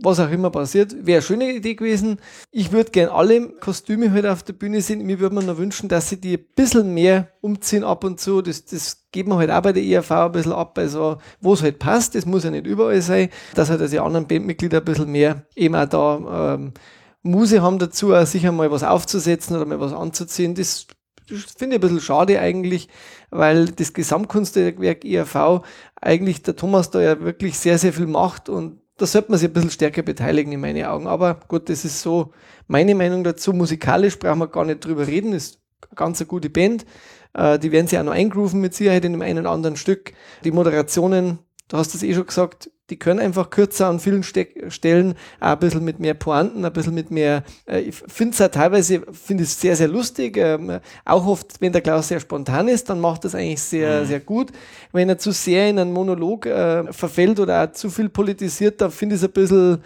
was 0.00 0.20
auch 0.20 0.30
immer 0.30 0.50
passiert. 0.50 1.06
Wäre 1.06 1.18
eine 1.18 1.22
schöne 1.22 1.52
Idee 1.52 1.74
gewesen. 1.74 2.18
Ich 2.50 2.72
würde 2.72 2.90
gern 2.90 3.10
alle 3.10 3.48
Kostüme 3.48 4.06
heute 4.06 4.28
halt 4.28 4.38
auf 4.38 4.42
der 4.42 4.52
Bühne 4.54 4.80
sehen. 4.80 5.04
Mir 5.04 5.20
würde 5.20 5.34
man 5.34 5.46
noch 5.46 5.58
wünschen, 5.58 5.88
dass 5.88 6.08
sie 6.08 6.20
die 6.20 6.36
ein 6.36 6.44
bisschen 6.56 6.92
mehr 6.94 7.28
umziehen 7.40 7.84
ab 7.84 8.04
und 8.04 8.20
zu. 8.20 8.42
Das, 8.42 8.64
das 8.64 9.06
geben 9.12 9.30
wir 9.30 9.38
halt 9.38 9.50
auch 9.50 9.62
bei 9.62 9.72
der 9.72 9.84
ERV 9.84 10.10
ein 10.10 10.32
bisschen 10.32 10.52
ab. 10.52 10.76
Also, 10.78 11.18
wo 11.40 11.54
es 11.54 11.62
halt 11.62 11.78
passt, 11.78 12.14
das 12.14 12.26
muss 12.26 12.44
ja 12.44 12.50
nicht 12.50 12.66
überall 12.66 13.00
sein. 13.02 13.28
Dass 13.54 13.70
halt 13.70 13.80
also 13.80 13.92
die 13.92 14.00
anderen 14.00 14.26
Bandmitglieder 14.26 14.78
ein 14.78 14.84
bisschen 14.84 15.10
mehr 15.10 15.46
eben 15.54 15.74
auch 15.74 15.86
da 15.86 16.54
ähm, 16.54 16.72
Muse 17.22 17.62
haben 17.62 17.78
dazu, 17.78 18.14
auch 18.14 18.26
sicher 18.26 18.52
mal 18.52 18.70
was 18.70 18.82
aufzusetzen 18.82 19.56
oder 19.56 19.64
mal 19.64 19.80
was 19.80 19.94
anzuziehen. 19.94 20.54
Das 20.54 20.86
finde 21.26 21.76
ich 21.76 21.78
ein 21.78 21.80
bisschen 21.80 22.00
schade 22.00 22.38
eigentlich, 22.38 22.88
weil 23.30 23.66
das 23.66 23.94
Gesamtkunstwerk 23.94 25.04
IAV 25.04 25.62
eigentlich 26.00 26.42
der 26.42 26.56
Thomas 26.56 26.90
da 26.90 27.00
ja 27.00 27.20
wirklich 27.20 27.58
sehr, 27.58 27.78
sehr 27.78 27.94
viel 27.94 28.06
macht 28.06 28.50
und 28.50 28.83
da 28.96 29.06
sollte 29.06 29.30
man 29.30 29.38
sich 29.38 29.48
ein 29.48 29.52
bisschen 29.52 29.70
stärker 29.70 30.02
beteiligen 30.02 30.52
in 30.52 30.60
meinen 30.60 30.84
Augen. 30.84 31.06
Aber 31.06 31.40
gut, 31.48 31.68
das 31.68 31.84
ist 31.84 32.00
so 32.00 32.32
meine 32.68 32.94
Meinung 32.94 33.24
dazu. 33.24 33.52
Musikalisch 33.52 34.18
brauchen 34.18 34.38
wir 34.38 34.48
gar 34.48 34.64
nicht 34.64 34.84
drüber 34.84 35.06
reden, 35.06 35.32
ist 35.32 35.60
eine 35.88 35.96
ganz 35.96 36.20
eine 36.20 36.28
gute 36.28 36.50
Band. 36.50 36.86
Äh, 37.34 37.58
die 37.58 37.72
werden 37.72 37.88
sich 37.88 37.98
auch 37.98 38.04
noch 38.04 38.12
eingrooven 38.12 38.60
mit 38.60 38.74
Sicherheit 38.74 39.04
in 39.04 39.12
dem 39.12 39.22
einen 39.22 39.40
oder 39.40 39.50
anderen 39.50 39.76
Stück. 39.76 40.12
Die 40.44 40.52
Moderationen, 40.52 41.38
du 41.68 41.76
hast 41.76 41.94
es 41.94 42.02
eh 42.02 42.14
schon 42.14 42.26
gesagt, 42.26 42.70
die 42.90 42.98
können 42.98 43.20
einfach 43.20 43.48
kürzer 43.48 43.86
an 43.86 43.98
vielen 43.98 44.22
Ste 44.22 44.46
Stellen, 44.68 45.14
auch 45.40 45.52
ein 45.52 45.58
bisschen 45.58 45.84
mit 45.84 46.00
mehr 46.00 46.12
Pointen, 46.12 46.64
ein 46.64 46.72
bisschen 46.72 46.94
mit 46.94 47.10
mehr, 47.10 47.42
äh, 47.66 47.80
ich 47.80 47.94
finde 47.94 48.32
es 48.32 48.38
ja 48.38 48.48
teilweise, 48.48 49.02
finde 49.10 49.44
es 49.44 49.58
sehr, 49.58 49.74
sehr 49.74 49.88
lustig, 49.88 50.36
ähm, 50.36 50.80
auch 51.04 51.26
oft, 51.26 51.60
wenn 51.60 51.72
der 51.72 51.80
Klaus 51.80 52.08
sehr 52.08 52.20
spontan 52.20 52.68
ist, 52.68 52.90
dann 52.90 53.00
macht 53.00 53.24
das 53.24 53.34
eigentlich 53.34 53.62
sehr, 53.62 54.02
mhm. 54.02 54.06
sehr 54.06 54.20
gut. 54.20 54.52
Wenn 54.92 55.08
er 55.08 55.16
zu 55.16 55.30
sehr 55.32 55.70
in 55.70 55.78
einen 55.78 55.92
Monolog 55.92 56.44
äh, 56.44 56.92
verfällt 56.92 57.40
oder 57.40 57.64
auch 57.64 57.72
zu 57.72 57.88
viel 57.88 58.10
politisiert, 58.10 58.80
dann 58.80 58.90
finde 58.90 59.14
ich 59.14 59.22
es 59.22 59.28
ein 59.28 59.32
bisschen 59.32 59.82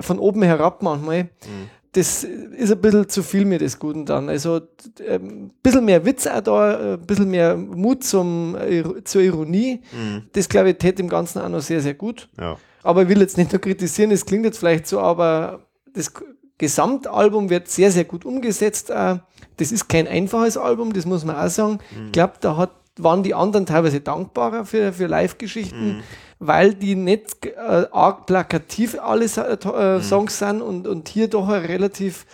von 0.00 0.18
oben 0.18 0.42
herab 0.42 0.82
manchmal. 0.82 1.24
Mhm 1.24 1.77
das 1.92 2.22
ist 2.22 2.70
ein 2.70 2.80
bisschen 2.80 3.08
zu 3.08 3.22
viel 3.22 3.44
mir 3.44 3.58
des 3.58 3.78
Guten 3.78 4.04
dann. 4.04 4.28
Also 4.28 4.60
ähm, 5.06 5.46
ein 5.46 5.52
bisschen 5.62 5.84
mehr 5.84 6.04
Witz 6.04 6.26
auch 6.26 6.40
da, 6.40 6.94
ein 6.94 7.06
bisschen 7.06 7.30
mehr 7.30 7.56
Mut 7.56 8.04
zum, 8.04 8.56
zur 9.04 9.22
Ironie. 9.22 9.80
Mhm. 9.92 10.24
Das 10.32 10.48
glaube 10.48 10.70
ich 10.70 10.78
täte 10.78 11.02
im 11.02 11.08
Ganzen 11.08 11.40
auch 11.40 11.48
noch 11.48 11.60
sehr, 11.60 11.80
sehr 11.80 11.94
gut. 11.94 12.28
Ja. 12.38 12.56
Aber 12.82 13.02
ich 13.02 13.08
will 13.08 13.20
jetzt 13.20 13.38
nicht 13.38 13.52
nur 13.52 13.60
kritisieren, 13.60 14.10
es 14.10 14.24
klingt 14.24 14.44
jetzt 14.44 14.58
vielleicht 14.58 14.86
so, 14.86 15.00
aber 15.00 15.60
das 15.94 16.12
Gesamtalbum 16.58 17.50
wird 17.50 17.68
sehr, 17.68 17.90
sehr 17.90 18.04
gut 18.04 18.24
umgesetzt. 18.24 18.90
Das 18.90 19.72
ist 19.72 19.88
kein 19.88 20.06
einfaches 20.06 20.56
Album, 20.56 20.92
das 20.92 21.06
muss 21.06 21.24
man 21.24 21.36
auch 21.36 21.48
sagen. 21.48 21.78
Mhm. 21.96 22.06
Ich 22.06 22.12
glaube, 22.12 22.34
da 22.40 22.56
hat, 22.56 22.70
waren 22.98 23.22
die 23.22 23.34
anderen 23.34 23.66
teilweise 23.66 24.00
dankbarer 24.00 24.64
für, 24.64 24.92
für 24.92 25.06
Live-Geschichten. 25.06 25.96
Mhm 25.96 26.02
weil 26.38 26.74
die 26.74 26.94
nicht 26.94 27.46
äh, 27.46 27.86
arg 27.90 28.26
plakativ 28.26 28.98
alle 29.00 29.24
äh, 29.24 29.96
mhm. 29.96 30.02
Songs 30.02 30.38
sind 30.38 30.62
und, 30.62 30.86
und 30.86 31.08
hier 31.08 31.28
doch 31.28 31.48
ein 31.48 31.64
relativ 31.64 32.26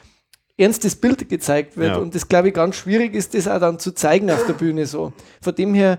ernstes 0.56 0.96
Bild 0.96 1.28
gezeigt 1.28 1.76
wird. 1.76 1.92
Ja. 1.92 1.98
Und 1.98 2.14
das, 2.14 2.28
glaube 2.28 2.48
ich, 2.48 2.54
ganz 2.54 2.76
schwierig 2.76 3.14
ist, 3.14 3.34
das 3.34 3.48
auch 3.48 3.60
dann 3.60 3.78
zu 3.78 3.92
zeigen 3.92 4.30
auf 4.30 4.46
der 4.46 4.52
Bühne 4.54 4.86
so. 4.86 5.12
Von 5.40 5.54
dem 5.54 5.74
her 5.74 5.98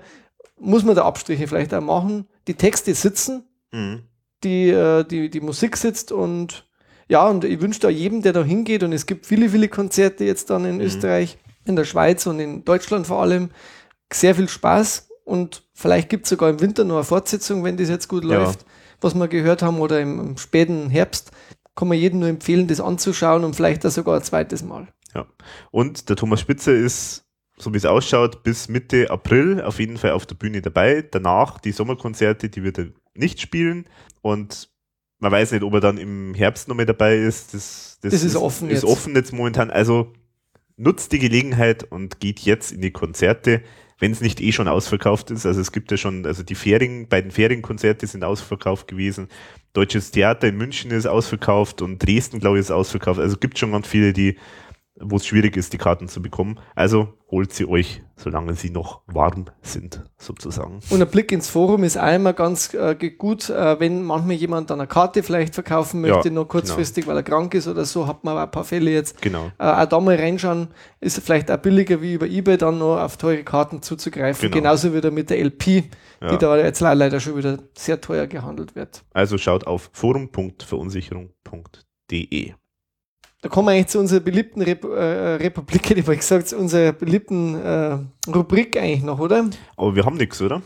muss 0.60 0.84
man 0.84 0.96
da 0.96 1.04
Abstriche 1.04 1.48
vielleicht 1.48 1.74
auch 1.74 1.82
machen. 1.82 2.28
Die 2.48 2.54
Texte 2.54 2.94
sitzen, 2.94 3.44
mhm. 3.72 4.04
die, 4.44 4.70
äh, 4.70 5.04
die, 5.04 5.30
die 5.30 5.42
Musik 5.42 5.76
sitzt 5.78 6.12
und 6.12 6.66
ja, 7.08 7.28
und 7.28 7.44
ich 7.44 7.62
wünsche 7.62 7.82
da 7.82 7.90
jedem, 7.90 8.24
der 8.24 8.34
da 8.34 8.44
hingeht, 8.44 8.82
und 8.82 8.92
es 8.92 9.06
gibt 9.06 9.28
viele, 9.28 9.50
viele 9.50 9.68
Konzerte 9.68 10.24
jetzt 10.24 10.50
dann 10.50 10.66
in 10.66 10.76
mhm. 10.76 10.82
Österreich, 10.82 11.38
in 11.64 11.76
der 11.76 11.84
Schweiz 11.84 12.26
und 12.26 12.40
in 12.40 12.66
Deutschland 12.66 13.06
vor 13.06 13.22
allem, 13.22 13.52
sehr 14.12 14.34
viel 14.34 14.50
Spaß 14.50 15.10
und 15.24 15.65
vielleicht 15.76 16.10
gibt 16.10 16.26
es 16.26 16.32
sogar 16.32 16.50
im 16.50 16.62
Winter 16.62 16.84
noch 16.84 16.96
eine 16.96 17.04
Fortsetzung, 17.04 17.64
wenn 17.64 17.78
das 17.78 17.90
jetzt 17.90 18.08
gut 18.08 18.24
ja. 18.24 18.40
läuft, 18.40 18.66
was 19.02 19.14
wir 19.14 19.28
gehört 19.28 19.62
haben, 19.62 19.80
oder 19.80 20.02
im, 20.02 20.20
im, 20.20 20.38
späten 20.38 20.90
Herbst. 20.90 21.32
Kann 21.76 21.90
man 21.90 21.98
jedem 21.98 22.22
nur 22.22 22.30
empfehlen, 22.30 22.68
das 22.68 22.80
anzuschauen 22.80 23.44
und 23.44 23.56
vielleicht 23.56 23.84
das 23.84 23.96
sogar 23.96 24.16
ein 24.16 24.24
zweites 24.24 24.64
Mal. 24.64 24.88
Ja. 25.14 25.28
Und 25.72 26.10
der 26.10 26.16
Thomas 26.16 26.40
Spitzer 26.40 26.74
ist, 26.74 27.26
so 27.58 27.74
wie 27.74 27.78
es 27.78 27.86
ausschaut, 27.86 28.44
bis 28.44 28.70
Mitte 28.70 29.12
April 29.12 29.62
auf 29.62 29.80
jeden 29.80 29.98
Fall 29.98 30.12
auf 30.12 30.26
der 30.26 30.36
Bühne 30.36 30.62
dabei. 30.62 31.02
Danach 31.02 31.60
die 31.60 31.74
Sommerkonzerte, 31.74 32.50
die 32.50 32.64
wird 32.64 32.80
er 32.80 32.88
nicht 33.14 33.42
spielen. 33.42 33.86
Und 34.22 34.70
man 35.20 35.32
weiß 35.32 35.52
nicht, 35.52 35.64
ob 35.64 35.74
er 35.74 35.82
dann 35.82 35.98
im 35.98 36.34
Herbst 36.34 36.70
noch 36.70 36.76
mehr 36.76 36.86
dabei 36.86 37.18
ist. 37.18 37.54
Das, 37.54 38.00
das, 38.02 38.12
das 38.12 38.14
ist, 38.14 38.24
ist, 38.24 38.36
offen, 38.38 38.70
ist 38.70 38.84
jetzt. 38.84 38.92
offen 38.92 39.16
jetzt 39.16 39.34
momentan. 39.34 39.70
Also 39.70 40.14
nutzt 40.78 41.12
die 41.12 41.20
Gelegenheit 41.20 41.84
und 41.84 42.20
geht 42.20 42.40
jetzt 42.42 42.72
in 42.72 42.82
die 42.82 42.92
Konzerte 42.92 43.62
wenn 44.00 44.12
es 44.12 44.22
nicht 44.22 44.42
eh 44.42 44.52
schon 44.52 44.68
ausverkauft 44.68 45.32
ist. 45.32 45.46
Also 45.46 45.62
es 45.62 45.72
gibt 45.72 45.92
ja 45.92 45.98
schon, 45.98 46.26
also 46.26 46.44
die 46.44 46.56
Ferien, 46.56 47.08
beiden 47.08 47.32
Ferienkonzerte 47.32 48.08
sind 48.08 48.24
ausverkauft 48.24 48.88
gewesen. 48.88 49.30
Deutsches 49.74 50.12
Theater 50.12 50.48
in 50.48 50.58
München 50.58 50.92
ist 50.92 51.06
ausverkauft 51.06 51.82
und 51.82 52.00
Dresden, 52.00 52.40
glaube 52.40 52.58
ich, 52.58 52.62
ist 52.62 52.72
ausverkauft. 52.72 53.20
Also 53.20 53.36
es 53.36 53.40
gibt 53.40 53.58
schon 53.58 53.72
ganz 53.72 53.88
viele, 53.88 54.14
die 54.14 54.38
wo 55.00 55.18
es 55.18 55.28
schwierig 55.28 55.58
ist, 55.58 55.74
die 55.74 55.78
Karten 55.78 56.08
zu 56.08 56.22
bekommen. 56.22 56.60
Also 56.74 57.14
holt 57.30 57.54
sie 57.54 57.68
euch, 57.68 58.02
solange 58.18 58.56
sie 58.56 58.70
noch 58.70 59.02
warm 59.08 59.46
sind, 59.62 60.04
sozusagen. 60.18 60.80
Und 60.90 61.02
ein 61.02 61.08
Blick 61.08 61.32
ins 61.32 61.50
Forum 61.50 61.84
ist 61.84 61.98
einmal 61.98 62.34
ganz 62.34 62.74
äh, 62.74 62.96
gut, 62.96 63.50
äh, 63.50 63.80
wenn 63.80 64.04
manchmal 64.04 64.36
jemand 64.36 64.70
dann 64.70 64.80
eine 64.80 64.88
Karte 64.88 65.24
vielleicht 65.24 65.54
verkaufen 65.54 66.02
möchte, 66.02 66.30
ja, 66.30 66.34
noch 66.34 66.48
kurzfristig, 66.48 67.04
genau. 67.04 67.16
weil 67.16 67.20
er 67.20 67.24
krank 67.24 67.54
ist 67.54 67.68
oder 67.68 67.86
so, 67.86 68.08
hat 68.08 68.24
man 68.24 68.32
aber 68.34 68.44
ein 68.44 68.52
paar 68.52 68.64
Fälle 68.64 68.92
jetzt. 68.92 69.22
Genau. 69.22 69.52
Äh, 69.58 69.66
auch 69.66 69.86
da 69.86 70.00
mal 70.00 70.16
reinschauen, 70.16 70.70
ist 71.02 71.20
vielleicht 71.20 71.52
auch 71.52 71.58
billiger 71.58 72.02
wie 72.02 72.14
über 72.14 72.28
Ebay 72.28 72.58
dann 72.58 72.80
noch 72.80 73.00
auf 73.00 73.18
teure 73.18 73.44
Karten 73.44 73.82
zuzugreifen. 73.82 74.50
Genau. 74.50 74.62
Genauso 74.62 74.94
wie 74.94 75.12
mit 75.12 75.30
der 75.30 75.44
LP, 75.44 75.84
ja. 76.22 76.32
die 76.32 76.38
da 76.38 76.58
jetzt 76.58 76.80
leider 76.80 77.20
schon 77.20 77.36
wieder 77.38 77.60
sehr 77.78 78.00
teuer 78.00 78.28
gehandelt 78.28 78.76
wird. 78.76 79.04
Also 79.14 79.38
schaut 79.38 79.68
auf 79.68 79.90
forum.verunsicherung.de. 79.94 82.54
Da 83.46 83.50
kommen 83.50 83.68
wir 83.68 83.74
eigentlich 83.74 83.90
zu 83.90 84.00
unserer 84.00 84.22
beliebten 84.22 84.60
Rep 84.64 84.84
äh, 84.86 85.36
Republik, 85.36 85.88
hätte 85.88 86.00
ich 86.00 86.08
mal 86.08 86.16
gesagt, 86.16 86.48
zu 86.48 86.58
unserer 86.58 86.94
beliebten 86.94 87.54
äh, 87.54 87.96
Rubrik 88.28 88.76
eigentlich 88.76 89.04
noch, 89.04 89.20
oder? 89.20 89.48
Aber 89.78 89.96
wir 89.96 90.04
haben 90.04 90.18
nichts, 90.18 90.42
oder? 90.42 90.64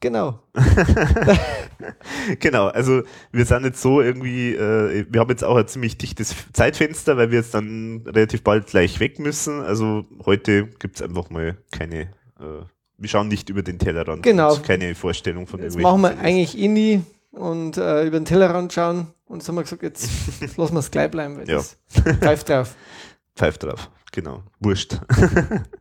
Genau. 0.00 0.40
genau, 2.40 2.66
also 2.66 3.02
wir 3.30 3.44
sind 3.44 3.66
jetzt 3.66 3.80
so 3.80 4.00
irgendwie, 4.00 4.52
äh, 4.52 5.06
wir 5.08 5.20
haben 5.20 5.30
jetzt 5.30 5.44
auch 5.44 5.54
ein 5.54 5.68
ziemlich 5.68 5.96
dichtes 5.96 6.34
Zeitfenster, 6.52 7.16
weil 7.16 7.30
wir 7.30 7.38
jetzt 7.38 7.54
dann 7.54 8.02
relativ 8.04 8.42
bald 8.42 8.66
gleich 8.66 8.98
weg 8.98 9.20
müssen. 9.20 9.62
Also 9.62 10.04
heute 10.26 10.66
gibt 10.80 10.96
es 10.96 11.02
einfach 11.02 11.30
mal 11.30 11.56
keine, 11.70 12.00
äh, 12.40 12.64
wir 12.96 13.08
schauen 13.08 13.28
nicht 13.28 13.48
über 13.48 13.62
den 13.62 13.78
Tellerrand. 13.78 14.24
Genau. 14.24 14.56
Keine 14.56 14.96
Vorstellung 14.96 15.46
von 15.46 15.62
Jetzt 15.62 15.78
machen 15.78 16.00
wir 16.00 16.18
eigentlich 16.18 16.58
eh 16.58 16.66
nie 16.66 17.02
und 17.30 17.76
äh, 17.76 18.04
über 18.04 18.18
den 18.18 18.24
Tellerrand 18.24 18.72
schauen. 18.72 19.06
Und 19.28 19.38
jetzt 19.38 19.48
haben 19.48 19.56
wir 19.56 19.62
gesagt, 19.62 19.82
jetzt 19.82 20.08
lassen 20.56 20.74
wir 20.74 20.80
es 20.80 20.90
gleich 20.90 21.10
bleiben. 21.10 21.42
ja. 21.46 21.62
Pfeift 22.20 22.48
drauf. 22.48 22.74
Pfeift 23.36 23.62
drauf, 23.62 23.90
genau. 24.10 24.42
Wurscht. 24.58 24.98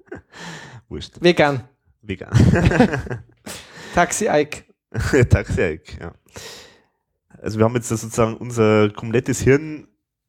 Wurscht. 0.89 1.15
Vegan. 1.21 1.63
Vegan. 2.01 2.29
Taxi 3.95 4.27
Ike. 4.29 4.65
Taxi 5.29 5.61
Ike, 5.61 5.97
ja. 5.99 6.13
Also 7.41 7.57
wir 7.57 7.65
haben 7.65 7.75
jetzt 7.75 7.89
sozusagen 7.89 8.37
unser 8.37 8.89
komplettes 8.91 9.39
Hirn 9.41 9.87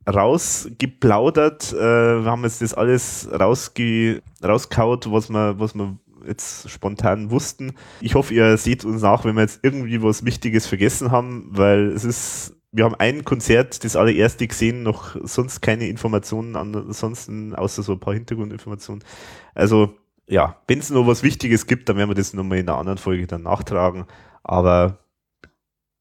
rausgeplaudert. 0.09 1.73
Äh, 1.73 2.23
wir 2.25 2.31
haben 2.31 2.45
jetzt 2.45 2.63
das 2.63 2.75
alles 2.75 3.29
rausge 3.31 4.23
rauskaut, 4.43 5.11
was 5.11 5.29
wir, 5.29 5.59
was 5.59 5.75
wir 5.75 5.99
jetzt 6.27 6.71
spontan 6.71 7.31
wussten. 7.31 7.75
Ich 8.01 8.15
hoffe, 8.15 8.35
ihr 8.35 8.57
seht 8.57 8.85
uns 8.85 9.03
nach, 9.03 9.25
wenn 9.25 9.35
wir 9.37 9.43
jetzt 9.43 9.61
irgendwie 9.63 10.03
was 10.03 10.25
Wichtiges 10.25 10.67
vergessen 10.67 11.11
haben, 11.11 11.49
weil 11.51 11.93
es 11.93 12.05
ist 12.05 12.55
wir 12.73 12.85
haben 12.85 12.95
ein 12.97 13.25
Konzert, 13.25 13.83
das 13.85 13.97
allererste 13.97 14.47
gesehen, 14.47 14.83
noch 14.83 15.17
sonst 15.23 15.61
keine 15.61 15.89
Informationen 15.89 16.57
ansonsten, 16.57 17.55
außer 17.55 17.83
so 17.83 17.93
ein 17.93 18.01
paar 18.01 18.15
Hintergrundinformationen. 18.15 19.03
Also 19.55 19.95
ja, 20.27 20.61
wenn 20.67 20.79
es 20.79 20.91
noch 20.91 21.07
was 21.07 21.23
Wichtiges 21.23 21.67
gibt, 21.67 21.89
dann 21.89 21.97
werden 21.97 22.11
wir 22.11 22.15
das 22.15 22.35
nochmal 22.35 22.59
in 22.59 22.69
einer 22.69 22.79
anderen 22.79 22.99
Folge 22.99 23.27
dann 23.27 23.43
nachtragen. 23.43 24.05
Aber 24.45 24.99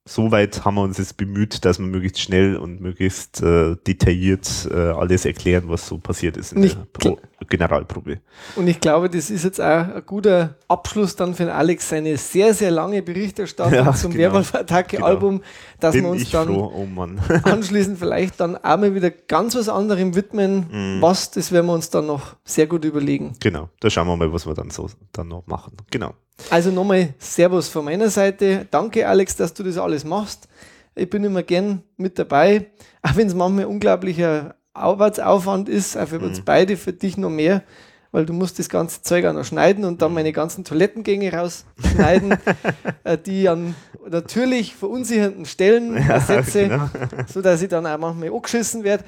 soweit 0.06 0.66
haben 0.66 0.76
wir 0.76 0.82
uns 0.82 0.98
jetzt 0.98 1.16
bemüht, 1.16 1.64
dass 1.64 1.80
wir 1.80 1.86
möglichst 1.86 2.20
schnell 2.20 2.58
und 2.58 2.82
möglichst 2.82 3.42
äh, 3.42 3.78
detailliert 3.88 4.68
äh, 4.70 4.76
alles 4.76 5.26
erklären, 5.26 5.66
was 5.68 5.88
so 5.88 5.98
passiert 5.98 6.36
ist 6.36 6.52
in 6.52 6.62
Nicht 6.62 6.78
der 6.78 6.86
Pro 6.86 7.20
Generalprobe. 7.46 8.20
Und 8.56 8.68
ich 8.68 8.80
glaube, 8.80 9.10
das 9.10 9.30
ist 9.30 9.44
jetzt 9.44 9.62
auch 9.62 9.66
ein 9.66 10.04
guter 10.06 10.56
Abschluss 10.68 11.16
dann 11.16 11.36
für 11.36 11.54
Alex 11.54 11.90
seine 11.90 12.18
sehr, 12.18 12.54
sehr 12.54 12.72
lange 12.72 13.04
Berichterstattung 13.04 13.74
ja, 13.74 13.94
zum 13.94 14.12
genau, 14.12 14.34
Werwolf-Attacke-Album, 14.34 15.38
genau. 15.38 15.50
dass 15.80 15.94
Bin 15.94 16.04
wir 16.04 16.10
uns 16.12 16.30
dann 16.32 16.50
oh 16.50 16.88
anschließend 17.44 18.00
vielleicht 18.00 18.40
dann 18.40 18.56
auch 18.58 18.78
mal 18.78 18.96
wieder 18.96 19.12
ganz 19.12 19.56
was 19.56 19.70
anderem 19.70 20.16
widmen. 20.16 20.98
Mm. 20.98 21.02
Was, 21.02 21.30
das 21.30 21.52
werden 21.52 21.68
wir 21.68 21.74
uns 21.74 21.92
dann 21.92 22.08
noch 22.08 22.36
sehr 22.44 22.66
gut 22.66 22.84
überlegen. 22.86 23.36
Genau, 23.40 23.70
da 23.80 23.90
schauen 23.90 24.08
wir 24.08 24.18
mal, 24.18 24.34
was 24.34 24.48
wir 24.48 24.56
dann 24.56 24.72
so 24.72 24.90
dann 25.12 25.28
noch 25.28 25.46
machen. 25.46 25.74
Genau. 25.92 26.14
Also 26.50 26.72
nochmal 26.72 27.14
Servus 27.20 27.68
von 27.70 27.86
meiner 27.86 28.10
Seite. 28.10 28.68
Danke, 28.72 29.08
Alex, 29.08 29.36
dass 29.36 29.54
du 29.54 29.64
das 29.64 29.78
alles 29.78 30.04
machst. 30.04 30.48
Ich 30.96 31.10
bin 31.10 31.24
immer 31.24 31.44
gern 31.44 31.84
mit 31.98 32.18
dabei, 32.18 32.72
auch 33.04 33.16
wenn 33.16 33.28
es 33.28 33.36
manchmal 33.36 33.66
unglaublicher 33.66 34.56
Arbeitsaufwand 34.78 35.70
ist, 35.70 35.98
auch 35.98 36.08
für 36.08 36.20
mhm. 36.20 36.26
uns 36.26 36.42
beide, 36.42 36.78
für 36.78 36.94
dich 36.94 37.18
noch 37.18 37.30
mehr, 37.30 37.64
weil 38.12 38.26
du 38.26 38.34
musst 38.34 38.60
das 38.60 38.70
ganze 38.70 39.02
Zeug 39.02 39.26
auch 39.26 39.34
noch 39.34 39.46
schneiden 39.46 39.86
und 39.86 40.02
dann 40.02 40.12
mhm. 40.12 40.16
meine 40.16 40.32
ganzen 40.32 40.64
Toilettengänge 40.64 41.32
rausschneiden, 41.34 42.38
äh, 43.04 43.18
die 43.18 43.50
an 43.50 43.76
natürlich 44.10 44.76
verunsichernden 44.76 45.46
Stellen 45.46 45.96
ja, 45.96 46.20
setze, 46.20 46.70
genau. 46.70 46.90
so 47.28 47.42
dass 47.42 47.62
ich 47.62 47.70
dann 47.70 47.86
auch 47.86 47.98
manchmal 47.98 48.32
angeschissen 48.32 48.84
werde. 48.84 49.04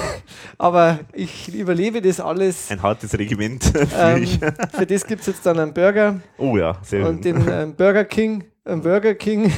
Aber 0.58 1.00
ich 1.12 1.52
überlebe 1.54 2.00
das 2.00 2.20
alles. 2.20 2.70
Ein 2.70 2.82
hartes 2.82 3.16
Regiment. 3.18 3.64
Für, 3.64 3.86
ähm, 3.96 4.26
für 4.72 4.86
das 4.86 5.06
gibt 5.06 5.20
es 5.20 5.26
jetzt 5.26 5.46
dann 5.46 5.58
einen 5.58 5.74
Burger. 5.74 6.20
Oh 6.38 6.56
ja, 6.56 6.78
sehr 6.82 7.06
Und 7.08 7.24
den 7.24 7.46
ähm, 7.48 7.74
Burger 7.74 8.04
King, 8.04 8.44
einen 8.64 8.82
Burger 8.82 9.14
King, 9.14 9.52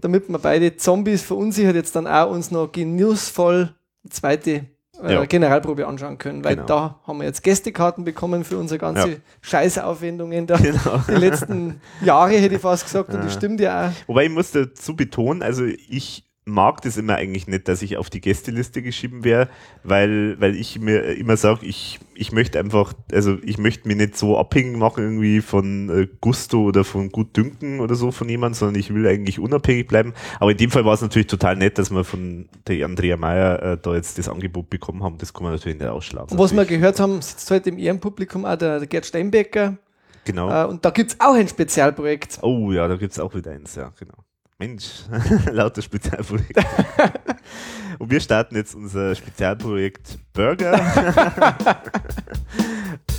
damit 0.00 0.28
wir 0.28 0.38
beide 0.38 0.76
Zombies 0.76 1.22
verunsichert 1.22 1.76
jetzt 1.76 1.96
dann 1.96 2.06
auch 2.06 2.30
uns 2.30 2.50
noch 2.50 2.70
genussvoll 2.70 3.74
zweite 4.08 4.66
äh, 5.04 5.12
Ja. 5.14 5.24
Generalprobe 5.24 5.86
anschauen 5.86 6.18
können, 6.18 6.44
weil 6.44 6.56
Genau. 6.56 6.66
da 6.66 7.00
haben 7.06 7.18
wir 7.18 7.26
jetzt 7.26 7.42
Gästekarten 7.42 8.04
bekommen 8.04 8.44
für 8.44 8.58
unsere 8.58 8.78
ganze 8.78 9.08
Ja. 9.10 9.16
Scheißaufwendungen 9.42 10.46
da. 10.46 10.56
Genau. 10.56 11.02
Die 11.08 11.12
letzten 11.14 11.80
Jahre 12.02 12.32
hätte 12.34 12.54
ich 12.56 12.60
fast 12.60 12.84
gesagt, 12.84 13.12
und 13.14 13.24
das 13.24 13.34
stimmt 13.34 13.60
ja 13.60 13.88
auch. 13.88 13.92
Wobei 14.08 14.24
ich 14.24 14.30
muss 14.30 14.50
dazu 14.52 14.96
betonen, 14.96 15.42
also 15.42 15.64
ich 15.64 16.24
mag 16.44 16.80
das 16.82 16.96
immer 16.96 17.14
eigentlich 17.16 17.46
nicht, 17.46 17.68
dass 17.68 17.82
ich 17.82 17.96
auf 17.96 18.10
die 18.10 18.20
Gästeliste 18.20 18.82
geschrieben 18.82 19.22
wäre, 19.24 19.48
weil, 19.84 20.40
weil 20.40 20.56
ich 20.56 20.80
mir 20.80 21.02
immer 21.16 21.36
sage, 21.36 21.64
ich, 21.66 22.00
ich 22.20 22.32
möchte 22.32 22.58
einfach, 22.58 22.92
also 23.12 23.38
ich 23.42 23.56
möchte 23.56 23.88
mich 23.88 23.96
nicht 23.96 24.14
so 24.14 24.36
abhängig 24.36 24.76
machen 24.76 25.02
irgendwie 25.02 25.40
von 25.40 25.88
äh, 25.88 26.06
Gusto 26.20 26.64
oder 26.64 26.84
von 26.84 27.08
Gutdünken 27.08 27.80
oder 27.80 27.94
so 27.94 28.10
von 28.10 28.28
jemandem, 28.28 28.58
sondern 28.58 28.78
ich 28.78 28.92
will 28.92 29.06
eigentlich 29.06 29.38
unabhängig 29.38 29.86
bleiben. 29.86 30.12
Aber 30.38 30.50
in 30.50 30.58
dem 30.58 30.70
Fall 30.70 30.84
war 30.84 30.92
es 30.92 31.00
natürlich 31.00 31.28
total 31.28 31.56
nett, 31.56 31.78
dass 31.78 31.90
wir 31.90 32.04
von 32.04 32.46
der 32.66 32.84
Andrea 32.84 33.16
Meyer 33.16 33.62
äh, 33.62 33.78
da 33.80 33.94
jetzt 33.94 34.18
das 34.18 34.28
Angebot 34.28 34.68
bekommen 34.68 35.02
haben. 35.02 35.16
Das 35.16 35.32
kann 35.32 35.44
man 35.44 35.52
natürlich 35.54 35.78
nicht 35.78 35.88
ausschlagen. 35.88 36.30
Und 36.30 36.38
was 36.38 36.54
wir 36.54 36.66
gehört 36.66 37.00
haben, 37.00 37.22
sitzt 37.22 37.50
heute 37.50 37.70
im 37.70 37.78
Ehrenpublikum 37.78 38.44
auch 38.44 38.56
der, 38.56 38.80
der 38.80 38.86
Gerd 38.86 39.06
Steinbecker. 39.06 39.78
Genau. 40.26 40.50
Äh, 40.50 40.66
und 40.66 40.84
da 40.84 40.90
gibt 40.90 41.12
es 41.12 41.20
auch 41.20 41.34
ein 41.34 41.48
Spezialprojekt. 41.48 42.38
Oh 42.42 42.70
ja, 42.70 42.86
da 42.86 42.96
gibt 42.96 43.12
es 43.12 43.18
auch 43.18 43.34
wieder 43.34 43.52
eins, 43.52 43.76
ja, 43.76 43.92
genau. 43.98 44.24
Mensch, 44.60 45.04
lauter 45.50 45.80
Spezialprojekt. 45.80 46.58
Und 47.98 48.10
wir 48.10 48.20
starten 48.20 48.56
jetzt 48.56 48.74
unser 48.74 49.14
Spezialprojekt 49.14 50.18
Burger. 50.34 50.78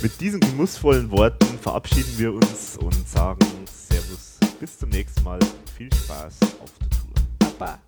Mit 0.02 0.20
diesen 0.20 0.38
genussvollen 0.38 1.10
Worten 1.10 1.58
verabschieden 1.58 2.14
wir 2.16 2.32
uns 2.32 2.76
und 2.78 3.08
sagen 3.08 3.46
Servus, 3.70 4.38
bis 4.58 4.78
zum 4.78 4.88
nächsten 4.90 5.22
Mal. 5.22 5.38
Viel 5.76 5.92
Spaß 5.92 6.38
auf 6.60 6.72
der 6.80 6.90
Tour. 6.90 7.58
Baba. 7.58 7.78